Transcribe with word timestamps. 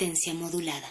Modulada. 0.00 0.88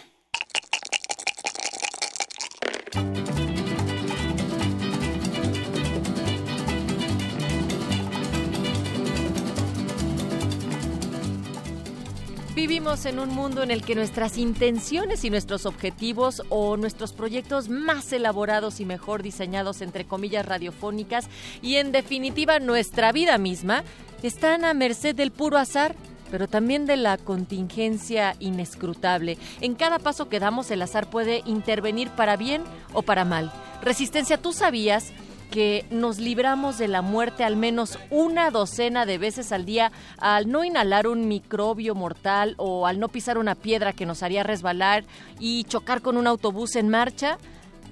Vivimos 12.54 13.04
en 13.06 13.18
un 13.18 13.30
mundo 13.30 13.64
en 13.64 13.72
el 13.72 13.82
que 13.82 13.96
nuestras 13.96 14.38
intenciones 14.38 15.24
y 15.24 15.30
nuestros 15.30 15.66
objetivos 15.66 16.42
o 16.48 16.76
nuestros 16.76 17.12
proyectos 17.12 17.68
más 17.68 18.12
elaborados 18.12 18.78
y 18.78 18.84
mejor 18.84 19.24
diseñados, 19.24 19.82
entre 19.82 20.04
comillas, 20.04 20.46
radiofónicas, 20.46 21.28
y 21.62 21.76
en 21.76 21.90
definitiva 21.90 22.60
nuestra 22.60 23.10
vida 23.10 23.38
misma, 23.38 23.82
están 24.22 24.64
a 24.64 24.72
merced 24.72 25.16
del 25.16 25.32
puro 25.32 25.58
azar 25.58 25.96
pero 26.30 26.48
también 26.48 26.86
de 26.86 26.96
la 26.96 27.18
contingencia 27.18 28.34
inescrutable. 28.38 29.38
En 29.60 29.74
cada 29.74 29.98
paso 29.98 30.28
que 30.28 30.40
damos 30.40 30.70
el 30.70 30.82
azar 30.82 31.10
puede 31.10 31.42
intervenir 31.46 32.10
para 32.10 32.36
bien 32.36 32.62
o 32.92 33.02
para 33.02 33.24
mal. 33.24 33.52
Resistencia, 33.82 34.38
¿tú 34.38 34.52
sabías 34.52 35.12
que 35.50 35.84
nos 35.90 36.18
libramos 36.18 36.78
de 36.78 36.88
la 36.88 37.02
muerte 37.02 37.44
al 37.44 37.56
menos 37.56 37.98
una 38.10 38.50
docena 38.50 39.04
de 39.04 39.18
veces 39.18 39.52
al 39.52 39.66
día 39.66 39.90
al 40.18 40.50
no 40.50 40.64
inhalar 40.64 41.06
un 41.08 41.28
microbio 41.28 41.94
mortal 41.94 42.54
o 42.56 42.86
al 42.86 43.00
no 43.00 43.08
pisar 43.08 43.36
una 43.36 43.56
piedra 43.56 43.92
que 43.92 44.06
nos 44.06 44.22
haría 44.22 44.44
resbalar 44.44 45.04
y 45.38 45.64
chocar 45.64 46.02
con 46.02 46.16
un 46.16 46.26
autobús 46.26 46.76
en 46.76 46.88
marcha? 46.88 47.38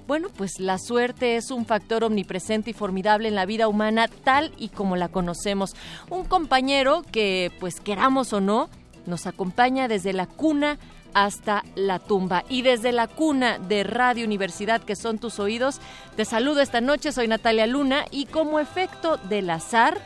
Bueno, 0.09 0.29
pues 0.35 0.59
la 0.59 0.79
suerte 0.79 1.35
es 1.35 1.51
un 1.51 1.67
factor 1.67 2.03
omnipresente 2.03 2.71
y 2.71 2.73
formidable 2.73 3.27
en 3.27 3.35
la 3.35 3.45
vida 3.45 3.67
humana 3.67 4.07
tal 4.23 4.51
y 4.57 4.69
como 4.69 4.95
la 4.95 5.09
conocemos. 5.09 5.75
Un 6.09 6.25
compañero 6.25 7.03
que, 7.11 7.51
pues 7.59 7.79
queramos 7.79 8.33
o 8.33 8.41
no, 8.41 8.69
nos 9.05 9.27
acompaña 9.27 9.87
desde 9.87 10.13
la 10.13 10.25
cuna 10.25 10.79
hasta 11.13 11.63
la 11.75 11.99
tumba. 11.99 12.43
Y 12.49 12.63
desde 12.63 12.91
la 12.91 13.05
cuna 13.05 13.59
de 13.59 13.83
Radio 13.83 14.25
Universidad, 14.25 14.81
que 14.81 14.95
son 14.95 15.19
tus 15.19 15.37
oídos, 15.37 15.79
te 16.15 16.25
saludo 16.25 16.61
esta 16.61 16.81
noche, 16.81 17.11
soy 17.11 17.27
Natalia 17.27 17.67
Luna 17.67 18.05
y 18.09 18.25
como 18.25 18.59
efecto 18.59 19.17
del 19.17 19.47
azar, 19.51 20.01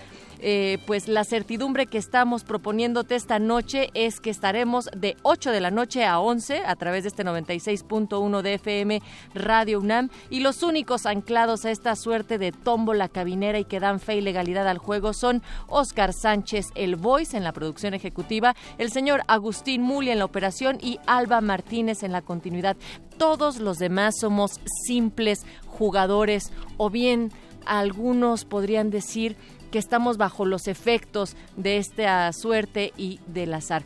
eh, 0.46 0.78
pues 0.86 1.08
la 1.08 1.24
certidumbre 1.24 1.88
que 1.88 1.98
estamos 1.98 2.44
proponiéndote 2.44 3.16
esta 3.16 3.40
noche 3.40 3.92
es 3.94 4.20
que 4.20 4.30
estaremos 4.30 4.90
de 4.94 5.16
8 5.22 5.52
de 5.52 5.62
la 5.62 5.72
noche 5.72 6.04
a 6.04 6.20
11 6.20 6.64
a 6.66 6.76
través 6.76 7.04
de 7.04 7.08
este 7.08 7.24
96.1 7.24 8.42
de 8.42 8.54
FM 8.56 9.02
Radio 9.34 9.80
UNAM 9.80 10.10
y 10.30 10.42
los 10.42 10.62
únicos 10.62 11.06
anclados 11.06 11.64
a 11.64 11.72
esta 11.72 11.96
suerte 11.96 12.38
de 12.38 12.52
tómbola 12.52 13.08
cabinera 13.08 13.58
y 13.58 13.64
que 13.64 13.80
dan 13.80 14.02
fe 14.02 14.18
y 14.18 14.22
legalidad 14.22 14.68
al 14.68 14.80
juego 14.80 15.14
son 15.14 15.42
Oscar 15.68 16.12
Sánchez, 16.12 16.72
el 16.76 16.98
voice 16.98 17.38
en 17.38 17.46
la 17.46 17.54
producción 17.54 17.94
ejecutiva, 17.94 18.54
el 18.78 18.92
señor 18.92 19.24
Agustín 19.28 19.82
Muli 19.82 20.12
en 20.12 20.20
la 20.20 20.26
operación 20.26 20.78
y 20.82 21.00
Alba 21.08 21.40
Martínez 21.40 22.04
en 22.04 22.12
la 22.12 22.22
continuidad. 22.22 22.76
Todos 23.18 23.60
los 23.60 23.80
demás 23.80 24.16
somos 24.20 24.60
simples 24.88 25.46
jugadores 25.68 26.52
o 26.76 26.90
bien 26.90 27.32
algunos 27.66 28.44
podrían 28.44 28.90
decir 28.90 29.38
que 29.74 29.80
estamos 29.80 30.18
bajo 30.18 30.46
los 30.46 30.68
efectos 30.68 31.36
de 31.58 31.78
esta 31.78 32.32
suerte 32.32 32.94
y 32.96 33.20
del 33.26 33.56
azar. 33.56 33.82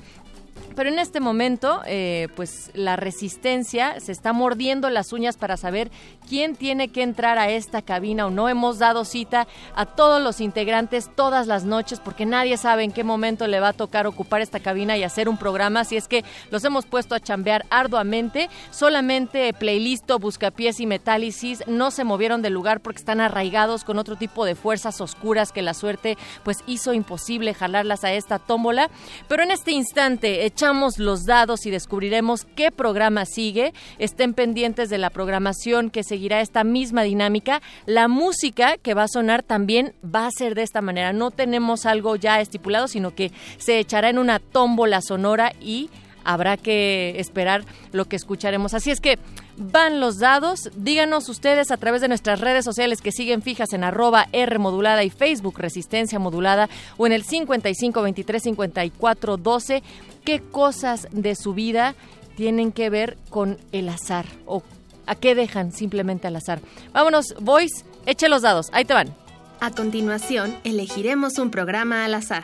Pero 0.77 0.89
en 0.89 0.99
este 0.99 1.19
momento, 1.19 1.81
eh, 1.87 2.27
pues 2.35 2.69
la 2.75 2.97
resistencia 2.97 3.99
se 3.99 4.11
está 4.11 4.31
mordiendo 4.31 4.91
las 4.91 5.11
uñas 5.11 5.35
para 5.35 5.57
saber 5.57 5.89
quién 6.29 6.55
tiene 6.55 6.89
que 6.89 7.01
entrar 7.01 7.39
a 7.39 7.49
esta 7.49 7.81
cabina 7.81 8.27
o 8.27 8.29
no. 8.29 8.47
Hemos 8.47 8.77
dado 8.77 9.03
cita 9.03 9.47
a 9.73 9.87
todos 9.87 10.21
los 10.21 10.39
integrantes 10.39 11.09
todas 11.15 11.47
las 11.47 11.63
noches 11.63 11.99
porque 11.99 12.27
nadie 12.27 12.57
sabe 12.57 12.83
en 12.83 12.91
qué 12.91 13.03
momento 13.03 13.47
le 13.47 13.59
va 13.59 13.69
a 13.69 13.73
tocar 13.73 14.05
ocupar 14.05 14.41
esta 14.41 14.59
cabina 14.59 14.95
y 14.97 15.03
hacer 15.03 15.27
un 15.29 15.39
programa. 15.39 15.79
Así 15.79 15.97
es 15.97 16.07
que 16.07 16.23
los 16.51 16.63
hemos 16.63 16.85
puesto 16.85 17.15
a 17.15 17.19
chambear 17.19 17.65
arduamente. 17.71 18.47
Solamente 18.69 19.51
Playlisto, 19.53 20.19
Buscapiés 20.19 20.79
y 20.79 20.85
Metálisis 20.85 21.63
no 21.65 21.89
se 21.89 22.03
movieron 22.03 22.43
del 22.43 22.53
lugar 22.53 22.81
porque 22.81 22.99
están 22.99 23.19
arraigados 23.19 23.83
con 23.83 23.97
otro 23.97 24.15
tipo 24.15 24.45
de 24.45 24.53
fuerzas 24.53 25.01
oscuras 25.01 25.51
que 25.51 25.63
la 25.63 25.73
suerte 25.73 26.19
pues 26.43 26.59
hizo 26.67 26.93
imposible 26.93 27.55
jalarlas 27.55 28.03
a 28.03 28.13
esta 28.13 28.37
tómbola. 28.37 28.91
Pero 29.27 29.41
en 29.41 29.49
este 29.49 29.71
instante, 29.71 30.45
echamos 30.45 30.66
los 30.97 31.25
dados 31.25 31.65
y 31.65 31.71
descubriremos 31.71 32.45
qué 32.55 32.71
programa 32.71 33.25
sigue. 33.25 33.73
Estén 33.99 34.33
pendientes 34.33 34.89
de 34.89 34.97
la 34.97 35.09
programación 35.09 35.89
que 35.89 36.03
seguirá 36.03 36.41
esta 36.41 36.63
misma 36.63 37.03
dinámica. 37.03 37.61
La 37.85 38.07
música 38.07 38.77
que 38.77 38.93
va 38.93 39.03
a 39.03 39.07
sonar 39.07 39.43
también 39.43 39.93
va 40.03 40.27
a 40.27 40.31
ser 40.31 40.55
de 40.55 40.63
esta 40.63 40.81
manera. 40.81 41.13
No 41.13 41.31
tenemos 41.31 41.85
algo 41.85 42.15
ya 42.17 42.41
estipulado, 42.41 42.87
sino 42.87 43.15
que 43.15 43.31
se 43.57 43.79
echará 43.79 44.09
en 44.09 44.17
una 44.17 44.39
tómbola 44.39 45.01
sonora 45.01 45.53
y 45.61 45.89
habrá 46.25 46.57
que 46.57 47.15
esperar 47.17 47.63
lo 47.93 48.05
que 48.05 48.17
escucharemos. 48.17 48.73
Así 48.73 48.91
es 48.91 48.99
que 48.99 49.17
van 49.57 49.99
los 49.99 50.19
dados. 50.19 50.69
Díganos 50.75 51.29
ustedes 51.29 51.71
a 51.71 51.77
través 51.77 52.01
de 52.01 52.07
nuestras 52.07 52.39
redes 52.39 52.63
sociales 52.63 53.01
que 53.01 53.11
siguen 53.11 53.41
fijas 53.41 53.73
en 53.73 53.83
arroba 53.83 54.27
R 54.31 54.59
modulada 54.59 55.03
y 55.03 55.09
Facebook 55.09 55.59
Resistencia 55.59 56.19
Modulada 56.19 56.69
o 56.97 57.07
en 57.07 57.13
el 57.13 57.23
55 57.23 58.01
23 58.01 58.43
54 58.43 59.37
12 59.37 59.83
qué 60.23 60.41
cosas 60.41 61.07
de 61.11 61.35
su 61.35 61.53
vida 61.53 61.95
tienen 62.35 62.71
que 62.71 62.89
ver 62.89 63.17
con 63.29 63.57
el 63.71 63.89
azar 63.89 64.25
o 64.45 64.61
a 65.05 65.15
qué 65.15 65.35
dejan 65.35 65.71
simplemente 65.71 66.27
al 66.27 66.35
azar. 66.35 66.59
Vámonos, 66.93 67.35
boys, 67.39 67.85
eche 68.05 68.29
los 68.29 68.43
dados, 68.43 68.67
ahí 68.73 68.85
te 68.85 68.93
van. 68.93 69.15
A 69.59 69.71
continuación, 69.71 70.55
elegiremos 70.63 71.39
un 71.39 71.49
programa 71.49 72.05
al 72.05 72.13
azar. 72.13 72.43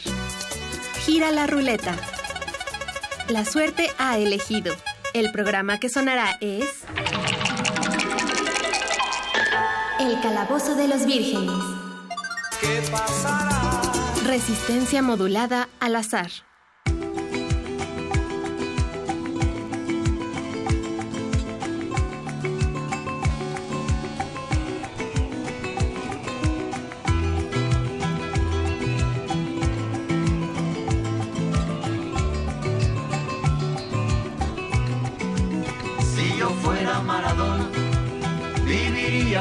Gira 1.05 1.31
la 1.31 1.45
ruleta. 1.45 1.95
La 3.29 3.45
suerte 3.45 3.89
ha 3.99 4.17
elegido. 4.17 4.73
El 5.13 5.31
programa 5.31 5.79
que 5.79 5.89
sonará 5.89 6.37
es... 6.41 6.83
El 9.99 10.19
Calabozo 10.21 10.75
de 10.75 10.87
los 10.87 11.05
Vírgenes. 11.05 11.53
¿Qué 12.59 12.81
pasará? 12.91 13.81
Resistencia 14.25 15.03
modulada 15.03 15.69
al 15.79 15.95
azar. 15.97 16.31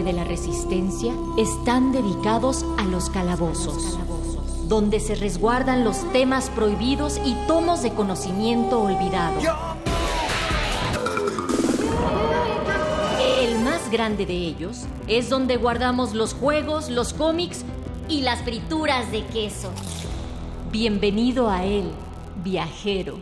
De 0.00 0.14
la 0.14 0.24
Resistencia 0.24 1.12
están 1.36 1.92
dedicados 1.92 2.64
a 2.78 2.84
los 2.84 3.10
calabozos, 3.10 3.98
donde 4.66 5.00
se 5.00 5.14
resguardan 5.14 5.84
los 5.84 6.10
temas 6.12 6.48
prohibidos 6.48 7.20
y 7.26 7.34
tomos 7.46 7.82
de 7.82 7.92
conocimiento 7.92 8.80
olvidado. 8.80 9.38
El 13.38 13.58
más 13.58 13.90
grande 13.90 14.24
de 14.24 14.34
ellos 14.34 14.86
es 15.08 15.28
donde 15.28 15.58
guardamos 15.58 16.14
los 16.14 16.32
juegos, 16.32 16.88
los 16.88 17.12
cómics 17.12 17.62
y 18.08 18.22
las 18.22 18.40
frituras 18.40 19.12
de 19.12 19.26
queso. 19.26 19.70
Bienvenido 20.70 21.50
a 21.50 21.64
él, 21.64 21.90
viajero. 22.42 23.18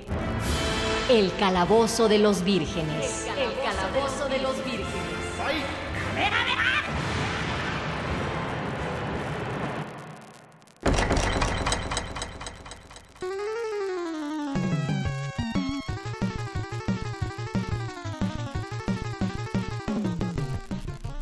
El 1.08 1.32
calabozo 1.34 2.08
de 2.08 2.18
los 2.18 2.44
vírgenes. 2.44 3.26
El 3.36 3.52
calabozo 3.60 4.28
de 4.28 4.38
los 4.38 4.54
vírgenes. 4.54 4.69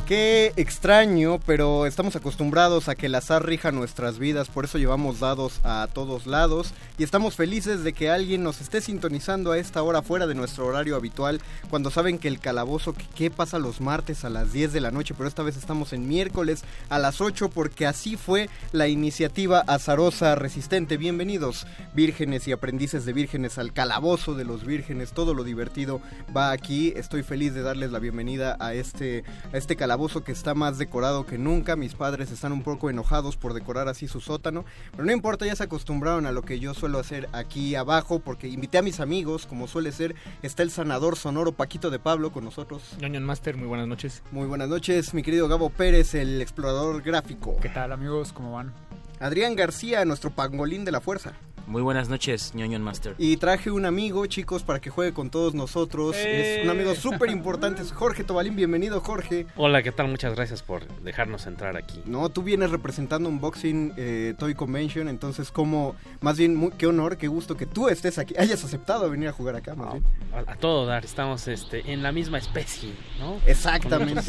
Qué 0.09 0.38
extraño, 0.59 1.39
pero 1.47 1.87
estamos 1.87 2.17
acostumbrados 2.17 2.89
a 2.89 2.97
que 2.97 3.07
el 3.07 3.15
azar 3.15 3.47
rija 3.47 3.71
nuestras 3.71 4.19
vidas, 4.19 4.49
por 4.49 4.65
eso 4.65 4.77
llevamos 4.77 5.21
dados 5.21 5.61
a 5.63 5.87
todos 5.93 6.27
lados 6.27 6.75
y 6.99 7.05
estamos 7.05 7.37
felices 7.37 7.85
de 7.85 7.93
que 7.93 8.11
alguien 8.11 8.43
nos 8.43 8.61
esté 8.61 8.81
sintonizando 8.81 9.53
a 9.53 9.59
esta 9.59 9.85
hora 9.85 10.03
fuera 10.03 10.27
de 10.27 10.35
nuestro 10.35 10.67
horario 10.67 10.97
habitual, 10.97 11.41
cuando 11.71 11.93
saben 11.93 12.19
que 12.19 12.27
el 12.27 12.41
calabozo, 12.41 12.93
que 12.93 13.05
qué 13.15 13.31
pasa 13.31 13.61
los 13.61 13.81
martes 13.81 14.25
a 14.25 14.31
las 14.31 14.53
10 14.53 14.73
de 14.73 14.81
la 14.81 14.91
noche, 14.91 15.15
pero 15.17 15.29
esta 15.29 15.45
vez 15.45 15.57
estamos 15.57 15.93
en 15.93 16.09
miércoles 16.09 16.65
a 16.89 16.99
las 16.99 17.21
8 17.21 17.51
porque 17.51 17.87
así 17.87 18.17
fue 18.17 18.51
la 18.73 18.89
iniciativa 18.89 19.61
azarosa 19.61 20.35
resistente. 20.35 20.97
Bienvenidos, 20.97 21.69
vírgenes 21.95 22.49
y 22.49 22.53
aprendices 22.53 23.05
de 23.05 23.13
vírgenes 23.13 23.59
al 23.59 23.73
calabozo 23.73 24.35
de 24.35 24.45
los 24.45 24.67
vírgenes, 24.67 25.13
todo 25.13 25.35
lo 25.35 25.45
divertido 25.45 26.01
va 26.37 26.51
aquí, 26.51 26.93
estoy 26.97 27.23
feliz 27.23 27.55
de 27.55 27.63
darles 27.63 27.93
la 27.93 28.01
bienvenida 28.01 28.57
a 28.59 28.75
este, 28.75 29.23
a 29.53 29.57
este 29.57 29.77
calabozo 29.77 30.25
que 30.25 30.33
está 30.33 30.48
más 30.55 30.79
decorado 30.79 31.27
que 31.27 31.39
nunca. 31.39 31.77
Mis 31.77 31.95
padres 31.95 32.31
están 32.31 32.53
un 32.53 32.63
poco 32.63 32.91
enojados 32.91 33.37
por 33.37 33.55
decorar 33.55 33.89
así 33.89 34.09
su 34.09 34.21
sótano, 34.21 34.65
pero 34.93 35.05
no 35.05 35.13
importa, 35.13 35.47
ya 35.47 35.57
se 35.57 35.65
acostumbraron 35.65 36.27
a 36.27 36.33
lo 36.33 36.43
que 36.43 36.59
yo 36.59 36.75
suelo 36.75 36.99
hacer 36.99 37.29
aquí 37.33 37.75
abajo 37.75 38.19
porque 38.21 38.49
invité 38.49 38.79
a 38.79 38.83
mis 38.83 39.01
amigos, 39.01 39.47
como 39.47 39.69
suele 39.69 39.93
ser. 39.93 40.15
Está 40.43 40.63
el 40.63 40.71
sanador 40.71 41.17
sonoro 41.17 41.53
Paquito 41.53 41.91
de 41.91 41.99
Pablo 41.99 42.33
con 42.33 42.45
nosotros. 42.45 42.83
Ñoñon 43.01 43.25
Master, 43.25 43.57
muy 43.57 43.69
buenas 43.69 43.89
noches. 43.89 44.23
Muy 44.31 44.47
buenas 44.47 44.69
noches, 44.69 45.15
mi 45.15 45.23
querido 45.23 45.49
Gabo 45.49 45.71
Pérez, 45.71 46.15
el 46.15 46.41
explorador 46.41 47.03
gráfico. 47.03 47.57
¿Qué 47.61 47.69
tal 47.69 47.93
amigos? 47.93 48.33
¿Cómo 48.33 48.53
van? 48.53 48.73
Adrián 49.21 49.57
García, 49.57 50.05
nuestro 50.05 50.31
pangolín 50.31 50.85
de 50.85 50.93
la 50.93 51.01
fuerza. 51.01 51.33
Muy 51.69 51.83
buenas 51.83 52.09
noches, 52.09 52.55
Ñoñon 52.55 52.81
Master. 52.81 53.15
Y 53.19 53.37
traje 53.37 53.71
un 53.71 53.85
amigo, 53.85 54.25
chicos, 54.25 54.63
para 54.63 54.81
que 54.81 54.89
juegue 54.89 55.13
con 55.13 55.29
todos 55.29 55.53
nosotros. 55.53 56.17
Es 56.17 56.65
un 56.65 56.71
amigo 56.71 56.95
súper 56.95 57.29
importante, 57.29 57.83
es 57.83 57.93
Jorge 57.93 58.25
Tobalín. 58.25 58.57
Bienvenido, 58.57 59.03
Jorge. 59.03 59.47
Hola, 59.55 59.83
¿qué 59.83 59.93
tal? 59.93 60.09
Muchas 60.09 60.35
gracias 60.35 60.63
por 60.63 60.89
dejarnos 61.03 61.47
entrar 61.47 61.77
aquí. 61.77 62.01
No, 62.07 62.31
tú 62.31 62.43
vienes 62.43 62.71
representando 62.71 63.29
un 63.29 63.39
Boxing 63.39 63.93
eh, 63.99 64.35
Toy 64.39 64.55
Convention, 64.55 65.09
entonces 65.09 65.51
como, 65.53 65.95
más 66.23 66.39
bien, 66.39 66.57
muy- 66.57 66.71
qué 66.71 66.87
honor, 66.87 67.19
qué 67.19 67.29
gusto 67.29 67.55
que 67.55 67.67
tú 67.67 67.91
estés 67.91 68.17
aquí, 68.17 68.35
hayas 68.39 68.65
aceptado 68.65 69.11
venir 69.11 69.29
a 69.29 69.33
jugar 69.33 69.55
acá, 69.57 69.75
más 69.75 69.93
bien. 69.93 70.05
A, 70.33 70.53
a 70.53 70.57
todo 70.57 70.87
dar, 70.87 71.05
estamos 71.05 71.49
este, 71.49 71.93
en 71.93 72.03
la 72.03 72.13
misma 72.13 72.39
especie, 72.39 72.95
¿no? 73.19 73.37
Exactamente. 73.47 74.23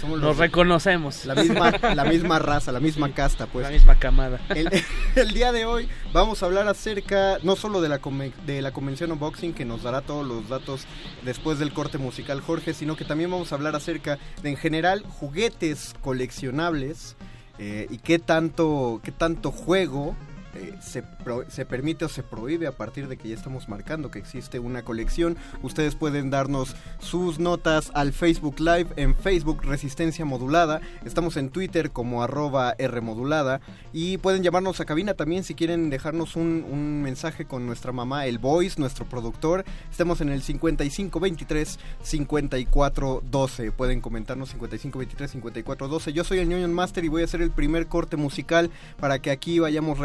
Somos 0.00 0.20
Nos 0.20 0.20
los- 0.20 0.38
reconocemos. 0.38 1.24
La 1.26 1.34
misma, 1.34 1.72
la 1.72 2.04
misma 2.04 2.38
raza, 2.38 2.70
la 2.70 2.78
misma 2.80 3.10
casta, 3.12 3.46
pues. 3.46 3.64
La 3.66 3.72
misma 3.72 3.98
camada. 3.98 4.40
El, 4.50 4.70
el 5.16 5.34
día 5.34 5.50
de 5.50 5.64
hoy 5.64 5.88
vamos 6.14 6.42
a 6.42 6.46
hablar 6.46 6.68
acerca 6.68 7.38
no 7.42 7.56
solo 7.56 7.80
de 7.80 7.88
la, 7.88 8.00
de 8.46 8.62
la 8.62 8.72
convención 8.72 9.10
unboxing 9.10 9.52
que 9.52 9.64
nos 9.64 9.82
dará 9.82 10.00
todos 10.00 10.24
los 10.24 10.48
datos 10.48 10.86
después 11.24 11.58
del 11.58 11.72
corte 11.72 11.98
musical 11.98 12.40
Jorge, 12.40 12.72
sino 12.72 12.94
que 12.96 13.04
también 13.04 13.32
vamos 13.32 13.50
a 13.50 13.56
hablar 13.56 13.74
acerca 13.74 14.20
de 14.40 14.50
en 14.50 14.56
general 14.56 15.02
juguetes 15.02 15.92
coleccionables 16.02 17.16
eh, 17.58 17.88
y 17.90 17.98
qué 17.98 18.20
tanto, 18.20 19.00
qué 19.02 19.10
tanto 19.10 19.50
juego 19.50 20.14
eh, 20.54 20.74
se, 20.80 21.64
permite 21.64 22.04
o 22.04 22.08
se 22.08 22.22
prohíbe 22.22 22.66
a 22.66 22.72
partir 22.72 23.08
de 23.08 23.16
que 23.16 23.28
ya 23.28 23.34
estamos 23.34 23.68
marcando 23.68 24.10
que 24.10 24.18
existe 24.18 24.58
una 24.58 24.82
colección. 24.82 25.36
Ustedes 25.62 25.94
pueden 25.94 26.30
darnos 26.30 26.76
sus 27.00 27.38
notas 27.38 27.90
al 27.94 28.12
Facebook 28.12 28.60
Live 28.60 28.88
en 28.96 29.14
Facebook 29.14 29.62
Resistencia 29.62 30.24
Modulada. 30.24 30.80
Estamos 31.04 31.36
en 31.36 31.50
Twitter 31.50 31.90
como 31.90 32.22
arroba 32.22 32.74
Rmodulada 32.78 33.60
y 33.92 34.18
pueden 34.18 34.42
llamarnos 34.42 34.80
a 34.80 34.84
cabina 34.84 35.14
también 35.14 35.44
si 35.44 35.54
quieren 35.54 35.90
dejarnos 35.90 36.36
un, 36.36 37.02
mensaje 37.02 37.44
con 37.44 37.66
nuestra 37.66 37.92
mamá, 37.92 38.26
el 38.26 38.38
Voice, 38.38 38.80
nuestro 38.80 39.06
productor. 39.06 39.64
Estamos 39.90 40.20
en 40.20 40.28
el 40.28 40.42
5523 40.42 41.78
5412. 42.02 43.72
Pueden 43.72 44.00
comentarnos 44.00 44.50
5523 44.50 45.30
5412. 45.32 46.12
Yo 46.12 46.24
soy 46.24 46.38
el 46.38 46.48
Ñoño 46.48 46.68
Master 46.68 47.04
y 47.04 47.08
voy 47.08 47.22
a 47.22 47.24
hacer 47.24 47.42
el 47.42 47.50
primer 47.50 47.86
corte 47.86 48.16
musical 48.16 48.70
para 48.98 49.18
que 49.18 49.30
aquí 49.30 49.58
vayamos 49.58 49.98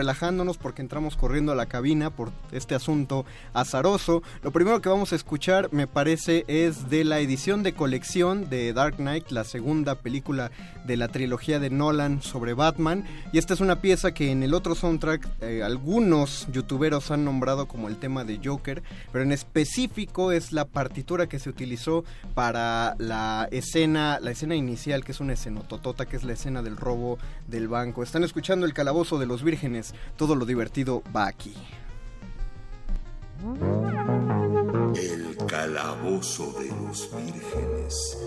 porque 0.57 0.81
entramos 0.81 1.17
corriendo 1.17 1.51
a 1.51 1.55
la 1.55 1.65
cabina 1.65 2.09
por 2.09 2.31
este 2.51 2.75
asunto 2.75 3.25
azaroso. 3.53 4.23
Lo 4.41 4.51
primero 4.51 4.81
que 4.81 4.87
vamos 4.87 5.11
a 5.11 5.17
escuchar 5.17 5.67
me 5.73 5.85
parece 5.85 6.45
es 6.47 6.89
de 6.89 7.03
la 7.03 7.19
edición 7.19 7.61
de 7.61 7.73
colección 7.73 8.49
de 8.49 8.71
Dark 8.71 8.95
Knight, 8.95 9.31
la 9.31 9.43
segunda 9.43 9.95
película 9.95 10.51
de 10.85 10.95
la 10.95 11.09
trilogía 11.09 11.59
de 11.59 11.69
Nolan 11.69 12.21
sobre 12.21 12.53
Batman. 12.53 13.05
Y 13.33 13.37
esta 13.37 13.53
es 13.53 13.59
una 13.59 13.81
pieza 13.81 14.13
que 14.13 14.31
en 14.31 14.43
el 14.43 14.53
otro 14.53 14.75
soundtrack 14.75 15.27
eh, 15.41 15.61
algunos 15.61 16.47
youtuberos 16.51 17.11
han 17.11 17.25
nombrado 17.25 17.67
como 17.67 17.89
el 17.89 17.97
tema 17.97 18.23
de 18.23 18.39
Joker, 18.43 18.81
pero 19.11 19.23
en 19.23 19.33
específico 19.33 20.31
es 20.31 20.53
la 20.53 20.65
partitura 20.65 21.27
que 21.27 21.39
se 21.39 21.49
utilizó 21.49 22.05
para 22.33 22.95
la 22.97 23.47
escena, 23.51 24.19
la 24.21 24.31
escena 24.31 24.55
inicial, 24.55 25.03
que 25.03 25.11
es 25.11 25.19
una 25.19 25.33
escenototota, 25.33 26.05
que 26.05 26.15
es 26.15 26.23
la 26.23 26.33
escena 26.33 26.61
del 26.61 26.77
robo 26.77 27.19
del 27.47 27.67
banco. 27.67 28.03
Están 28.03 28.23
escuchando 28.23 28.65
el 28.65 28.73
calabozo 28.73 29.19
de 29.19 29.25
los 29.25 29.43
vírgenes, 29.43 29.93
lo 30.35 30.45
divertido 30.45 31.03
va 31.15 31.27
aquí. 31.27 31.53
El 34.95 35.37
calabozo 35.47 36.53
de 36.59 36.69
los 36.69 37.09
vírgenes. 37.15 38.17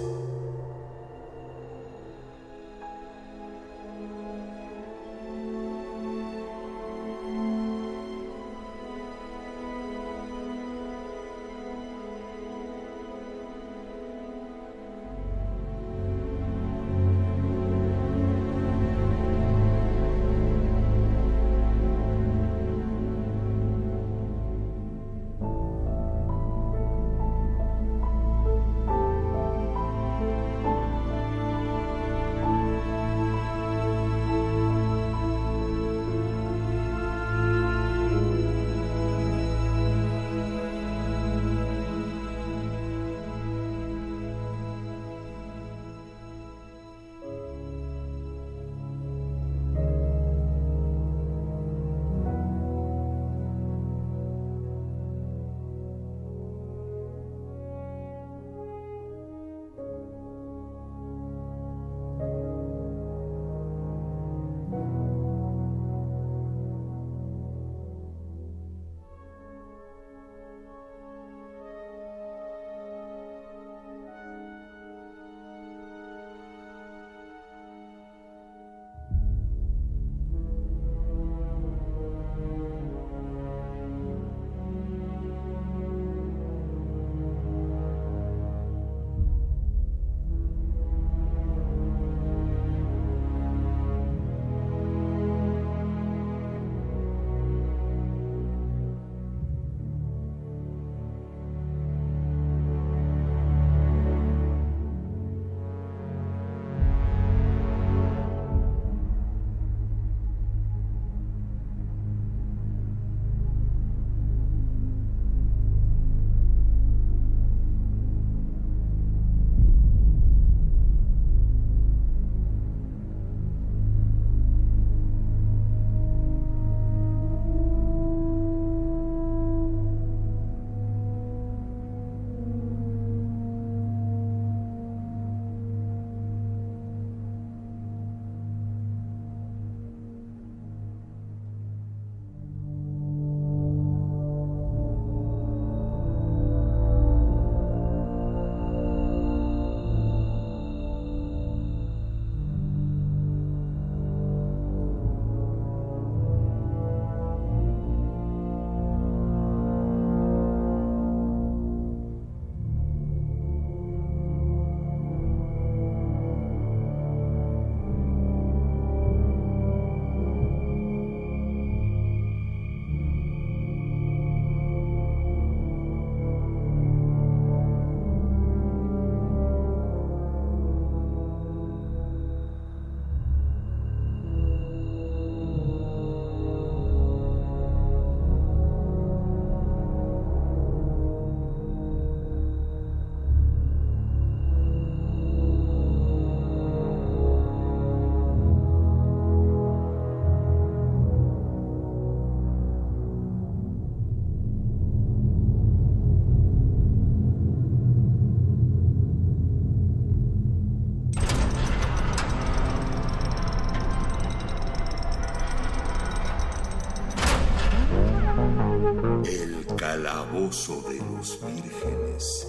Calabozo 220.52 220.82
de 220.82 220.98
los 220.98 221.38
vírgenes. 221.40 222.46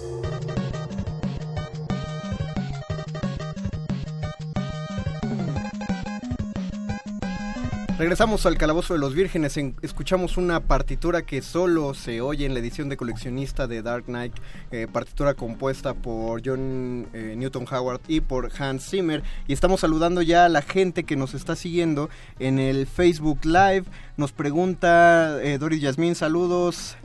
Regresamos 7.96 8.44
al 8.44 8.58
Calabozo 8.58 8.94
de 8.94 8.98
los 8.98 9.14
Vírgenes, 9.14 9.56
en- 9.56 9.76
escuchamos 9.80 10.36
una 10.36 10.58
partitura 10.58 11.22
que 11.22 11.40
solo 11.42 11.94
se 11.94 12.20
oye 12.20 12.44
en 12.44 12.52
la 12.52 12.58
edición 12.58 12.88
de 12.88 12.96
coleccionista 12.96 13.68
de 13.68 13.82
Dark 13.82 14.06
Knight, 14.06 14.34
eh, 14.72 14.88
partitura 14.92 15.34
compuesta 15.34 15.94
por 15.94 16.42
John 16.44 17.06
eh, 17.12 17.34
Newton 17.36 17.64
Howard 17.70 18.00
y 18.08 18.20
por 18.20 18.50
Hans 18.58 18.90
Zimmer, 18.90 19.22
y 19.46 19.52
estamos 19.52 19.80
saludando 19.80 20.22
ya 20.22 20.44
a 20.46 20.48
la 20.48 20.60
gente 20.62 21.04
que 21.04 21.14
nos 21.14 21.34
está 21.34 21.54
siguiendo 21.54 22.10
en 22.40 22.58
el 22.58 22.88
Facebook 22.88 23.38
Live, 23.44 23.84
nos 24.16 24.32
pregunta 24.32 25.38
eh, 25.42 25.58
Doris 25.58 25.80
Yasmín, 25.80 26.16
saludos, 26.16 26.96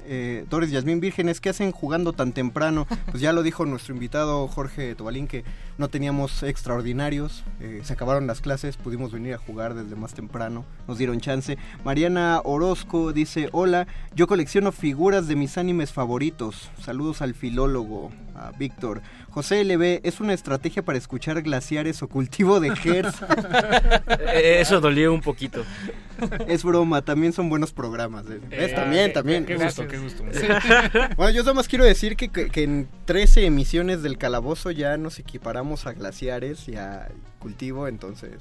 Doris 0.50 0.72
Yasmín 0.72 1.00
Vírgenes, 1.00 1.39
¿qué 1.39 1.50
hacen 1.50 1.72
jugando 1.72 2.13
tan 2.13 2.31
temprano? 2.34 2.88
Pues 3.12 3.22
ya 3.22 3.31
lo 3.31 3.43
dijo 3.43 3.63
nuestro 3.67 3.93
invitado 3.93 4.48
Jorge 4.48 4.96
Tobalín 4.96 5.27
que 5.27 5.43
no 5.77 5.88
teníamos 5.88 6.41
extraordinarios, 6.41 7.43
se 7.84 7.93
acabaron 7.93 8.25
las 8.25 8.41
clases, 8.41 8.75
pudimos 8.75 9.12
venir 9.12 9.36
a 9.36 9.38
jugar 9.38 9.75
desde 9.75 9.96
más 9.96 10.15
temprano, 10.15 10.65
nos 10.89 10.98
dieron 10.98 11.22
chance. 11.22 11.58
Mariana 11.86 12.41
Orozco 12.43 13.13
dice, 13.13 13.48
hola, 13.53 13.88
yo 14.15 14.27
colecciono 14.27 14.72
figuras 14.72 15.27
de 15.27 15.36
mis 15.36 15.58
animes 15.58 15.93
favoritos, 15.93 16.69
saludos 16.84 17.22
al 17.22 17.36
filólogo, 17.36 18.12
a 18.36 18.51
Víctor. 18.58 19.01
José 19.29 19.63
LB, 19.63 20.01
¿es 20.03 20.19
una 20.19 20.34
estrategia 20.34 20.84
para 20.84 20.98
escuchar 20.98 21.41
glaciares 21.43 22.01
o 22.01 22.08
cultivo 22.08 22.60
de 22.60 22.69
Hertz? 22.69 23.22
Eh, 24.34 24.58
Eso 24.62 24.79
dolió 24.81 25.13
un 25.13 25.22
poquito. 25.22 25.63
es 26.48 26.63
broma, 26.63 27.01
también 27.03 27.34
son 27.34 27.50
buenos 27.50 27.72
programas. 27.72 28.25
¿eh? 28.29 28.39
Eh, 28.51 28.74
también, 28.75 29.08
qué- 29.08 29.13
también. 29.13 29.46
qué 29.46 29.55
gusto, 29.55 29.88
qué 29.88 29.98
gusto. 30.00 30.24
Sí. 30.31 30.46
bueno, 31.17 31.31
yo 31.31 31.41
nada 31.43 31.53
más 31.53 31.67
quiero 31.67 31.86
decir 31.86 32.15
que, 32.15 32.29
que- 32.29 32.50
que 32.50 32.63
en 32.63 32.88
13 33.05 33.46
emisiones 33.46 34.01
del 34.01 34.17
calabozo 34.17 34.72
ya 34.72 34.98
nos 34.98 35.19
equiparamos 35.19 35.86
a 35.86 35.93
glaciares 35.93 36.67
y 36.67 36.75
a 36.75 37.10
cultivo, 37.39 37.88
entonces... 37.88 38.34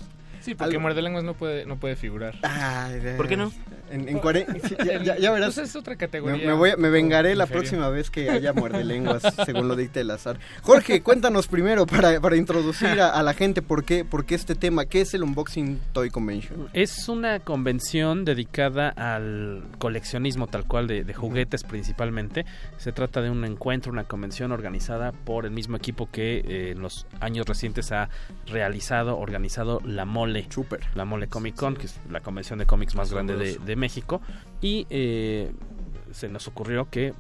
Sí, 0.49 0.55
porque 0.55 0.71
algo- 0.77 0.81
Muerde 0.81 1.03
Lenguas 1.03 1.25
no 1.25 1.35
puede, 1.35 1.67
no 1.67 1.77
puede 1.77 1.95
figurar. 1.97 2.35
Ay, 2.43 3.15
¿Por 3.17 3.29
qué 3.29 3.37
no? 3.37 3.53
En, 3.91 4.09
en 4.09 4.19
cuare- 4.21 4.47
sí, 4.69 4.77
ya, 4.85 5.03
ya- 5.03 5.17
ya 5.19 5.31
verás. 5.31 5.55
Pues 5.55 5.69
es 5.71 5.77
otra 5.77 5.97
categoría. 5.97 6.47
me 6.47 6.53
voy 6.55 6.71
a- 6.71 6.77
me 6.77 6.91
vengaré 6.91 7.35
la 7.35 7.45
inferior. 7.45 7.63
próxima 7.65 7.89
vez 7.91 8.11
que 8.11 8.31
haya 8.31 8.53
muerde 8.53 8.85
lenguas, 8.85 9.23
según 9.47 9.69
lo 9.69 9.77
dicte 9.77 10.01
el 10.01 10.11
azar. 10.11 10.39
Jorge, 10.63 11.03
cuéntanos 11.03 11.49
primero 11.49 11.87
para, 11.87 12.21
para 12.21 12.37
introducir 12.37 13.01
a, 13.01 13.11
a 13.11 13.23
la 13.23 13.35
gente 13.35 13.63
por 13.63 13.85
qué, 13.85 14.05
por 14.05 14.25
qué 14.27 14.35
este 14.35 14.55
tema. 14.55 14.85
¿Qué 14.87 15.01
es 15.03 15.15
el 15.15 15.23
Unboxing 15.23 15.81
Toy 15.93 16.11
Convention? 16.11 16.69
Es 16.73 17.09
una 17.09 17.41
convención 17.41 18.25
dedicada 18.25 18.89
al 18.91 19.65
coleccionismo 19.79 20.47
tal 20.47 20.65
cual 20.67 20.87
de, 20.87 21.05
de 21.05 21.15
juguetes 21.15 21.65
principalmente. 21.65 22.45
Se 22.77 22.93
trata 22.93 23.21
de 23.23 23.31
un 23.31 23.45
encuentro, 23.45 23.91
una 23.93 24.05
convención 24.05 24.53
organizada 24.53 25.13
por 25.13 25.45
el 25.47 25.51
mismo 25.51 25.77
equipo 25.77 26.09
que 26.11 26.39
eh, 26.39 26.71
en 26.73 26.81
los 26.83 27.07
años 27.21 27.47
recientes 27.47 27.91
ha 27.93 28.09
realizado, 28.47 29.19
organizado 29.19 29.81
la 29.85 30.05
Mole. 30.05 30.38
Super. 30.49 30.81
La 30.95 31.05
Mole 31.05 31.29
Comic 31.29 31.57
Con, 31.57 31.77
que 31.77 31.87
es 31.87 32.01
la 32.11 32.21
convención 32.21 32.59
de 32.59 32.67
cómics 32.67 32.95
más 32.95 33.13
grande 33.13 33.37
de, 33.37 33.59
de 33.59 33.77
México. 33.77 34.21
Y 34.61 34.87
eh, 34.91 35.53
se 36.11 36.29
nos 36.29 36.49
ocurrió 36.49 36.89
que 36.91 37.15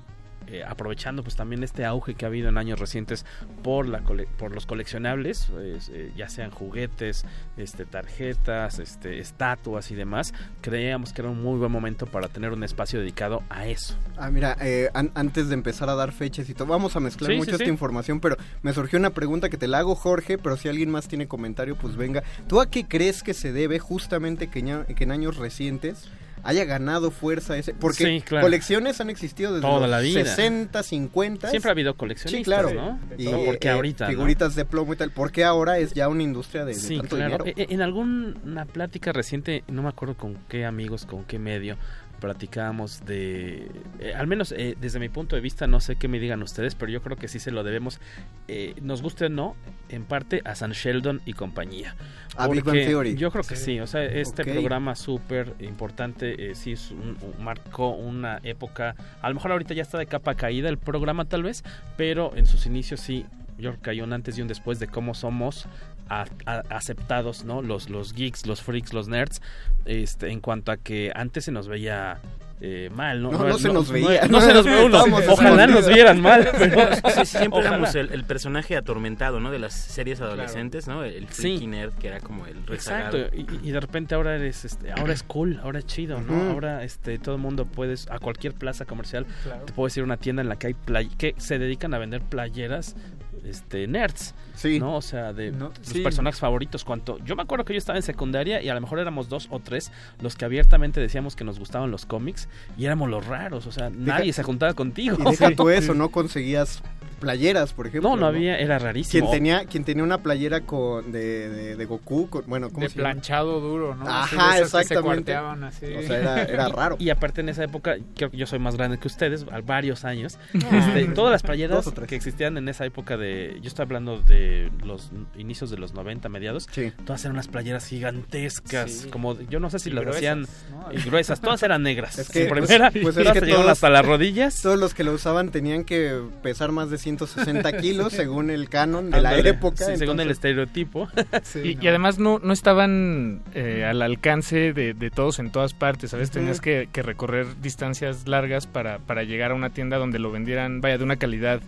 eh, 0.50 0.64
aprovechando 0.64 1.22
pues 1.22 1.36
también 1.36 1.62
este 1.62 1.84
auge 1.84 2.14
que 2.14 2.24
ha 2.24 2.28
habido 2.28 2.48
en 2.48 2.58
años 2.58 2.78
recientes 2.78 3.24
por 3.62 3.86
la 3.86 4.00
cole- 4.00 4.26
por 4.38 4.52
los 4.54 4.66
coleccionables 4.66 5.48
pues, 5.52 5.90
eh, 5.92 6.12
ya 6.16 6.28
sean 6.28 6.50
juguetes 6.50 7.24
este 7.56 7.84
tarjetas 7.84 8.78
este 8.78 9.18
estatuas 9.20 9.90
y 9.90 9.94
demás 9.94 10.32
creíamos 10.60 11.12
que 11.12 11.22
era 11.22 11.30
un 11.30 11.42
muy 11.42 11.58
buen 11.58 11.70
momento 11.72 12.06
para 12.06 12.28
tener 12.28 12.52
un 12.52 12.64
espacio 12.64 13.00
dedicado 13.00 13.42
a 13.50 13.66
eso 13.66 13.94
Ah, 14.16 14.30
mira, 14.30 14.56
eh, 14.60 14.90
an- 14.94 15.12
antes 15.14 15.48
de 15.48 15.54
empezar 15.54 15.88
a 15.88 15.94
dar 15.94 16.12
fechas 16.12 16.48
y 16.48 16.54
todo, 16.54 16.66
vamos 16.68 16.96
a 16.96 17.00
mezclar 17.00 17.30
Sí, 17.30 17.36
mucho 17.36 17.50
sí, 17.50 17.54
esta 17.54 17.64
sí. 17.66 17.70
información, 17.70 18.18
pero 18.20 18.36
me 18.62 18.72
surgió 18.72 18.98
una 18.98 19.10
pregunta 19.10 19.48
que 19.48 19.56
te 19.56 19.68
la 19.68 19.78
hago, 19.78 19.94
Jorge, 19.94 20.38
pero 20.38 20.56
si 20.56 20.68
alguien 20.68 20.90
más 20.90 21.06
tiene 21.06 21.28
comentario, 21.28 21.76
pues 21.76 21.94
venga. 21.96 22.24
¿Tú 22.48 22.60
a 22.60 22.68
qué 22.68 22.84
crees 22.88 23.22
que 23.22 23.32
se 23.32 23.52
debe 23.52 23.78
justamente 23.78 24.48
que, 24.48 24.62
que 24.96 25.04
en 25.04 25.12
años 25.12 25.36
recientes 25.36 26.08
haya 26.42 26.64
ganado 26.64 27.10
fuerza 27.10 27.56
ese? 27.56 27.74
Porque 27.74 28.04
Sí, 28.04 28.20
claro. 28.24 28.44
colecciones 28.46 29.00
han 29.00 29.10
existido 29.10 29.52
desde 29.54 29.66
Toda 29.66 29.80
los 29.80 29.90
la 29.90 30.00
vida. 30.00 30.24
60, 30.24 30.82
50. 30.82 31.50
siempre 31.50 31.70
ha 31.70 31.72
habido 31.72 31.94
coleccionistas 31.96 32.38
Sí, 32.38 32.44
claro. 32.44 32.72
no 32.74 32.98
Y, 33.16 33.24
Pero 33.26 33.44
¿por 33.44 33.58
qué 33.58 33.68
eh, 33.68 33.72
ahorita 33.72 34.04
no? 34.04 34.10
Figuritas 34.10 34.54
de 34.54 34.64
plomo 34.64 34.92
y 34.92 34.96
tal. 34.96 35.10
Porque 35.10 35.44
ahora 35.44 35.78
es 35.78 35.92
ya 35.94 36.08
una 36.08 36.22
industria 36.22 36.64
de, 36.64 36.74
de 36.74 36.80
Sí, 36.80 36.96
tanto 36.98 37.16
claro. 37.16 37.44
dinero. 37.44 37.60
E- 37.60 37.62
e- 37.70 37.74
En 37.74 37.82
alguna 37.82 38.64
plática 38.66 39.12
reciente, 39.12 39.64
no 39.68 39.82
me 39.82 39.88
acuerdo 39.88 40.16
con 40.16 40.36
qué 40.48 40.64
amigos, 40.64 41.04
con 41.06 41.24
qué 41.24 41.38
medio, 41.38 41.76
platicábamos 42.20 43.04
de, 43.06 43.70
eh, 44.00 44.14
al 44.14 44.26
menos 44.26 44.52
eh, 44.52 44.76
desde 44.80 44.98
mi 44.98 45.08
punto 45.08 45.36
de 45.36 45.42
vista, 45.42 45.66
no 45.66 45.80
sé 45.80 45.96
qué 45.96 46.08
me 46.08 46.18
digan 46.18 46.42
ustedes, 46.42 46.74
pero 46.74 46.90
yo 46.92 47.02
creo 47.02 47.16
que 47.16 47.28
sí 47.28 47.38
se 47.38 47.50
lo 47.50 47.62
debemos, 47.64 48.00
eh, 48.48 48.74
nos 48.82 49.02
guste 49.02 49.26
o 49.26 49.28
no, 49.28 49.56
en 49.88 50.04
parte 50.04 50.42
a 50.44 50.54
San 50.54 50.72
Sheldon 50.72 51.20
y 51.24 51.32
compañía. 51.32 51.96
A 52.36 52.48
Big 52.48 52.62
Bang 52.64 52.76
Theory. 52.76 53.14
Yo 53.16 53.30
creo 53.30 53.44
que 53.44 53.56
Sí. 53.56 53.64
sí, 53.64 53.80
o 53.80 53.86
sea, 53.86 54.04
este 54.04 54.44
programa 54.44 54.94
súper 54.94 55.54
importante, 55.60 56.50
eh, 56.50 56.54
sí 56.54 56.72
es 56.72 56.90
un- 56.90 57.16
un- 57.20 57.42
marcó 57.44 57.90
una 57.90 58.40
época, 58.42 58.94
a 59.22 59.28
lo 59.28 59.34
mejor 59.34 59.52
ahorita 59.52 59.74
ya 59.74 59.82
está 59.82 59.98
de 59.98 60.06
capa 60.06 60.34
caída 60.34 60.68
el 60.68 60.78
programa 60.78 61.24
tal 61.24 61.42
vez, 61.42 61.64
pero 61.96 62.32
en 62.36 62.46
sus 62.46 62.66
inicios 62.66 63.00
sí, 63.00 63.24
yo 63.58 63.70
creo 63.72 63.82
que 63.82 63.90
hay 63.90 64.00
un 64.02 64.12
antes 64.12 64.38
y 64.38 64.42
un 64.42 64.48
después 64.48 64.78
de 64.78 64.86
cómo 64.86 65.14
somos 65.14 65.66
a- 66.08 66.26
a- 66.46 66.62
aceptados, 66.70 67.44
¿no? 67.44 67.62
Los, 67.62 67.90
los 67.90 68.12
geeks, 68.14 68.46
los 68.46 68.62
freaks, 68.62 68.92
los 68.92 69.08
nerds, 69.08 69.40
este, 69.84 70.30
en 70.30 70.40
cuanto 70.40 70.72
a 70.72 70.76
que 70.76 71.12
antes 71.14 71.44
se 71.44 71.52
nos 71.52 71.68
veía 71.68 72.18
eh, 72.60 72.90
mal, 72.92 73.22
¿no? 73.22 73.30
No, 73.30 73.44
no 73.46 73.56
se 73.56 73.68
nos 73.72 73.88
veía. 73.88 74.26
No, 74.26 74.40
se 74.40 74.52
nos 74.52 74.64
veía 74.64 74.84
uno. 74.84 75.04
Ojalá 75.28 75.68
nos 75.68 75.86
vieran 75.86 76.20
mal, 76.20 76.48
pero 76.58 76.92
Sí, 77.24 77.24
siempre 77.26 77.60
ojalá. 77.60 77.68
éramos 77.68 77.94
el, 77.94 78.10
el 78.12 78.24
personaje 78.24 78.76
atormentado, 78.76 79.38
¿no? 79.38 79.52
De 79.52 79.60
las 79.60 79.74
series 79.74 80.20
adolescentes, 80.20 80.88
¿no? 80.88 81.04
El 81.04 81.28
Sí. 81.28 81.42
freaky 81.42 81.66
nerd 81.68 81.92
que 81.92 82.08
era 82.08 82.18
como 82.18 82.46
el 82.46 82.66
rezagado. 82.66 83.16
Exacto, 83.18 83.36
y, 83.62 83.68
y 83.68 83.70
de 83.70 83.78
repente 83.78 84.16
ahora 84.16 84.34
eres, 84.34 84.64
este, 84.64 84.90
ahora 84.90 85.12
es 85.12 85.22
cool, 85.22 85.60
ahora 85.62 85.78
es 85.78 85.86
chido, 85.86 86.20
¿no? 86.20 86.50
Ahora, 86.50 86.82
este, 86.82 87.18
todo 87.20 87.36
el 87.36 87.40
mundo 87.40 87.64
puedes, 87.64 88.10
a 88.10 88.18
cualquier 88.18 88.54
plaza 88.54 88.84
comercial, 88.86 89.24
Claro. 89.44 89.64
te 89.64 89.72
puedes 89.72 89.96
ir 89.96 90.00
a 90.00 90.04
una 90.06 90.16
tienda 90.16 90.42
en 90.42 90.48
la 90.48 90.56
que 90.56 90.66
hay 90.66 90.74
play, 90.74 91.06
que 91.16 91.36
se 91.38 91.60
dedican 91.60 91.94
a 91.94 91.98
vender 91.98 92.22
playeras, 92.22 92.96
este, 93.44 93.86
nerds, 93.86 94.34
Sí. 94.54 94.78
¿no? 94.80 94.96
O 94.96 95.02
sea, 95.02 95.32
de 95.32 95.52
No, 95.52 95.70
tus 95.70 95.86
sí. 95.88 96.00
personajes 96.00 96.40
favoritos. 96.40 96.84
Cuanto, 96.84 97.18
yo 97.24 97.36
me 97.36 97.42
acuerdo 97.42 97.64
que 97.64 97.72
yo 97.74 97.78
estaba 97.78 97.96
en 97.96 98.02
secundaria 98.02 98.60
y 98.62 98.68
a 98.68 98.74
lo 98.74 98.80
mejor 98.80 98.98
éramos 98.98 99.28
dos 99.28 99.46
o 99.50 99.60
tres 99.60 99.92
los 100.20 100.34
que 100.36 100.44
abiertamente 100.44 101.00
decíamos 101.00 101.36
que 101.36 101.44
nos 101.44 101.58
gustaban 101.58 101.90
los 101.90 102.06
cómics 102.06 102.48
y 102.76 102.84
éramos 102.86 103.08
los 103.08 103.26
raros, 103.26 103.66
o 103.66 103.72
sea, 103.72 103.90
nadie 103.90 104.32
se 104.32 104.42
juntaba 104.42 104.74
contigo. 104.74 105.16
Y 105.20 105.30
deja 105.30 105.50
tú 105.56 105.68
eso, 105.70 105.94
no 105.94 106.08
conseguías 106.10 106.82
playeras, 107.18 107.72
por 107.72 107.86
ejemplo. 107.86 108.10
No, 108.10 108.16
no 108.16 108.26
había, 108.26 108.58
era 108.58 108.78
rarísimo. 108.78 109.28
Quien 109.30 109.38
tenía, 109.38 109.64
quien 109.66 109.84
tenía 109.84 110.02
una 110.04 110.18
playera 110.22 110.62
con 110.62 111.12
de, 111.12 111.48
de, 111.48 111.76
de 111.76 111.84
Goku, 111.84 112.28
con- 112.30 112.44
bueno, 112.46 112.68
¿cómo 112.70 112.80
De 112.80 112.88
se 112.88 112.96
llama? 112.98 113.10
planchado 113.12 113.60
duro, 113.60 113.94
¿no? 113.94 114.04
Así 114.08 114.36
Ajá, 114.36 114.52
se 114.56 114.62
exactamente. 114.62 115.02
cuarteaban 115.02 115.64
así. 115.64 115.86
O 115.86 116.02
sea, 116.02 116.18
era, 116.18 116.42
era 116.44 116.68
raro. 116.68 116.96
Y 116.98 117.10
aparte 117.10 117.40
en 117.40 117.48
esa 117.48 117.64
época, 117.64 117.96
creo 118.16 118.30
que 118.30 118.36
yo 118.36 118.46
soy 118.46 118.58
más 118.58 118.76
grande 118.76 118.98
que 118.98 119.08
ustedes, 119.08 119.44
a 119.50 119.60
varios 119.60 120.04
años. 120.04 120.38
este, 120.54 121.04
todas 121.14 121.32
las 121.32 121.42
playeras 121.42 121.90
que 122.06 122.14
existían 122.16 122.56
en 122.58 122.68
esa 122.68 122.84
época 122.84 123.16
de, 123.16 123.58
yo 123.60 123.68
estoy 123.68 123.84
hablando 123.84 124.20
de 124.20 124.70
los 124.84 125.10
inicios 125.36 125.70
de 125.70 125.78
los 125.78 125.94
90, 125.94 126.28
mediados, 126.28 126.66
Sí. 126.70 126.92
todas 127.04 127.24
eran 127.24 127.34
unas 127.36 127.48
playeras 127.48 127.86
gigantescas, 127.86 128.90
Sí. 128.90 129.08
como 129.10 129.38
yo 129.42 129.60
no 129.60 129.70
sé 129.70 129.78
si 129.78 129.90
Y 129.90 129.92
las 129.92 130.02
gruesas, 130.02 130.18
hacían 130.18 130.40
¿no? 130.70 130.92
y 130.92 131.02
gruesas, 131.02 131.40
todas 131.40 131.62
eran 131.62 131.82
negras. 131.82 132.18
Es 132.18 132.28
que, 132.28 132.42
en 132.44 132.48
pues, 132.48 132.60
primera, 132.66 132.90
pues, 132.90 133.16
es 133.16 133.22
todas 133.22 133.32
que 133.34 133.40
llegaban 133.40 133.62
todos- 133.64 133.72
hasta 133.72 133.90
las 133.90 134.04
rodillas. 134.06 134.60
Todos 134.62 134.78
los 134.78 134.94
que 134.94 135.04
lo 135.04 135.12
usaban 135.12 135.50
tenían 135.50 135.84
que 135.84 136.20
pesar 136.42 136.72
más 136.72 136.90
de 136.90 136.98
160 137.08 137.72
kilos 137.78 138.12
según 138.12 138.50
el 138.50 138.68
canon 138.68 139.10
de 139.10 139.20
la 139.20 139.36
época. 139.38 139.84
Sí, 139.84 139.96
según 139.96 140.20
el 140.20 140.30
estereotipo. 140.30 141.08
sí, 141.42 141.60
Y, 141.64 141.74
no. 141.76 141.82
y 141.84 141.88
además 141.88 142.18
no, 142.18 142.38
no 142.42 142.52
estaban 142.52 143.42
eh, 143.54 143.84
al 143.88 144.02
alcance 144.02 144.72
de, 144.72 144.94
de 144.94 145.10
todos 145.10 145.38
en 145.38 145.50
todas 145.50 145.74
partes, 145.74 146.10
¿sabes? 146.10 146.30
Tenías 146.30 146.60
que, 146.60 146.88
que 146.92 147.02
recorrer 147.02 147.46
distancias 147.60 148.28
largas 148.28 148.66
para, 148.66 148.98
para 148.98 149.22
llegar 149.24 149.50
a 149.52 149.54
una 149.54 149.70
tienda 149.70 149.96
donde 149.98 150.18
lo 150.18 150.30
vendieran, 150.30 150.80
vaya, 150.80 150.98
de 150.98 151.04
una 151.04 151.16
calidad 151.16 151.60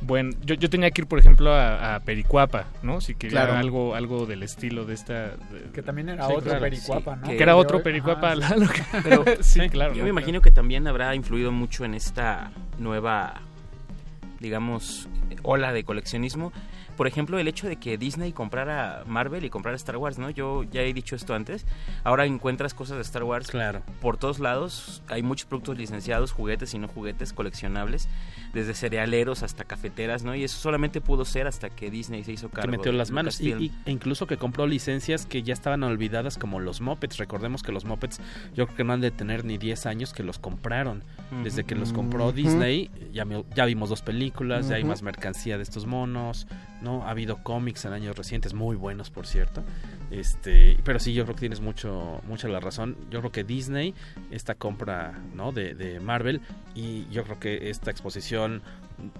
buen 0.00 0.36
yo, 0.44 0.54
yo 0.54 0.70
tenía 0.70 0.92
que 0.92 1.00
ir 1.02 1.08
por 1.08 1.18
ejemplo 1.18 1.52
a, 1.52 1.96
a 1.96 2.00
Pericuapa 2.00 2.66
no 2.84 3.00
si 3.00 3.16
quería 3.16 3.40
Claro. 3.46 3.54
algo 3.58 3.96
algo 3.96 4.26
del 4.26 4.44
estilo 4.44 4.84
de 4.84 4.94
esta 4.94 5.12
de- 5.30 5.72
Que 5.74 5.82
también 5.82 6.08
era 6.08 6.24
Sí, 6.28 6.32
otro 6.34 6.44
claro, 6.50 6.60
pericuapa, 6.60 7.14
sí, 7.16 7.20
¿no? 7.22 7.28
que- 7.30 7.36
que 7.36 7.42
era 7.42 7.52
Yo- 7.54 7.58
otro 7.58 7.82
Pericuapa 7.82 8.34
sí. 8.34 8.38
la- 8.40 8.48
lo 8.56 8.68
que- 8.68 8.82
Pero 9.02 9.24
sí 9.40 9.68
claro 9.68 9.94
Yo 9.94 9.98
¿no? 9.98 10.04
me 10.04 10.10
imagino 10.10 10.40
que 10.40 10.52
también 10.52 10.86
habrá 10.86 11.16
influido 11.16 11.50
mucho 11.50 11.84
en 11.84 11.94
esta 11.94 12.52
nueva, 12.78 13.40
digamos, 14.40 15.08
ola 15.42 15.72
de 15.72 15.84
coleccionismo. 15.84 16.52
Por 16.98 17.06
ejemplo, 17.06 17.38
el 17.38 17.46
hecho 17.46 17.68
de 17.68 17.76
que 17.76 17.96
Disney 17.96 18.32
comprara 18.32 19.04
Marvel 19.06 19.44
y 19.44 19.50
comprara 19.50 19.76
Star 19.76 19.96
Wars, 19.98 20.18
¿no? 20.18 20.30
Yo 20.30 20.64
ya 20.64 20.82
he 20.82 20.92
dicho 20.92 21.14
esto 21.14 21.32
antes. 21.32 21.64
Ahora 22.02 22.26
encuentras 22.26 22.74
cosas 22.74 22.96
de 22.96 23.02
Star 23.02 23.22
Wars 23.22 23.46
Claro. 23.46 23.82
por 24.00 24.16
todos 24.16 24.40
lados. 24.40 25.00
Hay 25.08 25.22
muchos 25.22 25.46
productos 25.46 25.78
licenciados, 25.78 26.32
juguetes 26.32 26.74
y 26.74 26.78
no 26.78 26.88
juguetes, 26.88 27.32
coleccionables, 27.32 28.08
desde 28.52 28.74
cerealeros 28.74 29.44
hasta 29.44 29.62
cafeteras, 29.64 30.24
¿no? 30.24 30.34
Y 30.34 30.42
eso 30.42 30.58
solamente 30.58 31.00
pudo 31.00 31.24
ser 31.24 31.46
hasta 31.46 31.70
que 31.70 31.88
Disney 31.88 32.24
se 32.24 32.32
hizo 32.32 32.48
que 32.48 32.56
cargo. 32.56 32.72
metió 32.72 32.90
de 32.90 32.98
las 32.98 33.12
manos 33.12 33.40
y, 33.40 33.52
e 33.86 33.90
incluso 33.92 34.26
que 34.26 34.36
compró 34.36 34.66
licencias 34.66 35.24
que 35.24 35.44
ya 35.44 35.54
estaban 35.54 35.84
olvidadas 35.84 36.36
como 36.36 36.58
los 36.58 36.80
Muppets. 36.80 37.16
Recordemos 37.18 37.62
que 37.62 37.70
los 37.70 37.84
Muppets 37.84 38.20
yo 38.54 38.66
creo 38.66 38.76
que 38.76 38.82
no 38.82 38.94
han 38.94 39.00
de 39.00 39.12
tener 39.12 39.44
ni 39.44 39.56
10 39.56 39.86
años 39.86 40.12
que 40.12 40.24
los 40.24 40.40
compraron. 40.40 41.04
Desde 41.44 41.62
que 41.62 41.74
los 41.76 41.92
compró. 41.92 42.32
Disney 42.32 42.90
ya, 43.12 43.24
ya 43.54 43.66
vimos 43.66 43.90
dos 43.90 44.02
películas, 44.02 44.68
ya 44.68 44.76
hay 44.76 44.84
más 44.84 45.02
mercancía 45.02 45.58
de 45.58 45.62
estos 45.62 45.86
monos. 45.86 46.46
¿No? 46.82 47.04
Ha 47.04 47.10
habido 47.10 47.42
cómics 47.42 47.84
en 47.84 47.92
años 47.92 48.16
recientes, 48.16 48.54
muy 48.54 48.76
buenos 48.76 49.10
por 49.10 49.26
cierto. 49.26 49.62
Este, 50.10 50.78
pero 50.84 50.98
sí, 50.98 51.12
yo 51.12 51.24
creo 51.24 51.34
que 51.34 51.40
tienes 51.40 51.60
mucho, 51.60 52.20
mucha 52.26 52.48
la 52.48 52.60
razón. 52.60 52.96
Yo 53.10 53.20
creo 53.20 53.32
que 53.32 53.44
Disney, 53.44 53.94
esta 54.30 54.54
compra 54.54 55.18
¿no? 55.34 55.52
de, 55.52 55.74
de 55.74 56.00
Marvel, 56.00 56.40
y 56.74 57.06
yo 57.10 57.24
creo 57.24 57.38
que 57.38 57.70
esta 57.70 57.90
exposición 57.90 58.62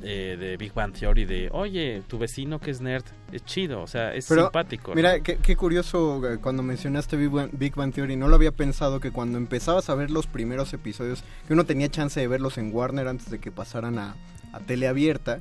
eh, 0.03 0.37
de 0.39 0.57
Big 0.57 0.75
Bang 0.75 0.93
Theory 0.93 1.25
de, 1.25 1.51
oye, 1.53 2.03
tu 2.09 2.19
vecino 2.19 2.59
que 2.59 2.71
es 2.71 2.81
nerd, 2.81 3.05
es 3.31 3.45
chido, 3.45 3.81
o 3.83 3.87
sea, 3.87 4.13
es 4.15 4.27
Pero, 4.29 4.45
simpático. 4.45 4.91
¿no? 4.91 4.97
Mira, 4.97 5.21
qué, 5.21 5.37
qué 5.37 5.57
curioso 5.57 6.21
eh, 6.29 6.39
cuando 6.39 6.63
mencionaste 6.63 7.17
Big 7.17 7.31
Bang, 7.31 7.51
Big 7.53 7.75
Bang 7.77 7.93
Theory, 7.93 8.17
no 8.17 8.29
lo 8.29 8.35
había 8.35 8.51
pensado 8.51 8.99
que 8.99 9.13
cuando 9.13 9.39
empezabas 9.39 9.89
a 9.89 9.95
ver 9.95 10.11
los 10.11 10.27
primeros 10.27 10.73
episodios, 10.73 11.23
que 11.47 11.53
uno 11.53 11.65
tenía 11.65 11.89
chance 11.89 12.19
de 12.19 12.27
verlos 12.27 12.59
en 12.59 12.75
Warner 12.75 13.07
antes 13.07 13.31
de 13.31 13.39
que 13.39 13.53
pasaran 13.53 13.99
a, 13.99 14.17
a 14.53 14.61
tele 14.61 14.89
abierta, 14.89 15.39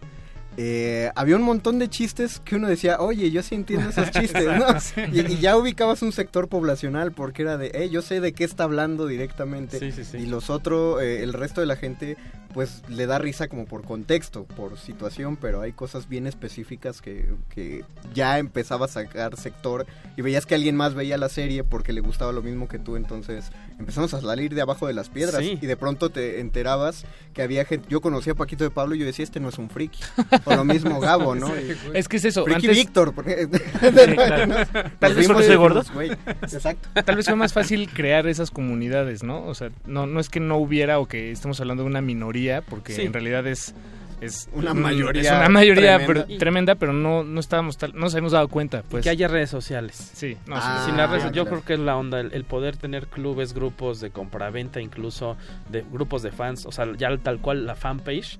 eh, 0.57 1.11
había 1.15 1.35
un 1.35 1.43
montón 1.43 1.77
de 1.77 1.87
chistes 1.87 2.41
que 2.43 2.55
uno 2.55 2.67
decía, 2.67 2.99
oye, 2.99 3.29
yo 3.31 3.43
sí 3.43 3.53
entiendo 3.55 3.89
esos 3.89 4.09
chistes, 4.11 4.43
¿no? 4.45 4.65
Y, 5.13 5.19
y 5.33 5.37
ya 5.37 5.55
ubicabas 5.55 6.01
un 6.01 6.11
sector 6.11 6.47
poblacional 6.47 7.11
porque 7.11 7.43
era 7.43 7.57
de, 7.57 7.71
eh, 7.73 7.89
yo 7.89 8.01
sé 8.01 8.19
de 8.21 8.33
qué 8.33 8.43
está 8.43 8.63
hablando 8.63 9.05
directamente. 9.05 9.77
Sí, 9.79 9.91
sí, 9.91 10.03
sí. 10.03 10.17
Y 10.17 10.25
los 10.25 10.49
otros, 10.49 11.01
eh, 11.01 11.21
el 11.23 11.33
resto 11.33 11.61
de 11.61 11.67
la 11.67 11.75
gente, 11.75 12.17
pues 12.53 12.81
le 12.89 13.05
da 13.05 13.19
risa 13.19 13.47
como 13.47 13.65
por 13.65 13.83
contexto, 13.83 14.45
por 14.45 14.79
situación, 14.79 15.35
pero 15.37 15.61
hay 15.61 15.73
cosas 15.73 16.09
bien 16.09 16.25
específicas 16.25 17.01
que, 17.01 17.29
que 17.53 17.83
ya 18.15 18.39
empezaba 18.39 18.85
a 18.85 18.89
sacar 18.89 19.37
sector 19.37 19.85
y 20.15 20.23
veías 20.23 20.47
que 20.47 20.55
alguien 20.55 20.75
más 20.75 20.95
veía 20.95 21.17
la 21.17 21.29
serie 21.29 21.63
porque 21.63 21.93
le 21.93 22.01
gustaba 22.01 22.31
lo 22.31 22.41
mismo 22.41 22.67
que 22.67 22.79
tú, 22.79 22.95
entonces 22.95 23.51
empezamos 23.77 24.11
a 24.15 24.21
salir 24.21 24.55
de 24.55 24.61
abajo 24.61 24.87
de 24.87 24.93
las 24.93 25.09
piedras 25.09 25.43
Sí. 25.43 25.59
y 25.61 25.65
de 25.67 25.77
pronto 25.77 26.09
te 26.09 26.39
enterabas 26.39 27.05
que 27.35 27.43
había 27.43 27.63
gente, 27.65 27.87
yo 27.89 28.01
conocía 28.01 28.33
a 28.33 28.35
Paquito 28.35 28.63
de 28.63 28.71
Pablo 28.71 28.95
y 28.95 28.99
yo 28.99 29.05
decía, 29.05 29.23
este 29.23 29.39
no 29.39 29.49
es 29.49 29.59
un 29.59 29.69
friki, 29.69 29.99
o 30.47 30.55
lo 30.55 30.65
mismo 30.65 30.99
Gabo, 30.99 31.35
¿no? 31.35 31.51
Es 31.93 32.07
que 32.07 32.17
es 32.17 32.25
eso, 32.25 32.43
Friki 32.45 32.67
antes- 32.67 32.77
Víctor, 32.77 33.13
porque... 33.13 33.47
claro. 34.15 34.55
Tal 34.99 35.13
vez 35.13 35.27
vimos 35.27 35.27
porque 35.27 35.43
y 35.43 35.47
soy 35.47 35.55
gordo. 35.55 35.81
dijimos, 35.81 35.93
"Güey, 35.93 36.11
Exacto. 36.41 36.89
Tal 37.03 37.15
vez 37.15 37.25
fue 37.25 37.35
más 37.35 37.53
fácil 37.53 37.89
crear 37.89 38.27
esas 38.27 38.51
comunidades, 38.51 39.23
¿no? 39.23 39.43
O 39.45 39.53
sea, 39.55 39.69
no, 39.85 40.05
no 40.07 40.19
es 40.19 40.29
que 40.29 40.39
no 40.39 40.57
hubiera 40.57 40.99
o 40.99 41.07
que 41.07 41.31
estemos 41.31 41.59
hablando 41.59 41.83
de 41.83 41.89
una 41.89 42.01
minoría, 42.01 42.61
porque 42.61 42.93
Sí. 42.93 43.01
en 43.03 43.13
realidad 43.13 43.45
es... 43.47 43.73
Es 44.19 44.49
Una 44.51 44.71
un- 44.71 44.81
mayoría 44.81 45.21
Es 45.21 45.29
una 45.29 45.47
mayoría 45.47 45.97
tremenda. 45.99 46.25
pero- 46.25 46.39
tremenda, 46.39 46.73
pero 46.75 46.91
no, 46.91 47.23
no 47.23 47.39
estábamos 47.39 47.77
tal, 47.77 47.93
no 47.93 47.99
nos 47.99 48.15
habíamos 48.15 48.31
dado 48.31 48.47
cuenta, 48.47 48.81
pues. 48.89 49.03
que 49.03 49.11
haya 49.11 49.27
redes 49.27 49.51
sociales. 49.51 49.95
Sí, 50.15 50.35
no, 50.47 50.55
Ah, 50.57 50.79
sí, 50.79 50.87
Sin 50.87 50.97
las 50.97 51.11
redes, 51.11 51.31
yo 51.33 51.45
creo 51.45 51.63
que 51.63 51.73
es 51.75 51.79
la 51.79 51.95
onda, 51.95 52.19
el, 52.21 52.33
el 52.33 52.43
poder 52.43 52.77
tener 52.77 53.05
clubes, 53.05 53.53
grupos 53.53 53.99
de 54.01 54.09
compraventa, 54.09 54.81
incluso 54.81 55.37
de 55.69 55.85
grupos 55.91 56.23
de 56.23 56.31
fans, 56.31 56.65
o 56.65 56.71
sea, 56.71 56.87
ya 56.97 57.15
tal 57.19 57.37
cual 57.41 57.67
la 57.67 57.75
fanpage 57.75 58.39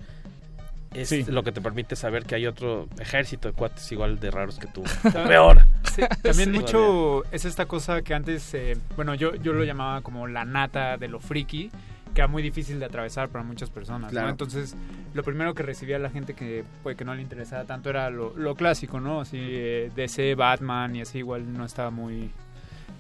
es 0.94 1.10
Sí. 1.10 1.26
lo 1.28 1.44
que 1.44 1.52
te 1.52 1.62
permite 1.62 1.96
saber 1.96 2.26
que 2.26 2.36
hay 2.36 2.48
otro 2.48 2.88
ejército 3.00 3.48
de 3.50 3.54
cuates 3.54 3.92
igual 3.92 4.20
de 4.20 4.32
raros 4.32 4.58
que 4.60 4.68
tú. 4.68 4.84
Peor. 5.28 5.60
Sí, 5.94 6.02
también 6.24 6.52
Sí. 6.54 6.60
mucho 6.60 7.24
es 7.32 7.46
esta 7.46 7.66
cosa 7.66 8.02
que 8.02 8.14
antes, 8.14 8.54
eh, 8.54 8.78
bueno, 8.96 9.14
yo, 9.16 9.36
yo 9.36 9.54
lo 9.54 9.64
llamaba 9.64 10.02
como 10.02 10.28
la 10.28 10.46
nata 10.46 10.98
de 10.98 11.08
lo 11.08 11.20
friki, 11.20 11.70
que 12.14 12.22
era 12.22 12.28
muy 12.28 12.42
difícil 12.42 12.80
de 12.80 12.86
atravesar 12.86 13.30
para 13.30 13.44
muchas 13.44 13.70
personas, 13.70 14.10
Claro. 14.12 14.28
¿no? 14.28 14.32
Entonces, 14.32 14.76
lo 15.14 15.24
primero 15.24 15.54
que 15.54 15.62
recibía 15.62 16.00
la 16.00 16.10
gente 16.10 16.34
que 16.34 16.64
puede 16.82 16.96
que 16.96 17.06
no 17.06 17.14
le 17.14 17.22
interesaba 17.22 17.66
tanto 17.66 17.90
era 17.92 18.10
lo, 18.10 18.36
lo 18.36 18.56
clásico, 18.56 19.00
¿no? 19.00 19.22
Así, 19.22 19.38
eh, 19.40 19.92
DC, 19.96 20.34
Batman 20.36 20.96
y 20.96 21.02
así, 21.02 21.20
igual 21.20 21.54
no 21.54 21.64
estaba 21.66 21.92
muy 21.92 22.32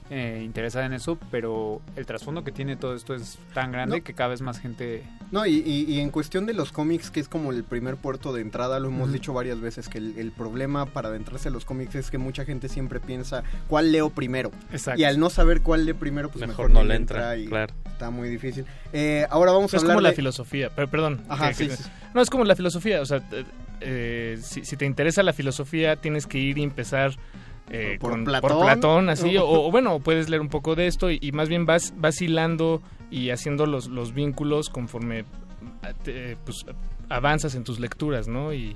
eh, 0.10 0.42
interesada 0.46 0.86
en 0.86 0.94
eso, 0.94 1.18
pero 1.32 1.82
el 1.96 2.06
trasfondo 2.06 2.44
que 2.44 2.52
tiene 2.52 2.76
todo 2.78 2.96
esto 2.96 3.14
es 3.16 3.38
tan 3.54 3.72
grande 3.72 3.98
No. 3.98 4.04
que 4.04 4.14
cada 4.14 4.30
vez 4.30 4.42
más 4.42 4.60
gente... 4.60 5.04
No, 5.32 5.46
y, 5.46 5.56
y- 5.66 5.84
y 5.92 6.00
en 6.00 6.10
cuestión 6.12 6.46
de 6.46 6.54
los 6.54 6.72
cómics, 6.72 7.12
que 7.12 7.20
es 7.20 7.28
como 7.28 7.52
el 7.52 7.64
primer 7.66 7.98
puerto 7.98 8.32
de 8.34 8.42
entrada, 8.42 8.80
lo 8.80 8.88
hemos 8.88 9.12
dicho 9.12 9.34
varias 9.34 9.60
veces, 9.60 9.90
que 9.90 9.98
el, 9.98 10.18
el 10.18 10.32
problema 10.32 10.86
para 10.86 11.10
adentrarse 11.10 11.50
a 11.50 11.52
los 11.52 11.66
cómics 11.66 11.96
es 11.96 12.10
que 12.12 12.18
mucha 12.18 12.46
gente 12.46 12.70
siempre 12.70 13.00
piensa 13.02 13.44
cuál 13.68 13.92
leo 13.92 14.10
primero. 14.10 14.52
Exacto. 14.72 15.02
Y 15.02 15.04
al 15.04 15.20
no 15.20 15.30
saber 15.30 15.62
cuál 15.62 15.86
lee 15.86 15.94
primero, 15.94 16.30
pues 16.30 16.48
Mejor 16.48 16.70
mejor, 16.70 16.72
no 16.84 16.88
le 16.88 16.96
entra, 16.96 17.36
y 17.38 17.48
claro. 17.48 17.74
está 17.86 18.10
muy 18.10 18.30
difícil. 18.30 18.66
Eh, 18.94 19.26
ahora 19.30 19.52
vamos 19.52 19.74
a 19.74 19.78
es 19.78 19.84
hablar 19.84 19.96
como 19.98 20.08
la 20.08 20.14
filosofía, 20.14 20.70
pero 20.74 20.90
perdón. 20.90 21.22
Ajá, 21.28 21.52
que- 21.52 21.68
que- 21.68 21.76
sí, 21.76 21.84
sí. 21.84 21.90
No, 22.14 22.22
es 22.22 22.30
como 22.30 22.46
la 22.46 22.56
filosofía, 22.56 23.02
o 23.02 23.06
sea, 23.06 23.18
eh, 23.32 23.44
eh, 23.82 24.40
si, 24.42 24.64
si 24.64 24.78
te 24.78 24.86
interesa 24.86 25.22
la 25.24 25.34
filosofía, 25.34 25.98
tienes 25.98 26.26
que 26.26 26.38
ir 26.40 26.58
y 26.58 26.64
empezar 26.64 27.12
eh, 27.70 27.98
Por 28.00 28.12
con- 28.12 28.24
Platón. 28.26 28.50
por 28.52 28.62
Platón, 28.66 29.10
así, 29.10 29.38
o, 29.38 29.46
o 29.48 29.72
bueno, 29.72 30.00
puedes 30.00 30.30
leer 30.30 30.42
un 30.42 30.50
poco 30.50 30.76
de 30.76 30.88
esto 30.88 31.12
y, 31.12 31.20
y 31.22 31.32
más 31.32 31.50
bien 31.50 31.66
vas, 31.66 31.94
hilando 32.22 32.82
y 33.12 33.30
haciendo 33.32 33.66
los, 33.66 33.88
los 33.88 34.14
vínculos 34.14 34.70
conforme 34.70 35.26
pues, 36.46 36.66
avanzas 37.10 37.56
en 37.56 37.64
tus 37.64 37.80
lecturas, 37.80 38.28
¿no? 38.28 38.54
Y, 38.54 38.76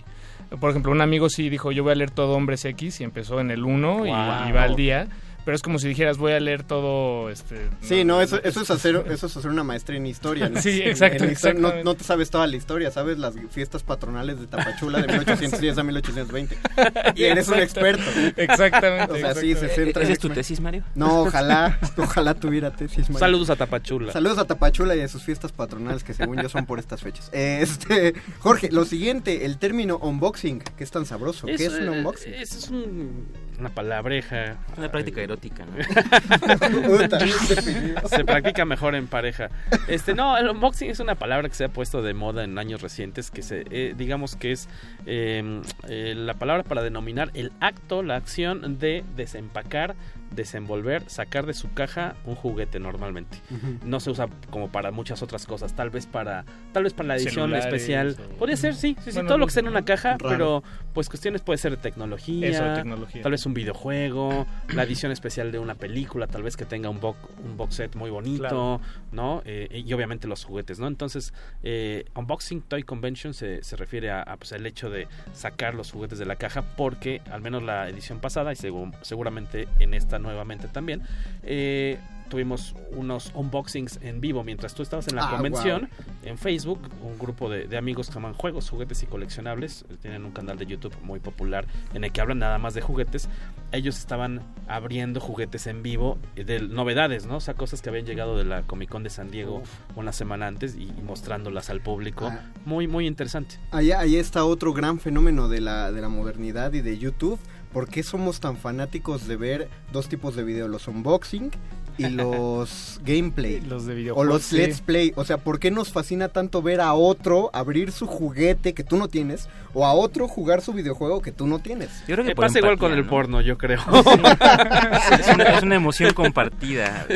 por 0.60 0.69
ejemplo, 0.69 0.91
un 0.91 1.01
amigo 1.01 1.30
sí 1.30 1.49
dijo, 1.49 1.71
yo 1.71 1.84
voy 1.84 1.93
a 1.93 1.95
leer 1.95 2.12
todo 2.12 2.34
Hombres 2.36 2.65
X 2.65 3.01
y 3.01 3.04
empezó 3.04 3.39
en 3.39 3.51
el 3.51 3.63
1 3.63 4.06
y, 4.06 4.10
y 4.10 4.12
va 4.12 4.63
al 4.63 4.75
día. 4.75 5.08
Pero 5.43 5.56
es 5.56 5.62
como 5.62 5.80
si 5.80 5.88
dijeras, 5.88 6.17
voy 6.17 6.34
a 6.34 6.39
leer 6.39 6.63
todo, 6.63 7.30
este... 7.30 7.69
Sí, 7.82 8.04
no, 8.04 8.21
eso, 8.21 8.41
eso, 8.43 8.62
es 8.62 8.69
hacer, 8.71 9.06
eso 9.10 9.25
es 9.27 9.38
hacer 9.38 9.49
una 9.49 9.63
maestría 9.63 9.97
en 9.97 10.06
historia. 10.06 10.49
¿no? 10.49 10.62
Sí, 10.62 10.82
exacto, 10.84 11.23
en 11.23 11.32
historia 11.32 11.54
no, 11.54 11.67
exactamente. 11.69 11.84
no 11.84 11.95
te 11.95 12.04
sabes 12.04 12.30
toda 12.30 12.45
la 12.45 12.56
historia, 12.56 12.91
sabes 12.91 13.17
las 13.17 13.34
fiestas 13.49 13.82
patronales 13.82 14.39
de 14.39 14.47
Tapachula 14.47 15.01
de 15.01 15.08
1810 15.08 15.77
a 15.77 15.84
1820. 15.84 16.58
Y 17.15 17.23
eres 17.23 17.47
un 17.47 17.60
experto. 17.60 18.04
Exactamente. 18.38 19.13
O 19.13 19.17
sea, 19.17 19.36
sí, 19.36 19.54
se 19.56 19.69
centra 19.69 20.01
en 20.01 20.08
¿Esa 20.08 20.13
es 20.13 20.19
tu 20.19 20.30
tesis, 20.30 20.60
Mario? 20.60 20.84
No, 20.95 21.21
ojalá, 21.23 21.80
ojalá 21.97 22.34
tuviera 22.36 22.71
tesis. 22.71 23.10
Mario. 23.10 23.19
Saludos 23.19 23.49
a 23.49 23.56
Tapachula. 23.56 24.13
Saludos 24.13 24.38
a 24.38 24.45
Tapachula 24.45 24.95
y 24.95 25.01
a 25.01 25.08
sus 25.08 25.23
fiestas 25.23 25.51
patronales 25.51 26.04
que 26.04 26.13
según 26.13 26.41
yo 26.41 26.49
son 26.49 26.65
por 26.65 26.80
estas 26.80 27.01
fechas. 27.01 27.30
Este, 27.34 28.13
Jorge, 28.39 28.69
lo 28.71 28.86
siguiente, 28.86 29.45
el 29.45 29.58
término 29.58 29.97
unboxing, 29.97 30.60
que 30.60 30.84
es 30.84 30.91
tan 30.91 31.06
sabroso. 31.06 31.47
¿Qué 31.47 31.65
es 31.65 31.73
un 31.73 31.88
eh, 31.88 31.89
unboxing? 31.89 32.34
Eso 32.34 32.58
es 32.58 32.69
un- 32.69 33.25
una 33.59 33.69
palabreja. 33.69 34.57
Una 34.77 34.91
práctica 34.91 35.21
erótica, 35.21 35.65
¿no? 35.65 35.71
Se 38.07 38.25
practica 38.25 38.65
mejor 38.65 38.95
en 38.95 39.07
pareja. 39.07 39.49
Este, 39.87 40.13
no, 40.13 40.37
el 40.37 40.49
unboxing 40.49 40.89
es 40.89 40.99
una 40.99 41.15
palabra 41.15 41.49
que 41.49 41.55
se 41.55 41.65
ha 41.65 41.69
puesto 41.69 42.01
de 42.01 42.13
moda 42.13 42.43
en 42.43 42.57
años 42.57 42.81
recientes, 42.81 43.31
que 43.31 43.41
se, 43.41 43.65
eh, 43.69 43.93
digamos 43.97 44.35
que 44.35 44.51
es 44.51 44.69
eh, 45.05 45.61
eh, 45.87 46.13
la 46.15 46.33
palabra 46.35 46.63
para 46.63 46.81
denominar 46.81 47.31
el 47.33 47.51
acto, 47.59 48.03
la 48.03 48.15
acción 48.15 48.79
de 48.79 49.03
desempacar, 49.15 49.95
desenvolver, 50.36 51.04
sacar 51.08 51.46
de 51.46 51.54
su 51.54 51.74
caja 51.74 52.15
un 52.26 52.36
juguete 52.36 52.80
normalmente. 52.80 53.38
No 53.84 54.00
se 54.00 54.10
usa 54.12 54.28
como 54.50 54.72
para 54.72 54.91
muchas 54.91 55.22
otras 55.22 55.46
cosas, 55.46 55.74
tal 55.76 55.89
vez 55.89 56.06
para, 56.08 56.46
tal 56.74 56.84
vez 56.84 56.94
para 56.94 57.08
la 57.10 57.15
edición 57.15 57.34
Celulares 57.46 57.65
especial. 57.65 58.15
o- 58.34 58.38
Podría 58.38 58.58
ser, 58.58 58.76
sí, 58.76 58.96
sí, 59.00 59.12
sí, 59.12 59.12
Bueno, 59.13 59.28
todo 59.28 59.38
lo 59.38 59.46
que 59.46 59.50
esté 59.50 59.60
en 59.62 59.67
una 59.67 59.84
caja, 59.86 60.12
raro. 60.12 60.30
pero 60.30 60.63
pues 60.94 61.08
cuestiones 61.10 61.41
puede 61.41 61.58
ser 61.58 61.72
de 61.72 61.78
tecnología, 61.78 62.48
Eso, 62.48 62.63
de 62.63 62.76
tecnología. 62.76 63.22
tal 63.22 63.32
vez 63.32 63.46
un 63.46 63.54
videojuego, 63.54 64.46
la 64.74 64.84
edición 64.84 65.12
especial 65.12 65.52
de 65.52 65.60
una 65.60 65.76
película, 65.76 66.28
tal 66.28 66.44
vez 66.44 66.58
que 66.58 66.65
tenga 66.65 66.89
un 66.89 67.00
box, 67.00 67.20
un 67.44 67.58
box 67.58 67.76
set 67.76 67.96
muy 67.96 68.10
bonito, 68.10 68.39
Claro. 68.41 68.82
¿no? 69.12 69.41
Eh, 69.46 69.84
y 69.86 69.94
obviamente 69.94 70.28
los 70.28 70.44
juguetes, 70.46 70.80
¿no? 70.80 70.88
Entonces, 70.88 71.34
eh, 71.63 72.06
Unboxing 72.15 72.62
Toy 72.62 72.84
Convention 72.84 73.34
se, 73.34 73.63
se 73.63 73.76
refiere 73.76 74.12
a, 74.12 74.22
a, 74.22 74.38
pues, 74.38 74.52
el 74.52 74.65
hecho 74.65 74.89
de 74.89 75.08
sacar 75.34 75.76
los 75.76 75.91
juguetes 75.91 76.20
de 76.20 76.26
la 76.26 76.36
caja 76.36 76.62
porque 76.76 77.22
al 77.32 77.41
menos 77.41 77.63
la 77.63 77.89
edición 77.89 78.20
pasada 78.20 78.52
y 78.52 78.56
segu- 78.56 78.94
seguramente 79.02 79.67
en 79.80 79.94
esta 79.94 80.20
nuevamente 80.21 80.67
también, 80.67 81.01
eh, 81.43 81.99
tuvimos 82.31 82.73
unos 82.93 83.31
unboxings 83.36 83.99
en 84.01 84.21
vivo 84.21 84.41
mientras 84.43 84.73
tú 84.73 84.84
estabas 84.84 85.05
en 85.10 85.17
la 85.17 85.27
Ah, 85.27 85.31
convención 85.31 85.89
en 86.23 86.38
Facebook, 86.38 86.79
un 87.03 87.19
grupo 87.19 87.49
de, 87.49 87.67
de 87.67 87.77
amigos 87.77 88.07
que 88.07 88.13
llaman 88.13 88.34
Juegos, 88.34 88.69
Juguetes 88.69 89.03
y 89.03 89.05
Coleccionables, 89.05 89.84
eh, 89.89 89.97
tienen 90.01 90.23
un 90.23 90.31
canal 90.31 90.57
de 90.57 90.65
YouTube 90.65 90.95
muy 91.03 91.19
popular 91.19 91.65
en 91.93 92.05
el 92.05 92.12
que 92.13 92.21
hablan 92.21 92.39
nada 92.39 92.57
más 92.57 92.73
de 92.73 92.79
juguetes, 92.79 93.27
ellos 93.73 93.97
estaban 93.97 94.41
abriendo 94.67 95.19
juguetes 95.19 95.67
en 95.67 95.84
vivo 95.84 96.17
eh, 96.38 96.45
de 96.45 96.62
novedades, 96.62 97.25
¿no? 97.25 97.36
O 97.36 97.39
sea, 97.41 97.53
cosas 97.53 97.81
que 97.81 97.89
habían 97.89 98.05
llegado 98.05 98.38
de 98.38 98.45
la 98.45 98.62
Comic 98.63 98.89
Con 98.89 99.03
de 99.03 99.10
San 99.10 99.29
Diego 99.29 99.62
una 99.97 100.13
semana 100.13 100.47
antes 100.47 100.77
y, 100.77 100.89
mostrándolas 101.05 101.69
al 101.69 101.81
público. 101.81 102.29
Ah. 102.31 102.39
Muy, 102.63 102.88
muy 102.88 103.07
interesante. 103.07 103.55
Allá, 103.71 103.99
ahí 103.99 104.15
está 104.15 104.45
otro 104.45 104.71
gran 104.71 104.99
fenómeno 104.99 105.49
de 105.49 105.60
la, 105.60 105.91
de 105.91 105.99
la 105.99 106.07
modernidad 106.07 106.71
y 106.73 106.81
de 106.81 106.97
YouTube. 106.97 107.39
¿Por 107.73 107.88
qué 107.88 108.03
somos 108.03 108.39
tan 108.39 108.57
fanáticos 108.57 109.27
de 109.27 109.38
ver 109.38 109.69
dos 109.91 110.10
tipos 110.10 110.36
de 110.36 110.43
video? 110.43 110.67
Los 110.67 110.88
unboxing 110.88 111.51
y 111.97 112.05
los 112.10 112.99
gameplay. 113.05 113.62
Los 113.62 113.86
de 113.86 113.93
O 113.93 113.95
videojuegos. 113.95 114.34
los 114.34 114.43
sí. 114.43 114.57
let's 114.57 114.81
play. 114.81 115.13
O 115.15 115.23
sea, 115.23 115.38
¿por 115.38 115.60
qué 115.60 115.71
nos 115.71 115.91
fascina 115.91 116.29
tanto 116.29 116.62
ver 116.62 116.81
a 116.81 116.93
otro 116.93 117.49
abrir 117.53 117.91
su 117.91 118.07
juguete 118.07 118.73
que 118.73 118.84
tú 118.84 118.97
no 118.97 119.07
tienes? 119.07 119.47
O 119.73 119.86
a 119.86 119.93
otro 119.93 120.27
jugar 120.27 120.62
su 120.62 120.73
videojuego 120.73 121.21
que 121.21 121.31
tú 121.31 121.47
no 121.47 121.60
tienes. 121.60 121.89
Yo 122.07 122.15
creo 122.15 122.25
que 122.25 122.36
pasa 122.36 122.60
igual 122.60 122.77
con 122.77 122.91
el 122.91 123.03
¿no? 123.03 123.10
porno, 123.10 123.39
yo 123.41 123.57
creo. 123.57 123.79
es, 125.19 125.27
una, 125.34 125.43
es 125.43 125.63
una 125.63 125.75
emoción 125.75 126.13
compartida. 126.13 127.07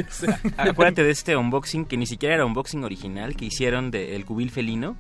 Acuérdate 0.57 1.03
de 1.03 1.11
este 1.11 1.35
unboxing 1.35 1.85
que 1.85 1.97
ni 1.97 2.07
siquiera 2.07 2.35
era 2.35 2.45
unboxing 2.45 2.83
original 2.83 3.35
que 3.35 3.45
hicieron 3.45 3.91
del 3.91 4.23
cubil 4.25 4.51
felino. 4.51 4.95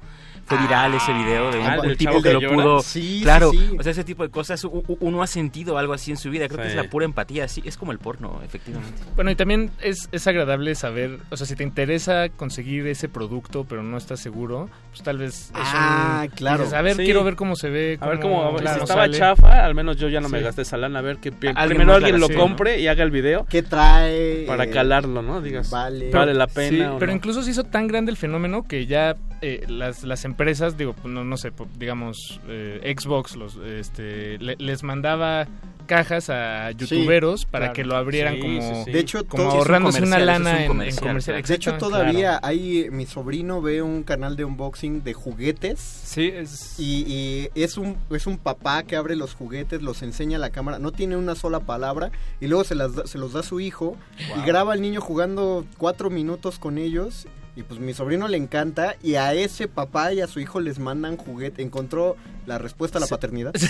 Fue 0.45 0.57
viral 0.59 0.93
ese 0.93 1.11
video 1.13 1.51
de 1.51 1.59
un, 1.59 1.65
Ah, 1.65 1.77
un 1.81 1.87
del 1.87 1.97
tipo 1.97 2.21
que 2.21 2.33
lo 2.33 2.39
llora. 2.39 2.55
pudo. 2.55 2.79
Sí, 2.81 3.21
claro, 3.23 3.49
sí, 3.51 3.57
sí. 3.71 3.77
o 3.79 3.83
sea, 3.83 3.91
ese 3.91 4.03
tipo 4.03 4.23
de 4.23 4.29
cosas. 4.29 4.63
u- 4.63 4.83
u- 4.87 4.97
Uno 4.99 5.21
ha 5.23 5.27
sentido 5.27 5.77
algo 5.77 5.93
así 5.93 6.11
en 6.11 6.17
su 6.17 6.29
vida. 6.29 6.47
Creo 6.47 6.59
que 6.59 6.65
Sí. 6.65 6.69
es 6.71 6.75
la 6.75 6.89
pura 6.89 7.05
empatía. 7.05 7.45
Así 7.45 7.61
es 7.65 7.77
como 7.77 7.91
el 7.91 7.97
porno, 7.99 8.39
efectivamente. 8.43 9.01
Bueno, 9.15 9.31
y 9.31 9.35
también 9.35 9.71
es, 9.81 10.07
es 10.11 10.27
agradable 10.27 10.75
saber, 10.75 11.19
o 11.31 11.37
sea, 11.37 11.47
si 11.47 11.55
te 11.55 11.63
interesa 11.63 12.29
conseguir 12.29 12.85
ese 12.87 13.09
producto, 13.09 13.65
pero 13.67 13.81
no 13.83 13.97
estás 13.97 14.19
seguro, 14.19 14.69
pues 14.91 15.01
tal 15.03 15.17
vez 15.17 15.45
es 15.45 15.51
Ah, 15.55 16.21
un- 16.23 16.27
claro. 16.29 16.59
dices, 16.59 16.73
a 16.73 16.81
ver, 16.81 16.95
Sí. 16.95 17.03
quiero 17.05 17.23
ver 17.23 17.35
cómo 17.35 17.55
se 17.55 17.69
ve. 17.69 17.97
A 17.99 18.07
ver 18.07 18.19
cómo, 18.19 18.35
si 18.57 18.63
cómo 18.63 18.69
estaba 18.83 19.01
sale. 19.01 19.17
chafa, 19.17 19.65
al 19.65 19.73
menos 19.75 19.97
yo 19.97 20.09
ya 20.09 20.21
no 20.21 20.29
me 20.29 20.37
Sí. 20.39 20.43
gasté 20.45 20.61
esa 20.61 20.77
lana, 20.77 20.99
a 20.99 21.01
ver 21.01 21.17
que 21.17 21.29
Alguien 21.29 21.55
primero 21.67 21.93
alguien 21.95 22.19
lo 22.19 22.25
hace, 22.27 22.35
¿no? 22.35 22.39
compre 22.41 22.79
y 22.79 22.87
haga 22.87 23.03
el 23.03 23.11
video 23.11 23.45
¿Qué 23.49 23.63
trae? 23.63 24.43
para 24.47 24.65
Eh, 24.65 24.69
calarlo, 24.69 25.21
¿no? 25.21 25.41
Digas, 25.41 25.69
Vale. 25.69 26.09
vale 26.11 26.33
la 26.33 26.47
Sí, 26.47 26.53
pena 26.55 26.93
o 26.93 26.99
pero 26.99 27.11
no. 27.11 27.15
incluso 27.17 27.41
se 27.43 27.51
hizo 27.51 27.63
tan 27.63 27.87
grande 27.87 28.11
el 28.11 28.17
fenómeno 28.17 28.63
que 28.63 28.85
ya 28.85 29.15
eh, 29.41 29.65
las, 29.67 30.03
las 30.03 30.23
empresas, 30.25 30.34
digo, 30.77 30.95
no, 31.03 31.23
no 31.23 31.37
sé, 31.37 31.51
digamos, 31.77 32.39
eh, 32.47 32.93
Xbox 32.97 33.35
los, 33.35 33.55
este, 33.57 34.37
le- 34.39 34.55
les 34.57 34.83
mandaba 34.83 35.47
cajas 35.87 36.31
a 36.31 36.71
youtuberos 36.71 37.45
para 37.45 37.65
claro. 37.67 37.73
que 37.75 37.83
lo 37.85 37.95
abrieran 37.95 38.35
Sí, 38.35 38.41
como, 38.41 38.61
sí, 38.61 38.81
sí. 38.85 38.91
De 38.91 38.99
hecho, 38.99 39.27
como 39.27 39.43
ahorrándose 39.51 39.99
una 40.01 40.15
eso 40.15 40.19
es 40.19 40.25
lana 40.25 40.49
un 40.49 40.55
en, 40.55 40.61
en 40.61 40.67
comercial, 40.95 41.35
claro. 41.37 41.47
De 41.47 41.53
hecho, 41.53 41.77
todavía 41.77 42.39
hay. 42.41 42.87
Mi 42.91 43.05
sobrino 43.05 43.61
ve 43.61 43.81
un 43.83 44.01
canal 44.03 44.35
de 44.35 44.45
unboxing 44.45 45.03
de 45.03 45.13
juguetes. 45.13 45.79
Sí, 45.79 46.31
es... 46.33 46.79
Y, 46.79 47.49
y 47.53 47.61
es 47.61 47.77
un 47.77 47.97
es 48.09 48.25
un 48.25 48.37
papá 48.39 48.81
que 48.83 48.95
abre 48.95 49.15
los 49.15 49.35
juguetes, 49.35 49.83
los 49.83 50.01
enseña 50.01 50.37
a 50.37 50.39
la 50.39 50.49
cámara, 50.49 50.79
no 50.79 50.91
tiene 50.91 51.17
una 51.17 51.35
sola 51.35 51.59
palabra 51.59 52.09
y 52.41 52.47
luego 52.47 52.63
se, 52.63 52.73
las 52.73 52.95
da- 52.95 53.05
se 53.05 53.19
los 53.19 53.33
da 53.33 53.41
a 53.41 53.43
su 53.43 53.59
hijo 53.59 53.95
y 54.37 54.45
graba 54.45 54.73
al 54.73 54.81
niño 54.81 55.01
jugando 55.01 55.65
cuatro 55.77 56.09
minutos 56.09 56.57
con 56.57 56.79
ellos 56.79 57.27
y 57.55 57.63
pues 57.63 57.79
mi 57.79 57.93
sobrino 57.93 58.27
le 58.27 58.37
encanta 58.37 58.95
y 59.01 59.15
a 59.15 59.33
ese 59.33 59.67
papá 59.67 60.11
y 60.13 60.21
a 60.21 60.27
su 60.27 60.39
hijo 60.39 60.59
les 60.59 60.79
mandan 60.79 61.17
juguete. 61.17 61.61
Encontró 61.61 62.15
la 62.45 62.57
respuesta 62.57 62.97
a 62.97 63.01
la 63.01 63.07
paternidad 63.07 63.53
del 63.53 63.61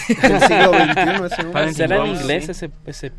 siglo 0.42 0.72
XXI 0.74 1.26
ese 1.34 1.46
hombre. 1.46 1.74
¿Será 1.74 1.98
en 2.06 2.16
inglés 2.16 2.46
sí. 2.46 2.52
ese, 2.52 2.72
ese 2.86 3.12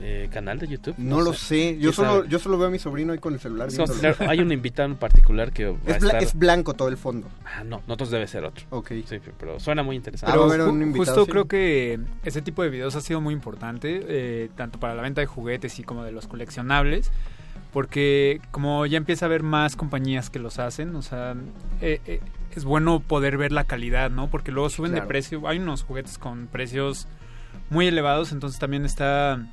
eh, 0.00 0.28
canal 0.32 0.58
de 0.58 0.68
YouTube? 0.68 0.94
No, 0.98 1.20
lo 1.20 1.32
sé, 1.32 1.74
yo 1.74 1.80
¿Quién 1.90 1.92
solo 1.92 2.10
sabe? 2.18 2.28
yo 2.28 2.38
solo 2.38 2.58
veo 2.58 2.68
a 2.68 2.70
mi 2.70 2.78
sobrino 2.78 3.12
ahí 3.12 3.18
con 3.18 3.34
el 3.34 3.40
celular 3.40 3.68
No, 3.70 3.76
viéndolo. 3.84 3.98
claro, 4.00 4.16
hay 4.30 4.40
un 4.40 4.50
invitado 4.52 4.88
en 4.88 4.96
particular 4.96 5.52
que 5.52 5.66
va 5.66 5.76
Es, 5.86 5.98
bla- 6.00 6.06
estar... 6.06 6.22
es 6.22 6.34
blanco 6.34 6.74
todo 6.74 6.88
el 6.88 6.96
fondo. 6.96 7.28
Ah, 7.44 7.62
no, 7.64 7.82
nosotros 7.86 8.10
debe 8.10 8.26
ser 8.26 8.44
otro. 8.44 8.64
Ok. 8.70 8.92
Sí, 9.06 9.18
pero 9.38 9.58
suena 9.60 9.82
muy 9.82 9.96
interesante. 9.96 10.32
Pero- 10.32 10.48
Pero 10.48 10.48
va 10.48 10.64
a 10.64 10.66
haber 10.66 10.74
un 10.74 10.80
ju- 10.80 10.86
invitado, 10.86 11.04
justo 11.16 11.24
sí. 11.24 11.30
creo 11.30 11.44
que 11.46 12.00
ese 12.24 12.42
tipo 12.42 12.62
de 12.62 12.70
videos 12.70 12.94
ha 12.96 13.00
sido 13.00 13.20
muy 13.20 13.34
importante, 13.34 14.04
eh, 14.08 14.50
tanto 14.56 14.80
para 14.80 14.94
la 14.94 15.02
venta 15.02 15.20
de 15.20 15.26
juguetes 15.26 15.78
y 15.78 15.82
como 15.84 16.02
de 16.04 16.10
los 16.12 16.26
coleccionables, 16.28 17.10
porque 17.72 18.40
como 18.50 18.84
ya 18.86 18.98
empieza 18.98 19.24
a 19.24 19.28
haber 19.28 19.42
más 19.42 19.76
compañías 19.76 20.30
que 20.30 20.38
los 20.38 20.58
hacen, 20.58 20.94
o 20.94 21.02
sea, 21.02 21.34
eh, 21.80 22.00
eh, 22.06 22.20
es 22.54 22.64
bueno 22.64 23.00
poder 23.00 23.38
ver 23.38 23.50
la 23.52 23.64
calidad, 23.64 24.10
¿no? 24.10 24.28
Porque 24.30 24.52
luego 24.52 24.68
suben 24.70 24.92
Claro. 24.92 25.06
de 25.06 25.08
precio, 25.08 25.48
hay 25.48 25.58
unos 25.58 25.82
juguetes 25.82 26.18
con 26.18 26.46
precios 26.48 27.08
muy 27.70 27.86
elevados, 27.86 28.32
entonces 28.32 28.58
también 28.60 28.84
está 28.84 29.46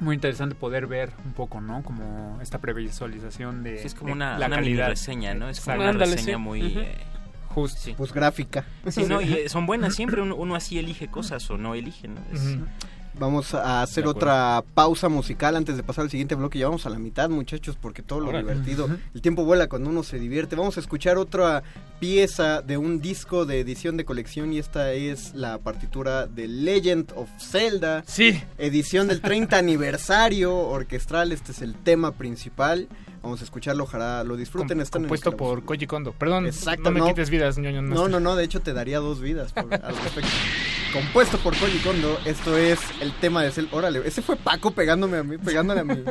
muy 0.00 0.14
interesante 0.14 0.54
poder 0.54 0.86
ver 0.86 1.12
un 1.24 1.32
poco, 1.32 1.60
¿no? 1.60 1.82
Como 1.82 2.38
esta 2.42 2.58
previsualización 2.58 3.62
de, 3.62 3.78
Sí, 3.78 3.86
es 3.88 3.94
como 3.94 4.08
de 4.08 4.12
una, 4.14 4.38
la 4.38 4.46
una 4.46 4.56
calidad. 4.56 4.88
reseña, 4.88 5.34
¿no? 5.34 5.48
Es 5.48 5.60
como 5.60 5.76
Exacto. 5.76 5.96
una 5.98 6.04
reseña 6.06 6.36
sí. 6.36 6.42
muy... 6.42 6.62
Ujú. 6.66 6.80
eh, 6.80 6.94
Justo. 7.50 7.80
sí. 7.80 7.94
Pues 7.96 8.12
gráfica. 8.12 8.64
Sí, 8.88 9.04
no, 9.08 9.20
y 9.20 9.32
eh, 9.34 9.48
son 9.48 9.66
buenas 9.66 9.94
siempre, 9.94 10.22
uno, 10.22 10.36
uno 10.36 10.54
así 10.54 10.78
elige 10.78 11.08
cosas 11.08 11.48
o 11.50 11.58
no 11.58 11.74
elige, 11.74 12.08
¿no? 12.08 12.20
Es- 12.32 12.54
Ujú. 12.56 12.64
Vamos 13.18 13.54
a 13.54 13.82
hacer 13.82 14.06
otra 14.06 14.62
pausa 14.74 15.08
musical 15.08 15.56
antes 15.56 15.76
de 15.76 15.82
pasar 15.82 16.04
al 16.04 16.10
siguiente 16.10 16.34
bloque. 16.34 16.58
Ya 16.58 16.66
vamos 16.66 16.86
a 16.86 16.90
la 16.90 16.98
mitad, 16.98 17.28
muchachos, 17.28 17.76
porque 17.80 18.02
todo 18.02 18.20
lo 18.20 18.36
divertido. 18.36 18.88
El 19.14 19.20
tiempo 19.20 19.44
vuela 19.44 19.68
cuando 19.68 19.90
uno 19.90 20.02
se 20.02 20.18
divierte. 20.18 20.56
Vamos 20.56 20.76
a 20.76 20.80
escuchar 20.80 21.18
otra 21.18 21.62
pieza 21.98 22.62
de 22.62 22.78
un 22.78 23.00
disco 23.00 23.44
de 23.44 23.60
edición 23.60 23.96
de 23.96 24.04
colección 24.04 24.52
y 24.52 24.58
esta 24.58 24.92
es 24.92 25.34
la 25.34 25.58
partitura 25.58 26.26
de 26.26 26.48
Legend 26.48 27.12
of 27.14 27.28
Zelda. 27.38 28.02
Sí, 28.06 28.42
Edición 28.58 29.08
del 29.08 29.20
30 29.20 29.58
aniversario 29.58 30.56
orquestral. 30.56 31.32
Este 31.32 31.52
es 31.52 31.62
el 31.62 31.74
tema 31.74 32.12
principal. 32.12 32.88
Vamos 33.22 33.42
a 33.42 33.44
escucharlo, 33.44 33.84
ojalá 33.84 34.24
lo 34.24 34.34
disfruten. 34.36 34.78
com- 34.78 34.82
Están 34.82 35.02
compuesto 35.02 35.36
por 35.36 35.62
Koji 35.64 35.86
Kondo. 35.86 36.12
Perdón, 36.12 36.46
Exacto, 36.46 36.84
no 36.84 36.90
me 36.90 37.00
no. 37.00 37.06
quites 37.08 37.28
vidas, 37.28 37.58
ñoño. 37.58 37.82
No, 37.82 38.08
no, 38.08 38.18
no, 38.18 38.34
de 38.34 38.44
hecho 38.44 38.60
te 38.60 38.72
daría 38.72 38.98
dos 38.98 39.20
vidas 39.20 39.52
por- 39.52 39.72
al 39.74 39.94
respecto. 39.96 40.30
Compuesto 40.94 41.36
por 41.38 41.54
Koji 41.58 41.78
Kondo, 41.80 42.18
esto 42.24 42.56
es 42.56 42.80
el 43.00 43.12
tema 43.20 43.42
de 43.42 43.50
Cel. 43.52 43.68
Órale, 43.72 44.00
ese 44.06 44.22
fue 44.22 44.36
Paco 44.36 44.70
pegándome 44.70 45.18
a 45.18 45.22
mí, 45.22 45.36
pegándole 45.38 45.80
a 45.80 45.84
mí. 45.84 46.02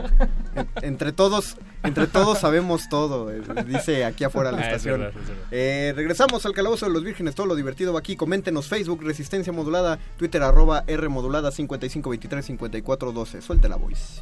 En- 0.56 0.70
entre 0.84 1.12
todos, 1.12 1.58
entre 1.84 2.06
todos 2.08 2.38
sabemos 2.40 2.88
todo, 2.90 3.32
eh, 3.32 3.42
dice 3.66 4.06
aquí 4.06 4.24
afuera 4.24 4.52
la 4.52 4.58
Ah, 4.60 4.62
es 4.62 4.68
estación. 4.68 5.00
verdad, 5.02 5.20
es 5.22 5.28
verdad. 5.28 5.44
Eh, 5.52 5.94
regresamos 5.96 6.46
al 6.46 6.54
calabozo 6.54 6.86
de 6.86 6.94
los 6.94 7.04
vírgenes, 7.04 7.34
todo 7.34 7.48
lo 7.48 7.56
divertido 7.56 7.92
va 7.92 8.00
aquí. 8.00 8.16
Coméntenos 8.16 8.68
Facebook, 8.68 9.02
Resistencia 9.04 9.52
Modulada, 9.52 9.98
Twitter 10.18 10.44
arroba 10.44 10.84
R 10.86 11.10
Modulada 11.10 11.52
5523 11.52 12.46
5412. 12.46 13.42
Suelte 13.42 13.68
la 13.68 13.78
voice. 13.78 14.22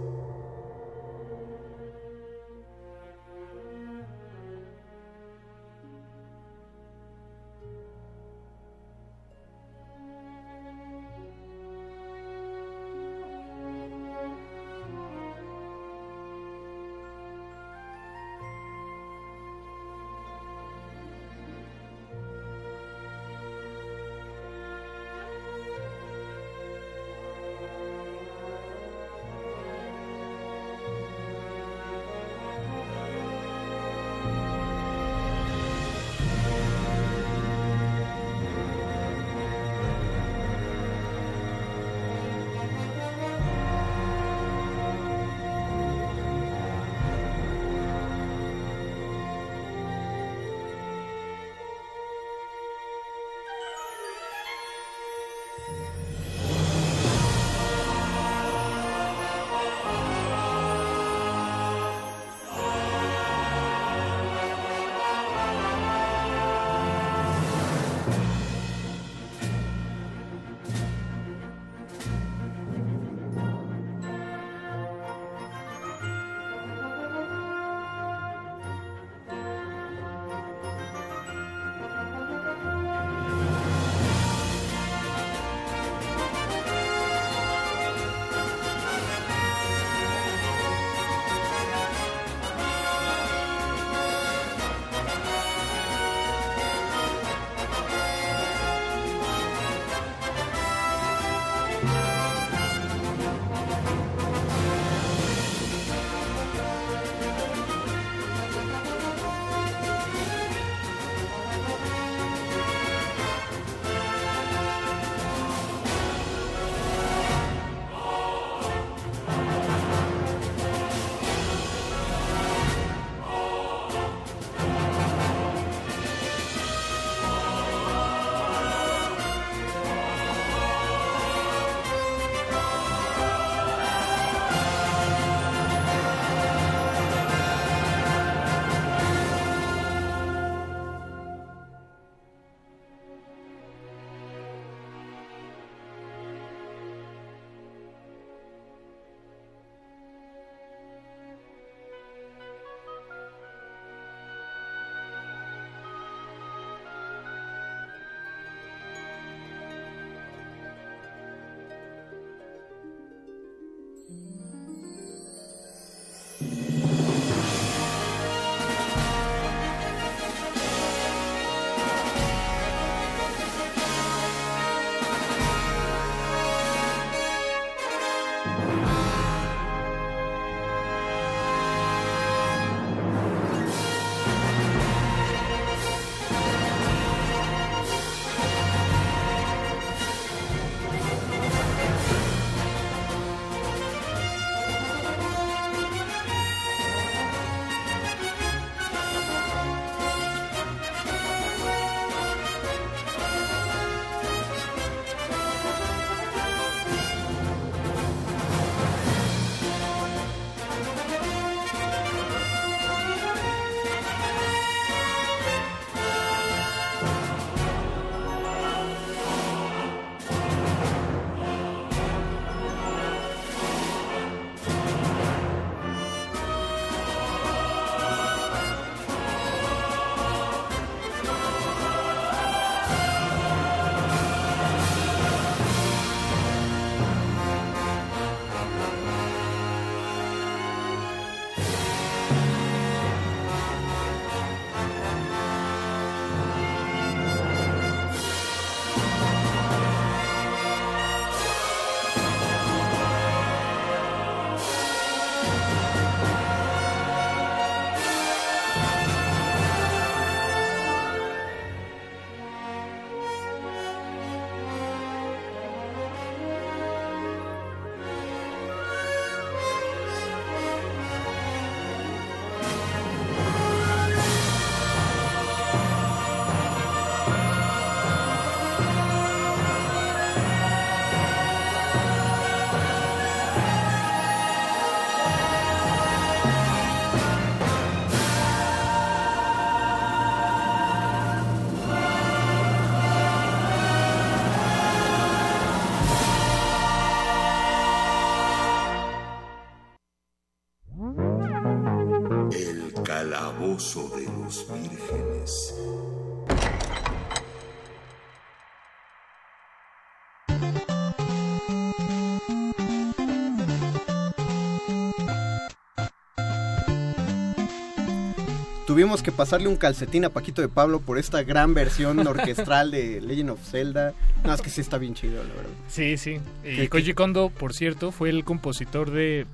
Tuvimos 318.91 319.23
que 319.23 319.31
pasarle 319.31 319.69
un 319.69 319.77
calcetín 319.77 320.25
a 320.25 320.29
Paquito 320.29 320.61
de 320.61 320.67
Pablo 320.67 320.99
por 320.99 321.17
esta 321.17 321.43
gran 321.43 321.73
versión 321.73 322.19
orquestral 322.27 322.91
de 322.91 323.21
Legend 323.21 323.51
of 323.51 323.61
Zelda. 323.65 324.11
No, 324.43 324.53
es 324.53 324.61
que 324.61 324.69
sí 324.69 324.81
está 324.81 324.97
bien 324.97 325.13
chido, 325.13 325.41
la 325.41 325.47
verdad. 325.53 325.69
Sí, 325.87 326.17
sí. 326.17 326.41
Y 326.65 326.75
¿Qué- 326.75 326.89
Koji 326.89 327.13
Kondo, 327.13 327.49
por 327.57 327.73
cierto, 327.73 328.11
fue 328.11 328.29
el 328.29 328.43
compositor 328.43 329.09
de... 329.11 329.45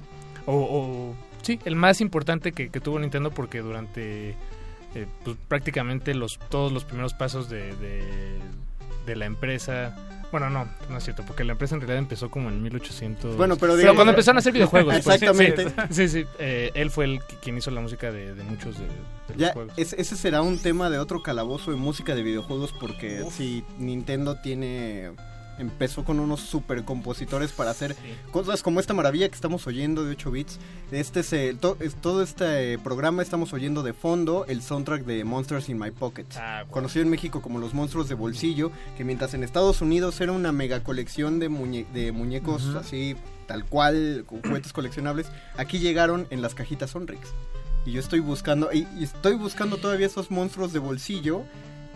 O, 0.47 0.55
o- 0.55 1.15
sí, 1.43 1.59
el 1.65 1.75
más 1.75 2.01
importante 2.01 2.51
que, 2.51 2.69
que 2.69 2.79
tuvo 2.79 2.97
Nintendo 2.97 3.29
porque 3.29 3.59
durante 3.59 4.29
eh, 4.95 5.05
pues, 5.23 5.37
prácticamente 5.47 6.15
los 6.15 6.39
todos 6.49 6.71
los 6.71 6.83
primeros 6.83 7.13
pasos 7.13 7.47
de, 7.47 7.75
de, 7.75 8.01
de 9.05 9.15
la 9.15 9.25
empresa... 9.27 9.95
Bueno, 10.31 10.49
no, 10.49 10.67
no 10.89 10.97
es 10.97 11.03
cierto, 11.03 11.23
porque 11.25 11.43
la 11.45 11.53
empresa 11.53 11.75
en 11.75 11.81
realidad 11.81 11.99
empezó 11.99 12.29
como 12.29 12.49
en 12.49 12.61
1800... 12.61 13.37
Bueno, 13.37 13.55
pero 13.55 13.75
digamos- 13.77 13.95
cuando 13.95 14.11
empezaron 14.11 14.37
a 14.37 14.39
hacer 14.39 14.51
videojuegos. 14.53 14.93
pues, 15.01 15.07
Exactamente. 15.21 15.67
Sí, 15.91 16.09
sí, 16.09 16.25
eh, 16.39 16.71
él 16.73 16.91
fue 16.91 17.05
el 17.05 17.19
que- 17.23 17.37
quien 17.37 17.57
hizo 17.57 17.71
la 17.71 17.79
música 17.81 18.11
de, 18.11 18.35
de 18.35 18.43
muchos 18.43 18.77
de, 18.77 18.85
de 18.85 18.91
los 19.29 19.37
Ya, 19.37 19.53
juegos. 19.53 19.73
es- 19.77 19.93
ese 19.93 20.17
será 20.17 20.41
un 20.41 20.59
tema 20.59 20.89
de 20.89 20.99
otro 20.99 21.23
calabozo 21.23 21.71
de 21.71 21.77
música 21.77 22.13
de 22.13 22.23
videojuegos 22.23 22.73
porque 22.73 23.23
si 23.31 23.63
Nintendo 23.77 24.35
tiene 24.41 25.11
empezó 25.59 26.03
con 26.05 26.19
unos 26.19 26.39
super 26.41 26.83
compositores 26.83 27.51
para 27.51 27.71
hacer 27.71 27.95
cosas 28.31 28.61
como 28.63 28.79
esta 28.79 28.93
maravilla 28.93 29.27
que 29.29 29.35
estamos 29.35 29.65
oyendo 29.67 30.03
de 30.05 30.11
8 30.11 30.31
bits. 30.31 30.59
Este 30.91 31.21
es, 31.21 31.33
el- 31.33 31.57
to- 31.59 31.77
es- 31.79 31.95
todo 31.95 32.21
este 32.23 32.73
eh, 32.73 32.77
programa 32.77 33.21
estamos 33.21 33.53
oyendo 33.53 33.83
de 33.83 33.93
fondo 33.93 34.45
el 34.47 34.61
soundtrack 34.61 35.03
de 35.05 35.23
Monsters 35.23 35.69
in 35.69 35.79
My 35.79 35.91
Pocket, 35.91 36.25
conocido 36.71 37.03
en 37.03 37.09
México 37.09 37.41
como 37.41 37.59
los 37.59 37.73
monstruos 37.73 38.07
de 38.09 38.15
bolsillo, 38.15 38.71
que 38.97 39.03
mientras 39.03 39.33
en 39.33 39.43
Estados 39.43 39.81
Unidos 39.81 40.19
era 40.21 40.31
una 40.31 40.51
mega 40.51 40.83
colección 40.83 41.39
de, 41.39 41.49
muñe- 41.49 41.87
de 41.93 42.11
muñecos 42.11 42.65
Ujú. 42.65 42.77
así 42.79 43.15
tal 43.47 43.63
cual, 43.65 44.25
con 44.27 44.41
juguetes 44.41 44.73
coleccionables, 44.73 45.27
aquí 45.55 45.79
llegaron 45.79 46.27
en 46.31 46.41
las 46.41 46.53
cajitas 46.53 46.91
Sonrix. 46.91 47.29
Y 47.85 47.93
yo 47.93 48.01
estoy 48.01 48.19
buscando, 48.19 48.73
y, 48.73 48.85
y 48.99 49.05
estoy 49.05 49.35
buscando 49.35 49.77
todavía 49.77 50.05
esos 50.07 50.29
monstruos 50.29 50.73
de 50.73 50.79
bolsillo. 50.79 51.43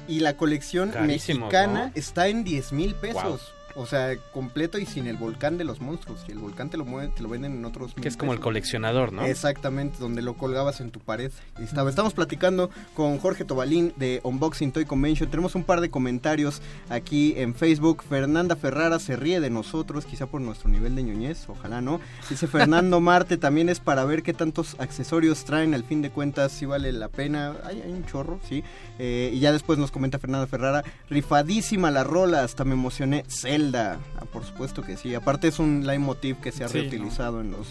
Y 0.08 0.20
la 0.20 0.36
colección 0.36 0.92
Carísimos, 0.92 1.52
mexicana 1.52 1.86
¿no? 1.88 1.92
está 1.96 2.28
en 2.28 2.44
10 2.44 2.74
mil 2.74 2.96
pesos. 2.96 3.24
Wow. 3.24 3.61
O 3.76 3.86
sea, 3.86 4.18
completo 4.34 4.78
y 4.78 4.86
sin 4.86 5.08
el 5.08 5.18
volcán 5.18 5.58
de 5.58 5.64
los 5.64 5.82
monstruos. 5.82 6.24
Y 6.28 6.32
el 6.32 6.40
volcán 6.40 6.70
te 6.70 6.78
lo, 6.78 6.86
mueven, 6.86 7.12
te 7.12 7.24
lo 7.24 7.30
venden 7.30 7.54
en 7.54 7.66
otros 7.66 7.94
Que 7.94 8.08
es 8.08 8.18
como 8.18 8.34
el 8.34 8.40
coleccionador, 8.40 9.14
¿no? 9.14 9.26
Exactamente, 9.26 9.98
donde 10.00 10.22
lo 10.22 10.36
colgabas 10.36 10.82
en 10.82 10.92
tu 10.92 11.00
pared. 11.00 11.32
Y 11.60 11.64
estaba, 11.64 11.90
estamos 11.90 12.14
platicando 12.14 12.70
con 12.94 13.18
Jorge 13.18 13.46
Tobalín 13.46 13.94
de 13.98 14.22
Unboxing 14.24 14.72
Toy 14.72 14.86
Convention. 14.86 15.30
Tenemos 15.30 15.56
un 15.56 15.64
par 15.64 15.82
de 15.82 15.90
comentarios 15.90 16.62
aquí 16.90 17.34
en 17.38 17.56
Facebook. 17.56 18.04
Fernanda 18.08 18.56
Ferrara 18.56 19.00
se 19.00 19.16
ríe 19.16 19.40
de 19.40 19.50
nosotros, 19.50 20.06
quizá 20.06 20.26
por 20.26 20.42
nuestro 20.42 20.70
nivel 20.70 20.96
de 20.96 21.04
ñoñez, 21.04 21.48
ojalá 21.50 21.82
no. 21.82 22.00
Dice 22.30 22.48
Fernando 22.62 23.00
Marte, 23.00 23.38
también 23.38 23.70
es 23.70 23.80
para 23.80 24.06
ver 24.06 24.24
qué 24.24 24.34
tantos 24.34 24.76
accesorios 24.80 25.44
traen. 25.46 25.74
Al 25.74 25.84
fin 25.84 26.02
de 26.02 26.10
cuentas, 26.10 26.52
si 26.52 26.66
vale 26.66 26.92
la 26.92 27.10
pena. 27.10 27.56
Hay, 27.64 27.82
hay 27.82 27.92
un 27.92 28.06
chorro, 28.06 28.40
sí. 28.48 28.64
Eh, 29.00 29.32
y 29.34 29.40
ya 29.40 29.52
después 29.52 29.80
nos 29.80 29.92
comenta 29.92 30.20
Fernanda 30.20 30.48
Ferrara, 30.48 30.84
rifadísima 31.10 31.92
la 31.92 32.04
rola, 32.04 32.44
hasta 32.44 32.64
me 32.64 32.74
emocioné. 32.74 33.24
Zelda, 33.62 34.00
Ah, 34.20 34.26
por 34.32 34.44
supuesto 34.44 34.82
que 34.82 34.98
sí. 34.98 35.14
Aparte 35.14 35.48
es 35.48 35.60
un 35.60 35.86
leitmotiv 35.86 36.38
que 36.38 36.52
se 36.52 36.64
ha 36.64 36.68
Sí, 36.68 36.78
¿no? 36.78 36.82
reutilizado 36.82 37.42
en 37.42 37.52
los 37.52 37.68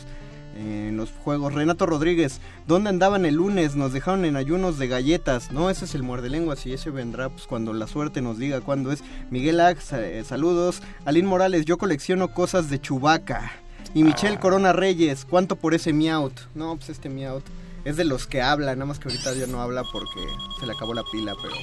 en 0.56 0.96
los 0.96 1.10
juegos. 1.10 1.54
Renato 1.54 1.86
Rodríguez, 1.86 2.40
¿dónde 2.66 2.90
andaban 2.90 3.24
el 3.24 3.36
lunes? 3.36 3.76
Nos 3.76 3.92
dejaron 3.92 4.24
en 4.24 4.36
ayunos 4.36 4.78
de 4.78 4.88
galletas. 4.88 5.52
No, 5.52 5.70
ese 5.70 5.84
es 5.86 5.94
el 5.94 6.02
muerde 6.02 6.28
lenguas 6.28 6.66
y 6.66 6.72
ese 6.74 6.90
vendrá 6.90 7.28
pues, 7.30 7.46
cuando 7.46 7.72
la 7.72 7.86
suerte 7.86 8.20
nos 8.20 8.36
diga 8.36 8.60
cuándo 8.60 8.92
es. 8.92 9.02
Miguel 9.30 9.60
Ax, 9.60 9.92
eh, 9.94 10.22
saludos. 10.26 10.82
Aline 11.06 11.28
Morales, 11.28 11.64
yo 11.64 11.78
colecciono 11.78 12.34
cosas 12.34 12.68
de 12.68 12.80
Chubaca. 12.80 13.52
Y 13.94 14.02
Michelle 14.04 14.38
Corona 14.38 14.72
Reyes, 14.72 15.24
¿cuánto 15.24 15.56
por 15.56 15.72
ese 15.72 15.92
Meowth? 15.92 16.40
No, 16.54 16.76
pues 16.76 16.90
este 16.90 17.08
Meowth 17.08 17.44
es 17.84 17.96
de 17.96 18.04
los 18.04 18.26
que 18.26 18.42
habla, 18.42 18.74
nada 18.74 18.86
más 18.86 18.98
que 18.98 19.08
ahorita 19.08 19.32
ya 19.34 19.46
no 19.46 19.62
habla 19.62 19.82
porque 19.90 20.20
se 20.60 20.66
le 20.66 20.72
acabó 20.72 20.92
la 20.94 21.02
pila, 21.10 21.32
pero 21.40 21.54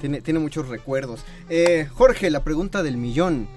tiene, 0.00 0.20
tiene 0.20 0.40
muchos 0.40 0.68
recuerdos. 0.68 1.24
Eh, 1.48 1.88
Jorge, 1.92 2.30
la 2.30 2.42
pregunta 2.42 2.82
del 2.82 2.96
millón. 2.96 3.48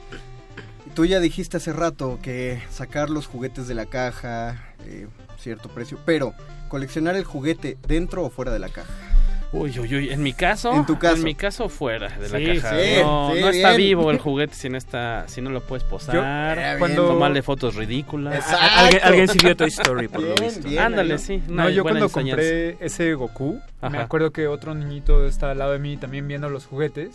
Tú 0.93 1.05
ya 1.05 1.19
dijiste 1.19 1.57
hace 1.57 1.73
rato 1.73 2.19
que 2.21 2.61
sacar 2.69 3.09
los 3.09 3.25
juguetes 3.25 3.67
de 3.67 3.73
la 3.73 3.87
caja, 3.87 4.63
eh, 4.85 5.07
cierto 5.39 5.69
precio, 5.69 5.97
pero 6.05 6.33
coleccionar 6.69 7.15
el 7.15 7.23
juguete 7.23 7.77
dentro 7.87 8.23
o 8.23 8.29
fuera 8.29 8.51
de 8.51 8.59
la 8.59 8.69
caja. 8.69 9.12
Uy, 9.53 9.77
uy, 9.79 9.95
uy. 9.95 10.09
En 10.09 10.23
mi 10.23 10.33
caso. 10.33 10.73
En 10.73 10.85
tu 10.85 10.97
caso. 10.97 11.15
En 11.17 11.23
mi 11.23 11.35
caso, 11.35 11.69
fuera 11.69 12.09
de 12.09 12.27
la 12.27 12.53
caja. 12.61 12.69
sí, 12.75 13.01
no 13.03 13.31
sí, 13.35 13.41
no 13.41 13.49
está 13.49 13.67
bien. 13.69 13.77
vivo 13.77 14.09
el 14.11 14.17
juguete 14.17 14.55
si 14.55 14.67
no, 14.67 14.77
está, 14.79 15.27
si 15.27 15.41
no 15.41 15.51
lo 15.51 15.61
puedes 15.61 15.83
posar. 15.83 16.57
Eh, 16.57 16.75
cuando- 16.79 17.05
Tomarle 17.07 17.41
fotos 17.43 17.75
ridículas. 17.75 18.33
Exacto. 18.35 18.65
Alguien, 18.77 19.01
alguien 19.03 19.27
sí 19.27 19.37
vio 19.43 19.55
Toy 19.55 19.67
Story, 19.69 20.07
por 20.07 20.21
lo 20.21 20.33
Bien, 20.33 20.47
visto. 20.49 20.67
bien. 20.67 20.81
Ándale, 20.81 21.13
¿no? 21.13 21.19
sí. 21.19 21.41
No, 21.47 21.69
yo 21.69 21.83
cuando 21.83 22.05
enseñanza. 22.05 22.35
compré 22.41 22.77
ese 22.85 23.13
Goku, 23.13 23.59
me 23.91 23.99
acuerdo 23.99 24.31
que 24.31 24.47
otro 24.47 24.73
niñito 24.73 25.25
estaba 25.27 25.51
al 25.51 25.59
lado 25.59 25.73
de 25.73 25.79
mí 25.79 25.97
también 25.97 26.27
viendo 26.27 26.49
los 26.49 26.65
juguetes. 26.65 27.11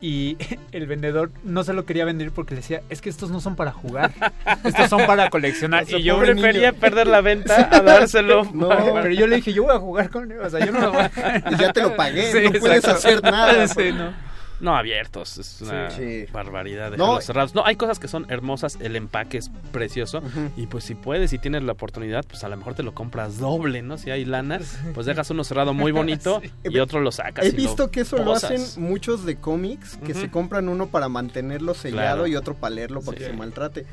Y 0.00 0.36
el 0.72 0.86
vendedor 0.86 1.30
no 1.44 1.64
se 1.64 1.72
lo 1.72 1.84
quería 1.84 2.04
vender 2.04 2.30
porque 2.30 2.54
le 2.54 2.60
decía, 2.60 2.82
es 2.90 3.00
que 3.00 3.08
estos 3.08 3.30
no 3.30 3.40
son 3.40 3.56
para 3.56 3.72
jugar, 3.72 4.12
estos 4.64 4.90
son 4.90 5.06
para 5.06 5.30
coleccionar. 5.30 5.84
O 5.84 5.86
sea, 5.86 5.98
y 5.98 6.02
yo 6.02 6.18
prefería 6.18 6.70
niño. 6.70 6.80
perder 6.80 7.06
la 7.06 7.20
venta 7.20 7.68
a 7.72 7.80
dárselo. 7.82 8.44
No. 8.54 8.68
Pero 8.68 9.10
yo 9.10 9.26
le 9.26 9.36
dije, 9.36 9.52
yo 9.52 9.64
voy 9.64 9.74
a 9.74 9.78
jugar 9.78 10.10
con 10.10 10.30
él, 10.30 10.38
o 10.40 10.48
sea, 10.48 10.64
yo 10.64 10.72
no 10.72 10.80
lo 10.80 10.92
voy 10.92 11.02
a... 11.02 11.42
Y 11.50 11.56
ya 11.56 11.72
te 11.72 11.82
lo 11.82 11.96
pagué, 11.96 12.30
Sí, 12.32 12.50
no 12.52 12.60
puedes 12.60 12.84
hacer 12.84 13.22
nada. 13.22 13.66
Sí, 13.68 13.90
no. 13.92 14.12
No, 14.60 14.76
abiertos. 14.76 15.38
Es 15.38 15.60
una 15.62 15.90
Sí. 15.90 16.26
barbaridad 16.32 16.90
No. 16.90 16.96
dejarlos 16.96 17.24
cerrados. 17.24 17.54
No, 17.54 17.64
hay 17.64 17.76
cosas 17.76 17.98
que 17.98 18.08
son 18.08 18.26
hermosas. 18.30 18.78
El 18.80 18.96
empaque 18.96 19.38
es 19.38 19.50
precioso. 19.72 20.22
Y 20.56 20.66
pues 20.66 20.84
si 20.84 20.94
puedes, 20.94 21.30
si 21.30 21.38
tienes 21.38 21.62
la 21.62 21.72
oportunidad, 21.72 22.24
pues 22.26 22.44
a 22.44 22.48
lo 22.48 22.56
mejor 22.56 22.74
te 22.74 22.82
lo 22.82 22.94
compras 22.94 23.38
doble, 23.38 23.82
¿no? 23.82 23.98
Si 23.98 24.10
hay 24.10 24.24
lana, 24.24 24.60
pues 24.94 25.06
dejas 25.06 25.28
uno 25.30 25.44
cerrado 25.44 25.74
muy 25.74 25.92
bonito 25.92 26.40
y 26.64 26.78
otro 26.78 27.00
lo 27.00 27.12
sacas. 27.12 27.44
He 27.44 27.48
y 27.48 27.52
visto 27.52 27.90
que 27.90 28.00
eso 28.00 28.16
lo 28.18 28.32
hacen 28.32 28.60
muchos 28.82 29.24
de 29.26 29.36
cómics, 29.36 29.98
que 30.04 30.14
se 30.14 30.30
compran 30.30 30.68
uno 30.68 30.86
para 30.88 31.08
mantenerlo 31.08 31.74
sellado 31.74 31.94
Claro. 32.04 32.26
y 32.26 32.36
otro 32.36 32.54
para 32.54 32.74
leerlo 32.74 33.00
para 33.02 33.18
Sí. 33.18 33.24
que 33.24 33.30
se 33.30 33.36
maltrate. 33.36 33.86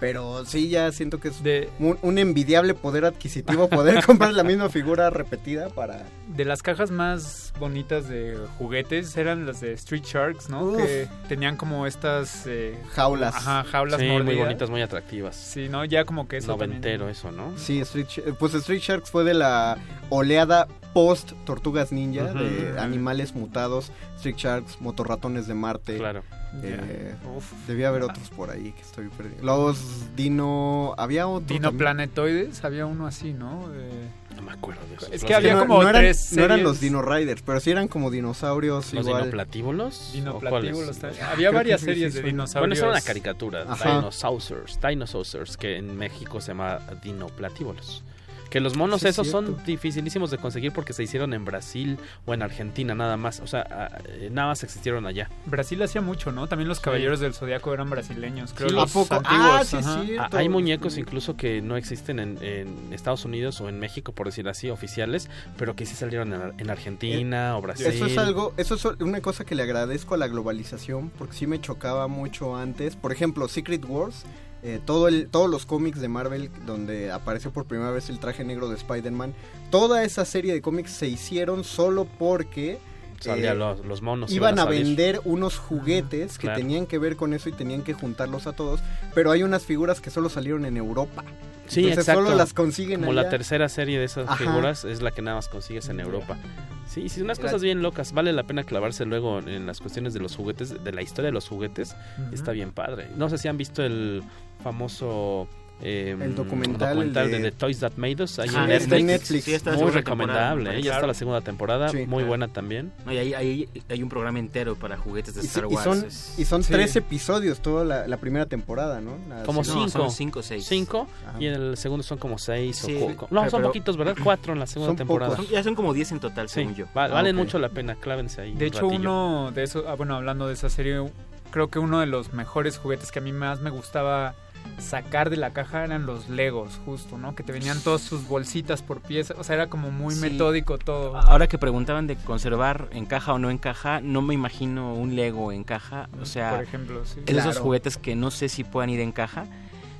Pero 0.00 0.44
sí, 0.44 0.68
ya 0.68 0.92
siento 0.92 1.18
que 1.20 1.28
es 1.28 1.42
De, 1.42 1.68
un, 1.78 1.98
un 2.02 2.18
envidiable 2.18 2.74
poder 2.74 3.04
adquisitivo 3.04 3.68
poder 3.68 4.04
comprar 4.06 4.32
la 4.34 4.44
misma 4.44 4.68
figura 4.68 5.10
repetida 5.10 5.68
para... 5.70 6.04
de 6.28 6.44
las 6.44 6.62
cajas 6.62 6.90
más 6.90 7.52
bonitas 7.58 8.08
de 8.08 8.38
juguetes 8.58 9.16
eran 9.16 9.44
las 9.46 9.60
de 9.60 9.72
Street 9.72 10.04
Sharks, 10.04 10.48
¿no? 10.48 10.62
Uf. 10.64 10.76
Que 10.76 11.08
tenían 11.28 11.56
como 11.56 11.86
estas... 11.86 12.46
eh, 12.46 12.78
Jaulas. 12.92 13.34
Ajá, 13.34 13.64
jaulas 13.64 14.00
Sí, 14.00 14.06
muy 14.08 14.36
bonitas, 14.36 14.70
muy 14.70 14.82
atractivas. 14.82 15.34
Sí, 15.34 15.68
¿no? 15.68 15.84
Ya 15.84 16.04
como 16.04 16.28
que 16.28 16.36
eso 16.38 16.48
Noventero 16.52 17.06
también- 17.06 17.10
eso, 17.10 17.32
¿no? 17.32 17.58
Sí, 17.58 17.80
Street, 17.80 18.06
pues 18.38 18.54
Street 18.54 18.80
Sharks 18.80 19.10
fue 19.10 19.24
de 19.24 19.34
la 19.34 19.78
oleada 20.10 20.68
post 20.94 21.32
Tortugas 21.44 21.92
Ninja, 21.92 22.32
de 22.32 22.78
animales 22.78 23.34
mutados, 23.34 23.90
Street 24.16 24.36
Sharks, 24.36 24.80
motorratones 24.80 25.46
de 25.46 25.54
Marte. 25.54 25.96
Claro. 25.96 26.22
Eh, 26.62 27.14
Uf. 27.36 27.52
debía 27.66 27.88
haber 27.88 28.02
otros 28.02 28.30
por 28.30 28.50
ahí 28.50 28.72
que 28.72 28.82
estoy 28.82 29.08
perdiendo. 29.08 29.44
Los 29.44 30.14
Dino... 30.16 30.94
Había 30.98 31.26
otro. 31.28 31.54
Dinoplanetoides, 31.54 32.64
había 32.64 32.86
uno 32.86 33.06
así, 33.06 33.32
¿no? 33.32 33.68
Eh, 33.74 34.08
No 34.36 34.42
me 34.42 34.52
acuerdo 34.52 34.80
de 34.88 34.96
eso. 34.96 35.08
Es 35.12 35.24
que 35.24 35.34
había 35.34 35.54
no, 35.54 35.60
como 35.60 35.82
no 35.82 35.88
eran, 35.88 36.02
tres 36.02 36.32
no 36.32 36.44
eran 36.44 36.62
los 36.62 36.80
Dino 36.80 37.02
Riders, 37.02 37.42
pero 37.42 37.60
sí 37.60 37.70
eran 37.70 37.88
como 37.88 38.10
dinosaurios 38.10 38.92
¿Los 38.94 39.06
igual. 39.06 39.22
dinoplatíbulos? 39.24 40.08
¿O 40.10 40.12
Dinoplatíbulos. 40.12 41.04
Había 41.04 41.48
creo 41.48 41.52
varias 41.52 41.80
series 41.80 42.14
de 42.14 42.22
dinosaurios. 42.22 42.60
Bueno, 42.60 42.74
eso 42.74 42.84
era 42.84 42.92
una 42.92 43.00
caricatura. 43.00 43.64
Dinosaurs, 43.64 44.78
Dinosaurs, 44.80 45.56
que 45.56 45.76
en 45.76 45.96
México 45.96 46.40
se 46.40 46.48
llama 46.48 46.80
Dinoplatíbulos. 47.02 48.04
Que 48.50 48.60
los 48.60 48.76
monos 48.76 49.00
Sí, 49.02 49.08
es 49.08 49.14
esos 49.14 49.28
son 49.28 49.46
cierto. 49.46 49.62
dificilísimos 49.66 50.30
de 50.30 50.38
conseguir 50.38 50.72
porque 50.72 50.92
se 50.92 51.02
hicieron 51.02 51.34
en 51.34 51.44
Brasil 51.44 51.98
o 52.24 52.32
en 52.34 52.42
Argentina 52.42 52.94
nada 52.94 53.16
más. 53.16 53.40
O 53.40 53.46
sea, 53.46 53.66
ah, 53.70 53.98
eh, 54.08 54.30
nada 54.32 54.48
más 54.48 54.62
existieron 54.62 55.06
allá. 55.06 55.28
Brasil 55.46 55.82
hacía 55.82 56.00
mucho, 56.00 56.32
¿no? 56.32 56.46
También 56.48 56.68
los 56.68 56.80
caballeros 56.80 57.20
del 57.20 57.34
zodiaco 57.34 57.74
eran 57.74 57.90
brasileños, 57.90 58.52
creo. 58.54 58.70
Sí. 58.70 58.74
los 58.74 58.90
¿A 58.90 58.92
poco? 58.94 59.14
antiguos, 59.14 59.40
Ah, 59.50 59.64
sí, 59.64 59.76
ajá. 59.76 60.02
sí. 60.04 60.16
Ah, 60.18 60.28
hay 60.32 60.48
muñecos 60.48 60.96
incluso 60.96 61.36
que 61.36 61.60
no 61.60 61.76
existen 61.76 62.18
en, 62.18 62.38
en 62.42 62.92
Estados 62.92 63.24
Unidos 63.24 63.60
o 63.60 63.68
en 63.68 63.78
México, 63.78 64.12
por 64.12 64.26
decir 64.26 64.48
así, 64.48 64.70
oficiales, 64.70 65.28
pero 65.58 65.76
que 65.76 65.84
sí 65.84 65.94
salieron 65.94 66.32
en, 66.32 66.54
en 66.58 66.70
Argentina 66.70 67.56
o 67.56 67.60
Brasil. 67.60 67.86
Eso 67.86 68.06
es 68.06 68.16
algo, 68.18 68.54
eso 68.56 68.74
es 68.76 68.84
una 69.00 69.20
cosa 69.20 69.44
que 69.44 69.54
le 69.54 69.62
agradezco 69.62 70.14
a 70.14 70.16
la 70.18 70.26
globalización, 70.28 71.10
porque 71.10 71.34
sí 71.36 71.46
me 71.46 71.60
chocaba 71.60 72.08
mucho 72.08 72.56
antes. 72.56 72.96
Por 72.96 73.12
ejemplo, 73.12 73.46
Secret 73.48 73.84
Wars, 73.86 74.24
eh, 74.62 74.80
todo 74.84 75.08
el, 75.08 75.28
todos 75.28 75.48
los 75.48 75.66
cómics 75.66 76.00
de 76.00 76.08
Marvel 76.08 76.50
donde 76.66 77.10
apareció 77.12 77.52
por 77.52 77.64
primera 77.66 77.90
vez 77.90 78.08
el 78.10 78.18
traje 78.18 78.44
negro 78.44 78.68
de 78.68 78.76
Spider-Man, 78.76 79.34
toda 79.70 80.02
esa 80.04 80.24
serie 80.24 80.52
de 80.52 80.60
cómics 80.62 80.90
se 80.92 81.08
hicieron 81.08 81.64
solo 81.64 82.06
porque 82.18 82.78
eh, 83.26 83.54
los, 83.54 83.84
los 83.84 84.00
monos. 84.02 84.30
iban 84.30 84.58
a, 84.58 84.64
vender 84.64 85.20
unos 85.24 85.58
juguetes 85.58 86.38
que 86.38 86.42
Claro. 86.46 86.58
tenían 86.58 86.86
que 86.86 86.98
ver 86.98 87.16
con 87.16 87.34
eso 87.34 87.48
y 87.48 87.52
tenían 87.52 87.82
que 87.82 87.92
juntarlos 87.94 88.46
a 88.46 88.52
todos, 88.52 88.80
pero 89.14 89.30
hay 89.30 89.42
unas 89.42 89.64
figuras 89.64 90.00
que 90.00 90.10
solo 90.10 90.28
salieron 90.28 90.64
en 90.64 90.76
Europa. 90.76 91.24
Sí, 91.66 91.80
Entonces 91.80 91.98
exacto. 92.08 92.24
solo 92.24 92.36
las 92.36 92.54
consiguen 92.54 93.00
Como 93.00 93.12
allá. 93.12 93.24
la 93.24 93.28
tercera 93.30 93.68
serie 93.68 93.98
de 93.98 94.04
esas 94.06 94.26
Ajá. 94.28 94.36
figuras 94.36 94.84
es 94.84 95.02
la 95.02 95.10
que 95.10 95.20
nada 95.20 95.36
más 95.36 95.48
consigues 95.48 95.88
en 95.88 96.00
Europa. 96.00 96.38
Sí, 96.86 97.10
sí, 97.10 97.20
unas 97.20 97.38
cosas 97.38 97.60
bien 97.60 97.82
locas. 97.82 98.14
Vale 98.14 98.32
la 98.32 98.44
pena 98.44 98.64
clavarse 98.64 99.04
luego 99.04 99.40
en 99.40 99.66
las 99.66 99.78
cuestiones 99.80 100.14
de 100.14 100.20
los 100.20 100.34
juguetes, 100.34 100.82
de 100.82 100.92
la 100.92 101.02
historia 101.02 101.26
de 101.26 101.32
los 101.32 101.46
juguetes. 101.46 101.94
Está 102.32 102.52
bien 102.52 102.72
padre. 102.72 103.08
No 103.16 103.28
sé 103.28 103.36
si 103.36 103.48
han 103.48 103.58
visto 103.58 103.82
el 103.82 104.22
famoso... 104.62 105.48
eh, 105.80 106.16
El 106.20 106.34
documental, 106.34 107.00
el 107.00 107.12
de... 107.12 107.28
de- 107.28 107.40
The 107.40 107.52
Toys 107.52 107.78
That 107.78 107.92
Made 107.96 108.24
Us 108.24 108.40
ahí 108.40 108.48
Ah, 108.52 108.64
en 108.64 108.70
está 108.72 108.96
Netflix. 108.96 109.00
en 109.00 109.06
Netflix. 109.06 109.44
Sí, 109.44 109.54
está 109.54 109.70
la 109.70 109.76
muy 109.76 109.90
recomendable. 109.92 110.76
¿eh? 110.78 110.82
Ya 110.82 110.94
está 110.94 111.06
la 111.06 111.14
segunda 111.14 111.40
temporada, 111.40 111.88
Sí. 111.90 111.98
muy 111.98 112.06
Claro. 112.08 112.26
buena 112.26 112.48
también. 112.48 112.92
No, 113.06 113.12
y 113.12 113.18
ahí, 113.18 113.32
ahí 113.34 113.68
hay 113.88 114.02
un 114.02 114.08
programa 114.08 114.40
entero 114.40 114.74
para 114.74 114.96
juguetes 114.96 115.34
de 115.36 115.42
Y, 115.42 115.46
Star 115.46 115.64
y 115.70 115.74
Wars. 115.74 115.84
son, 115.84 116.04
es- 116.04 116.34
y 116.36 116.44
son 116.44 116.64
Sí. 116.64 116.72
tres 116.72 116.96
episodios 116.96 117.60
toda 117.60 117.84
la, 117.84 118.08
la 118.08 118.16
primera 118.16 118.46
temporada, 118.46 119.00
¿no? 119.00 119.12
La 119.28 119.44
Como 119.44 119.62
segunda- 119.62 119.86
cinco. 119.92 120.02
son 120.04 120.10
cinco 120.10 120.38
o 120.40 120.42
seis. 120.42 120.64
Cinco, 120.66 121.06
Ajá. 121.28 121.40
y 121.40 121.46
en 121.46 121.54
el 121.54 121.76
segundo 121.76 122.02
son 122.02 122.18
como 122.18 122.38
seis 122.38 122.76
Sí, 122.76 122.96
o 123.00 123.14
co- 123.16 123.28
No, 123.30 123.42
pero- 123.42 123.50
son 123.52 123.58
pero- 123.60 123.68
poquitos, 123.68 123.96
¿verdad? 123.96 124.16
Cuatro 124.22 124.52
en 124.54 124.58
la 124.58 124.66
segunda 124.66 124.90
Son 124.90 124.96
temporada. 124.96 125.36
Son- 125.36 125.46
ya 125.46 125.62
son 125.62 125.76
como 125.76 125.94
10 125.94 126.10
en 126.10 126.18
total, 126.18 126.48
Sí, 126.48 126.54
según 126.56 126.74
yo. 126.74 126.86
va- 126.96 127.04
Ah, 127.04 127.08
valen 127.08 127.36
mucho 127.36 127.60
la 127.60 127.68
pena, 127.68 127.94
clávense 127.94 128.40
ahí. 128.40 128.50
De 128.50 128.56
un 128.56 128.62
hecho, 128.64 128.80
ratillo. 128.82 128.98
uno 128.98 129.52
de 129.54 129.62
eso, 129.62 129.84
ah, 129.86 129.94
bueno, 129.94 130.16
hablando 130.16 130.48
de 130.48 130.54
esa 130.54 130.68
serie, 130.68 131.08
creo 131.52 131.70
que 131.70 131.78
uno 131.78 132.00
de 132.00 132.06
los 132.06 132.32
mejores 132.32 132.78
juguetes 132.78 133.12
que 133.12 133.20
a 133.20 133.22
mí 133.22 133.30
más 133.32 133.60
me 133.60 133.70
gustaba 133.70 134.34
sacar 134.78 135.30
de 135.30 135.36
la 135.36 135.52
caja 135.52 135.84
eran 135.84 136.06
los 136.06 136.28
Legos, 136.28 136.80
justo, 136.84 137.18
¿no? 137.18 137.34
Que 137.34 137.42
te 137.42 137.52
venían 137.52 137.80
todas 137.80 138.00
sus 138.00 138.26
bolsitas 138.28 138.82
por 138.82 139.00
pieza, 139.00 139.34
o 139.38 139.44
sea, 139.44 139.56
era 139.56 139.66
como 139.68 139.90
muy 139.90 140.14
Sí. 140.14 140.20
metódico 140.20 140.78
todo. 140.78 141.16
Ahora 141.16 141.46
que 141.48 141.58
preguntaban 141.58 142.06
de 142.06 142.16
conservar 142.16 142.88
en 142.92 143.04
caja 143.06 143.32
o 143.34 143.38
no 143.38 143.50
en 143.50 143.58
caja, 143.58 144.00
no 144.00 144.22
me 144.22 144.34
imagino 144.34 144.94
un 144.94 145.16
Lego 145.16 145.52
en 145.52 145.64
caja. 145.64 146.08
O 146.20 146.24
sea, 146.24 146.50
por 146.56 146.62
ejemplo, 146.62 147.04
sí. 147.04 147.20
es 147.20 147.26
de 147.26 147.32
esos 147.32 147.44
Claro. 147.52 147.62
juguetes 147.62 147.96
que 147.96 148.14
no 148.16 148.30
sé 148.30 148.48
si 148.48 148.64
puedan 148.64 148.90
ir 148.90 149.00
en 149.00 149.12
caja. 149.12 149.46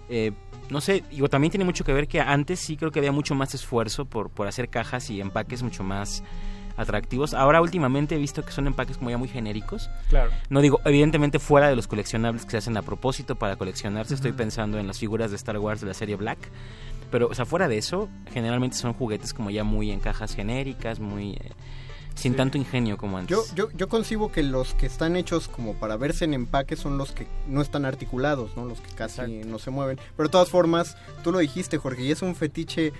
Eh, 0.09 0.33
no 0.71 0.81
sé, 0.81 1.03
digo, 1.11 1.29
también 1.29 1.51
tiene 1.51 1.65
mucho 1.65 1.83
que 1.85 1.93
ver 1.93 2.09
que 2.09 2.21
antes 2.21 2.61
sí 2.61 2.77
creo 2.77 2.91
que 2.91 2.99
había 2.99 3.13
mucho 3.13 3.35
más 3.35 3.55
esfuerzo 3.55 4.05
por, 4.05 4.31
por 4.31 4.47
hacer 4.49 4.69
cajas 4.69 5.09
y 5.11 5.21
empaques 5.21 5.63
mucho 5.63 5.83
más 5.83 6.23
atractivos. 6.79 7.35
Ahora 7.35 7.61
últimamente 7.61 8.15
he 8.15 8.19
visto 8.19 8.43
que 8.45 8.53
son 8.53 8.67
empaques 8.67 8.97
como 8.97 9.11
ya 9.11 9.19
muy 9.19 9.29
genéricos. 9.29 9.91
Claro. 10.09 10.31
No 10.49 10.61
digo, 10.63 10.81
evidentemente 10.87 11.39
fuera 11.39 11.69
de 11.69 11.77
los 11.77 11.87
coleccionables 11.87 12.45
que 12.45 12.53
se 12.53 12.57
hacen 12.59 12.77
a 12.79 12.83
propósito 12.83 13.35
para 13.37 13.57
coleccionarse, 13.57 14.15
estoy 14.15 14.33
pensando 14.33 14.79
en 14.79 14.87
las 14.87 14.99
figuras 14.99 15.31
de 15.31 15.37
Star 15.37 15.59
Wars 15.59 15.81
de 15.83 15.89
la 15.89 15.95
serie 15.95 16.17
Black. 16.17 16.39
Pero, 17.11 17.29
o 17.29 17.35
sea, 17.35 17.45
fuera 17.47 17.69
de 17.69 17.79
eso, 17.79 18.09
generalmente 18.33 18.77
son 18.77 18.93
juguetes 18.95 19.35
como 19.35 19.51
ya 19.51 19.65
muy 19.65 19.91
en 19.91 20.01
cajas 20.01 20.35
genéricas, 20.35 21.01
muy... 21.01 21.33
eh, 21.33 21.53
sin 22.15 22.33
Sí. 22.33 22.37
tanto 22.37 22.59
ingenio 22.59 22.97
como 22.99 23.17
antes. 23.17 23.37
Yo, 23.37 23.45
yo, 23.55 23.71
yo 23.77 23.89
concibo 23.89 24.33
que 24.33 24.43
los 24.43 24.75
que 24.75 24.87
están 24.87 25.15
hechos 25.15 25.47
como 25.47 25.75
para 25.75 25.97
verse 25.97 26.25
en 26.25 26.35
empaque 26.35 26.75
son 26.75 26.99
los 26.99 27.13
que 27.13 27.29
no 27.47 27.63
están 27.63 27.85
articulados, 27.85 28.57
¿no? 28.57 28.65
Los 28.65 28.81
que 28.81 28.91
casi 28.93 29.21
Exacto. 29.21 29.47
no 29.49 29.59
se 29.61 29.71
mueven. 29.71 30.01
Pero 30.17 30.29
de 30.29 30.33
todas 30.33 30.49
formas, 30.49 30.97
tú 31.23 31.31
lo 31.31 31.39
dijiste, 31.39 31.79
Jorge, 31.79 32.03
y 32.03 32.11
es 32.11 32.21
un 32.23 32.35
fetiche 32.35 32.93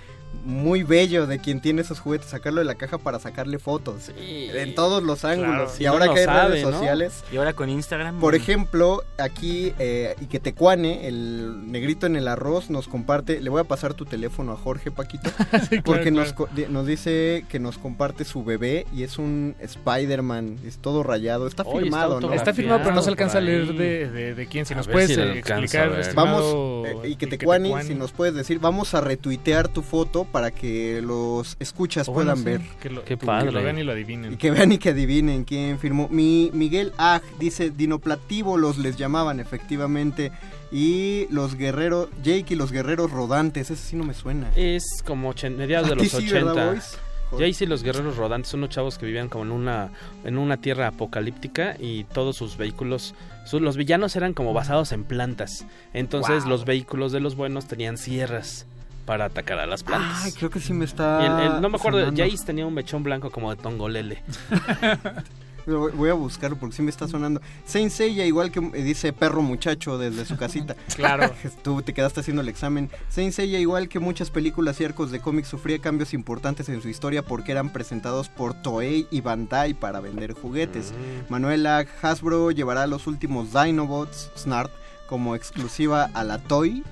muy 0.45 0.83
bello 0.83 1.27
de 1.27 1.39
quien 1.39 1.59
tiene 1.61 1.81
esos 1.81 1.99
juguetes, 1.99 2.27
sacarlo 2.29 2.59
de 2.59 2.65
la 2.65 2.75
caja 2.75 2.97
para 2.97 3.19
sacarle 3.19 3.59
fotos. 3.59 4.09
En 4.17 4.73
todos 4.75 5.03
los 5.03 5.25
ángulos. 5.25 5.79
y 5.79 5.85
ahora 5.85 6.13
que 6.13 6.19
hay 6.21 6.25
sabe, 6.25 6.49
redes 6.49 6.63
¿no? 6.65 6.71
sociales... 6.71 7.23
Y 7.31 7.37
ahora 7.37 7.53
con 7.53 7.69
Instagram... 7.69 8.19
Por 8.19 8.35
ejemplo, 8.35 9.03
aquí 9.17 9.73
eh, 9.79 10.15
Iquetecuane, 10.21 11.07
el 11.07 11.71
negrito 11.71 12.05
en 12.05 12.15
el 12.15 12.27
arroz, 12.27 12.69
nos 12.69 12.87
comparte, 12.87 13.41
le 13.41 13.49
voy 13.49 13.61
a 13.61 13.65
pasar 13.65 13.93
tu 13.93 14.05
teléfono 14.05 14.51
a 14.53 14.55
Jorge 14.55 14.91
Paquito, 14.91 15.29
porque 15.83 16.11
nos, 16.11 16.33
co- 16.33 16.47
di- 16.55 16.65
nos 16.69 16.85
dice 16.87 17.45
que 17.49 17.59
nos 17.59 17.77
comparte 17.77 18.23
su 18.25 18.43
bebé 18.43 18.85
y 18.93 19.03
es 19.03 19.17
un 19.17 19.55
Spider-Man, 19.59 20.57
es 20.65 20.77
todo 20.77 21.03
rayado, 21.03 21.47
está 21.47 21.63
Oye, 21.63 21.69
está 21.71 21.81
firmado, 21.83 22.21
¿no? 22.21 22.33
Está 22.33 22.53
firmado, 22.53 22.79
pero 22.83 22.95
no 22.95 23.01
se 23.01 23.09
alcanza 23.09 23.37
a 23.39 23.41
leer 23.41 23.73
de, 23.73 24.09
de, 24.09 24.35
de 24.35 24.47
quién. 24.47 24.65
Si 24.65 24.73
A 24.73 24.77
nos 24.77 24.87
puedes 24.87 25.09
si 25.13 25.19
eh, 25.19 25.39
explicar, 25.39 25.99
estimado 25.99 26.81
Vamos, 26.83 27.05
eh, 27.05 27.09
Iquetecuani, 27.09 27.69
Iquetecuani. 27.69 27.87
si 27.87 27.95
nos 27.95 28.11
puedes 28.11 28.33
decir, 28.35 28.59
vamos 28.59 28.93
a 28.93 29.01
retuitear 29.01 29.67
tu 29.67 29.81
foto 29.81 30.18
para 30.25 30.51
que 30.51 31.01
los 31.01 31.55
escuchas 31.59 32.07
O 32.09 32.13
bueno, 32.13 32.33
puedan 32.35 32.37
sí, 32.37 32.43
ver. 32.65 32.77
Que 32.79 32.89
lo, 32.89 33.01
Qué 33.03 33.17
que 33.17 33.25
padre. 33.25 33.51
lo 33.51 33.61
vean 33.63 33.77
y 33.79 33.83
lo 33.83 33.91
adivinen. 33.91 34.33
Y 34.33 34.37
que 34.37 34.51
vean 34.51 34.71
y 34.71 34.77
que 34.77 34.89
adivinen 34.89 35.43
quién 35.43 35.79
firmó. 35.79 36.07
Mi 36.09 36.49
Miguel 36.53 36.93
Ag 36.97 37.21
dice 37.39 37.69
dinoplatívolos 37.69 38.77
les 38.77 38.97
llamaban 38.97 39.39
efectivamente. 39.39 40.31
Y 40.71 41.25
los 41.31 41.55
guerreros, 41.55 42.09
Jake 42.23 42.53
y 42.53 42.55
los 42.55 42.71
guerreros 42.71 43.09
rodantes, 43.11 43.71
ese 43.71 43.81
sí 43.83 43.95
no 43.95 44.03
me 44.03 44.13
suena. 44.13 44.51
Es 44.55 45.01
como 45.05 45.33
mediados 45.55 45.89
de 45.89 45.95
los 45.95 46.07
sí, 46.09 46.27
¿verdad, 46.29 46.51
80. 46.53 46.65
boys? 46.71 46.97
Jace 47.31 47.65
y 47.65 47.67
los 47.67 47.83
guerreros 47.83 48.17
rodantes 48.17 48.49
son 48.49 48.61
unos 48.61 48.71
chavos 48.71 48.97
que 48.97 49.05
vivían 49.05 49.29
como 49.29 49.43
en 49.43 49.51
una 49.51 49.91
en 50.23 50.39
una 50.39 50.57
tierra 50.57 50.87
apocalíptica 50.87 51.75
y 51.79 52.05
todos 52.05 52.35
sus 52.35 52.57
vehículos 52.57 53.13
sus- 53.45 53.61
los 53.61 53.77
villanos 53.77 54.15
eran 54.15 54.33
como 54.33 54.51
basados 54.51 54.91
en 54.93 55.03
plantas. 55.03 55.63
Entonces 55.93 56.41
Wow. 56.41 56.49
los 56.49 56.65
vehículos 56.65 57.11
de 57.11 57.19
los 57.19 57.35
buenos 57.35 57.67
tenían 57.67 57.97
sierras 57.99 58.65
para 59.09 59.25
atacar 59.25 59.57
a 59.57 59.65
las 59.65 59.81
plantas. 59.81 60.21
Ay, 60.23 60.31
creo 60.33 60.51
que 60.51 60.59
sí 60.59 60.71
me 60.71 60.85
está. 60.85 61.19
Y 61.23 61.25
el- 61.25 61.51
el- 61.55 61.61
no 61.61 61.67
me 61.69 61.77
acuerdo, 61.77 61.97
sonando. 61.97 62.23
Jace 62.23 62.45
tenía 62.45 62.67
un 62.67 62.75
mechón 62.75 63.01
blanco 63.01 63.31
como 63.31 63.49
de 63.49 63.59
tongolele. 63.59 64.21
Voy 65.65 66.09
a 66.09 66.13
buscarlo 66.13 66.57
porque 66.57 66.75
sí 66.75 66.83
me 66.83 66.91
está 66.91 67.07
sonando. 67.07 67.41
Saint 67.65 67.91
Seiya, 67.91 68.23
igual 68.25 68.51
que 68.51 68.59
eh, 68.59 68.83
dice 68.83 69.11
perro 69.13 69.41
muchacho 69.41 69.97
desde 69.97 70.25
su 70.25 70.37
casita. 70.37 70.75
Claro. 70.95 71.31
Tú 71.63 71.81
te 71.81 71.93
quedaste 71.93 72.19
haciendo 72.19 72.43
el 72.43 72.49
examen. 72.49 72.91
Saint 73.09 73.33
Seiya, 73.33 73.57
igual 73.59 73.89
que 73.89 73.97
muchas 73.99 74.29
películas 74.29 74.79
y 74.79 74.85
arcos 74.85 75.09
de 75.09 75.19
cómics, 75.19 75.47
sufría 75.47 75.79
cambios 75.79 76.13
importantes 76.13 76.69
en 76.69 76.79
su 76.83 76.87
historia 76.89 77.23
porque 77.23 77.51
eran 77.51 77.71
presentados 77.73 78.29
por 78.29 78.53
Toei 78.61 79.07
y 79.09 79.21
Bandai 79.21 79.73
para 79.73 80.01
vender 80.01 80.33
juguetes. 80.33 80.91
Mm. 80.91 81.31
Manuela 81.31 81.83
Hasbro 82.03 82.51
llevará 82.51 82.85
los 82.85 83.07
últimos 83.07 83.53
Dinobots 83.53 84.29
Snart 84.37 84.71
como 85.09 85.33
exclusiva 85.35 86.09
a 86.13 86.23
la 86.23 86.37
Toy. 86.37 86.83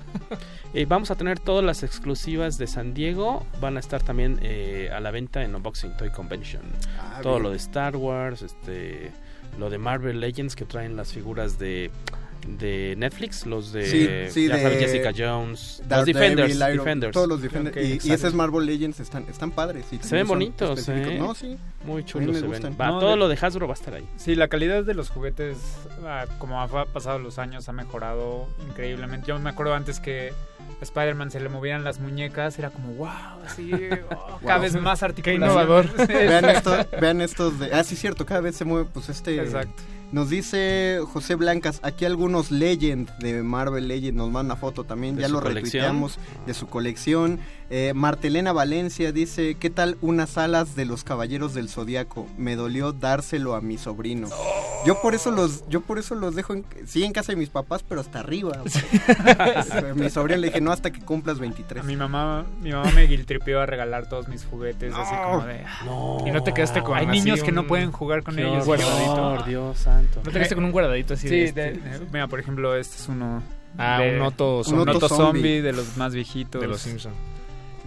Eh, 0.74 0.84
vamos 0.86 1.10
a 1.10 1.14
tener 1.14 1.38
todas 1.38 1.64
las 1.64 1.82
exclusivas 1.82 2.58
de 2.58 2.66
San 2.66 2.92
Diego. 2.92 3.46
Van 3.60 3.78
a 3.78 3.80
estar 3.80 4.02
también 4.02 4.38
eh, 4.42 4.90
a 4.92 5.00
la 5.00 5.10
venta 5.10 5.42
en 5.42 5.54
Unboxing 5.54 5.96
Toy 5.96 6.10
Convention. 6.10 6.60
Ah, 7.00 7.20
Todo 7.22 7.34
bien. 7.34 7.42
lo 7.44 7.50
de 7.52 7.56
Star 7.56 7.96
Wars, 7.96 8.42
este, 8.42 9.12
lo 9.58 9.70
de 9.70 9.78
Marvel 9.78 10.20
Legends 10.20 10.56
que 10.56 10.66
traen 10.66 10.94
las 10.94 11.12
figuras 11.14 11.58
de 11.58 11.90
de 12.56 12.94
Netflix, 12.96 13.44
los 13.46 13.72
de, 13.72 13.86
Sí, 13.86 14.08
sí, 14.32 14.48
ya 14.48 14.56
de 14.56 14.76
Jessica 14.78 15.12
Jones, 15.16 15.82
los 15.88 16.04
Defenders, 16.06 16.54
Iron- 16.56 16.76
Defenders. 16.78 17.12
Todos 17.12 17.28
los 17.28 17.42
Defenders. 17.42 17.76
Y- 17.76 18.08
y, 18.08 18.12
esos 18.12 18.32
Marvel 18.34 18.64
Legends 18.66 19.00
están, 19.00 19.24
están 19.28 19.50
padres. 19.50 19.84
y 19.92 19.98
Se 19.98 20.16
ven 20.16 20.26
bonitos. 20.26 20.88
¿eh? 20.88 21.16
No, 21.18 21.34
sí. 21.34 21.56
Muy 21.84 22.04
chulos 22.04 22.38
se 22.38 22.46
ven. 22.46 22.76
Va, 22.80 22.88
No, 22.88 22.98
todo 23.00 23.10
de- 23.10 23.16
lo 23.16 23.28
de 23.28 23.38
Hasbro 23.40 23.66
va 23.68 23.74
a 23.74 23.76
estar 23.76 23.94
ahí. 23.94 24.08
Sí, 24.16 24.34
la 24.34 24.48
calidad 24.48 24.82
de 24.84 24.94
los 24.94 25.10
juguetes, 25.10 25.58
ah, 26.04 26.24
como 26.38 26.60
ha 26.62 26.84
pasado 26.86 27.18
los 27.18 27.38
años, 27.38 27.68
ha 27.68 27.72
mejorado 27.72 28.48
increíblemente. 28.68 29.26
Yo 29.28 29.38
me 29.38 29.50
acuerdo 29.50 29.74
antes 29.74 30.00
que 30.00 30.32
a 30.80 30.82
Spider-Man 30.82 31.30
se 31.30 31.40
le 31.40 31.48
movían 31.48 31.84
las 31.84 31.98
muñecas, 32.00 32.58
era 32.58 32.70
como, 32.70 32.92
wow, 32.94 33.08
así, 33.44 33.72
oh, 34.10 34.38
cada 34.42 34.54
Wow. 34.56 34.62
vez 34.62 34.74
más 34.80 35.02
articulación. 35.02 35.42
innovador. 35.50 35.86
Sí, 36.06 36.12
vean, 36.12 36.44
esto, 36.46 36.76
vean 37.00 37.20
estos 37.20 37.58
de... 37.58 37.74
Ah, 37.74 37.84
sí, 37.84 37.96
cierto, 37.96 38.24
cada 38.24 38.40
vez 38.40 38.56
se 38.56 38.64
mueve, 38.64 38.88
pues 38.92 39.08
este... 39.08 39.36
Exacto. 39.40 39.82
Nos 40.10 40.30
dice 40.30 41.00
José 41.12 41.34
Blancas, 41.34 41.80
aquí 41.82 42.06
algunos 42.06 42.50
Legend 42.50 43.10
de 43.18 43.42
Marvel 43.42 43.88
Legend, 43.88 44.16
nos 44.16 44.30
manda 44.30 44.54
una 44.54 44.60
foto 44.60 44.84
también, 44.84 45.16
¿De 45.16 45.22
ya 45.22 45.28
lo 45.28 45.40
colección? 45.40 45.64
retuiteamos 45.84 46.18
de 46.46 46.54
su 46.54 46.66
colección. 46.66 47.40
Eh, 47.70 47.92
Martelena 47.94 48.52
Valencia 48.54 49.12
dice, 49.12 49.56
¿qué 49.60 49.68
tal 49.68 49.98
unas 50.00 50.38
alas 50.38 50.74
de 50.74 50.86
los 50.86 51.04
Caballeros 51.04 51.52
del 51.52 51.68
Zodiaco? 51.68 52.26
Me 52.38 52.56
dolió 52.56 52.92
dárselo 52.92 53.54
a 53.54 53.60
mi 53.60 53.76
sobrino. 53.76 54.28
Yo 54.86 55.02
por 55.02 55.14
eso 55.14 55.30
los, 55.32 55.68
yo 55.68 55.82
por 55.82 55.98
eso 55.98 56.14
los 56.14 56.34
dejo, 56.34 56.54
en, 56.54 56.64
sí, 56.86 57.04
en 57.04 57.12
casa 57.12 57.32
de 57.32 57.36
mis 57.36 57.50
papás, 57.50 57.84
pero 57.86 58.00
hasta 58.00 58.20
arriba. 58.20 58.62
mi 59.96 60.08
sobrino 60.08 60.40
le 60.40 60.46
dije, 60.48 60.60
no, 60.62 60.72
hasta 60.72 60.90
que 60.90 61.00
cumplas 61.00 61.38
23. 61.38 61.82
A 61.84 61.86
mi 61.86 61.96
mamá, 61.96 62.46
mi 62.62 62.70
mamá 62.72 62.90
me 62.92 63.06
guiltripeó 63.06 63.60
a 63.60 63.66
regalar 63.66 64.08
todos 64.08 64.28
mis 64.28 64.44
juguetes, 64.46 64.94
así 64.94 65.14
como 65.22 65.44
de... 65.44 65.62
"Ah, 65.66 65.82
No. 65.84 66.18
Y 66.26 66.30
no 66.30 66.42
te 66.42 66.54
quedaste 66.54 66.82
con 66.82 66.96
Hay 66.96 67.06
así 67.06 67.20
niños 67.20 67.42
que 67.42 67.52
no 67.52 67.62
un- 67.62 67.66
pueden 67.66 67.92
jugar 67.92 68.22
con 68.22 68.36
Qué 68.36 68.42
ellos. 68.48 68.64
guardadito. 68.64 69.44
Dios 69.46 69.78
santo. 69.78 70.18
No 70.18 70.22
te 70.22 70.30
quedaste 70.32 70.54
con 70.54 70.64
un 70.64 70.72
guardadito 70.72 71.14
así 71.14 71.28
Sí, 71.28 71.34
de, 71.34 71.44
este- 71.44 71.72
de- 71.72 72.06
mira, 72.12 72.28
por 72.28 72.40
ejemplo, 72.40 72.74
este 72.76 72.96
es 72.96 73.08
uno... 73.08 73.42
Ah, 73.76 73.98
de- 74.00 74.16
un 74.16 74.22
Otto 74.22 74.62
un 74.66 74.88
Otto 74.88 75.08
zombie. 75.08 75.16
zombie 75.26 75.62
de 75.62 75.72
los 75.72 75.96
más 75.98 76.14
viejitos. 76.14 76.60
de 76.62 76.66
los 76.66 76.80
Simpsons. 76.80 77.14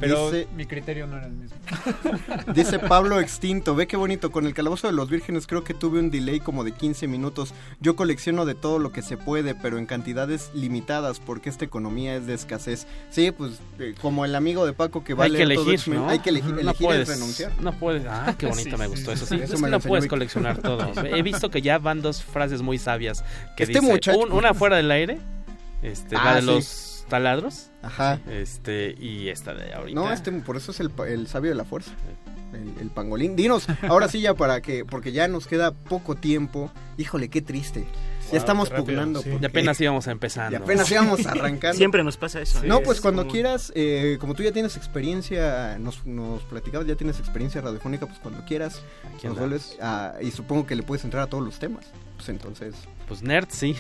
Pero 0.02 0.30
Dice- 0.32 0.48
mi 0.58 0.66
criterio 0.66 1.08
no 1.08 1.16
era 1.18 1.28
el 1.28 1.32
mismo. 1.34 1.56
Dice 2.54 2.80
Pablo 2.80 3.20
Extinto, 3.22 3.76
ve 3.76 3.88
qué 3.88 3.96
bonito, 3.96 4.32
con 4.32 4.46
el 4.46 4.54
calabozo 4.54 4.88
de 4.88 4.94
los 4.94 5.10
vírgenes 5.10 5.48
creo 5.48 5.64
que 5.64 5.74
tuve 5.74 6.00
un 6.00 6.12
delay 6.12 6.40
como 6.42 6.64
de 6.64 6.72
15 6.74 7.08
minutos. 7.08 7.54
Yo 7.80 7.96
colecciono 7.96 8.46
de 8.46 8.56
todo 8.56 8.80
lo 8.80 8.92
que 8.92 9.02
se 9.02 9.16
puede, 9.18 9.56
pero 9.56 9.78
en 9.78 9.86
cantidades 9.86 10.52
limitadas 10.54 11.20
porque 11.20 11.50
esta 11.50 11.64
economía 11.64 12.16
es 12.16 12.26
de 12.28 12.34
escasez. 12.34 12.88
Sí, 13.10 13.32
pues 13.32 13.60
eh, 13.80 13.96
como 14.02 14.26
el 14.26 14.36
amigo 14.36 14.66
de 14.66 14.74
Paco 14.74 15.04
que 15.04 15.14
va 15.14 15.26
hay 15.26 15.36
a 15.36 15.38
que 15.38 15.44
todo 15.56 15.70
elegir, 15.72 15.98
hay 16.08 16.20
que 16.20 16.30
elegir, 16.32 16.52
no 16.56 16.60
elegir 16.60 16.86
puedes, 16.88 17.08
es 17.10 17.16
renunciar. 17.16 17.52
No 17.62 17.72
puedes. 17.74 18.04
Ah, 18.08 18.36
qué 18.38 18.48
bonito 18.48 18.72
Sí, 18.72 18.78
me 18.78 18.88
gustó 18.88 19.12
sí, 19.12 19.24
eso. 19.24 19.26
sí. 19.28 19.36
Eso 19.36 19.54
es 19.54 19.62
me 19.62 19.68
que 19.68 19.72
no 19.72 19.80
puedes 19.80 20.04
Vic. 20.06 20.10
coleccionar 20.10 20.58
todo. 20.58 20.92
He 21.06 21.22
visto 21.22 21.50
que 21.50 21.62
ya 21.62 21.78
van 21.78 22.02
dos 22.02 22.22
frases 22.24 22.62
muy 22.62 22.78
sabias 22.78 23.24
que 23.56 23.64
Este 23.64 23.80
dice, 23.80 23.92
muchacho- 23.92 24.20
un- 24.20 24.32
una 24.32 24.54
fuera 24.54 24.78
del 24.78 24.90
aire, 24.92 25.20
este, 25.84 26.16
Ah, 26.16 26.26
la 26.26 26.36
de 26.36 26.42
sí. 26.42 26.48
los 26.48 26.66
taladros, 27.12 27.70
Ajá. 27.84 28.20
este 28.30 28.96
y 29.00 29.30
esta 29.30 29.54
de 29.54 29.74
ahorita. 29.74 30.00
No, 30.00 30.12
este 30.12 30.32
por 30.32 30.58
eso 30.58 30.72
es 30.72 30.80
el, 30.80 30.90
pa- 30.90 31.08
el 31.08 31.28
sabio 31.28 31.52
de 31.52 31.56
la 31.56 31.66
fuerza. 31.66 31.92
el, 32.54 32.74
el 32.82 32.90
pangolín. 32.90 33.36
Dinos, 33.36 33.68
ahora 33.88 34.08
sí 34.08 34.20
ya 34.22 34.34
para 34.34 34.62
que, 34.62 34.84
porque 34.84 35.12
ya 35.12 35.28
nos 35.28 35.46
queda 35.48 35.72
poco 35.72 36.16
tiempo. 36.16 36.72
Híjole, 36.98 37.30
qué 37.30 37.42
triste. 37.42 37.86
Ya 38.32 38.38
estamos 38.38 38.70
rápido, 38.70 38.86
pugnando. 38.86 39.22
sí. 39.22 39.30
porque- 39.30 39.46
Y 39.46 39.50
apenas 39.50 39.82
íbamos 39.82 40.08
empezando. 40.08 40.54
Y 40.54 40.56
apenas 40.56 40.90
íbamos 40.90 41.26
arrancando. 41.26 41.78
Siempre 41.78 42.02
nos 42.04 42.16
pasa 42.16 42.40
eso. 42.40 42.62
No, 42.64 42.78
¿eh? 42.78 42.82
pues 42.84 42.98
Es 42.98 43.02
cuando 43.02 43.24
como- 43.24 43.32
quieras, 43.34 43.74
eh, 43.76 44.18
como 44.22 44.36
tú 44.36 44.44
ya 44.44 44.54
tienes 44.54 44.78
experiencia, 44.78 45.78
nos, 45.80 46.06
nos 46.06 46.42
platicabas, 46.44 46.88
ya 46.88 46.96
tienes 46.96 47.20
experiencia 47.20 47.60
radiofónica, 47.60 48.06
pues 48.06 48.20
cuando 48.20 48.46
quieras, 48.46 48.82
Aquí 49.16 49.28
nos 49.28 49.38
vuelves 49.38 49.78
a- 49.82 50.14
y 50.22 50.32
supongo 50.32 50.66
que 50.66 50.76
le 50.76 50.84
puedes 50.84 51.04
entrar 51.04 51.24
a 51.24 51.28
todos 51.28 51.44
los 51.44 51.60
temas. 51.60 51.86
Pues 52.16 52.30
entonces... 52.30 52.74
Pues 53.08 53.22
nerd, 53.24 53.48
sí. 53.50 53.76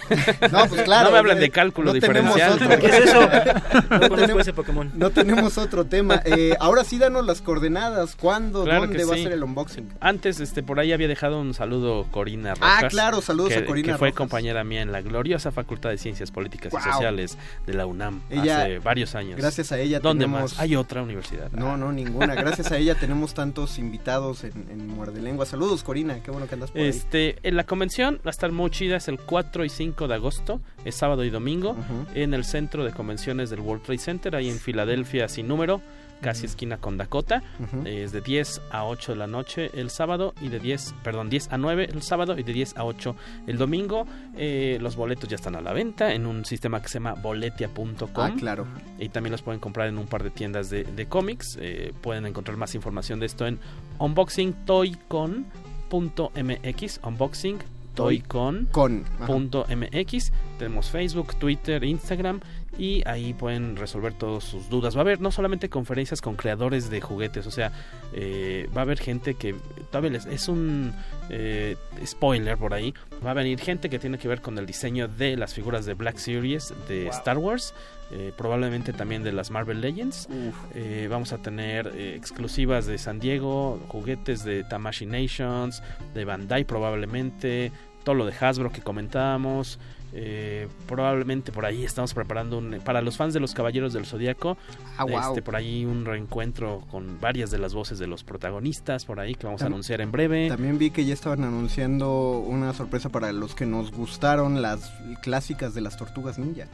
No, 0.51 0.67
pues 0.67 0.81
claro. 0.83 1.05
No 1.05 1.11
me 1.13 1.17
hablan 1.19 1.39
de 1.39 1.49
cálculo 1.49 1.93
no 1.93 1.99
tenemos 1.99 2.35
diferencial. 2.35 2.69
otro- 2.71 2.79
¿Qué 2.79 2.87
es 2.97 3.05
eso? 3.05 3.19
No 3.91 4.09
tenemos- 4.15 4.41
ese 4.41 4.53
Pokémon. 4.53 4.91
No 4.95 5.09
tenemos 5.09 5.57
otro 5.57 5.85
tema. 5.85 6.21
Eh, 6.25 6.55
ahora 6.59 6.83
sí, 6.83 6.97
danos 6.97 7.25
las 7.25 7.41
coordenadas. 7.41 8.15
¿Cuándo? 8.15 8.63
Claro 8.63 8.81
¿Dónde 8.81 9.05
va 9.05 9.13
sí. 9.15 9.21
a 9.21 9.23
ser 9.23 9.33
el 9.33 9.43
unboxing? 9.43 9.89
Antes, 9.99 10.39
este, 10.39 10.63
por 10.63 10.79
ahí 10.79 10.91
había 10.93 11.07
dejado 11.07 11.39
un 11.39 11.53
saludo 11.53 12.05
Corina 12.11 12.53
Ah, 12.59 12.75
Rojas. 12.77 12.91
claro, 12.91 13.21
saludos 13.21 13.49
que, 13.53 13.59
a 13.59 13.65
Corina 13.65 13.93
Que 13.93 13.97
fue 13.97 14.09
Rojas. 14.09 14.17
compañera 14.17 14.63
mía 14.63 14.81
en 14.81 14.91
la 14.91 15.01
gloriosa 15.01 15.51
Facultad 15.51 15.89
de 15.91 15.97
Ciencias 15.97 16.31
Políticas 16.31 16.73
y 16.73 16.81
Sociales 16.91 17.37
de 17.65 17.73
la 17.73 17.85
UNAM 17.85 18.21
Ella- 18.29 18.61
hace 18.63 18.79
varios 18.79 19.15
años. 19.15 19.37
Gracias 19.37 19.71
a 19.71 19.79
ella 19.79 19.99
¿Dónde 19.99 20.25
tenemos... 20.25 20.51
más? 20.53 20.59
Hay 20.59 20.75
otra 20.75 21.01
universidad. 21.03 21.51
No, 21.51 21.77
no, 21.77 21.91
ninguna. 21.91 22.35
Gracias 22.35 22.71
a 22.71 22.77
ella 22.77 22.95
tenemos 22.95 23.33
tantos 23.33 23.77
invitados 23.79 24.43
en, 24.43 24.51
en 24.69 24.87
Muerde 24.87 25.21
Lengua. 25.21 25.45
Saludos, 25.45 25.83
Corina. 25.83 26.21
Qué 26.23 26.31
bueno 26.31 26.47
que 26.47 26.55
andas 26.55 26.71
por 26.71 26.81
ahí. 26.81 26.87
Este, 26.87 27.37
en 27.43 27.55
la 27.55 27.63
convención 27.65 28.15
va 28.25 28.29
a 28.29 28.31
estar 28.31 28.51
muy 28.51 28.69
chida, 28.71 28.97
es 28.97 29.07
el 29.07 29.17
4 29.25 29.65
y 29.65 29.69
5 29.69 30.07
de 30.07 30.15
agosto, 30.15 30.61
es 30.85 30.95
sábado 30.95 31.23
y 31.23 31.29
domingo, 31.29 31.75
en 32.13 32.33
el 32.33 32.43
centro 32.43 32.83
de 32.83 32.91
convenciones 32.91 33.49
del 33.49 33.61
World 33.61 33.83
Trade 33.83 33.99
Center, 33.99 34.35
ahí 34.35 34.49
en 34.49 34.57
Filadelfia, 34.57 35.27
sin 35.27 35.47
número, 35.47 35.81
casi 36.21 36.45
esquina 36.45 36.77
con 36.77 36.97
Dakota. 36.97 37.43
Es 37.83 38.11
de 38.11 38.21
10 38.21 38.61
a 38.71 38.85
8 38.85 39.13
de 39.13 39.17
la 39.17 39.27
noche 39.27 39.71
el 39.73 39.89
sábado 39.89 40.33
y 40.41 40.49
de 40.49 40.59
10, 40.59 40.95
perdón, 41.03 41.29
10 41.29 41.51
a 41.51 41.57
9 41.57 41.89
el 41.91 42.01
sábado 42.01 42.37
y 42.37 42.43
de 42.43 42.53
10 42.53 42.77
a 42.77 42.85
8 42.85 43.15
el 43.47 43.57
domingo. 43.57 44.05
Eh, 44.37 44.77
los 44.81 44.95
boletos 44.95 45.29
ya 45.29 45.35
están 45.35 45.55
a 45.55 45.61
la 45.61 45.73
venta 45.73 46.13
en 46.13 46.25
un 46.25 46.45
sistema 46.45 46.81
que 46.81 46.87
se 46.87 46.95
llama 46.95 47.15
boletia.com. 47.15 48.07
Ah, 48.15 48.33
claro. 48.37 48.67
Y 48.99 49.09
también 49.09 49.31
los 49.31 49.41
pueden 49.41 49.59
comprar 49.59 49.87
en 49.87 49.97
un 49.97 50.07
par 50.07 50.23
de 50.23 50.29
tiendas 50.29 50.69
de, 50.69 50.83
de 50.83 51.05
cómics. 51.07 51.57
Eh, 51.59 51.93
pueden 52.01 52.25
encontrar 52.25 52.57
más 52.57 52.75
información 52.75 53.19
de 53.19 53.25
esto 53.25 53.47
en 53.47 53.59
unboxingtoycon.mx. 53.99 56.99
Unboxing 57.03 57.59
toycon. 57.93 58.67
Con. 58.71 59.05
ajá. 59.15 59.27
Punto 59.27 59.65
MX. 59.69 60.31
Tenemos 60.57 60.89
Facebook, 60.89 61.35
Twitter, 61.35 61.83
Instagram 61.83 62.41
y 62.77 63.03
ahí 63.07 63.33
pueden 63.33 63.75
resolver 63.75 64.13
todas 64.13 64.43
sus 64.43 64.69
dudas. 64.69 64.95
Va 64.95 64.99
a 64.99 65.01
haber 65.01 65.19
no 65.21 65.31
solamente 65.31 65.69
conferencias 65.69 66.21
con 66.21 66.35
creadores 66.35 66.89
de 66.89 67.01
juguetes, 67.01 67.45
o 67.47 67.51
sea, 67.51 67.71
eh, 68.13 68.69
va 68.75 68.81
a 68.81 68.83
haber 68.83 68.99
gente 68.99 69.35
que 69.35 69.55
todavía 69.91 70.11
les- 70.11 70.25
es 70.25 70.47
un 70.47 70.93
eh, 71.29 71.75
spoiler 72.05 72.57
por 72.57 72.73
ahí. 72.73 72.93
Va 73.25 73.31
a 73.31 73.33
venir 73.33 73.59
gente 73.59 73.89
que 73.89 73.99
tiene 73.99 74.17
que 74.17 74.27
ver 74.27 74.41
con 74.41 74.57
el 74.57 74.65
diseño 74.65 75.07
de 75.07 75.37
las 75.37 75.53
figuras 75.53 75.85
de 75.85 75.93
Black 75.93 76.17
Series 76.17 76.73
de 76.87 77.07
Star 77.07 77.37
Wars. 77.37 77.73
eh, 78.13 78.33
probablemente 78.35 78.91
también 78.91 79.23
de 79.23 79.31
las 79.31 79.51
Marvel 79.51 79.79
Legends. 79.79 80.27
Eh, 80.75 81.07
vamos 81.09 81.31
a 81.31 81.37
tener 81.37 81.93
eh, 81.95 82.13
exclusivas 82.17 82.85
de 82.85 82.97
San 82.97 83.21
Diego, 83.21 83.79
juguetes 83.87 84.43
de 84.43 84.65
Tamashi 84.65 85.05
Nations, 85.05 85.81
de 86.13 86.25
Bandai 86.25 86.65
probablemente, 86.65 87.71
todo 88.03 88.15
lo 88.15 88.25
de 88.25 88.33
Hasbro 88.37 88.69
que 88.69 88.81
comentábamos. 88.81 89.79
Eh, 90.13 90.67
probablemente 90.87 91.51
por 91.51 91.65
ahí 91.65 91.83
estamos 91.83 92.13
preparando 92.13 92.57
un, 92.57 92.79
para 92.83 93.01
los 93.01 93.17
fans 93.17 93.33
de 93.33 93.39
los 93.39 93.53
Caballeros 93.53 93.93
del 93.93 94.05
Zodíaco. 94.05 94.57
Ah, 94.97 95.05
wow. 95.05 95.19
este, 95.19 95.41
por 95.41 95.55
ahí 95.55 95.85
un 95.85 96.05
reencuentro 96.05 96.83
con 96.91 97.19
varias 97.19 97.51
de 97.51 97.57
las 97.57 97.73
voces 97.73 97.99
de 97.99 98.07
los 98.07 98.23
protagonistas 98.23 99.05
por 99.05 99.19
ahí 99.19 99.35
que 99.35 99.45
vamos 99.45 99.61
a 99.61 99.67
anunciar 99.67 100.01
en 100.01 100.11
breve. 100.11 100.49
También 100.49 100.77
vi 100.77 100.91
que 100.91 101.05
ya 101.05 101.13
estaban 101.13 101.43
anunciando 101.43 102.39
una 102.39 102.73
sorpresa 102.73 103.09
para 103.09 103.31
los 103.31 103.55
que 103.55 103.65
nos 103.65 103.91
gustaron 103.91 104.61
las 104.61 104.91
clásicas 105.21 105.73
de 105.73 105.81
las 105.81 105.97
tortugas 105.97 106.37
ninja. 106.37 106.67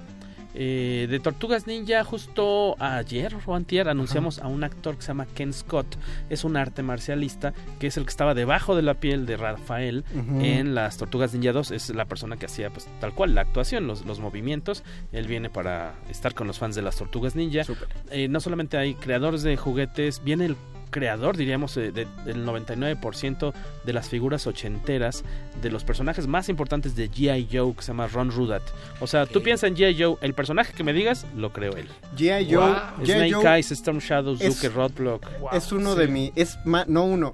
Eh, 0.54 1.08
de 1.10 1.20
Tortugas 1.20 1.68
Ninja, 1.68 2.04
justo 2.04 2.76
ayer 2.80 3.36
o 3.46 3.56
antier 3.56 3.90
anunciamos 3.90 4.40
a 4.40 4.48
un 4.48 4.64
actor 4.64 4.96
que 4.96 5.02
se 5.02 5.10
llama 5.10 5.26
Ken 5.26 5.54
Scott. 5.54 5.98
Es 6.30 6.44
un 6.44 6.58
arte 6.58 6.84
marcialista 6.84 7.54
que 7.80 7.88
es 7.88 7.98
el 7.98 8.04
que 8.06 8.10
estaba 8.10 8.34
debajo 8.34 8.76
de 8.76 8.82
la 8.82 8.96
piel 8.96 9.26
de 9.26 9.38
Rafael 9.38 10.04
en 10.40 10.76
las 10.76 10.98
Tortugas 10.98 11.34
Ninja 11.34 11.52
2. 11.52 11.72
Es 11.72 11.90
la 11.90 12.06
persona 12.06 12.38
que 12.38 12.48
hacía 12.48 12.70
pues 12.70 12.88
tal 13.00 13.14
cual 13.14 13.36
la 13.36 13.42
actuación, 13.42 13.88
los, 13.88 14.06
los 14.06 14.20
movimientos. 14.20 14.84
Él 15.12 15.28
viene 15.28 15.50
para 15.50 15.94
estar 16.10 16.34
con 16.34 16.48
los 16.48 16.60
fans 16.60 16.76
de 16.76 16.82
las 16.82 16.96
Tortugas 16.98 17.36
Ninja. 17.36 17.64
Eh, 18.12 18.28
no 18.28 18.40
solamente 18.40 18.78
hay 18.78 18.96
creadores 18.96 19.44
de 19.44 19.58
juguetes, 19.58 20.24
viene 20.24 20.46
el 20.46 20.56
creador, 20.90 21.38
diríamos, 21.38 21.76
de- 21.76 21.92
del 21.92 22.46
99% 22.46 23.54
de 23.86 23.94
las 23.94 24.10
figuras 24.10 24.48
ochenteras 24.48 25.24
de 25.62 25.70
los 25.72 25.84
personajes 25.84 26.28
más 26.28 26.50
importantes 26.50 26.96
de 26.96 27.10
G.I. 27.10 27.48
Joe, 27.52 27.74
que 27.76 27.82
se 27.82 27.88
llama 27.90 28.08
Ron 28.08 28.32
Rudat. 28.32 28.64
O 29.00 29.08
sea, 29.08 29.26
tú 29.26 29.42
piensas 29.44 29.70
en 29.70 29.76
G.I. 29.76 30.02
Joe, 30.02 30.18
el 30.22 30.34
personaje 30.34 30.74
que 30.74 30.84
me 30.84 30.94
digas, 30.94 31.26
lo 31.36 31.52
creo 31.54 31.76
él. 31.76 31.88
G.I. 32.18 32.54
Joe. 32.54 32.76
Snake 33.06 33.48
Eyes, 33.56 33.72
Storm 33.72 34.00
Shadow, 34.00 34.36
es- 34.40 34.56
Zucker, 34.56 34.74
Roadblock. 34.74 35.26
es 35.54 35.72
uno 35.72 35.96
de 35.96 36.08
mi, 36.08 36.32
es 36.36 36.58
ma- 36.66 36.86
no 36.88 37.04
uno, 37.06 37.34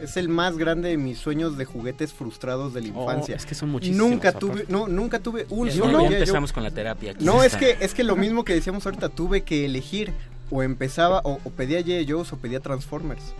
es 0.00 0.16
el 0.16 0.28
más 0.28 0.56
grande 0.58 0.88
de 0.88 0.96
mis 0.96 1.18
sueños 1.18 1.56
de 1.56 1.64
juguetes 1.64 2.12
frustrados 2.12 2.74
de 2.74 2.82
la 2.82 2.88
Oh, 2.94 3.02
infancia. 3.02 3.36
es 3.36 3.46
que 3.46 3.54
son 3.54 3.70
muchísimos, 3.70 4.08
Nunca 4.10 4.30
aparte. 4.30 4.46
tuve, 4.46 4.64
no, 4.68 4.88
nunca 4.88 5.20
tuve 5.20 5.46
un 5.50 5.70
solo 5.70 6.00
empezamos 6.06 6.52
con 6.52 6.62
la 6.64 6.70
terapia. 6.72 7.12
aquí. 7.12 7.24
No, 7.24 7.42
es 7.44 7.54
que 7.56 7.76
es 7.80 7.94
que 7.94 8.02
lo 8.02 8.16
mismo 8.16 8.44
que 8.44 8.54
decíamos 8.54 8.84
ahorita, 8.86 9.08
tuve 9.10 9.42
que 9.42 9.64
elegir 9.64 10.12
o 10.54 10.62
empezaba 10.62 11.20
o, 11.24 11.38
pedía 11.50 11.80
G.I. 11.80 12.06
Joe 12.08 12.22
o 12.30 12.36
pedía 12.36 12.60
Transformers. 12.60 13.34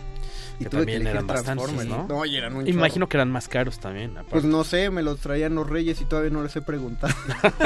Y 0.59 0.63
Que 0.63 0.69
tuve 0.69 0.85
que 0.85 0.93
también 0.93 1.07
eran 1.07 1.27
bastantes, 1.27 1.65
Transformers, 1.65 2.07
¿no? 2.09 2.25
y 2.25 2.37
eran 2.37 2.55
un 2.55 2.67
Imagino 2.67 3.07
que 3.07 3.17
eran 3.17 3.31
más 3.31 3.47
caros 3.47 3.79
también. 3.79 4.11
aparte. 4.11 4.31
Pues 4.31 4.43
no 4.43 4.63
sé, 4.63 4.89
me 4.89 5.01
los 5.01 5.19
traían 5.19 5.55
los 5.55 5.69
reyes 5.69 5.99
y 6.01 6.05
todavía 6.05 6.31
no 6.31 6.43
les 6.43 6.55
he 6.55 6.61
preguntado. 6.61 7.13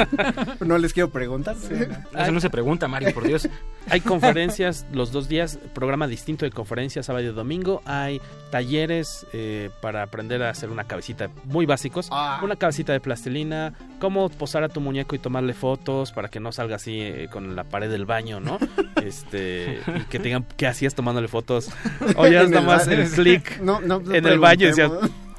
no 0.60 0.78
les 0.78 0.92
quiero 0.92 1.10
preguntar. 1.10 1.56
Eso 1.56 2.32
no 2.32 2.40
se 2.40 2.50
pregunta, 2.50 2.88
Mario, 2.88 3.14
por 3.14 3.24
Dios. 3.24 3.48
Hay 3.88 4.00
conferencias 4.00 4.86
los 4.92 5.10
dos 5.10 5.28
días, 5.28 5.58
programa 5.74 6.06
distinto 6.06 6.44
de 6.44 6.50
conferencias 6.50 7.06
sábado 7.06 7.24
y 7.24 7.28
domingo. 7.28 7.82
Hay 7.86 8.20
talleres 8.50 9.26
eh, 9.32 9.70
para 9.80 10.02
aprender 10.02 10.42
a 10.42 10.50
hacer 10.50 10.70
una 10.70 10.84
cabecita 10.84 11.30
muy 11.44 11.66
básicos. 11.66 12.08
Ah. 12.10 12.40
Una 12.42 12.56
cabecita 12.56 12.92
de 12.92 13.00
plastilina, 13.00 13.74
cómo 13.98 14.28
posar 14.28 14.64
a 14.64 14.68
tu 14.68 14.80
muñeco 14.80 15.16
y 15.16 15.18
tomarle 15.18 15.54
fotos 15.54 16.12
para 16.12 16.28
que 16.28 16.40
no 16.40 16.52
salga 16.52 16.76
así 16.76 17.00
eh, 17.00 17.28
con 17.30 17.56
la 17.56 17.64
pared 17.64 17.90
del 17.90 18.04
baño, 18.04 18.40
¿no? 18.40 18.58
este 19.02 19.80
y 19.96 20.04
que 20.04 20.18
tengan 20.18 20.46
qué 20.56 20.66
hacías 20.66 20.94
tomándole 20.94 21.28
fotos. 21.28 21.70
O 22.16 22.26
ya 22.26 22.42
es 22.42 22.50
nada 22.50 22.79
más 22.80 22.88
baño. 22.88 23.02
el 23.02 23.14
No, 23.62 23.80
no, 23.80 24.00
no 24.00 24.14
en 24.14 24.26
el 24.26 24.38
baño 24.38 24.68
y 24.68 24.72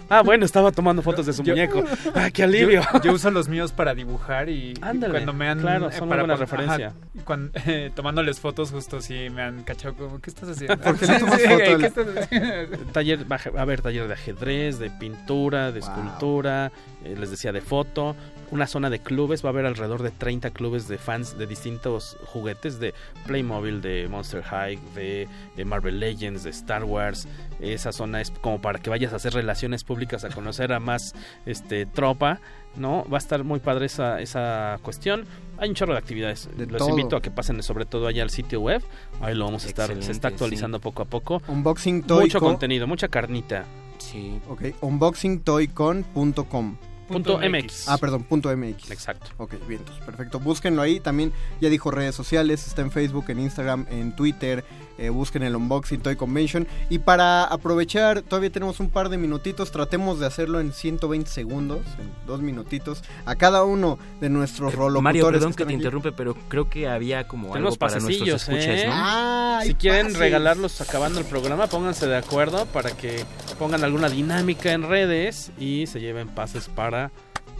ah, 0.09 0.21
bueno, 0.23 0.43
estaba 0.43 0.71
tomando 0.73 1.01
fotos 1.01 1.25
de 1.25 1.31
su 1.33 1.41
Yo- 1.41 1.53
muñeco. 1.53 1.83
Ah, 2.15 2.29
qué 2.31 2.43
alivio. 2.43 2.81
Yo, 2.95 3.01
yo 3.01 3.13
uso 3.13 3.31
los 3.31 3.47
míos 3.47 3.71
para 3.71 3.95
dibujar 3.95 4.49
y, 4.49 4.73
cuando 4.75 5.31
me 5.33 5.47
han 5.47 5.59
claro, 5.61 5.89
eh, 5.89 5.93
son 5.93 6.09
para 6.09 6.23
una 6.25 6.33
buena 6.35 6.45
referencia. 6.45 6.87
ajá, 6.87 7.23
cuando- 7.23 7.51
eh, 7.65 7.91
tomándoles 7.95 8.39
fotos 8.41 8.71
justo 8.71 8.99
sí 9.01 9.29
me 9.29 9.41
han 9.41 9.63
cachado 9.63 9.95
como 9.95 10.19
¿qué 10.19 10.29
estás 10.29 10.49
haciendo? 10.49 10.77
¿Por 10.83 10.97
qué 10.97 11.05
Sí, 11.05 11.13
tomas 11.19 11.41
sí, 11.41 11.47
foto 11.47 11.57
¿qué 11.57 11.73
al- 11.73 11.83
estás 11.85 12.07
haciendo? 12.17 12.77
taller 12.91 13.25
a 13.29 13.61
haber 13.61 13.81
taller 13.81 14.07
de 14.07 14.13
ajedrez, 14.13 14.79
de 14.79 14.89
pintura, 14.89 15.71
de 15.71 15.79
Wow. 15.79 15.89
escultura, 15.89 16.71
eh, 17.05 17.15
les 17.17 17.31
decía 17.31 17.51
de 17.53 17.61
foto, 17.61 18.15
una 18.51 18.67
zona 18.67 18.89
de 18.89 18.99
clubes, 18.99 19.43
va 19.43 19.49
a 19.49 19.51
haber 19.51 19.65
alrededor 19.65 20.03
de 20.03 20.11
30 20.11 20.51
clubes 20.51 20.87
de 20.87 20.97
fans 20.97 21.37
de 21.37 21.47
distintos 21.47 22.17
juguetes 22.25 22.79
de 22.79 22.93
Playmobil, 23.25 23.81
de 23.81 24.07
Monster 24.09 24.43
High, 24.43 24.77
de, 24.93 25.27
de 25.55 25.65
Marvel 25.65 25.99
Legends, 25.99 26.43
de 26.43 26.49
Star 26.51 26.83
Wars. 26.83 27.27
Esa 27.59 27.91
zona 27.91 28.21
es 28.21 28.29
como 28.31 28.61
para 28.61 28.79
que 28.79 28.89
vayas 28.89 29.13
a 29.13 29.15
hacer 29.15 29.33
relaciones 29.33 29.83
públicas, 29.83 30.23
a 30.25 30.29
conocer 30.29 30.73
a 30.73 30.79
más 30.79 31.15
este 31.45 31.85
tropa, 31.85 32.39
¿no? 32.75 33.05
Va 33.09 33.17
a 33.17 33.19
estar 33.19 33.43
muy 33.43 33.59
padre 33.59 33.85
esa, 33.87 34.19
esa 34.21 34.77
cuestión. 34.81 35.25
Hay 35.57 35.69
un 35.69 35.75
chorro 35.75 35.93
de 35.93 35.99
actividades. 35.99 36.49
De 36.57 36.65
Los 36.65 36.79
todo. 36.79 36.89
invito 36.89 37.15
a 37.15 37.21
que 37.21 37.31
pasen 37.31 37.61
sobre 37.63 37.85
todo 37.85 38.07
allá 38.07 38.23
al 38.23 38.29
sitio 38.31 38.59
web. 38.61 38.81
Ahí 39.21 39.35
lo 39.35 39.45
vamos 39.45 39.63
a 39.65 39.67
estar, 39.67 40.03
se 40.03 40.11
está 40.11 40.27
actualizando 40.29 40.79
poco 40.81 41.03
a 41.03 41.05
poco. 41.05 41.41
Unboxing 41.47 42.03
Toy 42.03 42.23
Mucho 42.25 42.39
Con- 42.39 42.49
contenido, 42.53 42.87
mucha 42.87 43.07
carnita. 43.07 43.65
Sí. 43.99 44.41
Ok, 44.49 44.63
unboxingtoycon.com. 44.81 46.75
Punto 47.11 47.39
MX. 47.39 47.87
Ah, 47.87 47.97
perdón, 47.97 48.23
punto 48.23 48.55
MX. 48.55 48.91
Exacto. 48.91 49.27
Ok, 49.37 49.55
bien, 49.67 49.81
entonces, 49.81 50.03
perfecto. 50.03 50.39
Búsquenlo 50.39 50.81
ahí. 50.81 50.99
También 50.99 51.33
ya 51.59 51.69
dijo 51.69 51.91
redes 51.91 52.15
sociales, 52.15 52.67
está 52.67 52.81
en 52.81 52.91
Facebook, 52.91 53.25
en 53.29 53.39
Instagram, 53.39 53.85
en 53.89 54.15
Twitter. 54.15 54.63
Eh, 55.01 55.09
busquen 55.09 55.41
el 55.41 55.55
Unboxing 55.55 55.99
Toy 55.99 56.15
Convention. 56.15 56.67
Y 56.89 56.99
para 56.99 57.43
aprovechar, 57.43 58.21
todavía 58.21 58.51
tenemos 58.51 58.79
un 58.79 58.89
par 58.89 59.09
de 59.09 59.17
minutitos. 59.17 59.71
Tratemos 59.71 60.19
de 60.19 60.27
hacerlo 60.27 60.59
en 60.59 60.71
120 60.71 61.27
segundos, 61.29 61.79
en 61.99 62.11
dos 62.27 62.41
minutitos, 62.41 63.03
a 63.25 63.35
cada 63.35 63.63
uno 63.63 63.97
de 64.19 64.29
nuestros 64.29 64.75
rolocutores. 64.75 65.03
Mario, 65.03 65.25
perdón 65.31 65.53
que 65.53 65.57
te 65.57 65.63
aquí. 65.63 65.73
interrumpe, 65.73 66.11
pero 66.11 66.35
creo 66.47 66.69
que 66.69 66.87
había 66.87 67.27
como 67.27 67.51
Tenemos 67.51 67.73
algo 67.73 67.79
para 67.79 67.99
nuestros 67.99 68.29
escuchas, 68.29 68.67
¿eh? 68.67 68.85
¿no? 68.85 68.93
Ah, 68.93 69.61
si 69.63 69.73
quieren 69.73 70.07
pases. 70.07 70.19
regalarlos 70.19 70.79
acabando 70.81 71.19
el 71.19 71.25
programa, 71.25 71.65
pónganse 71.65 72.05
de 72.07 72.17
acuerdo 72.17 72.67
para 72.67 72.91
que 72.91 73.25
pongan 73.57 73.83
alguna 73.83 74.07
dinámica 74.07 74.71
en 74.71 74.83
redes 74.83 75.51
y 75.59 75.87
se 75.87 75.99
lleven 75.99 76.27
pases 76.27 76.69
para 76.69 77.11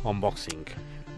unboxing. 0.03 0.63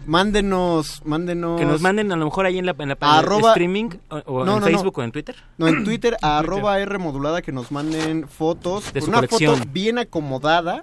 Mándenos, 0.06 1.02
mándenos. 1.04 1.58
Que 1.58 1.66
nos 1.66 1.80
manden 1.80 2.12
a 2.12 2.16
lo 2.16 2.24
mejor 2.26 2.46
ahí 2.46 2.58
en 2.58 2.66
la, 2.66 2.74
en 2.78 2.88
la 2.88 2.96
página 2.96 3.36
de 3.36 3.48
streaming 3.48 3.90
o, 4.10 4.16
o 4.26 4.44
No, 4.44 4.54
en 4.56 4.60
no, 4.60 4.66
Facebook 4.66 4.94
no. 4.96 5.02
o 5.02 5.04
en 5.04 5.12
Twitter. 5.12 5.36
No, 5.58 5.68
en 5.68 5.84
Twitter, 5.84 6.16
a 6.22 6.38
arroba 6.38 6.78
R 6.78 6.98
modulada, 6.98 7.42
que 7.42 7.52
nos 7.52 7.72
manden 7.72 8.28
fotos. 8.28 8.92
De 8.92 9.00
su 9.00 9.08
una 9.08 9.18
colección. 9.18 9.58
foto 9.58 9.70
bien 9.72 9.98
acomodada 9.98 10.82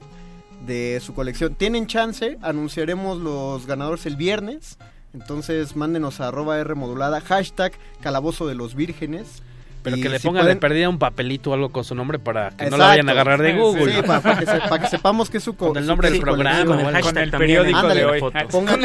de 0.66 1.00
su 1.04 1.14
colección. 1.14 1.56
Tienen 1.56 1.88
chance, 1.88 2.38
anunciaremos 2.42 3.18
los 3.18 3.66
ganadores 3.68 4.06
el 4.06 4.16
viernes. 4.16 4.78
Entonces, 5.14 5.76
mándenos 5.76 6.22
a 6.22 6.30
arroba 6.30 6.58
R 6.60 6.74
modulada, 6.76 7.20
hashtag 7.22 7.74
calabozo 8.02 8.48
de 8.48 8.56
los 8.56 8.76
vírgenes. 8.76 9.44
Pero 9.84 9.98
Y 9.98 10.02
que 10.02 10.10
le 10.10 10.20
si 10.20 10.28
pongan 10.28 10.44
pueden- 10.44 10.58
de 10.58 10.62
perdida 10.62 10.90
un 10.90 11.00
papelito 11.00 11.50
o 11.50 11.54
algo 11.56 11.70
con 11.72 11.84
su 11.84 11.96
nombre 11.96 12.20
para 12.20 12.50
que 12.52 12.56
no 12.70 12.76
Exacto. 12.76 12.78
lo 12.78 12.84
vayan 12.86 13.10
a 13.10 13.12
agarrar 13.14 13.42
de 13.42 13.54
Google. 13.54 13.96
Sí, 13.96 14.02
para, 14.04 14.38
que, 14.40 14.46
se- 14.46 14.60
para 14.60 14.80
que 14.84 14.88
sepamos 14.90 15.30
que 15.32 15.38
es 15.40 15.44
su 15.44 15.56
co- 15.56 15.70
Con 15.70 15.78
el 15.78 15.88
nombre 15.88 16.12
del 16.12 16.20
programa. 16.22 16.66
Con 16.66 16.96
el 16.96 17.02
Con 17.02 17.18
el 17.18 17.32
periódico 17.32 17.78
Ándale, 17.80 18.00
de 18.02 18.06
la 18.06 18.12
hoy. 18.12 18.20
foto. 18.20 18.38
Pongan- 18.52 18.76
con 18.76 18.84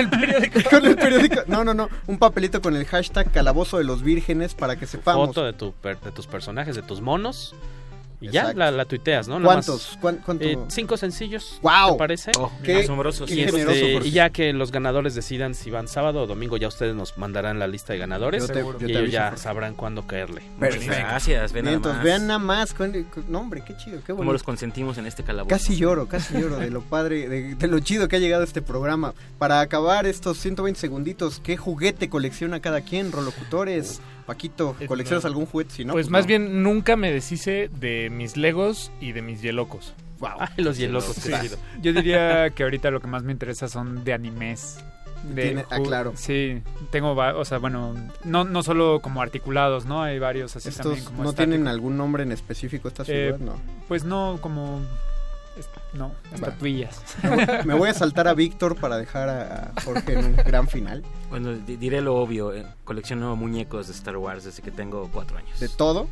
el 0.87 0.97
periódico. 0.97 1.41
No, 1.49 1.65
no, 1.65 1.75
no. 1.75 1.89
Un 2.07 2.19
papelito 2.19 2.63
con 2.63 2.75
el 2.77 2.87
hashtag 2.87 3.31
calabozo 3.31 3.79
de 3.79 3.85
los 3.85 4.03
vírgenes 4.03 4.55
para 4.55 4.77
que 4.77 4.87
sepamos. 4.87 5.29
Foto 5.29 5.45
de, 5.45 5.53
tu, 5.53 5.75
de 5.83 6.13
tus 6.13 6.27
personajes, 6.27 6.75
de 6.77 6.83
tus 6.83 7.01
monos. 7.03 7.55
Y 8.21 8.31
ya 8.31 8.53
la, 8.55 8.71
la 8.71 8.85
tuiteas, 8.87 9.29
¿no? 9.29 9.41
¿Cuántos? 9.43 9.89
más, 9.91 9.99
¿Cuán- 10.01 10.17
cuánto? 10.25 10.45
eh, 10.45 10.59
cinco 10.69 10.97
sencillos. 10.97 11.59
¡Guau! 11.61 11.93
¿Te 11.93 11.99
parece? 11.99 12.31
Oh, 12.39 12.51
Qué- 12.63 12.77
asombrosos. 12.83 13.29
qué 13.29 13.35
Y, 13.35 13.41
este, 13.43 14.01
y 14.05 14.11
ya 14.11 14.31
que 14.31 14.53
los 14.55 14.73
ganadores 14.73 15.15
decidan 15.15 15.55
si 15.55 15.71
van 15.71 15.87
sábado 15.87 16.23
o 16.23 16.27
domingo, 16.27 16.57
ya 16.57 16.69
ustedes 16.69 16.95
nos 16.95 17.19
mandarán 17.19 17.59
la 17.59 17.67
lista 17.67 17.93
de 17.93 17.99
ganadores 17.99 18.47
Yo 18.47 18.53
te- 18.55 18.61
yo 18.61 18.75
y 18.75 18.79
te 18.79 18.85
ellos 18.87 18.99
aviso, 19.01 19.13
ya 19.13 19.37
sabrán 19.37 19.75
cuándo 19.75 20.07
caerle. 20.07 20.43
Perfecto. 20.59 20.87
Gracias, 20.97 21.53
ven 21.53 21.67
nada 21.67 21.79
más. 21.79 22.03
vean 22.03 22.27
nada 22.27 22.39
más. 22.39 22.75
no, 23.29 23.41
hombre, 23.41 23.63
qué 23.67 23.77
chido, 23.77 23.99
qué 23.99 24.07
Cómo 24.07 24.19
bonito. 24.19 24.33
los 24.33 24.43
consentimos 24.43 24.97
en 24.99 25.07
este 25.07 25.23
calabozo. 25.23 25.51
Casi 25.51 25.77
lloro, 25.77 26.09
casi 26.09 26.41
lloro 26.41 26.57
de 26.57 26.71
lo 26.71 26.81
padre, 26.81 27.29
de, 27.29 27.55
de 27.55 27.67
lo 27.69 27.79
chido 27.81 28.09
que 28.09 28.17
ha 28.17 28.19
llegado 28.19 28.45
este 28.45 28.63
programa. 28.63 29.13
Para 29.39 29.61
acabar 29.61 30.07
estos 30.07 30.39
120 30.39 30.81
segunditos, 30.81 31.39
¿qué 31.41 31.57
juguete 31.57 32.09
colecciona 32.09 32.61
cada 32.61 32.81
quien, 32.81 33.13
rolocutores? 33.13 34.01
Paquito, 34.27 34.77
¿coleccionas 34.89 35.25
algún 35.25 35.47
juguete? 35.47 35.71
Si 35.73 35.85
no, 35.85 35.93
pues 35.93 36.11
más 36.11 36.23
no. 36.25 36.29
bien 36.29 36.63
nunca 36.63 36.97
me 36.97 37.13
deshice 37.13 37.71
de 37.81 38.11
mis 38.11 38.37
Legos 38.37 38.91
y 39.01 39.13
de 39.13 39.23
mis 39.23 39.41
Yelocos. 39.43 39.95
Wow. 40.19 40.31
Los 40.57 40.79
hielocos, 40.79 41.15
Sí. 41.17 41.31
Yo 41.83 41.93
diría 41.93 42.51
que 42.51 42.63
ahorita 42.63 42.91
lo 42.91 43.01
que 43.01 43.07
más 43.07 43.23
me 43.23 43.33
interesa 43.33 43.69
son 43.69 44.03
de 44.03 44.13
animes. 44.15 44.79
De 45.35 45.43
Tiene- 45.43 45.65
ah, 45.71 45.79
claro. 45.83 46.13
Sí, 46.17 46.63
tengo, 46.91 47.13
o 47.13 47.45
sea, 47.45 47.59
bueno, 47.59 47.95
no, 48.25 48.45
no 48.45 48.63
solo 48.63 49.01
como 49.01 49.21
articulados, 49.23 49.85
¿no? 49.87 50.03
Hay 50.03 50.19
varios 50.19 50.55
así 50.57 50.71
también 50.71 50.99
¿Estos 50.99 51.11
como 51.11 51.23
no 51.25 51.31
estáticos. 51.31 51.51
tienen 51.53 51.69
algún 51.69 51.97
nombre 51.97 52.23
en 52.23 52.33
específico 52.33 52.89
estas 52.89 53.09
Eh, 53.09 53.33
figuras? 53.35 53.41
No. 53.41 53.61
Pues 53.89 54.05
no, 54.05 54.39
como... 54.41 54.81
No, 55.95 56.13
estatuillas. 56.35 57.01
Me 57.65 57.75
voy 57.75 57.89
a 57.89 57.95
saltar 57.95 58.29
a 58.29 58.35
Víctor 58.35 58.77
para 58.77 58.97
dejar 58.99 59.29
a 59.31 59.73
Jorge 59.85 60.13
en 60.13 60.25
un 60.27 60.37
gran 60.37 60.69
final. 60.69 61.03
Bueno, 61.31 61.55
di- 61.55 61.77
diré 61.77 62.01
lo 62.03 62.17
obvio. 62.17 62.53
eh, 62.53 62.67
colecciono 62.85 63.35
muñecos 63.37 63.87
de 63.87 63.93
Star 63.95 64.17
Wars 64.19 64.45
desde 64.45 64.63
que 64.63 64.71
tengo 64.71 65.09
cuatro 65.13 65.39
años. 65.39 65.59
¿De 65.59 65.69
todo? 65.69 66.09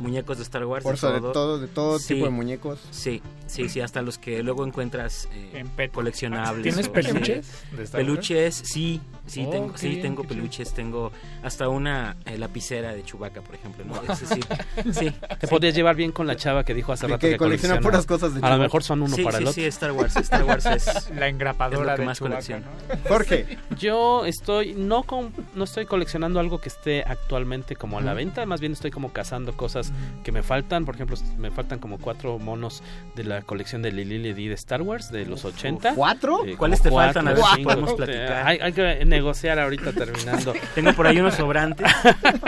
Muñecos 0.00 0.36
de 0.38 0.44
Star 0.44 0.64
Wars. 0.64 0.84
Por 0.84 0.94
eso, 0.94 1.12
de 1.12 1.20
todo, 1.20 1.58
de 1.58 1.66
todo 1.66 1.98
Sí. 1.98 2.14
tipo 2.14 2.26
de 2.26 2.30
muñecos. 2.30 2.78
Sí, 2.92 3.20
sí, 3.46 3.68
sí, 3.68 3.80
hasta 3.80 4.00
los 4.00 4.16
que 4.16 4.42
luego 4.44 4.64
encuentras 4.64 5.28
eh, 5.32 5.50
En 5.54 5.90
coleccionables. 5.90 6.62
¿Tienes 6.62 6.86
o- 6.88 6.92
peluches 6.92 7.46
sí. 7.46 7.76
de 7.76 7.82
Star 7.82 8.00
Wars? 8.00 8.06
Peluches, 8.08 8.54
sí, 8.64 9.00
sí, 9.28 9.44
Oh, 9.46 9.50
tengo, 9.50 9.76
sí, 9.78 9.88
bien, 9.90 10.02
tengo 10.02 10.24
peluches, 10.24 10.72
tengo 10.74 11.12
hasta 11.42 11.68
una 11.68 12.16
eh, 12.26 12.36
lapicera 12.38 12.92
de 12.92 13.02
Chewbacca, 13.04 13.40
por 13.42 13.54
ejemplo, 13.54 13.84
¿no? 13.84 14.00
Es 14.12 14.20
decir, 14.20 14.44
sí. 14.92 15.12
Te 15.38 15.46
podías 15.48 15.74
llevar 15.74 15.96
bien 15.96 16.12
con 16.12 16.26
la 16.26 16.36
chava 16.36 16.64
que 16.64 16.74
dijo 16.74 16.92
hace 16.92 17.06
rato 17.06 17.18
que 17.20 17.30
que, 17.30 17.36
colecciona 17.36 17.76
colecciona. 17.76 17.80
puras 17.80 18.06
cosas 18.06 18.34
de 18.34 18.46
A 18.46 18.50
lo 18.50 18.58
mejor 18.62 18.82
son 18.82 19.02
uno 19.02 19.14
sí, 19.14 19.22
para 19.22 19.38
sí, 19.38 19.44
el 19.44 19.52
sí, 19.52 19.60
otro. 19.60 19.68
Star 19.68 19.92
Wars, 19.92 20.16
Star 20.16 20.44
Wars 20.44 20.66
es... 20.66 21.10
La 21.18 21.28
engrapadora 21.28 21.80
Es 21.82 21.86
lo 21.86 21.94
que 21.96 22.00
de 22.02 22.06
más 22.06 22.18
colecciono. 22.20 22.66
¿no? 22.66 23.08
Jorge, 23.08 23.58
Yo 23.78 24.24
estoy 24.26 24.74
no 24.74 25.02
con, 25.04 25.32
no 25.54 25.64
estoy 25.64 25.86
coleccionando 25.86 26.40
algo 26.40 26.60
que 26.60 26.68
esté 26.68 27.02
actualmente 27.04 27.76
como 27.76 27.98
a 27.98 28.00
la 28.02 28.14
venta, 28.14 28.46
más 28.46 28.60
bien 28.60 28.72
estoy 28.72 28.90
como 28.90 29.12
cazando 29.12 29.56
cosas 29.56 29.92
que 30.24 30.32
me 30.32 30.42
faltan, 30.42 30.84
por 30.84 30.94
ejemplo, 30.94 31.16
me 31.38 31.50
faltan 31.50 31.78
como 31.78 31.98
cuatro 31.98 32.38
monos 32.38 32.82
de 33.16 33.24
la 33.24 33.42
colección 33.42 33.82
de 33.82 33.92
Lily 33.92 34.18
Ledy 34.18 34.48
de 34.48 34.54
Star 34.54 34.82
Wars 34.82 35.10
de 35.10 35.26
los 35.26 35.44
80. 35.44 35.94
¿cuatro? 35.94 36.44
Eh, 36.44 36.56
¿Cuáles 36.56 36.82
te 36.82 36.90
faltan? 36.90 37.28
A 37.28 37.32
ver 37.32 37.42
si 37.56 37.62
podemos 37.62 37.90
Eh, 37.92 37.96
platicar. 37.96 38.46
Hay, 38.46 38.58
hay 38.60 38.72
que 38.72 39.04
negociar 39.18 39.58
ahorita 39.58 39.92
terminando. 39.92 40.54
Tengo 40.74 40.92
por 40.92 41.06
ahí 41.06 41.18
unos 41.18 41.34
sobrantes. 41.34 41.86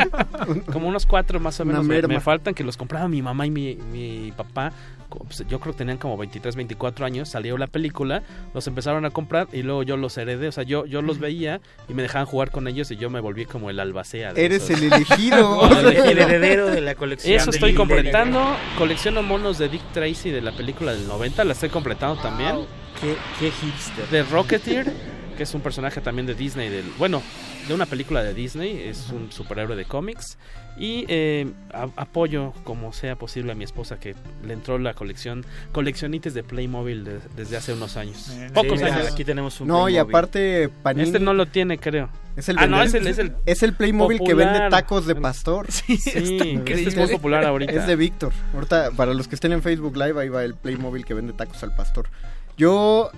como 0.73 0.89
unos 0.89 1.07
cuatro 1.07 1.41
más 1.41 1.59
o 1.61 1.65
menos 1.65 1.85
me, 1.85 2.01
me 2.03 2.21
faltan 2.21 2.55
que 2.55 2.65
los 2.65 2.77
compraba 2.77 3.09
mi 3.09 3.23
mamá 3.23 3.47
y 3.47 3.51
mi, 3.51 3.75
mi 3.93 4.33
papá. 4.37 4.73
Pues, 5.11 5.45
Yo 5.49 5.59
creo 5.59 5.73
que 5.73 5.79
tenían 5.79 5.99
como 5.99 6.17
23, 6.17 6.55
24 6.55 7.05
años, 7.05 7.29
salió 7.29 7.59
la 7.59 7.67
película, 7.67 8.23
los 8.55 8.67
empezaron 8.69 9.05
a 9.05 9.11
comprar 9.11 9.49
y 9.53 9.63
luego 9.63 9.83
yo 9.83 9.97
los 9.97 10.17
heredé, 10.17 10.47
o 10.47 10.53
sea, 10.53 10.63
yo, 10.63 10.87
yo 10.87 11.03
los 11.03 11.19
veía 11.19 11.61
y 11.89 11.95
me 11.95 12.03
dejaban 12.03 12.27
jugar 12.27 12.53
con 12.53 12.69
ellos 12.69 12.91
y 12.93 12.97
yo 12.97 13.11
me 13.11 13.19
volví 13.19 13.45
como 13.45 13.71
el 13.71 13.81
albacea. 13.81 14.33
de 14.33 14.45
eres 14.45 14.71
esos. 14.71 14.81
el 14.81 14.93
elegido. 14.93 15.69
el, 15.81 15.97
el 15.97 16.19
heredero 16.19 16.67
de 16.67 16.81
la 16.81 16.95
colección. 16.95 17.35
Eso 17.35 17.51
estoy 17.51 17.75
completando. 17.75 18.57
Colecciono 18.79 19.23
monos 19.23 19.59
de 19.59 19.69
Dick 19.69 19.83
Tracy 19.93 20.31
de 20.31 20.43
la 20.43 20.53
película 20.53 20.93
del 20.93 21.07
90. 21.09 21.45
La 21.45 21.53
estoy 21.53 21.71
completando 21.71 22.21
también. 22.23 22.67
Qué, 23.01 23.17
qué 23.39 23.51
hipster. 23.51 24.07
De 24.09 24.23
Rocketeer, 24.23 24.93
que 25.41 25.45
es 25.45 25.55
un 25.55 25.63
personaje 25.63 26.03
también 26.03 26.27
de 26.27 26.35
Disney. 26.35 26.69
Del, 26.69 26.85
bueno, 26.99 27.23
de 27.67 27.73
una 27.73 27.87
película 27.87 28.23
de 28.23 28.35
Disney. 28.35 28.79
Es 28.87 29.09
un 29.09 29.33
superhéroe 29.33 29.75
de 29.75 29.87
cómics. 29.87 30.37
Y 30.79 31.07
eh, 31.09 31.51
a- 31.73 31.89
apoyo 31.97 32.53
como 32.63 32.93
sea 32.93 33.17
posible 33.17 33.53
a 33.53 33.55
mi 33.55 33.65
esposa 33.65 33.99
que 33.99 34.15
le 34.47 34.53
entró 34.53 34.79
la 34.79 34.93
colección 34.93 35.47
coleccionites 35.73 36.35
de 36.35 36.43
Playmobil 36.43 37.05
de- 37.05 37.21
desde 37.37 37.57
hace 37.57 37.73
unos 37.73 37.97
años. 37.97 38.31
Pocos 38.53 38.81
Sí, 38.81 38.85
años. 38.85 39.11
Aquí 39.11 39.25
tenemos 39.25 39.59
un 39.63 39.69
No, 39.69 39.89
y 39.89 39.97
aparte 39.97 40.69
Panini 40.83 41.07
Este 41.07 41.21
no 41.21 41.33
lo 41.33 41.47
tiene, 41.47 41.79
creo. 41.79 42.11
es 42.37 42.51
el 42.51 42.59
Ah, 42.59 42.67
no, 42.67 42.83
es 42.83 42.93
el- 42.93 43.07
es 43.07 43.17
el 43.17 43.33
es 43.47 43.63
el 43.63 43.73
Playmobil 43.73 44.21
que 44.23 44.35
vende 44.35 44.69
tacos 44.69 45.07
de 45.07 45.15
pastor. 45.15 45.73
Sí, 45.73 45.95
este 46.05 46.19
es 46.19 46.31
increíble. 46.49 46.97
muy 46.99 47.09
popular 47.13 47.47
ahorita. 47.47 47.73
Es 47.73 47.87
de 47.87 47.97
Víctor. 47.97 48.35
Ahorita, 48.53 48.91
para 48.91 49.15
los 49.15 49.27
que 49.27 49.37
estén 49.37 49.53
en 49.53 49.63
Facebook 49.63 49.97
Live, 49.97 50.21
ahí 50.21 50.29
va 50.29 50.45
el 50.45 50.53
Playmobil 50.55 51.07
que 51.07 51.15
vende 51.15 51.33
tacos 51.33 51.63
al 51.63 51.75
pastor. 51.75 52.11
Yo, 52.59 53.11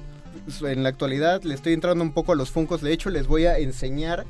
en 0.62 0.82
la 0.82 0.88
actualidad, 0.88 1.42
le 1.42 1.54
estoy 1.54 1.72
entrando 1.72 2.02
un 2.04 2.12
poco 2.12 2.32
a 2.32 2.34
los 2.36 2.50
Funcos. 2.50 2.80
De 2.82 2.92
hecho, 2.92 3.10
les 3.10 3.26
voy 3.26 3.46
a 3.46 3.58
enseñar. 3.58 4.24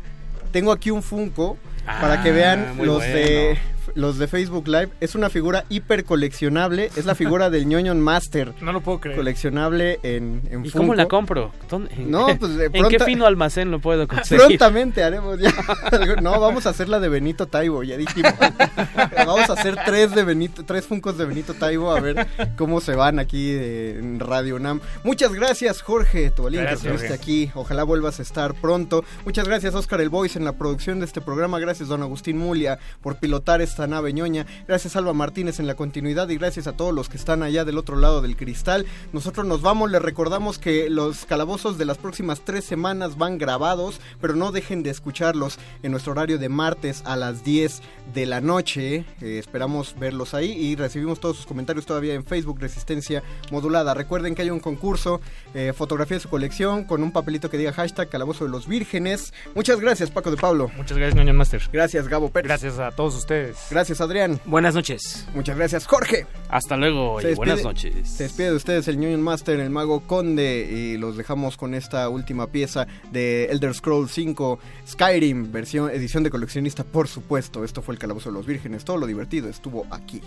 Tengo 0.52 0.72
aquí 0.72 0.90
un 0.90 1.02
Funko 1.02 1.56
para 1.86 2.22
que 2.22 2.30
Ah, 2.30 2.32
vean 2.32 2.66
los 2.78 2.98
bueno. 2.98 2.98
de 2.98 3.58
los 3.94 4.18
de 4.18 4.26
Facebook 4.28 4.66
Live. 4.68 4.90
Es 5.00 5.14
una 5.14 5.30
figura 5.30 5.64
hiper 5.68 6.04
coleccionable. 6.04 6.90
Es 6.96 7.04
la 7.04 7.14
figura 7.14 7.50
del 7.50 7.66
ñoño 7.66 7.94
Master. 7.94 8.52
No 8.62 8.72
lo 8.72 8.80
puedo 8.80 9.00
creer. 9.00 9.16
Coleccionable 9.18 9.98
en, 10.02 10.42
en 10.50 10.60
¿Y 10.64 10.70
Funko. 10.70 10.78
cómo 10.78 10.94
la 10.94 11.06
compro? 11.06 11.52
¿Dónde- 11.68 11.92
en- 11.94 12.10
No, 12.10 12.26
pues, 12.38 12.56
de 12.56 12.66
¿En 12.66 12.72
qué 12.72 12.78
pronto- 12.80 13.04
fino 13.04 13.26
almacén 13.26 13.70
lo 13.70 13.80
puedo 13.80 14.06
conseguir? 14.08 14.44
Prontamente 14.46 15.02
haremos 15.02 15.38
ya. 15.38 15.52
No, 16.22 16.38
vamos 16.40 16.66
a 16.66 16.70
hacer 16.70 16.88
la 16.88 17.00
de 17.00 17.08
Benito 17.08 17.46
Taibo, 17.46 17.82
ya 17.82 17.96
dijimos. 17.96 18.32
vamos 19.26 19.50
a 19.50 19.52
hacer 19.54 19.76
tres 19.84 20.14
de 20.14 20.24
Benito, 20.24 20.64
tres 20.64 20.86
funcos 20.86 21.18
de 21.18 21.24
Benito 21.24 21.54
Taibo 21.54 21.90
a 21.92 22.00
ver 22.00 22.26
cómo 22.56 22.80
se 22.80 22.94
van 22.94 23.18
aquí 23.18 23.50
eh, 23.50 23.98
en 23.98 24.20
Radio 24.20 24.58
Nam. 24.58 24.80
Muchas 25.04 25.32
gracias, 25.32 25.82
Jorge 25.82 26.30
Tobalín, 26.30 26.60
que 26.60 26.66
Gracias, 26.66 26.84
estuviste 26.92 27.14
aquí. 27.14 27.50
Ojalá 27.54 27.82
vuelvas 27.84 28.18
a 28.20 28.22
estar 28.22 28.54
pronto. 28.54 29.04
Muchas 29.24 29.46
gracias, 29.48 29.74
Oscar 29.74 30.00
El 30.00 30.08
Voice, 30.08 30.38
en 30.38 30.44
la 30.44 30.52
producción 30.52 31.00
de 31.00 31.06
este 31.06 31.20
programa. 31.20 31.58
Gracias, 31.58 31.88
don 31.88 32.02
Agustín 32.02 32.38
Mulia, 32.38 32.78
por 33.02 33.16
pilotar 33.16 33.60
esta 33.60 33.81
nave 33.86 34.12
ñoña. 34.12 34.46
Gracias, 34.66 34.96
Alba 34.96 35.12
Martínez, 35.12 35.60
en 35.60 35.66
la 35.66 35.74
continuidad. 35.74 36.28
Y 36.28 36.36
gracias 36.36 36.66
a 36.66 36.72
todos 36.72 36.94
los 36.94 37.08
que 37.08 37.16
están 37.16 37.42
allá 37.42 37.64
del 37.64 37.78
otro 37.78 37.96
lado 37.96 38.22
del 38.22 38.36
cristal. 38.36 38.86
Nosotros 39.12 39.46
nos 39.46 39.62
vamos, 39.62 39.90
les 39.90 40.02
recordamos 40.02 40.58
que 40.58 40.90
los 40.90 41.24
calabozos 41.24 41.78
de 41.78 41.84
las 41.84 41.98
próximas 41.98 42.42
tres 42.44 42.64
semanas 42.64 43.18
van 43.18 43.38
grabados, 43.38 44.00
pero 44.20 44.34
no 44.34 44.52
dejen 44.52 44.82
de 44.82 44.90
escucharlos 44.90 45.58
en 45.82 45.92
nuestro 45.92 46.12
horario 46.12 46.38
de 46.38 46.48
martes 46.48 47.02
a 47.04 47.16
las 47.16 47.44
10 47.44 47.82
de 48.14 48.26
la 48.26 48.40
noche. 48.40 49.04
Eh, 49.20 49.38
esperamos 49.38 49.94
verlos 49.98 50.34
ahí 50.34 50.52
y 50.52 50.76
recibimos 50.76 51.20
todos 51.20 51.36
sus 51.36 51.46
comentarios 51.46 51.86
todavía 51.86 52.14
en 52.14 52.24
Facebook 52.24 52.60
Resistencia 52.60 53.22
Modulada. 53.50 53.94
Recuerden 53.94 54.34
que 54.34 54.42
hay 54.42 54.50
un 54.50 54.60
concurso, 54.60 55.20
eh, 55.54 55.72
fotografía 55.74 56.16
de 56.16 56.22
su 56.22 56.28
colección 56.28 56.84
con 56.84 57.02
un 57.02 57.12
papelito 57.12 57.50
que 57.50 57.58
diga 57.58 57.72
hashtag 57.72 58.08
Calabozo 58.08 58.44
de 58.44 58.50
los 58.50 58.66
Vírgenes. 58.66 59.32
Muchas 59.54 59.80
gracias 59.80 60.10
Paco 60.10 60.30
de 60.30 60.36
Pablo. 60.36 60.70
Muchas 60.76 60.98
gracias, 60.98 61.16
Ñoño 61.16 61.34
Master. 61.34 61.62
Gracias 61.72 62.08
Gabo 62.08 62.30
Pérez. 62.30 62.48
Gracias 62.48 62.78
a 62.78 62.90
todos 62.90 63.14
ustedes. 63.16 63.56
Gracias 63.72 64.02
Adrián. 64.02 64.38
Buenas 64.44 64.74
noches. 64.74 65.26
Muchas 65.34 65.56
gracias 65.56 65.86
Jorge. 65.86 66.26
Hasta 66.50 66.76
luego 66.76 67.22
Se 67.22 67.32
y 67.32 67.34
buenas 67.34 67.64
noches. 67.64 68.06
Se 68.06 68.24
despide 68.24 68.50
de 68.50 68.56
ustedes 68.56 68.86
el 68.86 68.98
Union 68.98 69.22
Master, 69.22 69.58
el 69.60 69.70
Mago 69.70 70.00
Conde, 70.00 70.68
y 70.70 70.98
los 70.98 71.16
dejamos 71.16 71.56
con 71.56 71.72
esta 71.72 72.10
última 72.10 72.48
pieza 72.48 72.86
de 73.10 73.46
Elder 73.46 73.72
Scrolls 73.72 74.12
5 74.12 74.58
Skyrim, 74.86 75.50
versión 75.50 75.88
edición 75.88 76.22
de 76.22 76.28
coleccionista, 76.28 76.84
por 76.84 77.08
supuesto. 77.08 77.64
Esto 77.64 77.80
fue 77.80 77.94
el 77.94 77.98
Calabozo 77.98 78.28
de 78.28 78.34
los 78.34 78.44
Vírgenes. 78.44 78.84
Todo 78.84 78.98
lo 78.98 79.06
divertido 79.06 79.48
estuvo 79.48 79.86
aquí. 79.90 80.20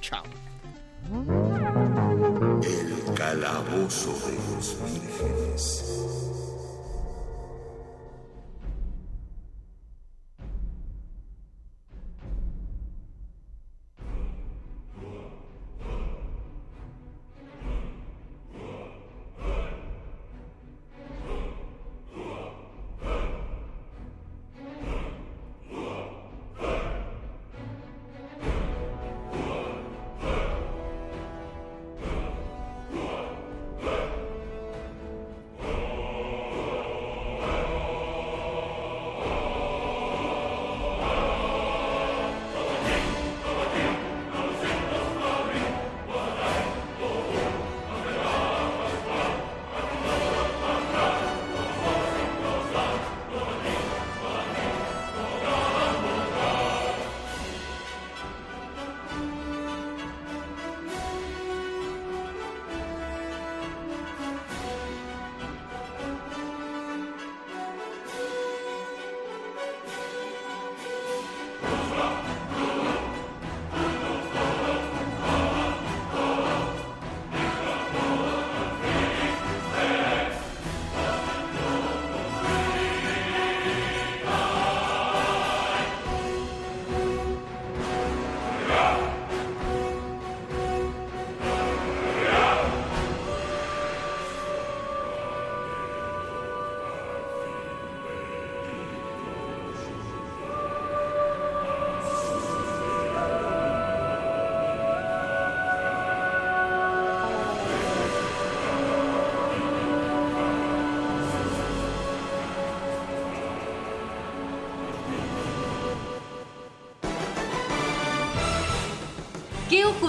Chao. 0.00 0.22
El 2.62 3.14
calabozo 3.14 4.12
de 4.26 4.54
los 4.54 4.76
vírgenes. 4.84 5.93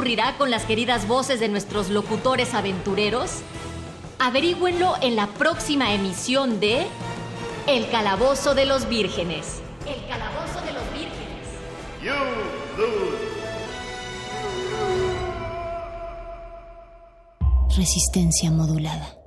Ocurrirá 0.05 0.37
con 0.37 0.51
las 0.51 0.65
queridas 0.65 1.07
voces 1.07 1.39
de 1.39 1.49
nuestros 1.49 1.89
locutores 1.89 2.53
aventureros? 2.53 3.41
Averígüenlo 4.19 4.93
en 5.01 5.15
la 5.15 5.25
próxima 5.25 5.95
emisión 5.95 6.59
de 6.59 6.85
El 7.65 7.89
Calabozo 7.89 8.53
de 8.53 8.67
los 8.67 8.87
Vírgenes. 8.87 9.63
El 9.87 10.07
Calabozo 10.07 10.61
de 10.63 10.73
los 10.73 10.83
Vírgenes. 10.93 11.47
You 12.03 12.13
lose. 12.77 13.17
Resistencia 17.75 18.51
modulada. 18.51 19.17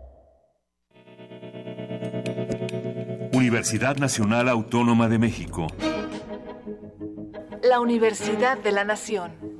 Universidad 3.32 3.96
Nacional 3.96 4.48
Autónoma 4.48 5.08
de 5.08 5.18
México. 5.18 5.66
La 7.64 7.80
Universidad 7.80 8.58
de 8.58 8.70
la 8.70 8.84
Nación. 8.84 9.57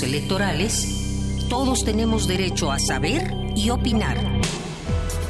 Electorales, 0.00 1.46
todos 1.50 1.84
tenemos 1.84 2.26
derecho 2.26 2.72
a 2.72 2.78
saber 2.78 3.34
y 3.54 3.68
opinar. 3.68 4.16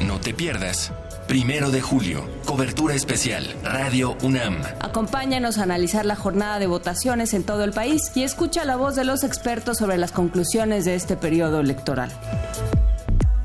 No 0.07 0.21
te 0.21 0.33
pierdas. 0.33 0.93
Primero 1.27 1.73
de 1.73 1.81
julio, 1.81 2.25
cobertura 2.47 2.95
especial, 2.95 3.45
Radio 3.65 4.17
UNAM. 4.23 4.63
Acompáñanos 4.81 5.59
a 5.59 5.65
analizar 5.65 6.07
la 6.07 6.15
jornada 6.15 6.61
de 6.61 6.69
votaciones 6.69 7.35
en 7.35 7.43
todo 7.43 7.65
el 7.65 7.73
país 7.73 8.13
y 8.15 8.23
escucha 8.23 8.65
la 8.65 8.77
voz 8.77 8.95
de 8.95 9.05
los 9.05 9.25
expertos 9.25 9.79
sobre 9.79 9.99
las 9.99 10.13
conclusiones 10.13 10.85
de 10.85 10.95
este 10.95 11.17
periodo 11.17 11.59
electoral. 11.59 12.13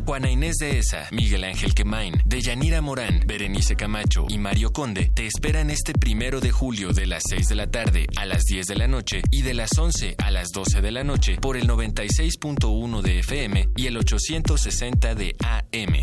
Juana 0.08 0.32
Inés 0.32 0.56
de 0.56 0.80
Esa, 0.80 1.10
Miguel 1.12 1.44
Ángel 1.44 1.74
Quemain, 1.74 2.14
Deyanira 2.24 2.80
Morán, 2.80 3.24
Berenice 3.28 3.76
Camacho 3.76 4.26
y 4.30 4.38
Mario 4.38 4.72
Conde 4.72 5.12
te 5.14 5.28
esperan 5.28 5.70
este 5.70 5.92
primero 5.92 6.40
de 6.40 6.50
julio 6.50 6.94
de 6.94 7.06
las 7.06 7.24
6 7.28 7.50
de 7.50 7.56
la 7.56 7.70
tarde 7.70 8.08
a 8.16 8.26
las 8.26 8.46
10 8.46 8.68
de 8.68 8.76
la 8.78 8.88
noche 8.88 9.22
y 9.32 9.42
de 9.42 9.54
las 9.54 9.78
11 9.78 10.16
a 10.18 10.32
las 10.32 10.52
12 10.54 10.80
de 10.80 10.92
la 10.92 11.04
noche 11.04 11.36
por 11.42 11.58
el 11.58 11.68
96.1 11.68 13.02
de 13.02 13.20
FM 13.20 13.70
y 13.76 13.88
el 13.88 13.98
860 13.98 15.14
de 15.14 15.36
AM. 15.44 15.96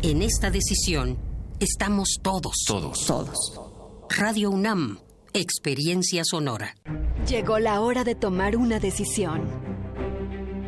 En 0.00 0.22
esta 0.22 0.50
decisión 0.50 1.18
estamos 1.60 2.16
todos. 2.22 2.54
Todos. 2.66 3.04
Todos. 3.04 3.60
Radio 4.16 4.48
UNAM, 4.48 4.98
experiencia 5.34 6.22
sonora. 6.24 6.74
Llegó 7.28 7.58
la 7.58 7.82
hora 7.82 8.02
de 8.02 8.14
tomar 8.14 8.56
una 8.56 8.80
decisión. 8.80 9.65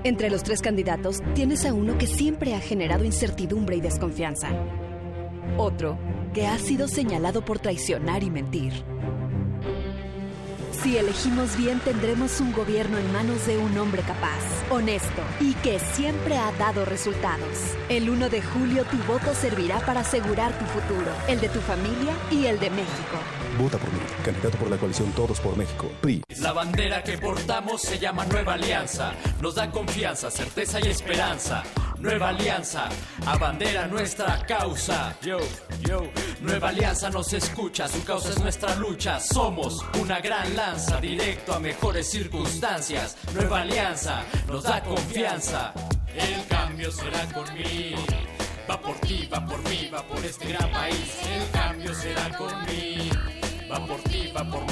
Entre 0.09 0.31
los 0.31 0.43
tres 0.43 0.63
candidatos 0.63 1.21
tienes 1.35 1.67
a 1.67 1.75
uno 1.75 1.99
que 1.99 2.07
siempre 2.07 2.55
ha 2.55 2.61
generado 2.61 3.05
incertidumbre 3.05 3.77
y 3.77 3.83
desconfianza. 3.83 4.49
Otro 5.59 5.99
que 6.33 6.47
ha 6.47 6.57
sido 6.57 6.89
señalado 6.89 7.45
por 7.45 7.59
traicionar 7.59 8.23
y 8.23 8.31
mentir. 8.31 8.73
Si 10.83 10.97
elegimos 10.97 11.59
bien 11.59 11.79
tendremos 11.81 12.41
un 12.41 12.55
gobierno 12.55 12.97
en 12.97 13.13
manos 13.13 13.47
de 13.47 13.59
un 13.59 13.77
hombre 13.77 14.01
capaz, 14.01 14.41
honesto 14.71 15.21
y 15.41 15.53
que 15.57 15.79
siempre 15.79 16.39
ha 16.39 16.53
dado 16.53 16.87
resultados. 16.87 17.77
El 17.91 18.09
1 18.09 18.31
de 18.31 18.41
julio 18.41 18.85
tu 18.85 18.97
voto 19.13 19.35
servirá 19.35 19.81
para 19.81 20.01
asegurar 20.01 20.59
tu 20.59 20.65
futuro, 20.65 21.13
el 21.29 21.39
de 21.39 21.51
tu 21.51 21.61
familia 21.61 22.15
y 22.31 22.47
el 22.47 22.59
de 22.59 22.71
México. 22.71 23.38
Vota 23.59 23.77
por 23.77 23.93
mí, 23.93 23.99
candidato 24.25 24.57
por 24.57 24.71
la 24.71 24.77
coalición 24.77 25.11
Todos 25.13 25.41
por 25.41 25.57
México, 25.57 25.91
PRI. 26.01 26.23
La 26.41 26.53
bandera 26.53 27.03
que 27.03 27.19
portamos 27.19 27.83
se 27.83 27.99
llama 27.99 28.25
Nueva 28.27 28.55
Alianza. 28.55 29.13
Nos 29.43 29.57
da 29.57 29.69
confianza, 29.69 30.31
certeza 30.31 30.79
y 30.81 30.89
esperanza. 30.89 31.65
Nueva 31.99 32.29
Alianza, 32.29 32.89
abandera 33.27 33.89
nuestra 33.89 34.47
causa. 34.47 35.17
Yo, 35.23 35.39
yo, 35.81 36.05
Nueva 36.41 36.69
Alianza 36.69 37.11
nos 37.11 37.33
escucha, 37.33 37.89
su 37.89 38.05
causa 38.05 38.29
es 38.31 38.39
nuestra 38.39 38.77
lucha. 38.77 39.19
Somos 39.19 39.85
una 40.01 40.21
gran 40.21 40.55
lanza, 40.55 41.01
directo 41.01 41.53
a 41.53 41.59
mejores 41.59 42.09
circunstancias. 42.09 43.17
Nueva 43.35 43.63
Alianza 43.63 44.23
nos 44.47 44.63
da 44.63 44.81
confianza. 44.85 45.73
El 46.15 46.47
cambio 46.47 46.93
será 46.93 47.25
conmigo. 47.33 47.99
Va 48.71 48.81
por 48.81 48.95
ti, 49.01 49.29
va 49.33 49.45
por 49.45 49.59
mí, 49.69 49.91
va 49.93 50.03
por 50.05 50.25
este 50.25 50.47
gran 50.47 50.71
país. 50.71 51.19
El 51.27 51.51
cambio 51.51 51.93
será 51.93 52.29
conmigo. 52.37 53.28
Va 53.71 53.87
por 53.87 54.01
ti, 54.03 54.33
va 54.35 54.45
por 54.45 54.63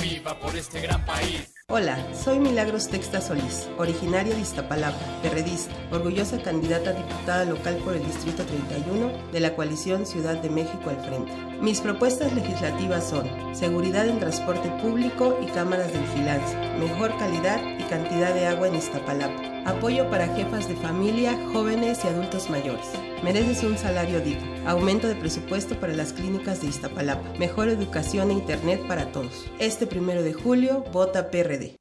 por 0.40 0.56
este 0.56 0.80
gran 0.80 1.04
país. 1.04 1.52
Hola, 1.68 1.98
soy 2.14 2.38
Milagros 2.38 2.88
Texta 2.88 3.20
Solís, 3.20 3.68
originaria 3.76 4.34
de 4.34 4.40
Iztapalapa, 4.40 5.20
perredista, 5.20 5.74
orgullosa 5.90 6.40
candidata 6.40 6.90
a 6.90 6.92
diputada 6.94 7.44
local 7.44 7.76
por 7.84 7.94
el 7.94 8.06
Distrito 8.06 8.44
31 8.44 9.32
de 9.32 9.40
la 9.40 9.54
coalición 9.54 10.06
Ciudad 10.06 10.40
de 10.40 10.48
México 10.48 10.88
al 10.88 11.04
frente. 11.04 11.32
Mis 11.60 11.80
propuestas 11.80 12.32
legislativas 12.32 13.08
son 13.08 13.28
seguridad 13.54 14.08
en 14.08 14.18
transporte 14.18 14.68
público 14.80 15.38
y 15.42 15.46
cámaras 15.46 15.92
de 15.92 15.98
vigilancia, 15.98 16.58
mejor 16.78 17.16
calidad 17.18 17.60
y 17.78 17.82
cantidad 17.84 18.32
de 18.32 18.46
agua 18.46 18.68
en 18.68 18.76
Iztapalapa, 18.76 19.42
apoyo 19.66 20.08
para 20.08 20.34
jefas 20.34 20.68
de 20.68 20.76
familia, 20.76 21.38
jóvenes 21.52 22.02
y 22.04 22.08
adultos 22.08 22.48
mayores. 22.48 22.86
Mereces 23.22 23.64
un 23.64 23.78
salario 23.78 24.20
digno, 24.20 24.68
aumento 24.68 25.08
de 25.08 25.14
presupuesto 25.14 25.80
para 25.80 25.94
las 25.94 26.12
clínicas 26.12 26.60
de 26.60 26.68
Iztapalapa, 26.68 27.32
mejor 27.38 27.68
educación 27.68 28.30
e 28.30 28.34
internet 28.34 28.86
para 28.86 29.10
todos. 29.10 29.46
Este 29.58 29.86
primero 29.86 30.22
de 30.22 30.34
julio, 30.34 30.84
vota 30.92 31.30
PRD. 31.30 31.76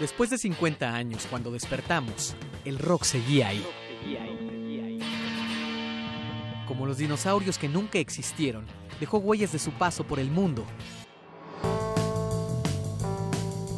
Después 0.00 0.30
de 0.30 0.38
50 0.38 0.94
años, 0.94 1.26
cuando 1.28 1.50
despertamos, 1.50 2.34
el 2.64 2.78
rock 2.78 3.04
seguía 3.04 3.48
ahí. 3.48 3.66
Como 6.66 6.86
los 6.86 6.98
dinosaurios 6.98 7.58
que 7.58 7.68
nunca 7.68 7.98
existieron, 7.98 8.64
dejó 9.00 9.18
huellas 9.18 9.52
de 9.52 9.58
su 9.58 9.70
paso 9.72 10.04
por 10.04 10.18
el 10.18 10.30
mundo. 10.30 10.64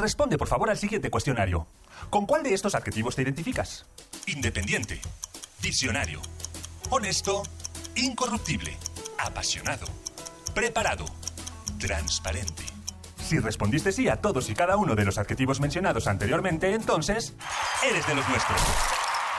Responde 0.00 0.38
por 0.38 0.48
favor 0.48 0.70
al 0.70 0.78
siguiente 0.78 1.10
cuestionario. 1.10 1.66
¿Con 2.08 2.24
cuál 2.24 2.42
de 2.42 2.54
estos 2.54 2.74
adjetivos 2.74 3.14
te 3.16 3.22
identificas? 3.22 3.84
Independiente. 4.26 4.98
Visionario. 5.60 6.22
Honesto. 6.88 7.42
Incorruptible. 7.96 8.78
Apasionado. 9.18 9.86
Preparado. 10.54 11.04
Transparente. 11.78 12.64
Si 13.18 13.38
respondiste 13.38 13.92
sí 13.92 14.08
a 14.08 14.16
todos 14.16 14.48
y 14.48 14.54
cada 14.54 14.76
uno 14.76 14.94
de 14.94 15.04
los 15.04 15.18
adjetivos 15.18 15.60
mencionados 15.60 16.06
anteriormente, 16.06 16.72
entonces 16.72 17.34
eres 17.86 18.06
de 18.06 18.14
los 18.14 18.26
nuestros. 18.26 18.60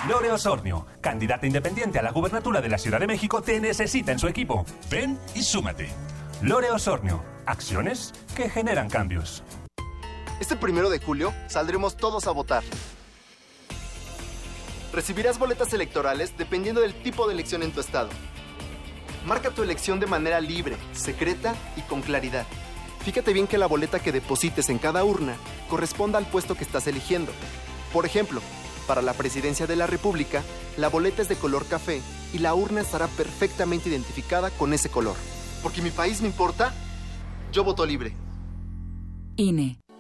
Lore 0.08 0.32
Osornio, 0.32 0.86
candidata 1.02 1.48
independiente 1.48 1.98
a 1.98 2.04
la 2.04 2.12
gubernatura 2.12 2.62
de 2.62 2.70
la 2.70 2.78
Ciudad 2.78 3.00
de 3.00 3.08
México, 3.08 3.42
te 3.42 3.60
necesita 3.60 4.12
en 4.12 4.20
su 4.20 4.28
equipo. 4.28 4.64
Ven 4.92 5.20
y 5.34 5.42
súmate. 5.42 5.90
Lore 6.44 6.72
Osornio, 6.72 7.24
acciones 7.48 8.14
que 8.36 8.50
generan 8.50 8.90
cambios. 8.90 9.44
Este 10.42 10.56
primero 10.56 10.90
de 10.90 10.98
julio 10.98 11.36
saldremos 11.46 11.96
todos 11.96 12.26
a 12.26 12.32
votar. 12.32 12.64
Recibirás 14.92 15.38
boletas 15.38 15.72
electorales 15.72 16.36
dependiendo 16.36 16.82
del 16.82 16.96
tipo 16.96 17.28
de 17.28 17.36
elección 17.36 17.62
en 17.62 17.72
tu 17.72 17.80
estado. 17.80 18.10
Marca 19.24 19.52
tu 19.52 19.62
elección 19.62 20.00
de 20.00 20.08
manera 20.08 20.42
libre, 20.42 20.78
secreta 20.94 21.54
y 21.78 21.82
con 21.82 22.02
claridad. 22.02 22.48
Fíjate 23.06 23.34
bien 23.34 23.46
que 23.46 23.60
la 23.60 23.68
boleta 23.68 24.00
que 24.00 24.12
deposites 24.12 24.70
en 24.70 24.80
cada 24.80 25.04
urna 25.04 25.36
corresponda 25.70 26.18
al 26.18 26.26
puesto 26.26 26.56
que 26.56 26.64
estás 26.64 26.88
eligiendo. 26.88 27.32
Por 27.94 28.08
ejemplo, 28.08 28.42
para 28.88 29.04
la 29.04 29.14
presidencia 29.14 29.68
de 29.68 29.76
la 29.76 29.86
República, 29.86 30.42
la 30.76 30.90
boleta 30.90 31.22
es 31.22 31.30
de 31.30 31.36
color 31.36 31.68
café 31.68 32.02
y 32.34 32.40
la 32.40 32.56
urna 32.56 32.82
estará 32.82 33.06
perfectamente 33.10 33.90
identificada 33.90 34.50
con 34.50 34.74
ese 34.74 34.90
color. 34.90 35.18
Porque 35.62 35.84
mi 35.84 35.92
país 35.92 36.20
me 36.20 36.28
importa, 36.28 36.74
yo 37.52 37.64
voto 37.64 37.86
libre. 37.86 38.16
INE. 39.36 39.78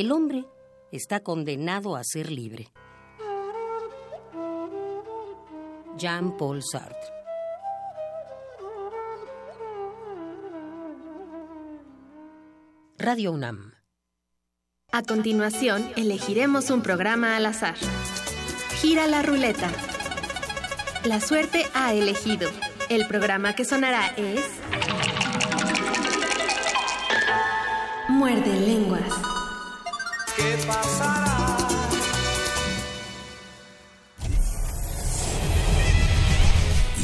El 0.00 0.12
hombre 0.12 0.46
está 0.92 1.20
condenado 1.20 1.94
a 1.94 2.02
ser 2.04 2.30
libre. 2.30 2.72
Jean-Paul 5.98 6.62
Sartre. 6.62 6.98
Radio 12.96 13.32
UNAM. 13.32 13.74
A 14.90 15.02
continuación, 15.02 15.92
elegiremos 15.96 16.70
un 16.70 16.80
programa 16.82 17.36
al 17.36 17.44
azar. 17.44 17.76
Gira 18.80 19.06
la 19.06 19.20
ruleta. 19.20 19.70
La 21.04 21.18
suerte 21.20 21.66
ha 21.74 21.94
elegido. 21.94 22.50
El 22.90 23.06
programa 23.06 23.54
que 23.54 23.64
sonará 23.64 24.08
es... 24.16 24.40
Muerde 28.08 28.54
lenguas. 28.60 29.02
¿Qué 30.36 30.58
pasará? 30.66 31.56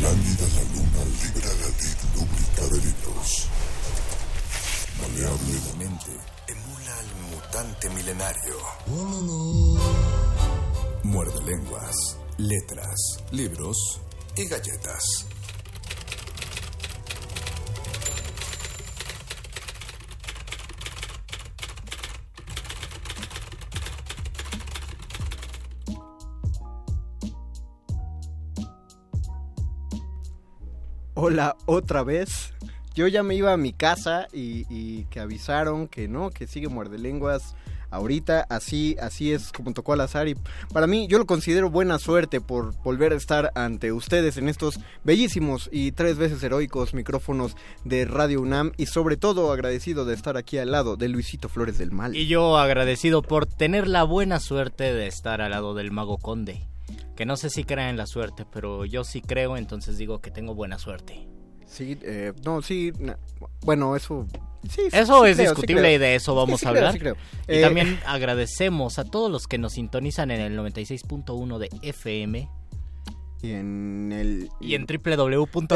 Lánguida 0.03 0.47
la 0.55 0.63
luna 0.75 1.03
libra 1.23 1.51
la 1.61 1.69
vid 1.79 1.99
lúbrica 2.15 2.63
de 2.71 2.79
libros. 2.85 3.49
Maleable 5.01 5.55
la 5.67 5.75
mente 5.79 6.13
emula 6.49 6.99
al 6.99 7.11
mutante 7.31 7.91
milenario. 7.91 8.57
Muerde 11.03 11.41
lenguas, 11.45 11.97
letras, 12.39 13.24
libros 13.32 14.01
y 14.37 14.47
galletas. 14.47 15.26
Hola, 31.14 31.57
otra 31.64 32.03
vez. 32.03 32.53
Yo 32.95 33.09
ya 33.09 33.22
me 33.22 33.34
iba 33.34 33.53
a 33.53 33.57
mi 33.57 33.72
casa 33.72 34.26
y, 34.32 35.05
que 35.05 35.20
avisaron 35.20 35.89
que 35.89 36.09
no, 36.09 36.30
que 36.30 36.47
sigue 36.47 36.68
muerde 36.68 36.99
lenguas 36.99 37.55
ahorita. 37.91 38.47
Así, 38.49 38.97
así 39.01 39.32
es 39.32 39.53
como 39.53 39.72
tocó 39.72 39.93
al 39.93 40.01
azar. 40.01 40.28
Y 40.28 40.37
para 40.72 40.87
mí, 40.87 41.07
yo 41.09 41.18
lo 41.18 41.26
considero 41.26 41.70
buena 41.70 41.99
suerte 41.99 42.41
por 42.41 42.74
volver 42.82 43.12
a 43.12 43.16
estar 43.16 43.53
ante 43.55 43.93
ustedes 43.93 44.37
en 44.37 44.49
estos 44.49 44.80
bellísimos 45.05 45.68
y 45.72 45.93
tres 45.93 46.16
veces 46.16 46.43
heroicos 46.43 46.95
micrófonos 46.95 47.57
de 47.84 48.05
Radio 48.05 48.41
UNAM. 48.41 48.72
Y 48.76 48.87
sobre 48.87 49.16
todo 49.16 49.53
agradecido 49.53 50.05
de 50.05 50.14
estar 50.14 50.37
aquí 50.37 50.59
al 50.59 50.72
lado 50.72 50.97
de 50.97 51.09
Luisito 51.09 51.49
Flores 51.49 51.78
del 51.78 51.93
Mal. 51.93 52.16
Y 52.16 52.26
yo 52.26 52.59
agradecido 52.59 53.22
por 53.22 53.47
tener 53.47 53.89
la 53.89 54.05
buena 54.05 54.41
suerte 54.41 54.93
de 54.93 55.07
estar 55.07 55.41
al 55.41 55.51
lado 55.51 55.74
del 55.74 55.91
Mago 55.91 56.18
Conde. 56.18 56.68
Que 57.16 57.26
no 57.26 57.37
sé 57.37 57.51
si 57.51 57.64
creen 57.64 57.89
en 57.89 57.97
la 57.97 58.07
suerte, 58.07 58.45
pero 58.51 58.84
yo 58.84 59.03
sí 59.03 59.22
creo, 59.22 59.57
entonces 59.57 59.97
digo 59.97 60.20
que 60.20 60.30
tengo 60.30 60.55
buena 60.55 60.78
suerte. 60.78 61.26
Sí, 61.66 61.99
eh, 62.03 62.32
no, 62.45 62.62
sí, 62.62 62.93
bueno, 63.62 63.97
eso... 63.97 64.26
Sí, 64.71 64.83
sí, 64.91 64.97
Eso 64.97 65.25
sí 65.25 65.31
es 65.31 65.37
creo, 65.37 65.51
discutible 65.51 65.93
y 65.95 65.99
de 65.99 66.14
eso 66.14 66.35
vamos 66.35 66.64
a 66.64 66.69
hablar. 66.71 66.99
creo. 66.99 67.17
Y 67.49 67.57
Eh, 67.57 67.61
también 67.62 67.99
agradecemos 68.07 68.99
a 68.99 69.05
todos 69.05 69.31
los 69.31 69.47
que 69.47 69.59
nos 69.59 69.75
sintonizan 69.75 70.31
en 70.31 70.41
el 70.41 70.57
96.1 70.59 71.59
de 71.59 71.69
FM 71.83 72.49
Y 73.47 73.53
en 73.53 74.13
el... 74.13 74.51
y 74.61 74.75
en 74.75 74.87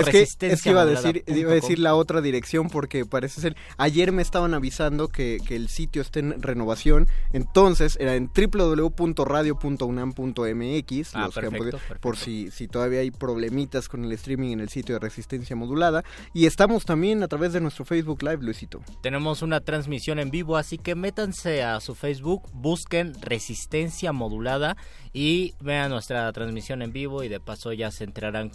Es 0.00 0.36
que, 0.36 0.48
es 0.48 0.62
que 0.62 0.70
iba 0.70 0.82
a 0.82 0.86
decir, 0.86 1.22
iba 1.28 1.52
a 1.52 1.54
decir 1.54 1.78
la 1.78 1.94
otra 1.94 2.20
dirección 2.20 2.68
porque 2.68 3.06
parece 3.06 3.40
ser... 3.40 3.56
Ayer 3.76 4.10
me 4.10 4.22
estaban 4.22 4.54
avisando 4.54 5.06
que, 5.08 5.38
que 5.46 5.54
el 5.54 5.68
sitio 5.68 6.02
está 6.02 6.18
en 6.18 6.42
renovación, 6.42 7.06
entonces 7.32 7.96
era 8.00 8.16
en 8.16 8.28
www.radio.unam.mx, 8.34 11.14
Ah, 11.14 11.28
por 12.00 12.16
si, 12.16 12.50
si 12.50 12.66
todavía 12.66 13.00
hay 13.00 13.10
problemitas 13.10 13.88
con 13.88 14.04
el 14.04 14.12
streaming 14.12 14.52
en 14.52 14.60
el 14.60 14.68
sitio 14.68 14.96
de 14.96 15.00
Resistencia 15.00 15.54
Modulada. 15.54 16.02
Y 16.32 16.46
estamos 16.46 16.84
también 16.84 17.22
a 17.22 17.28
través 17.28 17.52
de 17.52 17.60
nuestro 17.60 17.84
Facebook 17.84 18.22
Live, 18.22 18.38
Luisito. 18.40 18.80
Tenemos 19.02 19.42
una 19.42 19.60
transmisión 19.60 20.18
en 20.18 20.30
vivo, 20.30 20.56
así 20.56 20.78
que 20.78 20.94
métanse 20.94 21.62
a 21.62 21.80
su 21.80 21.94
Facebook, 21.94 22.42
busquen 22.52 23.14
Resistencia 23.20 24.12
Modulada 24.12 24.76
y 25.12 25.54
vean 25.60 25.90
nuestra 25.90 26.32
transmisión 26.32 26.82
en 26.82 26.92
vivo 26.92 27.24
y 27.24 27.28
de 27.28 27.40
paso 27.40 27.59
ya 27.72 27.90
se 27.90 28.04
enterarán 28.04 28.50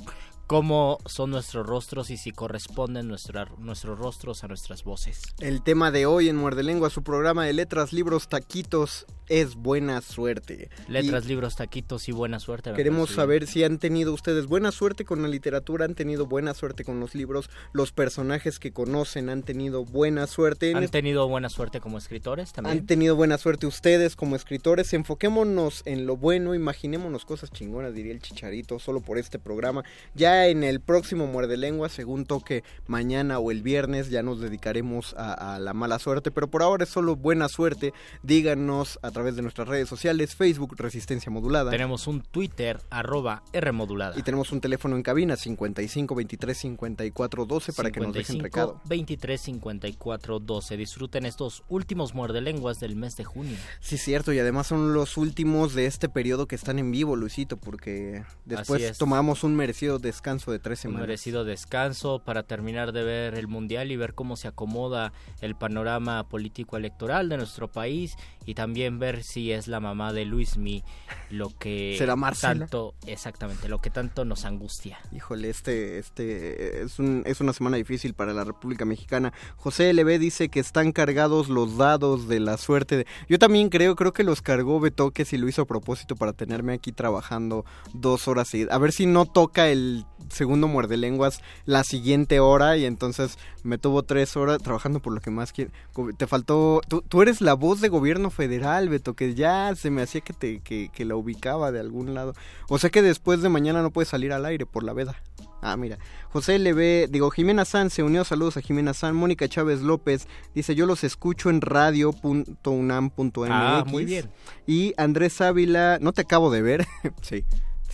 cómo 0.47 0.99
son 1.05 1.31
nuestros 1.31 1.65
rostros 1.65 2.09
y 2.09 2.17
si 2.17 2.31
corresponden 2.31 3.07
nuestra- 3.07 3.49
nuestros 3.57 3.97
rostros 3.97 4.43
a 4.43 4.47
nuestras 4.47 4.83
voces. 4.83 5.21
El 5.39 5.61
tema 5.63 5.91
de 5.91 6.05
hoy 6.05 6.29
en 6.29 6.35
Muerde 6.35 6.63
Lengua, 6.63 6.89
su 6.89 7.03
programa 7.03 7.45
de 7.45 7.53
letras, 7.53 7.93
libros, 7.93 8.27
taquitos, 8.27 9.05
es 9.27 9.55
buena 9.55 10.01
suerte. 10.01 10.69
Letras, 10.87 11.25
Y- 11.25 11.29
libros, 11.29 11.55
taquitos 11.55 12.07
y 12.09 12.11
buena 12.11 12.39
suerte. 12.39 12.71
Queremos 12.73 13.07
parece 13.09 13.15
saber 13.15 13.47
si 13.47 13.63
han 13.63 13.79
tenido 13.79 14.13
ustedes 14.13 14.45
buena 14.45 14.71
suerte 14.71 15.03
con 15.03 15.23
la 15.23 15.27
literatura, 15.27 15.85
han 15.85 15.95
tenido 15.95 16.27
buena 16.27 16.53
suerte 16.53 16.83
con 16.83 16.99
los 16.99 17.15
libros, 17.15 17.49
los 17.73 17.91
personajes 17.91 18.59
que 18.59 18.71
conocen 18.71 19.29
han 19.29 19.41
tenido 19.41 19.83
buena 19.83 20.27
suerte. 20.27 20.73
¿Han 20.75 20.87
tenido 20.89 21.27
buena 21.27 21.49
suerte 21.49 21.79
como 21.81 21.97
escritores 21.97 22.53
también? 22.53 22.77
han 22.77 22.85
tenido 22.85 23.15
buena 23.15 23.39
suerte 23.39 23.65
ustedes 23.65 24.15
como 24.15 24.35
escritores. 24.35 24.93
Enfoquémonos 24.93 25.81
en 25.85 26.05
lo 26.05 26.17
bueno, 26.17 26.53
imaginémonos 26.53 27.25
cosas 27.25 27.49
chingonas, 27.51 27.95
diría 27.95 28.11
el 28.11 28.21
chicharito, 28.21 28.77
solo 28.77 29.01
por 29.01 29.17
este 29.17 29.39
programa. 29.39 29.83
Ya 30.13 30.34
en 30.43 30.63
el 30.63 30.81
próximo 30.81 31.25
Muerde 31.27 31.57
Lengua, 31.57 31.89
según 31.89 32.25
toque 32.25 32.63
mañana 32.88 33.39
o 33.39 33.51
el 33.51 33.63
viernes, 33.63 34.09
ya 34.09 34.21
nos 34.21 34.39
dedicaremos 34.39 35.13
a, 35.17 35.55
a 35.55 35.59
la 35.59 35.73
mala 35.73 35.97
suerte. 35.99 36.31
Pero 36.31 36.49
por 36.49 36.61
ahora 36.61 36.83
es 36.83 36.89
solo 36.89 37.15
buena 37.15 37.47
suerte. 37.47 37.93
Díganos 38.21 38.99
a 39.01 39.11
través 39.11 39.36
de 39.36 39.41
nuestras 39.41 39.67
redes 39.67 39.88
sociales, 39.88 40.36
Facebook 40.36 40.75
Resistencia 40.77 41.31
Modulada. 41.31 41.71
Tenemos 41.71 42.07
un 42.07 42.21
Twitter, 42.21 42.81
arroba 42.89 43.43
Rmodulada. 43.53 44.17
Y 44.19 44.23
tenemos 44.23 44.51
un 44.51 44.61
teléfono 44.61 44.95
en 44.95 45.03
cabina 45.03 45.36
55 45.36 46.15
23 46.15 46.57
54 46.57 47.45
12 47.45 47.73
para 47.73 47.91
que 47.91 47.99
nos 47.99 48.13
dejen 48.13 48.38
55 48.38 48.43
recado. 48.43 48.81
23 48.86 49.41
54 49.41 50.39
12. 50.39 50.77
Disfruten 50.77 51.25
estos 51.25 51.63
últimos 51.69 52.13
muerde 52.13 52.41
lenguas 52.41 52.79
del 52.79 52.95
mes 52.95 53.15
de 53.15 53.23
junio. 53.23 53.57
Sí, 53.79 53.97
cierto, 53.97 54.33
y 54.33 54.39
además 54.39 54.67
son 54.67 54.93
los 54.93 55.17
últimos 55.17 55.73
de 55.73 55.86
este 55.86 56.09
periodo 56.09 56.47
que 56.47 56.55
están 56.55 56.79
en 56.79 56.91
vivo, 56.91 57.15
Luisito, 57.15 57.57
porque 57.57 58.23
después 58.45 58.97
tomamos 58.97 59.43
un 59.43 59.55
merecido 59.55 59.99
descanso 59.99 60.24
de 60.26 60.57
tres 60.59 60.80
Un 60.80 60.82
semanas. 60.82 61.01
merecido 61.01 61.45
descanso 61.45 62.17
para 62.26 62.41
terminar 62.41 62.93
de 62.93 63.03
ver 63.03 63.36
el 63.36 63.47
mundial 63.47 63.91
y 63.91 63.95
ver 63.95 64.15
cómo 64.15 64.36
se 64.38 64.47
acomoda 64.47 65.13
el 65.39 65.55
panorama 65.55 66.28
político 66.28 66.78
electoral 66.78 67.30
de 67.30 67.38
nuestro 67.38 67.71
país 67.71 68.15
y 68.43 68.55
también 68.55 68.97
ver 68.97 69.23
si 69.23 69.51
es 69.51 69.67
la 69.67 69.80
mamá 69.80 70.13
de 70.13 70.26
Luismi 70.26 70.84
lo 71.30 71.49
que 71.49 71.95
¿Será 71.99 72.15
tanto 72.41 72.95
exactamente 73.05 73.69
lo 73.69 73.80
que 73.82 73.91
tanto 73.91 74.26
nos 74.26 74.45
angustia. 74.45 74.97
Híjole, 75.11 75.49
este, 75.51 75.99
este 75.99 76.82
es, 76.82 76.97
un, 76.97 77.21
es 77.28 77.39
una 77.39 77.53
semana 77.53 77.78
difícil 77.78 78.15
para 78.15 78.34
la 78.34 78.43
República 78.43 78.84
Mexicana. 78.84 79.32
José 79.57 79.93
LB 79.93 80.17
dice 80.17 80.49
que 80.49 80.59
están 80.59 80.91
cargados 80.91 81.49
los 81.49 81.78
dados 81.78 82.28
de 82.28 82.39
la 82.39 82.57
suerte. 82.57 82.97
de- 82.97 83.07
Yo 83.30 83.38
también 83.38 83.69
creo, 83.69 83.95
creo 83.95 84.11
que 84.11 84.23
los 84.23 84.41
cargó 84.41 84.80
Betoques 84.80 85.34
y 85.34 85.38
lo 85.38 85.47
hizo 85.47 85.61
a 85.61 85.65
propósito 85.65 86.15
para 86.15 86.34
tenerme 86.34 86.73
aquí 86.73 86.91
trabajando 86.91 87.63
dos 87.93 88.28
horas 88.28 88.47
seguidas. 88.47 88.73
A 88.73 88.80
ver 88.80 88.91
si 88.91 89.05
no 89.05 89.26
toca 89.26 89.67
el 89.69 90.05
segundo 90.30 90.68
muerde 90.68 90.97
lenguas 90.97 91.41
la 91.66 91.84
siguiente 91.84 92.39
hora 92.39 92.78
y 92.78 92.86
entonces 92.86 93.38
me 93.63 93.78
tuvo 93.78 94.03
tres 94.03 94.36
horas 94.38 94.61
trabajando 94.61 94.99
por 94.99 95.13
lo 95.13 95.22
que 95.22 95.32
más 95.32 95.51
quiere. 95.51 95.72
Te 96.18 96.28
faltó, 96.28 96.82
tú, 96.88 97.01
tú 97.01 97.22
eres 97.22 97.41
la 97.41 97.53
voz 97.53 97.82
de 97.82 97.89
gobierno 97.89 98.30
federal, 98.30 98.89
Beto, 98.89 99.13
que 99.13 99.36
ya 99.36 99.74
se 99.76 99.89
me 99.89 100.01
hacía 100.01 100.22
que, 100.22 100.34
te, 100.34 100.59
que, 100.59 100.89
que 100.93 101.05
la 101.05 101.16
ubicaba 101.16 101.72
de 101.72 101.80
algún 101.80 102.13
lado. 102.13 102.34
O 102.70 102.78
sea 102.78 102.89
que 102.89 103.01
después 103.01 103.41
de 103.41 103.49
mañana 103.49 103.82
no 103.82 103.91
puedes 103.91 104.09
salir 104.09 104.34
al 104.34 104.45
aire 104.45 104.66
por 104.66 104.84
la 104.84 104.93
veda. 104.93 105.16
Ah, 105.61 105.78
mira. 105.78 105.97
José 106.32 106.59
LB, 106.59 107.09
digo, 107.09 107.32
Jimena 107.32 107.66
San 107.66 107.89
se 107.89 108.03
unió. 108.03 108.24
Saludos 108.24 108.55
a 108.57 108.61
Jimena 108.61 108.93
San. 108.93 109.16
Mónica 109.16 109.47
Chávez 109.47 109.82
López 109.82 110.28
dice: 110.53 110.76
Yo 110.76 110.86
los 110.86 111.03
escucho 111.03 111.49
en 111.49 111.61
radio.unam.mx. 111.61 113.49
Ah, 113.49 113.84
muy 113.88 114.05
bien. 114.05 114.30
Y 114.68 114.93
Andrés 114.97 115.41
Ávila, 115.41 115.97
no 116.01 116.13
te 116.13 116.22
acabo 116.22 116.51
de 116.51 116.61
ver. 116.61 116.86
sí, 117.24 117.45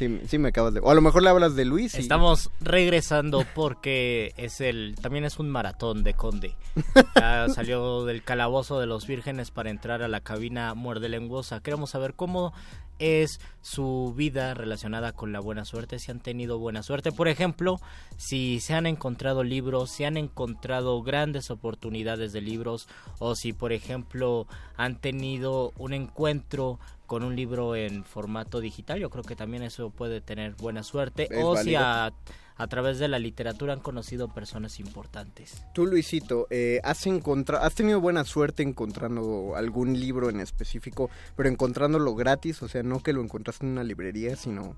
sí, 0.07 0.21
sí 0.27 0.37
me 0.37 0.49
acabas 0.49 0.73
de 0.73 0.79
O 0.81 0.89
a 0.89 0.95
lo 0.95 1.01
mejor 1.01 1.23
le 1.23 1.29
hablas 1.29 1.55
de 1.55 1.65
Luis. 1.65 1.95
y- 1.95 1.99
Estamos 1.99 2.49
regresando 2.59 3.45
porque 3.55 4.33
es 4.37 4.59
el 4.61 4.95
también 5.01 5.25
es 5.25 5.39
un 5.39 5.49
maratón 5.49 6.03
de 6.03 6.13
Conde. 6.13 6.55
Ya 7.15 7.47
salió 7.49 8.05
del 8.05 8.23
calabozo 8.23 8.79
de 8.79 8.87
los 8.87 9.05
vírgenes 9.05 9.51
para 9.51 9.69
entrar 9.69 10.01
a 10.01 10.07
la 10.07 10.21
cabina 10.21 10.73
muerde 10.73 11.09
lenguosa. 11.09 11.59
Queremos 11.61 11.89
saber 11.91 12.13
cómo 12.15 12.53
es 13.01 13.41
su 13.61 14.13
vida 14.15 14.53
relacionada 14.53 15.11
con 15.11 15.31
la 15.31 15.39
buena 15.39 15.65
suerte, 15.65 15.97
si 15.97 16.11
han 16.11 16.19
tenido 16.19 16.59
buena 16.59 16.83
suerte. 16.83 17.11
Por 17.11 17.27
ejemplo, 17.27 17.81
si 18.15 18.59
se 18.59 18.75
han 18.75 18.85
encontrado 18.85 19.43
libros, 19.43 19.89
si 19.89 20.03
han 20.03 20.17
encontrado 20.17 21.01
grandes 21.01 21.49
oportunidades 21.49 22.31
de 22.31 22.41
libros 22.41 22.87
o 23.17 23.35
si, 23.35 23.53
por 23.53 23.73
ejemplo, 23.73 24.47
han 24.77 24.97
tenido 24.97 25.73
un 25.77 25.93
encuentro 25.93 26.79
con 27.07 27.23
un 27.23 27.35
libro 27.35 27.75
en 27.75 28.05
formato 28.05 28.61
digital, 28.61 28.99
yo 28.99 29.09
creo 29.09 29.23
que 29.23 29.35
también 29.35 29.63
eso 29.63 29.89
puede 29.89 30.21
tener 30.21 30.53
buena 30.55 30.83
suerte. 30.83 31.27
o 31.43 31.57
si 31.57 31.75
a, 31.75 32.13
a, 32.61 32.67
través 32.67 32.99
de 32.99 33.07
la 33.07 33.19
literatura 33.19 33.73
han 33.73 33.79
conocido 33.79 34.27
personas 34.27 34.79
importantes. 34.79 35.63
Tú, 35.73 35.85
Luisito, 35.85 36.47
eh, 36.49 36.79
¿has, 36.83 37.05
¿has 37.05 37.75
tenido 37.75 38.01
buena 38.01 38.23
suerte 38.23 38.63
encontrando 38.63 39.55
algún 39.55 39.99
libro 39.99 40.29
en 40.29 40.39
específico, 40.39 41.09
pero 41.35 41.49
encontrándolo 41.49 42.15
gratis? 42.15 42.61
O 42.61 42.67
sea, 42.67 42.83
no 42.83 43.01
que 43.01 43.13
lo 43.13 43.21
encontraste 43.21 43.65
en 43.65 43.73
una 43.73 43.83
librería, 43.83 44.35
sino 44.35 44.75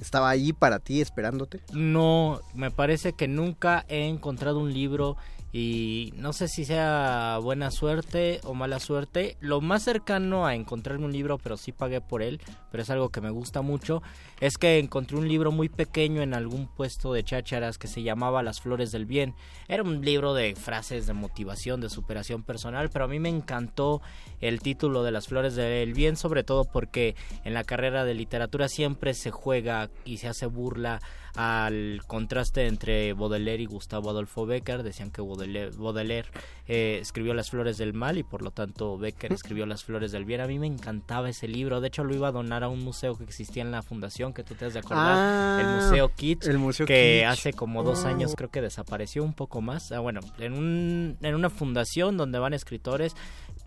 estaba 0.00 0.30
ahí 0.30 0.52
para 0.52 0.78
ti 0.78 1.00
esperándote. 1.00 1.60
No, 1.72 2.40
me 2.54 2.70
parece 2.70 3.12
que 3.12 3.28
nunca 3.28 3.84
he 3.88 4.06
encontrado 4.06 4.58
un 4.58 4.72
libro 4.72 5.16
y 5.52 6.12
no 6.16 6.32
sé 6.32 6.48
si 6.48 6.64
sea 6.64 7.38
buena 7.42 7.70
suerte 7.70 8.40
o 8.44 8.54
mala 8.54 8.78
suerte. 8.78 9.36
Lo 9.40 9.60
más 9.60 9.82
cercano 9.82 10.46
a 10.46 10.54
encontrarme 10.54 11.06
un 11.06 11.12
libro, 11.12 11.38
pero 11.38 11.56
sí 11.56 11.72
pagué 11.72 12.00
por 12.00 12.22
él, 12.22 12.40
pero 12.70 12.82
es 12.82 12.90
algo 12.90 13.08
que 13.08 13.20
me 13.20 13.30
gusta 13.30 13.62
mucho, 13.62 14.02
es 14.40 14.58
que 14.58 14.78
encontré 14.78 15.16
un 15.16 15.28
libro 15.28 15.50
muy 15.50 15.68
pequeño 15.68 16.22
en 16.22 16.34
algún 16.34 16.68
puesto 16.68 17.12
de 17.12 17.24
chácharas 17.24 17.78
que 17.78 17.88
se 17.88 18.02
llamaba 18.02 18.42
Las 18.42 18.60
Flores 18.60 18.92
del 18.92 19.06
Bien. 19.06 19.34
Era 19.68 19.82
un 19.82 20.04
libro 20.04 20.34
de 20.34 20.54
frases 20.54 21.06
de 21.06 21.14
motivación, 21.14 21.80
de 21.80 21.90
superación 21.90 22.42
personal, 22.42 22.90
pero 22.90 23.06
a 23.06 23.08
mí 23.08 23.18
me 23.18 23.28
encantó 23.28 24.00
el 24.40 24.60
título 24.60 25.02
de 25.02 25.10
Las 25.10 25.26
Flores 25.28 25.56
del 25.56 25.94
Bien, 25.94 26.16
sobre 26.16 26.44
todo 26.44 26.64
porque 26.64 27.16
en 27.44 27.54
la 27.54 27.64
carrera 27.64 28.04
de 28.04 28.14
literatura 28.14 28.68
siempre 28.68 29.14
se 29.14 29.30
juega 29.30 29.90
y 30.04 30.18
se 30.18 30.28
hace 30.28 30.46
burla 30.46 31.00
al 31.36 32.02
contraste 32.06 32.66
entre 32.66 33.12
Baudelaire 33.12 33.62
y 33.62 33.66
Gustavo 33.66 34.10
Adolfo 34.10 34.46
Becker. 34.46 34.82
Decían 34.82 35.10
que 35.10 35.22
Baudelaire, 35.22 36.26
eh, 36.66 36.98
escribió 37.00 37.34
Las 37.34 37.50
Flores 37.50 37.78
del 37.78 37.92
Mal 37.94 38.18
y 38.18 38.22
por 38.22 38.42
lo 38.42 38.50
tanto 38.50 38.98
Becker 38.98 39.32
escribió 39.32 39.66
Las 39.66 39.84
Flores 39.84 40.12
del 40.12 40.24
Bien. 40.24 40.40
A 40.40 40.46
mí 40.46 40.58
me 40.58 40.66
encantaba 40.66 41.28
ese 41.28 41.48
libro. 41.48 41.80
De 41.80 41.88
hecho, 41.88 42.04
lo 42.04 42.14
iba 42.14 42.28
a 42.28 42.32
donar 42.32 42.64
a 42.64 42.68
un 42.68 42.82
museo 42.84 43.16
que 43.16 43.24
existía 43.24 43.62
en 43.62 43.70
la 43.70 43.82
fundación, 43.82 44.32
que 44.32 44.42
tú 44.44 44.54
te 44.54 44.64
has 44.66 44.72
de 44.74 44.80
acordar, 44.80 45.60
el 45.60 45.66
Ah, 45.66 45.80
Museo 45.82 46.08
Kitsch, 46.14 46.46
el 46.46 46.58
Museo 46.58 46.86
que 46.86 47.20
Kitsch. 47.22 47.30
hace 47.32 47.52
como 47.52 47.82
dos 47.82 48.04
Oh. 48.04 48.08
años 48.08 48.34
creo 48.36 48.50
que 48.50 48.60
desapareció 48.60 49.22
un 49.24 49.34
poco 49.34 49.60
más. 49.60 49.92
Ah, 49.92 50.00
bueno, 50.00 50.20
en, 50.38 50.52
un, 50.52 51.16
en 51.22 51.34
una 51.34 51.50
fundación 51.50 52.16
donde 52.16 52.38
van 52.38 52.54
escritores 52.54 53.14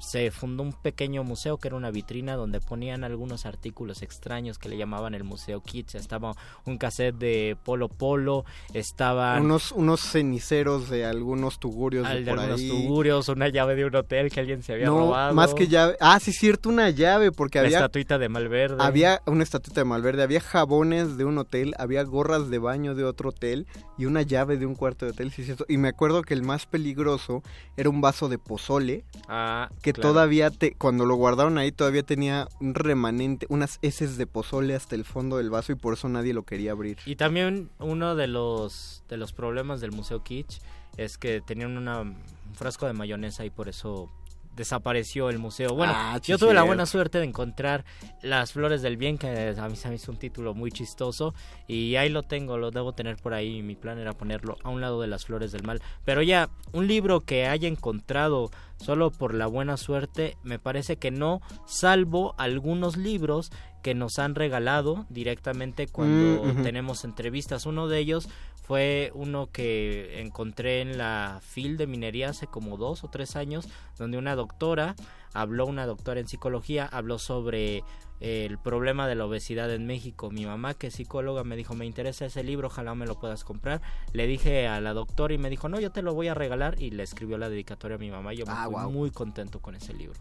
se 0.03 0.31
fundó 0.31 0.63
un 0.63 0.73
pequeño 0.73 1.23
museo 1.23 1.57
que 1.57 1.69
era 1.69 1.77
una 1.77 1.89
vitrina 1.91 2.35
donde 2.35 2.59
ponían 2.59 3.03
algunos 3.03 3.45
artículos 3.45 4.01
extraños 4.01 4.57
que 4.57 4.69
le 4.69 4.77
llamaban 4.77 5.13
el 5.15 5.23
Museo 5.23 5.61
Kids. 5.61 5.95
Estaba 5.95 6.33
un 6.65 6.77
cassette 6.77 7.15
de 7.15 7.57
Polo 7.63 7.87
Polo, 7.87 8.43
estaban 8.73 9.43
Unos, 9.43 9.71
unos 9.71 10.01
ceniceros 10.01 10.89
de 10.89 11.05
algunos 11.05 11.59
tugurios 11.59 12.05
al 12.05 12.19
de 12.19 12.23
de 12.25 12.31
por 12.31 12.39
algunos 12.39 12.59
ahí. 12.61 12.69
tugurios, 12.69 13.29
una 13.29 13.47
llave 13.49 13.75
de 13.75 13.85
un 13.85 13.95
hotel 13.95 14.29
que 14.31 14.39
alguien 14.39 14.61
se 14.63 14.73
había 14.73 14.87
no, 14.87 14.97
robado. 14.99 15.33
más 15.33 15.53
que 15.53 15.67
llave. 15.67 15.95
Ah, 15.99 16.19
sí, 16.19 16.33
cierto, 16.33 16.69
una 16.69 16.89
llave, 16.89 17.31
porque 17.31 17.59
había 17.59 17.77
estatuita 17.77 18.17
de 18.17 18.29
Malverde. 18.29 18.77
Había 18.79 19.21
una 19.25 19.43
estatuita 19.43 19.81
de 19.81 19.85
Malverde, 19.85 20.23
había 20.23 20.41
jabones 20.41 21.17
de 21.17 21.25
un 21.25 21.37
hotel, 21.37 21.73
había 21.77 22.03
gorras 22.03 22.49
de 22.49 22.59
baño 22.59 22.95
de 22.95 23.03
otro 23.05 23.29
hotel 23.29 23.67
y 23.97 24.05
una 24.05 24.21
llave 24.21 24.57
de 24.57 24.65
un 24.65 24.75
cuarto 24.75 25.05
de 25.05 25.11
hotel, 25.11 25.31
sí, 25.31 25.43
cierto. 25.43 25.65
Y 25.69 25.77
me 25.77 25.87
acuerdo 25.89 26.23
que 26.23 26.33
el 26.33 26.43
más 26.43 26.65
peligroso 26.65 27.41
era 27.77 27.89
un 27.89 28.01
vaso 28.01 28.27
de 28.29 28.37
pozole 28.37 29.05
Ah, 29.29 29.69
que 29.81 29.92
claro. 29.93 30.09
todavía 30.09 30.49
te, 30.49 30.73
cuando 30.75 31.05
lo 31.05 31.15
guardaron 31.15 31.57
ahí 31.57 31.71
todavía 31.71 32.03
tenía 32.03 32.47
un 32.59 32.75
remanente, 32.75 33.45
unas 33.49 33.79
heces 33.81 34.17
de 34.17 34.27
pozole 34.27 34.75
hasta 34.75 34.95
el 34.95 35.05
fondo 35.05 35.37
del 35.37 35.49
vaso 35.49 35.71
y 35.71 35.75
por 35.75 35.93
eso 35.93 36.09
nadie 36.09 36.33
lo 36.33 36.43
quería 36.43 36.71
abrir. 36.71 36.97
Y 37.05 37.15
también 37.15 37.69
uno 37.79 38.15
de 38.15 38.27
los 38.27 39.03
de 39.09 39.17
los 39.17 39.33
problemas 39.33 39.81
del 39.81 39.91
Museo 39.91 40.23
Kitsch 40.23 40.59
es 40.97 41.17
que 41.17 41.41
tenían 41.41 41.77
una, 41.77 42.01
un 42.01 42.15
frasco 42.53 42.85
de 42.85 42.93
mayonesa 42.93 43.45
y 43.45 43.49
por 43.49 43.69
eso 43.69 44.09
desapareció 44.55 45.29
el 45.29 45.39
museo. 45.39 45.73
Bueno, 45.73 45.93
Ah, 45.95 46.19
yo 46.23 46.37
tuve 46.37 46.53
la 46.53 46.63
buena 46.63 46.85
suerte 46.85 47.17
de 47.19 47.25
encontrar 47.25 47.83
Las 48.21 48.53
Flores 48.53 48.81
del 48.81 48.97
Bien, 48.97 49.17
que 49.17 49.55
a 49.57 49.69
mí 49.69 49.75
se 49.75 49.89
me 49.89 49.95
hizo 49.95 50.11
un 50.11 50.17
título 50.17 50.53
muy 50.53 50.71
chistoso 50.71 51.33
y 51.67 51.95
ahí 51.95 52.09
lo 52.09 52.23
tengo, 52.23 52.57
lo 52.57 52.71
debo 52.71 52.93
tener 52.93 53.17
por 53.17 53.33
ahí. 53.33 53.61
Mi 53.61 53.75
plan 53.75 53.97
era 53.99 54.13
ponerlo 54.13 54.57
a 54.63 54.69
un 54.69 54.81
lado 54.81 55.01
de 55.01 55.07
Las 55.07 55.25
Flores 55.25 55.51
del 55.51 55.63
Mal. 55.63 55.81
Pero 56.05 56.21
ya, 56.21 56.49
un 56.71 56.87
libro 56.87 57.21
que 57.21 57.47
haya 57.47 57.67
encontrado 57.67 58.51
solo 58.77 59.11
por 59.11 59.33
la 59.33 59.47
buena 59.47 59.77
suerte, 59.77 60.37
me 60.43 60.59
parece 60.59 60.97
que 60.97 61.09
no, 61.11 61.41
salvo 61.65 62.35
algunos 62.37 62.97
libros 62.97 63.51
que 63.81 63.93
nos 63.95 64.17
han 64.19 64.35
regalado 64.35 65.05
directamente 65.09 65.87
cuando 65.87 66.43
Mm, 66.43 66.63
tenemos 66.63 67.03
entrevistas. 67.03 67.65
Uno 67.65 67.87
de 67.87 67.99
ellos 67.99 68.29
fue 68.63 69.11
uno 69.13 69.49
que 69.51 70.21
encontré 70.21 70.81
en 70.81 70.97
la 70.97 71.39
FIL 71.41 71.77
de 71.77 71.85
minería 71.85 72.29
hace 72.29 72.47
como 72.47 72.77
dos 72.77 73.03
o 73.03 73.09
tres 73.09 73.35
años, 73.35 73.67
donde 73.97 74.17
una 74.17 74.35
doctora 74.35 74.95
habló, 75.33 75.65
una 75.65 75.85
doctora 75.85 76.21
en 76.21 76.27
psicología, 76.27 76.85
habló 76.85 77.19
sobre 77.19 77.83
eh, 78.21 78.45
el 78.45 78.57
problema 78.57 79.05
de 79.07 79.15
la 79.15 79.25
obesidad 79.25 79.69
en 79.73 79.85
México. 79.85 80.31
Mi 80.31 80.45
mamá, 80.45 80.75
que 80.75 80.87
es 80.87 80.93
psicóloga, 80.93 81.43
me 81.43 81.57
dijo, 81.57 81.73
me 81.73 81.85
interesa 81.85 82.25
ese 82.25 82.41
libro, 82.41 82.67
ojalá 82.67 82.95
me 82.95 83.05
lo 83.05 83.19
puedas 83.19 83.43
comprar. 83.43 83.81
Le 84.13 84.27
dije 84.27 84.65
a 84.67 84.79
la 84.79 84.93
doctora 84.93 85.33
y 85.33 85.37
me 85.37 85.49
dijo, 85.49 85.67
no, 85.67 85.81
yo 85.81 85.91
te 85.91 86.01
lo 86.01 86.13
voy 86.13 86.29
a 86.29 86.33
regalar 86.33 86.81
y 86.81 86.91
le 86.91 87.03
escribió 87.03 87.37
la 87.37 87.49
dedicatoria 87.49 87.95
a 87.95 87.99
mi 87.99 88.11
mamá. 88.11 88.33
Yo 88.33 88.45
me 88.45 88.53
Ah, 88.55 88.69
fui 88.71 88.93
muy 88.93 89.11
contento 89.11 89.59
con 89.61 89.75
ese 89.75 89.93
libro. 89.93 90.17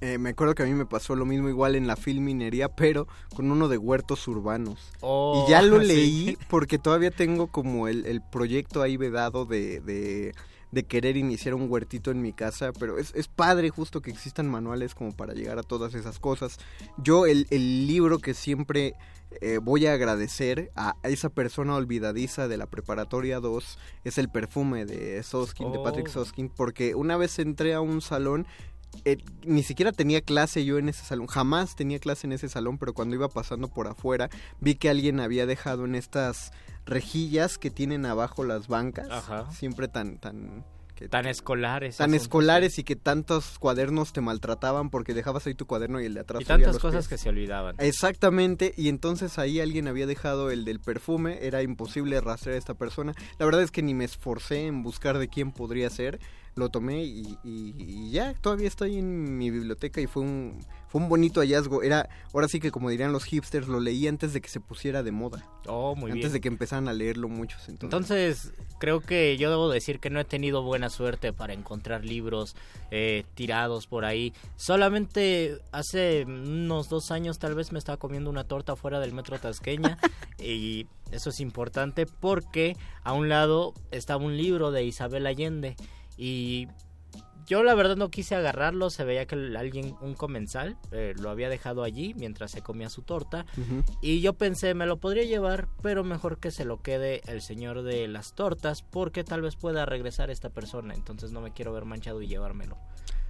Eh, 0.00 0.18
me 0.18 0.30
acuerdo 0.30 0.54
que 0.54 0.62
a 0.62 0.66
mí 0.66 0.72
me 0.74 0.86
pasó 0.86 1.16
lo 1.16 1.24
mismo 1.24 1.48
igual 1.48 1.74
en 1.74 1.86
la 1.86 1.96
filminería, 1.96 2.68
pero 2.68 3.06
con 3.34 3.50
uno 3.50 3.68
de 3.68 3.78
huertos 3.78 4.26
urbanos. 4.28 4.90
Oh, 5.00 5.44
y 5.46 5.50
ya 5.50 5.62
lo 5.62 5.80
sí. 5.80 5.86
leí 5.86 6.38
porque 6.50 6.78
todavía 6.78 7.10
tengo 7.10 7.46
como 7.48 7.88
el, 7.88 8.04
el 8.06 8.20
proyecto 8.20 8.82
ahí 8.82 8.96
vedado 8.98 9.46
de, 9.46 9.80
de, 9.80 10.34
de 10.70 10.84
querer 10.84 11.16
iniciar 11.16 11.54
un 11.54 11.70
huertito 11.70 12.10
en 12.10 12.20
mi 12.20 12.32
casa, 12.34 12.72
pero 12.78 12.98
es, 12.98 13.14
es 13.14 13.28
padre 13.28 13.70
justo 13.70 14.02
que 14.02 14.10
existan 14.10 14.50
manuales 14.50 14.94
como 14.94 15.16
para 15.16 15.32
llegar 15.32 15.58
a 15.58 15.62
todas 15.62 15.94
esas 15.94 16.18
cosas. 16.18 16.58
Yo 16.98 17.24
el, 17.26 17.46
el 17.50 17.86
libro 17.86 18.18
que 18.18 18.34
siempre 18.34 18.94
eh, 19.40 19.58
voy 19.62 19.86
a 19.86 19.94
agradecer 19.94 20.70
a 20.76 20.94
esa 21.04 21.30
persona 21.30 21.74
olvidadiza 21.74 22.48
de 22.48 22.56
la 22.58 22.66
preparatoria 22.66 23.40
2 23.40 23.78
es 24.04 24.18
el 24.18 24.28
perfume 24.28 24.84
de 24.84 25.22
Soskin, 25.22 25.72
de 25.72 25.78
Patrick 25.78 26.08
Oh. 26.08 26.12
Soskin, 26.12 26.48
porque 26.48 26.94
una 26.94 27.16
vez 27.16 27.38
entré 27.38 27.74
a 27.74 27.80
un 27.80 28.00
salón 28.02 28.46
eh, 29.04 29.18
ni 29.44 29.62
siquiera 29.62 29.92
tenía 29.92 30.20
clase 30.20 30.64
yo 30.64 30.78
en 30.78 30.88
ese 30.88 31.04
salón, 31.04 31.26
jamás 31.26 31.76
tenía 31.76 31.98
clase 31.98 32.26
en 32.26 32.32
ese 32.32 32.48
salón, 32.48 32.78
pero 32.78 32.94
cuando 32.94 33.14
iba 33.14 33.28
pasando 33.28 33.68
por 33.68 33.86
afuera 33.88 34.30
vi 34.60 34.74
que 34.76 34.88
alguien 34.90 35.20
había 35.20 35.46
dejado 35.46 35.84
en 35.84 35.94
estas 35.94 36.50
rejillas 36.86 37.58
que 37.58 37.70
tienen 37.70 38.06
abajo 38.06 38.44
las 38.44 38.68
bancas, 38.68 39.08
Ajá. 39.10 39.50
siempre 39.52 39.88
tan 39.88 40.18
tan 40.18 40.64
que- 40.94 41.10
Tan 41.10 41.26
escolares. 41.26 41.98
tan 41.98 42.14
escolares 42.14 42.78
y 42.78 42.84
que 42.84 42.96
tantos 42.96 43.58
cuadernos 43.58 44.14
te 44.14 44.22
maltrataban 44.22 44.88
porque 44.88 45.12
dejabas 45.12 45.46
ahí 45.46 45.54
tu 45.54 45.66
cuaderno 45.66 46.00
y 46.00 46.06
el 46.06 46.14
de 46.14 46.20
atrás 46.20 46.40
Y 46.40 46.46
tantas 46.46 46.78
cosas 46.78 47.00
pies. 47.04 47.08
que 47.08 47.18
se 47.18 47.28
olvidaban. 47.28 47.76
Exactamente, 47.78 48.72
y 48.78 48.88
entonces 48.88 49.38
ahí 49.38 49.60
alguien 49.60 49.88
había 49.88 50.06
dejado 50.06 50.50
el 50.50 50.64
del 50.64 50.80
perfume, 50.80 51.40
era 51.42 51.60
imposible 51.62 52.18
rastrear 52.22 52.54
a 52.54 52.58
esta 52.58 52.72
persona. 52.72 53.12
La 53.38 53.44
verdad 53.44 53.62
es 53.62 53.70
que 53.72 53.82
ni 53.82 53.92
me 53.92 54.06
esforcé 54.06 54.66
en 54.66 54.82
buscar 54.82 55.18
de 55.18 55.28
quién 55.28 55.52
podría 55.52 55.90
ser, 55.90 56.18
lo 56.56 56.70
tomé 56.70 57.04
y, 57.04 57.38
y- 57.44 57.74
y 57.78 58.10
ya, 58.10 58.32
todavía 58.34 58.70
ahí 58.80 58.96
en 58.98 59.36
mi 59.38 59.50
biblioteca 59.50 60.00
y 60.00 60.06
fue 60.06 60.22
un, 60.22 60.58
fue 60.88 61.00
un 61.02 61.08
bonito 61.10 61.40
hallazgo. 61.40 61.82
Era, 61.82 62.08
ahora 62.32 62.48
sí 62.48 62.60
que 62.60 62.70
como 62.70 62.88
dirían 62.88 63.12
los 63.12 63.24
hipsters, 63.24 63.68
lo 63.68 63.78
leí 63.78 64.08
antes 64.08 64.32
de 64.32 64.40
que 64.40 64.48
se 64.48 64.58
pusiera 64.60 65.02
de 65.02 65.12
moda. 65.12 65.46
Oh, 65.66 65.94
muy 65.94 66.10
antes 66.10 66.24
bien. 66.24 66.32
de 66.32 66.40
que 66.40 66.48
empezaran 66.48 66.88
a 66.88 66.94
leerlo 66.94 67.28
muchos. 67.28 67.68
Entonces, 67.68 67.82
Entonces, 68.48 68.52
creo 68.78 69.00
que 69.00 69.36
yo 69.36 69.50
debo 69.50 69.68
decir 69.70 70.00
que 70.00 70.08
no 70.08 70.18
he 70.18 70.24
tenido 70.24 70.62
buena 70.62 70.88
suerte 70.88 71.32
para 71.34 71.52
encontrar 71.52 72.04
libros 72.06 72.56
eh, 72.90 73.24
tirados 73.34 73.86
por 73.86 74.06
ahí. 74.06 74.32
Solamente 74.56 75.58
hace 75.72 76.24
unos 76.26 76.88
dos 76.88 77.10
años 77.10 77.38
tal 77.38 77.54
vez 77.54 77.70
me 77.72 77.78
estaba 77.78 77.98
comiendo 77.98 78.30
una 78.30 78.44
torta 78.44 78.76
fuera 78.76 78.98
del 79.00 79.12
metro 79.12 79.38
Tasqueña 79.38 79.98
y 80.38 80.86
eso 81.12 81.30
es 81.30 81.40
importante 81.40 82.06
porque 82.06 82.76
a 83.04 83.12
un 83.12 83.28
lado 83.28 83.74
estaba 83.90 84.24
un 84.24 84.36
libro 84.36 84.70
de 84.70 84.84
Isabel 84.84 85.26
Allende 85.26 85.76
y 86.16 86.68
yo 87.46 87.62
la 87.62 87.74
verdad 87.76 87.96
no 87.96 88.10
quise 88.10 88.34
agarrarlo, 88.34 88.90
se 88.90 89.04
veía 89.04 89.26
que 89.26 89.36
alguien, 89.56 89.94
un 90.00 90.14
comensal, 90.14 90.76
eh, 90.90 91.14
lo 91.16 91.30
había 91.30 91.48
dejado 91.48 91.84
allí 91.84 92.12
mientras 92.14 92.50
se 92.50 92.60
comía 92.60 92.88
su 92.90 93.02
torta. 93.02 93.46
Y 94.00 94.20
yo 94.20 94.32
pensé, 94.32 94.74
me 94.74 94.84
lo 94.86 94.96
podría 94.96 95.22
llevar, 95.22 95.68
pero 95.80 96.02
mejor 96.02 96.38
que 96.40 96.50
se 96.50 96.64
lo 96.64 96.82
quede 96.82 97.20
el 97.28 97.40
señor 97.42 97.82
de 97.84 98.08
las 98.08 98.34
tortas, 98.34 98.82
porque 98.82 99.22
tal 99.22 99.42
vez 99.42 99.54
pueda 99.54 99.86
regresar 99.86 100.28
esta 100.30 100.50
persona. 100.50 100.94
Entonces 100.94 101.30
no 101.30 101.40
me 101.40 101.52
quiero 101.52 101.72
ver 101.72 101.84
manchado 101.84 102.20
y 102.20 102.26
llevármelo. 102.26 102.76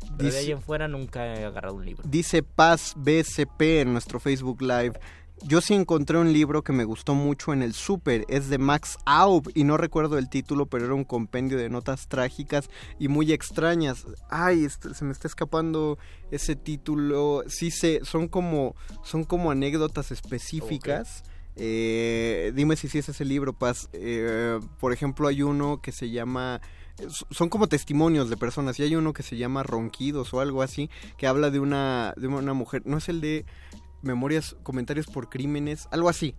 Pero 0.01 0.17
de 0.17 0.25
Dice- 0.25 0.39
ahí 0.39 0.51
en 0.51 0.63
fuera 0.63 0.89
nunca 0.89 1.27
he 1.35 1.45
agarrado 1.45 1.75
un 1.75 1.85
libro. 1.85 2.03
Dice 2.09 2.43
Paz 2.43 2.95
BCP 2.97 3.81
en 3.83 3.93
nuestro 3.93 4.19
Facebook 4.19 4.63
Live. 4.63 4.99
Yo 5.43 5.61
sí 5.61 5.75
encontré 5.75 6.19
un 6.19 6.33
libro 6.33 6.63
que 6.63 6.73
me 6.73 6.85
gustó 6.85 7.15
mucho 7.15 7.53
en 7.53 7.63
el 7.63 7.75
súper, 7.75 8.25
es 8.29 8.49
de 8.49 8.59
Max 8.59 8.97
Aub 9.05 9.51
y 9.55 9.65
no 9.65 9.77
recuerdo 9.77 10.17
el 10.19 10.31
título, 10.31 10.67
pero 10.67 10.87
era 10.87 10.95
un 10.95 11.05
compendio 11.05 11.59
de 11.59 11.69
notas 11.69 12.09
trágicas 12.09 12.71
y 12.99 13.09
muy 13.09 13.33
extrañas. 13.33 14.07
Ay, 14.31 14.65
este, 14.65 14.95
se 14.95 15.05
me 15.05 15.13
está 15.13 15.29
escapando 15.29 15.99
ese 16.31 16.57
título. 16.57 17.45
Sí 17.49 17.71
sé, 17.71 18.01
son 18.03 18.29
como 18.29 18.75
son 19.05 19.25
como 19.25 19.51
anécdotas 19.51 20.11
específicas. 20.11 21.23
Eh, 21.55 22.53
dime 22.55 22.77
si 22.77 22.89
sí 22.89 22.99
es 22.99 23.09
ese 23.09 23.25
libro, 23.25 23.53
Paz. 23.53 23.89
Eh, 23.93 24.59
por 24.81 24.93
ejemplo, 24.93 25.29
hay 25.29 25.43
uno 25.43 25.81
que 25.83 25.93
se 25.93 26.11
llama 26.11 26.61
son 27.31 27.51
como 27.51 27.67
testimonios 27.67 28.31
de 28.31 28.39
personas 28.39 28.81
y 28.81 28.83
hay 28.83 28.97
uno 28.97 29.13
que 29.13 29.23
se 29.23 29.37
llama 29.37 29.63
Ronquidos 29.63 30.33
o 30.33 30.41
algo 30.41 30.63
así 30.63 30.89
que 31.19 31.27
habla 31.27 31.51
de 31.51 31.61
una 31.61 32.15
de 32.17 32.27
una 32.27 32.55
mujer 32.55 32.81
no 32.87 32.97
es 32.97 33.11
el 33.11 33.21
de 33.21 33.45
memorias 34.07 34.57
comentarios 34.63 35.07
por 35.07 35.29
crímenes 35.29 35.89
algo 35.91 36.09
así 36.09 36.35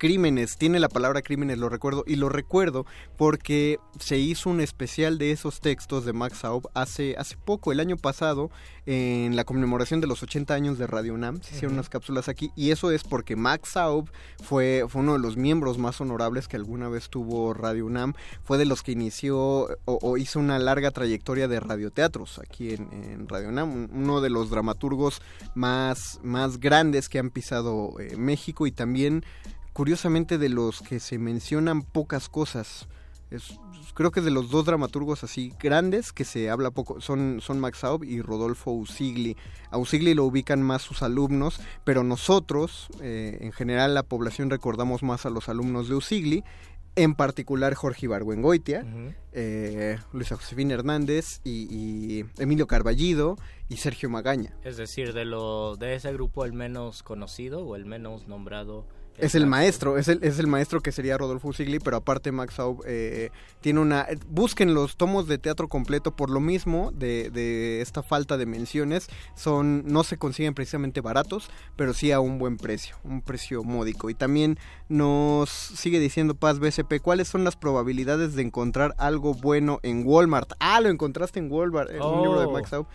crímenes, 0.00 0.56
tiene 0.56 0.80
la 0.80 0.88
palabra 0.88 1.20
crímenes, 1.20 1.58
lo 1.58 1.68
recuerdo, 1.68 2.04
y 2.06 2.16
lo 2.16 2.30
recuerdo 2.30 2.86
porque 3.18 3.78
se 4.00 4.16
hizo 4.16 4.48
un 4.48 4.62
especial 4.62 5.18
de 5.18 5.30
esos 5.30 5.60
textos 5.60 6.06
de 6.06 6.14
Max 6.14 6.42
Aub 6.42 6.68
hace, 6.74 7.14
hace 7.18 7.36
poco, 7.36 7.70
el 7.70 7.80
año 7.80 7.98
pasado, 7.98 8.50
en 8.86 9.36
la 9.36 9.44
conmemoración 9.44 10.00
de 10.00 10.06
los 10.06 10.22
80 10.22 10.54
años 10.54 10.78
de 10.78 10.86
Radio 10.86 11.12
UNAM, 11.12 11.42
se 11.42 11.54
hicieron 11.54 11.74
unas 11.74 11.90
cápsulas 11.90 12.30
aquí, 12.30 12.50
y 12.56 12.70
eso 12.70 12.90
es 12.90 13.04
porque 13.04 13.36
Max 13.36 13.76
Aub 13.76 14.10
fue, 14.42 14.86
fue 14.88 15.02
uno 15.02 15.12
de 15.12 15.18
los 15.18 15.36
miembros 15.36 15.76
más 15.76 16.00
honorables 16.00 16.48
que 16.48 16.56
alguna 16.56 16.88
vez 16.88 17.10
tuvo 17.10 17.52
Radio 17.52 17.84
UNAM, 17.84 18.14
fue 18.42 18.56
de 18.56 18.64
los 18.64 18.82
que 18.82 18.92
inició 18.92 19.68
o, 19.84 20.16
hizo 20.16 20.40
una 20.40 20.58
larga 20.58 20.92
trayectoria 20.92 21.46
de 21.46 21.60
radioteatros 21.60 22.38
aquí 22.38 22.72
en, 22.72 23.28
Radio 23.28 23.50
UNAM, 23.50 23.90
uno 23.92 24.22
de 24.22 24.30
los 24.30 24.48
dramaturgos 24.48 25.20
más, 25.54 26.20
más 26.22 26.58
grandes 26.58 27.10
que 27.10 27.18
han 27.18 27.28
pisado 27.28 28.00
eh, 28.00 28.16
México 28.16 28.66
y 28.66 28.72
también 28.72 29.24
curiosamente 29.72 30.38
de 30.38 30.48
los 30.48 30.80
que 30.82 31.00
se 31.00 31.18
mencionan 31.18 31.82
pocas 31.82 32.28
cosas. 32.28 32.88
creo 33.94 34.10
que 34.10 34.20
de 34.20 34.30
los 34.30 34.50
dos 34.50 34.64
dramaturgos 34.64 35.24
así 35.24 35.52
grandes 35.60 36.12
que 36.12 36.24
se 36.24 36.50
habla 36.50 36.70
poco 36.70 37.00
son, 37.00 37.40
son 37.40 37.60
Max 37.60 37.84
Aub 37.84 38.04
y 38.04 38.22
Rodolfo 38.22 38.72
Usigli. 38.72 39.36
A 39.70 39.78
Usigli 39.78 40.14
lo 40.14 40.24
ubican 40.24 40.62
más 40.62 40.82
sus 40.82 41.02
alumnos, 41.02 41.60
pero 41.84 42.02
nosotros, 42.02 42.88
eh, 43.00 43.38
en 43.40 43.52
general 43.52 43.94
la 43.94 44.02
población 44.02 44.50
recordamos 44.50 45.02
más 45.02 45.26
a 45.26 45.30
los 45.30 45.48
alumnos 45.48 45.88
de 45.88 45.94
Usigli, 45.94 46.44
en 46.96 47.14
particular 47.14 47.74
Jorge 47.74 48.06
Ibargüengoitia, 48.06 48.84
eh, 49.32 49.98
Luisa 50.12 50.36
Josefina 50.36 50.74
Hernández 50.74 51.40
y, 51.44 52.24
Emilio 52.38 52.66
Carballido 52.66 53.36
y 53.68 53.76
Sergio 53.76 54.10
Magaña. 54.10 54.54
Es 54.64 54.76
decir, 54.76 55.12
de, 55.12 55.24
lo, 55.24 55.76
de 55.76 55.94
ese 55.94 56.12
grupo 56.12 56.44
el 56.44 56.52
menos 56.52 57.02
conocido 57.02 57.64
o 57.64 57.76
el 57.76 57.86
menos 57.86 58.26
nombrado 58.26 58.86
es 59.18 59.34
el 59.34 59.46
maestro, 59.46 59.98
es 59.98 60.08
el, 60.08 60.22
es 60.22 60.38
el 60.38 60.46
maestro 60.46 60.80
que 60.80 60.92
sería 60.92 61.18
Rodolfo 61.18 61.48
Usigli, 61.48 61.78
pero 61.78 61.98
aparte 61.98 62.32
Max 62.32 62.58
Aub 62.58 62.82
eh, 62.86 63.30
tiene 63.60 63.80
una... 63.80 64.06
Busquen 64.28 64.74
los 64.74 64.96
tomos 64.96 65.28
de 65.28 65.38
teatro 65.38 65.68
completo 65.68 66.16
por 66.16 66.30
lo 66.30 66.40
mismo 66.40 66.90
de, 66.92 67.30
de, 67.30 67.80
esta 67.82 68.02
falta 68.02 68.36
de 68.36 68.46
menciones. 68.46 69.08
Son, 69.34 69.84
no 69.86 70.04
se 70.04 70.16
consiguen 70.16 70.54
precisamente 70.54 71.00
baratos, 71.00 71.50
pero 71.76 71.92
sí 71.92 72.12
a 72.12 72.20
un 72.20 72.38
buen 72.38 72.56
precio, 72.56 72.96
un 73.04 73.20
precio 73.20 73.62
módico. 73.62 74.10
Y 74.10 74.14
también 74.14 74.58
nos 74.88 75.50
sigue 75.50 76.00
diciendo 76.00 76.34
Paz 76.34 76.58
BSP, 76.58 77.00
¿cuáles 77.02 77.28
son 77.28 77.44
las 77.44 77.56
probabilidades 77.56 78.34
de 78.34 78.42
encontrar 78.42 78.94
algo 78.96 79.34
bueno 79.34 79.80
en 79.82 80.02
Walmart? 80.06 80.52
Ah, 80.60 80.80
lo 80.80 80.88
encontraste 80.88 81.38
en 81.38 81.52
Walmart, 81.52 81.90
en 81.90 82.02
un 82.02 82.22
libro 82.22 82.40
de 82.40 82.48
Max 82.48 82.72
Aub. 82.72 82.86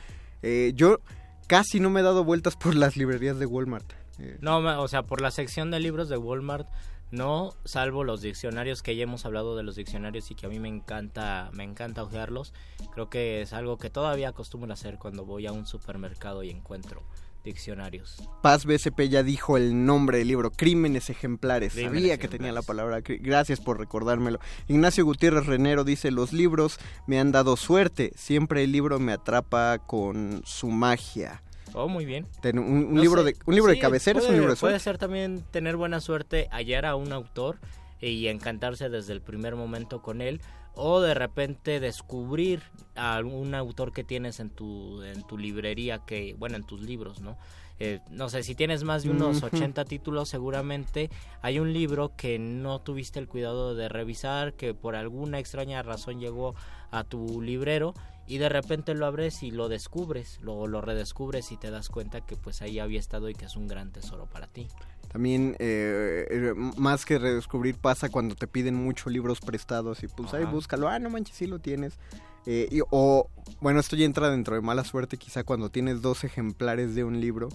Eh, 0.41 0.73
yo 0.75 0.99
casi 1.47 1.79
no 1.79 1.89
me 1.89 1.99
he 1.99 2.03
dado 2.03 2.23
vueltas 2.23 2.55
por 2.55 2.75
las 2.75 2.97
librerías 2.97 3.37
de 3.37 3.45
Walmart. 3.45 4.04
No, 4.39 4.57
o 4.81 4.87
sea, 4.87 5.03
por 5.03 5.21
la 5.21 5.31
sección 5.31 5.71
de 5.71 5.79
libros 5.79 6.09
de 6.09 6.17
Walmart, 6.17 6.67
no, 7.11 7.53
salvo 7.65 8.03
los 8.03 8.21
diccionarios 8.21 8.81
que 8.81 8.95
ya 8.95 9.03
hemos 9.03 9.25
hablado 9.25 9.55
de 9.55 9.63
los 9.63 9.75
diccionarios 9.75 10.31
y 10.31 10.35
que 10.35 10.47
a 10.47 10.49
mí 10.49 10.59
me 10.59 10.69
encanta, 10.69 11.49
me 11.53 11.63
encanta 11.63 12.03
ojearlos. 12.03 12.53
Creo 12.93 13.09
que 13.09 13.41
es 13.41 13.53
algo 13.53 13.77
que 13.77 13.89
todavía 13.89 14.29
acostumbro 14.29 14.73
hacer 14.73 14.97
cuando 14.97 15.25
voy 15.25 15.45
a 15.47 15.51
un 15.51 15.65
supermercado 15.65 16.43
y 16.43 16.49
encuentro 16.49 17.03
diccionarios. 17.45 18.17
Paz 18.41 18.65
BSP 18.65 19.07
ya 19.07 19.23
dijo 19.23 19.55
el 19.55 19.85
nombre 19.85 20.17
del 20.17 20.27
libro, 20.27 20.51
Crímenes 20.51 21.09
Ejemplares. 21.09 21.73
Sabía 21.73 22.17
que 22.17 22.27
tenía 22.27 22.51
la 22.51 22.63
palabra. 22.63 23.01
Gracias 23.01 23.61
por 23.61 23.79
recordármelo. 23.79 24.39
Ignacio 24.67 25.05
Gutiérrez 25.05 25.45
Renero 25.45 25.83
dice, 25.85 26.11
los 26.11 26.33
libros 26.33 26.79
me 27.07 27.19
han 27.19 27.31
dado 27.31 27.55
suerte. 27.55 28.11
Siempre 28.15 28.63
el 28.63 28.71
libro 28.71 28.99
me 28.99 29.13
atrapa 29.13 29.77
con 29.77 30.41
su 30.43 30.67
magia. 30.67 31.43
Oh, 31.77 31.89
muy 31.89 32.05
bien. 32.05 32.25
un, 32.53 32.99
libro 33.01 33.23
de 33.23 33.35
un 33.45 33.53
libro 33.53 33.69
de 33.69 33.79
cabecera 33.79 34.19
es 34.19 34.25
un 34.25 34.35
libro 34.35 34.51
de 34.51 34.55
suerte. 34.55 34.71
Puede 34.71 34.79
ser 34.79 34.97
también 34.97 35.43
tener 35.51 35.75
buena 35.75 35.99
suerte, 35.99 36.47
hallar 36.49 36.85
a 36.85 36.95
un 36.95 37.11
autor 37.11 37.59
y 37.99 38.27
encantarse 38.27 38.89
desde 38.89 39.11
el 39.11 39.21
primer 39.21 39.55
momento 39.55 40.01
con 40.01 40.21
él 40.21 40.41
o 40.75 41.01
de 41.01 41.13
repente 41.13 41.79
descubrir 41.79 42.61
a 42.95 43.19
un 43.19 43.55
autor 43.55 43.91
que 43.91 44.03
tienes 44.03 44.39
en 44.39 44.49
tu 44.49 45.01
en 45.03 45.25
tu 45.25 45.37
librería 45.37 45.99
que 45.99 46.35
bueno 46.37 46.57
en 46.57 46.65
tus 46.65 46.81
libros 46.81 47.21
no 47.21 47.37
eh, 47.79 47.99
no 48.09 48.29
sé 48.29 48.43
si 48.43 48.55
tienes 48.55 48.83
más 48.83 49.03
de 49.03 49.09
unos 49.09 49.43
80 49.43 49.85
títulos 49.85 50.29
seguramente 50.29 51.09
hay 51.41 51.59
un 51.59 51.73
libro 51.73 52.11
que 52.15 52.39
no 52.39 52.79
tuviste 52.79 53.19
el 53.19 53.27
cuidado 53.27 53.75
de 53.75 53.89
revisar 53.89 54.53
que 54.53 54.73
por 54.73 54.95
alguna 54.95 55.39
extraña 55.39 55.81
razón 55.81 56.19
llegó 56.19 56.55
a 56.91 57.03
tu 57.03 57.41
librero 57.41 57.93
y 58.27 58.37
de 58.37 58.49
repente 58.49 58.93
lo 58.93 59.05
abres 59.05 59.43
y 59.43 59.51
lo 59.51 59.69
descubres, 59.69 60.39
luego 60.41 60.67
lo 60.67 60.81
redescubres 60.81 61.51
y 61.51 61.57
te 61.57 61.69
das 61.69 61.89
cuenta 61.89 62.21
que 62.21 62.35
pues 62.35 62.61
ahí 62.61 62.79
había 62.79 62.99
estado 62.99 63.29
y 63.29 63.35
que 63.35 63.45
es 63.45 63.55
un 63.55 63.67
gran 63.67 63.91
tesoro 63.91 64.25
para 64.25 64.47
ti. 64.47 64.67
También 65.11 65.55
eh, 65.59 66.27
eh, 66.29 66.53
más 66.77 67.05
que 67.05 67.19
redescubrir 67.19 67.77
pasa 67.77 68.09
cuando 68.09 68.35
te 68.35 68.47
piden 68.47 68.75
muchos 68.75 69.13
libros 69.13 69.39
prestados 69.39 70.03
y 70.03 70.07
pues 70.07 70.33
ahí 70.33 70.43
búscalo, 70.45 70.89
ah 70.89 70.99
no 70.99 71.09
manches 71.09 71.37
sí 71.37 71.47
lo 71.47 71.59
tienes. 71.59 71.99
Eh, 72.47 72.81
o 72.91 73.29
bueno 73.61 73.79
esto 73.79 73.95
ya 73.95 74.05
entra 74.05 74.29
dentro 74.29 74.55
de 74.55 74.61
mala 74.61 74.83
suerte 74.83 75.17
quizá 75.17 75.43
cuando 75.43 75.69
tienes 75.69 76.01
dos 76.01 76.23
ejemplares 76.23 76.95
de 76.95 77.03
un 77.03 77.21
libro. 77.21 77.49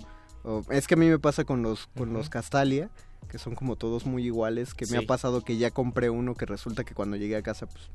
es 0.70 0.86
que 0.86 0.94
a 0.94 0.96
mí 0.96 1.08
me 1.08 1.18
pasa 1.18 1.44
con 1.44 1.62
los 1.62 1.88
con 1.96 2.12
los 2.12 2.28
Castalia 2.30 2.90
que 3.28 3.38
son 3.38 3.54
como 3.54 3.76
todos 3.76 4.06
muy 4.06 4.24
iguales, 4.24 4.74
que 4.74 4.86
me 4.86 4.98
ha 4.98 5.02
pasado 5.02 5.42
que 5.42 5.56
ya 5.56 5.70
compré 5.70 6.10
uno 6.10 6.34
que 6.34 6.46
resulta 6.46 6.82
que 6.82 6.94
cuando 6.94 7.16
llegué 7.16 7.36
a 7.36 7.42
casa 7.42 7.66
pues 7.66 7.88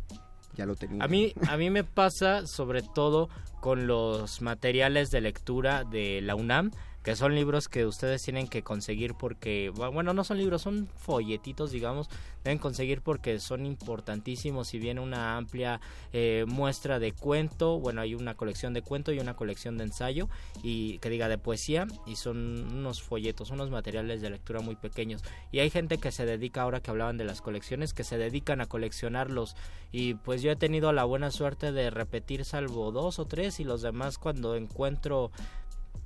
A 0.99 1.07
mí, 1.07 1.33
a 1.47 1.57
mí 1.57 1.69
me 1.69 1.83
pasa 1.83 2.47
sobre 2.47 2.81
todo 2.81 3.29
con 3.59 3.87
los 3.87 4.41
materiales 4.41 5.09
de 5.09 5.21
lectura 5.21 5.83
de 5.83 6.21
la 6.21 6.35
UNAM 6.35 6.71
que 7.05 7.15
son 7.15 7.35
libros 7.35 7.69
que 7.69 7.85
ustedes 7.85 8.23
tienen 8.23 8.47
que 8.47 8.63
conseguir 8.63 9.13
porque, 9.13 9.71
bueno, 9.75 10.11
no 10.15 10.23
son 10.23 10.39
libros, 10.39 10.63
son 10.63 10.89
folletitos, 10.95 11.69
digamos, 11.69 12.09
deben 12.43 12.57
conseguir 12.57 13.03
porque 13.03 13.39
son 13.39 13.67
importantísimos. 13.67 14.69
Si 14.69 14.79
viene 14.79 15.01
una 15.01 15.37
amplia 15.37 15.79
eh, 16.13 16.45
muestra 16.47 16.97
de 16.97 17.11
cuento, 17.11 17.79
bueno, 17.79 18.01
hay 18.01 18.15
una 18.15 18.33
colección 18.33 18.73
de 18.73 18.81
cuento 18.81 19.11
y 19.11 19.19
una 19.19 19.35
colección 19.35 19.77
de 19.77 19.83
ensayo 19.83 20.29
y 20.63 20.97
que 20.97 21.11
diga 21.11 21.29
de 21.29 21.37
poesía 21.37 21.85
y 22.07 22.15
son 22.15 22.65
unos 22.73 23.03
folletos, 23.03 23.51
unos 23.51 23.69
materiales 23.69 24.21
de 24.21 24.31
lectura 24.31 24.61
muy 24.61 24.75
pequeños. 24.75 25.21
Y 25.51 25.59
hay 25.59 25.69
gente 25.69 25.99
que 25.99 26.11
se 26.11 26.25
dedica, 26.25 26.63
ahora 26.63 26.81
que 26.81 26.89
hablaban 26.89 27.17
de 27.17 27.25
las 27.25 27.39
colecciones, 27.39 27.93
que 27.93 28.03
se 28.03 28.17
dedican 28.17 28.61
a 28.61 28.65
coleccionarlos 28.65 29.55
y 29.91 30.15
pues 30.15 30.41
yo 30.41 30.49
he 30.49 30.55
tenido 30.55 30.91
la 30.91 31.03
buena 31.03 31.29
suerte 31.29 31.71
de 31.71 31.91
repetir 31.91 32.45
salvo 32.45 32.91
dos 32.91 33.19
o 33.19 33.25
tres 33.25 33.59
y 33.59 33.63
los 33.63 33.83
demás 33.83 34.17
cuando 34.17 34.55
encuentro 34.55 35.31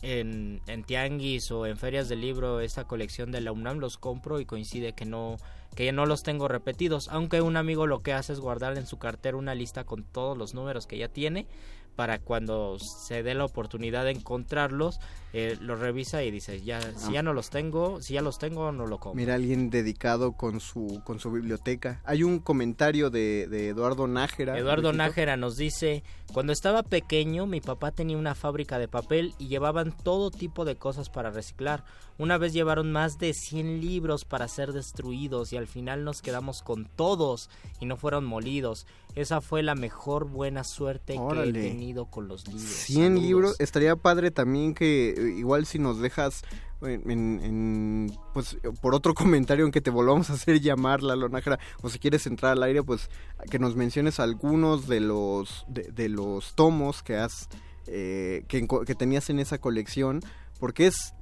en, 0.01 0.61
en 0.67 0.83
tianguis 0.83 1.51
o 1.51 1.65
en 1.65 1.77
ferias 1.77 2.09
de 2.09 2.15
libro 2.15 2.61
esta 2.61 2.85
colección 2.85 3.31
de 3.31 3.41
la 3.41 3.51
UNAM 3.51 3.79
los 3.79 3.97
compro 3.97 4.39
y 4.39 4.45
coincide 4.45 4.93
que 4.93 5.05
no 5.05 5.37
que 5.75 5.91
no 5.91 6.05
los 6.05 6.23
tengo 6.23 6.47
repetidos. 6.47 7.09
Aunque 7.09 7.41
un 7.41 7.55
amigo 7.55 7.87
lo 7.87 8.01
que 8.01 8.13
hace 8.13 8.33
es 8.33 8.39
guardar 8.39 8.77
en 8.77 8.85
su 8.85 8.97
cartera 8.97 9.37
una 9.37 9.55
lista 9.55 9.83
con 9.83 10.03
todos 10.03 10.37
los 10.37 10.53
números 10.53 10.87
que 10.87 10.97
ya 10.97 11.07
tiene 11.07 11.47
para 11.99 12.17
cuando 12.17 12.79
se 12.79 13.23
dé 13.23 13.33
la 13.33 13.43
oportunidad 13.43 14.05
de 14.05 14.11
encontrarlos, 14.11 15.01
eh, 15.33 15.57
los 15.59 15.81
revisa 15.81 16.23
y 16.23 16.31
dice, 16.31 16.61
ya, 16.61 16.79
si 16.95 17.11
ya 17.11 17.21
no 17.21 17.33
los 17.33 17.49
tengo, 17.49 18.01
si 18.01 18.13
ya 18.13 18.21
los 18.21 18.39
tengo, 18.39 18.71
no 18.71 18.87
lo 18.87 18.99
compro. 18.99 19.17
Mira, 19.17 19.35
alguien 19.35 19.69
dedicado 19.69 20.31
con 20.31 20.61
su, 20.61 21.01
con 21.03 21.19
su 21.19 21.29
biblioteca. 21.29 21.99
Hay 22.05 22.23
un 22.23 22.39
comentario 22.39 23.09
de, 23.09 23.47
de 23.49 23.67
Eduardo 23.67 24.07
Nájera. 24.07 24.57
Eduardo 24.57 24.93
Nájera 24.93 25.35
nos 25.35 25.57
dice, 25.57 26.05
cuando 26.31 26.53
estaba 26.53 26.83
pequeño, 26.83 27.47
mi 27.47 27.59
papá 27.59 27.91
tenía 27.91 28.15
una 28.15 28.33
fábrica 28.33 28.79
de 28.79 28.87
papel 28.87 29.33
y 29.37 29.49
llevaban 29.49 29.91
todo 29.91 30.31
tipo 30.31 30.63
de 30.63 30.77
cosas 30.77 31.09
para 31.09 31.31
reciclar. 31.31 31.83
Una 32.19 32.37
vez 32.37 32.51
llevaron 32.51 32.91
más 32.91 33.17
de 33.17 33.33
100 33.33 33.79
libros 33.79 34.25
para 34.25 34.49
ser 34.49 34.73
destruidos 34.73 35.53
y 35.53 35.57
al 35.57 35.67
final 35.67 36.03
nos 36.03 36.21
quedamos 36.21 36.61
con 36.61 36.83
todos 36.83 37.49
y 37.79 37.85
no 37.85 37.95
fueron 37.95 38.25
molidos. 38.25 38.85
Esa 39.15 39.39
fue 39.39 39.63
la 39.63 39.73
mejor 39.73 40.25
buena 40.25 40.65
suerte 40.65 41.15
que 41.15 41.49
he 41.49 41.53
tenido 41.53 42.07
con 42.07 42.27
los 42.27 42.45
libros. 42.45 42.69
100 42.69 43.21
libros. 43.21 43.55
Estaría 43.59 43.95
padre 43.95 44.31
también 44.31 44.73
que 44.73 45.11
eh, 45.11 45.35
igual 45.37 45.65
si 45.65 45.79
nos 45.79 46.01
dejas 46.01 46.43
en, 46.81 48.11
pues 48.33 48.57
por 48.81 48.95
otro 48.95 49.13
comentario 49.15 49.65
en 49.65 49.71
que 49.71 49.79
te 49.79 49.89
volvamos 49.89 50.29
a 50.29 50.33
hacer 50.33 50.59
llamar 50.59 51.01
la 51.01 51.15
lonajera 51.15 51.57
o 51.81 51.89
si 51.89 51.99
quieres 51.99 52.27
entrar 52.27 52.51
al 52.51 52.63
aire 52.63 52.83
pues 52.83 53.09
que 53.49 53.59
nos 53.59 53.77
menciones 53.77 54.19
algunos 54.19 54.87
de 54.87 54.99
los 54.99 55.65
de, 55.69 56.09
los 56.09 56.53
tomos 56.55 57.01
que 57.01 57.15
has 57.15 57.47
eh, 57.87 58.43
que, 58.47 58.67
que 58.85 58.95
tenías 58.95 59.29
en 59.29 59.39
esa 59.39 59.57
colección 59.57 60.21
porque 60.59 60.87
es, 60.87 61.13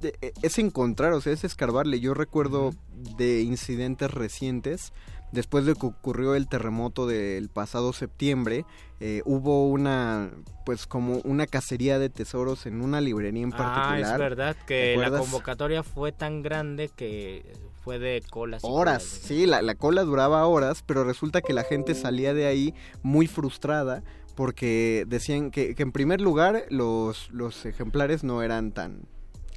es 0.42 0.58
encontrar, 0.58 1.12
o 1.12 1.20
sea, 1.20 1.32
es 1.32 1.44
escarbarle. 1.44 2.00
Yo 2.00 2.14
recuerdo 2.14 2.72
de 3.16 3.42
incidentes 3.42 4.10
recientes 4.10 4.92
después 5.32 5.66
de 5.66 5.74
que 5.74 5.86
ocurrió 5.86 6.34
el 6.34 6.48
terremoto 6.48 7.06
del 7.06 7.48
pasado 7.48 7.92
septiembre, 7.92 8.64
eh, 9.00 9.22
hubo 9.24 9.68
una, 9.68 10.30
pues 10.64 10.86
como 10.86 11.20
una 11.24 11.46
cacería 11.46 11.98
de 11.98 12.08
tesoros 12.08 12.66
en 12.66 12.80
una 12.80 13.00
librería 13.00 13.42
en 13.42 13.50
particular. 13.50 14.04
Ah, 14.04 14.12
es 14.12 14.18
verdad 14.18 14.56
que 14.66 14.96
la 14.96 15.10
convocatoria 15.10 15.82
fue 15.82 16.12
tan 16.12 16.42
grande 16.42 16.90
que 16.94 17.52
fue 17.82 17.98
de 17.98 18.22
colas. 18.30 18.62
Horas, 18.64 19.02
sí, 19.02 19.46
la, 19.46 19.62
la 19.62 19.74
cola 19.74 20.02
duraba 20.02 20.46
horas, 20.46 20.82
pero 20.84 21.04
resulta 21.04 21.40
que 21.40 21.52
la 21.52 21.64
gente 21.64 21.94
salía 21.94 22.34
de 22.34 22.46
ahí 22.46 22.74
muy 23.02 23.26
frustrada 23.26 24.02
porque 24.34 25.04
decían 25.08 25.50
que, 25.50 25.74
que 25.74 25.82
en 25.82 25.92
primer 25.92 26.20
lugar 26.20 26.64
los, 26.70 27.28
los 27.32 27.66
ejemplares 27.66 28.22
no 28.22 28.42
eran 28.42 28.72
tan 28.72 29.02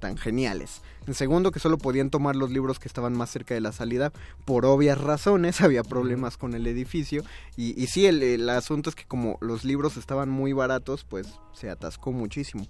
tan 0.02 0.18
geniales. 0.18 0.82
En 1.08 1.14
segundo, 1.14 1.52
que 1.52 1.60
solo 1.60 1.78
podían 1.78 2.10
tomar 2.10 2.36
los 2.36 2.52
libros 2.52 2.80
que 2.80 2.90
estaban 2.90 3.14
más 3.14 3.30
cerca 3.30 3.54
de 3.54 3.62
la 3.62 3.72
salida 3.72 4.12
por 4.44 4.66
obvias 4.66 5.00
razones, 5.00 5.62
había 5.62 5.84
problemas 5.84 6.36
con 6.36 6.54
el 6.54 6.68
edificio. 6.68 7.24
Y, 7.56 7.82
y 7.82 7.88
sí, 7.88 8.06
el, 8.06 8.22
el 8.22 8.50
asunto 8.50 8.90
es 8.90 8.96
que 8.98 9.06
como 9.06 9.38
los 9.40 9.64
libros 9.64 9.96
estaban 9.96 10.30
muy 10.30 10.52
baratos, 10.52 11.06
pues 11.06 11.28
se 11.54 11.70
atascó 11.70 12.12
muchísimo. 12.12 12.68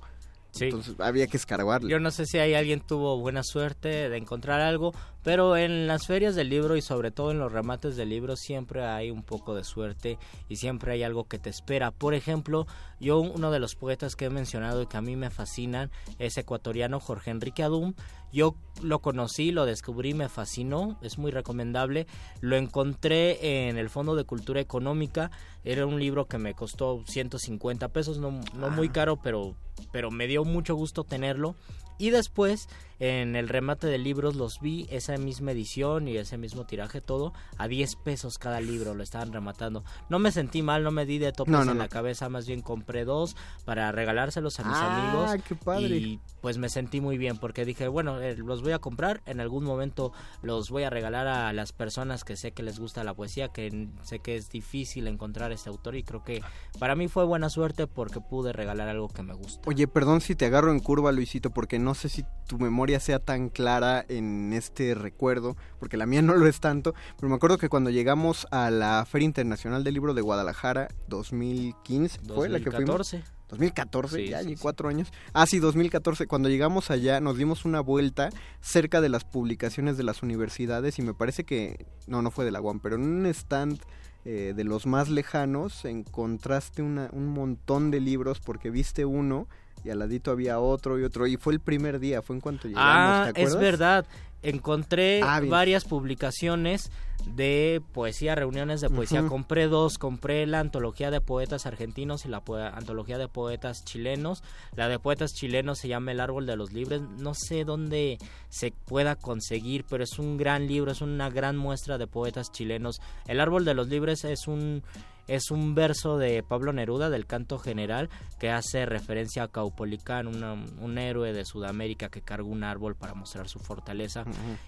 Entonces 0.59 0.95
había 0.99 1.27
que 1.27 1.37
escarbarle. 1.37 1.89
Yo 1.89 1.99
no 1.99 2.11
sé 2.11 2.25
si 2.25 2.37
hay 2.37 2.53
alguien 2.53 2.81
tuvo 2.81 3.17
buena 3.17 3.43
suerte 3.43 4.09
de 4.09 4.17
encontrar 4.17 4.59
algo, 4.59 4.93
pero 5.23 5.55
en 5.57 5.87
las 5.87 6.07
ferias 6.07 6.35
del 6.35 6.49
libro 6.49 6.75
y 6.75 6.81
sobre 6.81 7.11
todo 7.11 7.31
en 7.31 7.39
los 7.39 7.51
remates 7.51 7.95
del 7.95 8.09
libro 8.09 8.35
siempre 8.35 8.83
hay 8.85 9.11
un 9.11 9.23
poco 9.23 9.53
de 9.55 9.63
suerte 9.63 10.17
y 10.49 10.55
siempre 10.55 10.93
hay 10.93 11.03
algo 11.03 11.25
que 11.25 11.37
te 11.39 11.49
espera. 11.49 11.91
Por 11.91 12.13
ejemplo, 12.13 12.65
yo 12.99 13.19
uno 13.19 13.51
de 13.51 13.59
los 13.59 13.75
poetas 13.75 14.15
que 14.15 14.25
he 14.25 14.29
mencionado 14.29 14.81
y 14.81 14.87
que 14.87 14.97
a 14.97 15.01
mí 15.01 15.15
me 15.15 15.29
fascinan 15.29 15.91
es 16.19 16.37
ecuatoriano 16.37 16.99
Jorge 16.99 17.31
Enrique 17.31 17.63
Adum. 17.63 17.93
Yo 18.33 18.55
lo 18.81 18.99
conocí, 18.99 19.51
lo 19.51 19.65
descubrí, 19.65 20.13
me 20.13 20.29
fascinó, 20.29 20.97
es 21.01 21.17
muy 21.17 21.31
recomendable. 21.31 22.07
Lo 22.39 22.55
encontré 22.55 23.67
en 23.67 23.77
el 23.77 23.89
Fondo 23.89 24.15
de 24.15 24.23
Cultura 24.23 24.61
Económica. 24.61 25.31
Era 25.65 25.85
un 25.85 25.99
libro 25.99 26.25
que 26.27 26.37
me 26.37 26.53
costó 26.53 27.03
150 27.05 27.89
pesos, 27.89 28.19
no, 28.19 28.39
no 28.55 28.69
muy 28.69 28.87
Ah. 28.87 28.93
caro, 28.93 29.17
pero, 29.21 29.55
pero 29.91 30.11
me 30.11 30.27
dio 30.27 30.45
mucho 30.45 30.75
gusto 30.75 31.03
tenerlo. 31.03 31.55
Y 31.97 32.09
después, 32.09 32.67
en 32.99 33.35
el 33.35 33.47
remate 33.49 33.85
de 33.87 33.97
libros, 33.99 34.35
los 34.35 34.59
vi, 34.59 34.87
esa 34.89 35.10
misma 35.17 35.51
edición 35.51 36.07
y 36.07 36.17
ese 36.17 36.37
mismo 36.37 36.65
tiraje, 36.65 37.01
todo, 37.01 37.33
a 37.57 37.67
10 37.67 37.95
pesos 37.97 38.37
cada 38.37 38.59
libro, 38.61 38.93
lo 38.93 39.03
estaban 39.03 39.31
rematando. 39.33 39.83
No 40.09 40.19
me 40.19 40.31
sentí 40.31 40.61
mal, 40.61 40.83
no 40.83 40.91
me 40.91 41.05
di 41.05 41.17
de 41.17 41.31
topes 41.31 41.51
No, 41.51 41.65
no, 41.65 41.71
en 41.71 41.77
no. 41.77 41.83
la 41.83 41.89
cabeza, 41.89 42.29
más 42.29 42.47
bien 42.47 42.61
compré 42.61 43.05
dos 43.05 43.35
para 43.65 43.91
regalárselos 43.91 44.59
a 44.59 44.63
mis 44.63 44.77
Ah, 44.77 44.97
amigos. 45.31 45.43
qué 45.47 45.55
padre. 45.55 45.87
Y 45.97 46.19
pues 46.41 46.57
me 46.57 46.69
sentí 46.69 47.01
muy 47.01 47.17
bien 47.17 47.37
porque 47.37 47.65
dije, 47.65 47.87
bueno, 47.87 48.19
eh, 48.21 48.35
los 48.37 48.61
voy 48.61 48.71
a 48.73 48.79
comprar, 48.79 49.21
en 49.25 49.39
algún 49.39 49.63
momento 49.63 50.11
los 50.41 50.69
voy 50.69 50.83
a 50.83 50.89
regalar 50.89 51.27
a 51.27 51.53
las 51.53 51.71
personas 51.73 52.23
que 52.23 52.35
sé 52.35 52.51
que 52.51 52.63
les 52.63 52.79
gusta 52.79 53.03
la 53.03 53.13
poesía, 53.13 53.49
que 53.49 53.89
sé 54.03 54.19
que 54.19 54.35
es 54.35 54.49
difícil 54.49 55.07
encontrar 55.07 55.51
este 55.51 55.69
autor 55.69 55.95
y 55.95 56.03
creo 56.03 56.23
que 56.23 56.41
para 56.79 56.95
mí 56.95 57.07
fue 57.07 57.25
buena 57.25 57.49
suerte 57.49 57.87
porque 57.87 58.19
pude 58.21 58.53
regalar 58.53 58.87
algo 58.89 59.07
que 59.07 59.23
me 59.23 59.33
gusta. 59.33 59.61
Oye, 59.67 59.87
perdón 59.87 60.21
si 60.21 60.35
te 60.35 60.45
agarro 60.45 60.71
en 60.71 60.79
curva, 60.79 61.11
Luisito, 61.11 61.51
porque 61.51 61.79
no 61.79 61.93
sé 61.93 62.09
si 62.09 62.23
tu 62.47 62.57
memoria 62.59 62.99
sea 62.99 63.19
tan 63.19 63.49
clara 63.49 64.05
en 64.09 64.53
este 64.53 64.93
recuerdo, 65.01 65.57
porque 65.79 65.97
la 65.97 66.05
mía 66.05 66.21
no 66.21 66.35
lo 66.35 66.47
es 66.47 66.59
tanto, 66.59 66.93
pero 67.17 67.29
me 67.29 67.35
acuerdo 67.35 67.57
que 67.57 67.69
cuando 67.69 67.89
llegamos 67.89 68.47
a 68.51 68.69
la 68.69 69.05
Feria 69.05 69.25
Internacional 69.25 69.83
del 69.83 69.93
Libro 69.93 70.13
de 70.13 70.21
Guadalajara 70.21 70.87
2015, 71.07 72.19
fue 72.33 72.49
la 72.49 72.59
que 72.59 72.71
fuimos. 72.71 72.97
2014. 72.97 73.41
2014, 73.51 74.15
Sí, 74.15 74.29
ya 74.29 74.41
sí, 74.43 74.55
cuatro 74.55 74.87
años. 74.87 75.11
Ah, 75.33 75.45
sí, 75.45 75.59
2014. 75.59 76.25
Cuando 76.25 76.47
llegamos 76.47 76.89
allá 76.89 77.19
nos 77.19 77.37
dimos 77.37 77.65
una 77.65 77.81
vuelta 77.81 78.29
cerca 78.61 79.01
de 79.01 79.09
las 79.09 79.25
publicaciones 79.25 79.97
de 79.97 80.03
las 80.03 80.23
universidades 80.23 80.97
y 80.99 81.01
me 81.01 81.13
parece 81.13 81.43
que, 81.43 81.85
no, 82.07 82.21
no 82.21 82.31
fue 82.31 82.45
de 82.45 82.51
la 82.51 82.61
UAM, 82.61 82.79
pero 82.79 82.95
en 82.95 83.03
un 83.03 83.25
stand 83.25 83.81
eh, 84.23 84.53
de 84.55 84.63
los 84.63 84.85
más 84.85 85.09
lejanos 85.09 85.83
encontraste 85.83 86.81
una, 86.81 87.09
un 87.11 87.27
montón 87.27 87.91
de 87.91 87.99
libros 87.99 88.39
porque 88.39 88.69
viste 88.69 89.03
uno 89.03 89.47
y 89.83 89.89
al 89.89 89.99
ladito 89.99 90.31
había 90.31 90.59
otro 90.59 90.99
y 90.99 91.03
otro 91.03 91.25
y 91.27 91.37
fue 91.37 91.53
el 91.53 91.59
primer 91.59 91.99
día, 91.99 92.21
fue 92.21 92.35
en 92.35 92.41
cuanto 92.41 92.67
llegamos, 92.67 92.87
Ah, 92.87 93.31
¿te 93.33 93.41
es 93.41 93.55
verdad. 93.55 94.05
Encontré 94.43 95.21
Ah, 95.23 95.41
varias 95.43 95.85
publicaciones 95.85 96.91
de 97.25 97.81
poesía, 97.93 98.33
reuniones 98.35 98.81
de 98.81 98.89
poesía. 98.89 99.23
Compré 99.27 99.67
dos, 99.67 99.97
compré 99.97 100.45
la 100.47 100.59
antología 100.59 101.11
de 101.11 101.21
poetas 101.21 101.65
argentinos 101.65 102.25
y 102.25 102.29
la 102.29 102.41
antología 102.73 103.17
de 103.17 103.27
poetas 103.27 103.85
chilenos. 103.85 104.43
La 104.75 104.87
de 104.87 104.97
poetas 104.99 105.33
chilenos 105.33 105.77
se 105.77 105.87
llama 105.87 106.11
El 106.11 106.19
árbol 106.19 106.45
de 106.45 106.55
los 106.55 106.73
libres. 106.73 107.01
No 107.01 107.33
sé 107.35 107.63
dónde 107.63 108.17
se 108.49 108.71
pueda 108.71 109.15
conseguir, 109.15 109.85
pero 109.87 110.03
es 110.03 110.17
un 110.17 110.37
gran 110.37 110.67
libro, 110.67 110.91
es 110.91 111.01
una 111.01 111.29
gran 111.29 111.57
muestra 111.57 111.97
de 111.97 112.07
poetas 112.07 112.51
chilenos. 112.51 112.99
El 113.27 113.39
árbol 113.39 113.65
de 113.65 113.75
los 113.75 113.87
libres 113.87 114.23
es 114.23 114.47
un 114.47 114.83
es 115.27 115.51
un 115.51 115.75
verso 115.75 116.17
de 116.17 116.43
Pablo 116.43 116.73
Neruda 116.73 117.09
del 117.09 117.25
canto 117.25 117.57
general 117.59 118.09
que 118.39 118.49
hace 118.49 118.85
referencia 118.85 119.43
a 119.43 119.47
Caupolicán, 119.47 120.27
una- 120.27 120.53
un 120.53 120.97
héroe 120.97 121.31
de 121.33 121.45
Sudamérica 121.45 122.09
que 122.09 122.21
carga 122.21 122.47
un 122.47 122.63
árbol 122.63 122.95
para 122.95 123.13
mostrar 123.13 123.47
su 123.47 123.59
fortaleza. 123.59 124.23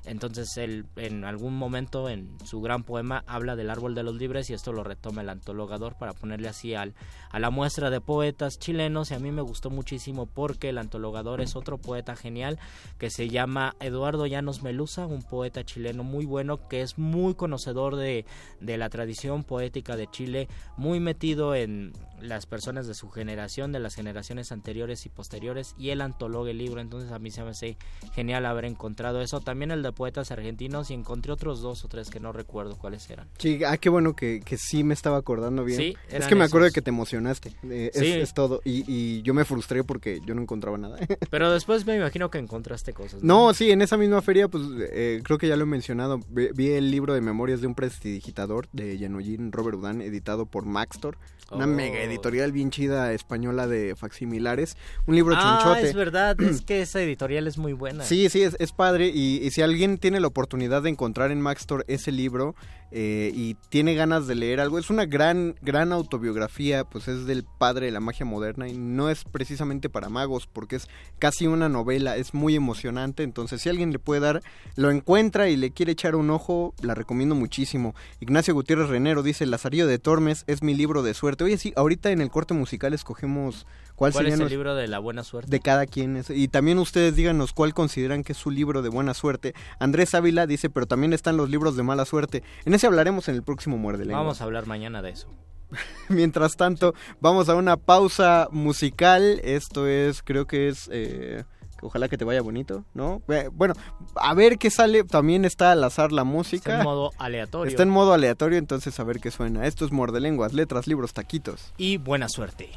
Entonces 0.05 0.55
él 0.57 0.85
en 0.95 1.23
algún 1.25 1.55
momento 1.57 2.09
en 2.09 2.37
su 2.45 2.61
gran 2.61 2.83
poema 2.83 3.23
habla 3.27 3.55
del 3.55 3.69
árbol 3.69 3.95
de 3.95 4.03
los 4.03 4.15
libres 4.15 4.49
y 4.49 4.53
esto 4.53 4.71
lo 4.73 4.83
retoma 4.83 5.21
el 5.21 5.29
antologador 5.29 5.95
para 5.97 6.13
ponerle 6.13 6.47
así 6.49 6.75
al, 6.75 6.93
a 7.31 7.39
la 7.39 7.49
muestra 7.49 7.89
de 7.89 8.01
poetas 8.01 8.57
chilenos 8.59 9.11
y 9.11 9.15
a 9.15 9.19
mí 9.19 9.31
me 9.31 9.41
gustó 9.41 9.69
muchísimo 9.69 10.25
porque 10.25 10.69
el 10.69 10.77
antologador 10.77 11.41
es 11.41 11.55
otro 11.55 11.77
poeta 11.77 12.15
genial 12.15 12.59
que 12.97 13.09
se 13.09 13.29
llama 13.29 13.75
Eduardo 13.79 14.25
Llanos 14.27 14.61
Melusa, 14.63 15.05
un 15.07 15.23
poeta 15.23 15.63
chileno 15.63 16.03
muy 16.03 16.25
bueno 16.25 16.67
que 16.67 16.81
es 16.81 16.97
muy 16.97 17.33
conocedor 17.35 17.95
de, 17.95 18.25
de 18.61 18.77
la 18.77 18.89
tradición 18.89 19.43
poética 19.43 19.95
de 19.95 20.07
Chile, 20.07 20.42
muy 20.77 20.99
metido 20.99 21.55
en 21.55 21.93
las 22.23 22.45
personas 22.45 22.87
de 22.87 22.93
su 22.93 23.09
generación, 23.09 23.71
de 23.71 23.79
las 23.79 23.95
generaciones 23.95 24.51
anteriores 24.51 25.05
y 25.05 25.09
posteriores, 25.09 25.75
y 25.77 25.89
él 25.89 26.01
antologa 26.01 26.49
el 26.51 26.57
libro, 26.57 26.81
entonces 26.81 27.11
a 27.11 27.19
mí 27.19 27.31
se 27.31 27.43
me 27.43 27.49
hace 27.51 27.77
genial 28.13 28.45
haber 28.45 28.65
encontrado 28.65 29.21
eso. 29.21 29.39
También 29.41 29.71
el 29.71 29.83
de 29.83 29.91
poetas 29.91 30.31
argentinos 30.31 30.89
y 30.89 30.93
encontré 30.93 31.31
otros 31.31 31.61
dos 31.61 31.83
o 31.85 31.87
tres 31.87 32.09
que 32.09 32.19
no 32.19 32.31
recuerdo 32.31 32.77
cuáles 32.77 33.09
eran. 33.09 33.27
Sí, 33.37 33.63
ah, 33.65 33.77
qué 33.77 33.89
bueno 33.89 34.15
que, 34.15 34.41
que 34.41 34.57
sí 34.57 34.83
me 34.83 34.93
estaba 34.93 35.17
acordando 35.17 35.63
bien. 35.63 35.77
Sí, 35.79 35.97
es 36.09 36.25
que 36.27 36.35
me 36.35 36.43
acuerdo 36.45 36.65
de 36.65 36.71
que 36.71 36.81
te 36.81 36.89
emocionaste. 36.89 37.53
eh, 37.69 37.91
es, 37.93 37.99
Sí. 37.99 38.11
es 38.11 38.33
todo. 38.33 38.61
Y, 38.65 38.83
y 38.87 39.21
yo 39.23 39.33
me 39.33 39.45
frustré 39.45 39.83
porque 39.83 40.19
yo 40.25 40.33
no 40.35 40.41
encontraba 40.41 40.77
nada. 40.77 40.97
Pero 41.29 41.51
después 41.51 41.85
me 41.85 41.95
imagino 41.95 42.29
que 42.29 42.37
encontraste 42.37 42.93
cosas. 42.93 43.23
No, 43.23 43.53
sí, 43.53 43.71
en 43.71 43.81
esa 43.81 43.97
misma 43.97 44.21
feria, 44.21 44.47
pues 44.47 44.63
eh, 44.91 45.21
creo 45.23 45.37
que 45.37 45.47
ya 45.47 45.55
lo 45.55 45.63
he 45.63 45.67
mencionado. 45.67 46.19
Vi, 46.29 46.49
vi 46.53 46.69
el 46.71 46.91
libro 46.91 47.13
de 47.13 47.21
memorias 47.21 47.61
de 47.61 47.67
un 47.67 47.75
prestidigitador 47.75 48.67
de 48.71 48.97
Yanoyin 48.97 49.51
Robert 49.51 49.77
Udán, 49.77 50.01
editado 50.01 50.45
por 50.45 50.65
Maxtor, 50.65 51.17
una 51.51 51.65
Oh. 51.65 51.67
mega 51.67 51.99
editorial 52.13 52.51
bien 52.51 52.71
chida 52.71 53.13
española 53.13 53.67
de 53.67 53.95
facsimilares. 53.95 54.77
Un 55.05 55.15
libro 55.15 55.35
ah, 55.37 55.59
chonchote. 55.61 55.89
es 55.89 55.95
verdad, 55.95 56.39
es 56.41 56.61
que 56.65 56.81
esa 56.81 57.01
editorial 57.01 57.47
es 57.47 57.57
muy 57.57 57.73
buena. 57.73 58.03
Sí, 58.03 58.29
sí, 58.29 58.43
es, 58.43 58.55
es 58.59 58.71
padre. 58.71 59.11
Y, 59.13 59.41
y 59.43 59.51
si 59.51 59.61
alguien 59.61 59.97
tiene 59.97 60.19
la 60.19 60.27
oportunidad 60.27 60.83
de 60.83 60.89
encontrar 60.89 61.31
en 61.31 61.41
Maxtor 61.41 61.85
ese 61.87 62.11
libro 62.11 62.55
eh, 62.95 63.31
y 63.33 63.55
tiene 63.69 63.95
ganas 63.95 64.27
de 64.27 64.35
leer 64.35 64.59
algo, 64.59 64.77
es 64.77 64.91
una 64.91 65.05
gran, 65.05 65.55
gran 65.63 65.91
autobiografía, 65.91 66.83
pues 66.83 67.07
es 67.07 67.25
del 67.25 67.43
padre 67.43 67.87
de 67.87 67.91
la 67.91 67.99
magia 67.99 68.23
moderna 68.23 68.67
y 68.67 68.77
no 68.77 69.09
es 69.09 69.23
precisamente 69.23 69.89
para 69.89 70.09
magos, 70.09 70.45
porque 70.45 70.75
es 70.75 70.87
casi 71.17 71.47
una 71.47 71.69
novela, 71.69 72.17
es 72.17 72.35
muy 72.35 72.55
emocionante. 72.55 73.23
Entonces, 73.23 73.63
si 73.63 73.69
alguien 73.69 73.91
le 73.91 73.97
puede 73.97 74.21
dar, 74.21 74.43
lo 74.75 74.91
encuentra 74.91 75.49
y 75.49 75.57
le 75.57 75.71
quiere 75.71 75.93
echar 75.93 76.15
un 76.15 76.29
ojo, 76.29 76.75
la 76.83 76.93
recomiendo 76.93 77.33
muchísimo. 77.33 77.95
Ignacio 78.19 78.53
Gutiérrez 78.53 78.89
Renero 78.89 79.23
dice: 79.23 79.47
Lazarillo 79.47 79.87
de 79.87 79.97
Tormes 79.97 80.43
es 80.45 80.61
mi 80.61 80.75
libro 80.75 81.01
de 81.01 81.15
suerte. 81.15 81.45
Oye, 81.45 81.57
sí, 81.57 81.73
ahorita 81.75 81.92
en 82.03 82.21
el 82.21 82.29
corte 82.29 82.53
musical 82.53 82.93
escogemos 82.93 83.65
cuál, 83.95 84.11
¿Cuál 84.11 84.25
sería 84.25 84.33
es 84.35 84.39
el 84.39 84.49
libro 84.49 84.75
de 84.75 84.87
la 84.87 84.99
buena 84.99 85.23
suerte? 85.23 85.49
de 85.49 85.59
cada 85.59 85.85
quien. 85.85 86.17
es- 86.17 86.29
Y 86.29 86.47
también 86.47 86.79
ustedes 86.79 87.15
díganos 87.15 87.53
cuál 87.53 87.73
consideran 87.73 88.23
que 88.23 88.31
es 88.33 88.37
su 88.37 88.51
libro 88.51 88.81
de 88.81 88.89
buena 88.89 89.13
suerte. 89.13 89.53
Andrés 89.79 90.13
Ávila 90.15 90.47
dice, 90.47 90.69
pero 90.69 90.85
también 90.85 91.13
están 91.13 91.37
los 91.37 91.49
libros 91.49 91.75
de 91.75 91.83
mala 91.83 92.05
suerte. 92.05 92.43
En 92.65 92.73
ese 92.73 92.87
hablaremos 92.87 93.27
en 93.29 93.35
el 93.35 93.43
próximo 93.43 93.77
Muerde 93.77 94.05
Lengua. 94.05 94.21
Vamos 94.21 94.41
a 94.41 94.43
hablar 94.45 94.65
mañana 94.67 95.01
de 95.01 95.11
eso. 95.11 95.27
Mientras 96.09 96.55
tanto, 96.55 96.93
vamos 97.19 97.49
a 97.49 97.55
una 97.55 97.77
pausa 97.77 98.47
musical. 98.51 99.39
Esto 99.43 99.87
es, 99.87 100.21
creo 100.21 100.45
que 100.45 100.67
es... 100.69 100.89
eh, 100.91 101.43
Ojalá 101.83 102.07
que 102.07 102.17
te 102.17 102.25
vaya 102.25 102.41
bonito, 102.41 102.85
¿no? 102.93 103.21
Eh, 103.27 103.49
Bueno, 103.51 103.73
a 104.15 104.33
ver 104.33 104.57
qué 104.57 104.69
sale. 104.69 105.03
También 105.03 105.45
está 105.45 105.71
al 105.71 105.83
azar 105.83 106.11
la 106.11 106.23
música. 106.23 106.71
Está 106.71 106.77
en 106.79 106.83
modo 106.83 107.11
aleatorio. 107.17 107.69
Está 107.69 107.83
en 107.83 107.89
modo 107.89 108.13
aleatorio, 108.13 108.57
entonces 108.57 108.99
a 108.99 109.03
ver 109.03 109.19
qué 109.19 109.31
suena. 109.31 109.65
Esto 109.67 109.85
es 109.85 109.91
Muerde 109.91 110.19
Lenguas, 110.19 110.53
letras, 110.53 110.87
libros, 110.87 111.13
taquitos. 111.13 111.73
Y 111.77 111.97
buena 111.97 112.29
suerte. 112.29 112.69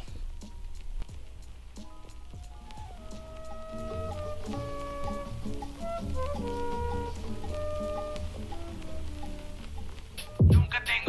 Nunca 10.40 10.82
tengo 10.84 11.05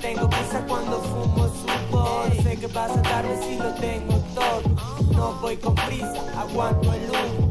tengo 0.00 0.28
prisa 0.28 0.64
cuando 0.66 0.98
fumo 1.00 1.48
su 1.48 2.42
Sé 2.42 2.56
que 2.56 2.68
pasa 2.68 3.00
tarde 3.02 3.38
si 3.42 3.56
lo 3.56 3.72
tengo 3.74 4.14
todo. 4.34 4.62
No 5.12 5.32
voy 5.40 5.56
con 5.56 5.74
prisa, 5.74 6.24
aguanto 6.38 6.92
el 6.92 7.10
humo. 7.10 7.48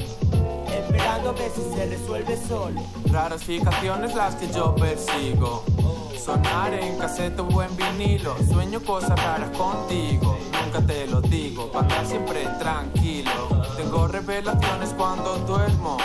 Esperando 0.67 1.29
a 1.29 1.33
ver 1.33 1.51
si 1.51 1.61
se 1.75 1.85
resuelve 1.85 2.37
solo. 2.47 2.81
Raras 3.11 3.43
fijaciones 3.43 4.15
las 4.15 4.35
que 4.35 4.51
yo 4.51 4.75
persigo. 4.75 5.63
Sonar 6.17 6.73
en 6.73 6.97
casete 6.97 7.41
o 7.41 7.61
en 7.61 7.75
vinilo. 7.77 8.35
Sueño 8.51 8.79
cosas 8.81 9.21
raras 9.21 9.55
contigo. 9.57 10.37
Nunca 10.63 10.85
te 10.85 11.07
lo 11.07 11.21
digo, 11.21 11.71
para 11.71 11.87
estar 11.87 12.05
siempre 12.05 12.45
tranquilo. 12.59 13.47
Tengo 13.77 14.07
revelaciones 14.07 14.89
cuando 14.97 15.37
duermo. 15.39 15.97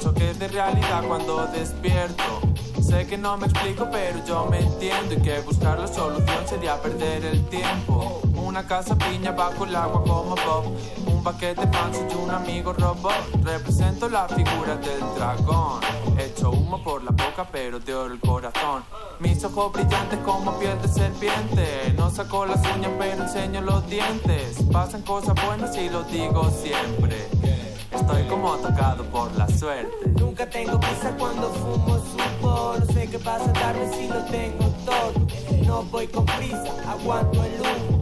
Choques 0.00 0.38
de 0.38 0.48
realidad 0.48 1.04
cuando 1.06 1.46
despierto 1.46 2.55
Sé 2.86 3.04
que 3.04 3.18
no 3.18 3.36
me 3.36 3.46
explico, 3.46 3.88
pero 3.90 4.24
yo 4.24 4.46
me 4.46 4.60
entiendo. 4.60 5.14
Y 5.14 5.20
que 5.20 5.40
buscar 5.40 5.76
la 5.76 5.88
solución 5.88 6.46
sería 6.46 6.80
perder 6.80 7.24
el 7.24 7.44
tiempo. 7.46 8.20
Una 8.36 8.64
casa 8.64 8.96
piña 8.96 9.32
bajo 9.32 9.64
el 9.64 9.74
agua 9.74 10.04
como 10.04 10.36
Bob. 10.36 10.72
Un 11.04 11.24
paquete 11.24 11.66
panzo 11.66 12.06
y 12.08 12.14
un 12.14 12.30
amigo 12.30 12.72
robot. 12.72 13.42
Represento 13.42 14.08
la 14.08 14.28
figura 14.28 14.76
del 14.76 15.00
dragón. 15.16 15.80
Hecho 16.16 16.52
humo 16.52 16.80
por 16.84 17.02
la 17.02 17.10
boca, 17.10 17.44
pero 17.50 17.80
de 17.80 17.92
oro 17.92 18.14
el 18.14 18.20
corazón. 18.20 18.84
Mis 19.18 19.42
ojos 19.42 19.72
brillantes 19.72 20.20
como 20.20 20.56
piel 20.60 20.80
de 20.80 20.86
serpiente. 20.86 21.92
No 21.96 22.08
saco 22.10 22.46
las 22.46 22.60
uñas, 22.76 22.92
pero 23.00 23.24
enseño 23.24 23.62
los 23.62 23.84
dientes. 23.88 24.58
Pasan 24.72 25.02
cosas 25.02 25.34
buenas 25.44 25.76
y 25.76 25.90
lo 25.90 26.04
digo 26.04 26.50
siempre. 26.50 27.26
Estoy 27.96 28.22
como 28.28 28.56
tocado 28.58 29.04
por 29.04 29.34
la 29.36 29.48
suerte. 29.48 30.08
Nunca 30.18 30.48
tengo 30.48 30.78
prisa 30.78 31.14
cuando 31.18 31.50
fumo 31.50 31.96
supo. 31.96 32.74
No 32.78 32.86
sé 32.92 33.08
qué 33.08 33.18
vas 33.18 33.42
a 33.42 33.52
darme 33.52 33.92
si 33.94 34.08
lo 34.08 34.22
tengo 34.24 34.64
todo. 34.84 35.26
No 35.66 35.82
voy 35.84 36.06
con 36.06 36.26
prisa, 36.26 36.74
aguanto 36.88 37.42
el 37.42 37.52
humo. 37.60 38.00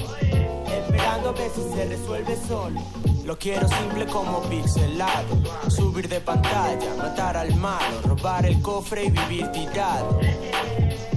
Esperando 0.66 1.28
a 1.28 1.32
ver 1.32 1.50
si 1.54 1.62
se 1.74 1.84
resuelve 1.86 2.36
solo. 2.48 2.80
Lo 3.24 3.38
quiero 3.38 3.66
simple 3.68 4.06
como 4.06 4.40
pixelado. 4.42 5.36
Subir 5.68 6.08
de 6.08 6.20
pantalla, 6.20 6.94
matar 6.98 7.36
al 7.36 7.54
malo, 7.54 8.02
robar 8.04 8.44
el 8.46 8.60
cofre 8.60 9.04
y 9.04 9.10
vivir 9.10 9.50
tirado. 9.52 10.20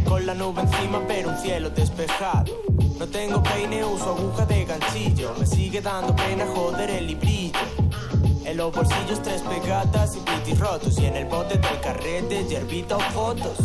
Con 0.07 0.25
la 0.25 0.33
nube 0.33 0.61
encima, 0.61 1.01
pero 1.07 1.29
un 1.29 1.37
cielo 1.37 1.69
despejado. 1.71 2.53
No 2.97 3.07
tengo 3.07 3.43
peine, 3.43 3.83
uso 3.83 4.15
aguja 4.15 4.45
de 4.45 4.65
ganchillo. 4.65 5.33
Me 5.37 5.45
sigue 5.45 5.81
dando 5.81 6.15
pena 6.15 6.45
joder 6.55 6.89
el 6.91 7.07
librillo. 7.07 7.59
En 8.47 8.55
los 8.55 8.73
bolsillos 8.73 9.21
tres 9.21 9.41
pegatas 9.41 10.15
y 10.15 10.19
pitis 10.19 10.57
rotos. 10.57 10.97
Y 10.99 11.05
en 11.05 11.17
el 11.17 11.25
bote 11.25 11.57
del 11.57 11.81
carrete, 11.81 12.45
yerbita 12.47 12.95
o 12.95 12.99
fotos. 13.11 13.57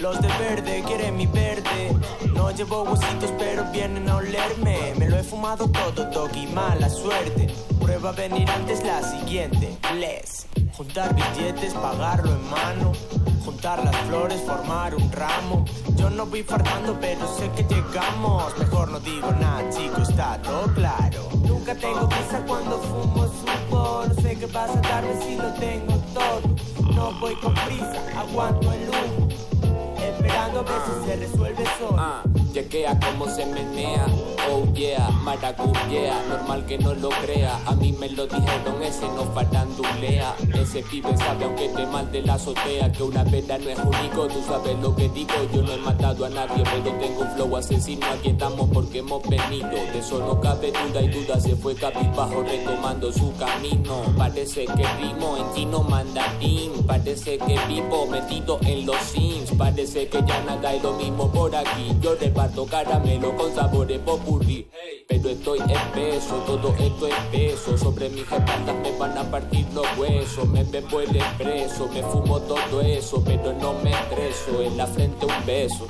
Los 0.00 0.18
de 0.22 0.28
verde 0.28 0.82
quieren 0.86 1.14
mi 1.18 1.26
verde. 1.26 1.94
No 2.32 2.50
llevo 2.50 2.84
huesitos, 2.84 3.30
pero 3.38 3.70
vienen 3.70 4.08
a 4.08 4.16
olerme. 4.16 4.94
Me 4.96 5.10
lo 5.10 5.18
he 5.18 5.22
fumado 5.22 5.68
todo, 5.68 6.06
doggy, 6.06 6.46
mala 6.46 6.88
suerte. 6.88 7.48
Prueba 7.82 8.08
a 8.08 8.12
venir 8.12 8.48
antes 8.50 8.82
la 8.82 9.02
siguiente. 9.02 9.76
Bless. 9.92 10.46
Juntar 10.74 11.14
billetes, 11.14 11.74
pagarlo 11.74 12.32
en 12.32 12.50
mano. 12.50 12.92
Juntar 13.44 13.84
las 13.84 13.96
flores, 14.06 14.40
formar 14.40 14.94
un 14.94 15.12
ramo. 15.12 15.66
Yo 15.96 16.08
no 16.08 16.24
voy 16.24 16.42
fardando, 16.44 16.96
pero 16.98 17.28
sé 17.36 17.50
que 17.50 17.64
llegamos. 17.64 18.56
Mejor 18.58 18.88
no 18.90 19.00
digo 19.00 19.30
nada, 19.32 19.68
chico, 19.68 20.00
está 20.00 20.40
todo 20.40 20.72
claro. 20.72 21.39
Nunca 21.60 21.74
tengo 21.74 22.08
prisa 22.08 22.42
cuando 22.46 22.78
fumo 22.78 23.26
supo. 23.26 24.04
No 24.08 24.14
sé 24.22 24.34
qué 24.34 24.46
vas 24.46 24.70
a 24.70 24.80
darme 24.80 25.22
si 25.22 25.36
lo 25.36 25.52
tengo 25.52 25.92
todo. 26.14 26.40
No 26.94 27.12
voy 27.20 27.34
con 27.34 27.52
prisa, 27.52 28.00
aguanto 28.18 28.72
el 28.72 28.88
humo. 28.88 29.28
Esperando 29.98 30.60
a 30.60 30.86
si 30.86 31.06
se 31.06 31.16
resuelve 31.16 31.64
solo. 31.78 32.39
Chequea 32.52 32.98
cómo 32.98 33.26
se 33.28 33.46
menea, 33.46 34.06
oh 34.50 34.72
yeah, 34.74 35.08
maracuyea, 35.22 36.20
normal 36.28 36.66
que 36.66 36.78
no 36.78 36.94
lo 36.94 37.10
crea, 37.10 37.60
a 37.64 37.76
mí 37.76 37.92
me 37.92 38.08
lo 38.08 38.26
dijeron, 38.26 38.82
ese 38.82 39.06
no 39.06 39.24
farandulea, 39.32 40.34
ese 40.60 40.82
pibe 40.82 41.16
sabe 41.16 41.44
aunque 41.44 41.68
te 41.68 41.86
mal 41.86 42.10
de 42.10 42.22
la 42.22 42.34
azotea, 42.34 42.90
que 42.90 43.04
una 43.04 43.24
pena 43.24 43.56
no 43.58 43.70
es 43.70 43.78
único, 43.78 44.26
tú 44.26 44.42
sabes 44.48 44.76
lo 44.80 44.96
que 44.96 45.08
digo, 45.10 45.32
yo 45.54 45.62
no 45.62 45.72
he 45.72 45.76
matado 45.78 46.24
a 46.24 46.28
nadie, 46.28 46.64
pero 46.64 46.96
tengo 46.98 47.20
un 47.20 47.30
flow 47.36 47.56
asesino, 47.56 48.04
aquí 48.06 48.30
estamos 48.30 48.68
porque 48.72 48.98
hemos 48.98 49.22
venido, 49.28 49.68
de 49.70 49.98
eso 49.98 50.18
no 50.18 50.40
cabe 50.40 50.72
duda 50.72 51.02
y 51.02 51.08
duda, 51.08 51.40
se 51.40 51.54
fue 51.54 51.76
capibajo 51.76 52.42
retomando 52.42 53.12
su 53.12 53.32
camino, 53.36 54.02
parece 54.18 54.64
que 54.64 54.84
rimo 55.00 55.36
en 55.36 55.54
chino 55.54 55.84
mandarín, 55.84 56.72
parece 56.84 57.38
que 57.38 57.56
vivo 57.68 58.06
metido 58.06 58.58
en 58.62 58.86
los 58.86 58.96
sims, 58.96 59.52
parece 59.56 60.08
que 60.08 60.18
ya 60.26 60.42
nada 60.42 60.74
es 60.74 60.82
lo 60.82 60.94
mismo 60.94 61.30
por 61.30 61.54
aquí, 61.54 61.92
yo 62.00 62.16
reparto 62.40 62.66
caramelo 62.66 63.36
con 63.36 63.54
sabores 63.54 63.98
popurrí. 63.98 64.66
Pero 65.08 65.28
estoy 65.28 65.58
espeso, 65.58 66.36
todo 66.46 66.74
esto 66.78 67.06
es 67.06 67.14
peso. 67.30 67.76
Sobre 67.76 68.08
mis 68.08 68.22
espaldas 68.22 68.76
me 68.82 68.96
van 68.98 69.18
a 69.18 69.30
partir 69.30 69.66
los 69.74 69.86
huesos. 69.98 70.48
Me 70.48 70.64
bebo 70.64 71.00
el 71.00 71.16
expreso, 71.16 71.88
me 71.92 72.02
fumo 72.02 72.40
todo 72.40 72.80
eso. 72.80 73.22
Pero 73.24 73.52
no 73.54 73.74
me 73.82 73.90
estreso, 73.90 74.62
en 74.62 74.76
la 74.76 74.86
frente 74.86 75.26
un 75.26 75.46
beso. 75.46 75.86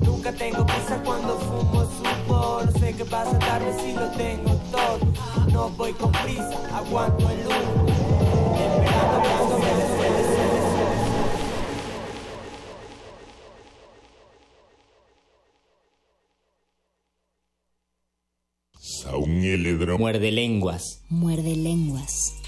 Nunca 0.00 0.32
tengo 0.32 0.64
prisa 0.64 1.02
cuando 1.04 1.36
fumo 1.36 1.82
supo. 1.82 2.62
No 2.64 2.72
sé 2.78 2.94
qué 2.96 3.04
vas 3.04 3.28
a 3.28 3.38
darme 3.38 3.72
si 3.78 3.92
lo 3.92 4.08
tengo 4.12 4.50
todo. 4.70 5.31
No 5.52 5.68
voy 5.70 5.92
con 5.92 6.10
prisa, 6.10 6.76
aguanto 6.76 7.28
el 7.28 7.46
humo. 7.46 7.86
Esperando 8.56 9.24
solo. 9.36 9.62
Muerde 19.98 20.30
lenguas. 20.30 21.02
Muerde 21.08 21.56
lenguas. 21.56 22.41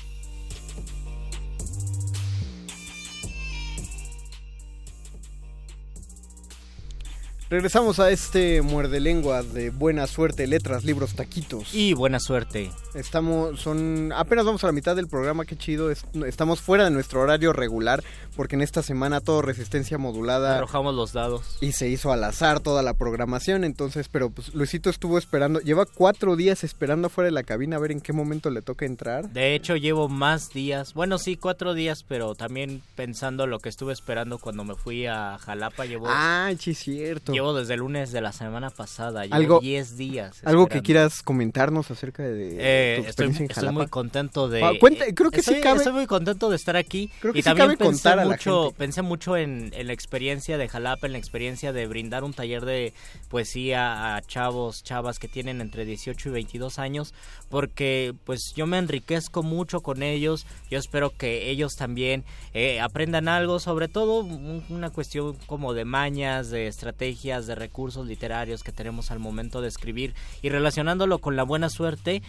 Regresamos 7.59 8.01
a 8.01 8.10
este 8.10 8.62
muerde 8.62 8.98
lenguas 8.98 9.55
de 9.55 9.70
buena 9.70 10.09
suerte, 10.09 10.48
letras, 10.48 10.82
libros, 10.85 11.14
taquitos. 11.14 11.72
Y 11.72 11.94
buena 11.94 12.18
suerte. 12.18 12.72
Estamos, 12.94 13.60
son, 13.60 14.12
apenas 14.12 14.44
vamos 14.44 14.64
a 14.64 14.66
la 14.66 14.72
mitad 14.72 14.97
del 14.97 15.06
programa, 15.06 15.44
qué 15.44 15.56
chido. 15.56 15.93
es- 15.93 16.05
estamos 16.26 16.60
fuera 16.60 16.82
de 16.82 16.90
nuestro 16.90 17.20
horario 17.20 17.52
regular 17.52 18.02
porque 18.35 18.56
en 18.56 18.62
esta 18.62 18.82
semana 18.82 19.20
todo 19.20 19.43
resistencia 19.43 19.98
modulada 19.98 20.56
Arrojamos 20.59 20.94
los 20.94 21.12
dados. 21.12 21.56
y 21.61 21.73
se 21.73 21.89
hizo 21.89 22.12
al 22.12 22.24
azar 22.24 22.61
toda 22.61 22.82
la 22.82 22.94
programación. 22.94 23.65
Entonces, 23.65 24.09
pero 24.09 24.31
pues 24.31 24.55
Luisito 24.55 24.90
estuvo 24.90 25.19
esperando, 25.19 25.61
lleva 25.61 25.86
cuatro 25.86 26.36
días 26.36 26.65
esperando 26.65 27.06
afuera 27.06 27.27
de 27.27 27.32
la 27.32 27.43
cabina 27.43 27.77
a 27.77 27.81
ver 27.81 27.93
en 27.93 28.01
qué 28.01 28.12
momento 28.12 28.51
le 28.51 28.62
toca 28.62 28.85
entrar. 28.86 29.31
De 29.31 29.55
hecho, 29.55 29.77
llevo 29.77 30.09
más 30.09 30.51
días. 30.51 30.94
Bueno, 30.94 31.19
sí, 31.19 31.36
cuatro 31.36 31.74
días, 31.74 32.05
pero 32.06 32.35
también 32.35 32.82
pensando 32.97 33.47
lo 33.47 33.59
que 33.61 33.69
estuve 33.69 33.93
esperando 33.93 34.39
cuando 34.39 34.65
me 34.65 34.74
fui 34.74 35.06
a 35.06 35.39
Jalapa. 35.39 35.85
Llevo, 35.86 36.06
Ah, 36.09 36.51
sí, 36.59 36.74
cierto. 36.74 37.32
llevo 37.32 37.55
desde 37.55 37.74
el 37.74 37.81
lunes 37.81 38.12
de 38.12 38.20
la 38.20 38.32
semana 38.32 38.70
pasada. 38.70 39.23
Llevo 39.24 39.35
Algo- 39.36 39.61
10 39.61 39.97
días. 39.97 40.40
Algo 40.44 40.66
que 40.66 40.82
quieras 40.82 41.23
comentarnos 41.23 41.90
acerca 41.90 42.23
de 42.23 42.56
Eh, 42.59 42.94
tu 42.97 43.01
estoy, 43.01 43.06
experiencia 43.11 43.44
en 43.44 43.51
estoy 43.51 43.61
Jalapa. 43.62 43.78
muy 43.78 43.86
contento 43.89 44.48
de. 44.48 44.62
Ah, 44.65 44.73
cuenta- 44.81 45.05
creo 45.15 45.31
que 45.31 45.43
sí 45.43 45.51
estoy, 45.51 45.62
cabe- 45.62 45.78
estoy 45.78 45.93
muy 45.93 46.06
contento 46.06 46.51
de 46.51 46.56
estar 46.56 46.77
aquí. 46.77 47.11
Creo 47.20 47.32
que 47.32 47.39
y 47.39 47.43
sí 47.43 47.44
también 47.48 47.69
cabe 47.69 47.78
contar 47.78 48.24
a 48.25 48.29
la 48.29 48.35
mucho, 48.35 48.63
gente. 48.65 48.79
pensé 48.79 49.03
mucho 49.03 49.37
en, 49.37 49.73
en 49.75 49.87
la 49.87 49.93
experiencia 49.93 50.59
de 50.59 50.69
Jalapa, 50.69 51.07
en 51.07 51.13
la 51.13 51.19
experiencia 51.19 51.73
de 51.73 51.87
brindar 51.87 52.25
un 52.25 52.33
taller 52.35 52.65
de 52.65 52.93
poesía 53.29 54.17
a 54.17 54.23
chavos, 54.23 54.83
chavas 54.83 55.19
que 55.19 55.29
tienen 55.29 55.61
entre 55.61 55.85
18 55.85 56.29
y 56.29 56.33
22 56.33 56.79
años, 56.79 57.15
porque 57.49 58.15
pues 58.25 58.53
yo 58.57 58.67
me 58.67 58.79
enriquezco 58.79 59.43
mucho 59.43 59.81
con 59.81 60.03
ellos. 60.03 60.47
Yo 60.71 60.79
espero 60.79 61.11
que 61.17 61.51
ellos 61.51 61.75
también 61.77 62.25
eh, 62.53 62.81
aprendan 62.81 63.29
algo, 63.29 63.59
sobre 63.61 63.89
todo 63.89 64.21
un- 64.21 64.65
una 64.69 64.91
cuestión 64.91 65.37
como 65.47 65.75
de 65.75 65.85
mañas, 65.85 66.51
de 66.51 66.67
estrategias, 66.67 67.47
de 67.47 67.55
recursos 67.55 68.07
literarios 68.07 68.63
que 68.63 68.73
tenemos 68.73 69.11
al 69.11 69.19
momento 69.19 69.61
de 69.61 69.69
escribir 69.69 70.15
y 70.43 70.49
relacionándolo 70.49 71.19
con 71.19 71.37
la 71.37 71.43
buena 71.43 71.69
suerte 71.71 72.23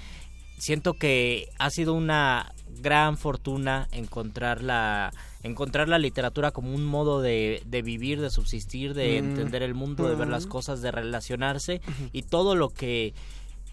siento 0.57 0.93
que 0.93 1.49
ha 1.59 1.69
sido 1.69 1.93
una 1.93 2.53
gran 2.79 3.17
fortuna 3.17 3.87
encontrar 3.91 4.63
la 4.63 5.11
encontrar 5.45 5.87
la 5.87 5.99
literatura 5.99 6.51
como 6.51 6.73
un 6.73 6.85
modo 6.85 7.21
de, 7.21 7.61
de 7.65 7.81
vivir, 7.81 8.19
de 8.19 8.29
subsistir, 8.29 8.93
de 8.93 9.21
Mm. 9.21 9.25
entender 9.25 9.63
el 9.63 9.73
mundo, 9.75 10.09
de 10.09 10.15
ver 10.15 10.27
las 10.27 10.47
cosas, 10.47 10.81
de 10.81 10.91
relacionarse 10.91 11.81
y 12.11 12.23
todo 12.23 12.55
lo 12.55 12.69
que 12.69 13.13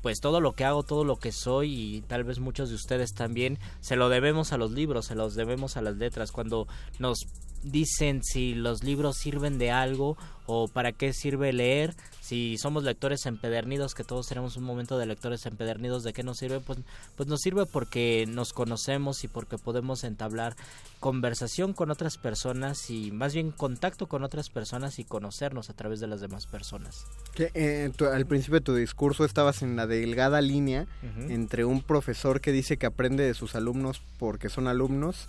pues 0.03 0.19
todo 0.21 0.41
lo 0.41 0.53
que 0.53 0.65
hago, 0.65 0.83
todo 0.83 1.05
lo 1.05 1.15
que 1.17 1.31
soy 1.31 1.73
y 1.73 2.01
tal 2.03 2.25
vez 2.25 2.41
muchos 2.41 2.69
de 2.71 2.75
ustedes 2.75 3.15
también 3.15 3.59
se 3.81 3.95
lo 3.95 4.09
debemos 4.09 4.53
a 4.53 4.59
los 4.59 4.73
libros, 4.73 5.07
se 5.07 5.15
los 5.15 5.37
debemos 5.37 5.77
a 5.77 5.81
las 5.81 5.97
letras. 5.97 6.33
Cuando 6.33 6.67
nos 6.99 7.21
dicen 7.63 8.25
si 8.25 8.55
los 8.57 8.83
libros 8.83 9.17
sirven 9.17 9.59
de 9.59 9.71
algo 9.71 10.17
o 10.47 10.69
para 10.69 10.93
qué 10.93 11.13
sirve 11.13 11.53
leer. 11.53 11.95
Si 12.21 12.57
somos 12.57 12.85
lectores 12.85 13.27
empedernidos, 13.27 13.95
que 13.95 14.05
todos 14.05 14.27
tenemos 14.29 14.57
un 14.57 14.65
momento 14.65 14.97
de 14.97 15.07
lectores 15.07 15.45
empedernidos, 15.47 16.05
¿de 16.05 16.13
qué 16.13 16.23
nos 16.23 16.39
sirve? 16.39 16.61
Pues, 16.61 16.79
pues 17.17 17.29
nos 17.29 17.41
sirve 17.41 17.67
porque 17.67 18.27
nos 18.29 18.53
conocemos 18.53 19.25
y 19.25 19.29
porque 19.29 19.59
podemos 19.59 20.05
entablar 20.05 20.55
conversación 21.01 21.73
con 21.73 21.91
otras 21.91 22.17
personas 22.17 22.89
y 22.91 23.11
más 23.11 23.35
bien 23.35 23.51
contacto 23.51 24.07
con 24.07 24.23
otras 24.23 24.51
personas 24.51 24.99
y 24.99 25.05
conocernos 25.05 25.69
a 25.69 25.75
través 25.75 25.99
de 26.01 26.07
las 26.07 26.21
demás 26.21 26.47
personas. 26.47 27.07
Que, 27.35 27.51
eh, 27.55 27.91
al 28.13 28.27
principio 28.27 28.61
de 28.61 28.65
tu 28.65 28.75
discurso 28.75 29.25
estabas 29.25 29.63
en 29.63 29.77
la 29.77 29.87
delgada 29.87 30.41
línea 30.41 30.87
entre 31.29 31.65
un 31.65 31.83
profesor 31.83 32.41
que 32.41 32.53
dice 32.53 32.77
que 32.77 32.87
aprende 32.87 33.25
de 33.25 33.35
sus 33.35 33.55
alumnos 33.57 34.01
porque 34.19 34.49
son 34.49 34.69
alumnos 34.69 35.29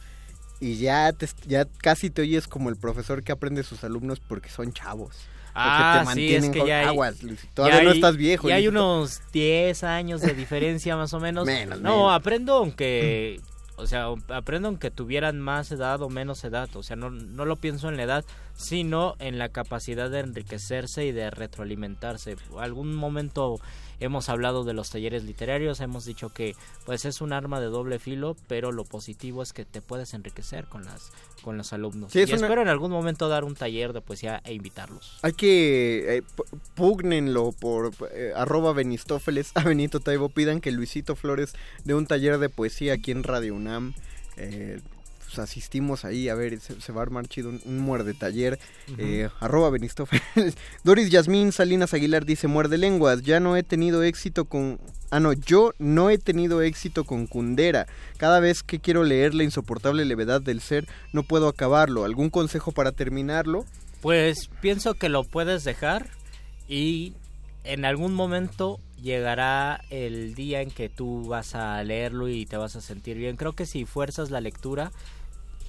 y 0.63 0.77
ya, 0.77 1.11
te- 1.13 1.27
ya 1.47 1.65
casi 1.81 2.09
te 2.09 2.21
oyes 2.21 2.47
como 2.47 2.69
el 2.69 2.75
profesor 2.77 3.23
que 3.23 3.31
aprende 3.31 3.61
de 3.61 3.67
sus 3.67 3.83
alumnos 3.83 4.19
porque 4.19 4.49
son 4.49 4.71
chavos. 4.73 5.15
Porque 5.15 5.59
Ah, 5.69 5.93
te 5.97 5.99
sí, 5.99 6.05
mantienen 6.07 6.43
es 6.45 6.49
que 6.49 6.59
con 6.59 6.67
ya 6.67 6.79
hay, 6.79 6.85
aguas, 6.87 7.15
Todavía 7.53 7.77
ya 7.77 7.83
no 7.83 7.89
hay- 7.91 7.95
estás 7.97 8.17
viejo. 8.17 8.49
Ya 8.49 8.55
hay 8.55 8.67
unos 8.67 9.21
10 9.31 9.83
años 9.83 10.21
de 10.21 10.33
diferencia 10.33 10.95
más 10.97 11.13
o 11.13 11.19
menos. 11.19 11.45
Menos, 11.45 11.79
no, 11.79 11.91
menos. 11.97 12.13
aprendo 12.13 12.53
aunque, 12.55 13.39
o 13.75 13.85
sea, 13.85 14.07
aprendo 14.29 14.69
aunque 14.69 14.89
tuvieran 14.89 15.39
más 15.39 15.71
edad 15.71 16.01
o 16.01 16.09
menos 16.09 16.43
edad. 16.43 16.69
O 16.75 16.81
sea, 16.81 16.95
no, 16.95 17.11
no 17.11 17.45
lo 17.45 17.55
pienso 17.57 17.87
en 17.89 17.97
la 17.97 18.03
edad, 18.03 18.25
sino 18.55 19.15
en 19.19 19.37
la 19.37 19.49
capacidad 19.49 20.09
de 20.09 20.21
enriquecerse 20.21 21.05
y 21.05 21.11
de 21.11 21.29
retroalimentarse. 21.29 22.35
Algún 22.59 22.95
momento 22.95 23.59
hemos 24.03 24.29
hablado 24.29 24.63
de 24.63 24.73
los 24.73 24.89
talleres 24.89 25.23
literarios, 25.23 25.79
hemos 25.79 26.05
dicho 26.05 26.29
que 26.29 26.55
pues 26.85 27.05
es 27.05 27.21
un 27.21 27.33
arma 27.33 27.59
de 27.59 27.67
doble 27.67 27.99
filo, 27.99 28.35
pero 28.47 28.71
lo 28.71 28.83
positivo 28.85 29.41
es 29.43 29.53
que 29.53 29.65
te 29.65 29.81
puedes 29.81 30.13
enriquecer 30.13 30.65
con 30.65 30.85
las 30.85 31.11
con 31.43 31.57
los 31.57 31.73
alumnos. 31.73 32.11
Sí, 32.13 32.19
es 32.21 32.29
y 32.29 32.33
una- 32.33 32.41
espero 32.45 32.61
en 32.61 32.69
algún 32.69 32.89
momento 32.91 33.27
dar 33.27 33.43
un 33.43 33.53
taller 33.55 33.91
de 33.91 33.99
poesía 34.01 34.41
e 34.45 34.53
invitarlos. 34.53 35.19
Hay 35.23 35.33
que 35.33 36.17
eh, 36.17 36.21
p- 36.21 36.43
púgnenlo 36.75 37.51
por 37.51 37.91
eh, 38.13 38.31
arroba 38.35 38.73
Benistófeles 38.73 39.51
a 39.55 39.63
Benito 39.63 39.99
Taibo. 39.99 40.29
Pidan 40.29 40.61
que 40.61 40.71
Luisito 40.71 41.15
Flores 41.15 41.53
dé 41.83 41.95
un 41.95 42.05
taller 42.07 42.37
de 42.37 42.49
poesía 42.49 42.93
aquí 42.93 43.11
en 43.11 43.23
Radio 43.23 43.55
UNAM. 43.55 43.93
Eh, 44.37 44.79
pues 45.33 45.49
asistimos 45.49 46.05
ahí, 46.05 46.29
a 46.29 46.35
ver, 46.35 46.59
se, 46.59 46.79
se 46.79 46.91
va 46.91 47.01
a 47.01 47.03
armar 47.03 47.27
chido 47.27 47.49
un, 47.49 47.59
un 47.65 47.79
muerde 47.79 48.13
taller. 48.13 48.59
Ujú. 48.91 49.01
Eh, 49.01 49.29
arroba 49.39 49.71
Benistófeles. 49.71 50.23
Doris 50.83 51.09
Yasmín 51.09 51.51
Salinas 51.51 51.93
Aguilar 51.93 52.25
dice, 52.25 52.47
muerde 52.47 52.77
lenguas, 52.77 53.23
ya 53.23 53.39
no 53.39 53.57
he 53.57 53.63
tenido 53.63 54.03
éxito 54.03 54.45
con... 54.45 54.79
Ah, 55.09 55.19
no, 55.19 55.33
yo 55.33 55.73
no 55.79 56.09
he 56.09 56.17
tenido 56.17 56.61
éxito 56.61 57.03
con 57.03 57.27
Kundera. 57.27 57.87
Cada 58.17 58.39
vez 58.39 58.63
que 58.63 58.79
quiero 58.79 59.03
leer 59.03 59.33
La 59.33 59.43
insoportable 59.43 60.05
levedad 60.05 60.41
del 60.41 60.61
ser, 60.61 60.87
no 61.11 61.23
puedo 61.23 61.47
acabarlo. 61.47 62.05
¿Algún 62.05 62.29
consejo 62.29 62.71
para 62.71 62.91
terminarlo? 62.91 63.65
Pues 64.01 64.49
pienso 64.61 64.93
que 64.95 65.09
lo 65.09 65.23
puedes 65.23 65.63
dejar 65.63 66.09
y 66.67 67.13
en 67.63 67.85
algún 67.85 68.13
momento 68.13 68.79
llegará 69.01 69.81
el 69.89 70.33
día 70.33 70.61
en 70.61 70.71
que 70.71 70.89
tú 70.89 71.25
vas 71.27 71.55
a 71.55 71.83
leerlo 71.83 72.29
y 72.29 72.45
te 72.45 72.57
vas 72.57 72.75
a 72.75 72.81
sentir 72.81 73.17
bien. 73.17 73.35
Creo 73.35 73.53
que 73.53 73.65
si 73.65 73.85
fuerzas 73.85 74.31
la 74.31 74.41
lectura 74.41 74.91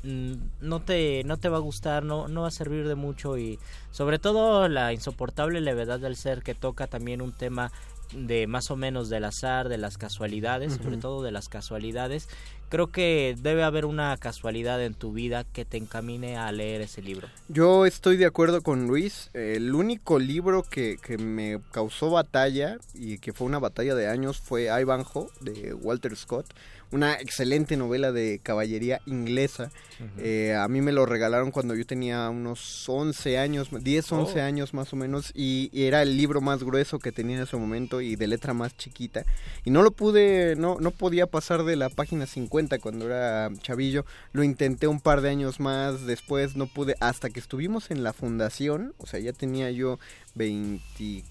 no 0.04 0.80
te 0.80 1.22
no 1.24 1.36
te 1.38 1.48
va 1.48 1.56
a 1.56 1.60
gustar, 1.60 2.04
no 2.04 2.28
no 2.28 2.42
va 2.42 2.48
a 2.48 2.52
servir 2.52 2.86
de 2.86 2.94
mucho 2.94 3.38
y 3.38 3.58
sobre 3.90 4.18
todo 4.18 4.68
la 4.68 4.92
insoportable 4.92 5.60
levedad 5.60 5.98
del 5.98 6.16
ser 6.16 6.42
que 6.42 6.54
toca 6.54 6.86
también 6.86 7.22
un 7.22 7.32
tema 7.32 7.72
de 8.12 8.46
más 8.46 8.70
o 8.70 8.76
menos 8.76 9.08
del 9.08 9.24
azar, 9.24 9.68
de 9.68 9.78
las 9.78 9.98
casualidades, 9.98 10.74
sobre 10.74 10.96
todo 10.96 11.22
de 11.22 11.32
las 11.32 11.48
casualidades. 11.48 12.28
Creo 12.68 12.88
que 12.88 13.36
debe 13.40 13.62
haber 13.62 13.84
una 13.84 14.16
casualidad 14.16 14.82
en 14.82 14.94
tu 14.94 15.12
vida 15.12 15.44
que 15.44 15.64
te 15.64 15.76
encamine 15.76 16.36
a 16.36 16.50
leer 16.50 16.80
ese 16.80 17.02
libro. 17.02 17.28
Yo 17.48 17.86
estoy 17.86 18.16
de 18.16 18.26
acuerdo 18.26 18.62
con 18.62 18.86
Luis. 18.86 19.30
El 19.32 19.74
único 19.74 20.18
libro 20.18 20.62
que, 20.62 20.98
que 21.00 21.18
me 21.18 21.60
causó 21.70 22.10
batalla 22.10 22.78
y 22.94 23.18
que 23.18 23.32
fue 23.32 23.46
una 23.46 23.58
batalla 23.58 23.94
de 23.94 24.08
años 24.08 24.40
fue 24.40 24.64
Ivanhoe 24.64 25.28
de 25.40 25.74
Walter 25.74 26.16
Scott. 26.16 26.46
Una 26.92 27.14
excelente 27.14 27.76
novela 27.76 28.12
de 28.12 28.38
caballería 28.42 29.00
inglesa. 29.06 29.70
Eh, 30.18 30.54
a 30.54 30.68
mí 30.68 30.80
me 30.80 30.92
lo 30.92 31.06
regalaron 31.06 31.50
cuando 31.50 31.74
yo 31.74 31.84
tenía 31.86 32.28
unos 32.28 32.88
11 32.88 33.38
años, 33.38 33.68
10, 33.72 34.12
11 34.12 34.40
Oh. 34.40 34.44
años 34.44 34.74
más 34.74 34.92
o 34.92 34.96
menos. 34.96 35.32
Y, 35.34 35.70
y 35.72 35.84
era 35.84 36.02
el 36.02 36.16
libro 36.16 36.40
más 36.40 36.62
grueso 36.62 36.98
que 36.98 37.10
tenía 37.12 37.36
en 37.36 37.42
ese 37.42 37.56
momento 37.56 38.00
y 38.00 38.14
de 38.16 38.26
letra 38.28 38.54
más 38.54 38.76
chiquita. 38.76 39.24
Y 39.64 39.70
no 39.70 39.82
lo 39.82 39.90
pude, 39.90 40.54
no, 40.56 40.76
no 40.80 40.90
podía 40.92 41.26
pasar 41.26 41.64
de 41.64 41.76
la 41.76 41.88
página 41.88 42.26
50 42.26 42.78
cuando 42.78 43.06
era 43.06 43.50
chavillo. 43.62 44.04
Lo 44.32 44.44
intenté 44.44 44.86
un 44.86 45.00
par 45.00 45.20
de 45.20 45.30
años 45.30 45.58
más, 45.60 46.06
después 46.06 46.54
no 46.56 46.66
pude, 46.66 46.94
hasta 47.00 47.30
que 47.30 47.40
estuvimos 47.40 47.90
en 47.90 48.02
la 48.04 48.12
fundación, 48.12 48.94
o 48.98 49.06
sea, 49.06 49.18
ya 49.20 49.32
tenía 49.32 49.70
yo 49.70 49.98
20, 50.34 51.24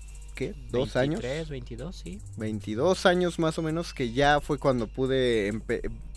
¿qué? 0.51 0.55
¿Dos 0.71 0.95
años? 0.95 1.21
23, 1.21 1.49
22, 1.49 1.95
sí. 1.95 2.19
22 2.37 3.05
años 3.05 3.39
más 3.39 3.57
o 3.57 3.61
menos, 3.61 3.93
que 3.93 4.11
ya 4.11 4.41
fue 4.41 4.57
cuando 4.57 4.87
pude 4.87 5.51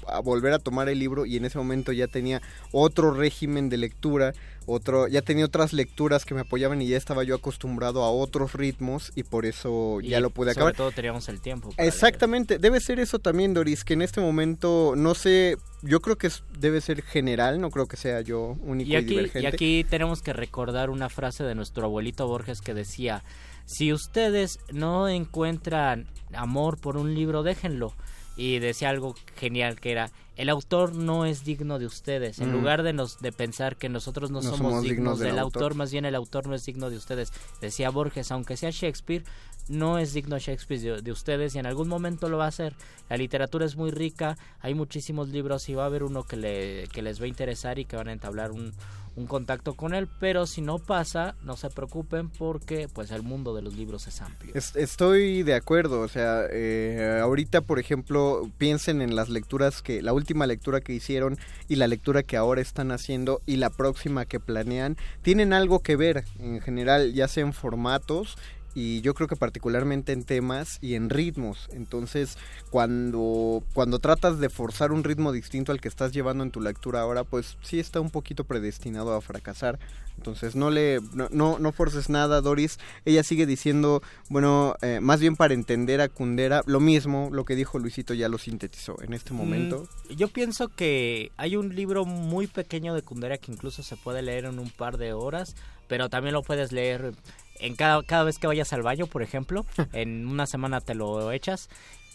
a 0.09 0.21
volver 0.21 0.53
a 0.53 0.59
tomar 0.61 0.89
el 0.89 0.99
libro 1.01 1.27
y 1.27 1.37
en 1.37 1.45
ese 1.45 1.59
momento 1.59 1.91
ya 1.93 2.07
tenía 2.07 2.41
otro 2.71 3.11
régimen 3.13 3.69
de 3.69 3.77
lectura, 3.77 4.35
otro, 4.65 5.09
ya 5.09 5.21
tenía 5.23 5.45
otras 5.45 5.73
lecturas 5.73 6.25
que 6.25 6.33
me 6.35 6.43
apoyaban 6.43 6.81
y 6.81 6.87
ya 6.87 6.97
estaba 6.97 7.25
yo 7.25 7.35
acostumbrado 7.35 8.05
a 8.05 8.11
otros 8.11 8.53
ritmos 8.53 9.11
y 9.17 9.25
por 9.25 9.47
eso 9.47 10.01
ya 10.01 10.21
lo 10.21 10.31
pude 10.31 10.51
sobre 10.55 10.61
acabar. 10.61 10.77
todo 10.77 10.93
teníamos 10.93 11.29
el 11.29 11.41
tiempo. 11.41 11.71
Exactamente, 11.77 12.59
debe 12.59 12.79
ser 12.81 13.01
eso 13.01 13.19
también, 13.19 13.53
Doris, 13.53 13.83
que 13.85 13.95
en 13.95 14.03
este 14.03 14.21
momento, 14.21 14.95
no 14.97 15.15
sé, 15.17 15.57
yo 15.83 16.01
creo 16.01 16.17
que 16.17 16.29
es- 16.29 16.45
debe 16.59 16.81
ser 16.81 17.03
general, 17.03 17.61
no 17.61 17.71
creo 17.71 17.87
que 17.87 17.97
sea 17.97 18.21
yo 18.21 18.57
único 18.63 18.89
y, 18.91 18.93
Y 18.93 18.97
aquí, 18.97 19.07
divergente. 19.09 19.41
y 19.43 19.47
aquí 19.47 19.85
tenemos 19.91 20.23
que 20.23 20.33
recordar 20.33 20.91
una 20.91 21.09
frase 21.09 21.43
de 21.43 21.55
nuestro 21.57 21.85
abuelito 21.85 22.29
Borges 22.29 22.61
que 22.61 22.75
decía, 22.75 23.25
si 23.67 23.93
ustedes 23.93 24.59
no 24.73 25.09
encuentran 25.09 26.07
amor 26.33 26.79
por 26.81 26.97
un 26.97 27.15
libro, 27.15 27.43
déjenlo. 27.43 27.93
Y 28.39 28.59
decía 28.59 28.91
algo 28.91 29.15
genial 29.37 29.81
que 29.81 29.93
era, 29.93 30.11
el 30.37 30.51
autor 30.51 30.95
no 30.95 31.25
es 31.25 31.43
digno 31.45 31.79
de 31.79 31.87
ustedes. 31.87 32.39
En 32.39 32.51
Mm. 32.51 32.53
lugar 32.53 32.83
de, 32.83 32.93
nos, 32.93 33.19
de 33.21 33.33
pensar 33.33 33.77
que 33.77 33.89
nosotros 33.89 34.31
no, 34.31 34.37
No 34.37 34.43
somos, 34.43 34.59
somos 34.59 34.83
dignos, 34.83 34.97
dignos 34.97 35.19
del 35.21 35.29
del 35.31 35.39
autor, 35.39 35.63
autor. 35.63 35.75
más 35.79 35.91
bien 35.91 36.05
el 36.05 36.15
autor 36.15 36.47
no 36.47 36.55
es 36.55 36.65
digno 36.67 36.91
de 36.91 36.97
ustedes. 36.99 37.33
Decía 37.63 37.89
Borges, 37.89 38.31
aunque 38.33 38.59
sea 38.59 38.71
Shakespeare, 38.71 39.25
no 39.69 39.99
es 39.99 40.13
digno 40.13 40.39
Shakespeare 40.39 40.81
de, 40.81 41.01
de 41.03 41.13
ustedes 41.13 41.55
y 41.55 41.59
en 41.59 41.67
algún 41.67 41.89
momento 41.89 42.29
lo 42.29 42.37
va 42.37 42.45
a 42.45 42.49
hacer. 42.49 42.75
La 43.09 43.17
literatura 43.17 43.65
es 43.65 43.75
muy 43.77 43.91
rica, 43.91 44.37
hay 44.61 44.75
muchísimos 44.75 45.31
libros 45.31 45.69
y 45.71 45.75
va 45.75 45.85
a 45.85 45.87
haber 45.87 46.03
uno 46.03 46.25
que, 46.25 46.37
le, 46.37 46.89
que 46.93 47.01
les 47.01 47.19
va 47.19 47.25
a 47.25 47.29
interesar 47.29 47.79
y 47.79 47.87
que 47.87 47.97
van 47.97 48.09
a 48.09 48.13
entablar 48.13 48.53
un, 48.53 48.75
un 49.17 49.27
contacto 49.27 49.75
con 49.75 49.95
él, 49.95 50.09
pero 50.21 50.47
si 50.47 50.61
no 50.61 50.79
pasa, 50.79 51.35
no 51.43 51.57
se 51.57 51.71
preocupen 51.71 52.29
porque 52.29 52.87
pues 52.93 53.11
el 53.11 53.23
mundo 53.23 53.55
de 53.55 53.63
los 53.63 53.75
libros 53.75 54.07
es 54.07 54.21
amplio. 54.21 54.53
Es- 54.55 54.77
estoy 54.77 55.43
de 55.43 55.55
acuerdo, 55.55 56.01
o 56.03 56.09
sea, 56.09 56.43
eh, 56.53 57.19
ahorita, 57.23 57.63
por 57.63 57.79
ejemplo, 57.79 58.49
piensen 58.59 59.01
en 59.01 59.17
las 59.17 59.29
lecturas 59.31 59.81
que, 59.83 60.03
la 60.03 60.13
última 60.13 60.47
lectura 60.47 60.81
que 60.81 60.93
hicieron 60.93 61.39
y 61.67 61.77
la 61.77 61.87
lectura 61.87 62.23
que 62.23 62.37
ahora 62.37 62.61
están 62.61 62.93
haciendo 62.93 63.41
y 63.47 63.57
la 63.57 63.71
próxima 63.71 64.27
que 64.27 64.39
planean, 64.39 64.97
tienen 65.23 65.53
algo 65.53 65.81
que 65.81 65.97
ver 65.97 66.25
en 66.39 66.61
general, 66.61 67.13
ya 67.15 67.27
sea 67.27 67.43
en 67.45 67.53
formatos 67.53 68.37
y 68.77 69.01
yo 69.01 69.15
creo 69.15 69.27
que 69.27 69.37
particularmente 69.37 70.13
en 70.13 70.23
temas 70.23 70.77
y 70.83 70.97
en 70.97 71.09
ritmos. 71.09 71.71
Entonces, 71.73 72.37
cuando, 72.69 73.65
cuando 73.73 74.01
tratas 74.01 74.39
de 74.39 74.51
forzar 74.51 74.93
un 74.93 75.03
ritmo 75.03 75.33
distinto 75.33 75.73
al 75.73 75.81
que 75.81 75.89
estás 75.89 76.13
llevando 76.13 76.45
en 76.45 76.51
tu 76.51 76.61
lectura 76.61 77.01
ahora, 77.01 77.25
pues 77.25 77.57
sí 77.63 77.81
está 77.81 78.03
un 78.03 78.11
poquito 78.11 78.45
predestinado 78.45 79.15
a 79.15 79.23
fracasar. 79.23 79.79
Entonces, 80.19 80.57
no 80.57 80.69
le 80.69 81.01
no, 81.15 81.29
no, 81.31 81.59
no 81.59 81.73
forces 81.73 82.11
nada, 82.11 82.43
Doris. 82.43 82.79
Ella 83.07 83.23
sigue 83.23 83.47
diciendo, 83.47 84.03
bueno, 84.29 84.75
eh, 84.83 85.01
más 85.01 85.21
bien 85.21 85.37
para 85.37 85.55
entender 85.55 86.03
a 86.03 86.11
Kundera, 86.11 86.63
lo 86.67 86.79
mismo, 86.79 87.31
lo 87.33 87.47
que 87.47 87.57
dijo 87.57 87.79
Luisito 87.79 88.13
ya 88.13 88.29
lo 88.29 88.37
sintetizó 88.37 89.01
en 89.03 89.15
este 89.15 89.33
momento. 89.33 89.89
Mm, 90.11 90.13
yo 90.17 90.29
pienso 90.29 90.69
que 90.69 91.33
hay 91.39 91.57
un 91.57 91.75
libro 91.75 92.05
muy 92.05 92.47
pequeño 92.47 92.93
de 92.93 93.01
Kundera 93.01 93.39
que 93.39 93.53
incluso 93.53 93.83
se 93.83 93.97
puede 93.97 94.21
leer 94.21 94.45
en 94.45 94.59
un 94.59 94.69
par 94.69 94.99
de 94.99 95.15
horas, 95.15 95.57
pero 95.89 96.11
también 96.11 96.35
lo 96.35 96.43
puedes 96.43 96.73
leer 96.73 97.15
en 97.61 97.77
cada, 97.77 98.03
cada 98.03 98.25
vez 98.25 98.39
que 98.39 98.47
vayas 98.47 98.73
al 98.73 98.83
baño, 98.83 99.07
por 99.07 99.23
ejemplo. 99.23 99.65
en 99.93 100.27
una 100.27 100.47
semana 100.47 100.81
te 100.81 100.95
lo 100.95 101.33
echas. 101.33 101.69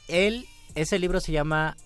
Él, 0.07 0.45
ese 0.75 0.99
libro 0.99 1.19
se 1.19 1.31
llama 1.31 1.77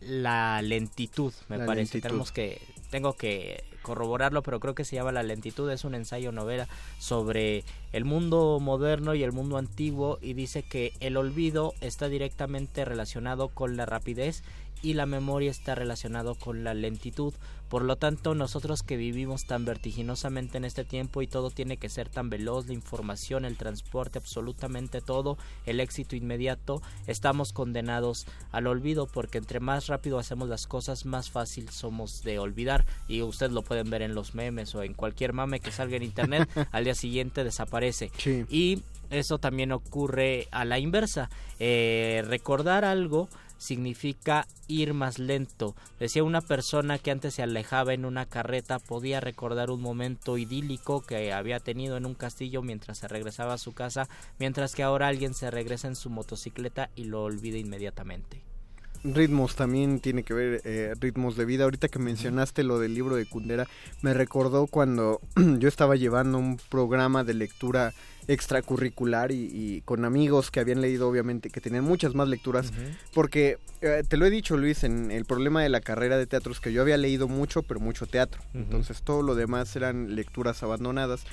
La 0.00 0.62
lentitud, 0.62 1.32
me 1.48 1.58
La 1.58 1.66
parece. 1.66 1.94
lentitud. 1.94 2.08
Tenemos 2.08 2.32
que, 2.32 2.60
tengo 2.90 3.14
que 3.14 3.64
corroborarlo, 3.82 4.42
pero 4.42 4.60
creo 4.60 4.74
que 4.74 4.84
se 4.84 4.96
llama 4.96 5.12
La 5.12 5.22
lentitud. 5.22 5.70
Es 5.70 5.84
un 5.84 5.94
ensayo 5.94 6.32
novela 6.32 6.68
sobre 6.98 7.64
el 7.92 8.04
mundo 8.04 8.58
moderno 8.60 9.14
y 9.14 9.22
el 9.22 9.32
mundo 9.32 9.58
antiguo 9.58 10.18
y 10.22 10.34
dice 10.34 10.62
que 10.62 10.92
el 11.00 11.16
olvido 11.16 11.74
está 11.80 12.08
directamente 12.08 12.84
relacionado 12.84 13.48
con 13.48 13.76
la 13.76 13.86
rapidez 13.86 14.42
y 14.82 14.94
la 14.94 15.06
memoria 15.06 15.50
está 15.50 15.74
relacionado 15.74 16.34
con 16.34 16.64
la 16.64 16.74
lentitud. 16.74 17.34
Por 17.72 17.84
lo 17.84 17.96
tanto, 17.96 18.34
nosotros 18.34 18.82
que 18.82 18.98
vivimos 18.98 19.46
tan 19.46 19.64
vertiginosamente 19.64 20.58
en 20.58 20.66
este 20.66 20.84
tiempo 20.84 21.22
y 21.22 21.26
todo 21.26 21.48
tiene 21.48 21.78
que 21.78 21.88
ser 21.88 22.10
tan 22.10 22.28
veloz, 22.28 22.66
la 22.66 22.74
información, 22.74 23.46
el 23.46 23.56
transporte, 23.56 24.18
absolutamente 24.18 25.00
todo, 25.00 25.38
el 25.64 25.80
éxito 25.80 26.14
inmediato, 26.14 26.82
estamos 27.06 27.54
condenados 27.54 28.26
al 28.50 28.66
olvido 28.66 29.06
porque 29.06 29.38
entre 29.38 29.58
más 29.58 29.86
rápido 29.86 30.18
hacemos 30.18 30.50
las 30.50 30.66
cosas, 30.66 31.06
más 31.06 31.30
fácil 31.30 31.70
somos 31.70 32.22
de 32.22 32.38
olvidar. 32.38 32.84
Y 33.08 33.22
ustedes 33.22 33.52
lo 33.52 33.62
pueden 33.62 33.88
ver 33.88 34.02
en 34.02 34.14
los 34.14 34.34
memes 34.34 34.74
o 34.74 34.82
en 34.82 34.92
cualquier 34.92 35.32
mame 35.32 35.60
que 35.60 35.72
salga 35.72 35.96
en 35.96 36.02
internet, 36.02 36.50
al 36.72 36.84
día 36.84 36.94
siguiente 36.94 37.42
desaparece. 37.42 38.10
Y 38.50 38.82
eso 39.08 39.38
también 39.38 39.72
ocurre 39.72 40.46
a 40.50 40.66
la 40.66 40.78
inversa. 40.78 41.30
Eh, 41.58 42.22
recordar 42.26 42.84
algo 42.84 43.30
significa 43.62 44.46
ir 44.66 44.92
más 44.92 45.18
lento. 45.18 45.76
Decía 46.00 46.24
una 46.24 46.40
persona 46.40 46.98
que 46.98 47.12
antes 47.12 47.34
se 47.34 47.42
alejaba 47.42 47.94
en 47.94 48.04
una 48.04 48.26
carreta 48.26 48.78
podía 48.78 49.20
recordar 49.20 49.70
un 49.70 49.80
momento 49.80 50.36
idílico 50.36 51.02
que 51.02 51.32
había 51.32 51.60
tenido 51.60 51.96
en 51.96 52.04
un 52.04 52.14
castillo 52.14 52.60
mientras 52.62 52.98
se 52.98 53.08
regresaba 53.08 53.54
a 53.54 53.58
su 53.58 53.72
casa, 53.72 54.08
mientras 54.38 54.74
que 54.74 54.82
ahora 54.82 55.06
alguien 55.08 55.32
se 55.32 55.50
regresa 55.50 55.86
en 55.86 55.96
su 55.96 56.10
motocicleta 56.10 56.90
y 56.96 57.04
lo 57.04 57.22
olvida 57.22 57.58
inmediatamente 57.58 58.42
ritmos 59.04 59.56
también 59.56 60.00
tiene 60.00 60.22
que 60.22 60.34
ver 60.34 60.60
eh, 60.64 60.94
ritmos 61.00 61.36
de 61.36 61.44
vida. 61.44 61.64
Ahorita 61.64 61.88
que 61.88 61.98
mencionaste 61.98 62.62
lo 62.62 62.78
del 62.78 62.94
libro 62.94 63.16
de 63.16 63.26
Kundera, 63.26 63.66
me 64.00 64.14
recordó 64.14 64.66
cuando 64.66 65.20
yo 65.58 65.68
estaba 65.68 65.96
llevando 65.96 66.38
un 66.38 66.58
programa 66.68 67.24
de 67.24 67.34
lectura 67.34 67.92
extracurricular 68.28 69.32
y, 69.32 69.82
con 69.84 70.04
amigos 70.04 70.50
que 70.50 70.60
habían 70.60 70.80
leído 70.80 71.08
obviamente 71.08 71.50
que 71.50 71.60
tenían 71.60 71.84
muchas 71.84 72.14
más 72.14 72.28
lecturas 72.28 72.72
porque 73.12 73.58
eh, 73.80 74.04
te 74.06 74.16
lo 74.16 74.26
he 74.26 74.30
dicho 74.30 74.56
Luis 74.56 74.84
en 74.84 75.10
el 75.10 75.24
problema 75.24 75.62
de 75.62 75.68
la 75.68 75.80
carrera 75.80 76.16
de 76.16 76.26
teatro 76.26 76.52
es 76.52 76.60
que 76.60 76.72
yo 76.72 76.82
había 76.82 76.96
leído 76.96 77.28
mucho 77.28 77.62
pero 77.62 77.80
mucho 77.80 78.06
teatro. 78.06 78.42
Entonces 78.54 79.02
todo 79.02 79.22
lo 79.22 79.34
demás 79.34 79.74
eran 79.76 80.14
lecturas 80.14 80.62
abandonadas. 80.62 81.24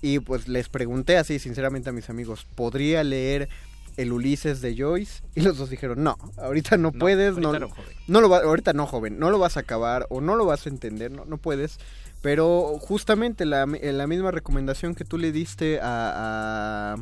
Y 0.00 0.18
pues 0.18 0.48
les 0.48 0.68
pregunté 0.68 1.16
así 1.16 1.38
sinceramente 1.38 1.90
a 1.90 1.92
mis 1.92 2.10
amigos 2.10 2.44
podría 2.56 3.04
leer 3.04 3.48
el 3.96 4.12
Ulises 4.12 4.60
de 4.60 4.76
Joyce 4.76 5.22
y 5.34 5.42
los 5.42 5.58
dos 5.58 5.70
dijeron 5.70 6.02
no 6.02 6.16
ahorita 6.38 6.76
no, 6.78 6.92
puedes 6.92 7.36
no, 7.36 7.52
no, 7.52 8.20
lo 8.20 8.28
va, 8.28 8.38
ahorita 8.38 8.72
no 8.72 8.86
joven 8.86 9.18
no 9.18 9.30
lo 9.30 9.38
vas 9.38 9.58
a 9.58 9.60
acabar 9.60 10.06
o 10.08 10.20
no 10.22 10.34
lo 10.34 10.46
vas 10.46 10.66
a 10.66 10.70
entender 10.70 11.12
no 11.12 11.26
no 11.26 11.36
puedes 11.36 11.78
pero 12.22 12.78
justamente 12.80 13.44
la, 13.44 13.66
la 13.66 14.06
misma 14.06 14.30
recomendación 14.30 14.94
que 14.94 15.04
tú 15.04 15.18
le 15.18 15.32
diste 15.32 15.80
a, 15.80 16.94
a 16.94 16.96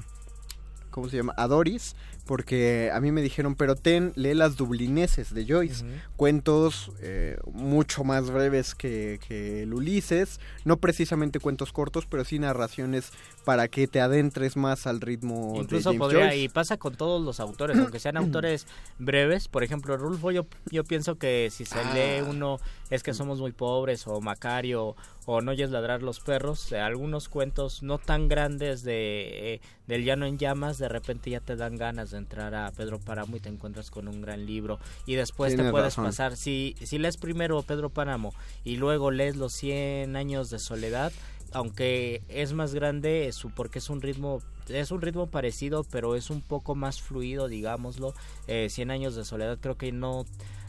¿cómo 0.91 1.09
se 1.09 1.17
llama? 1.17 1.35
A 1.37 1.47
Doris, 1.47 1.95
porque 2.27 2.91
a 2.93 3.01
mí 3.01 3.11
me 3.13 3.23
dijeron, 3.23 3.55
pero 3.55 3.75
ten, 3.75 4.13
lee 4.17 4.35
las 4.35 4.57
dublineses 4.57 5.35
de 5.35 5.47
Joyce, 5.47 5.85
cuentos 6.17 6.93
eh, 7.01 7.37
mucho 7.53 8.05
más 8.05 8.31
breves 8.31 8.75
que, 8.75 9.19
que, 9.27 9.63
el 9.63 9.75
Ulises, 9.75 10.41
no 10.65 10.77
precisamente 10.77 11.41
cuentos 11.41 11.73
cortos, 11.73 12.07
pero 12.07 12.25
sí 12.25 12.39
narraciones 12.39 13.13
para 13.45 13.69
que 13.69 13.87
te 13.89 14.01
adentres 14.01 14.57
más 14.57 14.87
al 14.87 15.01
ritmo 15.01 15.55
Incluso 15.57 15.91
de 15.91 15.97
James 15.97 15.99
podría, 15.99 16.25
Joyce. 16.27 16.39
y 16.39 16.49
pasa 16.49 16.77
con 16.77 16.95
todos 16.95 17.23
los 17.23 17.41
autores, 17.41 17.79
aunque 17.79 17.99
sean 17.99 18.17
autores 18.19 18.67
breves, 18.99 19.49
por 19.49 19.65
ejemplo, 19.65 19.97
Rulfo, 19.97 20.31
yo, 20.31 20.47
yo 20.71 20.85
pienso 20.85 21.17
que 21.17 21.49
si 21.51 21.65
se 21.65 21.79
Ah. 21.79 21.93
lee 21.95 22.23
uno 22.29 22.59
es 22.91 23.03
que 23.03 23.15
somos 23.15 23.39
muy 23.41 23.53
pobres, 23.53 24.07
o 24.07 24.21
Macario, 24.21 24.95
o 25.27 25.41
No 25.41 25.53
oyes 25.53 25.71
ladrar 25.71 26.03
los 26.03 26.19
perros, 26.21 26.73
eh, 26.73 26.81
algunos 26.81 27.29
cuentos 27.29 27.83
no 27.83 27.99
tan 27.99 28.27
grandes 28.29 28.83
de 28.83 29.55
eh, 29.55 29.61
del 29.87 30.05
llano 30.05 30.27
en 30.27 30.39
llamas, 30.39 30.79
de 30.79 30.89
repente 30.89 31.31
ya 31.31 31.41
te 31.41 31.57
dan 31.57 31.77
ganas 31.77 32.11
de 32.11 32.19
entrar 32.19 32.55
a 32.55 32.71
Pedro 32.73 32.99
Páramo 33.01 33.37
y 33.37 33.41
te 33.41 33.49
encuentras 33.49 33.91
con 33.91 34.07
un 34.09 34.21
gran 34.21 34.45
libro 34.47 34.79
y 35.07 35.15
después 35.15 35.55
te 35.57 35.71
puedes 35.71 35.97
razón. 35.97 36.05
pasar 36.07 36.37
si 36.37 36.75
si 36.83 36.99
lees 36.99 37.17
primero 37.17 37.63
Pedro 37.63 37.91
Páramo 37.91 38.33
y 38.65 38.77
luego 38.77 39.11
lees 39.11 39.37
los 39.37 39.53
100 39.53 40.17
años 40.17 40.51
de 40.51 40.59
soledad, 40.59 41.13
aunque 41.53 42.23
es 42.29 42.53
más 42.53 42.75
grande 42.75 43.27
es 43.29 43.43
porque 43.55 43.79
es 43.79 43.91
un 43.91 44.01
ritmo 44.03 44.41
es 44.69 44.93
un 44.93 45.01
ritmo 45.01 45.27
parecido 45.27 45.85
pero 45.85 46.15
es 46.15 46.31
un 46.31 46.43
poco 46.43 46.75
más 46.75 47.01
fluido 47.01 47.49
digámoslo. 47.49 48.15
Eh, 48.47 48.69
100 48.71 48.91
años 48.91 49.15
de 49.15 49.25
soledad 49.25 49.59
creo 49.61 49.77
que 49.77 49.93
no 49.93 50.25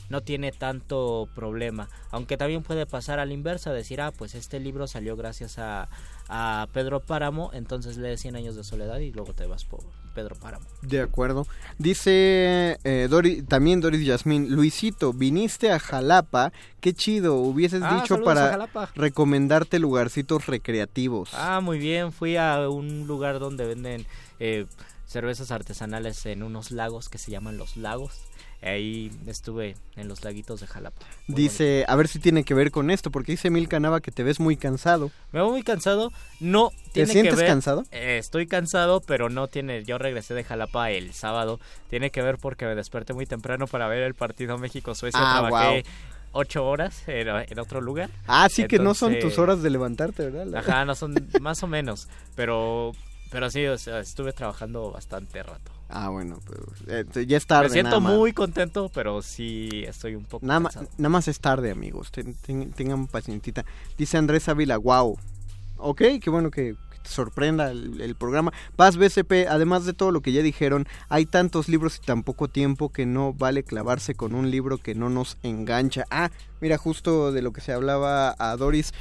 no 0.10 0.22
tiene 0.22 0.52
tanto 0.52 1.30
problema. 1.36 1.88
Aunque 2.10 2.36
también 2.36 2.64
puede 2.64 2.86
pasar 2.86 3.20
a 3.20 3.26
la 3.26 3.34
inversa 3.34 3.72
decir 3.72 4.02
ah 4.02 4.12
pues 4.12 4.36
este 4.36 4.60
libro 4.60 4.88
salió 4.88 5.16
gracias 5.16 5.58
a, 5.60 5.88
a 6.28 6.68
Pedro 6.74 7.00
Páramo 7.00 7.52
entonces 7.54 7.98
lees 7.98 8.22
100 8.22 8.36
años 8.36 8.56
de 8.56 8.64
soledad 8.64 9.00
y 9.00 9.12
luego 9.12 9.34
te 9.34 9.46
vas 9.46 9.66
por 9.66 9.82
Pedro 10.14 10.36
Páramo 10.36 10.66
De 10.82 11.02
acuerdo. 11.02 11.48
Dice 11.78 12.78
eh, 12.84 13.08
Dori- 13.10 13.46
también 13.48 13.82
Doris 13.82 14.06
Yasmín, 14.06 14.54
Luisito, 14.56 15.14
viniste 15.14 15.72
a 15.72 15.80
Jalapa, 15.80 16.52
qué 16.80 16.94
chido, 16.94 17.36
hubieses 17.38 17.82
Ah, 17.84 17.96
dicho 18.02 18.22
para 18.24 18.68
recomendarte 18.96 19.80
lugarcitos 19.80 20.46
recreativos. 20.48 21.30
Ah, 21.34 21.60
muy 21.62 21.78
bien. 21.80 22.12
Fui 22.12 22.38
a 22.38 22.70
un 22.70 23.08
lugar 23.08 23.40
donde 23.40 23.66
venden 23.66 24.06
eh, 24.40 24.66
cervezas 25.06 25.52
artesanales 25.52 26.26
en 26.26 26.44
unos 26.44 26.72
lagos 26.72 27.10
que 27.10 27.18
se 27.18 27.32
llaman 27.32 27.58
Los 27.58 27.78
Lagos. 27.78 28.22
Ahí 28.62 29.12
estuve 29.26 29.76
en 29.96 30.08
los 30.08 30.24
laguitos 30.24 30.62
de 30.62 30.68
Jalapa. 30.68 31.04
Dice, 31.28 31.84
a 31.88 31.96
ver 31.96 32.08
si 32.08 32.20
tiene 32.20 32.44
que 32.44 32.54
ver 32.54 32.70
con 32.70 32.92
esto, 32.92 33.10
porque 33.10 33.32
dice 33.32 33.50
Mil 33.50 33.68
Canava 33.68 34.02
que 34.02 34.12
te 34.12 34.22
ves 34.24 34.40
muy 34.40 34.56
cansado. 34.56 35.10
Me 35.32 35.40
veo 35.40 35.50
muy 35.50 35.64
cansado. 35.64 36.12
No 36.40 36.70
¿Te 36.94 37.08
sientes 37.08 37.34
que 37.34 37.42
ver- 37.42 37.48
cansado? 37.48 37.84
Eh, 37.92 38.18
estoy 38.20 38.46
cansado, 38.46 39.02
pero 39.02 39.30
no 39.30 39.48
tiene. 39.48 39.84
Yo 39.84 39.98
regresé 39.98 40.36
de 40.36 40.44
Jalapa 40.44 40.92
el 40.92 41.14
sábado. 41.14 41.60
Tiene 41.90 42.12
que 42.12 42.22
ver 42.22 42.38
porque 42.38 42.66
me 42.66 42.76
desperté 42.76 43.14
muy 43.14 43.26
temprano 43.26 43.66
para 43.66 43.88
ver 43.88 44.04
el 44.04 44.14
partido 44.14 44.58
México-Suecia. 44.60 45.20
Ah, 45.22 45.40
Trabajé 45.48 45.84
ocho 46.34 46.66
horas 46.66 47.04
en, 47.08 47.28
en 47.30 47.60
otro 47.60 47.82
lugar. 47.82 48.10
Ah, 48.28 48.48
sí 48.50 48.68
que 48.68 48.78
no 48.78 48.94
son 48.94 49.18
tus 49.20 49.40
horas 49.40 49.64
de 49.64 49.70
levantarte, 49.72 50.30
¿verdad? 50.30 50.56
Ajá, 50.56 50.86
no 50.86 50.94
son 50.94 51.16
más 51.42 51.64
o 51.64 51.68
menos. 51.68 52.08
Pero, 52.36 52.92
pero 53.32 53.50
sí, 53.50 53.66
o 53.66 53.78
sea, 53.78 54.00
estuve 54.00 54.34
trabajando 54.34 54.92
bastante 54.92 55.42
rato. 55.42 55.72
Ah, 55.94 56.10
bueno, 56.10 56.40
pues, 56.46 56.60
eh, 57.16 57.26
ya 57.26 57.38
es 57.38 57.46
tarde. 57.46 57.68
Me 57.68 57.74
siento 57.74 58.00
nada 58.00 58.16
muy 58.16 58.34
contento, 58.34 58.90
pero 58.94 59.22
sí 59.22 59.70
estoy 59.88 60.16
un 60.16 60.26
poco 60.26 60.46
Nada, 60.46 60.64
cansado. 60.64 60.88
nada 60.98 61.10
más 61.10 61.28
es 61.28 61.40
tarde, 61.40 61.72
amigos. 61.72 62.12
Ten- 62.12 62.34
ten- 62.36 62.72
tengan 62.72 63.08
pacientita. 63.08 63.66
Dice 63.98 64.18
Andrés 64.18 64.48
Ávila, 64.50 64.78
wow. 64.78 65.18
Ok, 65.78 66.02
qué 66.22 66.30
bueno 66.30 66.52
que 66.52 66.76
que 66.92 67.00
te 67.04 67.10
sorprenda 67.10 67.72
el, 67.72 68.00
el 68.00 68.14
programa. 68.16 68.54
Paz 68.76 68.96
BCP, 68.96 69.48
además 69.50 69.86
de 69.86 69.94
todo 69.94 70.12
lo 70.12 70.22
que 70.22 70.32
ya 70.34 70.44
dijeron, 70.44 70.88
hay 71.10 71.26
tantos 71.26 71.68
libros 71.68 71.98
y 71.98 72.06
tan 72.06 72.22
poco 72.22 72.48
tiempo 72.48 72.90
que 72.92 73.08
no 73.08 73.34
vale 73.34 73.64
clavarse 73.64 74.14
con 74.14 74.36
un 74.36 74.52
libro 74.52 74.78
que 74.78 74.94
no 74.94 75.10
nos 75.10 75.38
engancha. 75.42 76.06
Ah, 76.12 76.30
mira, 76.60 76.78
justo 76.78 77.32
de 77.32 77.42
lo 77.42 77.54
que 77.54 77.62
se 77.62 77.74
hablaba 77.74 78.36
a 78.38 78.56
Doris. 78.56 78.94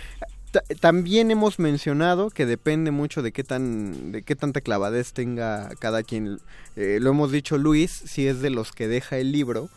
Ta- 0.53 0.63
También 0.81 1.31
hemos 1.31 1.59
mencionado 1.59 2.31
que 2.31 2.45
depende 2.47 2.91
mucho 2.91 3.23
de 3.23 3.31
qué 3.33 3.45
tan 3.45 4.11
de 4.13 4.23
qué 4.23 4.35
tanta 4.35 4.61
clavadez 4.61 5.13
tenga 5.13 5.71
cada 5.79 6.03
quien. 6.03 6.41
Eh, 6.77 6.99
lo 7.01 7.11
hemos 7.11 7.31
dicho 7.31 7.57
Luis, 7.59 7.91
si 7.93 8.27
es 8.27 8.41
de 8.41 8.51
los 8.51 8.73
que 8.73 8.89
deja 8.89 9.19
el 9.19 9.31
libro. 9.31 9.69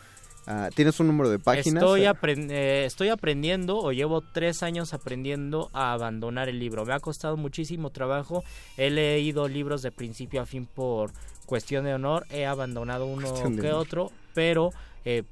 ah, 0.46 0.70
¿Tienes 0.74 0.98
un 1.00 1.06
número 1.06 1.30
de 1.30 1.38
páginas? 1.38 1.82
Estoy, 1.82 2.02
apren- 2.02 2.50
eh, 2.50 2.84
estoy 2.86 3.08
aprendiendo 3.08 3.78
o 3.78 3.92
llevo 3.92 4.20
tres 4.20 4.62
años 4.64 4.92
aprendiendo 4.94 5.70
a 5.72 5.92
abandonar 5.92 6.48
el 6.48 6.58
libro. 6.58 6.84
Me 6.84 6.92
ha 6.92 7.00
costado 7.00 7.36
muchísimo 7.36 7.90
trabajo. 7.90 8.42
He 8.76 8.90
leído 8.90 9.46
libros 9.48 9.80
de 9.82 9.92
principio 9.92 10.42
a 10.42 10.46
fin 10.46 10.66
por 10.66 11.12
cuestión 11.46 11.84
de 11.84 11.94
honor. 11.94 12.26
He 12.30 12.46
abandonado 12.46 13.06
uno 13.06 13.32
que 13.60 13.70
otro, 13.72 14.10
pero 14.34 14.70
eh, 15.04 15.22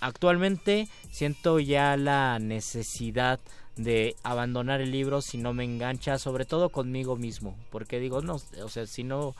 actualmente 0.00 0.88
siento 1.10 1.58
ya 1.58 1.96
la 1.96 2.38
necesidad 2.38 3.40
de 3.76 4.16
abandonar 4.22 4.80
el 4.80 4.90
libro 4.90 5.22
si 5.22 5.38
no 5.38 5.52
me 5.52 5.64
engancha, 5.64 6.18
sobre 6.18 6.44
todo 6.44 6.68
conmigo 6.68 7.16
mismo, 7.16 7.56
porque 7.70 7.98
digo, 7.98 8.20
no, 8.22 8.36
o 8.62 8.68
sea, 8.68 8.86
si 8.86 9.04
no, 9.04 9.34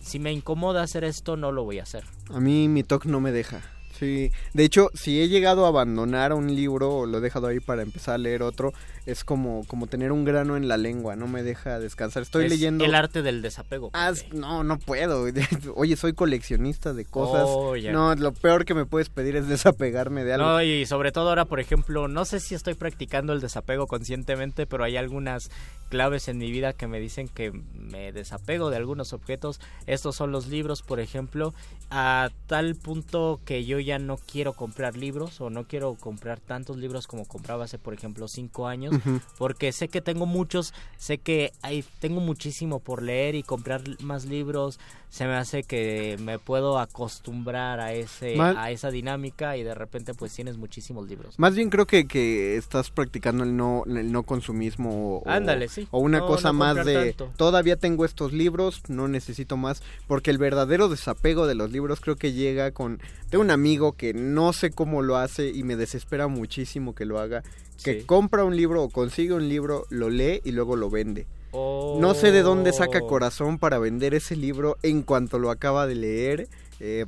si 0.00 0.18
me 0.18 0.32
incomoda 0.32 0.82
hacer 0.82 1.04
esto, 1.04 1.36
no 1.36 1.52
lo 1.52 1.64
voy 1.64 1.78
a 1.78 1.84
hacer. 1.84 2.04
A 2.30 2.40
mí 2.40 2.68
mi 2.68 2.82
TOC 2.82 3.06
no 3.06 3.20
me 3.20 3.32
deja. 3.32 3.62
Sí, 3.98 4.32
de 4.54 4.64
hecho, 4.64 4.88
si 4.94 5.20
he 5.20 5.28
llegado 5.28 5.66
a 5.66 5.68
abandonar 5.68 6.32
un 6.32 6.54
libro 6.54 6.90
o 6.90 7.06
lo 7.06 7.18
he 7.18 7.20
dejado 7.20 7.48
ahí 7.48 7.60
para 7.60 7.82
empezar 7.82 8.14
a 8.14 8.18
leer 8.18 8.42
otro, 8.42 8.72
es 9.06 9.24
como, 9.24 9.64
como 9.66 9.86
tener 9.86 10.12
un 10.12 10.24
grano 10.24 10.56
en 10.56 10.68
la 10.68 10.76
lengua, 10.76 11.16
no 11.16 11.26
me 11.26 11.42
deja 11.42 11.78
descansar. 11.78 12.22
Estoy 12.22 12.46
Es 12.46 12.50
leyendo... 12.50 12.84
el 12.84 12.94
arte 12.94 13.22
del 13.22 13.42
desapego. 13.42 13.90
Ah, 13.92 14.12
no, 14.32 14.64
no 14.64 14.78
puedo. 14.78 15.26
Oye, 15.74 15.96
soy 15.96 16.12
coleccionista 16.12 16.92
de 16.92 17.04
cosas. 17.04 17.44
Oh. 17.46 17.74
No, 17.76 18.14
lo 18.14 18.32
peor 18.32 18.64
que 18.64 18.74
me 18.74 18.86
puedes 18.86 19.08
pedir 19.08 19.36
es 19.36 19.48
desapegarme 19.48 20.24
de 20.24 20.34
algo. 20.34 20.46
No, 20.46 20.62
y 20.62 20.86
sobre 20.86 21.12
todo 21.12 21.28
ahora, 21.28 21.44
por 21.44 21.60
ejemplo, 21.60 22.08
no 22.08 22.24
sé 22.24 22.40
si 22.40 22.54
estoy 22.54 22.74
practicando 22.74 23.32
el 23.32 23.40
desapego 23.40 23.86
conscientemente, 23.86 24.66
pero 24.66 24.84
hay 24.84 24.96
algunas 24.96 25.50
claves 25.90 26.28
en 26.28 26.38
mi 26.38 26.50
vida 26.50 26.72
que 26.72 26.86
me 26.86 27.00
dicen 27.00 27.28
que 27.28 27.50
me 27.50 28.12
desapego 28.12 28.70
de 28.70 28.76
algunos 28.76 29.12
objetos. 29.12 29.60
Estos 29.86 30.16
son 30.16 30.32
los 30.32 30.46
libros, 30.46 30.82
por 30.82 31.00
ejemplo, 31.00 31.52
a 31.90 32.30
tal 32.46 32.76
punto 32.76 33.40
que 33.44 33.64
yo 33.64 33.80
ya 33.80 33.98
no 33.98 34.16
quiero 34.16 34.52
comprar 34.52 34.96
libros 34.96 35.40
o 35.40 35.50
no 35.50 35.64
quiero 35.64 35.96
comprar 35.96 36.38
tantos 36.38 36.76
libros 36.76 37.06
como 37.06 37.26
compraba 37.26 37.64
hace, 37.64 37.78
por 37.78 37.92
ejemplo, 37.92 38.28
cinco 38.28 38.68
años, 38.68 38.89
Porque 39.38 39.72
sé 39.72 39.88
que 39.88 40.00
tengo 40.00 40.26
muchos, 40.26 40.74
sé 40.96 41.18
que 41.18 41.52
hay, 41.62 41.84
tengo 42.00 42.20
muchísimo 42.20 42.80
por 42.80 43.02
leer 43.02 43.34
y 43.34 43.42
comprar 43.42 43.82
más 44.00 44.24
libros 44.24 44.78
se 45.10 45.26
me 45.26 45.34
hace 45.34 45.64
que 45.64 46.16
me 46.22 46.38
puedo 46.38 46.78
acostumbrar 46.78 47.80
a 47.80 47.92
ese 47.92 48.36
Mal- 48.36 48.56
a 48.56 48.70
esa 48.70 48.90
dinámica 48.92 49.56
y 49.56 49.64
de 49.64 49.74
repente 49.74 50.14
pues 50.14 50.32
tienes 50.32 50.56
muchísimos 50.56 51.08
libros. 51.08 51.36
Más 51.36 51.56
bien 51.56 51.68
creo 51.68 51.84
que, 51.84 52.06
que 52.06 52.56
estás 52.56 52.90
practicando 52.92 53.42
el 53.42 53.56
no, 53.56 53.82
el 53.86 54.12
no 54.12 54.22
consumismo 54.22 55.18
o, 55.18 55.28
Ándale, 55.28 55.66
sí. 55.68 55.88
o 55.90 55.98
una 55.98 56.20
No- 56.20 56.26
cosa 56.28 56.48
no 56.48 56.60
más 56.60 56.86
de 56.86 57.12
tanto. 57.12 57.32
todavía 57.36 57.76
tengo 57.76 58.04
estos 58.04 58.32
libros, 58.32 58.82
no 58.88 59.08
necesito 59.08 59.56
más, 59.56 59.82
porque 60.06 60.30
el 60.30 60.38
verdadero 60.38 60.88
desapego 60.88 61.48
de 61.48 61.56
los 61.56 61.72
libros 61.72 62.00
creo 62.00 62.14
que 62.14 62.32
llega 62.32 62.70
con... 62.70 63.00
Tengo 63.30 63.42
un 63.42 63.50
amigo 63.50 63.92
que 63.94 64.14
no 64.14 64.52
sé 64.52 64.70
cómo 64.70 65.02
lo 65.02 65.16
hace 65.16 65.48
y 65.50 65.64
me 65.64 65.74
desespera 65.76 66.28
muchísimo 66.28 66.94
que 66.94 67.04
lo 67.04 67.18
haga, 67.18 67.42
que 67.82 68.00
Sí. 68.00 68.06
compra 68.06 68.44
un 68.44 68.56
libro 68.56 68.84
o 68.84 68.88
consigue 68.90 69.32
un 69.34 69.48
libro, 69.48 69.86
lo 69.90 70.08
lee 70.08 70.40
y 70.44 70.52
luego 70.52 70.76
lo 70.76 70.88
vende. 70.88 71.26
Oh. 71.52 71.98
No 72.00 72.14
sé 72.14 72.32
de 72.32 72.42
dónde 72.42 72.72
saca 72.72 73.00
corazón 73.00 73.58
para 73.58 73.78
vender 73.78 74.14
ese 74.14 74.36
libro 74.36 74.76
en 74.82 75.02
cuanto 75.02 75.38
lo 75.38 75.50
acaba 75.50 75.86
de 75.86 75.94
leer. 75.94 76.48
eh, 76.78 77.06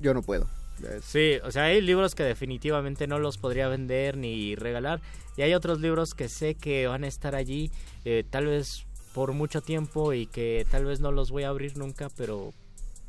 yo 0.00 0.14
no 0.14 0.22
puedo. 0.22 0.48
Sí, 1.02 1.38
o 1.44 1.50
sea, 1.50 1.64
hay 1.64 1.80
libros 1.80 2.14
que 2.14 2.24
definitivamente 2.24 3.06
no 3.06 3.18
los 3.18 3.38
podría 3.38 3.68
vender 3.68 4.16
ni 4.16 4.56
regalar. 4.56 5.00
Y 5.36 5.42
hay 5.42 5.54
otros 5.54 5.80
libros 5.80 6.14
que 6.14 6.28
sé 6.28 6.54
que 6.54 6.86
van 6.86 7.04
a 7.04 7.06
estar 7.06 7.34
allí, 7.34 7.70
eh, 8.04 8.24
tal 8.28 8.46
vez 8.46 8.84
por 9.14 9.32
mucho 9.32 9.60
tiempo 9.60 10.12
y 10.12 10.26
que 10.26 10.66
tal 10.70 10.84
vez 10.84 11.00
no 11.00 11.12
los 11.12 11.30
voy 11.30 11.44
a 11.44 11.48
abrir 11.48 11.76
nunca, 11.76 12.08
pero 12.16 12.52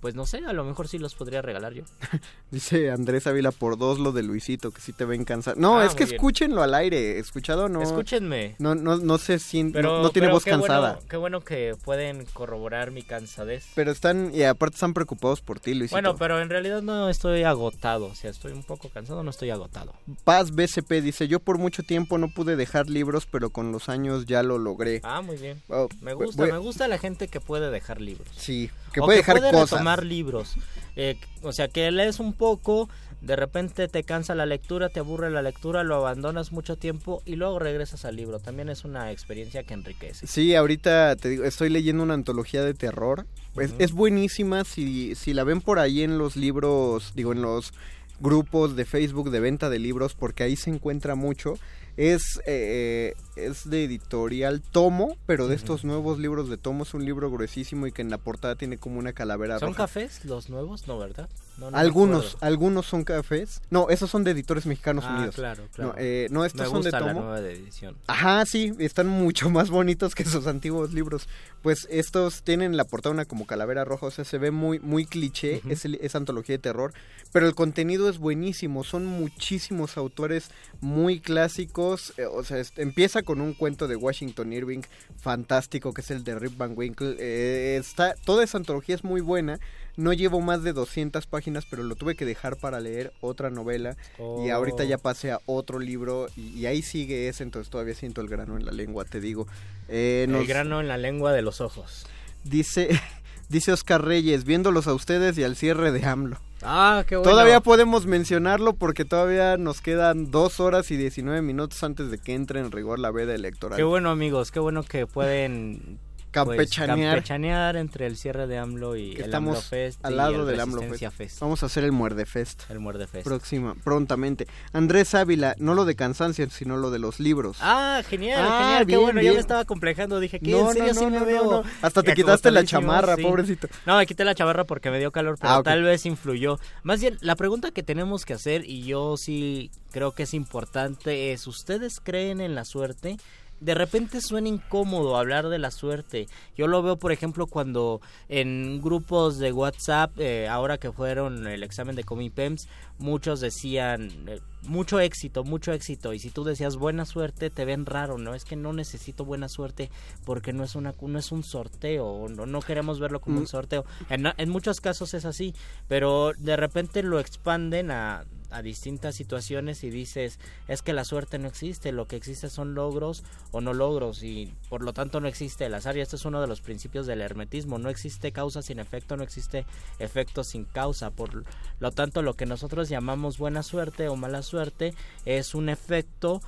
pues 0.03 0.15
no 0.15 0.25
sé, 0.25 0.39
a 0.45 0.51
lo 0.51 0.65
mejor 0.65 0.89
sí 0.89 0.97
los 0.99 1.15
podría 1.15 1.41
regalar 1.41 1.71
yo. 1.73 1.83
Dice 2.51 2.91
Andrés 2.91 3.25
Ávila 3.25 3.51
por 3.51 3.77
dos 3.77 3.99
lo 3.99 4.11
de 4.11 4.21
Luisito, 4.21 4.71
que 4.71 4.81
sí 4.81 4.91
te 4.91 5.05
ven 5.05 5.23
cansado. 5.23 5.55
No, 5.59 5.79
Ah, 5.79 5.85
es 5.85 5.95
que 5.95 6.03
bien. 6.03 6.15
escúchenlo 6.15 6.61
al 6.61 6.73
aire, 6.75 7.17
escuchado 7.19 7.69
no. 7.69 7.81
Escúchenme. 7.81 8.55
No, 8.59 8.75
no, 8.75 8.97
no 8.97 9.17
sé 9.17 9.39
si 9.39 9.63
Pero, 9.63 9.97
no, 9.97 10.03
no 10.03 10.09
tiene 10.09 10.25
pero 10.27 10.35
voz 10.35 10.43
qué 10.43 10.51
cansada. 10.51 10.91
Bueno, 10.95 11.07
qué 11.09 11.17
bueno 11.17 11.39
que 11.41 11.75
pueden 11.85 12.25
corroborar 12.33 12.91
mi 12.91 13.01
cansadez. 13.01 13.65
Pero 13.75 13.91
están, 13.91 14.31
y 14.35 14.43
aparte 14.43 14.75
están 14.75 14.93
preocupados 14.93 15.39
por 15.39 15.61
ti, 15.61 15.73
Luisito. 15.73 15.95
Bueno, 15.95 16.17
pero 16.17 16.41
en 16.41 16.49
realidad 16.49 16.81
no 16.81 17.07
estoy 17.07 17.43
agotado, 17.43 18.07
o 18.07 18.15
sea, 18.15 18.29
estoy 18.29 18.51
un 18.51 18.63
poco 18.63 18.89
cansado, 18.89 19.23
no 19.23 19.29
estoy 19.29 19.51
agotado. 19.51 19.93
Paz 20.25 20.51
BCP 20.51 21.01
dice, 21.01 21.29
yo 21.29 21.39
por 21.39 21.57
mucho 21.57 21.81
tiempo 21.81 22.17
no 22.17 22.27
pude 22.27 22.57
dejar 22.57 22.89
libros, 22.89 23.25
pero 23.25 23.51
con 23.51 23.71
los 23.71 23.87
años 23.87 24.25
ya 24.25 24.43
lo 24.43 24.57
logré. 24.57 24.99
Ah, 25.03 25.21
muy 25.21 25.37
bien. 25.37 25.61
Oh, 25.69 25.87
Me 26.01 26.13
gusta, 26.13 26.43
voy- 26.43 26.51
me 26.51 26.57
gusta 26.57 26.87
la 26.89 26.97
gente 26.97 27.29
que 27.29 27.39
puede 27.39 27.71
dejar 27.71 28.01
libros. 28.01 28.27
Sí, 28.35 28.69
que 28.93 29.01
O 29.01 29.05
puede 29.05 29.17
dejar 29.17 29.37
puede 29.39 29.51
cosas. 29.51 29.71
retomar 29.71 30.03
libros. 30.05 30.55
Eh, 30.95 31.17
o 31.41 31.51
sea, 31.51 31.67
que 31.67 31.89
lees 31.91 32.19
un 32.19 32.33
poco, 32.33 32.87
de 33.21 33.35
repente 33.35 33.87
te 33.87 34.03
cansa 34.03 34.35
la 34.35 34.45
lectura, 34.45 34.89
te 34.89 34.99
aburre 34.99 35.29
la 35.31 35.41
lectura, 35.41 35.83
lo 35.83 35.95
abandonas 35.95 36.51
mucho 36.51 36.75
tiempo 36.77 37.21
y 37.25 37.35
luego 37.35 37.57
regresas 37.59 38.05
al 38.05 38.15
libro. 38.15 38.39
También 38.39 38.69
es 38.69 38.85
una 38.85 39.11
experiencia 39.11 39.63
que 39.63 39.73
enriquece. 39.73 40.27
Sí, 40.27 40.53
ahorita 40.55 41.15
te 41.15 41.29
digo, 41.29 41.43
estoy 41.43 41.69
leyendo 41.69 42.03
una 42.03 42.13
antología 42.13 42.63
de 42.63 42.73
terror. 42.73 43.25
Es, 43.57 43.71
Ujú. 43.71 43.83
es 43.83 43.91
buenísima 43.91 44.63
si, 44.65 45.15
si 45.15 45.33
la 45.33 45.43
ven 45.43 45.61
por 45.61 45.79
ahí 45.79 46.03
en 46.03 46.17
los 46.17 46.35
libros, 46.35 47.13
digo, 47.15 47.33
en 47.33 47.41
los 47.41 47.73
grupos 48.19 48.75
de 48.75 48.85
Facebook 48.85 49.31
de 49.31 49.39
venta 49.39 49.69
de 49.69 49.79
libros, 49.79 50.13
porque 50.13 50.43
ahí 50.43 50.55
se 50.55 50.69
encuentra 50.69 51.15
mucho. 51.15 51.55
Es, 51.95 52.41
eh, 52.47 53.13
es 53.35 53.69
de 53.69 53.83
editorial 53.83 54.61
Tomo, 54.61 55.15
pero 55.27 55.47
de 55.47 55.55
estos 55.55 55.83
nuevos 55.85 56.17
libros 56.17 56.49
de 56.49 56.57
Tomo 56.57 56.83
es 56.83 56.93
un 56.93 57.05
libro 57.05 57.29
gruesísimo 57.29 57.85
y 57.85 57.91
que 57.91 58.01
en 58.01 58.09
la 58.09 58.17
portada 58.17 58.55
tiene 58.55 58.77
como 58.77 58.97
una 58.97 59.13
calavera 59.13 59.59
¿Son 59.59 59.69
roja. 59.69 59.83
cafés 59.83 60.25
los 60.25 60.49
nuevos? 60.49 60.87
No, 60.87 60.97
¿verdad? 60.97 61.29
No, 61.57 61.65
no 61.65 61.71
me 61.71 61.77
algunos, 61.77 62.37
algunos 62.41 62.85
son 62.87 63.03
cafés. 63.03 63.61
No, 63.69 63.89
esos 63.89 64.09
son 64.09 64.23
de 64.23 64.31
editores 64.31 64.65
mexicanos 64.65 65.05
Ah, 65.07 65.15
unidos. 65.17 65.35
claro, 65.35 65.67
claro. 65.73 65.91
No, 65.93 65.95
eh, 65.99 66.27
no, 66.31 66.45
estos 66.45 66.61
Me 66.61 66.65
son 66.67 66.81
de 66.81 66.89
gusta 66.89 66.99
la 66.99 67.07
Tomo. 67.07 67.19
nueva 67.21 67.41
de 67.41 67.53
edición. 67.53 67.95
Ajá, 68.07 68.45
sí, 68.45 68.73
están 68.79 69.07
mucho 69.07 69.49
más 69.51 69.69
bonitos 69.69 70.15
que 70.15 70.25
sus 70.25 70.47
antiguos 70.47 70.93
libros. 70.93 71.27
Pues 71.61 71.87
estos 71.91 72.41
tienen 72.43 72.75
la 72.75 72.85
portada 72.85 73.13
una 73.13 73.25
como 73.25 73.45
calavera 73.45 73.85
roja, 73.85 74.07
o 74.07 74.11
sea, 74.11 74.25
se 74.25 74.37
ve 74.39 74.49
muy 74.51 74.79
muy 74.79 75.05
cliché, 75.05 75.57
Ujú. 75.59 75.69
es, 75.69 75.85
es 75.85 76.15
antología 76.15 76.55
de 76.55 76.59
terror, 76.59 76.93
pero 77.31 77.47
el 77.47 77.55
contenido 77.55 78.09
es 78.09 78.17
buenísimo, 78.17 78.83
son 78.83 79.05
muchísimos 79.05 79.95
autores 79.95 80.49
muy 80.81 81.19
clásicos, 81.19 82.13
eh, 82.17 82.25
o 82.25 82.43
sea, 82.43 82.57
es- 82.57 82.73
empieza 82.77 83.21
con 83.23 83.39
un 83.41 83.53
cuento 83.53 83.87
de 83.87 83.95
Washington 83.95 84.51
Irving 84.51 84.81
fantástico 85.19 85.93
que 85.93 86.01
es 86.01 86.11
el 86.11 86.23
de 86.23 86.37
Rip 86.37 86.57
Van 86.57 86.73
Winkle, 86.75 87.15
eh, 87.19 87.77
está 87.79 88.15
toda 88.25 88.43
esa 88.43 88.57
antología 88.57 88.95
es 88.95 89.03
muy 89.03 89.21
buena. 89.21 89.59
No 89.95 90.11
llevo 90.13 90.41
más 90.41 90.63
de 90.63 90.73
200 90.73 91.27
páginas, 91.27 91.65
pero 91.69 91.83
lo 91.83 91.95
tuve 91.95 92.15
que 92.15 92.25
dejar 92.25 92.57
para 92.57 92.79
leer 92.79 93.13
otra 93.21 93.49
novela 93.49 93.95
y 94.43 94.49
ahorita 94.49 94.83
Oh. 94.83 94.85
ya 94.87 94.97
pasé 94.97 95.31
a 95.31 95.39
otro 95.45 95.79
libro 95.79 96.27
y, 96.35 96.49
y 96.59 96.65
ahí 96.65 96.81
sigue 96.81 97.27
ese, 97.27 97.43
entonces 97.43 97.69
todavía 97.69 97.93
siento 97.93 98.21
el 98.21 98.27
grano 98.27 98.57
en 98.57 98.65
la 98.65 98.71
lengua, 98.71 99.05
te 99.05 99.19
digo. 99.19 99.47
Eh, 99.87 100.25
nos 100.29 100.41
El 100.41 100.47
grano 100.47 100.79
en 100.81 100.87
la 100.87 100.97
lengua 100.97 101.31
de 101.31 101.41
los 101.43 101.61
ojos. 101.61 102.07
Dice, 102.43 102.89
dice 103.49 103.71
Oscar 103.71 104.03
Reyes, 104.03 104.45
viéndolos 104.45 104.87
a 104.87 104.93
ustedes 104.93 105.37
y 105.37 105.43
al 105.43 105.55
cierre 105.55 105.91
de 105.91 106.05
AMLO. 106.05 106.37
Ah, 106.63 107.03
qué 107.07 107.17
bueno. 107.17 107.29
Todavía 107.29 107.59
podemos 107.59 108.05
mencionarlo 108.05 108.73
porque 108.73 109.05
todavía 109.05 109.57
nos 109.57 109.81
quedan 109.81 110.31
dos 110.31 110.59
horas 110.59 110.89
y 110.91 110.97
19 110.97 111.41
minutos 111.41 111.83
antes 111.83 112.09
de 112.09 112.17
que 112.17 112.33
entre 112.33 112.61
en 112.61 112.71
rigor 112.71 112.99
la 112.99 113.11
veda 113.11 113.35
electoral. 113.35 113.77
Qué 113.77 113.83
bueno, 113.83 114.09
amigos, 114.09 114.49
qué 114.51 114.59
bueno 114.59 114.81
que 114.83 115.05
pueden 115.05 115.99
pues, 116.33 116.57
Campechanear. 116.57 117.15
campechanear 117.15 117.75
entre 117.77 118.07
el 118.07 118.17
cierre 118.17 118.47
de 118.47 118.57
AMLO 118.57 118.95
y 118.97 119.13
el 119.15 119.21
estamos 119.21 119.57
AMLO 119.57 119.61
Fest 119.61 120.05
al 120.05 120.13
y 120.13 120.15
lado 120.15 120.41
el 120.41 120.47
del 120.47 120.59
AMLO 120.59 120.81
Fest. 120.81 121.13
Fest. 121.15 121.39
Vamos 121.39 121.63
a 121.63 121.67
hacer 121.67 121.83
el 121.83 121.91
Muerde 121.91 122.25
Fest. 122.25 122.63
El 122.69 122.79
Muerde 122.79 123.07
Fest. 123.07 123.23
Próxima, 123.25 123.75
prontamente. 123.83 124.47
Andrés 124.71 125.13
Ávila, 125.15 125.55
no 125.59 125.73
lo 125.75 125.85
de 125.85 125.95
cansancio, 125.95 126.49
sino 126.49 126.77
lo 126.77 126.91
de 126.91 126.99
los 126.99 127.19
libros. 127.19 127.57
Ah, 127.61 128.01
genial, 128.09 128.39
Ah, 128.43 128.59
genial, 128.63 128.87
qué 128.87 128.97
bueno, 128.97 129.19
ya 129.19 129.21
bien. 129.21 129.33
me 129.35 129.39
estaba 129.39 129.65
complejando, 129.65 130.19
dije 130.19 130.39
que 130.39 130.51
No, 130.51 130.67
en 130.71 130.73
serio 130.77 130.93
no, 130.93 130.99
sí 130.99 131.05
no, 131.05 131.11
me 131.11 131.19
veo. 131.25 131.63
Hasta 131.81 132.03
te 132.03 132.13
quitaste 132.13 132.51
la 132.51 132.63
chamarra, 132.63 133.15
sí. 133.15 133.21
pobrecito. 133.23 133.67
No, 133.85 133.97
me 133.97 134.05
quité 134.05 134.25
la 134.25 134.35
chamarra 134.35 134.63
porque 134.65 134.89
me 134.91 134.99
dio 134.99 135.11
calor, 135.11 135.37
pero 135.39 135.53
Ah, 135.53 135.61
tal 135.63 135.83
vez 135.83 136.05
influyó. 136.05 136.59
Más 136.83 136.99
bien, 137.01 137.17
la 137.21 137.35
pregunta 137.35 137.71
que 137.71 137.83
tenemos 137.83 138.25
que 138.25 138.33
hacer, 138.33 138.65
y 138.65 138.83
yo 138.83 139.17
sí 139.17 139.69
creo 139.91 140.13
que 140.13 140.23
es 140.23 140.33
importante, 140.33 141.31
es, 141.33 141.45
¿ustedes 141.47 141.99
creen 141.99 142.41
en 142.41 142.55
la 142.55 142.65
suerte? 142.65 143.17
De 143.63 143.73
repente 143.75 144.19
suena 144.21 144.49
incómodo 144.49 145.15
hablar 145.17 145.47
de 145.47 145.57
la 145.57 145.71
suerte. 145.71 146.27
Yo 146.57 146.67
lo 146.67 146.83
veo, 146.83 146.97
por 146.97 147.11
ejemplo, 147.11 147.47
cuando 147.47 148.01
en 148.27 148.81
grupos 148.81 149.37
de 149.39 149.51
WhatsApp, 149.53 150.11
eh, 150.19 150.47
ahora 150.49 150.77
que 150.77 150.91
fueron 150.91 151.47
el 151.47 151.63
examen 151.63 151.95
de 151.95 152.03
Comipems, 152.03 152.67
muchos 152.99 153.39
decían 153.39 154.09
eh, 154.27 154.39
mucho 154.63 154.99
éxito, 154.99 155.43
mucho 155.43 155.71
éxito. 155.71 156.13
Y 156.13 156.19
si 156.19 156.29
tú 156.29 156.43
decías 156.43 156.75
buena 156.75 157.05
suerte, 157.05 157.49
te 157.49 157.63
ven 157.65 157.85
raro, 157.85 158.17
¿no? 158.17 158.33
Es 158.33 158.43
que 158.43 158.55
no 158.55 158.73
necesito 158.73 159.23
buena 159.23 159.47
suerte 159.47 159.89
porque 160.25 160.51
no 160.51 160.63
es 160.63 160.75
una 160.75 160.93
no 161.01 161.19
es 161.19 161.31
un 161.31 161.43
sorteo, 161.43 162.05
o 162.05 162.29
no, 162.29 162.45
no 162.45 162.59
queremos 162.61 162.99
verlo 162.99 163.19
como 163.21 163.37
Mm. 163.37 163.39
un 163.39 163.47
sorteo. 163.47 163.85
En, 164.09 164.25
en 164.37 164.49
muchos 164.49 164.81
casos 164.81 165.13
es 165.13 165.25
así, 165.25 165.55
pero 165.87 166.33
de 166.37 166.55
repente 166.57 167.01
lo 167.01 167.19
expanden 167.19 167.91
a, 167.91 168.25
a 168.53 168.61
distintas 168.61 169.15
situaciones 169.15 169.83
y 169.83 169.89
dices, 169.89 170.39
es 170.67 170.81
que 170.81 170.93
la 170.93 171.03
suerte 171.03 171.39
no 171.39 171.47
existe, 171.47 171.91
lo 171.91 172.07
que 172.07 172.15
existe 172.15 172.49
son 172.49 172.75
logros 172.75 173.23
o 173.51 173.61
no 173.61 173.73
logros 173.73 174.23
y 174.23 174.53
por 174.69 174.83
lo 174.83 174.93
tanto 174.93 175.19
no 175.19 175.27
existe 175.27 175.65
el 175.65 175.73
azar 175.73 175.97
y 175.97 176.01
este 176.01 176.15
es 176.15 176.25
uno 176.25 176.39
de 176.39 176.47
los 176.47 176.61
principios 176.61 177.05
del 177.05 177.21
hermetismo, 177.21 177.79
no 177.79 177.89
existe 177.89 178.31
causa 178.31 178.61
sin 178.61 178.79
efecto, 178.79 179.17
no 179.17 179.23
existe 179.23 179.65
efecto 179.99 180.43
sin 180.43 180.65
causa, 180.65 181.11
por 181.11 181.43
lo 181.79 181.91
tanto 181.91 182.21
lo 182.21 182.35
que 182.35 182.45
nosotros 182.45 182.89
llamamos 182.89 183.37
buena 183.37 183.63
suerte 183.63 184.07
o 184.07 184.15
mala 184.15 184.43
suerte 184.43 184.93
es 185.25 185.55
un 185.55 185.69
efecto 185.69 186.41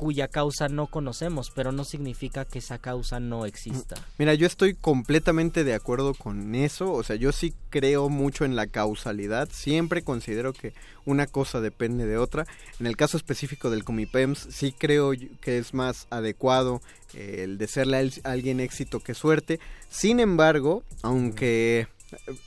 cuya 0.00 0.28
causa 0.28 0.68
no 0.68 0.86
conocemos, 0.86 1.52
pero 1.54 1.72
no 1.72 1.84
significa 1.84 2.46
que 2.46 2.60
esa 2.60 2.78
causa 2.78 3.20
no 3.20 3.44
exista. 3.44 3.96
Mira, 4.16 4.32
yo 4.32 4.46
estoy 4.46 4.72
completamente 4.72 5.62
de 5.62 5.74
acuerdo 5.74 6.14
con 6.14 6.54
eso, 6.54 6.90
o 6.90 7.02
sea, 7.02 7.16
yo 7.16 7.32
sí 7.32 7.52
creo 7.68 8.08
mucho 8.08 8.46
en 8.46 8.56
la 8.56 8.66
causalidad, 8.66 9.50
siempre 9.52 10.00
considero 10.00 10.54
que 10.54 10.72
una 11.04 11.26
cosa 11.26 11.60
depende 11.60 12.06
de 12.06 12.16
otra. 12.16 12.46
En 12.78 12.86
el 12.86 12.96
caso 12.96 13.18
específico 13.18 13.68
del 13.68 13.84
Comipems, 13.84 14.48
sí 14.50 14.72
creo 14.72 15.12
que 15.42 15.58
es 15.58 15.74
más 15.74 16.06
adecuado 16.08 16.80
eh, 17.12 17.42
el 17.44 17.58
de 17.58 17.66
serle 17.68 17.98
a 17.98 18.30
alguien 18.30 18.60
éxito 18.60 19.00
que 19.00 19.12
suerte. 19.12 19.60
Sin 19.90 20.18
embargo, 20.18 20.82
aunque 21.02 21.88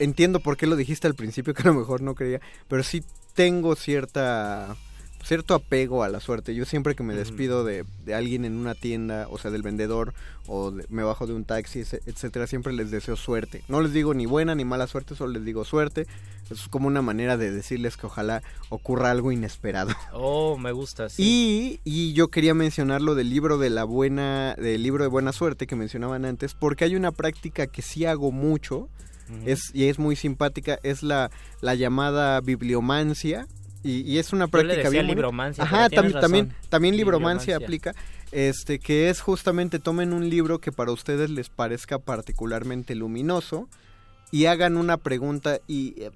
entiendo 0.00 0.40
por 0.40 0.56
qué 0.56 0.66
lo 0.66 0.74
dijiste 0.74 1.06
al 1.06 1.14
principio, 1.14 1.54
que 1.54 1.62
a 1.62 1.66
lo 1.66 1.74
mejor 1.74 2.00
no 2.00 2.16
creía, 2.16 2.40
pero 2.66 2.82
sí 2.82 3.04
tengo 3.34 3.76
cierta 3.76 4.76
cierto 5.24 5.54
apego 5.54 6.02
a 6.04 6.08
la 6.08 6.20
suerte. 6.20 6.54
Yo 6.54 6.64
siempre 6.64 6.94
que 6.94 7.02
me 7.02 7.14
despido 7.14 7.64
de, 7.64 7.84
de 8.04 8.14
alguien 8.14 8.44
en 8.44 8.56
una 8.56 8.74
tienda, 8.74 9.26
o 9.30 9.38
sea, 9.38 9.50
del 9.50 9.62
vendedor, 9.62 10.12
o 10.46 10.70
de- 10.70 10.84
me 10.90 11.02
bajo 11.02 11.26
de 11.26 11.32
un 11.32 11.44
taxi, 11.44 11.80
etcétera, 11.80 12.46
siempre 12.46 12.72
les 12.72 12.90
deseo 12.90 13.16
suerte. 13.16 13.62
No 13.68 13.80
les 13.80 13.92
digo 13.92 14.14
ni 14.14 14.26
buena 14.26 14.54
ni 14.54 14.64
mala 14.64 14.86
suerte, 14.86 15.14
solo 15.16 15.32
les 15.32 15.44
digo 15.44 15.64
suerte. 15.64 16.06
Es 16.50 16.68
como 16.68 16.88
una 16.88 17.00
manera 17.00 17.38
de 17.38 17.50
decirles 17.50 17.96
que 17.96 18.06
ojalá 18.06 18.42
ocurra 18.68 19.10
algo 19.10 19.32
inesperado. 19.32 19.92
Oh, 20.12 20.58
me 20.58 20.72
gusta, 20.72 21.08
sí. 21.08 21.80
Y, 21.84 21.90
y 21.90 22.12
yo 22.12 22.28
quería 22.28 22.52
mencionar 22.52 23.00
lo 23.00 23.14
del 23.14 23.30
libro 23.30 23.56
de 23.56 23.70
la 23.70 23.84
buena, 23.84 24.54
del 24.56 24.82
libro 24.82 25.04
de 25.04 25.08
buena 25.08 25.32
suerte 25.32 25.66
que 25.66 25.74
mencionaban 25.74 26.26
antes, 26.26 26.52
porque 26.52 26.84
hay 26.84 26.96
una 26.96 27.12
práctica 27.12 27.66
que 27.66 27.80
sí 27.80 28.04
hago 28.04 28.30
mucho, 28.30 28.88
es 29.46 29.70
y 29.74 29.86
es 29.88 29.98
muy 29.98 30.16
simpática, 30.16 30.78
es 30.82 31.02
la, 31.02 31.30
la 31.62 31.74
llamada 31.74 32.42
bibliomancia 32.42 33.46
y, 33.84 34.00
y 34.00 34.18
es 34.18 34.32
una 34.32 34.46
Yo 34.46 34.46
le 34.46 34.50
práctica 34.50 34.88
decía 34.88 34.90
bien 34.90 35.06
libromancia, 35.06 35.62
Ajá, 35.62 35.88
también 35.88 36.54
también 36.68 36.96
libromancia 36.96 37.56
Bibliomancia. 37.56 37.56
aplica 37.56 37.94
este 38.32 38.80
que 38.80 39.10
es 39.10 39.20
justamente 39.20 39.78
tomen 39.78 40.12
un 40.12 40.28
libro 40.28 40.58
que 40.58 40.72
para 40.72 40.90
ustedes 40.90 41.30
les 41.30 41.50
parezca 41.50 41.98
particularmente 41.98 42.94
luminoso 42.96 43.68
y 44.32 44.46
hagan 44.46 44.76
una 44.76 44.96
pregunta 44.96 45.60
y 45.68 45.94
eh, 46.02 46.10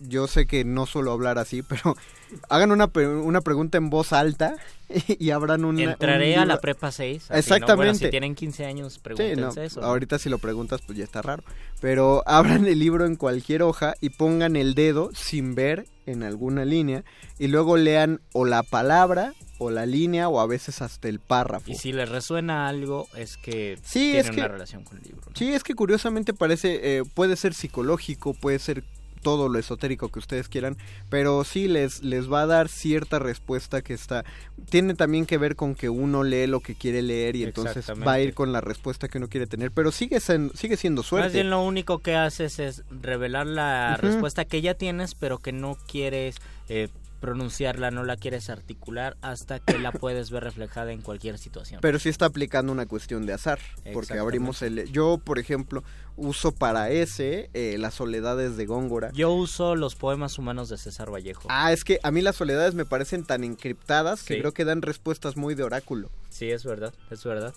yo 0.00 0.26
sé 0.26 0.46
que 0.46 0.64
no 0.64 0.86
suelo 0.86 1.12
hablar 1.12 1.38
así, 1.38 1.62
pero 1.62 1.96
hagan 2.48 2.70
una, 2.72 2.88
pre- 2.88 3.08
una 3.08 3.40
pregunta 3.40 3.78
en 3.78 3.88
voz 3.90 4.12
alta 4.12 4.56
y, 5.08 5.30
abran 5.30 5.64
una, 5.64 5.82
un 5.82 5.88
Entraré 5.90 6.36
a 6.36 6.44
la 6.44 6.60
prepa 6.60 6.92
6. 6.92 7.22
así, 7.24 7.32
¿no? 7.32 7.38
Exactamente. 7.38 7.76
Bueno, 7.76 7.94
si 7.94 8.10
tienen 8.10 8.34
15 8.34 8.64
años, 8.66 8.94
Sí, 8.94 9.00
pregúntense 9.02 9.60
no, 9.60 9.66
eso. 9.66 9.82
Ahorita 9.82 10.18
si 10.18 10.28
lo 10.28 10.38
preguntas, 10.38 10.80
pues 10.86 10.98
ya 10.98 11.04
está 11.04 11.22
raro. 11.22 11.42
Pero 11.80 12.22
abran 12.26 12.66
el 12.66 12.78
libro 12.78 13.04
en 13.06 13.16
cualquier 13.16 13.62
hoja 13.62 13.94
y 14.00 14.10
pongan 14.10 14.56
el 14.56 14.74
dedo 14.74 15.10
sin 15.14 15.54
ver 15.54 15.86
en 16.06 16.22
alguna 16.22 16.64
línea 16.64 17.02
y 17.38 17.48
luego 17.48 17.76
lean 17.76 18.20
o 18.32 18.44
la 18.44 18.62
palabra 18.62 19.34
o 19.58 19.70
la 19.70 19.86
línea 19.86 20.28
o 20.28 20.38
a 20.40 20.46
veces 20.46 20.82
hasta 20.82 21.08
el 21.08 21.18
párrafo. 21.18 21.70
Y 21.70 21.74
si 21.74 21.92
les 21.92 22.08
resuena 22.08 22.68
algo, 22.68 23.08
es 23.16 23.36
que 23.38 23.78
Sí, 23.82 24.12
tienen 24.12 24.20
es 24.26 24.30
que- 24.30 24.36
una 24.40 24.48
relación 24.48 24.84
con 24.84 24.98
el 24.98 25.02
libro. 25.04 25.22
¿no? 25.26 25.32
Sí, 25.34 25.52
es 25.52 25.62
que 25.64 25.74
curiosamente 25.74 26.32
parece, 26.34 26.98
eh, 26.98 27.02
puede 27.14 27.34
ser 27.36 27.54
psicológico, 27.54 28.34
puede 28.34 28.58
ser 28.58 28.84
todo 29.22 29.48
lo 29.48 29.58
esotérico 29.58 30.08
que 30.08 30.18
ustedes 30.18 30.48
quieran, 30.48 30.76
pero 31.08 31.42
sí 31.44 31.68
les, 31.68 32.02
les 32.02 32.30
va 32.30 32.42
a 32.42 32.46
dar 32.46 32.68
cierta 32.68 33.18
respuesta 33.18 33.82
que 33.82 33.94
está, 33.94 34.24
tiene 34.70 34.94
también 34.94 35.26
que 35.26 35.38
ver 35.38 35.56
con 35.56 35.74
que 35.74 35.88
uno 35.88 36.22
lee 36.22 36.46
lo 36.46 36.60
que 36.60 36.74
quiere 36.74 37.02
leer 37.02 37.36
y 37.36 37.42
entonces 37.44 37.86
va 38.06 38.12
a 38.12 38.20
ir 38.20 38.34
con 38.34 38.52
la 38.52 38.60
respuesta 38.60 39.08
que 39.08 39.18
uno 39.18 39.28
quiere 39.28 39.46
tener, 39.46 39.70
pero 39.72 39.90
sigue, 39.92 40.18
sen- 40.18 40.52
sigue 40.54 40.76
siendo 40.76 41.02
suerte. 41.02 41.26
Más 41.28 41.32
bien 41.32 41.50
lo 41.50 41.62
único 41.62 41.98
que 41.98 42.14
haces 42.14 42.58
es 42.58 42.84
revelar 42.90 43.46
la 43.46 43.96
respuesta 43.96 44.44
que 44.44 44.60
ya 44.62 44.74
tienes, 44.74 45.14
pero 45.14 45.38
que 45.38 45.52
no 45.52 45.76
quieres 45.86 46.36
eh, 46.68 46.88
pronunciarla, 47.20 47.90
no 47.90 48.04
la 48.04 48.16
quieres 48.16 48.50
articular 48.50 49.16
hasta 49.20 49.58
que 49.58 49.78
la 49.78 49.92
puedes 49.92 50.30
ver 50.30 50.44
reflejada 50.44 50.92
en 50.92 51.02
cualquier 51.02 51.38
situación. 51.38 51.80
Pero 51.80 51.98
sí 51.98 52.08
está 52.08 52.26
aplicando 52.26 52.72
una 52.72 52.86
cuestión 52.86 53.26
de 53.26 53.32
azar, 53.32 53.58
porque 53.92 54.18
abrimos 54.18 54.62
el... 54.62 54.90
Yo, 54.90 55.18
por 55.18 55.38
ejemplo, 55.38 55.82
uso 56.16 56.52
para 56.52 56.90
ese 56.90 57.50
eh, 57.54 57.76
las 57.78 57.94
soledades 57.94 58.56
de 58.56 58.66
Góngora. 58.66 59.10
Yo 59.12 59.32
uso 59.32 59.76
los 59.76 59.94
poemas 59.94 60.38
humanos 60.38 60.68
de 60.68 60.78
César 60.78 61.12
Vallejo. 61.12 61.48
Ah, 61.50 61.72
es 61.72 61.84
que 61.84 62.00
a 62.02 62.10
mí 62.10 62.22
las 62.22 62.36
soledades 62.36 62.74
me 62.74 62.84
parecen 62.84 63.24
tan 63.24 63.44
encriptadas 63.44 64.22
que 64.22 64.38
creo 64.38 64.52
que 64.52 64.64
dan 64.64 64.82
respuestas 64.82 65.36
muy 65.36 65.54
de 65.54 65.62
oráculo. 65.62 66.10
Sí, 66.30 66.50
es 66.50 66.64
verdad, 66.64 66.92
es 67.10 67.24
verdad. 67.24 67.54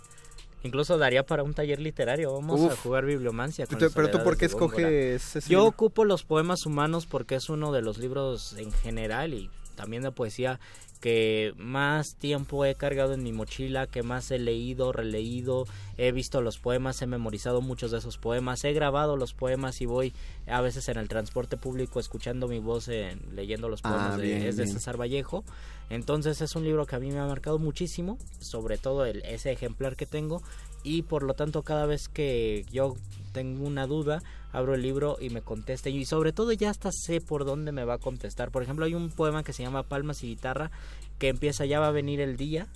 Incluso 0.64 0.98
daría 0.98 1.24
para 1.26 1.44
un 1.44 1.54
taller 1.54 1.80
literario. 1.80 2.34
Vamos 2.34 2.60
a 2.62 2.66
Uf. 2.66 2.84
jugar 2.84 3.06
bibliomancia. 3.06 3.66
con 3.66 3.78
Tú- 3.78 3.88
pero 3.96 4.12
tú, 4.12 4.22
¿por 4.24 4.36
qué 4.38 4.46
escoges 4.46 5.36
ese 5.36 5.50
Yo 5.50 5.60
libro? 5.60 5.66
ocupo 5.70 6.04
los 6.06 6.24
poemas 6.24 6.66
humanos 6.66 7.06
porque 7.06 7.36
es 7.36 7.50
uno 7.50 7.72
de 7.72 7.82
los 7.82 7.98
libros 7.98 8.54
en 8.58 8.72
general 8.72 9.34
y 9.34 9.50
también 9.80 10.04
de 10.04 10.12
poesía 10.12 10.60
que 11.00 11.54
más 11.56 12.16
tiempo 12.16 12.66
he 12.66 12.76
cargado 12.76 13.14
en 13.14 13.24
mi 13.24 13.32
mochila, 13.32 13.88
que 13.88 14.04
más 14.04 14.30
he 14.32 14.38
leído, 14.38 14.92
releído, 14.92 15.66
he 15.98 16.12
visto 16.12 16.42
los 16.42 16.58
poemas, 16.60 17.02
he 17.02 17.08
memorizado 17.08 17.62
muchos 17.62 17.92
de 17.92 18.00
esos 18.00 18.18
poemas, 18.18 18.66
he 18.66 18.74
grabado 18.74 19.16
los 19.16 19.34
poemas 19.34 19.80
y 19.80 19.86
voy 19.86 20.12
a 20.46 20.60
veces 20.60 20.90
en 20.90 20.98
el 20.98 21.08
transporte 21.08 21.56
público 21.56 22.02
escuchando 22.02 22.50
mi 22.50 22.60
voz 22.60 22.90
en- 22.90 23.22
leyendo 23.34 23.70
los 23.70 23.80
Ah, 23.86 23.92
poemas 23.92 24.18
de, 24.18 24.50
es 24.50 24.58
de 24.58 24.64
bien. 24.66 24.76
César 24.76 25.00
Vallejo. 25.00 25.46
Entonces 25.90 26.42
es 26.42 26.54
un 26.58 26.66
libro 26.66 26.86
que 26.86 26.98
a 26.98 27.00
mí 27.00 27.10
me 27.12 27.20
ha 27.20 27.26
marcado 27.26 27.60
muchísimo, 27.60 28.18
sobre 28.42 28.78
todo 28.78 29.06
el, 29.06 29.22
ese 29.24 29.52
ejemplar 29.54 29.96
que 29.96 30.06
tengo 30.06 30.44
y 30.84 31.04
por 31.04 31.24
lo 31.24 31.34
tanto 31.34 31.64
cada 31.64 31.86
vez 31.86 32.08
que 32.10 32.66
yo 32.72 32.96
tengo 33.32 33.66
una 33.66 33.88
duda 33.88 34.22
abro 34.52 34.74
el 34.74 34.82
libro 34.82 35.18
y 35.20 35.30
me 35.30 35.42
contesta 35.42 35.90
y 35.90 36.06
sobre 36.06 36.34
todo 36.34 36.52
ya 36.52 36.70
hasta 36.70 36.92
sé 36.92 37.22
por 37.22 37.46
dónde 37.46 37.72
me 37.72 37.86
va 37.86 37.96
a 37.96 38.00
contestar. 38.00 38.52
Por 38.52 38.64
ejemplo 38.64 38.86
hay 38.86 38.96
un 38.96 39.10
poema 39.12 39.44
que 39.44 39.54
se 39.54 39.64
llama 39.64 39.84
Palmas 39.84 40.24
y 40.24 40.28
guitarra 40.28 40.72
que 41.20 41.28
empieza 41.30 41.66
ya 41.66 41.80
va 41.80 41.88
a 41.88 41.92
venir 41.92 42.22
el 42.22 42.38
día 42.38 42.68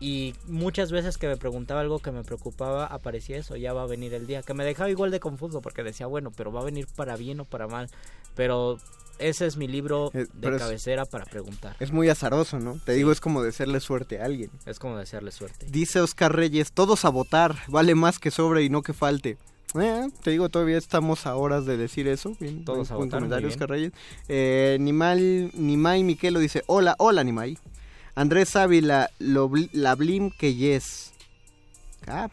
y 0.00 0.34
muchas 0.46 0.92
veces 0.92 1.18
que 1.18 1.26
me 1.26 1.36
preguntaba 1.36 1.80
algo 1.80 1.98
que 1.98 2.12
me 2.12 2.22
preocupaba 2.22 2.86
aparecía 2.86 3.36
eso, 3.36 3.56
ya 3.56 3.72
va 3.72 3.82
a 3.82 3.86
venir 3.86 4.14
el 4.14 4.26
día, 4.26 4.42
que 4.42 4.54
me 4.54 4.64
dejaba 4.64 4.90
igual 4.90 5.10
de 5.10 5.18
confuso 5.18 5.60
porque 5.60 5.82
decía, 5.82 6.06
bueno, 6.06 6.30
pero 6.36 6.52
va 6.52 6.60
a 6.60 6.64
venir 6.64 6.86
para 6.94 7.16
bien 7.16 7.40
o 7.40 7.44
para 7.44 7.66
mal, 7.66 7.88
pero 8.36 8.78
ese 9.18 9.46
es 9.46 9.56
mi 9.56 9.68
libro 9.68 10.10
de 10.12 10.26
pero 10.40 10.56
es- 10.56 10.62
cabecera 10.62 11.04
para 11.06 11.24
preguntar. 11.24 11.76
Es 11.80 11.92
muy 11.92 12.08
azaroso, 12.08 12.58
¿no? 12.58 12.78
Te 12.84 12.92
digo, 12.92 13.12
es 13.12 13.20
como 13.20 13.42
desearle 13.42 13.80
suerte 13.80 14.20
a 14.20 14.24
alguien. 14.24 14.50
Es 14.66 14.78
como 14.78 14.96
desearle 14.96 15.30
suerte. 15.32 15.66
Dice 15.70 16.00
Oscar 16.00 16.34
Reyes, 16.34 16.72
todos 16.72 17.04
a 17.04 17.08
votar, 17.10 17.56
vale 17.68 17.94
más 17.94 18.18
que 18.18 18.30
sobre 18.30 18.62
y 18.64 18.70
no 18.70 18.82
que 18.82 18.92
falte. 18.92 19.38
Eh, 19.78 20.08
te 20.22 20.30
digo, 20.30 20.48
todavía 20.48 20.78
estamos 20.78 21.26
a 21.26 21.36
horas 21.36 21.66
de 21.66 21.76
decir 21.76 22.08
eso. 22.08 22.34
Bien, 22.40 22.64
Todos 22.64 22.90
a 22.90 22.94
votar, 22.94 22.98
muy 22.98 23.10
comentario, 23.10 23.48
bien. 23.48 23.52
Oscar 23.54 23.68
Reyes. 23.68 23.92
Eh, 24.28 24.78
Nimal, 24.80 25.50
Nimay 25.54 26.02
Miquelo 26.04 26.38
dice, 26.40 26.62
hola, 26.66 26.94
hola 26.98 27.22
Nimay. 27.22 27.58
Andrés 28.14 28.56
Ávila, 28.56 29.10
lo 29.18 29.50
la 29.72 29.94
blim 29.94 30.30
que 30.30 30.54
yes. 30.54 31.12
Ah, 32.06 32.28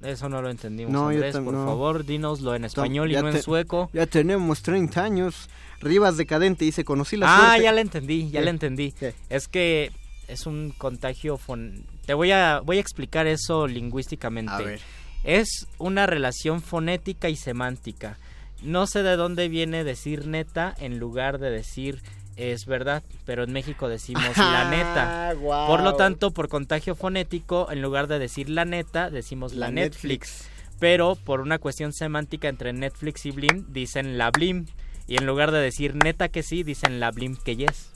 Eso 0.00 0.28
no 0.28 0.40
lo 0.40 0.48
entendimos, 0.48 0.92
No, 0.92 1.08
Andrés, 1.08 1.36
por 1.36 1.52
no. 1.52 1.64
favor, 1.66 2.04
dinoslo 2.04 2.54
en 2.54 2.64
español 2.64 3.10
y 3.10 3.14
ya 3.14 3.22
no 3.22 3.28
en 3.30 3.42
sueco. 3.42 3.90
Ya 3.92 4.06
tenemos 4.06 4.62
30 4.62 5.02
años. 5.04 5.48
Rivas 5.80 6.16
Decadente 6.16 6.64
dice, 6.64 6.84
conocí 6.84 7.16
la 7.16 7.26
Ah, 7.32 7.46
suerte. 7.48 7.62
ya 7.64 7.72
la 7.72 7.80
entendí, 7.80 8.30
ya 8.30 8.40
¿Qué? 8.40 8.44
la 8.44 8.50
entendí. 8.50 8.92
¿Qué? 8.92 9.14
Es 9.28 9.48
que 9.48 9.92
es 10.26 10.46
un 10.46 10.72
contagio 10.76 11.36
fon... 11.38 11.84
Te 12.06 12.14
voy 12.14 12.32
a 12.32 12.60
voy 12.60 12.78
a 12.78 12.80
explicar 12.80 13.26
eso 13.26 13.66
lingüísticamente. 13.66 14.52
A 14.52 14.58
ver. 14.58 14.80
Es 15.24 15.66
una 15.78 16.06
relación 16.06 16.62
fonética 16.62 17.28
y 17.28 17.36
semántica. 17.36 18.18
No 18.62 18.86
sé 18.86 19.02
de 19.02 19.16
dónde 19.16 19.48
viene 19.48 19.84
decir 19.84 20.26
neta 20.26 20.74
en 20.78 20.98
lugar 20.98 21.38
de 21.38 21.50
decir 21.50 22.02
es 22.36 22.66
verdad, 22.66 23.02
pero 23.24 23.42
en 23.44 23.52
México 23.52 23.88
decimos 23.88 24.22
la 24.36 24.70
neta. 24.70 25.30
Ah. 25.30 25.34
Por 25.66 25.82
lo 25.82 25.94
tanto, 25.96 26.30
por 26.30 26.48
contagio 26.48 26.94
fonético, 26.94 27.68
en 27.70 27.82
lugar 27.82 28.06
de 28.06 28.18
decir 28.20 28.48
la 28.48 28.64
neta, 28.64 29.10
decimos 29.10 29.54
la, 29.54 29.66
La 29.66 29.72
Netflix. 29.72 30.48
Pero 30.78 31.16
por 31.16 31.40
una 31.40 31.58
cuestión 31.58 31.92
semántica 31.92 32.48
entre 32.48 32.72
Netflix 32.72 33.26
y 33.26 33.32
Blim, 33.32 33.66
dicen 33.72 34.16
la 34.18 34.30
Blim. 34.30 34.66
Y 35.08 35.16
en 35.16 35.26
lugar 35.26 35.50
de 35.50 35.58
decir 35.58 35.94
neta 35.96 36.28
que 36.28 36.42
sí, 36.42 36.62
dicen 36.62 37.00
la 37.00 37.10
Blim 37.10 37.36
que 37.36 37.56
yes. 37.56 37.90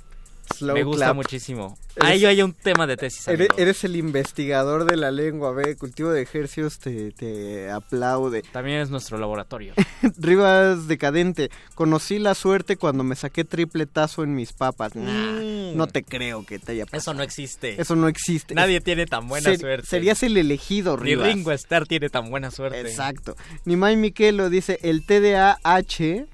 Slow 0.56 0.74
Me 0.74 0.82
gusta 0.82 1.04
clap. 1.06 1.14
muchísimo. 1.16 1.78
Ahí 2.00 2.26
hay 2.26 2.42
un 2.42 2.52
tema 2.52 2.86
de 2.86 2.96
tesis. 2.96 3.26
Eres, 3.28 3.48
eres 3.56 3.84
el 3.84 3.94
investigador 3.96 4.84
de 4.84 4.96
la 4.96 5.10
lengua, 5.12 5.52
ve, 5.52 5.76
cultivo 5.76 6.10
de 6.10 6.20
ejercicios 6.20 6.78
te, 6.78 7.12
te 7.12 7.70
aplaude. 7.70 8.42
También 8.52 8.78
es 8.80 8.90
nuestro 8.90 9.18
laboratorio. 9.18 9.72
Rivas 10.18 10.88
Decadente, 10.88 11.50
conocí 11.74 12.18
la 12.18 12.34
suerte 12.34 12.76
cuando 12.76 13.04
me 13.04 13.14
saqué 13.14 13.44
tripletazo 13.44 14.24
en 14.24 14.34
mis 14.34 14.52
papas. 14.52 14.96
Nah, 14.96 15.40
Mm. 15.42 15.76
no 15.76 15.86
te 15.86 16.02
creo 16.02 16.44
que 16.44 16.58
te 16.58 16.72
haya 16.72 16.84
pasado. 16.86 16.98
Eso 16.98 17.14
no 17.14 17.22
existe. 17.22 17.80
Eso 17.80 17.96
no 17.96 18.08
existe. 18.08 18.54
Nadie 18.54 18.80
tiene 18.80 19.06
tan 19.06 19.28
buena 19.28 19.48
Ser- 19.50 19.60
suerte. 19.60 19.86
Serías 19.86 20.22
el 20.22 20.36
elegido, 20.36 20.96
Ni 20.98 21.10
Rivas. 21.12 21.28
Ringo 21.28 21.52
Starr 21.52 21.86
tiene 21.86 22.10
tan 22.10 22.28
buena 22.30 22.50
suerte. 22.50 22.80
Exacto. 22.80 23.36
Nimai 23.64 23.96
Miquelo 23.96 24.50
dice, 24.50 24.78
el 24.82 25.06
TDAH 25.06 26.26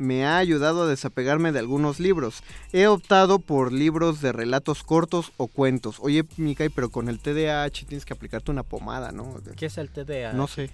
me 0.00 0.24
ha 0.26 0.38
ayudado 0.38 0.82
a 0.82 0.86
desapegarme 0.88 1.52
de 1.52 1.58
algunos 1.60 2.00
libros. 2.00 2.42
He 2.72 2.86
optado 2.86 3.38
por 3.38 3.70
libros 3.72 4.20
de 4.20 4.32
relatos 4.32 4.82
cortos 4.82 5.30
o 5.36 5.46
cuentos. 5.46 5.96
Oye, 6.00 6.24
Mikai, 6.38 6.70
pero 6.70 6.88
con 6.90 7.08
el 7.08 7.18
TDAH 7.20 7.84
tienes 7.86 8.04
que 8.04 8.14
aplicarte 8.14 8.50
una 8.50 8.62
pomada, 8.62 9.12
¿no? 9.12 9.36
¿Qué 9.56 9.66
es 9.66 9.78
el 9.78 9.90
TDA? 9.90 10.32
No 10.32 10.48
sé. 10.48 10.70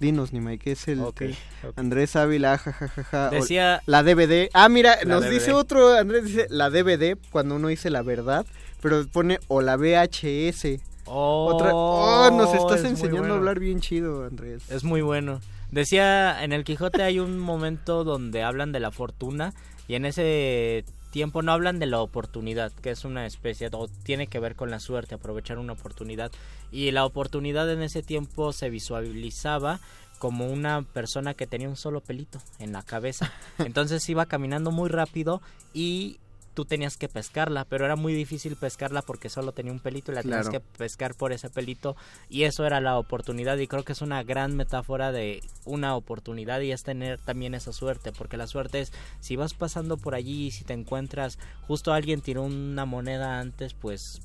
Dinos, 0.00 0.32
Nimai, 0.32 0.58
¿qué 0.58 0.72
es 0.72 0.86
el 0.86 1.00
Ok, 1.00 1.16
T- 1.16 1.36
ok. 1.66 1.76
Andrés 1.76 2.14
Ávila, 2.14 2.56
jajajaja. 2.56 3.28
o- 3.28 3.30
Decía- 3.32 3.82
La 3.86 4.04
DVD. 4.04 4.48
Ah, 4.54 4.68
mira, 4.68 4.96
La 5.02 5.14
nos 5.16 5.24
DVD. 5.24 5.30
dice 5.34 5.52
otro, 5.52 5.92
Andrés 5.94 6.24
dice 6.24 6.46
la 6.50 6.70
DVD 6.70 7.16
cuando 7.32 7.56
uno 7.56 7.66
dice 7.66 7.90
la 7.90 8.02
verdad, 8.02 8.46
pero 8.80 9.04
pone 9.08 9.40
o 9.48 9.60
la 9.60 9.76
VHS. 9.76 10.80
Oh, 11.06 11.52
Otra... 11.52 11.70
oh, 11.74 12.30
nos 12.30 12.54
estás 12.54 12.80
es 12.84 12.90
enseñando 12.90 13.18
bueno. 13.20 13.34
a 13.34 13.36
hablar 13.38 13.58
bien 13.58 13.80
chido, 13.80 14.24
Andrés. 14.24 14.62
Es 14.70 14.84
muy 14.84 15.00
bueno. 15.02 15.40
Decía, 15.70 16.42
en 16.42 16.52
el 16.52 16.64
Quijote 16.64 17.02
hay 17.02 17.18
un 17.18 17.38
momento 17.38 18.04
donde 18.04 18.42
hablan 18.42 18.72
de 18.72 18.80
la 18.80 18.90
fortuna 18.90 19.52
y 19.86 19.94
en 19.94 20.06
ese 20.06 20.84
tiempo 21.10 21.42
no 21.42 21.52
hablan 21.52 21.78
de 21.78 21.86
la 21.86 22.00
oportunidad, 22.00 22.72
que 22.72 22.90
es 22.90 23.04
una 23.04 23.26
especie, 23.26 23.68
o 23.72 23.88
tiene 24.02 24.26
que 24.26 24.40
ver 24.40 24.56
con 24.56 24.70
la 24.70 24.80
suerte, 24.80 25.14
aprovechar 25.14 25.58
una 25.58 25.74
oportunidad. 25.74 26.30
Y 26.70 26.90
la 26.90 27.04
oportunidad 27.04 27.70
en 27.70 27.82
ese 27.82 28.02
tiempo 28.02 28.52
se 28.52 28.70
visualizaba 28.70 29.80
como 30.18 30.46
una 30.46 30.82
persona 30.82 31.34
que 31.34 31.46
tenía 31.46 31.68
un 31.68 31.76
solo 31.76 32.00
pelito 32.00 32.40
en 32.58 32.72
la 32.72 32.82
cabeza. 32.82 33.32
Entonces 33.58 34.08
iba 34.08 34.26
caminando 34.26 34.70
muy 34.70 34.88
rápido 34.88 35.40
y 35.72 36.18
tú 36.58 36.64
tenías 36.64 36.96
que 36.96 37.08
pescarla, 37.08 37.64
pero 37.66 37.84
era 37.84 37.94
muy 37.94 38.12
difícil 38.14 38.56
pescarla 38.56 39.00
porque 39.02 39.28
solo 39.28 39.52
tenía 39.52 39.70
un 39.70 39.78
pelito 39.78 40.10
y 40.10 40.16
la 40.16 40.22
tenías 40.22 40.48
Claro. 40.48 40.60
que 40.64 40.78
pescar 40.78 41.14
por 41.14 41.30
ese 41.30 41.50
pelito 41.50 41.94
y 42.28 42.42
eso 42.42 42.66
era 42.66 42.80
la 42.80 42.98
oportunidad 42.98 43.56
y 43.58 43.68
creo 43.68 43.84
que 43.84 43.92
es 43.92 44.02
una 44.02 44.24
gran 44.24 44.56
metáfora 44.56 45.12
de 45.12 45.40
una 45.64 45.94
oportunidad 45.94 46.60
y 46.62 46.72
es 46.72 46.82
tener 46.82 47.20
también 47.20 47.54
esa 47.54 47.72
suerte 47.72 48.10
porque 48.10 48.36
la 48.36 48.48
suerte 48.48 48.80
es 48.80 48.92
si 49.20 49.36
vas 49.36 49.54
pasando 49.54 49.98
por 49.98 50.16
allí 50.16 50.46
y 50.46 50.50
si 50.50 50.64
te 50.64 50.72
encuentras 50.72 51.38
justo 51.68 51.92
alguien 51.92 52.22
tiró 52.22 52.42
una 52.42 52.84
moneda 52.86 53.38
antes 53.38 53.74
pues 53.74 54.20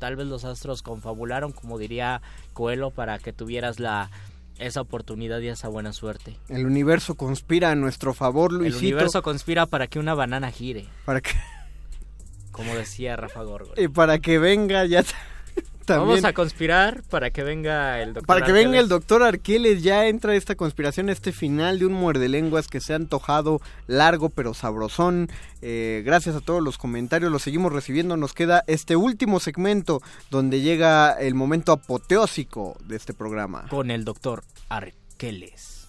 tal 0.00 0.16
vez 0.16 0.26
los 0.26 0.44
astros 0.44 0.82
confabularon 0.82 1.52
como 1.52 1.78
diría 1.78 2.20
Coelho 2.52 2.90
para 2.90 3.20
que 3.20 3.32
tuvieras 3.32 3.78
la 3.78 4.10
esa 4.58 4.80
oportunidad 4.80 5.40
y 5.40 5.48
esa 5.48 5.68
buena 5.68 5.92
suerte. 5.92 6.36
El 6.48 6.66
universo 6.66 7.14
conspira 7.16 7.70
a 7.70 7.74
nuestro 7.74 8.14
favor, 8.14 8.52
Luisito. 8.52 8.78
El 8.78 8.84
universo 8.84 9.22
conspira 9.22 9.66
para 9.66 9.86
que 9.86 9.98
una 9.98 10.14
banana 10.14 10.50
gire. 10.50 10.86
Para 11.04 11.20
que... 11.20 11.32
Como 12.50 12.74
decía 12.74 13.16
Rafa 13.16 13.42
Gorgo. 13.42 13.72
Y 13.76 13.88
para 13.88 14.18
que 14.18 14.38
venga 14.38 14.84
ya... 14.86 15.04
También. 15.84 16.08
Vamos 16.08 16.24
a 16.24 16.32
conspirar 16.32 17.02
para 17.10 17.30
que 17.30 17.42
venga 17.42 18.00
el 18.00 18.14
doctor 18.14 18.26
Para 18.26 18.40
que 18.40 18.52
Arqueles. 18.52 18.64
venga 18.70 18.80
el 18.80 18.88
doctor 18.88 19.22
Arqueles, 19.22 19.82
ya 19.82 20.06
entra 20.06 20.34
esta 20.34 20.54
conspiración, 20.54 21.10
este 21.10 21.32
final 21.32 21.78
de 21.78 21.86
un 21.86 21.92
muerde 21.92 22.28
lenguas 22.28 22.68
que 22.68 22.80
se 22.80 22.92
ha 22.94 22.96
antojado 22.96 23.60
largo 23.86 24.30
pero 24.30 24.54
sabrosón. 24.54 25.28
Eh, 25.62 26.02
gracias 26.04 26.36
a 26.36 26.40
todos 26.40 26.62
los 26.62 26.78
comentarios, 26.78 27.30
los 27.30 27.42
seguimos 27.42 27.72
recibiendo. 27.72 28.16
Nos 28.16 28.32
queda 28.32 28.64
este 28.66 28.96
último 28.96 29.40
segmento 29.40 30.00
donde 30.30 30.60
llega 30.60 31.12
el 31.12 31.34
momento 31.34 31.72
apoteósico 31.72 32.76
de 32.86 32.96
este 32.96 33.12
programa. 33.14 33.66
Con 33.68 33.90
el 33.90 34.04
doctor 34.04 34.44
Arqueles. 34.68 35.86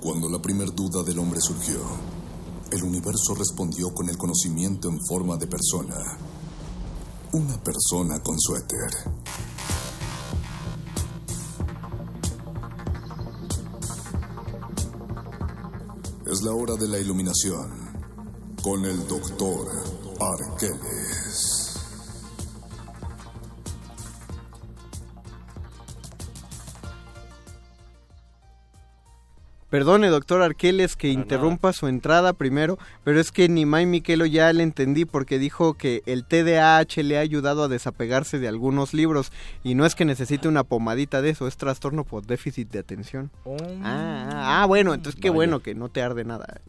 Cuando 0.00 0.28
la 0.30 0.40
primer 0.40 0.72
duda 0.74 1.02
del 1.02 1.18
hombre 1.18 1.40
surgió, 1.40 1.80
el 2.70 2.82
universo 2.82 3.34
respondió 3.34 3.92
con 3.94 4.08
el 4.08 4.18
conocimiento 4.18 4.88
en 4.88 4.98
forma 5.06 5.36
de 5.36 5.46
persona. 5.46 6.18
Una 7.32 7.62
persona 7.62 8.20
con 8.22 8.38
suéter. 8.38 8.90
Es 16.26 16.42
la 16.42 16.52
hora 16.52 16.74
de 16.76 16.88
la 16.88 16.98
iluminación 16.98 17.70
con 18.62 18.84
el 18.84 19.06
doctor 19.08 19.66
Arqueles. 20.20 21.67
Perdone, 29.70 30.08
doctor 30.08 30.40
Arqueles, 30.40 30.96
que 30.96 31.08
interrumpa 31.08 31.74
su 31.74 31.88
entrada 31.88 32.32
primero, 32.32 32.78
pero 33.04 33.20
es 33.20 33.30
que 33.30 33.50
ni 33.50 33.66
May 33.66 33.84
Miquelo 33.84 34.24
ya 34.24 34.50
le 34.54 34.62
entendí 34.62 35.04
porque 35.04 35.38
dijo 35.38 35.74
que 35.74 36.02
el 36.06 36.24
TDAH 36.24 37.02
le 37.02 37.18
ha 37.18 37.20
ayudado 37.20 37.64
a 37.64 37.68
desapegarse 37.68 38.38
de 38.38 38.48
algunos 38.48 38.94
libros 38.94 39.30
y 39.62 39.74
no 39.74 39.84
es 39.84 39.94
que 39.94 40.06
necesite 40.06 40.48
una 40.48 40.64
pomadita 40.64 41.20
de 41.20 41.28
eso, 41.30 41.46
es 41.46 41.58
trastorno 41.58 42.04
por 42.04 42.24
déficit 42.24 42.70
de 42.70 42.78
atención. 42.78 43.30
Ah, 43.44 44.30
ah, 44.32 44.62
ah, 44.62 44.66
bueno, 44.66 44.94
entonces 44.94 45.20
qué 45.20 45.28
bueno 45.28 45.60
que 45.60 45.74
no 45.74 45.90
te 45.90 46.00
arde 46.00 46.24
nada. 46.24 46.62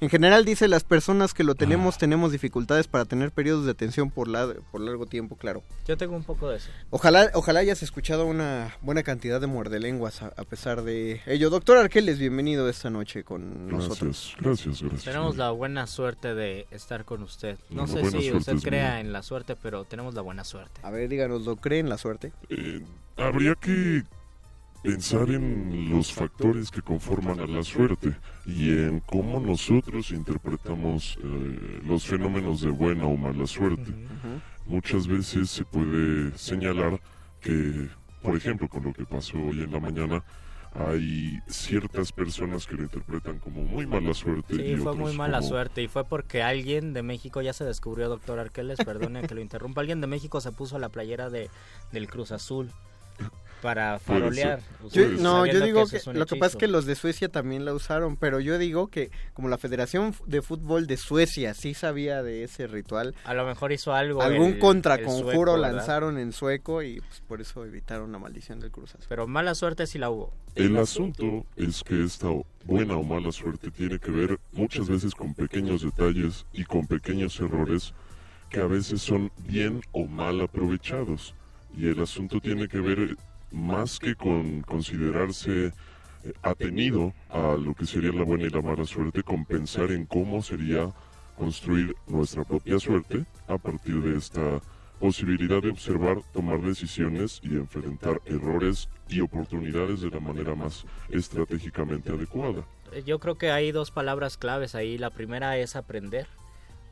En 0.00 0.10
general 0.10 0.44
dice, 0.44 0.68
las 0.68 0.84
personas 0.84 1.32
que 1.32 1.44
lo 1.44 1.54
tenemos 1.54 1.96
tenemos 1.96 2.32
dificultades 2.32 2.86
para 2.86 3.06
tener 3.06 3.30
periodos 3.30 3.64
de 3.64 3.70
atención 3.70 4.10
por, 4.10 4.28
la- 4.28 4.52
por 4.70 4.82
largo 4.82 5.06
tiempo, 5.06 5.36
claro. 5.36 5.62
Yo 5.88 5.96
tengo 5.96 6.14
un 6.16 6.24
poco 6.24 6.50
de 6.50 6.58
eso. 6.58 6.68
Ojalá, 6.90 7.30
ojalá 7.32 7.60
hayas 7.60 7.82
escuchado 7.82 8.26
una 8.26 8.76
buena 8.82 9.02
cantidad 9.02 9.40
de 9.40 9.46
muerdelenguas 9.46 10.20
a, 10.20 10.26
a 10.36 10.44
pesar 10.44 10.82
de 10.82 11.22
ello. 11.24 11.48
Doctor 11.48 11.78
Arqueles, 11.78 12.18
bienvenido 12.18 12.41
esta 12.46 12.90
noche 12.90 13.24
con 13.24 13.68
nosotros. 13.68 14.34
Gracias, 14.40 14.82
gracias. 14.82 15.04
Tenemos 15.04 15.36
la 15.36 15.50
buena 15.50 15.86
suerte 15.86 16.34
de 16.34 16.66
estar 16.70 17.04
con 17.04 17.22
usted. 17.22 17.58
No 17.70 17.82
La 17.82 17.88
sé 17.88 18.10
si 18.10 18.32
usted 18.32 18.56
crea 18.58 18.90
mía. 18.92 19.00
en 19.00 19.12
la 19.12 19.22
suerte, 19.22 19.56
pero 19.56 19.84
tenemos 19.84 20.14
la 20.14 20.20
buena 20.22 20.44
suerte. 20.44 20.80
A 20.82 20.90
ver, 20.90 21.08
díganos, 21.08 21.42
¿lo 21.44 21.56
cree 21.56 21.78
en 21.80 21.88
la 21.88 21.98
suerte? 21.98 22.32
Eh, 22.48 22.82
habría 23.16 23.54
que 23.54 24.02
pensar 24.82 25.30
en 25.30 25.90
los 25.90 26.12
factores 26.12 26.70
que 26.70 26.82
conforman 26.82 27.38
a 27.40 27.46
la 27.46 27.62
suerte 27.62 28.16
y 28.44 28.70
en 28.70 28.98
cómo 29.00 29.38
nosotros 29.38 30.10
interpretamos 30.10 31.16
eh, 31.22 31.80
los 31.86 32.04
fenómenos 32.04 32.60
de 32.62 32.70
buena 32.70 33.06
o 33.06 33.16
mala 33.16 33.46
suerte. 33.46 33.92
Muchas 34.66 35.06
veces 35.06 35.50
se 35.50 35.64
puede 35.64 36.36
señalar 36.36 37.00
que, 37.40 37.88
por 38.22 38.36
ejemplo, 38.36 38.68
con 38.68 38.84
lo 38.84 38.92
que 38.92 39.04
pasó 39.04 39.36
hoy 39.38 39.62
en 39.62 39.72
la 39.72 39.80
mañana, 39.80 40.24
hay 40.74 41.38
ciertas 41.48 42.12
personas 42.12 42.66
que 42.66 42.74
lo 42.76 42.82
interpretan 42.82 43.38
como 43.38 43.62
muy 43.62 43.86
mala 43.86 44.14
suerte. 44.14 44.56
Sí, 44.56 44.62
y 44.62 44.76
fue 44.76 44.94
muy 44.94 45.14
mala 45.14 45.38
como- 45.38 45.48
suerte 45.48 45.82
y 45.82 45.88
fue 45.88 46.04
porque 46.04 46.42
alguien 46.42 46.92
de 46.94 47.02
México 47.02 47.42
ya 47.42 47.52
se 47.52 47.64
descubrió, 47.64 48.08
doctor 48.08 48.38
Arqueles, 48.38 48.78
perdone 48.78 49.22
que 49.26 49.34
lo 49.34 49.40
interrumpa, 49.40 49.80
alguien 49.82 50.00
de 50.00 50.06
México 50.06 50.40
se 50.40 50.50
puso 50.52 50.78
la 50.78 50.88
playera 50.88 51.28
de, 51.30 51.50
del 51.92 52.08
Cruz 52.08 52.32
Azul 52.32 52.70
para 53.62 53.98
farolear. 54.00 54.60
Yo- 54.90 55.08
no, 55.08 55.46
yo 55.46 55.64
digo 55.64 55.86
que 55.86 56.00
lo 56.12 56.26
que 56.26 56.36
pasa 56.36 56.56
es 56.56 56.60
que 56.60 56.66
los 56.66 56.84
de 56.84 56.96
Suecia 56.96 57.28
también 57.28 57.64
la 57.64 57.72
usaron, 57.72 58.16
pero 58.16 58.40
yo 58.40 58.58
digo 58.58 58.88
que 58.88 59.10
como 59.32 59.48
la 59.48 59.56
Federación 59.56 60.14
de 60.26 60.42
Fútbol 60.42 60.86
de 60.88 60.96
Suecia 60.96 61.54
sí 61.54 61.72
sabía 61.72 62.22
de 62.24 62.42
ese 62.42 62.66
ritual, 62.66 63.14
A 63.24 63.32
lo 63.34 63.46
mejor 63.46 63.72
hizo 63.72 63.94
algo. 63.94 64.20
algún 64.20 64.48
el- 64.48 64.52
el 64.54 64.58
contraconjuro 64.58 65.56
lanzaron 65.56 66.18
en 66.18 66.32
sueco 66.32 66.82
y 66.82 67.00
pues, 67.00 67.22
por 67.26 67.40
eso 67.40 67.64
evitaron 67.64 68.10
la 68.12 68.18
maldición 68.18 68.58
del 68.60 68.70
Cruz 68.72 68.90
Azul. 68.96 69.06
Pero 69.08 69.26
mala 69.26 69.54
suerte 69.54 69.86
sí 69.86 69.98
la 69.98 70.10
hubo. 70.10 70.32
El 70.56 70.76
asunto 70.76 71.46
es 71.56 71.82
que 71.82 72.04
esta 72.04 72.28
buena 72.66 72.96
o 72.96 73.02
mala 73.04 73.32
suerte 73.32 73.70
tiene 73.70 73.98
que 73.98 74.10
ver 74.10 74.38
muchas 74.52 74.88
veces 74.88 75.14
con 75.14 75.32
pequeños 75.34 75.82
detalles 75.82 76.44
y 76.52 76.64
con 76.64 76.86
pequeños 76.86 77.38
errores 77.40 77.94
que 78.50 78.60
a 78.60 78.66
veces 78.66 79.00
son 79.00 79.30
bien 79.46 79.80
o 79.92 80.04
mal 80.06 80.40
aprovechados. 80.40 81.34
Y 81.74 81.86
el 81.88 82.02
asunto 82.02 82.38
tiene 82.38 82.68
que 82.68 82.80
ver 82.80 83.16
más 83.52 83.98
que 83.98 84.14
con 84.14 84.62
considerarse 84.62 85.66
eh, 85.66 86.32
atenido 86.42 87.12
a 87.28 87.56
lo 87.56 87.74
que 87.74 87.86
sería 87.86 88.12
la 88.12 88.24
buena 88.24 88.44
y 88.44 88.50
la 88.50 88.62
mala 88.62 88.84
suerte, 88.84 89.22
con 89.22 89.44
pensar 89.44 89.90
en 89.92 90.06
cómo 90.06 90.42
sería 90.42 90.92
construir 91.36 91.94
nuestra 92.06 92.44
propia 92.44 92.78
suerte 92.78 93.24
a 93.48 93.58
partir 93.58 94.00
de 94.02 94.16
esta 94.16 94.60
posibilidad 95.00 95.60
de 95.60 95.70
observar, 95.70 96.18
tomar 96.32 96.60
decisiones 96.60 97.40
y 97.42 97.56
enfrentar 97.56 98.20
errores 98.24 98.88
y 99.08 99.20
oportunidades 99.20 100.00
de 100.00 100.10
la 100.10 100.20
manera 100.20 100.54
más 100.54 100.84
estratégicamente 101.10 102.12
adecuada. 102.12 102.64
Yo 103.04 103.18
creo 103.18 103.36
que 103.36 103.50
hay 103.50 103.72
dos 103.72 103.90
palabras 103.90 104.36
claves 104.36 104.76
ahí. 104.76 104.98
La 104.98 105.10
primera 105.10 105.56
es 105.58 105.74
aprender, 105.74 106.28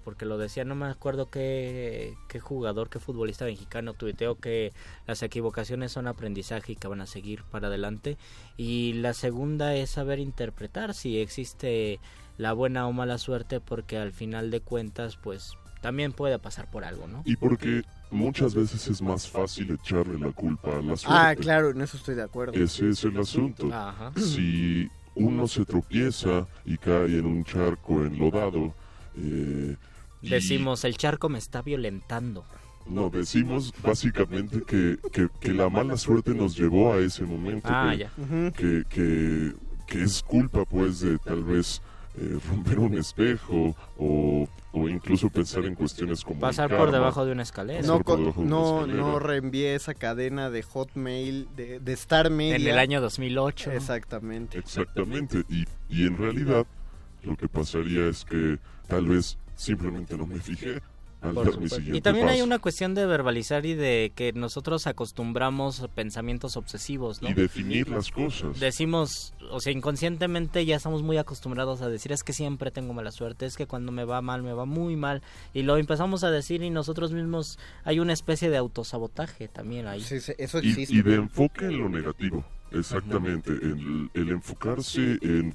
porque 0.04 0.24
lo 0.24 0.38
decía, 0.38 0.64
no 0.64 0.74
me 0.74 0.86
acuerdo 0.86 1.30
qué, 1.30 2.14
qué 2.28 2.40
jugador, 2.40 2.88
qué 2.88 2.98
futbolista 2.98 3.44
mexicano 3.44 3.94
tuiteó 3.94 4.36
que 4.36 4.72
las 5.06 5.22
equivocaciones 5.22 5.92
son 5.92 6.06
aprendizaje 6.06 6.72
y 6.72 6.76
que 6.76 6.88
van 6.88 7.00
a 7.00 7.06
seguir 7.06 7.44
para 7.44 7.68
adelante. 7.68 8.18
Y 8.56 8.94
la 8.94 9.14
segunda 9.14 9.74
es 9.74 9.90
saber 9.90 10.18
interpretar 10.18 10.94
si 10.94 11.18
existe 11.18 12.00
la 12.38 12.52
buena 12.52 12.86
o 12.86 12.92
mala 12.92 13.18
suerte, 13.18 13.60
porque 13.60 13.98
al 13.98 14.12
final 14.12 14.50
de 14.50 14.60
cuentas, 14.60 15.16
pues 15.16 15.52
también 15.80 16.12
puede 16.12 16.38
pasar 16.38 16.70
por 16.70 16.84
algo, 16.84 17.06
¿no? 17.06 17.22
Y 17.24 17.36
porque 17.36 17.82
muchas 18.10 18.54
veces 18.54 18.86
es 18.88 19.02
más 19.02 19.28
fácil 19.28 19.70
echarle 19.72 20.18
la 20.18 20.32
culpa 20.32 20.78
a 20.78 20.82
la 20.82 20.96
suerte. 20.96 21.06
Ah, 21.08 21.34
claro, 21.36 21.70
en 21.70 21.80
eso 21.80 21.96
estoy 21.96 22.14
de 22.14 22.22
acuerdo. 22.22 22.52
Ese 22.52 22.90
es 22.90 23.04
el 23.04 23.18
asunto. 23.18 23.72
Ajá. 23.72 24.12
Si 24.16 24.88
uno 25.14 25.46
se 25.48 25.64
tropieza 25.64 26.46
y 26.64 26.76
cae 26.78 27.18
en 27.18 27.26
un 27.26 27.44
charco 27.44 28.02
enlodado, 28.02 28.74
eh, 29.16 29.76
Decimos, 30.22 30.84
el 30.84 30.96
charco 30.96 31.28
me 31.28 31.38
está 31.38 31.62
violentando. 31.62 32.44
No, 32.86 33.08
decimos 33.10 33.72
básicamente 33.82 34.62
que, 34.62 34.98
que, 35.12 35.28
que 35.40 35.52
la 35.52 35.68
mala 35.68 35.96
suerte 35.96 36.34
nos 36.34 36.56
llevó 36.56 36.92
a 36.92 36.98
ese 36.98 37.24
momento. 37.24 37.68
Ah, 37.70 37.90
que, 37.92 37.98
ya. 37.98 38.10
Que, 38.56 38.84
que, 38.88 39.52
que 39.86 40.02
es 40.02 40.22
culpa 40.22 40.64
pues 40.64 41.00
de 41.00 41.18
tal 41.18 41.44
vez 41.44 41.82
eh, 42.16 42.38
romper 42.48 42.80
un 42.80 42.94
espejo 42.94 43.76
o, 43.96 44.48
o 44.72 44.88
incluso 44.88 45.30
pensar 45.30 45.64
en 45.64 45.74
cuestiones 45.74 46.24
como... 46.24 46.40
Pasar 46.40 46.76
por 46.76 46.90
debajo 46.90 47.24
de 47.24 47.32
una 47.32 47.42
escalera. 47.42 47.82
No, 47.82 47.98
de 47.98 48.04
no, 48.44 48.80
escalera. 48.80 48.98
no 48.98 49.18
reenvié 49.20 49.74
esa 49.74 49.94
cadena 49.94 50.50
de 50.50 50.62
Hotmail, 50.62 51.48
de, 51.54 51.78
de 51.78 51.92
Star 51.92 52.30
Media. 52.30 52.56
En 52.56 52.66
el 52.66 52.78
año 52.78 53.00
2008. 53.00 53.70
Exactamente. 53.72 54.58
Exactamente. 54.58 55.44
Y, 55.48 55.66
y 55.88 56.06
en 56.06 56.16
realidad 56.16 56.66
lo 57.22 57.36
que 57.36 57.48
pasaría 57.48 58.06
es 58.06 58.24
que 58.24 58.58
tal 58.88 59.06
vez 59.06 59.38
simplemente 59.60 60.16
no 60.16 60.26
me 60.26 60.38
fijé 60.40 60.80
al 61.20 61.36
Y 61.92 62.00
también 62.00 62.28
hay 62.28 62.40
una 62.40 62.58
cuestión 62.58 62.94
de 62.94 63.04
verbalizar 63.04 63.66
y 63.66 63.74
de 63.74 64.10
que 64.14 64.32
nosotros 64.32 64.86
acostumbramos 64.86 65.86
pensamientos 65.94 66.56
obsesivos, 66.56 67.20
¿no? 67.20 67.28
Y 67.28 67.34
definir 67.34 67.90
las 67.90 68.10
cosas. 68.10 68.58
Decimos, 68.58 69.34
o 69.50 69.60
sea, 69.60 69.70
inconscientemente 69.70 70.64
ya 70.64 70.76
estamos 70.76 71.02
muy 71.02 71.18
acostumbrados 71.18 71.82
a 71.82 71.90
decir 71.90 72.12
es 72.12 72.22
que 72.22 72.32
siempre 72.32 72.70
tengo 72.70 72.94
mala 72.94 73.12
suerte, 73.12 73.44
es 73.44 73.58
que 73.58 73.66
cuando 73.66 73.92
me 73.92 74.04
va 74.04 74.22
mal, 74.22 74.42
me 74.42 74.54
va 74.54 74.64
muy 74.64 74.96
mal. 74.96 75.20
Y 75.52 75.62
lo 75.62 75.76
empezamos 75.76 76.24
a 76.24 76.30
decir 76.30 76.62
y 76.62 76.70
nosotros 76.70 77.12
mismos 77.12 77.58
hay 77.84 78.00
una 78.00 78.14
especie 78.14 78.48
de 78.48 78.56
autosabotaje 78.56 79.48
también 79.48 79.88
ahí. 79.88 80.00
eso 80.00 80.60
Y, 80.62 80.86
y 80.88 81.02
de 81.02 81.14
enfoque 81.16 81.66
en 81.66 81.78
lo 81.80 81.90
negativo, 81.90 82.44
exactamente. 82.72 83.50
El, 83.50 84.10
el 84.14 84.30
enfocarse 84.30 85.18
en, 85.20 85.54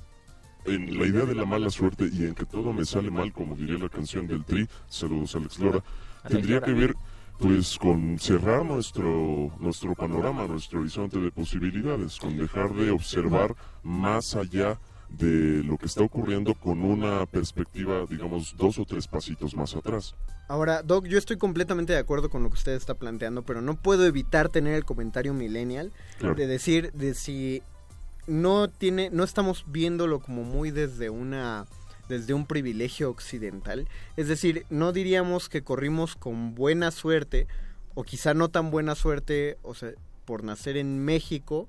en 0.65 0.97
la 0.97 1.05
idea 1.05 1.25
de 1.25 1.35
la 1.35 1.45
mala 1.45 1.69
suerte 1.69 2.09
y 2.11 2.23
en 2.25 2.33
que 2.35 2.45
todo 2.45 2.73
me 2.73 2.85
sale 2.85 3.11
mal, 3.11 3.31
como 3.33 3.55
diría 3.55 3.77
la 3.77 3.89
canción 3.89 4.27
del 4.27 4.43
Tri, 4.43 4.67
saludos 4.87 5.35
Alex 5.35 5.59
Lora, 5.59 5.83
tendría 6.27 6.61
que 6.61 6.73
ver 6.73 6.95
pues 7.39 7.77
con 7.77 8.17
cerrar 8.17 8.63
nuestro 8.65 9.51
nuestro 9.59 9.93
panorama, 9.93 10.47
nuestro 10.47 10.79
horizonte 10.79 11.19
de 11.19 11.31
posibilidades, 11.31 12.17
con 12.17 12.37
dejar 12.37 12.73
de 12.73 12.91
observar 12.91 13.55
más 13.83 14.35
allá 14.35 14.79
de 15.09 15.61
lo 15.63 15.77
que 15.77 15.85
está 15.85 16.01
ocurriendo 16.03 16.55
con 16.55 16.81
una 16.81 17.25
perspectiva, 17.27 18.05
digamos, 18.09 18.55
dos 18.57 18.79
o 18.79 18.85
tres 18.85 19.07
pasitos 19.07 19.55
más 19.55 19.75
atrás. 19.75 20.15
Ahora, 20.47 20.81
Doc, 20.81 21.05
yo 21.07 21.17
estoy 21.17 21.37
completamente 21.37 21.93
de 21.93 21.99
acuerdo 21.99 22.29
con 22.29 22.41
lo 22.43 22.49
que 22.49 22.55
usted 22.55 22.73
está 22.73 22.95
planteando, 22.95 23.43
pero 23.43 23.61
no 23.61 23.75
puedo 23.75 24.05
evitar 24.05 24.49
tener 24.49 24.73
el 24.73 24.83
comentario 24.85 25.33
millennial 25.33 25.91
Claro. 26.19 26.35
de 26.35 26.47
decir 26.47 26.91
de 26.93 27.13
si 27.13 27.61
no 28.27 28.67
tiene, 28.69 29.09
no 29.11 29.23
estamos 29.23 29.65
viéndolo 29.67 30.19
como 30.19 30.43
muy 30.43 30.71
desde 30.71 31.09
una 31.09 31.65
desde 32.07 32.35
un 32.35 32.45
privilegio 32.45 33.09
occidental, 33.09 33.87
es 34.15 34.27
decir, 34.27 34.65
no 34.69 34.91
diríamos 34.91 35.49
que 35.49 35.63
corrimos 35.63 36.15
con 36.15 36.53
buena 36.53 36.91
suerte 36.91 37.47
o 37.95 38.03
quizá 38.03 38.35
no 38.35 38.49
tan 38.49 38.69
buena 38.69 38.93
suerte, 38.93 39.57
o 39.63 39.73
sea, 39.73 39.89
por 40.25 40.43
nacer 40.43 40.77
en 40.77 40.99
México, 41.03 41.67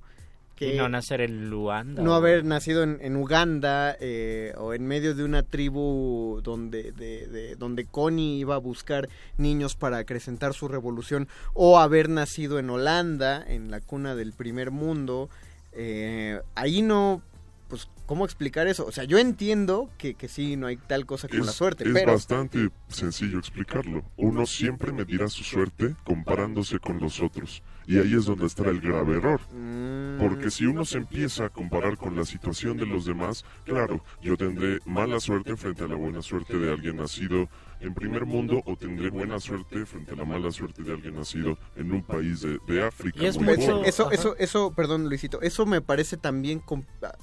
que 0.55 0.75
Y 0.75 0.79
no 0.79 0.91
nacer 0.91 1.23
en 1.23 1.49
Luanda. 1.49 2.03
no 2.03 2.15
haber 2.15 2.45
nacido 2.45 2.83
en, 2.83 2.99
en 3.01 3.17
Uganda 3.17 3.97
eh, 4.01 4.53
o 4.59 4.75
en 4.75 4.87
medio 4.87 5.15
de 5.15 5.25
una 5.25 5.43
tribu 5.43 6.41
donde, 6.43 6.93
de, 6.93 7.27
de- 7.29 7.57
donde 7.57 7.87
Connie 7.87 8.39
iba 8.39 8.57
a 8.57 8.59
buscar 8.59 9.09
niños 9.39 9.75
para 9.75 9.97
acrecentar 9.99 10.53
su 10.53 10.69
revolución 10.69 11.29
o 11.55 11.79
haber 11.79 12.11
nacido 12.11 12.59
en 12.59 12.69
Holanda, 12.69 13.43
en 13.47 13.71
la 13.71 13.81
cuna 13.81 14.15
del 14.15 14.33
primer 14.35 14.71
mundo, 14.71 15.31
eh, 15.77 16.41
ahí 16.55 16.83
no, 16.83 17.23
pues, 17.69 17.89
¿cómo 18.07 18.25
explicar 18.25 18.67
eso? 18.69 18.87
O 18.87 18.93
sea, 18.93 19.05
yo 19.05 19.19
entiendo 19.19 19.91
que, 19.99 20.15
que 20.15 20.29
sí, 20.29 20.57
no 20.57 20.67
hay 20.67 20.77
tal 20.77 21.07
cosa 21.07 21.29
como 21.29 21.41
es, 21.41 21.47
la 21.47 21.53
suerte, 21.53 21.85
es 21.85 21.93
pero... 21.93 22.13
bastante 22.13 22.71
sencillo 22.89 23.39
explicarlo. 23.39 24.05
Uno 24.17 24.47
siempre 24.47 24.93
medirá 24.93 25.29
su 25.29 25.45
suerte 25.45 25.95
comparándose 26.05 26.79
con 26.79 26.99
los 27.01 27.21
otros. 27.21 27.63
Y 27.89 27.99
ahí 27.99 28.15
es 28.15 28.25
donde 28.25 28.47
estará 28.47 28.71
el 28.71 28.81
grave 28.81 29.17
error. 29.19 29.41
Mm. 29.53 30.19
Porque 30.19 30.51
si 30.51 30.67
uno 30.67 30.85
se 30.85 30.99
empieza 30.99 31.47
a 31.47 31.49
comparar 31.51 31.97
con 31.97 32.17
la 32.17 32.25
situación 32.25 32.77
de 32.77 32.87
los 32.87 33.05
demás, 33.05 33.45
claro, 33.65 34.03
yo 34.23 34.37
tendré 34.37 34.81
mala 34.87 35.21
suerte 35.21 35.57
frente 35.57 35.85
a 35.85 35.89
la 35.89 35.95
buena 35.95 36.23
suerte 36.23 36.59
de 36.59 36.73
alguien 36.73 36.97
nacido 36.97 37.49
en 37.81 37.95
primer 37.95 38.25
mundo 38.25 38.63
o 38.65 38.77
tendré 38.77 39.11
buena 39.11 39.39
suerte 39.39 39.85
frente 39.85 40.13
a 40.13 40.17
la 40.17 40.25
mala 40.25 40.51
suerte 40.51 40.83
de 40.83 40.93
alguien 40.93 41.15
nacido 41.15 41.59
en 41.77 41.93
un 41.93 42.03
país 42.03 42.41
de, 42.41 42.59
de 42.67 42.83
África. 42.83 43.21
muy 43.21 43.45
Pues, 43.45 43.67
pobre. 43.67 43.89
eso, 43.89 44.11
eso, 44.11 44.37
eso, 44.39 44.73
perdón 44.75 45.09
Luisito, 45.09 45.41
eso 45.43 45.67
me 45.67 45.81
parece 45.81 46.17
también 46.17 46.63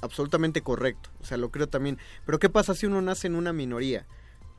absolutamente 0.02 0.62
correcto, 0.62 0.73
o 1.22 1.26
sea, 1.26 1.38
lo 1.38 1.50
creo 1.52 1.68
también. 1.68 1.98
Pero 2.26 2.40
¿qué 2.40 2.50
pasa 2.50 2.74
si 2.76 2.86
uno 2.86 3.02
nace 3.02 3.28
en 3.28 3.36
una 3.36 3.54
minoría? 3.54 4.06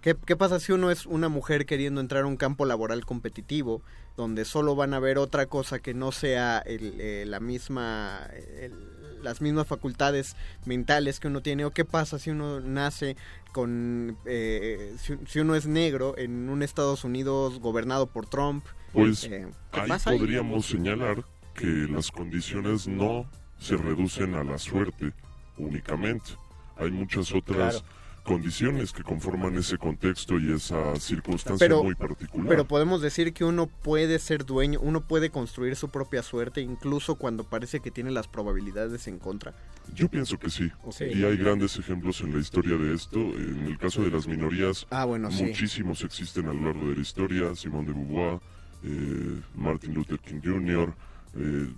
¿Qué, 0.00 0.14
qué 0.26 0.36
pasa 0.36 0.60
si 0.60 0.72
uno 0.72 0.90
es 0.90 1.06
una 1.06 1.28
mujer 1.30 1.64
queriendo 1.64 2.00
entrar 2.02 2.24
a 2.24 2.26
un 2.26 2.36
campo 2.36 2.66
laboral 2.66 3.06
competitivo, 3.06 3.80
donde 4.18 4.44
solo 4.44 4.76
van 4.76 4.92
a 4.92 5.00
ver 5.00 5.16
otra 5.16 5.46
cosa 5.46 5.78
que 5.78 5.94
no 5.94 6.12
sea 6.12 6.58
el, 6.58 7.00
eh, 7.00 7.24
la 7.26 7.40
misma, 7.40 8.28
el- 8.60 9.22
las 9.22 9.40
mismas 9.40 9.66
facultades 9.66 10.36
mentales 10.66 11.20
que 11.20 11.28
uno 11.28 11.40
tiene? 11.40 11.64
¿O 11.64 11.70
qué 11.70 11.86
pasa 11.86 12.18
si 12.18 12.28
uno 12.28 12.60
nace 12.60 13.16
con, 13.52 14.18
eh, 14.26 14.94
si, 14.98 15.16
si 15.26 15.38
uno 15.40 15.54
es 15.54 15.66
negro 15.66 16.14
en 16.18 16.50
un 16.50 16.62
Estados 16.62 17.04
Unidos 17.04 17.58
gobernado 17.60 18.06
por 18.06 18.26
Trump? 18.26 18.66
Pues 18.92 19.24
Eh, 19.24 19.46
¿qué 19.72 19.80
ahí 19.80 19.88
pasa 19.88 20.10
ahí? 20.10 20.18
podríamos 20.18 20.66
señalar 20.66 21.24
que 21.54 21.66
las 21.66 22.10
condiciones 22.10 22.86
no 22.86 23.26
se 23.58 23.76
reducen 23.78 24.34
a 24.34 24.44
la 24.44 24.58
suerte 24.58 25.14
únicamente. 25.58 26.30
Hay 26.76 26.90
muchas 26.90 27.32
otras 27.32 27.80
Claro. 27.80 27.86
condiciones 28.24 28.92
que 28.92 29.02
conforman 29.02 29.54
ese 29.56 29.76
contexto 29.78 30.38
y 30.40 30.50
esa 30.52 30.96
circunstancia 30.96 31.58
pero, 31.68 31.84
muy 31.84 31.94
particular. 31.94 32.48
pero 32.48 32.64
podemos 32.64 33.02
decir 33.02 33.32
que 33.34 33.44
uno 33.44 33.66
puede 33.66 34.18
ser 34.18 34.46
dueño, 34.46 34.80
uno 34.80 35.02
puede 35.02 35.28
construir 35.30 35.76
su 35.76 35.90
propia 35.90 36.22
suerte 36.22 36.62
incluso 36.62 37.16
cuando 37.16 37.44
parece 37.44 37.80
que 37.80 37.90
tiene 37.90 38.10
las 38.10 38.26
probabilidades 38.26 39.06
en 39.08 39.18
contra. 39.18 39.52
Yo 39.94 40.08
pienso 40.08 40.38
que 40.38 40.48
sí. 40.48 40.70
Y 41.00 41.22
hay 41.24 41.36
grandes 41.36 41.76
ejemplos 41.78 42.22
en 42.22 42.32
la 42.32 42.40
historia 42.40 42.76
de 42.78 42.94
esto. 42.94 43.18
En 43.18 43.66
el 43.66 43.76
caso 43.78 44.02
de 44.02 44.10
las 44.10 44.26
minorías, 44.26 44.86
Ah, 44.90 45.04
bueno, 45.04 45.30
sí. 45.30 45.44
muchísimos 45.44 46.02
existen 46.02 46.46
a 46.48 46.54
lo 46.54 46.62
largo 46.72 46.88
de 46.88 46.96
la 46.96 47.02
historia. 47.02 47.54
Simón 47.54 47.84
de 47.84 47.92
Beauvoir, 47.92 48.40
eh, 48.84 49.40
Martin 49.54 49.92
Luther 49.94 50.18
King 50.18 50.40
Jr., 50.42 50.94
eh, 51.36 51.68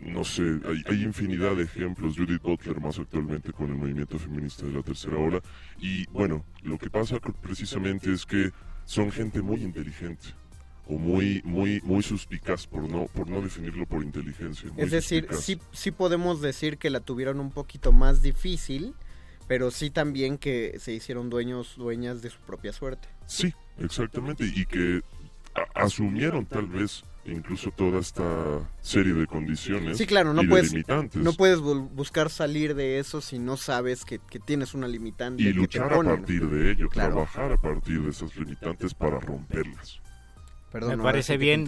no 0.00 0.24
sé, 0.24 0.42
hay, 0.42 0.82
hay 0.86 1.02
infinidad 1.02 1.56
de 1.56 1.64
ejemplos. 1.64 2.16
Judith 2.16 2.42
Butler 2.42 2.80
más 2.80 2.98
actualmente 2.98 3.52
con 3.52 3.70
el 3.70 3.76
movimiento 3.76 4.18
feminista 4.18 4.66
de 4.66 4.72
la 4.72 4.82
tercera 4.82 5.16
ola. 5.16 5.40
Y 5.80 6.06
bueno, 6.08 6.44
lo 6.62 6.78
que 6.78 6.90
pasa 6.90 7.18
precisamente 7.40 8.12
es 8.12 8.26
que 8.26 8.50
son 8.84 9.10
gente 9.10 9.40
muy 9.42 9.62
inteligente 9.62 10.28
o 10.88 10.98
muy 10.98 11.42
muy 11.44 11.80
muy 11.82 12.02
suspicaz 12.02 12.66
por 12.66 12.88
no 12.88 13.06
por 13.06 13.28
no 13.28 13.40
definirlo 13.40 13.86
por 13.86 14.02
inteligencia. 14.04 14.70
Es 14.76 14.90
decir, 14.90 15.24
suspicaz. 15.24 15.44
sí, 15.44 15.60
sí 15.72 15.90
podemos 15.90 16.40
decir 16.40 16.78
que 16.78 16.90
la 16.90 17.00
tuvieron 17.00 17.40
un 17.40 17.50
poquito 17.50 17.90
más 17.90 18.22
difícil, 18.22 18.94
pero 19.48 19.70
sí 19.70 19.90
también 19.90 20.38
que 20.38 20.76
se 20.78 20.92
hicieron 20.92 21.30
dueños, 21.30 21.74
dueñas 21.76 22.22
de 22.22 22.30
su 22.30 22.38
propia 22.40 22.72
suerte. 22.72 23.08
Sí, 23.26 23.52
exactamente, 23.78 24.44
y 24.44 24.66
que 24.66 25.00
asumieron 25.74 26.44
tal 26.44 26.66
vez 26.66 27.02
incluso 27.32 27.70
toda 27.70 28.00
esta 28.00 28.22
serie 28.80 29.12
de 29.14 29.26
condiciones 29.26 29.98
Sí, 29.98 30.06
claro, 30.06 30.32
no 30.32 30.42
y 30.42 30.46
de 30.46 30.50
puedes, 30.50 30.70
limitantes 30.72 31.22
no 31.22 31.32
puedes 31.32 31.58
bu- 31.60 31.88
buscar 31.90 32.30
salir 32.30 32.74
de 32.74 32.98
eso 32.98 33.20
si 33.20 33.38
no 33.38 33.56
sabes 33.56 34.04
que, 34.04 34.18
que 34.18 34.38
tienes 34.38 34.74
una 34.74 34.88
limitante. 34.88 35.42
y 35.42 35.46
que 35.46 35.52
te 35.52 35.56
luchar 35.58 35.92
a 35.92 36.02
partir 36.02 36.48
de 36.48 36.70
ello, 36.72 36.88
Claro. 36.88 37.14
trabajar 37.14 37.52
a 37.52 37.56
partir 37.56 38.02
de 38.02 38.10
esas 38.10 38.34
limitantes 38.36 38.94
para 38.94 39.18
romperlas. 39.20 40.00
Perdón, 40.72 40.98
Me 40.98 41.02
parece 41.04 41.36
bien. 41.38 41.64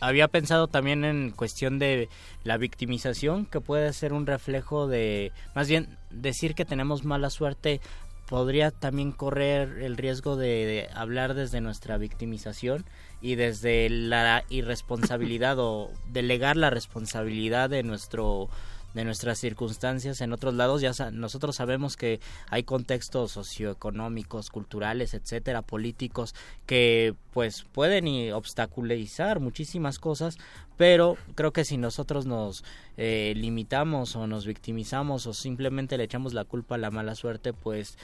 Había 0.00 0.28
pensado 0.28 0.66
también 0.68 1.04
en 1.04 1.30
cuestión 1.30 1.78
de 1.78 2.08
la 2.44 2.56
victimización, 2.56 3.44
que 3.44 3.60
puede 3.60 3.92
ser 3.92 4.12
un 4.12 4.24
reflejo 4.26 4.86
de, 4.86 5.32
más 5.54 5.68
bien, 5.68 5.98
decir 6.10 6.54
que 6.54 6.64
tenemos 6.64 7.04
mala 7.04 7.28
suerte 7.28 7.80
podría 8.28 8.70
también 8.70 9.12
correr 9.12 9.78
el 9.82 9.96
riesgo 9.96 10.36
de, 10.36 10.46
de 10.48 10.88
hablar 10.94 11.34
desde 11.34 11.60
nuestra 11.60 11.96
victimización 11.98 12.84
y 13.20 13.34
desde 13.34 13.88
la 13.88 14.44
irresponsabilidad 14.48 15.58
o 15.58 15.90
delegar 16.12 16.56
la 16.56 16.70
responsabilidad 16.70 17.70
de 17.70 17.82
nuestro 17.82 18.48
de 18.96 19.04
nuestras 19.04 19.38
circunstancias 19.38 20.22
en 20.22 20.32
otros 20.32 20.54
lados 20.54 20.80
ya 20.80 20.92
nosotros 21.10 21.56
sabemos 21.56 21.98
que 21.98 22.18
hay 22.48 22.62
contextos 22.62 23.32
socioeconómicos 23.32 24.48
culturales 24.48 25.12
etcétera 25.12 25.60
políticos 25.60 26.34
que 26.64 27.14
pues 27.34 27.66
pueden 27.72 28.08
y 28.08 28.32
obstaculizar 28.32 29.38
muchísimas 29.38 29.98
cosas 29.98 30.38
pero 30.78 31.18
creo 31.34 31.52
que 31.52 31.66
si 31.66 31.76
nosotros 31.76 32.24
nos 32.24 32.64
eh, 32.96 33.34
limitamos 33.36 34.16
o 34.16 34.26
nos 34.26 34.46
victimizamos 34.46 35.26
o 35.26 35.34
simplemente 35.34 35.98
le 35.98 36.04
echamos 36.04 36.32
la 36.32 36.44
culpa 36.44 36.76
a 36.76 36.78
la 36.78 36.90
mala 36.90 37.14
suerte 37.14 37.52
pues 37.52 37.98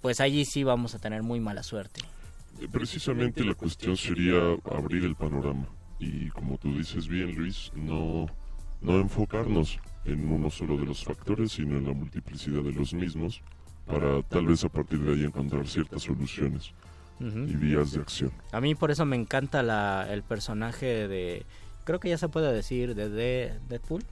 pues 0.00 0.18
allí 0.18 0.46
sí 0.46 0.64
vamos 0.64 0.94
a 0.94 0.98
tener 0.98 1.22
muy 1.22 1.40
mala 1.40 1.62
suerte 1.62 2.00
Precisamente 2.72 3.44
la 3.44 3.54
cuestión 3.54 3.96
sería 3.96 4.38
abrir 4.70 5.04
el 5.04 5.14
panorama 5.14 5.66
y 5.98 6.28
como 6.30 6.58
tú 6.58 6.76
dices 6.76 7.08
bien 7.08 7.34
Luis, 7.34 7.70
no, 7.74 8.26
no 8.80 8.98
enfocarnos 9.00 9.78
en 10.04 10.30
uno 10.30 10.50
solo 10.50 10.76
de 10.76 10.86
los 10.86 11.04
factores, 11.04 11.52
sino 11.52 11.76
en 11.78 11.86
la 11.86 11.92
multiplicidad 11.92 12.62
de 12.62 12.72
los 12.72 12.94
mismos 12.94 13.42
para 13.86 14.22
tal 14.22 14.46
vez 14.46 14.64
a 14.64 14.68
partir 14.68 15.00
de 15.00 15.12
ahí 15.14 15.24
encontrar 15.24 15.66
ciertas 15.66 16.02
soluciones 16.02 16.72
y 17.20 17.56
vías 17.56 17.92
de 17.92 18.00
acción. 18.00 18.30
A 18.52 18.60
mí 18.60 18.74
por 18.74 18.90
eso 18.92 19.04
me 19.04 19.16
encanta 19.16 19.62
la, 19.62 20.06
el 20.10 20.22
personaje 20.22 21.08
de, 21.08 21.44
creo 21.84 21.98
que 21.98 22.08
ya 22.10 22.18
se 22.18 22.28
puede 22.28 22.52
decir, 22.52 22.94
de, 22.94 23.08
de 23.08 23.58
Deadpool, 23.68 24.04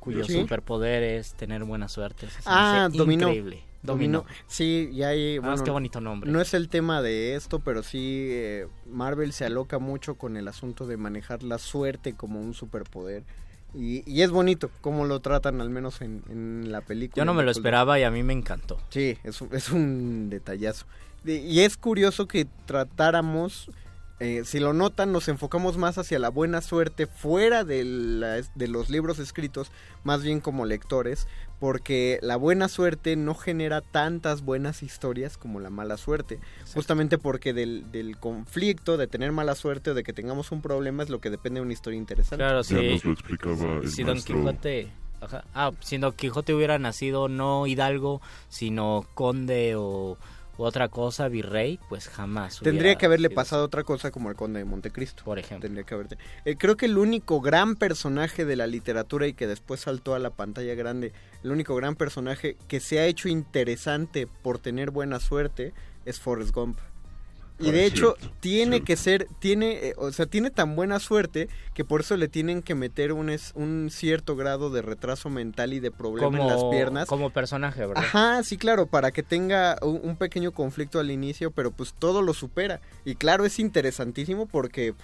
cuyo 0.00 0.24
Sí. 0.24 0.40
superpoder 0.40 1.04
es 1.04 1.34
tener 1.34 1.62
buena 1.62 1.88
suerte. 1.88 2.26
Ah, 2.44 2.88
dominó. 2.92 3.28
Increíble. 3.28 3.62
Dominó. 3.82 4.24
Sí, 4.46 4.90
y 4.92 5.02
hay... 5.02 5.38
Ah, 5.42 5.56
qué 5.64 5.70
bonito 5.70 6.00
nombre. 6.00 6.30
No 6.30 6.40
es 6.40 6.54
el 6.54 6.68
tema 6.68 7.02
de 7.02 7.34
esto, 7.34 7.58
pero 7.58 7.82
sí 7.82 8.28
eh, 8.30 8.68
Marvel 8.86 9.32
se 9.32 9.44
aloca 9.44 9.78
mucho 9.80 10.14
con 10.14 10.36
el 10.36 10.46
asunto 10.48 10.86
de 10.86 10.96
manejar 10.96 11.42
la 11.42 11.58
suerte 11.58 12.14
como 12.14 12.40
un 12.40 12.54
superpoder. 12.54 13.24
Y, 13.74 14.02
y 14.08 14.20
es 14.22 14.30
bonito 14.30 14.70
cómo 14.82 15.06
lo 15.06 15.20
tratan, 15.20 15.60
al 15.60 15.70
menos 15.70 16.00
en, 16.02 16.22
en 16.28 16.70
la 16.70 16.82
película. 16.82 17.20
Yo 17.20 17.24
no 17.24 17.34
me 17.34 17.42
lo 17.42 17.50
esperaba 17.50 17.98
y 17.98 18.02
a 18.02 18.10
mí 18.10 18.22
me 18.22 18.34
encantó. 18.34 18.78
Sí, 18.90 19.16
es, 19.24 19.40
un- 19.40 19.48
es 19.52 19.70
un 19.70 20.28
detallazo. 20.30 20.86
De- 21.24 21.36
Y 21.40 21.60
es 21.60 21.76
curioso 21.78 22.28
que 22.28 22.46
tratáramos, 22.66 23.70
eh, 24.20 24.42
si 24.44 24.60
lo 24.60 24.72
notan, 24.74 25.10
nos 25.12 25.26
enfocamos 25.28 25.78
más 25.78 25.96
hacia 25.98 26.18
la 26.18 26.28
buena 26.28 26.60
suerte 26.60 27.06
fuera 27.06 27.64
de, 27.64 27.84
la- 27.84 28.42
de 28.54 28.68
los 28.68 28.90
libros 28.90 29.18
escritos, 29.18 29.70
más 30.04 30.22
bien 30.22 30.40
como 30.40 30.66
lectores, 30.66 31.26
porque 31.62 32.18
la 32.22 32.34
buena 32.34 32.66
suerte 32.66 33.14
no 33.14 33.36
genera 33.36 33.82
tantas 33.82 34.42
buenas 34.42 34.82
historias 34.82 35.38
como 35.38 35.60
la 35.60 35.70
mala 35.70 35.96
suerte. 35.96 36.40
Justamente 36.74 37.18
porque 37.18 37.52
del, 37.52 37.88
del 37.92 38.16
conflicto, 38.18 38.96
de 38.96 39.06
tener 39.06 39.30
mala 39.30 39.54
suerte 39.54 39.92
o 39.92 39.94
de 39.94 40.02
que 40.02 40.12
tengamos 40.12 40.50
un 40.50 40.60
problema 40.60 41.04
es 41.04 41.08
lo 41.08 41.20
que 41.20 41.30
depende 41.30 41.60
de 41.60 41.62
una 41.62 41.72
historia 41.72 41.98
interesante. 41.98 42.42
Claro, 42.42 42.62
Ya 42.62 42.64
sí. 42.64 42.88
nos 42.94 43.04
lo 43.04 43.12
explicaba 43.12 43.76
el 43.80 43.88
si 43.88 44.02
Don. 44.02 44.20
Quijote... 44.20 44.90
ajá, 45.20 45.44
ah, 45.54 45.70
si 45.78 45.98
Don 45.98 46.10
Quijote 46.14 46.52
hubiera 46.52 46.80
nacido 46.80 47.28
no 47.28 47.68
hidalgo, 47.68 48.20
sino 48.48 49.06
conde 49.14 49.76
o, 49.76 50.18
u 50.58 50.64
otra 50.64 50.88
cosa, 50.88 51.28
virrey, 51.28 51.78
pues 51.88 52.08
jamás. 52.08 52.60
Tendría 52.60 52.96
que 52.96 53.06
haberle 53.06 53.28
sido 53.28 53.36
pasado 53.36 53.64
otra 53.64 53.84
cosa 53.84 54.10
como 54.10 54.28
al 54.28 54.36
conde 54.36 54.58
de 54.58 54.64
Montecristo. 54.64 55.24
Por 55.24 55.38
ejemplo. 55.38 55.68
Tendría 55.68 55.84
que. 55.84 56.16
Eh, 56.44 56.56
creo 56.56 56.76
que 56.76 56.86
el 56.86 56.98
único 56.98 57.40
gran 57.40 57.76
personaje 57.76 58.44
de 58.44 58.56
la 58.56 58.66
literatura 58.66 59.26
y 59.26 59.34
que 59.34 59.46
después 59.46 59.80
saltó 59.80 60.14
a 60.14 60.18
la 60.18 60.30
pantalla 60.30 60.74
grande, 60.74 61.12
el 61.42 61.50
único 61.50 61.74
gran 61.74 61.96
personaje 61.96 62.56
que 62.68 62.80
se 62.80 62.98
ha 62.98 63.06
hecho 63.06 63.28
interesante 63.28 64.26
por 64.26 64.58
tener 64.58 64.90
buena 64.90 65.20
suerte 65.20 65.72
es 66.04 66.20
Forrest 66.20 66.54
Gump. 66.54 66.78
Y 67.62 67.70
de 67.70 67.86
hecho 67.86 68.16
cierto, 68.18 68.36
tiene 68.40 68.70
cierto. 68.76 68.84
que 68.86 68.96
ser, 68.96 69.28
tiene, 69.38 69.72
eh, 69.88 69.94
o 69.96 70.10
sea, 70.12 70.26
tiene 70.26 70.50
tan 70.50 70.74
buena 70.76 70.98
suerte 71.00 71.48
que 71.74 71.84
por 71.84 72.00
eso 72.02 72.16
le 72.16 72.28
tienen 72.28 72.62
que 72.62 72.74
meter 72.74 73.12
un, 73.12 73.30
es- 73.30 73.52
un 73.54 73.88
cierto 73.90 74.36
grado 74.36 74.70
de 74.70 74.82
retraso 74.82 75.30
mental 75.30 75.72
y 75.72 75.80
de 75.80 75.90
problema 75.90 76.38
en 76.38 76.46
las 76.46 76.64
piernas. 76.64 77.08
como 77.08 77.30
personaje, 77.30 77.86
¿verdad? 77.86 78.04
Ajá, 78.04 78.42
sí, 78.42 78.56
claro, 78.56 78.86
para 78.86 79.10
que 79.12 79.22
tenga 79.22 79.76
un, 79.82 80.00
un 80.02 80.16
pequeño 80.16 80.52
conflicto 80.52 80.98
al 81.00 81.10
inicio, 81.10 81.50
pero 81.50 81.70
pues 81.70 81.94
todo 81.98 82.22
lo 82.22 82.34
supera. 82.34 82.80
Y 83.04 83.14
claro, 83.14 83.44
es 83.44 83.58
interesantísimo 83.58 84.46
porque, 84.46 84.94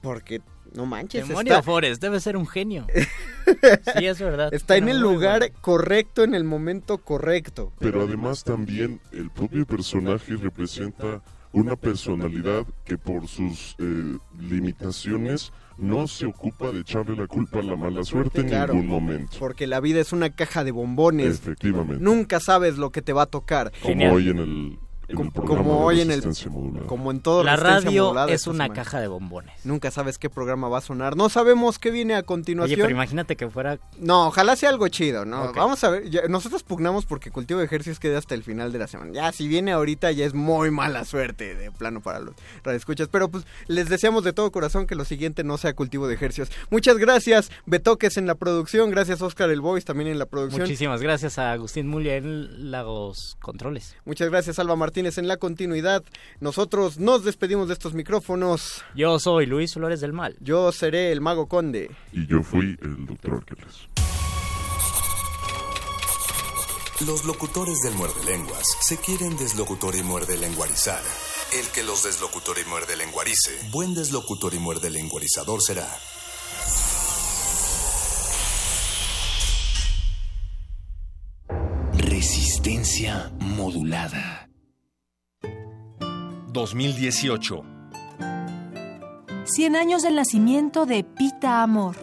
porque, 0.00 0.40
no 0.74 0.86
manches, 0.86 1.26
Demonio 1.28 1.58
está, 1.58 1.96
debe 2.00 2.20
ser 2.20 2.36
un 2.36 2.46
genio. 2.46 2.86
sí, 3.96 4.06
es 4.06 4.18
verdad. 4.20 4.52
está 4.54 4.76
en 4.76 4.88
el 4.88 5.00
lugar 5.00 5.40
bueno. 5.40 5.54
correcto, 5.60 6.22
en 6.24 6.34
el 6.34 6.44
momento 6.44 6.98
correcto. 6.98 7.72
Pero 7.78 8.02
además 8.02 8.44
también 8.44 9.00
el 9.12 9.30
propio 9.30 9.66
personaje 9.66 10.36
representa 10.36 11.22
una 11.52 11.76
personalidad 11.76 12.64
que 12.84 12.96
por 12.98 13.26
sus 13.26 13.74
eh, 13.78 14.16
limitaciones 14.38 15.52
no 15.78 16.06
se 16.06 16.26
ocupa 16.26 16.70
de 16.70 16.80
echarle 16.80 17.16
la 17.16 17.26
culpa 17.26 17.60
a 17.60 17.62
la 17.62 17.74
mala 17.76 18.04
suerte 18.04 18.42
en 18.42 18.48
Claro. 18.48 18.74
ningún 18.74 18.88
momento. 18.88 19.36
Porque 19.38 19.66
la 19.66 19.80
vida 19.80 20.00
es 20.00 20.12
una 20.12 20.30
caja 20.30 20.62
de 20.62 20.70
bombones. 20.72 21.38
Efectivamente. 21.40 22.02
Nunca 22.02 22.38
sabes 22.38 22.76
lo 22.78 22.90
que 22.90 23.02
te 23.02 23.12
va 23.12 23.22
a 23.22 23.26
tocar. 23.26 23.72
Como 23.82 24.12
hoy 24.12 24.28
en 24.28 24.38
el, 24.38 24.78
Como- 25.14 25.84
hoy 25.84 26.00
en 26.00 26.10
el- 26.10 26.22
Modulada. 26.50 26.86
Como 26.86 27.10
en 27.10 27.20
todo 27.20 27.42
La 27.44 27.56
radio 27.56 28.04
Modulada 28.04 28.32
es 28.32 28.46
una 28.46 28.64
semana. 28.64 28.74
caja 28.74 29.00
de 29.00 29.08
bombones. 29.08 29.54
Nunca 29.64 29.90
sabes 29.90 30.18
qué 30.18 30.30
programa 30.30 30.68
va 30.68 30.78
a 30.78 30.80
sonar. 30.80 31.16
No 31.16 31.28
sabemos 31.28 31.78
qué 31.78 31.90
viene 31.90 32.14
a 32.14 32.18
Oye, 32.18 32.24
continuación. 32.26 32.80
pero 32.80 32.90
imagínate 32.90 33.36
que 33.36 33.48
fuera... 33.48 33.78
No, 33.98 34.28
ojalá 34.28 34.56
sea 34.56 34.68
algo 34.70 34.88
chido, 34.88 35.24
¿no? 35.24 35.52
Vamos 35.52 35.82
a 35.84 35.90
ver, 35.90 36.08
ya- 36.10 36.28
nosotros 36.28 36.62
pugnamos 36.62 37.06
porque 37.06 37.30
cultivo 37.30 37.60
de 37.60 37.66
ejercicios 37.66 37.98
queda 37.98 38.18
hasta 38.18 38.34
el 38.34 38.42
final 38.44 38.72
de 38.72 38.78
la 38.78 38.86
semana. 38.86 39.12
Ya, 39.12 39.32
si 39.32 39.48
viene 39.48 39.72
ahorita 39.72 40.10
ya 40.12 40.24
es 40.26 40.34
muy 40.34 40.70
mala 40.70 41.04
suerte 41.04 41.54
de 41.54 41.70
plano 41.70 42.00
para 42.00 42.20
los 42.20 42.34
radioescuchas. 42.64 43.08
Pero 43.08 43.28
pues 43.28 43.44
les 43.66 43.88
deseamos 43.88 44.24
de 44.24 44.32
todo 44.32 44.50
corazón 44.52 44.86
que 44.86 44.94
lo 44.94 45.04
siguiente 45.04 45.44
no 45.44 45.58
sea 45.58 45.74
cultivo 45.74 46.06
de 46.08 46.14
ejercicios. 46.14 46.50
Muchas 46.70 46.96
gracias, 46.98 47.50
Betoques 47.66 48.16
en 48.16 48.26
la 48.26 48.34
producción, 48.34 48.90
gracias 48.90 49.22
Oscar 49.22 49.50
el 49.50 49.60
Voice 49.60 49.86
también 49.86 50.08
en 50.10 50.18
la 50.18 50.26
producción. 50.26 50.62
Muchísimas 50.62 51.00
gracias 51.02 51.38
a 51.38 51.52
Agustín 51.52 51.88
Mulia 51.88 52.16
en 52.16 52.70
los 52.70 53.36
controles. 53.40 53.96
Muchas 54.04 54.28
gracias 54.30 54.58
Alba 54.58 54.76
Martínez 55.00 55.18
en 55.18 55.28
la 55.28 55.38
continuidad. 55.38 56.04
Nosotros 56.40 56.98
nos 56.98 57.24
despedimos 57.24 57.68
de 57.68 57.74
estos 57.74 57.94
micrófonos. 57.94 58.84
Yo 58.94 59.18
soy 59.18 59.46
Luis 59.46 59.72
Flores 59.72 60.00
del 60.00 60.12
Mal. 60.12 60.36
Yo 60.40 60.70
seré 60.72 61.10
el 61.10 61.22
Mago 61.22 61.46
Conde. 61.46 61.90
Y 62.12 62.26
yo 62.26 62.42
fui 62.42 62.76
el 62.82 63.06
doctor 63.06 63.34
Arqueles. 63.34 63.88
Los 67.06 67.24
locutores 67.24 67.80
del 67.82 67.94
muerde 67.94 68.22
lenguas 68.26 68.62
se 68.82 68.98
quieren 68.98 69.38
deslocutor 69.38 69.96
y 69.96 70.02
muerde 70.02 70.36
lenguarizar. 70.36 71.00
El 71.58 71.66
que 71.68 71.82
los 71.82 72.04
deslocutor 72.04 72.58
y 72.58 72.68
muerde 72.68 72.94
lenguarice, 72.96 73.52
buen 73.72 73.94
deslocutor 73.94 74.52
y 74.52 74.58
muerde 74.58 74.90
lenguarizador 74.90 75.62
será. 75.62 75.88
Resistencia 81.94 83.32
modulada. 83.40 84.49
2018. 86.52 87.64
100 89.44 89.76
años 89.76 90.02
del 90.02 90.16
nacimiento 90.16 90.84
de 90.84 91.04
Pita 91.04 91.62
Amor. 91.62 91.96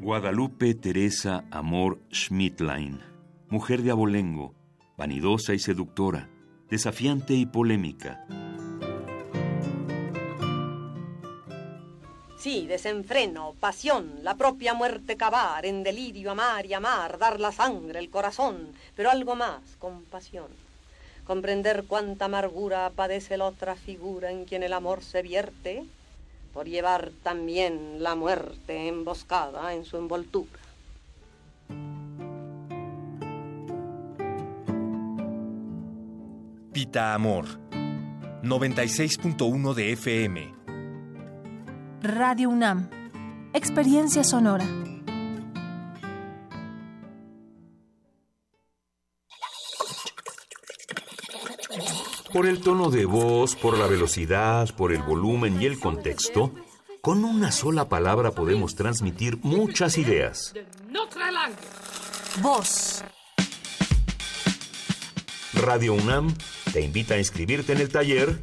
Guadalupe 0.00 0.74
Teresa 0.74 1.44
Amor 1.52 2.00
Schmidtlein, 2.12 3.00
mujer 3.48 3.82
de 3.82 3.92
abolengo, 3.92 4.54
vanidosa 4.98 5.54
y 5.54 5.60
seductora, 5.60 6.28
desafiante 6.68 7.34
y 7.34 7.46
polémica. 7.46 8.26
Sí, 12.40 12.66
desenfreno, 12.66 13.54
pasión, 13.60 14.20
la 14.22 14.34
propia 14.34 14.72
muerte 14.72 15.18
cavar, 15.18 15.66
en 15.66 15.82
delirio 15.82 16.30
amar 16.30 16.64
y 16.64 16.72
amar, 16.72 17.18
dar 17.18 17.38
la 17.38 17.52
sangre, 17.52 17.98
el 17.98 18.08
corazón, 18.08 18.68
pero 18.96 19.10
algo 19.10 19.36
más, 19.36 19.60
compasión. 19.78 20.46
Comprender 21.26 21.84
cuánta 21.86 22.24
amargura 22.24 22.92
padece 22.96 23.36
la 23.36 23.44
otra 23.44 23.76
figura 23.76 24.30
en 24.30 24.46
quien 24.46 24.62
el 24.62 24.72
amor 24.72 25.04
se 25.04 25.20
vierte, 25.20 25.84
por 26.54 26.66
llevar 26.66 27.10
también 27.22 28.02
la 28.02 28.14
muerte 28.14 28.88
emboscada 28.88 29.74
en 29.74 29.84
su 29.84 29.98
envoltura. 29.98 30.60
Pita 36.72 37.12
Amor. 37.12 37.44
96.1 38.42 39.74
de 39.74 39.92
FM. 39.92 40.59
Radio 42.02 42.48
UNAM. 42.48 42.88
Experiencia 43.52 44.24
sonora. 44.24 44.64
Por 52.32 52.46
el 52.46 52.60
tono 52.62 52.88
de 52.90 53.04
voz, 53.04 53.54
por 53.54 53.76
la 53.76 53.86
velocidad, 53.86 54.74
por 54.76 54.92
el 54.92 55.02
volumen 55.02 55.60
y 55.60 55.66
el 55.66 55.78
contexto, 55.78 56.54
con 57.02 57.22
una 57.26 57.52
sola 57.52 57.90
palabra 57.90 58.30
podemos 58.30 58.74
transmitir 58.76 59.38
muchas 59.42 59.98
ideas. 59.98 60.54
Voz. 62.40 63.04
Radio 65.52 65.92
UNAM 65.92 66.34
te 66.72 66.80
invita 66.80 67.14
a 67.14 67.18
inscribirte 67.18 67.72
en 67.72 67.80
el 67.80 67.90
taller 67.90 68.42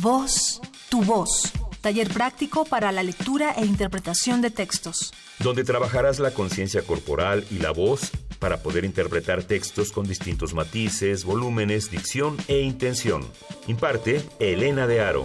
Voz. 0.00 0.60
Tu 0.90 1.02
voz. 1.02 1.52
Taller 1.80 2.12
práctico 2.12 2.64
para 2.64 2.92
la 2.92 3.02
lectura 3.02 3.52
e 3.56 3.64
interpretación 3.64 4.42
de 4.42 4.50
textos. 4.50 5.12
donde 5.40 5.64
trabajarás 5.64 6.18
la 6.18 6.32
conciencia 6.32 6.82
corporal 6.82 7.46
y 7.50 7.60
la 7.60 7.70
voz 7.70 8.10
para 8.38 8.58
poder 8.58 8.84
interpretar 8.84 9.42
textos 9.44 9.90
con 9.92 10.06
distintos 10.06 10.52
matices, 10.54 11.24
volúmenes, 11.24 11.90
dicción 11.90 12.36
e 12.48 12.60
intención. 12.60 13.24
Imparte 13.66 14.22
Elena 14.38 14.86
de 14.86 15.00
Aro. 15.00 15.24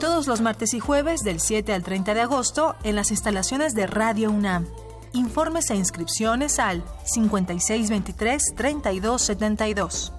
Todos 0.00 0.26
los 0.28 0.40
martes 0.40 0.72
y 0.74 0.80
jueves 0.80 1.22
del 1.22 1.40
7 1.40 1.72
al 1.72 1.82
30 1.82 2.14
de 2.14 2.20
agosto 2.20 2.76
en 2.84 2.94
las 2.94 3.10
instalaciones 3.10 3.74
de 3.74 3.88
Radio 3.88 4.30
UNAM. 4.30 4.68
Informes 5.12 5.70
e 5.70 5.76
inscripciones 5.76 6.60
al 6.60 6.84
5623-3272. 7.16 10.12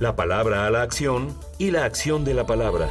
La 0.00 0.16
palabra 0.16 0.66
a 0.66 0.70
la 0.70 0.82
acción 0.82 1.38
y 1.58 1.70
la 1.70 1.84
acción 1.84 2.24
de 2.24 2.34
la 2.34 2.44
palabra. 2.44 2.90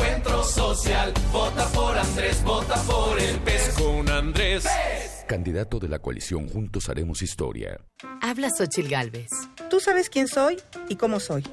Social. 0.43 1.13
Vota 1.31 1.67
por 1.69 1.97
Andrés, 1.97 2.43
vota 2.43 2.75
por 2.83 3.19
el 3.19 3.39
pez 3.39 3.73
con 3.77 4.09
Andrés. 4.09 4.65
Candidato 5.27 5.79
de 5.79 5.87
la 5.87 5.99
coalición 5.99 6.49
Juntos 6.49 6.89
Haremos 6.89 7.21
Historia. 7.21 7.79
Habla 8.21 8.49
Xochil 8.49 8.89
Gálvez. 8.89 9.29
Tú 9.69 9.79
sabes 9.79 10.09
quién 10.09 10.27
soy 10.27 10.57
y 10.89 10.95
cómo 10.95 11.19
soy. 11.19 11.47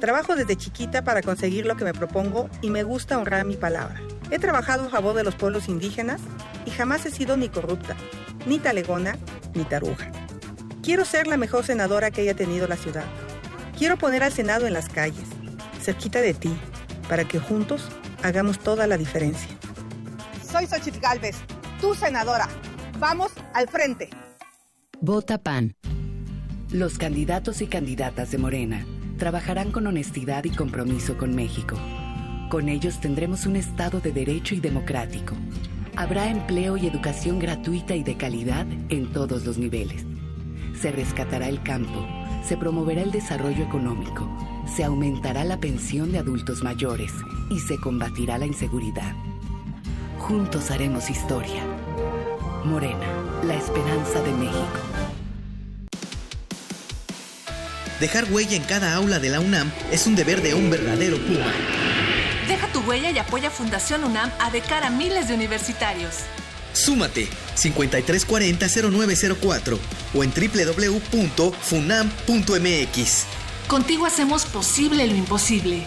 Trabajo 0.00 0.36
desde 0.36 0.56
chiquita 0.56 1.02
para 1.02 1.22
conseguir 1.22 1.66
lo 1.66 1.76
que 1.76 1.84
me 1.84 1.94
propongo 1.94 2.48
y 2.62 2.70
me 2.70 2.82
gusta 2.82 3.18
honrar 3.18 3.44
mi 3.44 3.56
palabra. 3.56 4.00
He 4.30 4.38
trabajado 4.38 4.86
a 4.86 4.90
favor 4.90 5.14
de 5.14 5.24
los 5.24 5.34
pueblos 5.34 5.68
indígenas 5.68 6.20
y 6.66 6.70
jamás 6.70 7.06
he 7.06 7.10
sido 7.10 7.36
ni 7.36 7.48
corrupta, 7.48 7.96
ni 8.46 8.58
talegona, 8.58 9.16
ni 9.54 9.64
taruja. 9.64 10.10
Quiero 10.82 11.04
ser 11.04 11.26
la 11.26 11.36
mejor 11.36 11.64
senadora 11.64 12.10
que 12.10 12.22
haya 12.22 12.34
tenido 12.34 12.68
la 12.68 12.76
ciudad. 12.76 13.04
Quiero 13.76 13.96
poner 13.96 14.22
al 14.22 14.32
Senado 14.32 14.66
en 14.66 14.72
las 14.72 14.88
calles, 14.88 15.28
cerquita 15.80 16.20
de 16.20 16.34
ti, 16.34 16.56
para 17.08 17.26
que 17.26 17.38
juntos 17.38 17.88
hagamos 18.22 18.58
toda 18.58 18.86
la 18.86 18.96
diferencia. 18.96 19.48
Soy 20.50 20.66
Xochitl 20.66 21.00
Galvez, 21.00 21.36
tu 21.80 21.94
senadora. 21.94 22.48
Vamos 22.98 23.32
al 23.54 23.68
frente. 23.68 24.10
Vota 25.00 25.38
PAN. 25.38 25.74
Los 26.70 26.98
candidatos 26.98 27.62
y 27.62 27.66
candidatas 27.66 28.30
de 28.30 28.38
Morena 28.38 28.84
trabajarán 29.18 29.72
con 29.72 29.86
honestidad 29.86 30.44
y 30.44 30.50
compromiso 30.50 31.16
con 31.16 31.34
México. 31.34 31.76
Con 32.50 32.68
ellos 32.68 33.00
tendremos 33.00 33.46
un 33.46 33.56
Estado 33.56 34.00
de 34.00 34.12
derecho 34.12 34.54
y 34.54 34.60
democrático. 34.60 35.34
Habrá 35.96 36.28
empleo 36.28 36.76
y 36.76 36.86
educación 36.86 37.38
gratuita 37.38 37.94
y 37.94 38.02
de 38.02 38.16
calidad 38.16 38.66
en 38.88 39.12
todos 39.12 39.44
los 39.44 39.58
niveles. 39.58 40.04
Se 40.80 40.92
rescatará 40.92 41.48
el 41.48 41.62
campo, 41.62 42.06
se 42.44 42.56
promoverá 42.56 43.02
el 43.02 43.10
desarrollo 43.10 43.64
económico, 43.64 44.28
se 44.74 44.84
aumentará 44.84 45.44
la 45.44 45.58
pensión 45.58 46.12
de 46.12 46.18
adultos 46.18 46.62
mayores 46.62 47.12
y 47.50 47.60
se 47.60 47.78
combatirá 47.78 48.38
la 48.38 48.46
inseguridad. 48.46 49.14
Juntos 50.18 50.70
haremos 50.70 51.10
historia. 51.10 51.62
Morena, 52.64 53.06
la 53.44 53.54
esperanza 53.54 54.22
de 54.22 54.32
México. 54.32 54.80
Dejar 58.00 58.24
huella 58.30 58.56
en 58.56 58.62
cada 58.62 58.94
aula 58.94 59.18
de 59.18 59.28
la 59.30 59.40
UNAM 59.40 59.72
es 59.90 60.06
un 60.06 60.14
deber 60.14 60.40
de 60.42 60.54
un 60.54 60.70
verdadero 60.70 61.16
Puma. 61.18 61.52
Deja 62.46 62.68
tu 62.68 62.78
huella 62.80 63.10
y 63.10 63.18
apoya 63.18 63.50
Fundación 63.50 64.04
UNAM 64.04 64.30
a 64.38 64.50
de 64.50 64.60
cara 64.60 64.86
a 64.86 64.90
miles 64.90 65.26
de 65.28 65.34
universitarios. 65.34 66.14
Súmate 66.72 67.28
5340-0904 67.56 69.78
o 70.14 70.22
en 70.22 70.30
www.funam.mx. 70.30 70.98
Contigo 73.68 74.06
hacemos 74.06 74.46
posible 74.46 75.06
lo 75.06 75.14
imposible. 75.14 75.84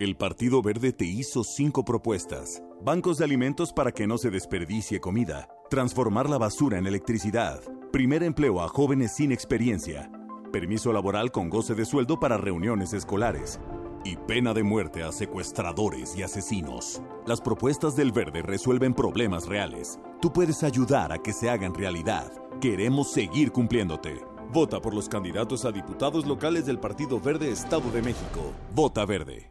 El 0.00 0.16
Partido 0.16 0.60
Verde 0.60 0.92
te 0.92 1.04
hizo 1.04 1.44
cinco 1.44 1.84
propuestas. 1.84 2.60
Bancos 2.80 3.18
de 3.18 3.24
alimentos 3.24 3.72
para 3.72 3.92
que 3.92 4.08
no 4.08 4.18
se 4.18 4.30
desperdicie 4.30 4.98
comida. 4.98 5.48
Transformar 5.70 6.28
la 6.28 6.36
basura 6.36 6.78
en 6.78 6.88
electricidad. 6.88 7.60
Primer 7.92 8.24
empleo 8.24 8.60
a 8.60 8.66
jóvenes 8.66 9.14
sin 9.14 9.30
experiencia. 9.30 10.10
Permiso 10.52 10.92
laboral 10.92 11.30
con 11.30 11.48
goce 11.48 11.76
de 11.76 11.84
sueldo 11.84 12.18
para 12.18 12.36
reuniones 12.36 12.92
escolares. 12.92 13.60
Y 14.04 14.16
pena 14.16 14.54
de 14.54 14.64
muerte 14.64 15.04
a 15.04 15.12
secuestradores 15.12 16.16
y 16.16 16.24
asesinos. 16.24 17.00
Las 17.24 17.40
propuestas 17.40 17.94
del 17.94 18.10
Verde 18.10 18.42
resuelven 18.42 18.94
problemas 18.94 19.46
reales. 19.46 20.00
Tú 20.20 20.32
puedes 20.32 20.64
ayudar 20.64 21.12
a 21.12 21.18
que 21.18 21.32
se 21.32 21.48
hagan 21.50 21.72
realidad. 21.72 22.32
Queremos 22.60 23.12
seguir 23.12 23.52
cumpliéndote. 23.52 24.31
Vota 24.52 24.80
por 24.80 24.92
los 24.92 25.08
candidatos 25.08 25.64
a 25.64 25.72
diputados 25.72 26.26
locales 26.26 26.66
del 26.66 26.78
Partido 26.78 27.18
Verde 27.18 27.50
Estado 27.50 27.90
de 27.90 28.02
México. 28.02 28.52
Vota 28.74 29.06
Verde. 29.06 29.50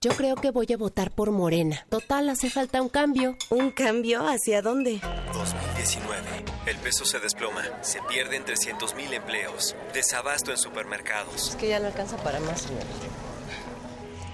Yo 0.00 0.10
creo 0.10 0.34
que 0.34 0.50
voy 0.50 0.66
a 0.74 0.76
votar 0.76 1.12
por 1.12 1.30
Morena. 1.30 1.86
Total, 1.88 2.28
hace 2.28 2.50
falta 2.50 2.82
un 2.82 2.88
cambio. 2.88 3.36
¿Un 3.50 3.70
cambio 3.70 4.26
hacia 4.26 4.60
dónde? 4.60 5.00
2019. 5.32 6.26
El 6.66 6.76
peso 6.78 7.04
se 7.04 7.20
desploma. 7.20 7.62
Se 7.82 8.00
pierden 8.08 8.44
300.000 8.44 9.12
empleos. 9.12 9.76
Desabasto 9.94 10.50
en 10.50 10.56
supermercados. 10.56 11.50
Es 11.50 11.54
que 11.54 11.68
ya 11.68 11.78
no 11.78 11.86
alcanza 11.86 12.16
para 12.16 12.40
más, 12.40 12.62
señor. 12.62 12.82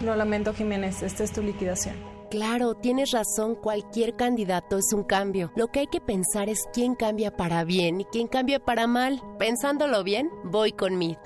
Lo 0.00 0.16
lamento, 0.16 0.54
Jiménez. 0.54 1.02
Esta 1.02 1.24
es 1.24 1.32
tu 1.32 1.42
liquidación. 1.42 2.15
Claro, 2.30 2.74
tienes 2.74 3.12
razón. 3.12 3.54
Cualquier 3.54 4.16
candidato 4.16 4.78
es 4.78 4.92
un 4.92 5.04
cambio. 5.04 5.52
Lo 5.56 5.68
que 5.68 5.80
hay 5.80 5.86
que 5.86 6.00
pensar 6.00 6.48
es 6.48 6.64
quién 6.72 6.94
cambia 6.94 7.36
para 7.36 7.64
bien 7.64 8.00
y 8.00 8.04
quién 8.06 8.26
cambia 8.26 8.58
para 8.58 8.86
mal. 8.86 9.22
Pensándolo 9.38 10.02
bien, 10.02 10.30
voy 10.44 10.72
con 10.72 10.98
Mid. 10.98 11.16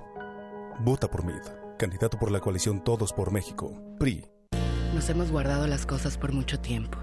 Vota 0.80 1.08
por 1.08 1.24
Mid. 1.24 1.42
Candidato 1.78 2.18
por 2.18 2.30
la 2.30 2.40
coalición 2.40 2.82
Todos 2.84 3.12
por 3.12 3.32
México. 3.32 3.72
PRI. 3.98 4.26
Nos 4.94 5.08
hemos 5.08 5.30
guardado 5.30 5.66
las 5.66 5.86
cosas 5.86 6.18
por 6.18 6.32
mucho 6.32 6.60
tiempo. 6.60 6.98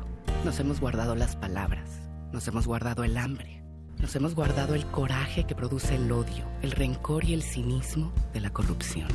Nos 0.46 0.60
hemos 0.60 0.80
guardado 0.80 1.16
las 1.16 1.36
palabras. 1.36 1.90
Nos 2.32 2.48
hemos 2.48 2.68
guardado 2.68 3.04
el 3.04 3.18
hambre. 3.18 3.64
Nos 4.00 4.16
hemos 4.16 4.36
guardado 4.36 4.76
el 4.76 4.86
coraje 4.86 5.46
que 5.46 5.56
produce 5.56 5.96
el 5.96 6.12
odio, 6.12 6.46
el 6.62 6.72
rencor 6.72 7.24
y 7.26 7.34
el 7.34 7.42
cinismo 7.42 8.14
de 8.32 8.42
la 8.42 8.52
corrupción. 8.52 9.08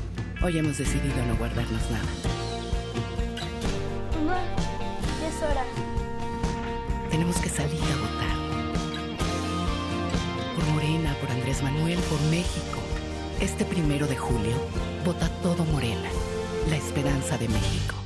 Hoy 0.42 0.58
hemos 0.58 0.78
decidido 0.78 1.24
no 1.26 1.36
guardarnos 1.36 1.90
nada. 1.90 2.61
Mamá, 4.22 4.40
ya 5.20 5.28
es 5.28 5.42
hora. 5.42 5.64
Tenemos 7.10 7.36
que 7.38 7.48
salir 7.48 7.80
a 7.82 7.96
votar. 7.96 8.36
Por 10.54 10.64
Morena, 10.66 11.16
por 11.20 11.28
Andrés 11.30 11.60
Manuel, 11.60 11.98
por 12.08 12.20
México. 12.30 12.78
Este 13.40 13.64
primero 13.64 14.06
de 14.06 14.16
julio, 14.16 14.54
vota 15.04 15.28
todo 15.42 15.64
Morena, 15.64 16.08
la 16.70 16.76
esperanza 16.76 17.36
de 17.36 17.48
México. 17.48 17.96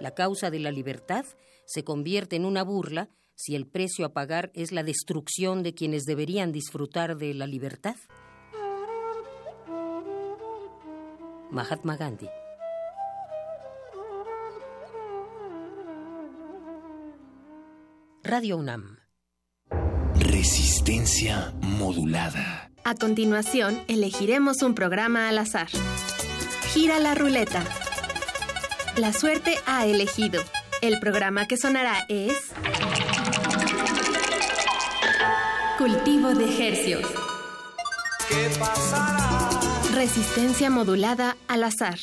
La 0.00 0.14
causa 0.14 0.50
de 0.50 0.58
la 0.58 0.72
libertad 0.72 1.24
se 1.64 1.84
convierte 1.84 2.34
en 2.34 2.44
una 2.44 2.64
burla 2.64 3.08
si 3.36 3.54
el 3.54 3.66
precio 3.66 4.06
a 4.06 4.12
pagar 4.12 4.50
es 4.54 4.72
la 4.72 4.82
destrucción 4.82 5.62
de 5.62 5.74
quienes 5.74 6.04
deberían 6.04 6.50
disfrutar 6.50 7.16
de 7.16 7.34
la 7.34 7.46
libertad. 7.46 7.96
Mahatma 11.50 11.96
Gandhi. 11.96 12.28
Radio 18.24 18.56
UNAM. 18.56 18.98
Resistencia 20.18 21.54
modulada. 21.60 22.72
A 22.82 22.94
continuación, 22.94 23.80
elegiremos 23.86 24.62
un 24.62 24.74
programa 24.74 25.28
al 25.28 25.38
azar. 25.38 25.68
Gira 26.72 26.98
la 26.98 27.14
ruleta. 27.14 27.62
La 28.96 29.12
suerte 29.12 29.54
ha 29.66 29.86
elegido. 29.86 30.42
El 30.82 30.98
programa 30.98 31.46
que 31.46 31.56
sonará 31.56 32.04
es... 32.08 32.52
Cultivo 35.78 36.32
de 36.32 36.46
ejercios. 36.46 37.02
¿Qué 38.30 38.50
pasará? 38.58 39.50
Resistencia 39.94 40.70
modulada 40.70 41.36
al 41.48 41.64
azar. 41.64 41.98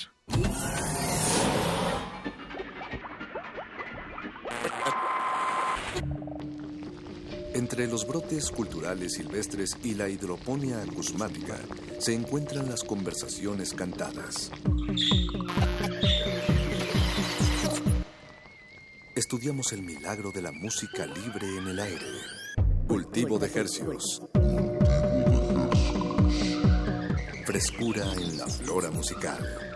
Entre 7.56 7.88
los 7.88 8.06
brotes 8.06 8.52
culturales 8.52 9.14
silvestres 9.14 9.76
y 9.84 9.96
la 9.96 10.08
hidroponía 10.08 10.80
acusmática 10.84 11.58
se 11.98 12.14
encuentran 12.14 12.70
las 12.70 12.84
conversaciones 12.84 13.74
cantadas. 13.74 14.52
Estudiamos 19.16 19.74
el 19.74 19.82
milagro 19.82 20.32
de 20.32 20.44
la 20.44 20.52
música 20.52 21.08
libre 21.08 21.58
en 21.58 21.68
el 21.70 21.80
aire. 21.80 22.43
Cultivo 22.94 23.40
de 23.40 23.48
hercios. 23.48 24.22
Frescura 27.44 28.04
en 28.14 28.38
la 28.38 28.46
flora 28.46 28.92
musical. 28.92 29.73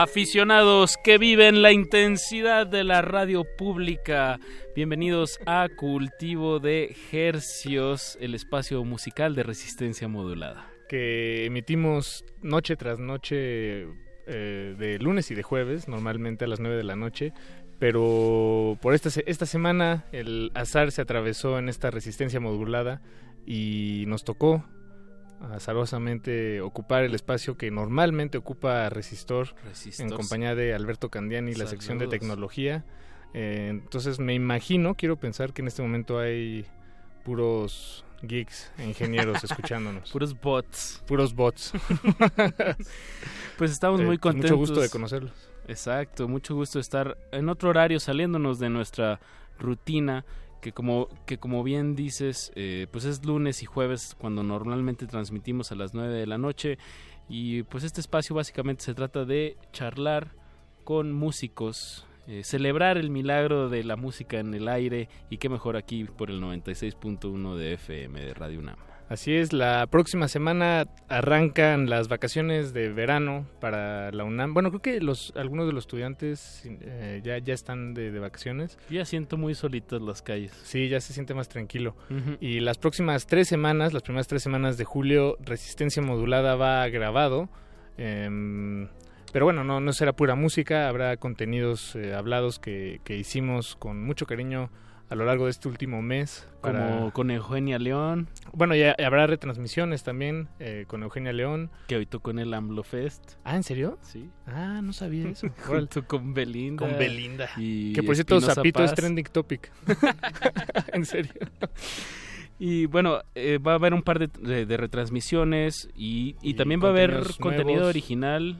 Aficionados 0.00 0.96
que 0.96 1.18
viven 1.18 1.60
la 1.60 1.72
intensidad 1.72 2.68
de 2.68 2.84
la 2.84 3.02
radio 3.02 3.42
pública, 3.42 4.38
bienvenidos 4.76 5.40
a 5.44 5.68
Cultivo 5.76 6.60
de 6.60 6.94
Hercios, 7.10 8.16
el 8.20 8.36
espacio 8.36 8.84
musical 8.84 9.34
de 9.34 9.42
resistencia 9.42 10.06
modulada. 10.06 10.70
Que 10.88 11.46
emitimos 11.46 12.24
noche 12.42 12.76
tras 12.76 13.00
noche, 13.00 13.88
eh, 14.28 14.76
de 14.78 15.00
lunes 15.00 15.32
y 15.32 15.34
de 15.34 15.42
jueves, 15.42 15.88
normalmente 15.88 16.44
a 16.44 16.48
las 16.48 16.60
9 16.60 16.76
de 16.76 16.84
la 16.84 16.94
noche, 16.94 17.32
pero 17.80 18.78
por 18.80 18.94
esta, 18.94 19.08
esta 19.26 19.46
semana 19.46 20.04
el 20.12 20.52
azar 20.54 20.92
se 20.92 21.02
atravesó 21.02 21.58
en 21.58 21.68
esta 21.68 21.90
resistencia 21.90 22.38
modulada 22.38 23.02
y 23.46 24.04
nos 24.06 24.22
tocó 24.22 24.64
azarosamente 25.52 26.60
ocupar 26.60 27.04
el 27.04 27.14
espacio 27.14 27.56
que 27.56 27.70
normalmente 27.70 28.38
ocupa 28.38 28.88
Resistor, 28.88 29.54
Resistor. 29.64 30.06
en 30.06 30.12
compañía 30.12 30.54
de 30.54 30.74
Alberto 30.74 31.08
Candiani, 31.10 31.54
la 31.54 31.66
sección 31.66 31.98
de 31.98 32.04
Saludos. 32.06 32.18
tecnología. 32.20 32.84
Eh, 33.34 33.68
entonces 33.70 34.18
me 34.18 34.34
imagino, 34.34 34.94
quiero 34.94 35.16
pensar 35.16 35.52
que 35.52 35.62
en 35.62 35.68
este 35.68 35.82
momento 35.82 36.18
hay 36.18 36.66
puros 37.24 38.04
geeks 38.22 38.72
e 38.78 38.86
ingenieros 38.86 39.44
escuchándonos. 39.44 40.10
Puros 40.10 40.38
bots. 40.40 41.02
Puros 41.06 41.34
bots. 41.34 41.72
Pues 43.56 43.72
estamos 43.72 44.00
Eh, 44.00 44.04
muy 44.04 44.18
con 44.18 44.32
contentos. 44.34 44.50
Mucho 44.58 44.70
gusto 44.70 44.80
de 44.80 44.88
conocerlos. 44.88 45.32
Exacto, 45.66 46.28
mucho 46.28 46.54
gusto 46.54 46.78
estar 46.78 47.18
en 47.32 47.48
otro 47.48 47.70
horario 47.70 48.00
saliéndonos 48.00 48.58
de 48.58 48.70
nuestra 48.70 49.20
rutina 49.58 50.24
que 50.60 50.72
como, 50.72 51.08
que 51.26 51.38
como 51.38 51.62
bien 51.62 51.94
dices, 51.94 52.52
eh, 52.54 52.86
pues 52.90 53.04
es 53.04 53.24
lunes 53.24 53.62
y 53.62 53.66
jueves 53.66 54.16
cuando 54.18 54.42
normalmente 54.42 55.06
transmitimos 55.06 55.72
a 55.72 55.74
las 55.74 55.94
9 55.94 56.12
de 56.14 56.26
la 56.26 56.38
noche 56.38 56.78
y 57.28 57.62
pues 57.64 57.84
este 57.84 58.00
espacio 58.00 58.34
básicamente 58.34 58.82
se 58.84 58.94
trata 58.94 59.24
de 59.24 59.56
charlar 59.72 60.32
con 60.84 61.12
músicos, 61.12 62.06
eh, 62.26 62.42
celebrar 62.44 62.96
el 62.96 63.10
milagro 63.10 63.68
de 63.68 63.84
la 63.84 63.96
música 63.96 64.38
en 64.38 64.54
el 64.54 64.68
aire 64.68 65.08
y 65.30 65.38
qué 65.38 65.48
mejor 65.48 65.76
aquí 65.76 66.04
por 66.04 66.30
el 66.30 66.40
96.1 66.40 67.56
de 67.56 67.74
FM 67.74 68.20
de 68.20 68.34
Radio 68.34 68.60
UNAM. 68.60 68.87
Así 69.08 69.34
es, 69.34 69.54
la 69.54 69.86
próxima 69.86 70.28
semana 70.28 70.86
arrancan 71.08 71.88
las 71.88 72.08
vacaciones 72.08 72.74
de 72.74 72.90
verano 72.90 73.46
para 73.58 74.12
la 74.12 74.24
UNAM. 74.24 74.52
Bueno, 74.52 74.68
creo 74.68 74.82
que 74.82 75.00
los 75.00 75.32
algunos 75.34 75.66
de 75.66 75.72
los 75.72 75.84
estudiantes 75.84 76.62
eh, 76.66 77.22
ya, 77.24 77.38
ya 77.38 77.54
están 77.54 77.94
de, 77.94 78.10
de, 78.10 78.18
vacaciones. 78.18 78.78
Ya 78.90 79.06
siento 79.06 79.38
muy 79.38 79.54
solitas 79.54 80.02
las 80.02 80.20
calles. 80.20 80.52
Sí, 80.62 80.88
ya 80.88 81.00
se 81.00 81.14
siente 81.14 81.32
más 81.32 81.48
tranquilo. 81.48 81.96
Y 82.40 82.60
las 82.60 82.76
próximas 82.76 83.26
tres 83.26 83.48
semanas, 83.48 83.94
las 83.94 84.02
primeras 84.02 84.26
tres 84.28 84.42
semanas 84.42 84.76
de 84.76 84.84
julio, 84.84 85.38
Resistencia 85.40 86.02
Modulada 86.02 86.54
va 86.56 86.86
grabado. 86.88 87.48
Eh, 87.96 88.28
pero 89.32 89.44
bueno, 89.44 89.64
no, 89.64 89.80
no 89.80 89.92
será 89.92 90.12
pura 90.12 90.34
música, 90.34 90.88
habrá 90.88 91.16
contenidos 91.16 91.94
eh, 91.96 92.14
hablados 92.14 92.58
que, 92.58 93.00
que 93.04 93.16
hicimos 93.16 93.76
con 93.76 94.02
mucho 94.02 94.26
cariño 94.26 94.70
a 95.10 95.14
lo 95.14 95.24
largo 95.24 95.44
de 95.44 95.50
este 95.50 95.68
último 95.68 96.02
mes. 96.02 96.46
Como 96.60 97.12
con 97.12 97.30
Eugenia 97.30 97.78
León. 97.78 98.28
Bueno, 98.52 98.74
ya 98.74 98.94
habrá 99.04 99.26
retransmisiones 99.26 100.02
también 100.02 100.48
eh, 100.58 100.84
con 100.86 101.02
Eugenia 101.02 101.32
León. 101.32 101.70
Que 101.86 101.96
hoy 101.96 102.06
tocó 102.06 102.30
en 102.30 102.40
el 102.40 102.52
AMLO 102.52 102.82
Fest. 102.82 103.34
Ah, 103.44 103.56
¿en 103.56 103.62
serio? 103.62 103.98
Sí. 104.02 104.28
Ah, 104.46 104.80
no 104.82 104.92
sabía 104.92 105.28
eso. 105.28 105.48
Junto 105.66 106.06
con 106.06 106.34
Belinda. 106.34 106.86
Con 106.86 106.98
Belinda. 106.98 107.48
Y 107.56 107.92
que 107.92 108.02
por 108.02 108.14
cierto, 108.14 108.40
Zapito 108.40 108.84
es 108.84 108.94
trending 108.94 109.26
topic. 109.26 109.70
en 110.92 111.04
serio. 111.04 111.32
Y 112.58 112.86
bueno, 112.86 113.20
eh, 113.34 113.58
va 113.58 113.72
a 113.72 113.74
haber 113.76 113.94
un 113.94 114.02
par 114.02 114.18
de, 114.18 114.26
de, 114.26 114.66
de 114.66 114.76
retransmisiones 114.76 115.88
y, 115.94 116.36
y, 116.42 116.50
y 116.50 116.54
también 116.54 116.82
va 116.82 116.88
a 116.88 116.90
haber 116.90 117.22
contenido 117.38 117.76
nuevos, 117.76 117.88
original. 117.88 118.58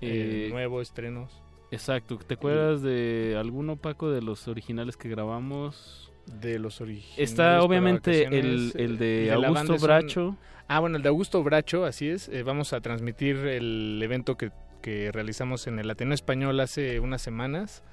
Eh, 0.00 0.48
nuevo, 0.50 0.80
estrenos. 0.82 1.42
Exacto. 1.70 2.18
¿Te 2.18 2.34
acuerdas 2.34 2.82
de 2.82 3.36
alguno, 3.38 3.76
Paco, 3.76 4.10
de 4.10 4.22
los 4.22 4.48
originales 4.48 4.96
que 4.96 5.08
grabamos? 5.08 6.12
De 6.40 6.58
los 6.58 6.80
originales. 6.80 7.18
Está 7.18 7.62
obviamente 7.62 8.24
el, 8.24 8.72
el, 8.74 8.98
de, 8.98 9.30
el 9.30 9.40
de 9.40 9.46
Augusto 9.46 9.78
Bracho. 9.78 10.20
Son... 10.20 10.38
Ah, 10.68 10.80
bueno, 10.80 10.96
el 10.96 11.02
de 11.02 11.08
Augusto 11.08 11.42
Bracho, 11.42 11.84
así 11.84 12.08
es. 12.08 12.28
Eh, 12.28 12.42
vamos 12.42 12.72
a 12.72 12.80
transmitir 12.80 13.36
el 13.36 14.00
evento 14.02 14.36
que, 14.36 14.50
que 14.82 15.12
realizamos 15.12 15.66
en 15.66 15.78
el 15.78 15.90
Ateneo 15.90 16.14
Español 16.14 16.58
hace 16.60 16.98
unas 17.00 17.22
semanas, 17.22 17.84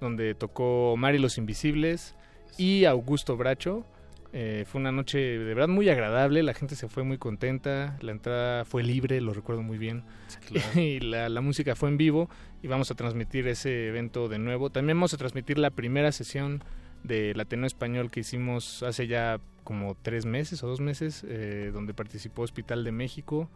donde 0.00 0.34
tocó 0.34 0.96
Mari 0.96 1.18
los 1.18 1.38
Invisibles 1.38 2.14
y 2.56 2.84
Augusto 2.84 3.36
Bracho. 3.36 3.84
Eh, 4.32 4.64
fue 4.66 4.80
una 4.80 4.92
noche 4.92 5.18
de 5.18 5.54
verdad 5.54 5.66
muy 5.66 5.88
agradable, 5.88 6.42
la 6.42 6.54
gente 6.54 6.76
se 6.76 6.88
fue 6.88 7.02
muy 7.02 7.18
contenta, 7.18 7.98
la 8.00 8.12
entrada 8.12 8.64
fue 8.64 8.84
libre, 8.84 9.20
lo 9.20 9.34
recuerdo 9.34 9.62
muy 9.62 9.76
bien, 9.76 10.04
claro. 10.46 10.68
y 10.80 11.00
la, 11.00 11.28
la, 11.28 11.40
música 11.40 11.74
fue 11.74 11.88
en 11.88 11.96
vivo 11.96 12.30
y 12.62 12.68
vamos 12.68 12.92
a 12.92 12.94
transmitir 12.94 13.48
ese 13.48 13.88
evento 13.88 14.28
de 14.28 14.38
nuevo. 14.38 14.70
También 14.70 14.98
vamos 14.98 15.14
a 15.14 15.16
transmitir 15.16 15.58
la 15.58 15.70
primera 15.70 16.12
sesión 16.12 16.62
del 17.02 17.40
Ateneo 17.40 17.66
Español 17.66 18.10
que 18.10 18.20
hicimos 18.20 18.82
hace 18.82 19.06
ya 19.06 19.40
como 19.64 19.96
tres 20.00 20.26
meses 20.26 20.62
o 20.62 20.68
dos 20.68 20.80
meses, 20.80 21.24
eh, 21.26 21.70
donde 21.72 21.94
participó 21.94 22.42
Hospital 22.42 22.84
de 22.84 22.92
México. 22.92 23.48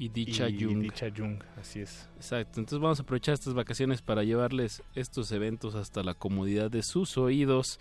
Y 0.00 0.10
Dicha 0.10 0.48
y, 0.48 0.62
Jung. 0.62 0.78
Y 0.78 0.80
Dicha 0.82 1.08
Jung, 1.14 1.42
así 1.60 1.80
es. 1.80 2.08
Exacto, 2.16 2.60
entonces 2.60 2.78
vamos 2.78 3.00
a 3.00 3.02
aprovechar 3.02 3.34
estas 3.34 3.54
vacaciones 3.54 4.00
para 4.00 4.22
llevarles 4.22 4.82
estos 4.94 5.32
eventos 5.32 5.74
hasta 5.74 6.04
la 6.04 6.14
comodidad 6.14 6.70
de 6.70 6.84
sus 6.84 7.18
oídos. 7.18 7.80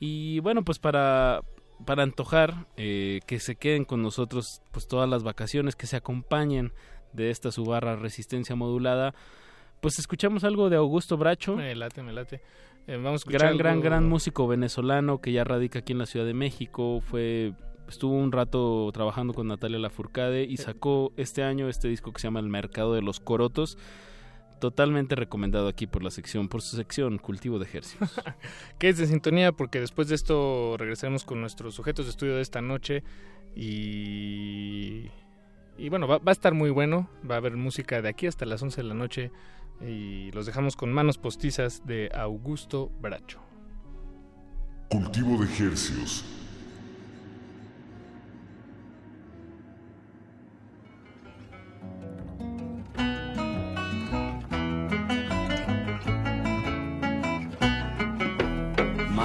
Y 0.00 0.40
bueno, 0.40 0.64
pues 0.64 0.80
para 0.80 1.42
para 1.84 2.02
antojar 2.02 2.66
eh, 2.76 3.20
que 3.26 3.38
se 3.40 3.56
queden 3.56 3.84
con 3.84 4.02
nosotros 4.02 4.62
pues 4.70 4.86
todas 4.86 5.08
las 5.08 5.22
vacaciones, 5.22 5.76
que 5.76 5.86
se 5.86 5.96
acompañen 5.96 6.72
de 7.12 7.30
esta 7.30 7.50
subarra 7.50 7.96
resistencia 7.96 8.56
modulada. 8.56 9.14
Pues 9.80 9.98
escuchamos 9.98 10.44
algo 10.44 10.70
de 10.70 10.76
Augusto 10.76 11.16
Bracho. 11.16 11.56
Me 11.56 11.74
late, 11.74 12.02
me 12.02 12.12
late. 12.12 12.40
Eh, 12.86 12.96
vamos 12.96 13.26
a 13.26 13.30
gran, 13.30 13.48
algo... 13.48 13.58
gran, 13.58 13.80
gran 13.80 14.08
músico 14.08 14.46
venezolano 14.46 15.20
que 15.20 15.32
ya 15.32 15.44
radica 15.44 15.80
aquí 15.80 15.92
en 15.92 15.98
la 15.98 16.06
Ciudad 16.06 16.26
de 16.26 16.34
México. 16.34 17.00
Fue 17.00 17.52
estuvo 17.88 18.14
un 18.14 18.32
rato 18.32 18.90
trabajando 18.92 19.34
con 19.34 19.48
Natalia 19.48 19.78
Lafourcade 19.78 20.44
y 20.44 20.56
sacó 20.56 21.12
este 21.16 21.42
año 21.42 21.68
este 21.68 21.88
disco 21.88 22.12
que 22.12 22.20
se 22.20 22.26
llama 22.26 22.40
El 22.40 22.48
Mercado 22.48 22.94
de 22.94 23.02
los 23.02 23.20
Corotos 23.20 23.76
totalmente 24.62 25.16
recomendado 25.16 25.66
aquí 25.66 25.88
por 25.88 26.04
la 26.04 26.12
sección, 26.12 26.46
por 26.46 26.62
su 26.62 26.76
sección 26.76 27.18
Cultivo 27.18 27.58
de 27.58 27.64
Ejercicios. 27.64 28.12
que 28.78 28.90
es 28.90 28.96
de 28.96 29.08
sintonía 29.08 29.50
porque 29.50 29.80
después 29.80 30.06
de 30.06 30.14
esto 30.14 30.76
regresaremos 30.78 31.24
con 31.24 31.40
nuestros 31.40 31.74
sujetos 31.74 32.06
de 32.06 32.10
estudio 32.10 32.36
de 32.36 32.42
esta 32.42 32.62
noche 32.62 33.02
y... 33.56 35.10
Y 35.78 35.88
bueno, 35.88 36.06
va, 36.06 36.18
va, 36.18 36.30
a 36.30 36.32
estar 36.32 36.54
muy 36.54 36.70
bueno, 36.70 37.08
va 37.28 37.34
a 37.34 37.38
haber 37.38 37.56
música 37.56 38.00
de 38.02 38.08
aquí 38.08 38.28
hasta 38.28 38.46
las 38.46 38.62
11 38.62 38.82
de 38.82 38.86
la 38.86 38.94
noche 38.94 39.32
y 39.80 40.30
los 40.30 40.46
dejamos 40.46 40.76
con 40.76 40.92
manos 40.92 41.18
postizas 41.18 41.84
de 41.84 42.08
Augusto 42.14 42.92
Bracho. 43.00 43.40
Cultivo 44.90 45.38
de 45.38 45.46
Ejercicios. 45.46 46.24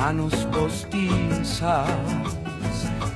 Manos 0.08 0.36
postizas, 0.54 1.90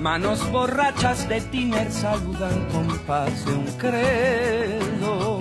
manos 0.02 0.52
borrachas 0.52 1.30
de 1.30 1.40
tiner 1.40 1.90
saludan 1.90 2.66
con 2.74 2.86
paz 3.08 3.46
de 3.46 3.54
un 3.54 3.66
credo. 3.78 5.40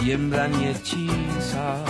Tiemblan 0.00 0.52
y 0.62 0.66
hechizan, 0.66 1.82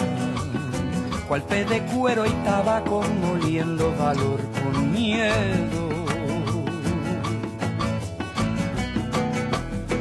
cual 1.29 1.43
pe 1.43 1.67
de 1.67 1.83
cuero 1.83 2.25
y 2.25 2.33
tabaco 2.43 3.03
moliendo 3.21 3.95
valor 3.99 4.41
con 4.63 4.93
miedo. 4.93 5.91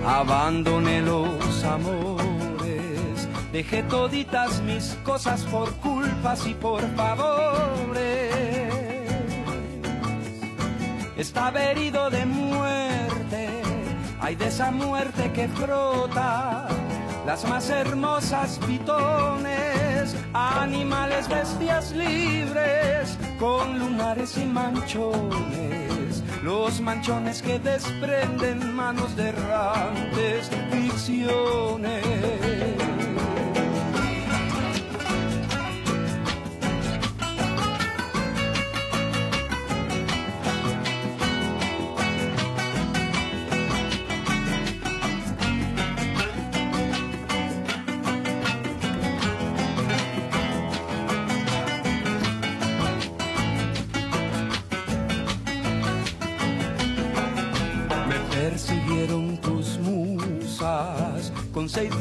Abandoné 0.05 1.01
los 1.01 1.63
amores 1.65 2.30
Dejé 3.51 3.83
toditas 3.83 4.61
mis 4.61 4.97
cosas 5.03 5.43
por 5.43 5.69
culpas 5.75 6.47
y 6.47 6.53
por 6.53 6.81
favores. 6.95 8.33
Estaba 11.17 11.65
herido 11.65 12.09
de 12.09 12.25
muerte, 12.25 13.49
hay 14.21 14.35
de 14.35 14.47
esa 14.47 14.71
muerte 14.71 15.31
que 15.33 15.49
frota 15.49 16.69
las 17.25 17.47
más 17.47 17.69
hermosas 17.69 18.57
pitones, 18.65 20.15
animales, 20.33 21.27
bestias 21.27 21.91
libres, 21.91 23.17
con 23.37 23.77
lunares 23.77 24.37
y 24.37 24.45
manchones, 24.45 26.23
los 26.41 26.79
manchones 26.79 27.41
que 27.41 27.59
desprenden 27.59 28.73
manos 28.73 29.13
de 29.17 29.29
errantes 29.29 30.49
ficciones. 30.71 32.70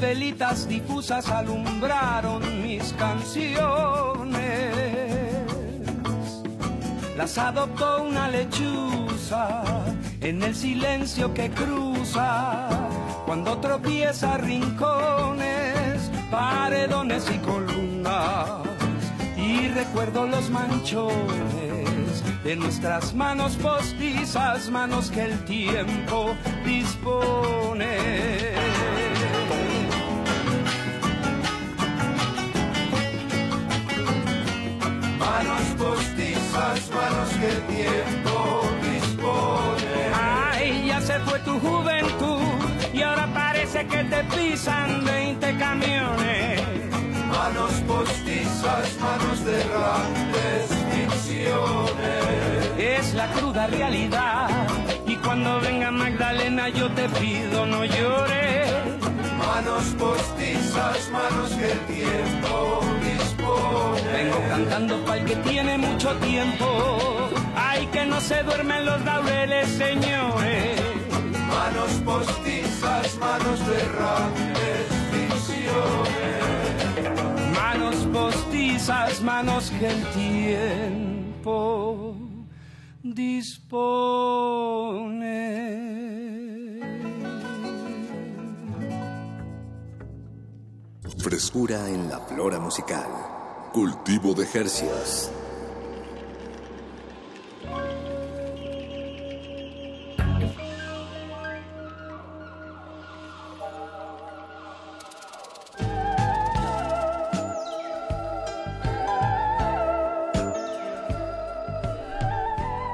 Velitas 0.01 0.66
difusas 0.66 1.28
alumbraron 1.28 2.62
mis 2.62 2.93
canciones. 2.94 4.40
Las 7.16 7.36
adoptó 7.36 8.05
una 8.05 8.28
lechuza 8.28 9.62
en 10.22 10.43
el 10.43 10.55
silencio 10.55 11.35
que 11.35 11.51
cruza, 11.51 12.68
cuando 13.27 13.59
tropieza 13.59 14.39
rincones, 14.39 16.10
paredones 16.31 17.31
y 17.31 17.39
columnas, 17.39 18.62
y 19.36 19.68
recuerdo 19.68 20.27
los 20.27 20.48
manchones 20.51 22.24
de 22.43 22.56
nuestras 22.56 23.14
manos 23.14 23.56
postizas, 23.56 24.70
manos 24.70 25.10
que 25.10 25.24
el 25.24 25.44
tiempo 25.44 26.35
dispone. 26.64 28.39
Que 37.40 37.48
el 37.48 37.62
tiempo 37.62 38.62
dispone. 38.82 39.94
Ay, 40.14 40.84
ya 40.88 41.00
se 41.00 41.18
fue 41.20 41.38
tu 41.40 41.58
juventud 41.58 42.42
y 42.92 43.02
ahora 43.02 43.26
parece 43.32 43.86
que 43.86 44.04
te 44.04 44.24
pisan 44.24 45.04
20 45.04 45.56
camiones. 45.56 46.60
Manos 47.28 47.72
postizas, 47.88 48.98
manos 49.00 49.44
de 49.44 49.58
grandes 49.72 50.62
ficciones. 50.90 52.24
Es 52.78 53.14
la 53.14 53.26
cruda 53.32 53.66
realidad 53.68 54.50
y 55.06 55.16
cuando 55.16 55.60
venga 55.60 55.90
Magdalena 55.90 56.68
yo 56.68 56.90
te 56.90 57.08
pido 57.08 57.64
no 57.64 57.84
llores. 57.84 58.70
Manos 59.38 59.84
postizas, 59.98 61.10
manos 61.10 61.50
que 61.52 61.72
el 61.72 61.80
tiempo 61.96 62.80
dispone. 63.02 64.12
Vengo 64.12 64.38
cantando 64.48 65.04
para 65.04 65.20
el 65.20 65.24
que 65.24 65.36
tiene 65.36 65.78
mucho 65.78 66.14
tiempo. 66.16 67.30
Ay, 67.72 67.86
que 67.86 68.05
no 68.05 68.20
se 68.20 68.42
duermen 68.42 68.84
los 68.84 69.01
laureles, 69.05 69.68
señores. 69.68 70.80
Manos 71.47 71.92
postizas, 72.05 73.16
manos 73.18 73.60
de 73.68 73.78
grandes 73.94 74.86
ficciones. 75.12 76.42
Manos 77.55 77.94
postizas, 78.12 79.22
manos 79.22 79.70
que 79.78 79.86
el 79.86 80.05
tiempo 80.24 82.16
dispone. 83.05 84.51
Frescura 91.18 91.88
en 91.88 92.09
la 92.09 92.18
flora 92.18 92.59
musical. 92.59 93.06
Cultivo 93.72 94.34
de 94.34 94.48
Hercios. 94.52 95.30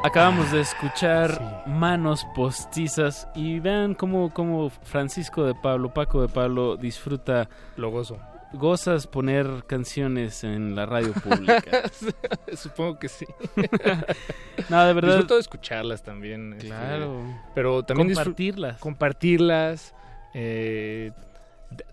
Acabamos 0.07 0.53
de 0.53 0.61
escuchar 0.61 1.65
Manos 1.66 2.24
Postizas 2.37 3.27
y 3.35 3.59
vean 3.59 3.95
cómo, 3.95 4.33
cómo 4.33 4.70
Francisco 4.70 5.43
de 5.45 5.53
Pablo, 5.57 5.93
Paco 5.93 6.23
de 6.23 6.28
Pablo 6.28 6.77
disfruta. 6.77 7.49
Lo 7.77 7.91
gozo. 7.91 8.16
¿Gozas 8.53 9.09
poner 9.09 9.65
canciones 9.66 10.45
en 10.45 10.77
la 10.77 10.87
radio 10.87 11.12
pública? 11.12 11.91
Supongo 12.57 13.01
que 13.01 13.09
sí. 13.09 13.27
no, 14.69 14.85
de 14.85 14.93
verdad. 14.93 15.09
Disfruto 15.15 15.35
de 15.35 15.41
escucharlas 15.41 16.05
también. 16.05 16.53
este, 16.53 16.69
Claro. 16.69 17.20
pero 17.53 17.83
también 17.83 18.15
Compartirlas. 18.15 18.78
Compartirlas. 18.78 19.93
eh, 20.35 21.11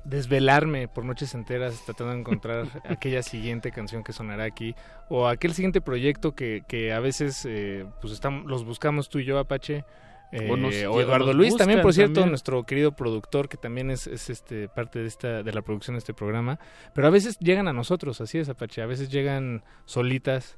desvelarme 0.06 0.88
por 0.88 1.06
noches 1.06 1.34
enteras 1.34 1.82
tratando 1.86 2.14
de 2.14 2.20
encontrar 2.20 2.68
aquella 2.90 3.24
siguiente 3.24 3.72
canción 3.72 4.04
que 4.04 4.14
sonará 4.14 4.44
aquí 4.44 4.76
o 5.10 5.28
aquel 5.28 5.54
siguiente 5.54 5.82
proyecto 5.82 6.34
que, 6.36 6.64
que 6.68 6.94
a 6.94 7.00
veces 7.00 7.45
eh, 7.45 7.86
pues 8.02 8.14
estamos, 8.14 8.45
los 8.45 8.66
buscamos 8.66 9.10
tú 9.10 9.20
y 9.20 9.26
yo 9.26 9.40
Apache 9.40 9.84
eh, 10.32 10.50
O 10.52 10.58
nos- 10.58 10.74
o 10.76 11.00
Eduardo 11.02 11.34
Luis 11.34 11.56
también 11.56 11.82
por 11.82 11.94
cierto 11.94 12.16
también. 12.16 12.30
nuestro 12.32 12.64
querido 12.64 12.91
productor 12.94 13.50
que 13.50 13.58
también 13.58 13.90
es, 13.91 14.08
es, 14.08 14.30
este 14.30 14.68
parte 14.68 15.00
de 15.00 15.08
esta 15.08 15.44
de 15.44 15.54
la 15.54 15.62
producción 15.62 15.95
de 15.95 16.00
este 16.00 16.14
programa 16.14 16.60
pero 16.94 17.08
a 17.08 17.12
veces 17.12 17.38
llegan 17.40 17.68
a 17.68 17.74
nosotros 17.74 18.20
así 18.22 18.38
es 18.40 18.50
Apache 18.50 18.82
a 18.82 18.86
veces 18.86 19.10
llegan 19.10 19.64
solitas 19.86 20.58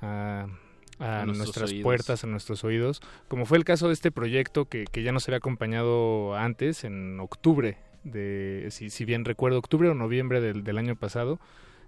a 0.00 0.46
a, 0.98 1.26
nuestras 1.26 1.70
oídos. 1.72 1.82
puertas, 1.82 2.24
a 2.24 2.26
nuestros 2.26 2.64
oídos, 2.64 3.02
como 3.28 3.44
fue 3.44 3.58
el 3.58 3.64
caso 3.64 3.88
de 3.88 3.92
este 3.92 4.10
proyecto 4.10 4.64
que, 4.64 4.84
que 4.90 5.02
ya 5.02 5.12
nos 5.12 5.28
había 5.28 5.36
acompañado 5.36 6.34
antes, 6.34 6.84
en 6.84 7.20
octubre, 7.20 7.76
de 8.06 8.68
si, 8.70 8.90
si 8.90 9.04
bien 9.04 9.24
recuerdo, 9.24 9.58
octubre 9.58 9.88
o 9.88 9.94
noviembre 9.94 10.40
del, 10.40 10.64
del 10.64 10.78
año 10.78 10.96
pasado, 10.96 11.38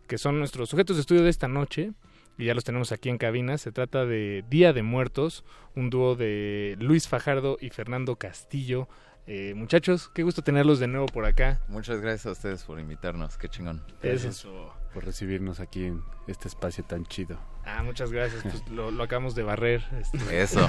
que 0.06 0.18
son 0.18 0.38
nuestros 0.38 0.70
sujetos 0.70 0.96
de 0.96 1.00
estudio 1.00 1.22
de 1.22 1.30
esta 1.30 1.48
noche, 1.48 1.92
y 2.38 2.44
ya 2.46 2.54
los 2.54 2.64
tenemos 2.64 2.92
aquí 2.92 3.08
en 3.08 3.18
cabina. 3.18 3.58
Se 3.58 3.72
trata 3.72 4.06
de 4.06 4.44
Día 4.48 4.72
de 4.72 4.82
Muertos, 4.82 5.44
un 5.74 5.90
dúo 5.90 6.14
de 6.14 6.76
Luis 6.78 7.08
Fajardo 7.08 7.58
y 7.60 7.70
Fernando 7.70 8.16
Castillo. 8.16 8.88
Eh, 9.26 9.52
muchachos, 9.54 10.08
qué 10.14 10.22
gusto 10.22 10.42
tenerlos 10.42 10.78
de 10.78 10.86
nuevo 10.86 11.06
por 11.06 11.26
acá. 11.26 11.60
Muchas 11.68 12.00
gracias 12.00 12.26
a 12.26 12.30
ustedes 12.30 12.64
por 12.64 12.78
invitarnos, 12.78 13.36
qué 13.36 13.48
chingón. 13.48 13.82
Gracias. 14.02 14.46
por 14.94 15.04
recibirnos 15.04 15.60
aquí 15.60 15.84
en 15.84 16.02
este 16.28 16.48
espacio 16.48 16.84
tan 16.84 17.04
chido. 17.04 17.38
Ah, 17.70 17.82
muchas 17.82 18.10
gracias. 18.10 18.42
Pues 18.42 18.66
lo, 18.70 18.90
lo 18.90 19.02
acabamos 19.02 19.34
de 19.34 19.42
barrer. 19.42 19.82
este. 20.00 20.40
Eso. 20.42 20.68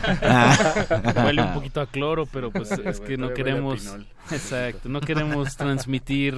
Huele 1.25 1.41
un 1.41 1.53
poquito 1.53 1.81
a 1.81 1.87
cloro, 1.87 2.25
pero 2.25 2.51
pues 2.51 2.71
es 2.71 2.99
que 2.99 3.17
no 3.17 3.33
queremos, 3.33 3.85
exacto, 4.31 4.89
no 4.89 4.99
queremos 5.01 5.55
transmitir 5.55 6.35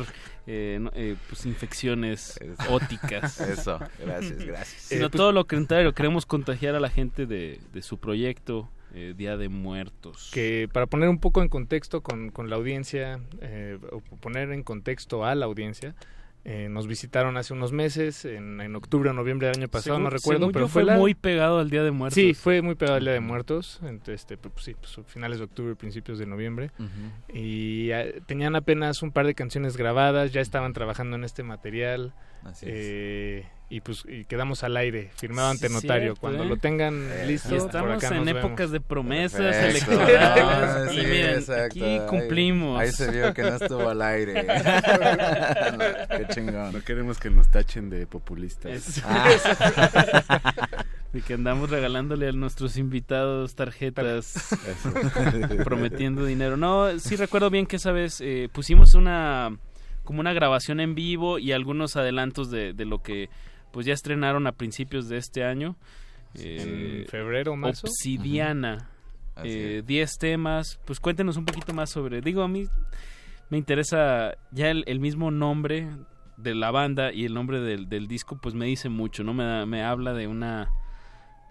eh, 0.47 0.77
no- 0.79 0.91
eh, 0.93 1.15
pues 1.29 1.45
infecciones 1.45 2.39
óticas. 2.69 3.39
Eso, 3.41 3.79
gracias, 4.05 4.37
gracias. 4.45 4.81
Sino 4.83 5.07
Eh, 5.07 5.09
pues- 5.09 5.17
todo 5.17 5.31
lo 5.31 5.45
contrario, 5.47 5.93
queremos 5.93 6.25
contagiar 6.25 6.75
a 6.75 6.79
la 6.79 6.89
gente 6.89 7.25
de, 7.25 7.59
de 7.73 7.81
su 7.81 7.97
proyecto 7.99 8.69
eh, 8.93 9.13
Día 9.15 9.37
de 9.37 9.49
Muertos. 9.49 10.29
que 10.33 10.69
para 10.71 10.85
poner 10.85 11.09
un 11.09 11.19
poco 11.19 11.41
en 11.41 11.47
contexto 11.49 12.01
con, 12.01 12.29
con 12.29 12.49
la 12.49 12.57
audiencia, 12.57 13.19
eh, 13.41 13.79
o 13.91 14.01
poner 14.17 14.51
en 14.51 14.63
contexto 14.63 15.25
a 15.25 15.33
la 15.33 15.45
audiencia, 15.45 15.95
eh, 16.43 16.69
nos 16.69 16.87
visitaron 16.87 17.37
hace 17.37 17.53
unos 17.53 17.71
meses, 17.71 18.25
en, 18.25 18.59
en 18.61 18.75
octubre 18.75 19.09
o 19.11 19.13
noviembre 19.13 19.47
del 19.47 19.57
año 19.57 19.67
pasado, 19.67 19.95
Según- 19.97 20.03
no 20.05 20.09
recuerdo, 20.09 20.51
pero 20.51 20.67
fue, 20.67 20.81
fue 20.83 20.91
la- 20.91 20.97
muy 20.97 21.13
pegado 21.13 21.59
al 21.59 21.69
Día 21.69 21.83
de 21.83 21.91
Muertos. 21.91 22.15
Sí, 22.15 22.33
fue 22.33 22.61
muy 22.61 22.75
pegado 22.75 22.97
al 22.97 23.03
Día 23.03 23.13
de 23.13 23.19
Muertos, 23.19 23.79
entonces, 23.83 24.21
este, 24.21 24.37
pues, 24.37 24.53
sí, 24.65 24.73
pues, 24.73 24.97
finales 25.07 25.37
de 25.39 25.45
octubre, 25.45 25.75
principios 25.75 26.17
de 26.17 26.25
noviembre, 26.25 26.71
Ujú. 26.79 26.89
y 27.37 27.91
eh, 27.91 28.21
tenían 28.25 28.55
apenas 28.55 29.03
un 29.03 29.11
par 29.11 29.25
de 29.27 29.35
canciones 29.35 29.77
grabadas, 29.77 30.31
ya 30.33 30.41
estaban 30.41 30.73
trabajando 30.73 31.15
en 31.15 31.23
este 31.23 31.43
material, 31.43 32.13
Así 32.43 32.65
es. 32.67 33.45
Y 33.73 33.79
pues 33.79 34.03
y 34.05 34.25
quedamos 34.25 34.63
al 34.65 34.75
aire, 34.75 35.11
firmado 35.15 35.49
ante 35.49 35.69
Sí, 35.69 35.73
notario. 35.73 36.03
cierto, 36.09 36.19
Cuando 36.21 36.43
¿eh? 36.43 36.47
lo 36.47 36.57
tengan 36.57 37.07
listo, 37.25 37.55
Y 37.55 37.57
por 37.57 37.67
estamos 37.67 38.03
acá 38.03 38.15
en 38.15 38.25
nos 38.25 38.27
épocas 38.27 38.57
vemos. 38.57 38.71
de 38.73 38.81
promesas 38.81 39.39
Perfecto. 39.55 39.91
electorales. 39.93 40.43
Ah, 40.43 40.85
y 40.91 40.95
sí, 40.95 41.01
miren, 41.07 41.29
exacto. 41.35 41.63
aquí 41.85 41.99
cumplimos. 42.09 42.79
Ahí, 42.81 42.91
se 42.91 43.09
vio 43.11 43.33
que 43.33 43.43
no 43.43 43.55
estuvo 43.55 43.87
al 43.89 44.01
aire. 44.01 44.45
Qué 46.17 46.27
chingón. 46.33 46.73
No 46.73 46.83
queremos 46.83 47.17
que 47.17 47.29
nos 47.29 47.49
tachen 47.49 47.89
de 47.89 48.05
populistas. 48.07 49.01
Ah. 49.05 49.29
Y 51.13 51.19
que 51.21 51.33
andamos 51.33 51.69
regalándole 51.69 52.29
a 52.29 52.31
nuestros 52.31 52.77
invitados 52.77 53.53
tarjetas 53.53 54.55
prometiendo 55.65 56.23
dinero. 56.23 56.55
No, 56.55 56.97
sí 56.99 57.17
recuerdo 57.17 57.49
bien 57.49 57.65
que 57.65 57.75
esa 57.75 57.91
vez 57.91 58.21
eh, 58.21 58.47
pusimos 58.51 58.95
una 58.95 59.57
como 60.05 60.21
una 60.21 60.31
grabación 60.31 60.79
en 60.79 60.95
vivo 60.95 61.37
y 61.37 61.51
algunos 61.51 61.97
adelantos 61.97 62.49
de, 62.49 62.71
de 62.71 62.85
lo 62.85 63.01
que 63.03 63.29
pues 63.71 63.85
ya 63.85 63.93
estrenaron 63.93 64.47
a 64.47 64.51
principios 64.51 65.07
de 65.09 65.17
este 65.17 65.43
año. 65.43 65.75
En 66.35 67.05
febrero, 67.07 67.55
marzo. 67.55 67.87
Obsidiana. 67.87 68.89
Eh, 69.43 69.83
10 69.85 70.17
temas. 70.17 70.79
Pues 70.85 70.99
cuéntenos 70.99 71.37
un 71.37 71.45
poquito 71.45 71.73
más 71.73 71.89
sobre. 71.89 72.21
Digo, 72.21 72.41
a 72.43 72.47
mí 72.47 72.65
me 73.49 73.57
interesa 73.57 74.35
ya 74.51 74.69
el, 74.69 74.83
el 74.87 74.99
mismo 74.99 75.31
nombre 75.31 75.87
de 76.37 76.55
la 76.55 76.71
banda 76.71 77.11
y 77.13 77.25
el 77.25 77.33
nombre 77.33 77.59
del, 77.59 77.87
del 77.89 78.07
disco, 78.07 78.37
pues 78.41 78.55
me 78.55 78.65
dice 78.65 78.89
mucho, 78.89 79.23
¿no? 79.23 79.33
Me, 79.33 79.65
me 79.65 79.83
habla 79.83 80.13
de 80.13 80.27
una. 80.27 80.69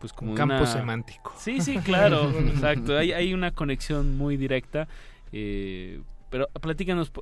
Pues 0.01 0.15
como 0.15 0.31
Un 0.31 0.37
campo 0.37 0.55
una- 0.55 0.67
semántico. 0.67 1.35
Sí, 1.37 1.61
sí, 1.61 1.77
claro, 1.79 2.31
exacto. 2.49 2.97
Hay, 2.97 3.13
hay 3.13 3.35
una 3.35 3.51
conexión 3.51 4.17
muy 4.17 4.37
directa. 4.37 4.89
eh, 5.33 6.01
pero 6.31 6.47
platícanos, 6.61 7.13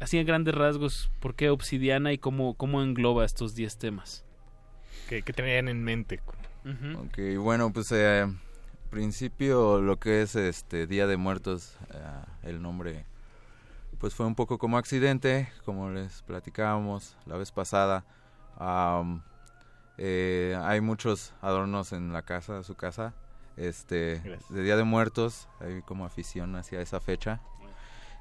así 0.00 0.18
en 0.18 0.26
grandes 0.26 0.54
rasgos, 0.54 1.10
por 1.18 1.34
qué 1.34 1.48
Obsidiana 1.50 2.12
y 2.12 2.18
cómo, 2.18 2.54
cómo 2.54 2.82
engloba 2.82 3.24
estos 3.24 3.54
10 3.54 3.78
temas. 3.78 4.24
Que, 5.10 5.22
que 5.22 5.32
tenían 5.32 5.68
en 5.68 5.82
mente. 5.82 6.20
Ok, 6.96 7.18
bueno, 7.38 7.72
pues 7.72 7.90
eh, 7.90 8.26
principio 8.90 9.80
lo 9.80 9.98
que 9.98 10.22
es 10.22 10.36
este 10.36 10.86
Día 10.86 11.08
de 11.08 11.16
Muertos, 11.16 11.76
eh, 11.92 12.48
el 12.48 12.62
nombre 12.62 13.06
pues 13.98 14.14
fue 14.14 14.24
un 14.24 14.36
poco 14.36 14.56
como 14.56 14.78
accidente, 14.78 15.48
como 15.64 15.90
les 15.90 16.22
platicábamos 16.22 17.16
la 17.26 17.36
vez 17.36 17.50
pasada. 17.50 18.04
Am, 18.56 19.22
eh, 19.98 20.56
hay 20.62 20.80
muchos 20.80 21.34
adornos 21.42 21.92
en 21.92 22.12
la 22.12 22.22
casa, 22.22 22.62
su 22.62 22.76
casa, 22.76 23.12
este 23.56 24.20
de 24.48 24.62
Día 24.62 24.76
de 24.76 24.84
Muertos, 24.84 25.48
hay 25.58 25.82
como 25.82 26.06
afición 26.06 26.54
hacia 26.54 26.80
esa 26.80 27.00
fecha. 27.00 27.40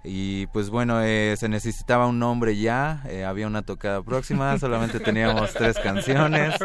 Y 0.04 0.48
pues 0.48 0.70
bueno, 0.70 1.02
eh, 1.02 1.36
se 1.38 1.50
necesitaba 1.50 2.08
un 2.08 2.20
nombre 2.20 2.58
ya, 2.58 3.04
eh, 3.08 3.26
había 3.26 3.48
una 3.48 3.62
tocada 3.64 4.02
próxima, 4.02 4.58
solamente 4.60 5.00
teníamos 5.00 5.54
tres 5.54 5.78
canciones. 5.78 6.56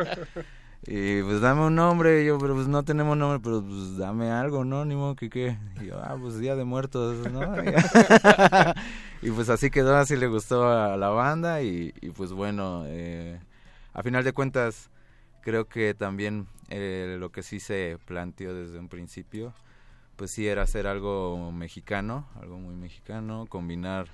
Y 0.86 1.23
pues 1.23 1.40
dame 1.40 1.62
un 1.62 1.74
nombre, 1.74 2.23
y 2.23 2.27
yo, 2.27 2.39
pero 2.39 2.55
pues 2.55 2.69
no 2.69 2.82
tenemos 2.85 3.16
nombre, 3.16 3.40
pero 3.43 3.62
pues 3.62 3.97
dame 3.97 4.31
algo, 4.31 4.65
¿no? 4.65 4.85
Ni 4.85 4.94
modo 4.94 5.16
que 5.16 5.31
qué. 5.31 5.56
Y 5.81 5.86
yo, 5.86 5.98
ah, 5.98 6.16
pues 6.20 6.39
Día 6.39 6.56
de 6.56 6.65
Muertos, 6.65 7.31
¿no? 7.32 7.40
y 9.23 9.31
pues 9.31 9.48
así 9.48 9.70
quedó, 9.70 9.97
así 9.97 10.16
le 10.16 10.27
gustó 10.27 10.69
a 10.69 10.97
la 10.97 11.09
banda 11.09 11.62
y, 11.62 11.94
y 12.02 12.11
pues 12.11 12.32
bueno, 12.32 12.82
eh, 12.86 13.40
a 13.94 14.02
final 14.02 14.24
de 14.24 14.32
cuentas 14.32 14.90
creo 15.44 15.69
que 15.69 15.94
también 15.94 16.48
eh, 16.70 17.16
lo 17.19 17.31
que 17.31 17.43
sí 17.43 17.61
se 17.61 17.98
planteó 18.06 18.55
desde 18.55 18.78
un 18.78 18.89
principio, 18.89 19.55
pues 20.16 20.31
sí 20.31 20.47
era 20.47 20.62
hacer 20.62 20.86
algo 20.86 21.53
mexicano, 21.53 22.28
algo 22.41 22.59
muy 22.59 22.74
mexicano, 22.74 23.47
combinar 23.49 24.07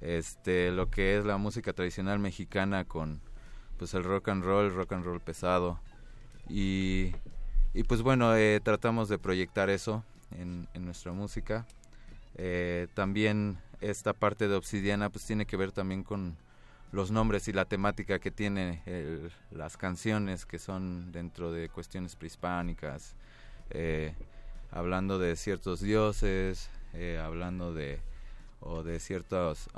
este 0.00 0.72
lo 0.72 0.90
que 0.90 1.16
es 1.16 1.24
la 1.24 1.36
música 1.36 1.72
tradicional 1.72 2.18
mexicana 2.18 2.84
con 2.84 3.20
pues 3.78 3.94
el 3.94 4.04
rock 4.04 4.28
and 4.28 4.44
roll, 4.44 4.74
rock 4.74 4.92
and 4.92 5.04
roll 5.04 5.20
pesado 5.20 5.78
y, 6.48 7.12
y 7.74 7.84
pues 7.84 8.02
bueno 8.02 8.34
eh, 8.36 8.60
tratamos 8.62 9.08
de 9.08 9.18
proyectar 9.18 9.70
eso 9.70 10.04
en, 10.38 10.68
en 10.74 10.84
nuestra 10.84 11.12
música. 11.12 11.66
Eh, 12.36 12.88
también 12.94 13.58
esta 13.80 14.12
parte 14.12 14.48
de 14.48 14.54
Obsidiana 14.54 15.10
pues 15.10 15.24
tiene 15.26 15.44
que 15.44 15.56
ver 15.56 15.72
también 15.72 16.02
con 16.02 16.36
los 16.92 17.10
nombres 17.10 17.48
y 17.48 17.52
la 17.52 17.64
temática 17.64 18.18
que 18.18 18.30
tiene 18.30 18.82
las 19.50 19.76
canciones 19.76 20.44
que 20.44 20.58
son 20.58 21.10
dentro 21.10 21.50
de 21.50 21.70
cuestiones 21.70 22.16
prehispánicas, 22.16 23.16
eh, 23.70 24.14
hablando 24.72 25.18
de 25.18 25.36
ciertos 25.36 25.80
dioses, 25.80 26.70
eh, 26.94 27.20
hablando 27.22 27.72
de 27.72 28.00
o 28.60 28.82
de 28.82 28.98
ciertas 29.00 29.68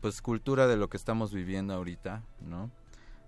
pues 0.00 0.20
cultura 0.20 0.66
de 0.66 0.76
lo 0.76 0.88
que 0.88 0.96
estamos 0.96 1.32
viviendo 1.32 1.74
ahorita, 1.74 2.22
¿no? 2.40 2.70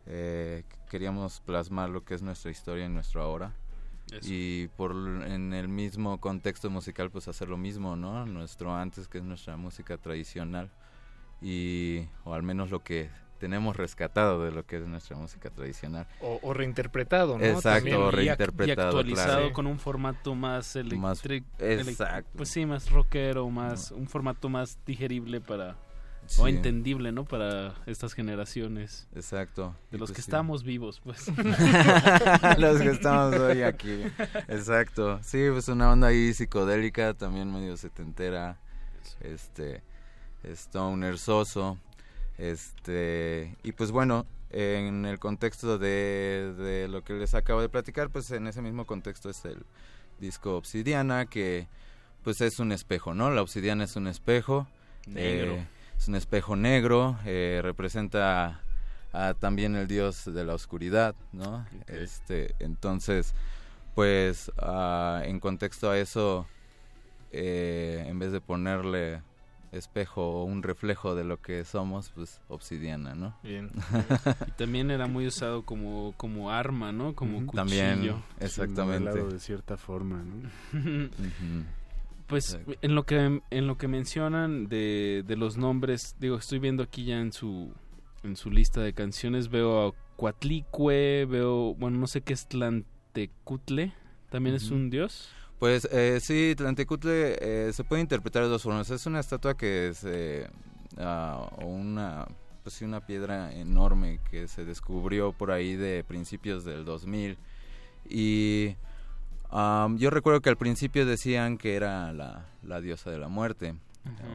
Eh, 0.07 0.65
queríamos 0.91 1.41
plasmar 1.41 1.89
lo 1.89 2.05
que 2.05 2.15
es 2.15 2.23
nuestra 2.23 2.51
historia 2.51 2.85
en 2.85 2.95
nuestro 2.95 3.23
ahora 3.23 3.53
y 4.23 4.69
por 4.69 4.93
en 4.93 5.55
el 5.55 5.67
mismo 5.69 6.21
contexto 6.21 6.69
musical 6.71 7.11
pues 7.11 7.29
hacer 7.29 7.49
lo 7.49 7.57
mismo, 7.57 7.97
¿no? 7.97 8.27
Nuestro 8.27 8.75
antes 8.75 9.09
que 9.09 9.19
es 9.19 9.25
nuestra 9.25 9.57
música 9.57 9.97
tradicional 9.97 10.71
y 11.41 12.07
o 12.25 12.35
al 12.35 12.43
menos 12.43 12.71
lo 12.71 12.83
que 12.83 13.09
tenemos 13.39 13.77
rescatado 13.77 14.45
de 14.45 14.53
lo 14.53 14.65
que 14.65 14.77
es 14.77 14.87
nuestra 14.87 15.17
música 15.17 15.51
tradicional. 15.51 16.07
O, 16.21 16.53
reinterpretado, 16.55 17.39
¿no? 17.39 17.45
Exacto, 17.45 18.11
reinterpretado. 18.11 18.67
Y 18.67 19.01
actualizado 19.01 19.53
con 19.53 19.67
un 19.67 19.79
formato 19.79 20.35
más 20.35 20.77
eléctrico. 20.77 21.45
Exacto. 21.59 22.31
Pues 22.37 22.49
sí, 22.49 22.67
más 22.67 22.91
rockero, 22.91 23.49
más, 23.51 23.91
un 23.91 24.07
formato 24.07 24.49
más 24.49 24.79
digerible 24.87 25.41
para... 25.41 25.77
O 26.39 26.49
entendible, 26.49 27.13
¿no? 27.13 27.27
Para 27.27 27.75
estas 27.85 28.15
generaciones. 28.15 29.07
Exacto. 29.15 29.77
De 29.91 29.99
los 29.99 30.09
pues 30.09 30.17
que 30.17 30.21
estamos 30.23 30.63
vivos, 30.63 31.03
pues. 31.05 31.27
los 32.59 32.81
que 32.81 32.91
estamos 32.93 33.35
hoy 33.35 33.61
aquí. 33.61 34.05
Exacto. 34.49 35.21
Sí, 35.23 35.49
pues 35.53 35.69
una 35.69 35.93
onda 35.93 36.07
ahí 36.07 36.33
psicodélica, 36.33 37.13
también 37.13 37.53
medio 37.53 37.77
setentera. 37.77 38.59
Este 39.21 39.83
Stoner 40.45 41.19
Soso. 41.19 41.79
Este, 42.39 43.57
y 43.63 43.73
pues 43.73 43.91
bueno, 43.91 44.27
en 44.51 45.05
el 45.05 45.19
contexto 45.19 45.79
de, 45.79 46.55
de, 46.57 46.89
lo 46.89 47.03
que 47.03 47.15
les 47.15 47.35
acabo 47.35 47.61
de 47.61 47.69
platicar, 47.69 48.11
pues 48.11 48.31
en 48.31 48.47
ese 48.47 48.63
mismo 48.63 48.87
contexto 48.87 49.31
es 49.31 49.45
el 49.45 49.65
disco 50.21 50.57
Obsidiana, 50.57 51.27
que 51.27 51.69
pues 52.23 52.41
es 52.41 52.59
un 52.59 52.73
espejo, 52.73 53.15
¿no? 53.15 53.31
La 53.31 53.43
obsidiana 53.43 53.85
es 53.85 53.97
un 53.97 54.07
espejo. 54.07 54.67
Negro. 55.07 55.55
Eh, 55.55 55.67
es 55.99 56.09
un 56.09 56.15
espejo 56.17 56.57
negro, 56.57 57.19
eh, 57.25 57.61
representa 57.63 58.61
a, 59.13 59.35
también 59.35 59.77
el 59.77 59.87
dios 59.87 60.25
de 60.25 60.45
la 60.45 60.55
oscuridad, 60.55 61.15
¿no? 61.33 61.67
Este, 61.87 62.55
entonces, 62.59 63.35
pues 63.95 64.51
ah, 64.59 65.23
en 65.25 65.39
contexto 65.39 65.91
a 65.91 65.99
eso, 65.99 66.47
eh, 67.31 68.05
en 68.07 68.19
vez 68.19 68.33
de 68.33 68.41
ponerle 68.41 69.23
espejo 69.77 70.23
o 70.23 70.45
un 70.45 70.63
reflejo 70.63 71.15
de 71.15 71.25
lo 71.25 71.41
que 71.41 71.65
somos, 71.65 72.11
pues 72.15 72.41
obsidiana, 72.49 73.15
¿no? 73.15 73.37
Bien. 73.43 73.71
y 74.49 74.51
también 74.53 74.91
era 74.91 75.07
muy 75.07 75.27
usado 75.27 75.65
como, 75.65 76.15
como 76.17 76.51
arma, 76.51 76.93
¿no? 76.93 77.15
Como 77.15 77.47
cuchillo. 77.47 77.55
También, 77.55 78.23
exactamente. 78.41 79.23
de 79.25 79.39
cierta 79.39 79.77
forma, 79.77 80.23
¿no? 80.23 81.09
pues 82.27 82.59
en 82.81 82.95
lo 82.95 83.05
que 83.05 83.43
en 83.51 83.67
lo 83.67 83.77
que 83.77 83.89
mencionan 83.89 84.69
de, 84.69 85.25
de 85.27 85.37
los 85.37 85.57
nombres, 85.57 86.17
digo, 86.19 86.37
estoy 86.37 86.59
viendo 86.59 86.83
aquí 86.83 87.05
ya 87.05 87.21
en 87.21 87.33
su 87.33 87.73
en 88.23 88.37
su 88.37 88.51
lista 88.51 88.81
de 88.81 88.93
canciones 88.93 89.51
veo 89.51 89.87
a 89.87 89.93
Cuatlicue, 90.17 91.27
veo, 91.27 91.75
bueno, 91.75 91.99
no 91.99 92.07
sé 92.07 92.23
qué 92.23 92.33
es 92.33 92.47
Tlantecutle, 92.49 93.93
también 94.31 94.57
es 94.57 94.71
un 94.71 94.91
dios. 94.91 95.29
Pues 95.65 95.89
eh, 95.91 96.19
sí, 96.21 96.53
Tlantecutle 96.55 97.39
eh, 97.41 97.73
se 97.73 97.85
puede 97.85 98.03
interpretar 98.03 98.43
de 98.43 98.51
dos 98.51 98.65
formas. 98.65 98.91
Es 98.91 99.07
una 99.07 99.21
estatua 99.21 99.57
que 99.57 99.89
es 99.89 100.05
eh, 100.05 100.47
ah, 100.99 101.49
una, 101.65 102.27
pues 102.63 102.75
sí, 102.75 102.85
una 102.85 103.07
piedra 103.07 103.51
enorme 103.51 104.21
que 104.31 104.47
se 104.47 104.67
descubrió 104.67 105.33
por 105.33 105.51
ahí 105.51 105.75
de 105.75 106.05
principios 106.05 106.67
del 106.67 106.85
2000. 106.85 107.39
Y 108.11 108.77
yo 109.97 110.11
recuerdo 110.11 110.43
que 110.43 110.51
al 110.51 110.59
principio 110.59 111.07
decían 111.07 111.57
que 111.57 111.77
era 111.77 112.13
la, 112.13 112.45
la 112.63 112.83
diosa 112.83 113.11
de 113.11 113.17
la 113.17 113.29
muerte, 113.29 113.75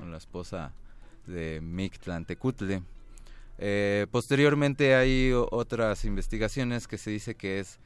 la 0.10 0.18
esposa 0.18 0.74
de 1.28 1.62
Mictlantecutle. 1.62 2.82
Eh, 3.60 4.08
posteriormente 4.10 4.96
hay 4.96 5.32
otras 5.34 6.06
investigaciones 6.06 6.88
que 6.88 6.98
se 6.98 7.12
dice 7.12 7.36
que 7.36 7.60
es 7.60 7.78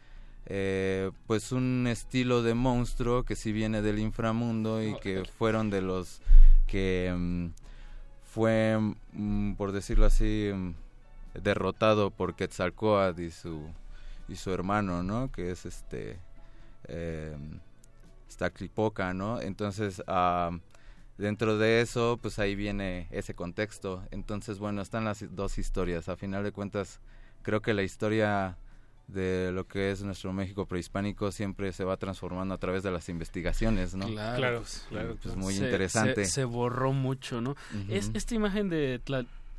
eh, 0.45 1.11
pues 1.27 1.51
un 1.51 1.87
estilo 1.87 2.43
de 2.43 2.53
monstruo 2.53 3.23
que 3.23 3.35
sí 3.35 3.51
viene 3.51 3.81
del 3.81 3.99
inframundo 3.99 4.83
y 4.83 4.95
que 4.99 5.23
fueron 5.25 5.69
de 5.69 5.81
los 5.81 6.21
que 6.67 7.13
mm, 7.15 7.47
fue, 8.25 8.77
mm, 9.13 9.53
por 9.53 9.71
decirlo 9.71 10.05
así, 10.05 10.51
mm, 10.53 10.73
derrotado 11.41 12.11
por 12.11 12.35
Quetzalcoatl 12.35 13.21
y 13.21 13.31
su, 13.31 13.67
y 14.27 14.35
su 14.35 14.51
hermano, 14.51 15.03
¿no? 15.03 15.31
Que 15.31 15.51
es 15.51 15.65
este... 15.65 16.19
Eh, 16.85 17.35
Staclipoca, 18.33 19.13
¿no? 19.13 19.39
Entonces, 19.39 20.03
ah, 20.07 20.51
dentro 21.17 21.57
de 21.57 21.81
eso, 21.81 22.19
pues 22.21 22.39
ahí 22.39 22.55
viene 22.55 23.07
ese 23.11 23.33
contexto. 23.33 24.03
Entonces, 24.11 24.59
bueno, 24.59 24.81
están 24.81 25.05
las 25.05 25.23
dos 25.35 25.57
historias. 25.57 26.09
A 26.09 26.17
final 26.17 26.43
de 26.43 26.51
cuentas, 26.51 26.99
creo 27.43 27.61
que 27.61 27.73
la 27.73 27.83
historia 27.83 28.57
de 29.07 29.51
lo 29.51 29.67
que 29.67 29.91
es 29.91 30.01
nuestro 30.03 30.33
México 30.33 30.65
prehispánico 30.65 31.31
siempre 31.31 31.71
se 31.73 31.83
va 31.83 31.97
transformando 31.97 32.53
a 32.53 32.57
través 32.57 32.83
de 32.83 32.91
las 32.91 33.09
investigaciones, 33.09 33.95
¿no? 33.95 34.07
Claro, 34.07 34.59
pues, 34.59 34.85
claro. 34.89 35.17
Pues 35.21 35.35
muy 35.35 35.55
interesante. 35.55 36.25
Se, 36.25 36.45
borró 36.45 36.93
mucho, 36.93 37.41
¿no? 37.41 37.55
Es 37.89 38.11
esta 38.13 38.35
imagen 38.35 38.69
de 38.69 38.99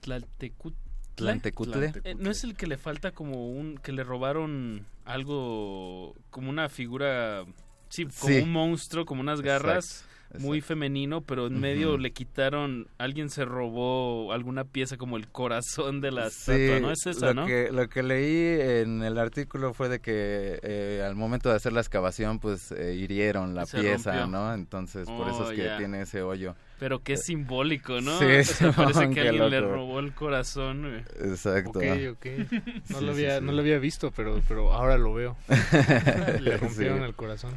Tlaltecutle. 0.01 0.79
Tlantecutle. 1.15 1.93
Eh, 2.03 2.15
¿No 2.19 2.31
es 2.31 2.43
el 2.43 2.57
que 2.57 2.67
le 2.67 2.77
falta 2.77 3.13
como 3.13 3.49
un... 3.49 3.79
que 3.79 3.93
le 3.93 4.03
robaron 4.03 4.85
algo 5.05 6.15
como 6.31 6.51
una 6.51 6.69
figura... 6.69 7.45
Sí, 7.89 8.07
como 8.19 8.37
un 8.37 8.51
monstruo, 8.51 9.05
como 9.07 9.21
unas 9.21 9.41
garras 9.41 10.05
muy 10.39 10.61
femenino, 10.61 11.21
pero 11.21 11.47
en 11.47 11.61
medio 11.61 11.97
le 11.99 12.13
quitaron, 12.13 12.89
alguien 12.99 13.31
se 13.31 13.45
robó 13.45 14.33
alguna 14.33 14.65
pieza 14.65 14.97
como 14.97 15.17
el 15.17 15.29
corazón 15.29 16.01
de 16.01 16.11
la 16.11 16.27
estatua, 16.27 16.81
¿no? 16.81 16.91
Es 16.91 17.07
esa, 17.07 17.27
lo 17.27 17.35
¿no? 17.35 17.47
Que, 17.47 17.71
lo 17.71 17.89
que 17.89 18.03
leí 18.03 18.61
en 18.83 19.03
el 19.03 19.19
artículo 19.19 19.75
fue 19.75 19.89
de 19.89 20.01
que 20.01 20.61
eh, 20.63 21.03
al 21.05 21.15
momento 21.15 21.49
de 21.49 21.57
hacer 21.57 21.73
la 21.73 21.81
excavación, 21.81 22.39
pues 22.39 22.73
eh, 22.73 22.95
hirieron 22.95 23.55
la 23.55 23.67
pieza, 23.67 24.27
¿no? 24.27 24.55
Entonces, 24.55 25.07
por 25.07 25.29
eso 25.29 25.51
es 25.51 25.59
oh, 25.59 25.63
que 25.63 25.77
tiene 25.79 26.03
ese 26.03 26.23
hoyo. 26.23 26.55
Pero 26.79 27.03
qué 27.03 27.15
eh, 27.15 27.19
simbólico, 27.19 28.01
¿no? 28.01 28.19
Sí, 28.19 28.25
parece 28.77 29.11
que 29.11 29.21
alguien 29.21 29.51
le 29.51 29.61
robó 29.61 30.01
el 30.01 30.13
corazón. 30.15 31.05
Exacto. 31.21 31.79
Ok, 31.79 31.85
ok. 32.13 32.27
No, 32.91 33.01
lo, 33.01 33.13
había, 33.13 33.41
no 33.41 33.53
lo 33.53 33.61
había 33.61 33.79
visto, 33.79 34.11
pero, 34.11 34.41
pero 34.47 34.73
ahora 34.73 34.99
lo 34.99 35.15
veo. 35.15 35.37
le 36.41 36.57
rompieron 36.57 37.03
el 37.03 37.15
corazón. 37.15 37.53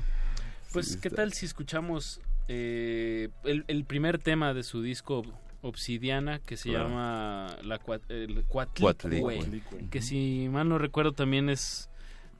Pues, 0.73 0.97
¿qué 0.97 1.09
tal 1.09 1.33
si 1.33 1.45
escuchamos 1.45 2.21
eh, 2.47 3.29
el, 3.43 3.85
primer 3.85 4.19
tema 4.19 4.53
de 4.53 4.63
su 4.63 4.81
disco 4.81 5.23
Obsidiana 5.61 6.39
que 6.39 6.55
se 6.55 6.71
llama 6.71 7.47
la 7.63 7.79
el 8.09 8.45
que 9.89 10.01
si 10.01 10.47
mal 10.49 10.69
no 10.69 10.77
recuerdo 10.77 11.13
también 11.13 11.49
es 11.49 11.89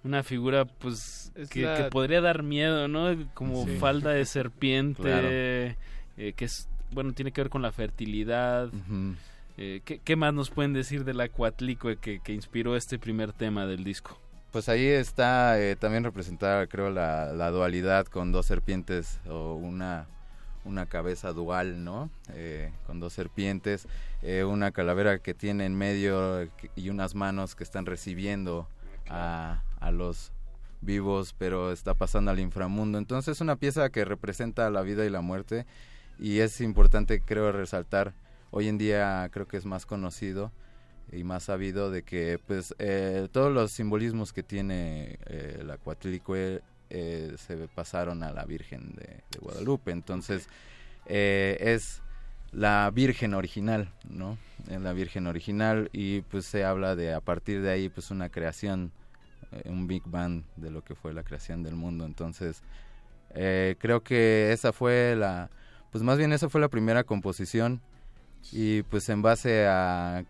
una 0.03 0.23
figura 0.23 0.65
pues 0.65 1.31
que, 1.49 1.89
podría 1.91 2.21
dar 2.21 2.43
miedo, 2.43 2.87
¿no? 2.87 3.15
Como 3.33 3.65
falda 3.79 4.11
de 4.11 4.25
serpiente, 4.25 5.75
eh, 6.17 6.33
que 6.33 6.45
es 6.45 6.69
bueno 6.91 7.13
tiene 7.13 7.31
que 7.31 7.41
ver 7.41 7.49
con 7.49 7.61
la 7.61 7.71
fertilidad. 7.71 8.71
Eh, 9.57 9.81
¿qué, 9.83 10.15
más 10.15 10.33
nos 10.33 10.51
pueden 10.51 10.73
decir 10.73 11.03
de 11.03 11.15
la 11.15 11.29
Cuatlicue 11.29 11.97
que, 11.97 12.19
que 12.19 12.33
inspiró 12.33 12.75
este 12.75 12.99
primer 12.99 13.33
tema 13.33 13.65
del 13.65 13.83
disco? 13.83 14.21
Pues 14.51 14.69
ahí 14.69 14.87
está 14.87 15.59
eh, 15.59 15.75
también 15.75 16.03
representada, 16.05 16.67
creo, 16.67 16.89
la, 16.89 17.51
dualidad 17.51 18.07
con 18.07 18.31
dos 18.31 18.45
serpientes 18.45 19.19
o 19.29 19.55
una, 19.55 20.07
una 20.63 20.85
cabeza 20.85 21.33
dual, 21.33 21.83
¿no? 21.83 22.09
Eh, 22.29 22.71
con 22.85 22.99
dos 23.01 23.11
serpientes, 23.11 23.87
eh, 24.21 24.45
una 24.45 24.71
calavera 24.71 25.19
que 25.19 25.33
tiene 25.33 25.65
en 25.65 25.75
medio 25.75 26.49
y 26.75 26.89
unas 26.89 27.13
manos 27.13 27.55
que 27.55 27.63
están 27.65 27.85
recibiendo 27.85 28.67
a, 29.09 29.63
a 29.81 29.91
los 29.91 30.31
vivos, 30.79 31.35
pero 31.37 31.73
está 31.73 31.93
pasando 31.93 32.31
al 32.31 32.39
inframundo. 32.39 32.97
Entonces 32.97 33.33
es 33.33 33.41
una 33.41 33.57
pieza 33.57 33.89
que 33.89 34.05
representa 34.05 34.69
la 34.69 34.81
vida 34.81 35.05
y 35.05 35.09
la 35.09 35.21
muerte 35.21 35.65
y 36.19 36.39
es 36.39 36.61
importante, 36.61 37.21
creo, 37.21 37.51
resaltar, 37.51 38.13
hoy 38.51 38.69
en 38.69 38.77
día 38.77 39.29
creo 39.31 39.45
que 39.45 39.57
es 39.57 39.65
más 39.65 39.85
conocido 39.85 40.53
y 41.11 41.23
más 41.23 41.43
sabido 41.43 41.89
de 41.89 42.03
que 42.03 42.39
pues 42.45 42.75
eh, 42.79 43.27
todos 43.31 43.53
los 43.53 43.71
simbolismos 43.71 44.33
que 44.33 44.43
tiene 44.43 45.17
eh, 45.25 45.63
la 45.65 45.77
Cuatlicue 45.77 46.61
eh, 46.89 47.35
se 47.37 47.67
pasaron 47.69 48.23
a 48.23 48.31
la 48.31 48.45
Virgen 48.45 48.93
de, 48.95 49.21
Guadalupe. 49.39 49.91
Entonces 49.91 50.47
es 51.05 52.01
la 52.51 52.91
Virgen 52.93 53.33
original, 53.33 53.89
¿no? 54.09 54.37
Es 54.69 54.81
la 54.81 54.91
Virgen 54.93 55.27
original 55.27 55.89
y 55.93 56.21
pues 56.21 56.45
se 56.45 56.65
habla 56.65 56.95
de 56.95 57.13
a 57.13 57.21
partir 57.21 57.61
de 57.61 57.71
ahí 57.71 57.87
pues 57.89 58.11
una 58.11 58.29
creación, 58.29 58.91
un 59.65 59.87
Big 59.87 60.03
Bang 60.05 60.43
de 60.57 60.71
lo 60.71 60.83
que 60.83 60.95
fue 60.95 61.13
la 61.13 61.23
creación 61.23 61.63
del 61.63 61.75
mundo. 61.75 62.05
Entonces 62.05 62.61
creo 63.33 64.01
que 64.03 64.51
esa 64.51 64.73
fue 64.73 65.15
la, 65.15 65.49
pues 65.91 66.03
más 66.03 66.17
bien 66.17 66.33
esa 66.33 66.49
fue 66.49 66.59
la 66.59 66.69
primera 66.69 67.03
composición 67.05 67.81
y 68.51 68.81
pues 68.83 69.07
en 69.09 69.21
base 69.21 69.67
a 69.67 70.25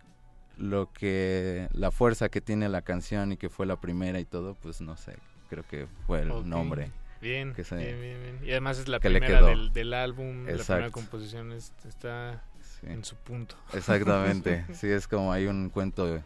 lo 0.58 0.92
que 0.92 1.68
la 1.74 1.92
fuerza 1.92 2.30
que 2.30 2.42
tiene 2.42 2.70
la 2.70 2.82
canción 2.82 3.32
y 3.32 3.38
que 3.38 3.50
fue 3.50 3.66
la 3.66 3.80
primera 3.80 4.20
y 4.20 4.26
todo, 4.26 4.56
pues 4.56 4.82
no 4.82 4.98
sé, 4.98 5.18
creo 5.50 5.66
que 5.68 5.88
fue 6.06 6.22
el 6.22 6.50
nombre. 6.50 6.92
Bien, 7.22 7.54
que 7.54 7.64
bien, 7.64 8.00
bien, 8.00 8.40
Y 8.44 8.52
además 8.52 8.78
es 8.78 8.88
la 8.88 9.00
primera 9.00 9.42
del, 9.42 9.74
del, 9.74 9.94
álbum, 9.94 10.46
la 10.46 10.64
primera 10.64 10.92
composición 10.92 11.52
está 11.52 12.44
en 12.84 13.04
su 13.04 13.16
punto. 13.16 13.56
Exactamente, 13.74 14.66
sí, 14.74 14.88
es 14.88 15.08
como 15.08 15.32
hay 15.32 15.48
un 15.48 15.70
cuento 15.70 16.22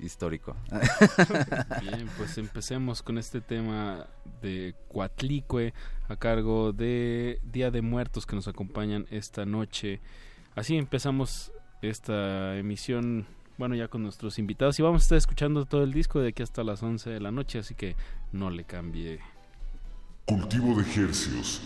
histórico. 0.00 0.56
Bien, 1.80 2.08
pues 2.16 2.38
empecemos 2.38 3.02
con 3.02 3.18
este 3.18 3.40
tema 3.40 4.06
de 4.40 4.74
Cuatlicue 4.88 5.72
a 6.08 6.16
cargo 6.16 6.72
de 6.72 7.40
Día 7.44 7.70
de 7.70 7.82
Muertos 7.82 8.26
que 8.26 8.34
nos 8.34 8.48
acompañan 8.48 9.06
esta 9.10 9.46
noche. 9.46 10.00
Así 10.56 10.76
empezamos 10.76 11.52
esta 11.82 12.56
emisión 12.56 13.26
bueno, 13.62 13.76
ya 13.76 13.86
con 13.86 14.02
nuestros 14.02 14.40
invitados 14.40 14.76
y 14.80 14.82
vamos 14.82 15.02
a 15.02 15.04
estar 15.04 15.18
escuchando 15.18 15.66
todo 15.66 15.84
el 15.84 15.92
disco 15.92 16.18
de 16.18 16.30
aquí 16.30 16.42
hasta 16.42 16.64
las 16.64 16.82
11 16.82 17.10
de 17.10 17.20
la 17.20 17.30
noche, 17.30 17.60
así 17.60 17.76
que 17.76 17.94
no 18.32 18.50
le 18.50 18.64
cambie. 18.64 19.20
Cultivo 20.24 20.74
de 20.74 20.82
ejercicios. 20.82 21.62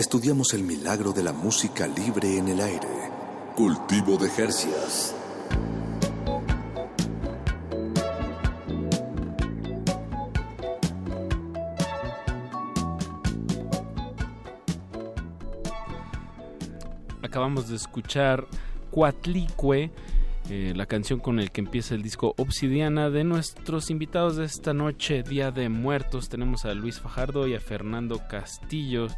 Estudiamos 0.00 0.54
el 0.54 0.62
milagro 0.62 1.12
de 1.12 1.22
la 1.22 1.34
música 1.34 1.86
libre 1.86 2.38
en 2.38 2.48
el 2.48 2.62
aire. 2.62 2.88
Cultivo 3.54 4.16
de 4.16 4.30
Jercias. 4.30 5.14
Acabamos 17.22 17.68
de 17.68 17.76
escuchar 17.76 18.46
Cuatlicue, 18.90 19.90
eh, 20.48 20.72
la 20.74 20.86
canción 20.86 21.20
con 21.20 21.40
el 21.40 21.50
que 21.50 21.60
empieza 21.60 21.94
el 21.94 22.02
disco 22.02 22.32
Obsidiana. 22.38 23.10
De 23.10 23.22
nuestros 23.22 23.90
invitados 23.90 24.36
de 24.36 24.46
esta 24.46 24.72
noche, 24.72 25.22
Día 25.22 25.50
de 25.50 25.68
Muertos, 25.68 26.30
tenemos 26.30 26.64
a 26.64 26.72
Luis 26.72 26.98
Fajardo 26.98 27.46
y 27.46 27.54
a 27.54 27.60
Fernando 27.60 28.18
Castillo 28.30 29.08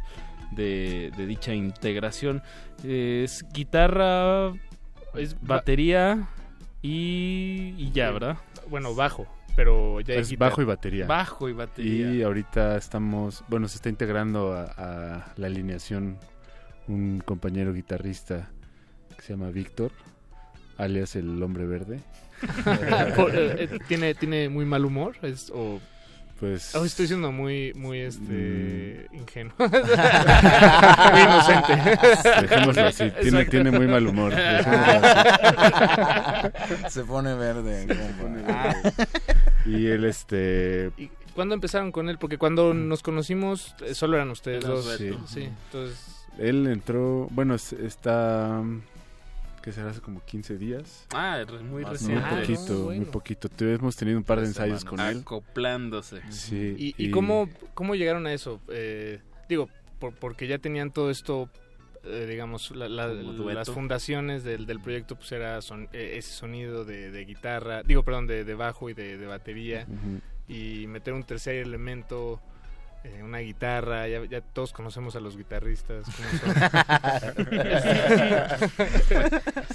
de, 0.55 1.11
de 1.15 1.25
dicha 1.25 1.53
integración. 1.53 2.41
es 2.83 3.45
guitarra, 3.53 4.53
es 5.15 5.35
batería 5.41 6.27
y, 6.81 7.75
y 7.77 7.91
ya, 7.93 8.11
¿verdad? 8.11 8.37
Bueno, 8.69 8.95
bajo 8.95 9.27
pero 9.55 10.01
ya 10.01 10.15
es 10.15 10.37
bajo 10.37 10.61
y 10.61 10.65
batería. 10.65 11.05
Bajo 11.05 11.49
y 11.49 11.53
batería. 11.53 12.13
Y 12.13 12.23
ahorita 12.23 12.77
estamos, 12.77 13.43
bueno, 13.47 13.67
se 13.67 13.75
está 13.75 13.89
integrando 13.89 14.53
a, 14.53 14.63
a, 14.63 15.33
la 15.37 15.47
alineación 15.47 16.17
un 16.87 17.21
compañero 17.23 17.73
guitarrista 17.73 18.49
que 19.15 19.21
se 19.21 19.33
llama 19.33 19.51
Víctor, 19.51 19.91
alias 20.77 21.15
el 21.15 21.41
hombre 21.41 21.65
verde. 21.65 21.99
Eh, 23.33 23.79
¿Tiene, 23.87 24.13
¿Tiene 24.15 24.49
muy 24.49 24.65
mal 24.65 24.83
humor? 24.83 25.15
¿Es, 25.21 25.49
o 25.55 25.79
pues 26.43 26.75
oh, 26.75 26.83
estoy 26.83 27.07
siendo 27.07 27.31
muy 27.31 27.73
muy 27.73 27.99
este 28.01 29.07
mm. 29.11 29.15
ingenuo. 29.15 29.53
Muy 29.57 29.67
inocente. 31.21 31.73
Dejémoslo 32.41 32.85
así. 32.85 33.11
Tiene, 33.21 33.45
tiene 33.45 33.71
muy 33.71 33.87
mal 33.87 34.05
humor. 34.05 34.33
Se 36.89 37.05
pone 37.05 37.33
verde, 37.35 37.87
y 39.65 39.85
él 39.85 40.03
este 40.03 40.91
¿Y 40.97 41.09
cuándo 41.33 41.55
empezaron 41.55 41.93
con 41.93 42.09
él? 42.09 42.17
porque 42.17 42.37
cuando 42.37 42.73
nos 42.73 43.01
conocimos 43.03 43.73
eh, 43.79 43.95
solo 43.95 44.17
eran 44.17 44.29
ustedes 44.29 44.65
dos. 44.65 44.97
sí. 44.97 45.11
sí 45.25 45.49
entonces 45.65 46.25
él 46.37 46.67
entró 46.67 47.29
bueno 47.31 47.55
está 47.55 48.61
que 49.63 49.71
será 49.71 49.91
hace 49.91 50.01
como 50.01 50.23
15 50.25 50.57
días. 50.57 51.07
Ah, 51.13 51.43
muy 51.63 51.85
reciente. 51.85 52.21
Muy 52.29 52.41
poquito, 52.41 52.73
muy 52.73 53.05
poquito. 53.05 53.49
Hemos 53.59 53.95
tenido 53.95 54.17
un 54.17 54.25
par 54.25 54.41
de 54.41 54.47
ensayos 54.47 54.83
con 54.83 54.99
él. 54.99 55.19
Acoplándose. 55.19 56.21
Sí. 56.29 56.75
¿Y, 56.77 56.93
y, 56.97 57.11
cómo, 57.11 57.49
cómo 57.73 57.95
llegaron 57.95 58.27
a 58.27 58.33
eso? 58.33 58.59
Eh, 58.67 59.21
digo, 59.47 59.69
por, 59.99 60.13
porque 60.15 60.47
ya 60.47 60.57
tenían 60.57 60.91
todo 60.91 61.09
esto, 61.09 61.49
eh, 62.03 62.27
digamos, 62.29 62.71
la, 62.71 62.89
la, 62.89 63.07
las 63.07 63.71
fundaciones 63.71 64.43
del, 64.43 64.65
del 64.65 64.81
proyecto, 64.81 65.15
pues 65.15 65.31
era 65.31 65.61
son, 65.61 65.87
eh, 65.93 66.15
ese 66.17 66.33
sonido 66.33 66.83
de, 66.83 67.09
de, 67.09 67.23
guitarra, 67.23 67.83
digo, 67.83 68.03
perdón, 68.03 68.27
de, 68.27 68.43
de 68.43 68.55
bajo 68.55 68.89
y 68.89 68.93
de, 68.93 69.17
de 69.17 69.25
batería. 69.25 69.87
Uh 69.87 69.93
-huh. 69.93 70.21
Y 70.45 70.87
meter 70.87 71.13
un 71.13 71.23
tercer 71.23 71.55
elemento 71.55 72.41
eh, 73.03 73.21
una 73.21 73.39
guitarra, 73.39 74.07
ya, 74.07 74.23
ya, 74.25 74.39
todos 74.39 74.71
conocemos 74.71 75.15
a 75.15 75.19
los 75.19 75.35
guitarristas. 75.35 76.05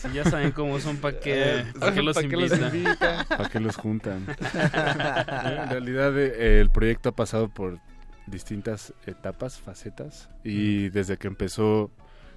si 0.00 0.12
ya 0.14 0.24
saben 0.24 0.52
cómo 0.52 0.80
son, 0.80 0.96
¿para 0.96 1.20
qué, 1.20 1.64
pa 1.78 1.92
qué, 1.92 2.02
los, 2.02 2.14
pa 2.14 2.22
invitan? 2.22 2.74
invita? 2.74 3.26
¿Para 3.28 3.48
qué 3.50 3.60
los 3.60 3.76
juntan? 3.76 4.26
en 4.40 5.70
realidad 5.70 6.18
eh, 6.18 6.60
el 6.60 6.70
proyecto 6.70 7.10
ha 7.10 7.12
pasado 7.12 7.48
por 7.48 7.78
distintas 8.26 8.94
etapas, 9.06 9.58
facetas, 9.58 10.30
y 10.42 10.88
desde 10.88 11.18
que 11.18 11.26
empezó, 11.26 11.90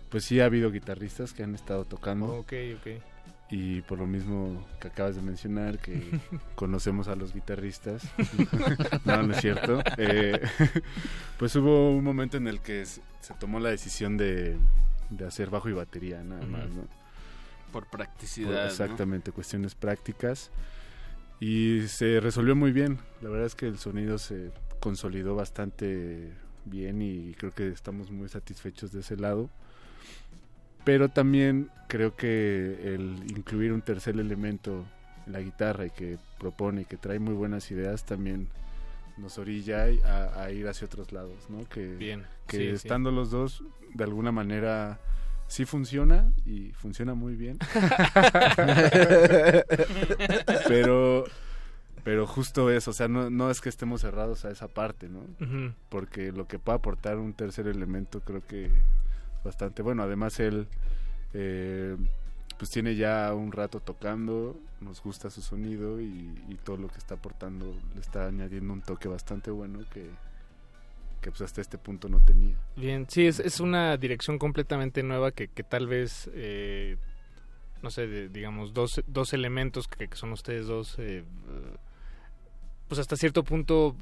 pues 0.09 0.25
sí 0.25 0.41
ha 0.41 0.45
habido 0.45 0.71
guitarristas 0.71 1.31
que 1.31 1.43
han 1.43 1.55
estado 1.55 1.85
tocando. 1.85 2.27
Oh, 2.27 2.39
ok, 2.39 2.53
ok 2.77 3.10
y 3.51 3.81
por 3.81 3.99
lo 3.99 4.07
mismo 4.07 4.65
que 4.79 4.87
acabas 4.87 5.17
de 5.17 5.21
mencionar 5.21 5.77
que 5.77 6.01
conocemos 6.55 7.09
a 7.09 7.15
los 7.15 7.33
guitarristas. 7.33 8.03
No 9.05 9.23
no 9.23 9.33
es 9.33 9.41
cierto. 9.41 9.83
Eh, 9.97 10.39
pues 11.37 11.55
hubo 11.55 11.91
un 11.91 12.03
momento 12.03 12.37
en 12.37 12.47
el 12.47 12.61
que 12.61 12.85
se 12.85 13.33
tomó 13.39 13.59
la 13.59 13.69
decisión 13.69 14.15
de, 14.15 14.57
de 15.09 15.25
hacer 15.27 15.49
bajo 15.49 15.69
y 15.69 15.73
batería 15.73 16.23
nada 16.23 16.45
más 16.45 16.69
no 16.69 16.87
por 17.71 17.89
practicidad 17.89 18.63
por 18.63 18.71
exactamente 18.71 19.31
¿no? 19.31 19.35
cuestiones 19.35 19.75
prácticas. 19.75 20.51
Y 21.39 21.87
se 21.87 22.19
resolvió 22.19 22.55
muy 22.55 22.71
bien. 22.71 22.99
La 23.21 23.29
verdad 23.29 23.47
es 23.47 23.55
que 23.55 23.67
el 23.67 23.79
sonido 23.79 24.17
se 24.17 24.51
consolidó 24.79 25.35
bastante 25.35 26.31
bien 26.65 27.01
y 27.01 27.33
creo 27.33 27.51
que 27.51 27.69
estamos 27.69 28.11
muy 28.11 28.29
satisfechos 28.29 28.91
de 28.91 28.99
ese 28.99 29.17
lado 29.17 29.49
pero 30.83 31.09
también 31.09 31.69
creo 31.87 32.15
que 32.15 32.93
el 32.95 33.23
incluir 33.29 33.73
un 33.73 33.81
tercer 33.81 34.17
elemento 34.19 34.85
en 35.27 35.33
la 35.33 35.41
guitarra 35.41 35.85
y 35.85 35.89
que 35.89 36.17
propone 36.39 36.81
y 36.81 36.85
que 36.85 36.97
trae 36.97 37.19
muy 37.19 37.33
buenas 37.33 37.69
ideas 37.71 38.05
también 38.05 38.47
nos 39.17 39.37
orilla 39.37 39.85
a, 40.05 40.43
a 40.43 40.51
ir 40.51 40.67
hacia 40.67 40.87
otros 40.87 41.11
lados, 41.11 41.49
¿no? 41.49 41.67
Que, 41.69 41.95
Bien. 41.95 42.23
que 42.47 42.57
sí, 42.57 42.67
estando 42.67 43.09
sí. 43.09 43.15
los 43.15 43.29
dos 43.29 43.63
de 43.93 44.03
alguna 44.03 44.31
manera 44.31 44.99
sí 45.47 45.65
funciona 45.65 46.31
y 46.45 46.71
funciona 46.71 47.13
muy 47.13 47.35
bien. 47.35 47.59
pero 50.67 51.25
pero 52.03 52.25
justo 52.25 52.71
eso, 52.71 52.91
o 52.91 52.93
sea, 52.93 53.07
no, 53.07 53.29
no 53.29 53.51
es 53.51 53.61
que 53.61 53.69
estemos 53.69 54.01
cerrados 54.01 54.43
a 54.45 54.51
esa 54.51 54.67
parte, 54.67 55.07
¿no? 55.07 55.19
Uh 55.19 55.35
-huh. 55.39 55.73
Porque 55.89 56.31
lo 56.31 56.47
que 56.47 56.57
puede 56.57 56.77
aportar 56.77 57.17
un 57.17 57.33
tercer 57.33 57.67
elemento 57.67 58.21
creo 58.21 58.41
que 58.47 58.71
bastante 59.43 59.81
bueno. 59.81 60.03
Además 60.03 60.39
él 60.39 60.67
eh, 61.33 61.95
pues 62.57 62.69
tiene 62.69 62.95
ya 62.95 63.33
un 63.33 63.51
rato 63.51 63.79
tocando, 63.79 64.59
nos 64.81 65.01
gusta 65.01 65.29
su 65.29 65.41
sonido 65.41 65.99
y, 65.99 66.29
todo 66.63 66.77
lo 66.77 66.89
que 66.89 66.99
está 66.99 67.15
aportando 67.15 67.75
le 67.95 68.01
está 68.01 68.27
añadiendo 68.27 68.71
un 68.71 68.81
toque 68.83 69.07
bastante 69.07 69.49
bueno 69.49 69.79
que, 69.91 70.11
que 71.21 71.31
pues 71.31 71.41
hasta 71.41 71.61
este 71.61 71.79
punto 71.79 72.07
no 72.07 72.23
tenía. 72.23 72.55
Bien, 72.75 73.07
sí, 73.09 73.25
es, 73.25 73.39
es 73.39 73.59
una 73.59 73.97
dirección 73.97 74.37
completamente 74.37 75.01
nueva 75.01 75.31
que, 75.31 75.47
que 75.47 75.63
tal 75.63 75.87
vez, 75.87 76.29
eh, 76.33 76.97
no 77.81 77.89
sé, 77.89 78.29
digamos, 78.29 78.73
dos, 78.73 79.01
dos 79.07 79.33
elementos 79.33 79.87
que, 79.87 80.07
que, 80.07 80.15
son 80.15 80.31
ustedes 80.31 80.67
dos, 80.67 80.97
eh, 80.99 81.23
pues 82.87 82.99
hasta 82.99 83.15
cierto 83.15 83.43
punto... 83.43 83.95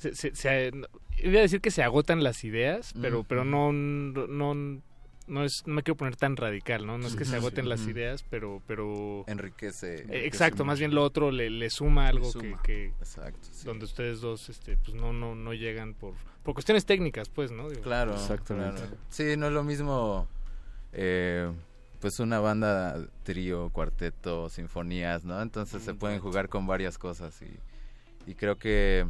Se, 0.00 0.14
se, 0.14 0.34
se, 0.34 0.72
iba 1.18 1.38
a 1.38 1.42
decir 1.42 1.60
que 1.60 1.70
se 1.70 1.82
agotan 1.82 2.24
las 2.24 2.42
ideas, 2.42 2.94
pero, 3.00 3.22
pero 3.22 3.44
no, 3.44 3.70
no, 3.70 4.54
no 4.54 5.44
es, 5.44 5.62
no 5.66 5.74
me 5.74 5.82
quiero 5.82 5.98
poner 5.98 6.16
tan 6.16 6.36
radical, 6.36 6.86
¿no? 6.86 6.96
No 6.96 7.06
es 7.06 7.14
que 7.16 7.26
se 7.26 7.36
agoten 7.36 7.64
sí, 7.64 7.68
las 7.68 7.86
ideas, 7.86 8.24
pero, 8.30 8.62
pero 8.66 9.24
enriquece. 9.26 10.06
Exacto, 10.26 10.64
más 10.64 10.78
bien 10.78 10.94
lo 10.94 11.02
otro 11.02 11.30
le, 11.30 11.50
le 11.50 11.68
suma 11.68 12.08
algo 12.08 12.26
le 12.26 12.32
suma. 12.32 12.62
que, 12.62 12.72
que 12.72 12.86
exacto, 12.98 13.46
sí. 13.52 13.66
donde 13.66 13.84
ustedes 13.84 14.22
dos, 14.22 14.48
este, 14.48 14.78
pues 14.78 14.94
no, 14.94 15.12
no, 15.12 15.34
no 15.34 15.52
llegan 15.52 15.92
por, 15.92 16.14
por 16.42 16.54
cuestiones 16.54 16.86
técnicas, 16.86 17.28
pues, 17.28 17.50
¿no? 17.50 17.68
Digo, 17.68 17.82
claro. 17.82 18.16
Claro. 18.46 18.74
Sí, 19.10 19.36
no 19.36 19.48
es 19.48 19.52
lo 19.52 19.64
mismo, 19.64 20.28
eh, 20.94 21.52
pues 22.00 22.20
una 22.20 22.40
banda 22.40 23.06
trío, 23.22 23.68
cuarteto, 23.68 24.48
sinfonías, 24.48 25.24
¿no? 25.24 25.42
Entonces 25.42 25.82
se 25.82 25.92
pueden 25.92 26.20
jugar 26.20 26.48
con 26.48 26.66
varias 26.66 26.96
cosas 26.96 27.40
y, 27.42 28.30
y 28.30 28.34
creo 28.34 28.56
que 28.56 29.06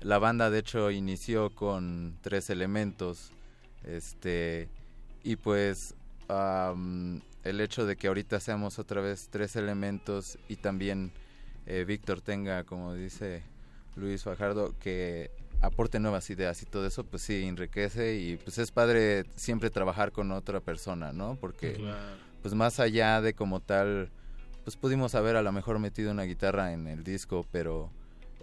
la 0.00 0.18
banda 0.18 0.50
de 0.50 0.58
hecho 0.58 0.90
inició 0.90 1.50
con 1.50 2.18
tres 2.20 2.50
elementos, 2.50 3.32
este 3.84 4.68
y 5.22 5.36
pues 5.36 5.94
um, 6.28 7.20
el 7.42 7.60
hecho 7.60 7.86
de 7.86 7.96
que 7.96 8.08
ahorita 8.08 8.40
seamos 8.40 8.78
otra 8.78 9.00
vez 9.00 9.28
tres 9.30 9.56
elementos 9.56 10.38
y 10.48 10.56
también 10.56 11.12
eh, 11.66 11.84
Víctor 11.86 12.20
tenga, 12.20 12.64
como 12.64 12.94
dice 12.94 13.42
Luis 13.96 14.22
Fajardo, 14.22 14.74
que 14.78 15.30
aporte 15.62 15.98
nuevas 15.98 16.28
ideas 16.30 16.62
y 16.62 16.66
todo 16.66 16.86
eso, 16.86 17.04
pues 17.04 17.22
sí, 17.22 17.44
enriquece 17.44 18.16
y 18.16 18.36
pues 18.36 18.58
es 18.58 18.70
padre 18.70 19.24
siempre 19.36 19.70
trabajar 19.70 20.12
con 20.12 20.30
otra 20.32 20.60
persona, 20.60 21.12
¿no? 21.12 21.36
Porque 21.40 21.74
claro. 21.74 22.16
pues 22.42 22.54
más 22.54 22.80
allá 22.80 23.20
de 23.20 23.34
como 23.34 23.60
tal, 23.60 24.10
pues 24.64 24.76
pudimos 24.76 25.14
haber 25.14 25.36
a 25.36 25.42
lo 25.42 25.52
mejor 25.52 25.78
metido 25.78 26.10
una 26.10 26.24
guitarra 26.24 26.72
en 26.72 26.86
el 26.86 27.04
disco, 27.04 27.46
pero 27.50 27.90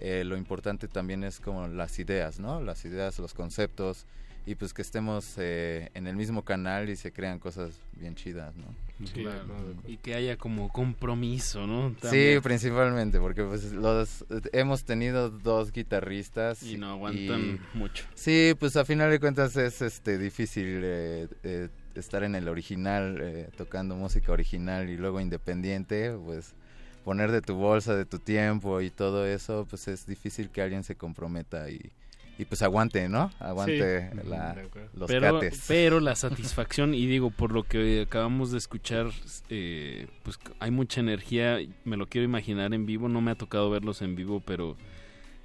eh, 0.02 0.24
lo 0.24 0.36
importante 0.36 0.88
también 0.88 1.24
es 1.24 1.40
como 1.40 1.68
las 1.68 2.00
ideas, 2.00 2.40
¿no? 2.40 2.62
Las 2.62 2.86
ideas, 2.86 3.20
los 3.20 3.34
conceptos 3.34 4.06
y 4.46 4.56
pues 4.56 4.74
que 4.74 4.82
estemos 4.82 5.36
eh, 5.38 5.90
en 5.94 6.08
el 6.08 6.16
mismo 6.16 6.44
canal 6.44 6.90
y 6.90 6.96
se 6.96 7.12
crean 7.12 7.38
cosas 7.38 7.80
bien 7.94 8.16
chidas, 8.16 8.56
¿no? 8.56 8.66
Sí, 9.06 9.22
claro. 9.22 9.76
Y 9.88 9.98
que 9.98 10.16
haya 10.16 10.36
como 10.36 10.70
compromiso, 10.70 11.68
¿no? 11.68 11.96
También. 12.00 12.38
Sí, 12.38 12.40
principalmente, 12.42 13.20
porque 13.20 13.44
pues 13.44 13.72
los 13.72 14.26
hemos 14.52 14.84
tenido 14.84 15.30
dos 15.30 15.72
guitarristas 15.72 16.64
y 16.64 16.78
no 16.78 16.92
aguantan 16.92 17.60
y, 17.74 17.78
mucho. 17.78 18.06
Sí, 18.16 18.56
pues 18.60 18.76
a 18.78 18.86
final 18.86 19.12
de 19.12 19.20
cuentas 19.20 19.56
es 19.58 19.82
este 19.82 20.18
difícil 20.18 20.82
eh, 20.84 21.28
eh, 21.44 21.70
estar 21.94 22.24
en 22.24 22.34
el 22.36 22.48
original 22.48 23.50
tocando 23.58 23.96
música 23.96 24.32
original 24.32 24.90
y 24.90 24.98
luego 24.98 25.20
independiente, 25.20 26.16
pues 26.26 26.56
poner 27.04 27.32
de 27.32 27.42
tu 27.42 27.56
bolsa, 27.56 27.96
de 27.96 28.06
tu 28.06 28.20
tiempo 28.20 28.82
y 28.82 28.90
todo 28.90 29.26
eso, 29.26 29.66
pues 29.70 29.88
es 29.88 30.06
difícil 30.06 30.50
que 30.50 30.62
alguien 30.62 30.84
se 30.84 30.96
comprometa 30.96 31.70
y, 31.70 31.92
y 32.38 32.46
pues 32.46 32.62
aguante, 32.62 33.08
¿no? 33.10 33.32
Aguante 33.40 34.12
la, 34.28 34.56
los 34.94 35.08
pero, 35.08 35.40
cates. 35.40 35.66
Pero 35.68 36.00
la 36.00 36.16
satisfacción, 36.16 36.94
y 36.94 37.06
digo, 37.06 37.30
por 37.32 37.52
lo 37.52 37.64
que 37.64 38.02
acabamos 38.02 38.52
de 38.52 38.58
escuchar, 38.58 39.12
eh, 39.50 40.08
pues 40.24 40.40
hay 40.60 40.72
mucha 40.72 41.02
energía, 41.02 41.58
me 41.84 41.98
lo 41.98 42.08
quiero 42.08 42.26
imaginar 42.26 42.74
en 42.74 42.86
vivo, 42.86 43.10
no 43.10 43.22
me 43.22 43.32
ha 43.32 43.36
tocado 43.36 43.70
verlos 43.70 44.02
en 44.02 44.16
vivo, 44.16 44.42
pero 44.46 44.76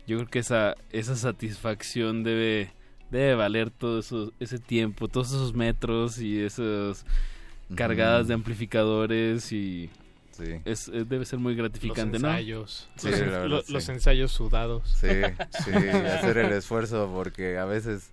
yo 0.07 0.17
creo 0.17 0.29
que 0.29 0.39
esa, 0.39 0.75
esa 0.91 1.17
satisfacción 1.17 2.23
debe, 2.23 2.71
debe 3.11 3.35
valer 3.35 3.71
todo 3.71 3.99
eso, 3.99 4.33
ese 4.41 4.59
tiempo, 4.59 5.09
todos 5.09 5.29
esos 5.29 5.55
metros 5.55 6.19
y 6.21 6.41
esas 6.41 7.05
cargadas 7.75 8.29
de 8.29 8.35
amplificadores 8.35 9.53
y 9.53 9.91
es, 10.65 10.91
debe 10.93 11.25
ser 11.25 11.39
muy 11.39 11.55
gratificante, 11.55 12.15
los 12.19 12.23
¿no? 12.23 12.29
ensayos, 12.29 12.89
Sí, 12.97 13.11
los, 13.11 13.21
verdad, 13.21 13.47
los- 13.47 13.67
sí. 13.67 13.73
los 13.73 13.89
ensayos 13.89 14.33
sudados. 14.33 14.89
Sí, 15.01 15.09
sí, 15.65 15.71
hacer 15.71 16.39
el 16.39 16.53
esfuerzo 16.53 17.11
porque 17.15 17.59
a 17.59 17.65
veces, 17.65 18.11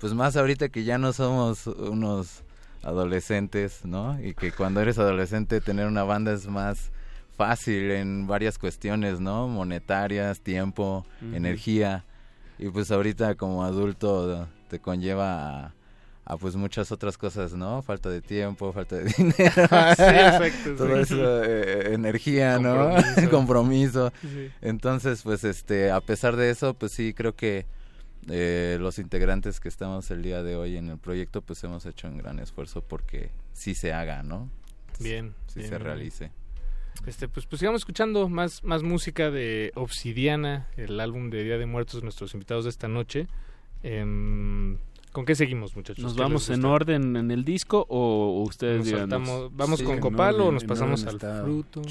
pues 0.00 0.14
más 0.14 0.36
ahorita 0.36 0.68
que 0.68 0.84
ya 0.84 0.98
no 0.98 1.12
somos 1.12 1.66
unos 1.66 2.42
adolescentes, 2.82 3.84
¿no? 3.84 4.20
Y 4.22 4.34
que 4.34 4.52
cuando 4.52 4.80
eres 4.80 4.98
adolescente 4.98 5.60
tener 5.60 5.86
una 5.86 6.02
banda 6.04 6.32
es 6.32 6.46
más 6.46 6.90
fácil 7.36 7.90
en 7.90 8.26
varias 8.26 8.58
cuestiones, 8.58 9.20
¿no? 9.20 9.48
Monetarias, 9.48 10.40
tiempo, 10.40 11.04
energía. 11.32 12.04
Y 12.58 12.68
pues 12.68 12.90
ahorita 12.90 13.34
como 13.36 13.64
adulto 13.64 14.46
te 14.68 14.78
conlleva 14.78 15.66
a, 15.66 15.74
a, 16.24 16.36
pues 16.36 16.54
muchas 16.56 16.92
otras 16.92 17.18
cosas, 17.18 17.54
¿no? 17.54 17.82
Falta 17.82 18.08
de 18.08 18.20
tiempo, 18.22 18.72
falta 18.72 18.96
de 18.96 19.04
dinero. 19.16 19.34
Sí, 19.36 20.02
exacto, 20.04 20.74
Todo 20.76 20.96
sí. 21.04 21.14
eso, 21.14 21.44
eh, 21.44 21.94
energía, 21.94 22.58
¿no? 22.58 22.94
Compromiso. 23.30 24.12
Sí. 24.22 24.50
Entonces, 24.60 25.22
pues 25.22 25.42
este, 25.44 25.90
a 25.90 26.00
pesar 26.00 26.36
de 26.36 26.50
eso, 26.50 26.74
pues 26.74 26.92
sí, 26.92 27.12
creo 27.12 27.34
que 27.34 27.66
eh, 28.28 28.78
los 28.80 28.98
integrantes 28.98 29.58
que 29.58 29.68
estamos 29.68 30.10
el 30.12 30.22
día 30.22 30.42
de 30.44 30.54
hoy 30.56 30.76
en 30.76 30.88
el 30.90 30.98
proyecto, 30.98 31.42
pues 31.42 31.62
hemos 31.64 31.84
hecho 31.86 32.06
un 32.08 32.18
gran 32.18 32.38
esfuerzo 32.38 32.82
porque 32.82 33.30
sí 33.52 33.74
se 33.74 33.92
haga, 33.92 34.22
¿no? 34.22 34.48
Bien, 35.00 35.34
Sí 35.48 35.58
bien, 35.58 35.68
se 35.70 35.76
bien. 35.76 35.84
realice. 35.84 36.30
Este, 37.06 37.26
pues, 37.26 37.46
pues 37.46 37.58
sigamos 37.58 37.80
escuchando 37.80 38.28
más, 38.28 38.62
más 38.62 38.82
música 38.84 39.30
de 39.30 39.72
Obsidiana, 39.74 40.68
el 40.76 41.00
álbum 41.00 41.30
de 41.30 41.42
Día 41.42 41.58
de 41.58 41.66
Muertos 41.66 42.02
nuestros 42.04 42.32
invitados 42.34 42.64
de 42.64 42.70
esta 42.70 42.86
noche. 42.86 43.26
Em, 43.82 44.78
¿Con 45.12 45.24
qué 45.26 45.34
seguimos, 45.34 45.76
muchachos? 45.76 46.02
¿Nos 46.02 46.14
¿Qué 46.14 46.20
vamos 46.22 46.48
en 46.50 46.64
orden 46.64 47.16
en 47.16 47.30
el 47.30 47.44
disco 47.44 47.86
o, 47.88 48.40
o 48.40 48.42
ustedes 48.42 48.78
Nos 48.78 48.88
saltamos- 48.88 49.50
¿Vamos 49.54 49.78
Sí, 49.80 49.84
con 49.84 49.94
en 49.96 50.00
Copal 50.00 50.34
o 50.36 50.38
orden, 50.44 50.54
nos 50.54 50.62
en 50.62 50.68
pasamos 50.68 51.04
al 51.06 51.14
está 51.16 51.42
fruto? 51.42 51.82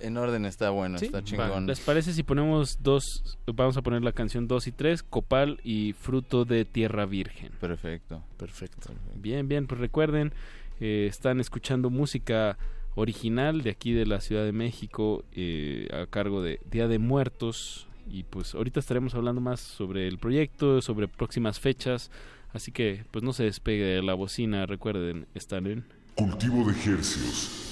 En 0.00 0.16
orden 0.16 0.44
está 0.44 0.70
bueno, 0.70 0.96
Sí, 0.98 1.06
está 1.06 1.18
va. 1.18 1.24
chingón. 1.24 1.66
¿Les 1.66 1.80
parece 1.80 2.12
si 2.12 2.22
ponemos 2.22 2.78
dos, 2.82 3.36
vamos 3.52 3.76
a 3.76 3.82
poner 3.82 4.04
la 4.04 4.12
canción 4.12 4.46
2 4.46 4.68
y 4.68 4.72
3, 4.72 5.02
Copal 5.02 5.58
y 5.64 5.92
Fruto 5.94 6.44
de 6.44 6.64
Tierra 6.64 7.04
Virgen? 7.06 7.50
Perfecto. 7.60 8.22
Perfecto. 8.36 8.92
Bien, 9.16 9.48
bien, 9.48 9.66
pues 9.66 9.80
recuerden, 9.80 10.32
eh, 10.80 11.06
están 11.10 11.40
escuchando 11.40 11.90
música 11.90 12.58
original 12.94 13.62
de 13.62 13.70
aquí 13.70 13.92
de 13.92 14.06
la 14.06 14.20
Ciudad 14.20 14.44
de 14.44 14.52
México 14.52 15.24
eh, 15.32 15.88
a 15.92 16.06
cargo 16.06 16.42
de 16.42 16.60
Día 16.70 16.86
de 16.86 16.98
Muertos 17.00 17.87
y 18.10 18.24
pues 18.24 18.54
ahorita 18.54 18.80
estaremos 18.80 19.14
hablando 19.14 19.40
más 19.40 19.60
sobre 19.60 20.08
el 20.08 20.18
proyecto, 20.18 20.80
sobre 20.82 21.08
próximas 21.08 21.60
fechas, 21.60 22.10
así 22.52 22.72
que 22.72 23.04
pues 23.10 23.22
no 23.22 23.32
se 23.32 23.44
despegue 23.44 23.84
de 23.84 24.02
la 24.02 24.14
bocina, 24.14 24.66
recuerden, 24.66 25.26
están 25.34 25.66
en... 25.66 25.84
Cultivo 26.14 26.64
de 26.64 26.72
hercios. 26.72 27.67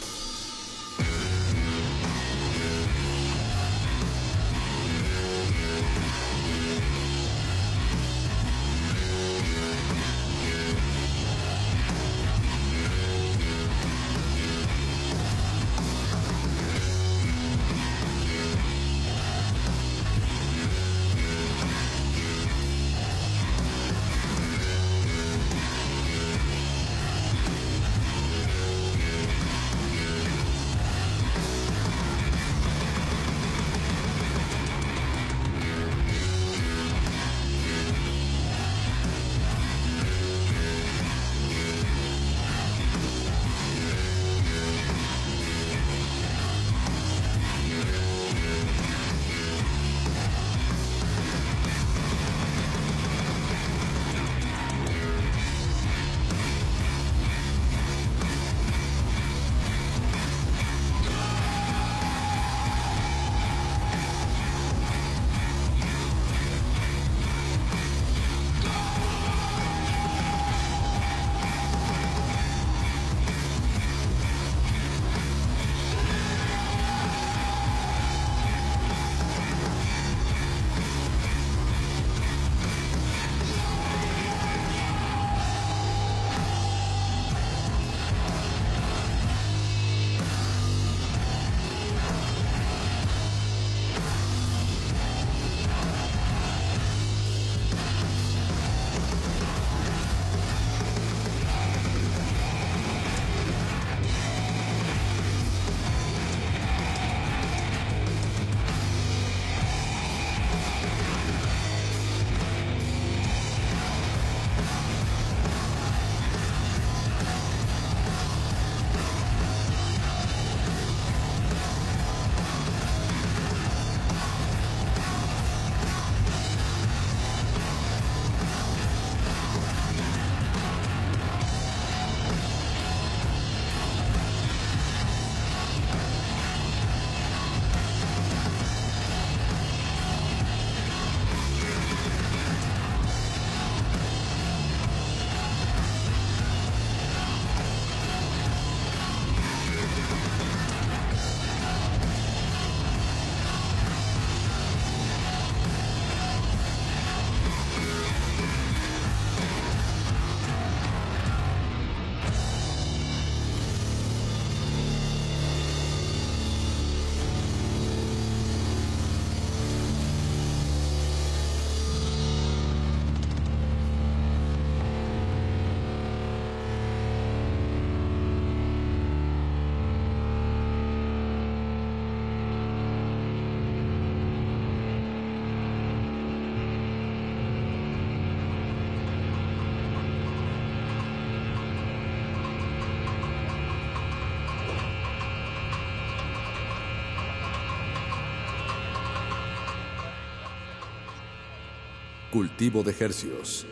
Cultivo 202.36 202.82
de 202.82 202.92
Hercios. 202.92 203.64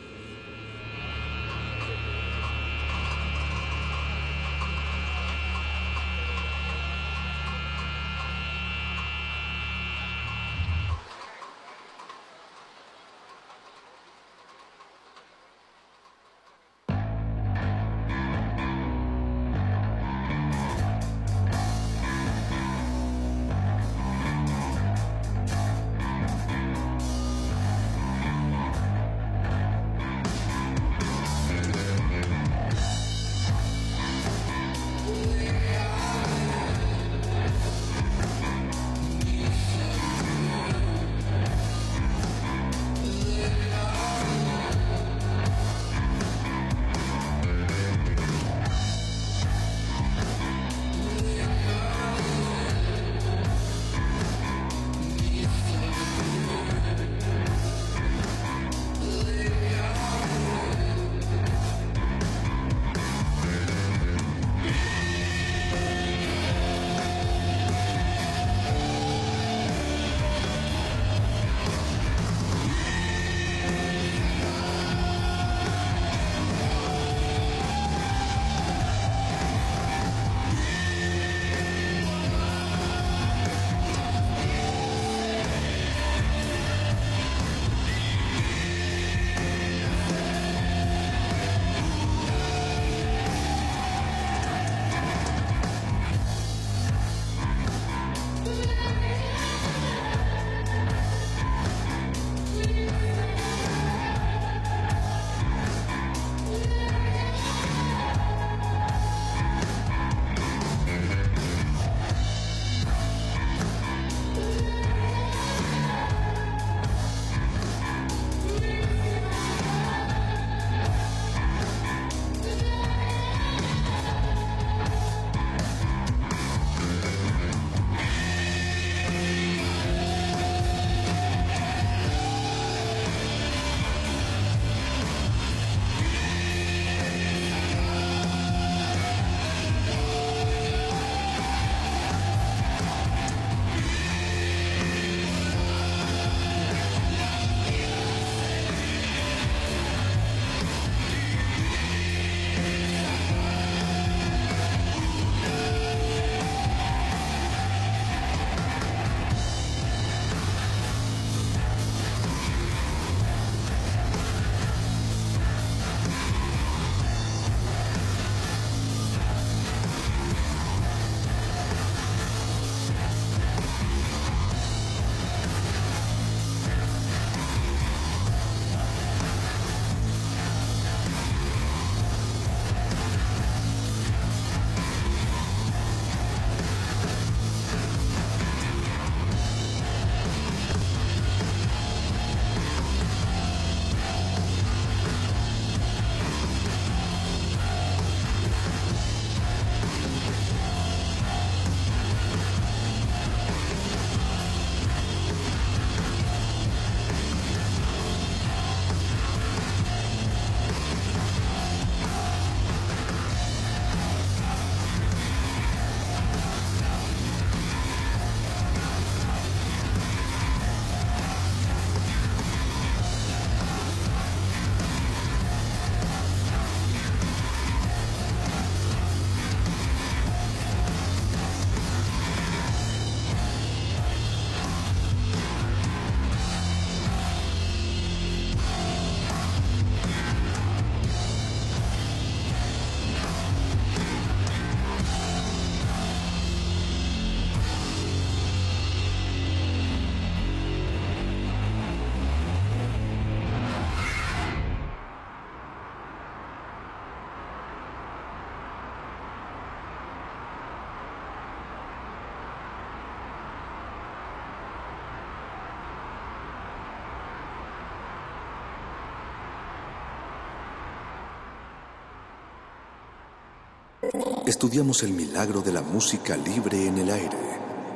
estudiamos 274.46 275.02
el 275.02 275.12
milagro 275.12 275.60
de 275.60 275.72
la 275.72 275.82
música 275.82 276.36
libre 276.36 276.86
en 276.86 276.98
el 276.98 277.10
aire. 277.10 277.36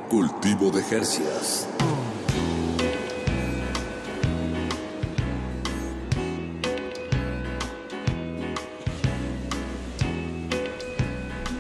Cultivo 0.09 0.71
de 0.71 0.83
Jercias. 0.83 1.69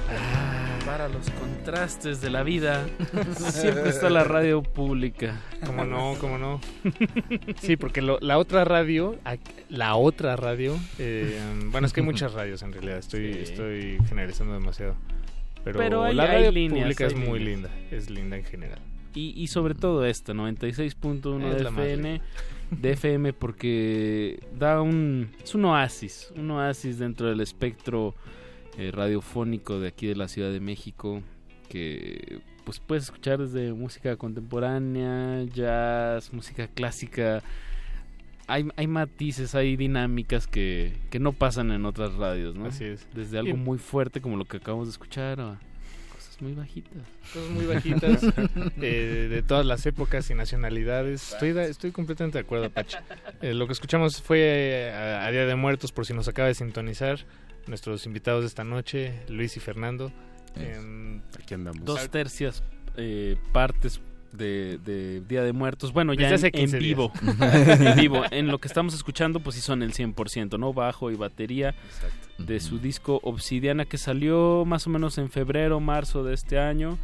Ah, 0.08 0.78
para 0.86 1.08
los 1.08 1.28
contrastes 1.30 2.20
de 2.20 2.30
la 2.30 2.42
vida, 2.42 2.86
siempre 3.50 3.90
está 3.90 4.08
la 4.08 4.24
radio 4.24 4.62
pública. 4.62 5.40
Como 5.64 5.84
no, 5.84 6.14
como 6.18 6.38
no. 6.38 6.60
Sí, 7.60 7.76
porque 7.76 8.00
la 8.02 8.38
otra 8.38 8.64
radio, 8.64 9.16
la 9.68 9.96
otra 9.96 10.36
radio, 10.36 10.76
eh, 10.98 11.38
bueno, 11.70 11.86
es 11.86 11.92
que 11.92 12.00
hay 12.00 12.06
muchas 12.06 12.32
radios 12.32 12.62
en 12.62 12.72
realidad, 12.72 12.98
estoy, 12.98 13.32
Sí. 13.34 13.38
estoy 13.40 13.98
generalizando 14.08 14.54
demasiado. 14.54 14.94
Pero, 15.64 15.78
Pero 15.78 16.04
hay- 16.04 16.14
la 16.14 16.22
hay 16.24 16.28
radio 16.30 16.52
líneas, 16.52 16.82
pública 16.84 17.06
es 17.06 17.14
muy 17.14 17.38
líneas. 17.40 17.70
linda, 17.72 17.96
es 17.96 18.10
linda 18.10 18.36
en 18.36 18.44
general. 18.44 18.78
Y, 19.14 19.34
y 19.36 19.46
sobre 19.48 19.74
todo 19.74 20.04
esta, 20.06 20.32
96.1 20.32 21.50
Es 21.50 21.62
de 21.62 21.68
FM, 21.68 22.20
de 22.70 22.90
FM 22.92 23.32
porque 23.32 24.40
da 24.56 24.80
un, 24.80 25.30
es 25.42 25.54
un 25.54 25.64
oasis, 25.64 26.32
un 26.36 26.50
oasis 26.52 26.98
dentro 26.98 27.28
del 27.28 27.40
espectro 27.40 28.14
eh, 28.78 28.90
radiofónico 28.92 29.80
de 29.80 29.88
aquí 29.88 30.06
de 30.06 30.14
la 30.14 30.28
Ciudad 30.28 30.52
de 30.52 30.60
México 30.60 31.22
que 31.68 32.40
pues 32.64 32.78
puedes 32.80 33.04
escuchar 33.04 33.38
desde 33.38 33.72
música 33.72 34.16
contemporánea, 34.16 35.42
jazz, 35.44 36.32
música 36.32 36.68
clásica. 36.68 37.42
Hay, 38.48 38.66
hay 38.76 38.86
matices, 38.86 39.54
hay 39.54 39.76
dinámicas 39.76 40.46
que, 40.46 40.94
que 41.10 41.18
no 41.20 41.32
pasan 41.32 41.70
en 41.70 41.84
otras 41.84 42.14
radios, 42.14 42.54
¿no? 42.56 42.66
Así 42.66 42.84
es. 42.84 43.06
Desde 43.14 43.38
algo 43.38 43.50
Y- 43.50 43.58
muy 43.58 43.78
fuerte 43.78 44.20
como 44.20 44.36
lo 44.36 44.44
que 44.46 44.56
acabamos 44.56 44.88
de 44.88 44.92
escuchar 44.92 45.38
a 45.40 45.60
cosas 46.12 46.40
muy 46.40 46.54
bajitas. 46.54 47.02
Cosas 47.32 47.50
muy 47.50 47.66
bajitas, 47.66 48.22
eh, 48.80 49.28
de 49.30 49.42
todas 49.42 49.66
las 49.66 49.84
épocas 49.86 50.28
y 50.30 50.34
nacionalidades. 50.34 51.32
Estoy, 51.34 51.50
estoy 51.58 51.92
completamente 51.92 52.38
de 52.38 52.42
acuerdo, 52.42 52.70
Pachi. 52.70 52.96
Eh, 53.42 53.52
lo 53.54 53.66
que 53.66 53.74
escuchamos 53.74 54.20
fue 54.22 54.38
eh, 54.40 54.90
a, 54.92 55.26
a 55.26 55.30
Día 55.30 55.44
de 55.46 55.54
Muertos, 55.54 55.92
por 55.92 56.06
si 56.06 56.14
nos 56.14 56.26
acaba 56.26 56.48
de 56.48 56.54
sintonizar. 56.54 57.18
Nuestros 57.66 58.06
invitados 58.06 58.40
de 58.42 58.46
esta 58.46 58.64
noche, 58.64 59.12
Luis 59.28 59.56
y 59.58 59.60
Fernando. 59.60 60.10
Em, 60.56 61.20
Aquí 61.38 61.52
andamos. 61.52 61.84
Dos 61.84 62.08
tercias 62.08 62.62
eh, 62.96 63.36
partes 63.52 64.00
de, 64.32 64.78
de 64.78 65.20
Día 65.20 65.42
de 65.42 65.52
Muertos. 65.52 65.92
Bueno, 65.92 66.12
ya 66.14 66.30
Desde 66.30 66.34
en, 66.34 66.34
hace 66.34 66.52
15 66.52 66.76
en 66.76 66.82
días. 66.82 66.96
vivo. 66.96 67.12
en 67.90 67.96
vivo. 67.96 68.22
En 68.30 68.48
lo 68.48 68.58
que 68.58 68.68
estamos 68.68 68.94
escuchando, 68.94 69.40
pues 69.40 69.56
sí 69.56 69.62
son 69.62 69.82
el 69.82 69.92
100%, 69.92 70.58
¿no? 70.58 70.72
Bajo 70.72 71.10
y 71.10 71.16
batería 71.16 71.74
de 72.38 72.60
su 72.60 72.78
disco 72.78 73.20
Obsidiana 73.22 73.84
que 73.84 73.98
salió 73.98 74.64
más 74.66 74.86
o 74.86 74.90
menos 74.90 75.18
en 75.18 75.30
febrero, 75.30 75.80
marzo 75.80 76.24
de 76.24 76.34
este 76.34 76.58
año. 76.58 76.98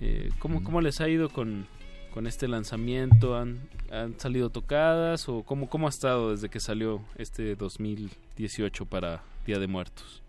Eh, 0.00 0.30
¿cómo, 0.38 0.64
¿Cómo 0.64 0.80
les 0.80 1.00
ha 1.00 1.08
ido 1.08 1.28
con, 1.28 1.66
con 2.12 2.26
este 2.26 2.48
lanzamiento? 2.48 3.36
¿Han, 3.36 3.60
han 3.92 4.18
salido 4.18 4.50
tocadas 4.50 5.28
o 5.28 5.42
cómo, 5.44 5.68
cómo 5.68 5.86
ha 5.86 5.90
estado 5.90 6.32
desde 6.32 6.48
que 6.48 6.58
salió 6.58 7.02
este 7.16 7.54
2018 7.54 8.86
para 8.86 9.22
Día 9.46 9.58
de 9.58 9.66
Muertos? 9.68 10.22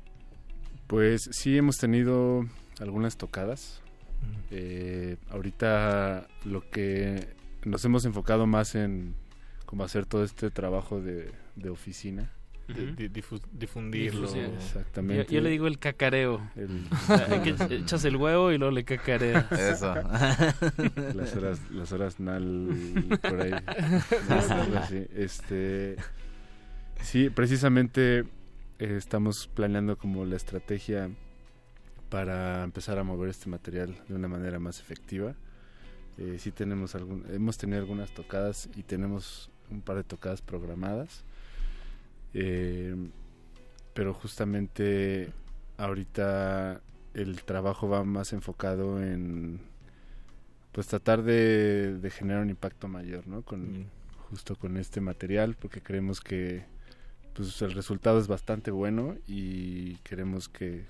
Pues 0.87 1.27
sí, 1.31 1.57
hemos 1.57 1.77
tenido 1.77 2.45
algunas 2.79 3.17
tocadas. 3.17 3.81
Eh, 4.51 5.17
ahorita 5.29 6.27
lo 6.45 6.69
que 6.69 7.27
nos 7.65 7.83
hemos 7.85 8.05
enfocado 8.05 8.45
más 8.47 8.75
en 8.75 9.15
como 9.65 9.83
hacer 9.83 10.05
todo 10.05 10.23
este 10.23 10.51
trabajo 10.51 11.01
de, 11.01 11.31
de 11.55 11.69
oficina. 11.69 12.31
Di- 12.67 12.93
di- 12.95 13.09
difu- 13.09 13.41
difundirlo. 13.51 14.21
Difusión. 14.21 14.53
Exactamente. 14.53 15.25
Yo, 15.33 15.39
yo 15.39 15.41
le 15.41 15.49
digo 15.49 15.67
el 15.67 15.79
cacareo. 15.79 16.41
El- 16.55 16.85
que 17.43 17.55
echas 17.75 18.05
el 18.05 18.15
huevo 18.15 18.51
y 18.51 18.57
luego 18.57 18.71
le 18.73 18.85
cacareas. 18.85 19.51
Eso. 19.51 19.93
las 21.15 21.35
horas, 21.35 21.59
las 21.71 21.91
horas 21.91 22.19
nal 22.19 22.69
por 23.21 23.41
ahí. 23.41 23.53
Así. 24.77 25.05
Este, 25.15 25.97
sí, 27.01 27.29
precisamente 27.29 28.19
eh, 28.19 28.25
estamos 28.97 29.47
planeando 29.53 29.97
como 29.97 30.23
la 30.25 30.35
estrategia 30.37 31.09
para 32.13 32.63
empezar 32.63 32.99
a 32.99 33.03
mover 33.03 33.31
este 33.31 33.49
material 33.49 33.95
de 34.07 34.13
una 34.13 34.27
manera 34.27 34.59
más 34.59 34.79
efectiva. 34.79 35.33
Eh, 36.19 36.37
sí 36.37 36.51
tenemos 36.51 36.93
algún, 36.93 37.25
hemos 37.33 37.57
tenido 37.57 37.79
algunas 37.79 38.13
tocadas 38.13 38.69
y 38.75 38.83
tenemos 38.83 39.49
un 39.71 39.81
par 39.81 39.95
de 39.95 40.03
tocadas 40.03 40.39
programadas. 40.43 41.23
Eh, 42.35 42.95
pero 43.95 44.13
justamente 44.13 45.31
ahorita 45.77 46.81
el 47.15 47.41
trabajo 47.41 47.89
va 47.89 48.03
más 48.03 48.31
enfocado 48.31 49.01
en 49.01 49.59
pues 50.71 50.85
tratar 50.85 51.23
de, 51.23 51.97
de 51.97 52.09
generar 52.11 52.43
un 52.43 52.51
impacto 52.51 52.87
mayor, 52.87 53.27
¿no? 53.27 53.41
Con 53.41 53.87
justo 54.29 54.55
con 54.55 54.77
este 54.77 55.01
material, 55.01 55.55
porque 55.59 55.81
creemos 55.81 56.21
que 56.21 56.63
pues 57.33 57.59
el 57.63 57.71
resultado 57.71 58.19
es 58.19 58.27
bastante 58.27 58.69
bueno 58.69 59.15
y 59.25 59.95
queremos 60.03 60.47
que 60.47 60.85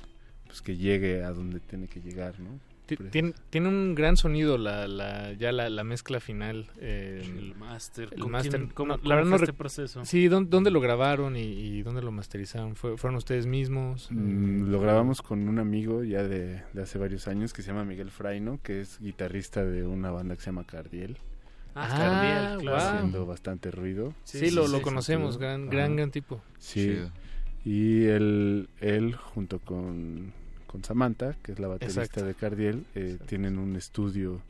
pues 0.53 0.61
que 0.61 0.77
llegue 0.77 1.23
a 1.23 1.32
donde 1.32 1.59
tiene 1.59 1.88
que 1.88 1.99
llegar, 1.99 2.40
¿no? 2.40 2.59
Ti- 2.85 2.98
Tiene, 2.98 3.33
tiene 3.49 3.69
un 3.69 3.95
gran 3.95 4.17
sonido 4.17 4.59
la, 4.59 4.88
la, 4.88 5.33
ya 5.33 5.51
la, 5.51 5.67
la 5.69 5.83
mezcla 5.83 6.19
final. 6.19 6.67
eh, 6.80 7.23
El 7.25 7.56
máster. 7.56 8.09
el 8.11 8.19
¿Con 8.22 8.32
máster. 8.32 8.51
quién- 8.59 8.69
cómo- 8.72 8.88
No, 8.93 8.98
cómo 8.99 9.09
la 9.09 9.15
verdad 9.15 9.30
fue 9.32 9.38
no 9.40 9.43
este 9.45 9.53
proceso? 9.53 10.06
Sí, 10.06 10.27
¿dónde, 10.27 10.49
dónde 10.51 10.69
lo 10.69 10.80
grabaron 10.80 11.35
y, 11.35 11.40
y 11.41 11.82
dónde 11.82 12.03
lo 12.03 12.11
masterizaron? 12.11 12.75
¿Fue- 12.75 12.98
¿Fueron 12.98 13.17
ustedes 13.17 13.48
mismos? 13.48 14.09
Mm, 14.11 14.69
lo 14.69 14.80
grabamos 14.80 15.23
con 15.23 15.48
un 15.49 15.57
amigo 15.57 16.03
ya 16.03 16.22
de, 16.22 16.61
de 16.73 16.82
hace 16.83 16.99
varios 16.99 17.27
años 17.27 17.51
que 17.51 17.64
se 17.64 17.69
llama 17.69 17.83
Miguel 17.83 18.11
Fraino, 18.11 18.59
que 18.61 18.82
es 18.82 18.99
guitarrista 18.99 19.64
de 19.65 19.88
una 19.88 20.11
banda 20.11 20.35
que 20.35 20.41
se 20.41 20.48
llama 20.48 20.65
Cardiel. 20.67 21.17
Ah, 21.73 21.88
Está 21.88 21.98
Cardiel, 21.98 22.59
claro. 22.59 22.77
Haciendo 22.98 23.25
bastante 23.25 23.72
ruido. 23.72 24.14
Sí, 24.25 24.51
lo, 24.51 24.67
lo 24.67 24.83
conocemos, 24.83 25.40
gran, 25.40 25.67
gran, 25.69 25.95
gran 25.95 26.11
tipo. 26.11 26.43
Sí. 26.59 26.82
Chido. 26.82 27.11
Y 27.65 28.03
él, 28.07 28.67
él 28.82 29.15
junto 29.15 29.59
con, 29.59 30.33
con 30.74 30.84
Samantha, 30.84 31.35
que 31.42 31.53
es 31.53 31.60
la 31.60 31.69
baterista 31.69 32.02
Exacto. 32.03 32.26
de 32.26 32.34
Cardiel, 32.34 32.85
eh, 32.95 33.18
tienen 33.27 33.58
un 33.60 33.76
estudio. 33.77 34.42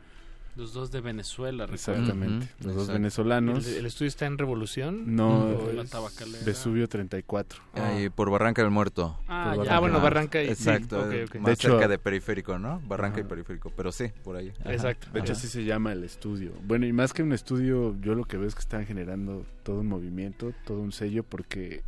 Los 0.55 0.71
dos 0.71 0.91
de 0.91 1.01
Venezuela, 1.01 1.65
recuerdo. 1.65 1.73
Exactamente. 2.01 2.47
Los 2.63 2.75
dos 2.75 2.87
venezolanos. 2.87 3.65
¿El, 3.67 3.77
el 3.77 3.85
estudio 3.87 4.07
está 4.07 4.27
en 4.27 4.37
Revolución? 4.37 5.15
No, 5.15 5.45
¿O 5.47 5.69
es 5.69 5.75
La 5.75 5.83
tabacalera. 5.85 6.45
Vesubio 6.45 6.87
34. 6.87 7.59
Ahí 7.73 8.09
por 8.09 8.29
Barranca 8.29 8.61
del 8.61 8.69
Muerto. 8.69 9.17
Ah. 9.27 9.55
Ah, 9.67 9.79
bueno, 9.79 9.99
Barranca 9.99 10.43
y- 10.43 10.47
Exacto, 10.49 11.09
sí, 11.09 11.17
eh, 11.17 11.23
ok, 11.23 11.29
ok. 11.29 11.35
más 11.41 11.45
De 11.47 11.53
hecho- 11.53 11.69
cerca 11.71 11.87
de 11.87 11.97
periférico, 11.97 12.59
¿no? 12.59 12.79
Barranca 12.87 13.19
y 13.19 13.23
periférico, 13.23 13.71
pero 13.75 13.91
sí, 13.91 14.11
por 14.23 14.35
ahí. 14.35 14.53
Ajá. 14.61 14.73
Exacto. 14.73 15.07
De 15.11 15.21
hecho, 15.21 15.33
así 15.33 15.47
se 15.47 15.63
llama 15.65 15.91
el 15.91 16.03
estudio. 16.03 16.51
Bueno, 16.63 16.85
y 16.85 16.93
más 16.93 17.13
que 17.13 17.23
un 17.23 17.33
estudio, 17.33 17.95
yo 17.99 18.13
lo 18.13 18.23
que 18.25 18.37
veo 18.37 18.47
es 18.47 18.53
que 18.53 18.61
están 18.61 18.85
generando 18.85 19.45
todo 19.63 19.79
un 19.79 19.87
movimiento, 19.87 20.53
todo 20.65 20.81
un 20.81 20.91
sello, 20.91 21.23
porque 21.23 21.81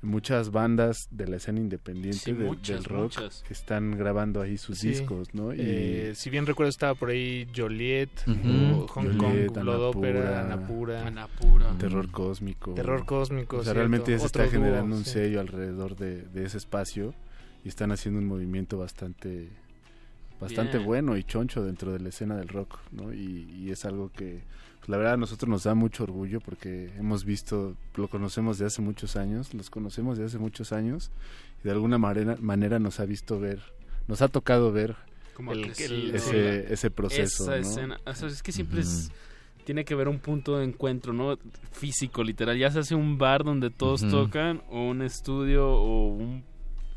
muchas 0.00 0.52
bandas 0.52 1.08
de 1.10 1.26
la 1.26 1.36
escena 1.36 1.58
independiente 1.58 2.18
Sí, 2.18 2.32
de- 2.32 2.44
muchas, 2.44 2.76
del 2.76 2.84
rock 2.84 3.02
muchas. 3.18 3.44
están 3.50 3.98
grabando 3.98 4.40
ahí 4.40 4.56
sus 4.56 4.78
Sí. 4.78 4.88
discos, 4.90 5.34
¿no? 5.34 5.52
Y 5.52 5.58
Eh, 5.60 6.12
si 6.14 6.30
bien 6.30 6.46
recuerdo 6.46 6.70
estaba 6.70 6.94
por 6.94 7.10
ahí 7.10 7.48
Joliet, 7.54 8.08
Hong 8.26 8.86
Joliet, 8.86 9.52
Kong, 9.52 9.62
Blood 9.64 9.82
Opera, 9.88 10.40
Anapura, 10.44 11.04
terror 11.78 12.10
cósmico. 12.10 12.74
Terror 12.74 13.04
Cósmico, 13.04 13.58
O 13.58 13.64
sea, 13.64 13.72
realmente 13.74 14.12
ya 14.12 14.18
se 14.20 14.26
está 14.26 14.42
dúo, 14.44 14.52
generando 14.52 14.94
un 14.96 15.04
sí. 15.04 15.10
sello 15.10 15.40
alrededor 15.40 15.96
de, 15.96 16.22
de 16.22 16.44
ese 16.44 16.58
espacio 16.58 17.12
y 17.64 17.68
están 17.68 17.90
haciendo 17.90 18.20
un 18.20 18.26
movimiento 18.26 18.78
bastante 18.78 19.48
bastante 20.40 20.76
Bien. 20.76 20.86
bueno 20.86 21.16
y 21.16 21.24
choncho 21.24 21.64
dentro 21.64 21.92
de 21.92 21.98
la 21.98 22.10
escena 22.10 22.36
del 22.36 22.46
rock, 22.46 22.78
¿no? 22.92 23.12
Y, 23.12 23.50
y 23.58 23.70
es 23.72 23.84
algo 23.84 24.12
que 24.12 24.42
la 24.88 24.96
verdad 24.96 25.12
a 25.14 25.16
nosotros 25.18 25.48
nos 25.48 25.62
da 25.64 25.74
mucho 25.74 26.02
orgullo 26.02 26.40
porque 26.40 26.90
hemos 26.98 27.24
visto, 27.24 27.74
lo 27.94 28.08
conocemos 28.08 28.58
de 28.58 28.66
hace 28.66 28.82
muchos 28.82 29.14
años, 29.16 29.54
los 29.54 29.70
conocemos 29.70 30.18
de 30.18 30.24
hace 30.24 30.38
muchos 30.38 30.72
años 30.72 31.10
y 31.62 31.64
de 31.64 31.70
alguna 31.72 31.98
manera, 31.98 32.36
manera 32.40 32.78
nos 32.80 32.98
ha 32.98 33.04
visto 33.04 33.38
ver, 33.38 33.60
nos 34.08 34.22
ha 34.22 34.28
tocado 34.28 34.72
ver 34.72 34.96
Como 35.34 35.52
El- 35.52 35.60
ha 35.64 35.66
crecido. 35.66 35.94
el- 35.94 36.14
ese, 36.16 36.72
ese 36.72 36.90
proceso, 36.90 37.44
Esa 37.44 37.50
¿no? 37.52 37.56
escena. 37.58 38.00
O 38.06 38.14
sea, 38.14 38.28
es 38.28 38.42
que 38.42 38.50
siempre 38.50 38.80
es 38.80 39.10
tiene 39.64 39.84
que 39.84 39.92
haber 39.92 40.08
un 40.08 40.18
punto 40.18 40.56
de 40.56 40.64
encuentro, 40.64 41.12
¿no? 41.12 41.36
Físico, 41.72 42.24
literal. 42.24 42.56
Ya 42.56 42.70
se 42.70 42.78
hace 42.78 42.94
un 42.94 43.18
bar 43.18 43.44
donde 43.44 43.68
todos 43.68 44.00
tocan, 44.08 44.62
o 44.70 44.88
un 44.88 45.02
estudio, 45.02 45.68
o 45.70 46.08
un 46.08 46.42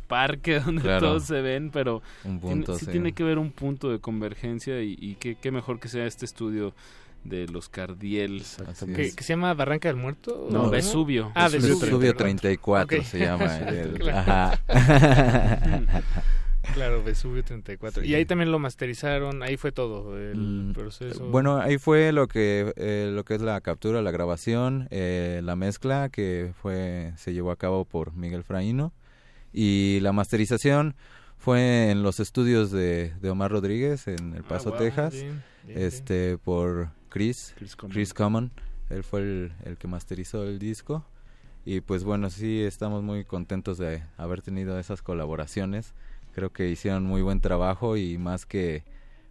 parque 0.08 0.60
donde 0.66 0.82
Claro. 0.82 1.08
todos 1.08 1.24
se 1.26 1.42
ven, 1.42 1.70
pero 1.72 2.02
Un 2.24 2.40
tiene- 2.40 2.66
sí, 2.68 2.86
sí. 2.86 2.92
tiene 2.92 3.12
que 3.12 3.24
haber 3.24 3.40
un 3.40 3.52
punto 3.52 3.90
de 3.90 4.00
convergencia 4.00 4.82
y, 4.82 4.96
y 5.00 5.16
qué, 5.16 5.36
qué 5.36 5.52
mejor 5.52 5.82
que 5.82 5.90
sea 5.90 6.06
este 6.06 6.24
estudio 6.26 6.74
de 7.24 7.48
los 7.48 7.70
Cardiel. 7.70 8.42
Así 8.68 8.86
¿Que, 8.88 9.14
que 9.16 9.24
se 9.24 9.34
llama 9.34 9.54
Barranca 9.54 9.88
del 9.90 9.98
Muerto? 9.98 10.48
No. 10.52 10.70
Vesubio. 10.70 11.32
Ah, 11.36 11.46
Vesubio 11.50 11.76
Vesubio. 11.76 11.86
Vesubio 11.86 12.12
perdón. 12.14 12.38
34 12.38 12.98
Ok. 13.00 13.04
se 13.06 13.20
llama 13.20 13.58
el- 13.60 13.94
Claro. 14.00 14.18
ajá. 14.18 14.60
Claro, 16.76 17.04
Vesubio 17.04 17.44
34. 17.44 18.04
Sí. 18.04 18.10
Y 18.10 18.14
ahí 18.16 18.24
también 18.26 18.52
lo 18.52 18.60
masterizaron, 18.60 19.42
ahí 19.44 19.58
fue 19.58 19.72
todo 19.72 20.18
el 20.18 20.38
Mm, 20.38 20.74
proceso. 20.74 21.26
Bueno, 21.28 21.58
ahí 21.58 21.78
fue 21.80 22.12
lo 22.12 22.28
que 22.28 22.72
eh, 22.78 23.10
lo 23.12 23.26
que 23.26 23.34
es 23.36 23.42
la 23.42 23.60
captura, 23.62 24.02
la 24.04 24.12
grabación, 24.12 24.88
eh, 24.92 25.42
la 25.44 25.56
mezcla 25.56 26.10
que 26.10 26.54
fue 26.62 27.14
se 27.18 27.34
llevó 27.34 27.52
a 27.52 27.56
cabo 27.58 27.84
por 27.84 28.14
Miguel 28.14 28.44
Fraíno 28.44 28.94
y 29.52 30.00
la 30.02 30.14
masterización 30.14 30.96
fue 31.38 31.90
en 31.90 32.04
los 32.04 32.20
estudios 32.20 32.72
de, 32.72 33.12
de 33.20 33.30
Omar 33.32 33.52
Rodríguez 33.52 34.08
en 34.08 34.34
El 34.36 34.44
Ah, 34.44 34.48
Paso, 34.48 34.70
wow, 34.70 34.78
Texas, 34.80 35.14
bien, 35.14 35.44
bien, 35.66 35.80
este 35.82 36.38
por 36.38 36.90
Chris 37.12 37.54
Chris 37.58 37.76
Common. 37.76 37.94
Chris 37.94 38.14
Common, 38.14 38.52
él 38.90 39.04
fue 39.04 39.20
el, 39.20 39.54
el 39.66 39.78
que 39.78 39.88
masterizó 39.88 40.44
el 40.44 40.58
disco. 40.58 41.06
Y 41.64 41.82
pues 41.82 42.04
bueno 42.04 42.32
sí 42.32 42.62
estamos 42.62 43.04
muy 43.04 43.24
contentos 43.24 43.78
de 43.78 44.02
haber 44.18 44.42
tenido 44.42 44.80
esas 44.80 45.04
colaboraciones. 45.04 45.94
Creo 46.34 46.52
que 46.52 46.70
hicieron 46.70 47.04
muy 47.04 47.22
buen 47.22 47.42
trabajo 47.42 47.98
y 47.98 48.18
más 48.18 48.46
que 48.48 48.84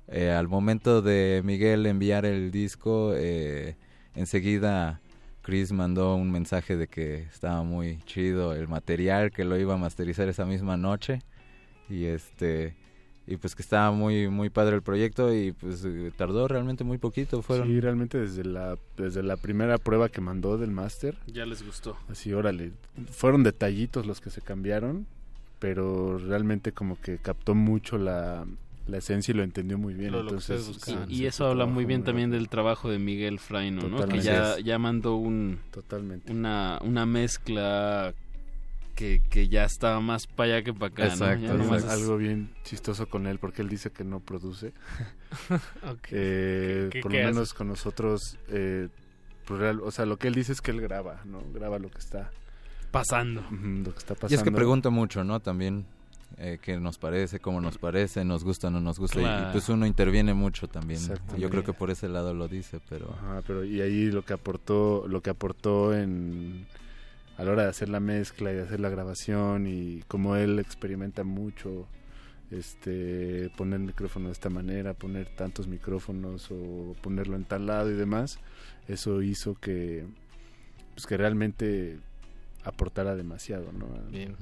eh, 0.06 0.30
al 0.30 0.48
momento 0.48 1.02
de 1.02 1.40
Miguel 1.44 1.86
enviar 1.86 2.26
el 2.26 2.50
disco, 2.50 3.12
eh, 3.14 3.76
enseguida 4.14 5.00
Chris 5.40 5.72
mandó 5.72 6.16
un 6.16 6.30
mensaje 6.30 6.76
de 6.76 6.88
que 6.88 7.22
estaba 7.22 7.62
muy 7.62 7.98
chido 8.06 8.54
el 8.54 8.68
material, 8.68 9.30
que 9.30 9.44
lo 9.44 9.56
iba 9.58 9.74
a 9.74 9.78
masterizar 9.78 10.28
esa 10.28 10.44
misma 10.44 10.76
noche. 10.76 11.20
Y 11.88 12.04
este 12.04 12.74
y 13.30 13.36
pues 13.36 13.54
que 13.54 13.62
estaba 13.62 13.92
muy 13.92 14.28
muy 14.28 14.50
padre 14.50 14.74
el 14.74 14.82
proyecto 14.82 15.32
y 15.32 15.52
pues 15.52 15.84
eh, 15.84 16.10
tardó 16.16 16.48
realmente 16.48 16.82
muy 16.82 16.98
poquito 16.98 17.42
fueron 17.42 17.68
sí 17.68 17.80
realmente 17.80 18.18
desde 18.18 18.44
la 18.44 18.76
desde 18.96 19.22
la 19.22 19.36
primera 19.36 19.78
prueba 19.78 20.08
que 20.08 20.20
mandó 20.20 20.58
del 20.58 20.72
máster 20.72 21.16
ya 21.26 21.46
les 21.46 21.64
gustó 21.64 21.96
así 22.10 22.32
órale 22.32 22.72
fueron 23.08 23.44
detallitos 23.44 24.04
los 24.04 24.20
que 24.20 24.30
se 24.30 24.42
cambiaron 24.42 25.06
pero 25.60 26.18
realmente 26.18 26.72
como 26.72 27.00
que 27.00 27.18
captó 27.18 27.54
mucho 27.54 27.98
la, 27.98 28.46
la 28.88 28.98
esencia 28.98 29.32
y 29.32 29.36
lo 29.36 29.44
entendió 29.44 29.78
muy 29.78 29.94
bien. 29.94 30.14
Entonces, 30.14 30.72
y, 31.06 31.26
eso 31.26 31.46
habla 31.46 31.66
muy 31.66 31.84
bien 31.84 32.02
también 32.02 32.30
del 32.30 32.48
trabajo 32.48 32.90
de 32.90 32.98
Miguel 32.98 33.38
Fraino, 33.38 33.88
¿no? 33.88 34.08
Que 34.08 34.20
ya, 34.20 34.58
ya 34.58 34.78
mandó 34.78 35.16
un, 35.16 35.58
Totalmente. 35.70 36.32
Una, 36.32 36.78
una 36.82 37.04
mezcla 37.04 38.14
que, 39.00 39.22
que 39.30 39.48
ya 39.48 39.64
estaba 39.64 39.98
más 40.00 40.26
para 40.26 40.56
allá 40.56 40.62
que 40.62 40.74
para 40.74 40.92
acá. 40.92 41.06
Exacto. 41.06 41.54
¿no? 41.54 41.72
Algo 41.72 42.18
bien 42.18 42.50
chistoso 42.64 43.08
con 43.08 43.26
él 43.26 43.38
porque 43.38 43.62
él 43.62 43.68
dice 43.70 43.90
que 43.90 44.04
no 44.04 44.20
produce. 44.20 44.74
eh, 46.10 46.90
por 47.00 47.10
lo 47.10 47.18
menos 47.18 47.54
con 47.54 47.68
nosotros, 47.68 48.36
eh, 48.48 48.88
pues 49.46 49.76
o 49.82 49.90
sea, 49.90 50.04
lo 50.04 50.18
que 50.18 50.28
él 50.28 50.34
dice 50.34 50.52
es 50.52 50.60
que 50.60 50.70
él 50.70 50.82
graba, 50.82 51.22
¿no? 51.24 51.40
Graba 51.54 51.78
lo 51.78 51.90
que 51.90 51.98
está 51.98 52.30
pasando. 52.90 53.40
lo 53.50 53.90
que 53.90 53.98
está 53.98 54.14
pasando. 54.14 54.34
Y 54.34 54.34
es 54.34 54.42
que 54.42 54.52
pregunta 54.52 54.90
mucho, 54.90 55.24
¿no? 55.24 55.40
También 55.40 55.86
eh, 56.36 56.58
qué 56.60 56.76
nos 56.76 56.98
parece, 56.98 57.40
cómo 57.40 57.62
nos 57.62 57.78
parece, 57.78 58.22
nos 58.26 58.44
gusta 58.44 58.68
o 58.68 58.70
no 58.70 58.82
nos 58.82 58.98
gusta. 58.98 59.20
Y, 59.48 59.52
pues 59.52 59.70
uno 59.70 59.86
interviene 59.86 60.34
mucho 60.34 60.68
también. 60.68 61.00
Yo 61.38 61.48
creo 61.48 61.64
que 61.64 61.72
por 61.72 61.90
ese 61.90 62.10
lado 62.10 62.34
lo 62.34 62.48
dice, 62.48 62.80
pero... 62.86 63.14
Ajá, 63.14 63.42
pero 63.46 63.64
y 63.64 63.80
ahí 63.80 64.10
lo 64.10 64.26
que 64.26 64.34
aportó, 64.34 65.06
lo 65.08 65.22
que 65.22 65.30
aportó 65.30 65.94
en 65.94 66.66
a 67.40 67.44
la 67.44 67.52
hora 67.52 67.62
de 67.62 67.70
hacer 67.70 67.88
la 67.88 68.00
mezcla 68.00 68.52
y 68.52 68.56
de 68.56 68.62
hacer 68.62 68.80
la 68.80 68.90
grabación 68.90 69.66
y 69.66 70.02
como 70.08 70.36
él 70.36 70.58
experimenta 70.58 71.24
mucho 71.24 71.88
este 72.50 73.50
poner 73.56 73.80
el 73.80 73.86
micrófono 73.86 74.26
de 74.26 74.32
esta 74.32 74.50
manera, 74.50 74.92
poner 74.92 75.26
tantos 75.36 75.66
micrófonos 75.66 76.50
o 76.50 76.94
ponerlo 77.00 77.36
en 77.36 77.44
tal 77.44 77.64
lado 77.64 77.90
y 77.90 77.94
demás, 77.94 78.38
eso 78.88 79.22
hizo 79.22 79.54
que 79.54 80.04
pues 80.92 81.06
que 81.06 81.16
realmente 81.16 81.98
aportara 82.62 83.16
demasiado, 83.16 83.72
¿no? 83.72 83.86
bien, 84.10 84.36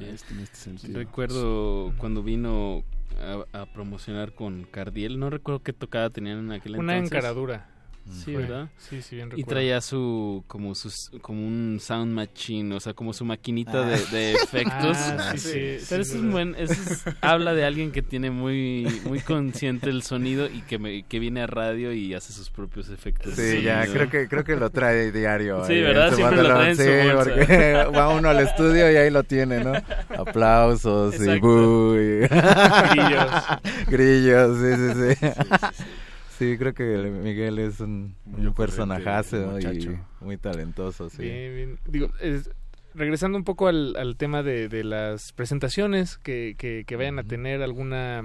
este, 0.00 0.34
en 0.34 0.40
este 0.40 0.56
sentido. 0.56 0.98
Recuerdo 0.98 1.94
cuando 1.98 2.24
vino 2.24 2.82
a, 3.52 3.66
promocionar 3.66 4.34
con 4.34 4.64
Cardiel, 4.64 5.20
no 5.20 5.30
recuerdo 5.30 5.62
qué 5.62 5.72
tocada 5.72 6.10
tenían 6.10 6.40
en 6.40 6.50
aquel 6.50 6.76
Una 6.80 6.96
entonces. 6.96 7.12
Una 7.12 7.18
encaradura. 7.18 7.79
Sí, 8.24 8.34
¿verdad? 8.34 8.68
Sí, 8.78 9.02
sí, 9.02 9.16
bien 9.16 9.30
recuerdo. 9.30 9.50
Y 9.50 9.54
traía 9.54 9.80
su, 9.80 10.44
como 10.46 10.74
sus, 10.74 11.10
como 11.22 11.46
un 11.46 11.78
sound 11.80 12.12
machine, 12.12 12.74
o 12.74 12.80
sea, 12.80 12.92
como 12.92 13.12
su 13.12 13.24
maquinita 13.24 13.84
de, 13.84 13.98
de, 14.06 14.32
efectos. 14.42 14.96
Ah, 14.96 15.32
sí, 15.36 15.78
sí, 15.78 15.86
Pero 15.88 16.02
eso 16.02 16.16
es 16.16 16.30
buen, 16.30 16.54
eso 16.58 16.72
es, 16.72 17.04
habla 17.20 17.54
de 17.54 17.64
alguien 17.64 17.92
que 17.92 18.02
tiene 18.02 18.30
muy, 18.30 18.86
muy 19.04 19.20
consciente 19.20 19.90
el 19.90 20.02
sonido 20.02 20.46
y 20.46 20.62
que, 20.62 20.78
me, 20.78 21.02
que 21.04 21.18
viene 21.18 21.42
a 21.42 21.46
radio 21.46 21.92
y 21.92 22.14
hace 22.14 22.32
sus 22.32 22.50
propios 22.50 22.88
efectos. 22.88 23.34
Sí, 23.34 23.62
ya, 23.62 23.86
creo 23.86 24.10
que, 24.10 24.28
creo 24.28 24.44
que 24.44 24.56
lo 24.56 24.70
trae 24.70 25.12
diario. 25.12 25.64
Sí, 25.66 25.80
¿verdad? 25.80 26.12
Siempre 26.14 26.42
lo 26.42 26.48
trae 26.48 26.70
en 26.70 26.76
sí, 26.76 26.82
su 26.82 27.16
bolsa. 27.16 27.34
porque 27.34 27.84
va 27.96 28.08
uno 28.08 28.28
al 28.28 28.40
estudio 28.40 28.90
y 28.90 28.96
ahí 28.96 29.10
lo 29.10 29.22
tiene, 29.22 29.62
¿no? 29.62 29.72
Aplausos 30.18 31.14
y 31.20 31.38
buh. 31.38 31.96
Y... 31.96 32.28
Grillos. 32.28 33.30
Grillos, 33.88 34.58
sí, 34.58 34.74
sí, 34.76 35.14
sí. 35.14 35.84
Sí 36.40 36.56
creo 36.56 36.72
que 36.72 36.84
Miguel 37.22 37.58
es 37.58 37.80
un, 37.80 38.14
un 38.24 38.54
personajazo 38.54 39.60
y 39.60 39.98
muy 40.20 40.38
talentoso, 40.38 41.10
sí. 41.10 41.22
Bien, 41.22 41.54
bien. 41.54 41.78
Digo, 41.86 42.08
es, 42.18 42.50
regresando 42.94 43.36
un 43.36 43.44
poco 43.44 43.68
al, 43.68 43.94
al 43.96 44.16
tema 44.16 44.42
de, 44.42 44.68
de, 44.68 44.82
las 44.82 45.34
presentaciones 45.34 46.16
que, 46.16 46.54
que, 46.56 46.84
que 46.86 46.96
vayan 46.96 47.18
a 47.18 47.24
tener, 47.24 47.62
alguna 47.62 48.22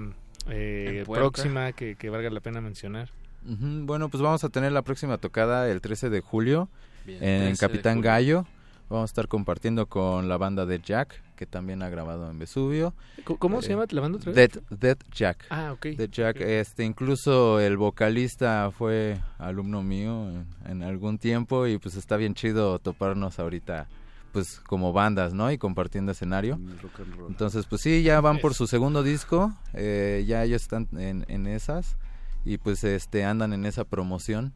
eh, 0.49 1.03
próxima 1.05 1.73
que, 1.73 1.95
que, 1.95 2.09
valga 2.09 2.29
la 2.29 2.39
pena 2.39 2.61
mencionar. 2.61 3.09
Uh 3.45 3.51
-huh. 3.51 3.85
Bueno, 3.85 4.07
pues 4.07 4.23
vamos 4.23 4.45
a 4.45 4.49
tener 4.49 4.71
la 4.71 4.81
próxima 4.81 5.17
tocada 5.17 5.69
el 5.69 5.81
13 5.81 6.09
de 6.09 6.21
julio 6.21 6.69
bien, 7.05 7.21
en 7.21 7.55
Capitán 7.57 7.99
Gallo. 7.99 8.45
Vamos 8.89 9.09
a 9.09 9.11
estar 9.11 9.27
compartiendo 9.27 9.87
con 9.87 10.29
la 10.29 10.37
banda 10.37 10.65
de 10.65 10.79
Jack, 10.79 11.21
que 11.35 11.45
también 11.45 11.83
ha 11.83 11.89
grabado 11.89 12.30
en 12.30 12.39
Vesubio. 12.39 12.93
¿Cómo 13.39 13.59
eh, 13.59 13.61
se 13.64 13.69
llama 13.69 13.85
la 13.89 14.01
banda 14.01 14.17
otra 14.17 14.31
vez? 14.31 14.51
Dead, 14.53 14.64
Dead 14.69 14.97
Jack. 15.11 15.45
Ah, 15.49 15.72
ok. 15.73 15.85
Dead 15.97 16.09
Jack. 16.09 16.38
Okay. 16.38 16.53
Este, 16.53 16.83
incluso 16.83 17.59
el 17.59 17.77
vocalista 17.77 18.72
fue 18.72 19.19
alumno 19.38 19.83
mío 19.83 20.30
en, 20.30 20.47
en, 20.65 20.83
algún 20.83 21.17
tiempo 21.17 21.67
y 21.67 21.77
pues 21.77 21.95
está 21.95 22.17
bien 22.17 22.33
chido 22.33 22.80
toparnos 22.80 23.39
ahorita 23.39 23.88
pues 24.35 24.59
como 24.59 24.91
bandas, 24.91 25.33
¿no? 25.33 25.49
Y 25.49 25.57
compartiendo 25.57 26.11
escenario. 26.11 26.59
Entonces, 27.30 27.65
pues 27.67 27.81
sí, 27.81 28.03
ya 28.03 28.19
van 28.19 28.39
por 28.39 28.53
su 28.53 28.67
segundo 28.67 29.01
disco, 29.01 29.53
eh, 29.73 30.25
ya 30.27 30.43
ellos 30.43 30.61
están 30.64 30.89
en, 30.97 31.23
en 31.30 31.47
esas 31.47 31.95
y 32.43 32.57
pues 32.57 32.83
este 32.83 33.23
andan 33.23 33.53
en 33.53 33.65
esa 33.65 33.85
promoción. 33.85 34.53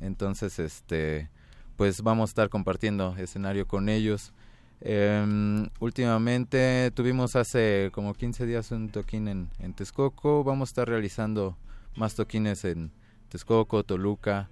Entonces, 0.00 0.58
este 0.58 1.30
pues 1.76 2.02
vamos 2.02 2.28
a 2.28 2.32
estar 2.32 2.48
compartiendo 2.50 3.16
escenario 3.16 3.66
con 3.66 3.88
ellos. 3.88 4.32
Eh, 4.80 5.66
últimamente 5.80 6.90
tuvimos 6.94 7.36
hace 7.36 7.90
como 7.92 8.14
15 8.14 8.46
días 8.46 8.70
un 8.70 8.90
toquín 8.90 9.28
en, 9.28 9.50
en, 9.58 9.74
Texcoco. 9.74 10.44
Vamos 10.44 10.68
a 10.68 10.70
estar 10.70 10.88
realizando 10.88 11.56
más 11.96 12.14
toquines 12.14 12.64
en 12.64 12.90
Texcoco, 13.28 13.82
Toluca. 13.84 14.50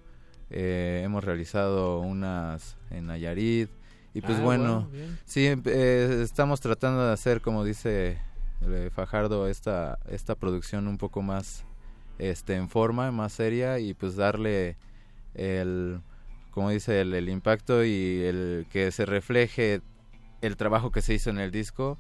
Eh, 0.50 1.02
hemos 1.04 1.24
realizado 1.24 2.00
unas 2.00 2.76
en 2.90 3.06
Nayarit. 3.06 3.70
Y 4.14 4.20
pues 4.20 4.38
ah, 4.38 4.42
bueno, 4.42 4.88
bueno 4.90 5.16
sí, 5.24 5.46
eh, 5.46 6.20
estamos 6.22 6.60
tratando 6.60 7.06
de 7.06 7.12
hacer, 7.12 7.40
como 7.40 7.64
dice 7.64 8.18
Fajardo, 8.94 9.48
esta, 9.48 9.98
esta 10.08 10.34
producción 10.34 10.86
un 10.86 10.98
poco 10.98 11.22
más 11.22 11.64
este, 12.18 12.54
en 12.54 12.68
forma, 12.68 13.10
más 13.10 13.32
seria 13.32 13.78
y 13.78 13.94
pues 13.94 14.16
darle 14.16 14.76
el 15.34 16.00
como 16.50 16.68
dice 16.68 17.00
el, 17.00 17.14
el, 17.14 17.30
impacto 17.30 17.82
y 17.82 18.22
el 18.22 18.66
que 18.70 18.92
se 18.92 19.06
refleje 19.06 19.80
el 20.42 20.56
trabajo 20.56 20.90
que 20.92 21.00
se 21.00 21.14
hizo 21.14 21.30
en 21.30 21.38
el 21.38 21.50
disco 21.50 21.98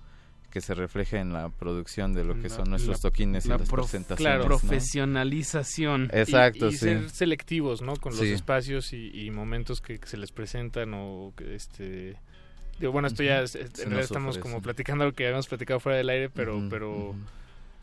que 0.52 0.60
se 0.60 0.74
refleje 0.74 1.18
en 1.18 1.32
la 1.32 1.48
producción 1.48 2.12
de 2.12 2.24
lo 2.24 2.34
que 2.34 2.50
la, 2.50 2.56
son 2.56 2.68
nuestros 2.68 2.98
la, 2.98 3.10
toquines 3.10 3.46
la 3.46 3.54
y 3.54 3.58
las 3.58 3.68
prof, 3.70 3.86
presentaciones. 3.86 4.20
Claro, 4.20 4.42
¿no? 4.42 4.58
profesionalización. 4.58 6.10
Exacto, 6.12 6.66
y, 6.66 6.68
y 6.68 6.72
sí. 6.72 6.78
ser 6.78 7.08
selectivos, 7.08 7.80
¿no? 7.80 7.96
Con 7.96 8.12
los 8.12 8.20
sí. 8.20 8.32
espacios 8.32 8.92
y, 8.92 9.10
y 9.14 9.30
momentos 9.30 9.80
que, 9.80 9.98
que, 9.98 10.06
se 10.06 10.18
les 10.18 10.30
presentan 10.30 10.92
o 10.92 11.32
que 11.34 11.54
este 11.54 12.16
digo, 12.78 12.92
bueno, 12.92 13.08
esto 13.08 13.22
ya 13.22 13.40
es, 13.40 13.54
estamos 13.54 14.36
como 14.36 14.60
platicando 14.60 15.06
lo 15.06 15.14
que 15.14 15.24
habíamos 15.24 15.48
platicado 15.48 15.80
fuera 15.80 15.96
del 15.96 16.10
aire, 16.10 16.28
pero 16.28 16.58
uh 16.58 16.60
-huh, 16.60 16.68
pero 16.68 16.90
uh 16.90 17.14
-huh. 17.14 17.26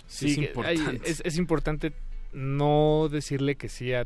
sí, 0.06 0.28
es 0.28 0.38
importante. 0.38 0.82
Hay, 0.92 1.02
es, 1.06 1.22
es 1.26 1.38
importante 1.38 1.94
no 2.34 3.08
decirle 3.10 3.56
que 3.56 3.68
sí 3.68 3.94
a 3.94 4.06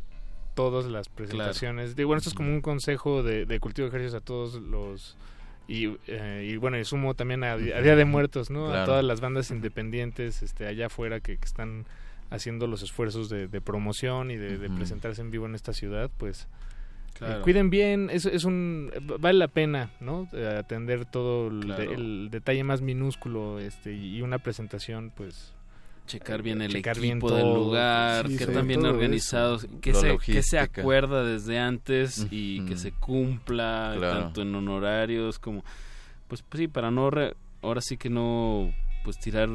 todas 0.56 0.86
las 0.86 1.10
presentaciones. 1.10 1.88
Claro. 1.88 1.96
Digo, 1.98 2.08
bueno, 2.08 2.20
esto 2.20 2.30
es 2.30 2.36
como 2.36 2.50
un 2.50 2.62
consejo 2.62 3.24
de, 3.24 3.46
de 3.46 3.60
cultivo 3.60 3.90
de 3.90 3.90
ejercicios 3.90 4.22
a 4.22 4.24
todos 4.24 4.56
los 4.56 5.18
y, 5.68 5.98
eh, 6.08 6.50
y 6.52 6.58
bueno, 6.58 6.78
y 6.78 6.86
sumo 6.86 7.14
también 7.14 7.44
a, 7.44 7.54
a, 7.54 7.58
Día 7.58 7.96
de 7.96 8.06
Muertos, 8.06 8.50
¿no? 8.50 8.68
Claro. 8.68 8.82
A 8.82 8.86
todas 8.86 9.04
las 9.04 9.22
bandas 9.22 9.50
independientes 9.52 10.44
este 10.44 10.68
allá 10.68 10.88
afuera 10.88 11.20
que, 11.20 11.38
que 11.38 11.46
están 11.46 11.86
haciendo 12.30 12.68
los 12.68 12.82
esfuerzos 12.82 13.30
de, 13.30 13.48
de 13.48 13.62
promoción 13.62 14.32
y 14.32 14.38
de, 14.38 14.58
uh 14.58 14.62
-huh. 14.62 14.76
presentarse 14.76 15.22
en 15.22 15.32
vivo 15.32 15.46
en 15.46 15.56
esta 15.56 15.72
ciudad, 15.72 16.10
pues 16.18 16.48
claro. 17.14 17.40
eh, 17.40 17.42
cuiden 17.44 17.70
bien, 17.70 18.10
es, 18.12 18.26
es 18.26 18.44
un 18.44 18.92
vale 19.20 19.38
la 19.38 19.48
pena, 19.48 19.92
¿no? 20.00 20.28
Eh, 20.34 20.58
atender 20.60 21.06
todo 21.06 21.48
el, 21.48 21.62
claro. 21.62 21.84
de, 21.84 21.94
el, 21.94 22.30
detalle 22.32 22.64
más 22.64 22.82
minúsculo 22.82 23.60
este 23.60 23.94
y 23.94 24.22
una 24.22 24.40
presentación 24.40 25.12
pues 25.16 25.53
checar 26.06 26.42
bien 26.42 26.62
el 26.62 26.72
checar 26.72 26.98
equipo 26.98 27.28
bien 27.28 27.38
del 27.38 27.54
lugar, 27.54 28.28
sí, 28.28 28.38
que 28.38 28.46
sí, 28.46 28.52
están 28.52 28.68
bien 28.68 28.86
organizados, 28.86 29.68
que 29.82 29.94
se, 29.94 30.18
que 30.18 30.44
se 30.44 30.60
acuerda 30.60 31.24
desde 31.24 31.60
antes 31.60 32.28
y 32.30 32.66
que 32.66 32.78
se 32.78 32.92
cumpla 32.92 33.94
claro. 33.98 34.20
tanto 34.20 34.42
en 34.42 34.54
honorarios 34.56 35.40
como 35.40 35.64
pues, 36.28 36.42
pues 36.42 36.60
sí, 36.60 36.68
para 36.68 36.92
no 36.92 37.10
re, 37.10 37.36
ahora 37.62 37.82
sí 37.82 37.98
que 37.98 38.10
no 38.10 38.74
pues 39.04 39.20
tirar 39.20 39.50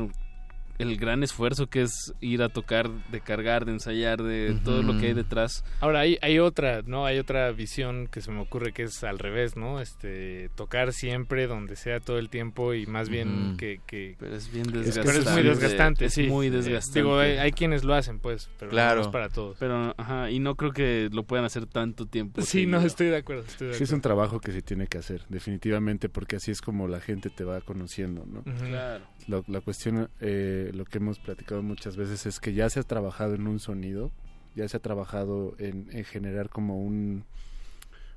el 0.78 0.96
gran 0.96 1.22
esfuerzo 1.22 1.66
que 1.66 1.82
es 1.82 2.14
ir 2.20 2.42
a 2.42 2.48
tocar, 2.48 2.88
de 3.10 3.20
cargar, 3.20 3.64
de 3.64 3.72
ensayar, 3.72 4.22
de 4.22 4.52
uh 4.52 4.54
-huh. 4.54 4.62
todo 4.62 4.82
lo 4.82 4.98
que 4.98 5.06
hay 5.06 5.14
detrás. 5.14 5.64
Ahora 5.80 6.00
hay, 6.00 6.18
hay 6.22 6.38
otra, 6.38 6.82
¿no? 6.86 7.04
Hay 7.04 7.18
otra 7.18 7.50
visión 7.52 8.06
que 8.06 8.20
se 8.20 8.30
me 8.30 8.40
ocurre 8.40 8.72
que 8.72 8.84
es 8.84 9.02
al 9.04 9.18
revés, 9.18 9.56
¿no? 9.56 9.80
Este, 9.80 10.50
tocar 10.54 10.92
siempre 10.92 11.46
donde 11.46 11.76
sea 11.76 12.00
todo 12.00 12.18
el 12.18 12.28
tiempo 12.28 12.74
y 12.74 12.86
más 12.86 13.08
bien 13.08 13.28
uh 13.28 13.52
-huh. 13.52 13.56
que, 13.56 13.80
que, 13.86 14.16
Pero 14.18 14.36
es 14.36 14.52
bien 14.52 14.70
desgastante. 14.70 15.08
Pero 15.08 15.22
es 15.22 15.34
muy 15.34 15.42
desgastante, 15.42 16.04
es 16.06 16.14
sí. 16.14 16.22
muy 16.26 16.50
desgastante. 16.50 17.00
Digo, 17.00 17.18
hay, 17.18 17.32
hay, 17.38 17.52
quienes 17.52 17.84
lo 17.84 17.94
hacen, 17.94 18.20
pues, 18.20 18.48
pero 18.58 18.70
claro. 18.70 19.00
no 19.00 19.06
es 19.06 19.08
para 19.08 19.28
todos. 19.28 19.56
Pero, 19.58 19.94
ajá, 19.96 20.30
y 20.30 20.38
no 20.38 20.54
creo 20.54 20.72
que 20.72 21.08
lo 21.12 21.24
puedan 21.24 21.44
hacer 21.44 21.66
tanto 21.66 22.06
tiempo. 22.06 22.40
Sí, 22.42 22.66
no, 22.66 22.80
estoy 22.80 23.08
de 23.08 23.16
acuerdo. 23.16 23.42
Estoy 23.42 23.68
de 23.68 23.72
sí, 23.74 23.76
acuerdo. 23.76 23.84
es 23.84 23.92
un 23.92 24.00
trabajo 24.00 24.40
que 24.40 24.52
se 24.52 24.62
tiene 24.62 24.86
que 24.86 24.98
hacer, 24.98 25.22
definitivamente, 25.28 26.08
porque 26.08 26.36
así 26.36 26.50
es 26.50 26.60
como 26.60 26.86
la 26.86 27.00
gente 27.00 27.30
te 27.30 27.44
va 27.44 27.60
conociendo, 27.60 28.24
¿no? 28.26 28.42
Claro. 28.42 29.04
La, 29.26 29.42
la 29.46 29.60
cuestión, 29.60 30.08
eh, 30.20 30.67
que 30.70 30.76
lo 30.76 30.84
que 30.84 30.98
hemos 30.98 31.18
platicado 31.18 31.62
muchas 31.62 31.96
veces 31.96 32.26
es 32.26 32.40
que 32.40 32.52
ya 32.52 32.68
se 32.68 32.80
ha 32.80 32.82
trabajado 32.82 33.34
en 33.34 33.46
un 33.46 33.58
sonido, 33.58 34.10
ya 34.54 34.68
se 34.68 34.76
ha 34.76 34.80
trabajado 34.80 35.54
en, 35.58 35.88
en 35.92 36.04
generar 36.04 36.48
como 36.50 36.82
un 36.82 37.24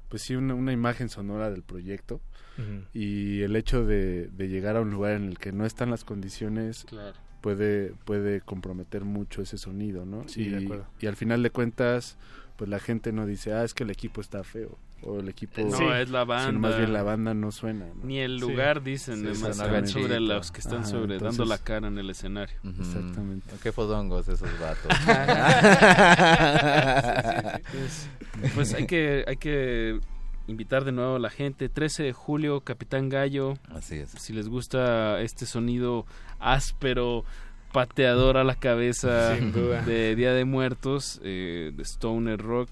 pues 0.09 0.23
sí 0.23 0.35
una, 0.35 0.53
una 0.55 0.73
imagen 0.73 1.07
sonora 1.07 1.49
del 1.49 1.63
proyecto 1.63 2.19
y 2.93 3.41
el 3.41 3.55
hecho 3.55 3.85
de, 3.85 4.27
de 4.27 4.47
llegar 4.49 4.75
a 4.75 4.81
un 4.81 4.91
lugar 4.91 5.13
en 5.13 5.23
el 5.30 5.39
que 5.39 5.51
no 5.51 5.65
están 5.65 5.89
las 5.89 6.03
condiciones 6.03 6.83
Claro. 6.83 7.17
puede 7.41 7.93
puede 8.05 8.41
comprometer 8.41 9.03
mucho 9.05 9.41
ese 9.41 9.57
sonido, 9.57 10.05
¿no? 10.05 10.27
Sí, 10.27 10.41
y, 10.43 10.49
de 10.49 10.57
acuerdo. 10.65 10.85
y 10.99 11.07
al 11.07 11.15
final 11.15 11.41
de 11.41 11.49
cuentas 11.49 12.17
pues 12.57 12.69
la 12.69 12.80
gente 12.80 13.11
no 13.13 13.25
dice, 13.25 13.53
"Ah, 13.53 13.63
es 13.63 13.73
que 13.73 13.83
el 13.83 13.89
equipo 13.89 14.19
está 14.21 14.43
feo." 14.43 14.77
O 15.03 15.19
el 15.19 15.30
equipo 15.30 15.61
No, 15.61 15.95
es 15.95 16.09
la 16.09 16.21
sino 16.21 16.25
banda. 16.27 16.59
más 16.59 16.77
bien 16.77 16.93
la 16.93 17.01
banda 17.03 17.33
no 17.33 17.51
suena. 17.51 17.85
¿no? 17.88 18.03
Ni 18.05 18.19
el 18.19 18.39
Sí. 18.39 18.47
lugar, 18.47 18.83
dicen, 18.83 19.21
Sí, 19.21 19.27
es 19.30 19.41
más 19.41 19.57
sobre 19.91 20.19
los 20.19 20.51
que 20.51 20.59
están 20.59 20.80
Ajá, 20.81 20.88
sobre 20.88 21.17
dando 21.17 21.43
la 21.45 21.57
cara 21.57 21.88
en 21.88 21.97
el 21.97 22.09
escenario. 22.11 22.55
Exactamente. 22.80 23.49
Qué 23.63 23.71
fodongos 23.71 24.27
esos 24.27 24.49
vatos. 24.59 24.91
Pues, 27.71 28.09
pues 28.55 28.73
hay 28.73 28.85
que 28.88 29.23
hay 29.27 29.38
que 29.38 29.99
invitar 30.47 30.83
de 30.83 30.91
nuevo 30.91 31.15
a 31.15 31.19
la 31.19 31.30
gente. 31.30 31.69
13 31.69 32.03
de 32.03 32.13
julio, 32.13 32.61
Capitán 32.61 33.09
Gallo. 33.09 33.55
Así 33.73 33.95
es. 33.97 34.09
Si 34.11 34.33
les 34.33 34.47
gusta 34.49 35.21
este 35.21 35.45
sonido 35.45 36.05
áspero, 36.39 37.23
pateador 37.71 38.38
a 38.38 38.43
la 38.43 38.55
cabeza 38.55 39.35
Sin 39.38 39.51
duda. 39.51 39.81
de 39.83 40.15
Día 40.15 40.33
de 40.33 40.45
Muertos, 40.45 41.21
eh, 41.23 41.71
de 41.73 41.83
Stoner 41.83 42.39
Rock, 42.39 42.69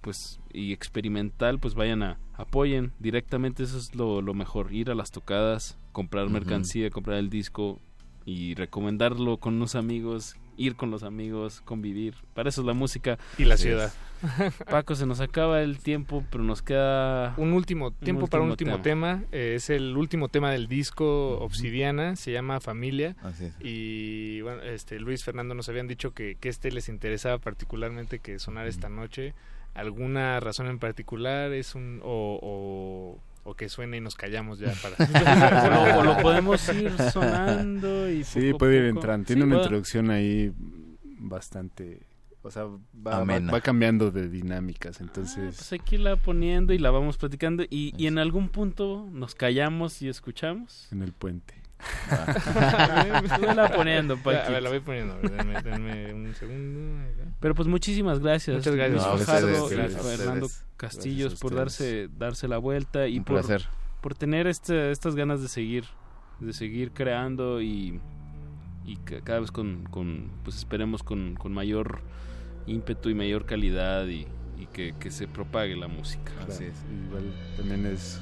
pues 0.00 0.37
y 0.52 0.72
experimental, 0.72 1.58
pues 1.58 1.74
vayan 1.74 2.02
a 2.02 2.18
apoyen 2.34 2.92
directamente. 2.98 3.62
Eso 3.62 3.78
es 3.78 3.94
lo, 3.94 4.22
lo 4.22 4.34
mejor. 4.34 4.72
Ir 4.72 4.90
a 4.90 4.94
las 4.94 5.10
tocadas, 5.10 5.78
comprar 5.92 6.28
mercancía, 6.30 6.90
comprar 6.90 7.18
el 7.18 7.30
disco 7.30 7.80
y 8.24 8.54
recomendarlo 8.54 9.38
con 9.38 9.54
unos 9.54 9.74
amigos, 9.74 10.36
ir 10.56 10.76
con 10.76 10.90
los 10.90 11.02
amigos, 11.02 11.62
convivir. 11.62 12.14
Para 12.34 12.48
eso 12.48 12.60
es 12.60 12.66
la 12.66 12.74
música. 12.74 13.18
Y 13.38 13.44
la 13.44 13.56
ciudad. 13.56 13.86
es. 13.86 14.54
Paco, 14.70 14.94
se 14.96 15.06
nos 15.06 15.20
acaba 15.20 15.62
el 15.62 15.78
tiempo, 15.78 16.24
pero 16.30 16.42
nos 16.42 16.60
queda 16.60 17.34
Un 17.36 17.52
último 17.52 17.92
tiempo 17.92 18.26
para 18.26 18.42
un 18.42 18.50
último 18.50 18.80
tema. 18.80 19.24
Eh, 19.32 19.54
es 19.56 19.70
el 19.70 19.96
último 19.96 20.28
tema 20.28 20.50
del 20.50 20.66
disco 20.66 21.38
Obsidiana, 21.38 22.16
se 22.16 22.32
llama 22.32 22.60
Familia. 22.60 23.16
Así 23.22 23.46
es. 23.46 23.54
Y 23.60 24.40
bueno, 24.42 24.62
este 24.62 24.98
Luis 24.98 25.24
Fernando 25.24 25.54
nos 25.54 25.68
habían 25.68 25.86
dicho 25.86 26.12
que, 26.12 26.34
que 26.34 26.48
este 26.48 26.70
les 26.70 26.88
interesaba 26.88 27.38
particularmente 27.38 28.18
que 28.18 28.38
sonara 28.38 28.68
esta 28.68 28.88
noche. 28.88 29.34
¿Alguna 29.74 30.40
razón 30.40 30.66
en 30.66 30.78
particular? 30.78 31.52
¿Es 31.52 31.74
un 31.74 32.00
o, 32.02 32.38
o, 32.42 33.20
o 33.48 33.54
que 33.54 33.68
suene 33.68 33.98
y 33.98 34.00
nos 34.00 34.14
callamos 34.14 34.58
ya 34.58 34.72
para 34.82 34.96
o, 35.80 35.92
lo, 35.92 36.00
o 36.00 36.02
lo 36.04 36.22
podemos 36.22 36.68
ir 36.74 36.92
sonando 37.12 38.10
y 38.10 38.24
Sí, 38.24 38.48
poco 38.48 38.58
puede 38.58 38.78
ir 38.78 38.84
entrando. 38.84 39.26
Sí, 39.26 39.34
Tiene 39.34 39.44
una 39.44 39.56
introducción 39.56 40.10
ahí 40.10 40.52
bastante... 41.02 42.02
O 42.42 42.50
sea, 42.50 42.64
va, 42.64 43.24
va, 43.24 43.60
cambiando 43.60 44.10
de 44.10 44.28
dinámicas, 44.28 45.00
entonces... 45.00 45.56
Pues 45.56 45.72
hay 45.72 45.80
que 45.80 45.96
irla 45.96 46.16
poniendo 46.16 46.72
y 46.72 46.78
la 46.78 46.90
vamos 46.90 47.18
platicando 47.18 47.64
y, 47.64 47.92
y 47.96 48.06
en 48.06 48.16
algún 48.18 48.48
punto 48.48 49.06
nos 49.12 49.34
callamos 49.34 50.00
y 50.02 50.08
escuchamos. 50.08 50.88
En 50.92 51.02
el 51.02 51.12
puente. 51.12 51.57
Vela 53.40 53.70
poniendo, 53.74 54.14
A 54.24 54.48
ver, 54.50 54.62
la 54.62 54.68
voy 54.70 54.80
poniendo. 54.80 55.16
denme, 55.20 55.62
denme 55.62 56.12
un 56.14 56.34
segundo. 56.34 57.04
Pero 57.40 57.54
pues 57.54 57.68
muchísimas 57.68 58.18
gracias. 58.20 58.56
Muchas 58.56 58.74
gracias. 58.74 59.06
No, 59.06 59.16
Fajardo 59.18 59.66
y 59.72 59.88
Fernando. 59.88 60.48
Castillos 60.76 61.30
Gracias 61.32 61.40
por 61.40 61.54
darse 61.54 62.08
darse 62.18 62.46
la 62.48 62.58
vuelta 62.58 63.08
y 63.08 63.18
Un 63.18 63.24
por, 63.24 63.36
placer. 63.40 63.66
por 64.00 64.14
tener 64.14 64.46
este, 64.46 64.90
estas 64.92 65.14
ganas 65.16 65.42
de 65.42 65.48
seguir 65.48 65.84
de 66.40 66.52
seguir 66.52 66.92
creando 66.92 67.60
y, 67.60 68.00
y 68.84 68.96
ca- 68.98 69.20
cada 69.24 69.40
vez 69.40 69.50
con, 69.50 69.84
con 69.90 70.30
pues 70.44 70.56
esperemos 70.56 71.02
con, 71.02 71.34
con 71.34 71.52
mayor 71.52 72.00
ímpetu 72.68 73.08
y 73.08 73.14
mayor 73.14 73.44
calidad 73.44 74.06
y, 74.06 74.28
y 74.56 74.66
que, 74.72 74.94
que 75.00 75.10
se 75.10 75.26
propague 75.26 75.74
la 75.74 75.88
música. 75.88 76.30
Así 76.46 76.64
es. 76.66 76.74
Igual 77.08 77.24
también 77.56 77.86
es 77.86 78.20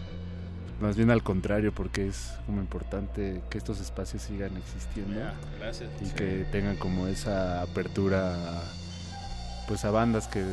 más 0.80 0.96
bien 0.96 1.10
al 1.10 1.22
contrario 1.22 1.72
porque 1.72 2.06
es 2.08 2.32
como 2.46 2.60
importante 2.60 3.40
que 3.50 3.58
estos 3.58 3.80
espacios 3.80 4.22
sigan 4.22 4.56
existiendo 4.56 5.20
gracias. 5.58 5.90
y 6.02 6.06
Sí. 6.06 6.12
que 6.14 6.46
tengan 6.52 6.76
como 6.76 7.06
esa 7.06 7.62
apertura 7.62 8.34
a, 8.58 8.62
pues 9.68 9.84
a 9.84 9.90
bandas 9.90 10.28
que 10.28 10.44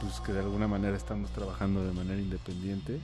pues 0.00 0.18
que 0.20 0.32
de 0.32 0.40
alguna 0.40 0.66
manera 0.66 0.96
estamos 0.96 1.30
trabajando 1.30 1.84
de 1.84 1.92
manera 1.92 2.18
independiente 2.20 2.98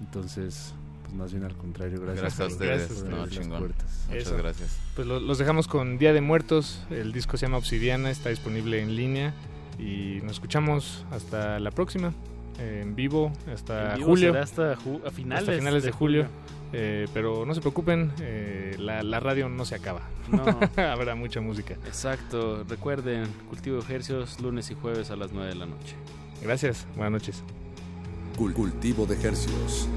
entonces 0.00 0.74
pues 1.02 1.14
más 1.14 1.30
bien 1.32 1.44
al 1.44 1.54
contrario 1.56 2.00
gracias, 2.00 2.22
Gracias 2.38 2.40
a 2.40 2.52
ustedes. 2.52 3.04
No, 3.04 3.28
chingón. 3.28 3.58
puertas. 3.60 3.86
Muchas 4.08 4.22
Eso. 4.26 4.36
gracias. 4.36 4.76
Pues 4.96 5.06
lo- 5.06 5.20
los 5.20 5.38
dejamos 5.38 5.68
con 5.68 5.98
Día 5.98 6.12
de 6.12 6.20
Muertos. 6.20 6.80
El 6.90 7.12
disco 7.12 7.36
se 7.36 7.46
llama 7.46 7.58
Obsidiana, 7.58 8.10
está 8.10 8.30
disponible 8.30 8.82
en 8.82 8.96
línea. 8.96 9.32
Y 9.78 10.18
nos 10.24 10.32
escuchamos 10.32 11.04
hasta 11.12 11.60
la 11.60 11.70
próxima, 11.70 12.12
en 12.58 12.94
vivo, 12.96 13.32
hasta 13.52 13.92
En 13.92 13.96
vivo 13.98 14.08
julio. 14.10 14.32
será 14.32 14.44
hasta 14.44 14.76
ju- 14.76 15.06
a 15.06 15.10
finales, 15.10 15.42
hasta 15.48 15.58
finales 15.58 15.82
de, 15.82 15.88
de 15.88 15.92
julio. 15.92 16.26
Eh, 16.72 17.06
pero 17.14 17.46
no 17.46 17.54
se 17.54 17.60
preocupen, 17.60 18.12
eh, 18.20 18.74
la, 18.78 19.02
la 19.04 19.20
radio 19.20 19.48
no 19.48 19.64
se 19.64 19.76
acaba. 19.76 20.00
No. 20.30 20.44
Habrá 20.82 21.14
mucha 21.14 21.40
música. 21.40 21.74
Exacto, 21.86 22.64
recuerden, 22.68 23.26
cultivo 23.48 23.76
de 23.76 23.82
ejercicios 23.82 24.40
lunes 24.40 24.70
y 24.70 24.74
jueves 24.74 25.10
a 25.10 25.16
las 25.16 25.32
9 25.32 25.48
de 25.50 25.54
la 25.54 25.66
noche. 25.66 25.94
Gracias, 26.42 26.86
buenas 26.96 27.12
noches. 27.12 27.42
Cul- 28.36 28.52
Cultivo 28.52 29.06
de 29.06 29.14
Hercios. 29.14 29.88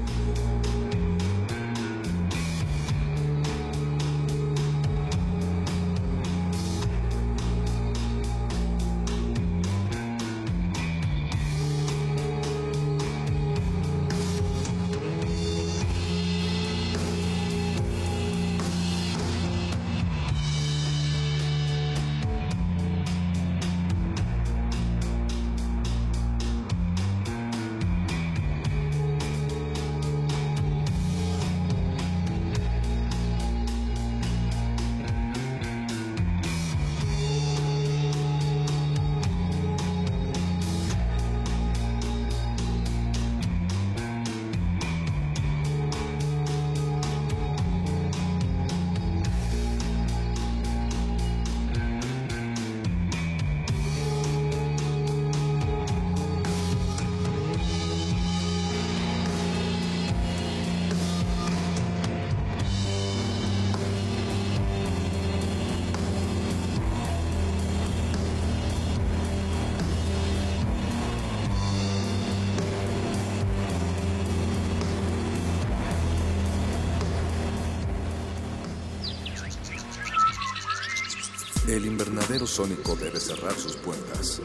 Invernadero 82.40 82.46
sónico 82.46 82.96
debe 82.96 83.20
cerrar 83.20 83.54
sus 83.54 83.76
puertas. 83.76 84.40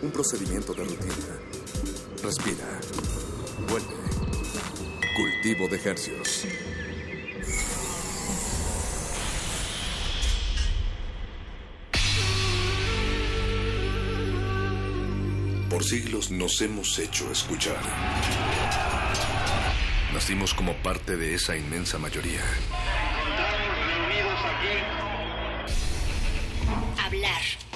Un 0.00 0.10
procedimiento 0.10 0.74
de 0.74 0.84
rutina. 0.84 1.14
Respira. 2.22 2.80
Vuelve. 3.68 3.94
Cultivo 5.16 5.68
de 5.68 5.90
hercios. 5.90 6.46
Por 15.68 15.84
siglos 15.84 16.30
nos 16.30 16.60
hemos 16.60 16.98
hecho 16.98 17.30
escuchar. 17.32 17.82
Nacimos 20.12 20.54
como 20.54 20.74
parte 20.82 21.16
de 21.16 21.34
esa 21.34 21.56
inmensa 21.56 21.98
mayoría. 21.98 22.42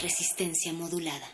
Resistencia 0.00 0.74
modulada. 0.74 1.26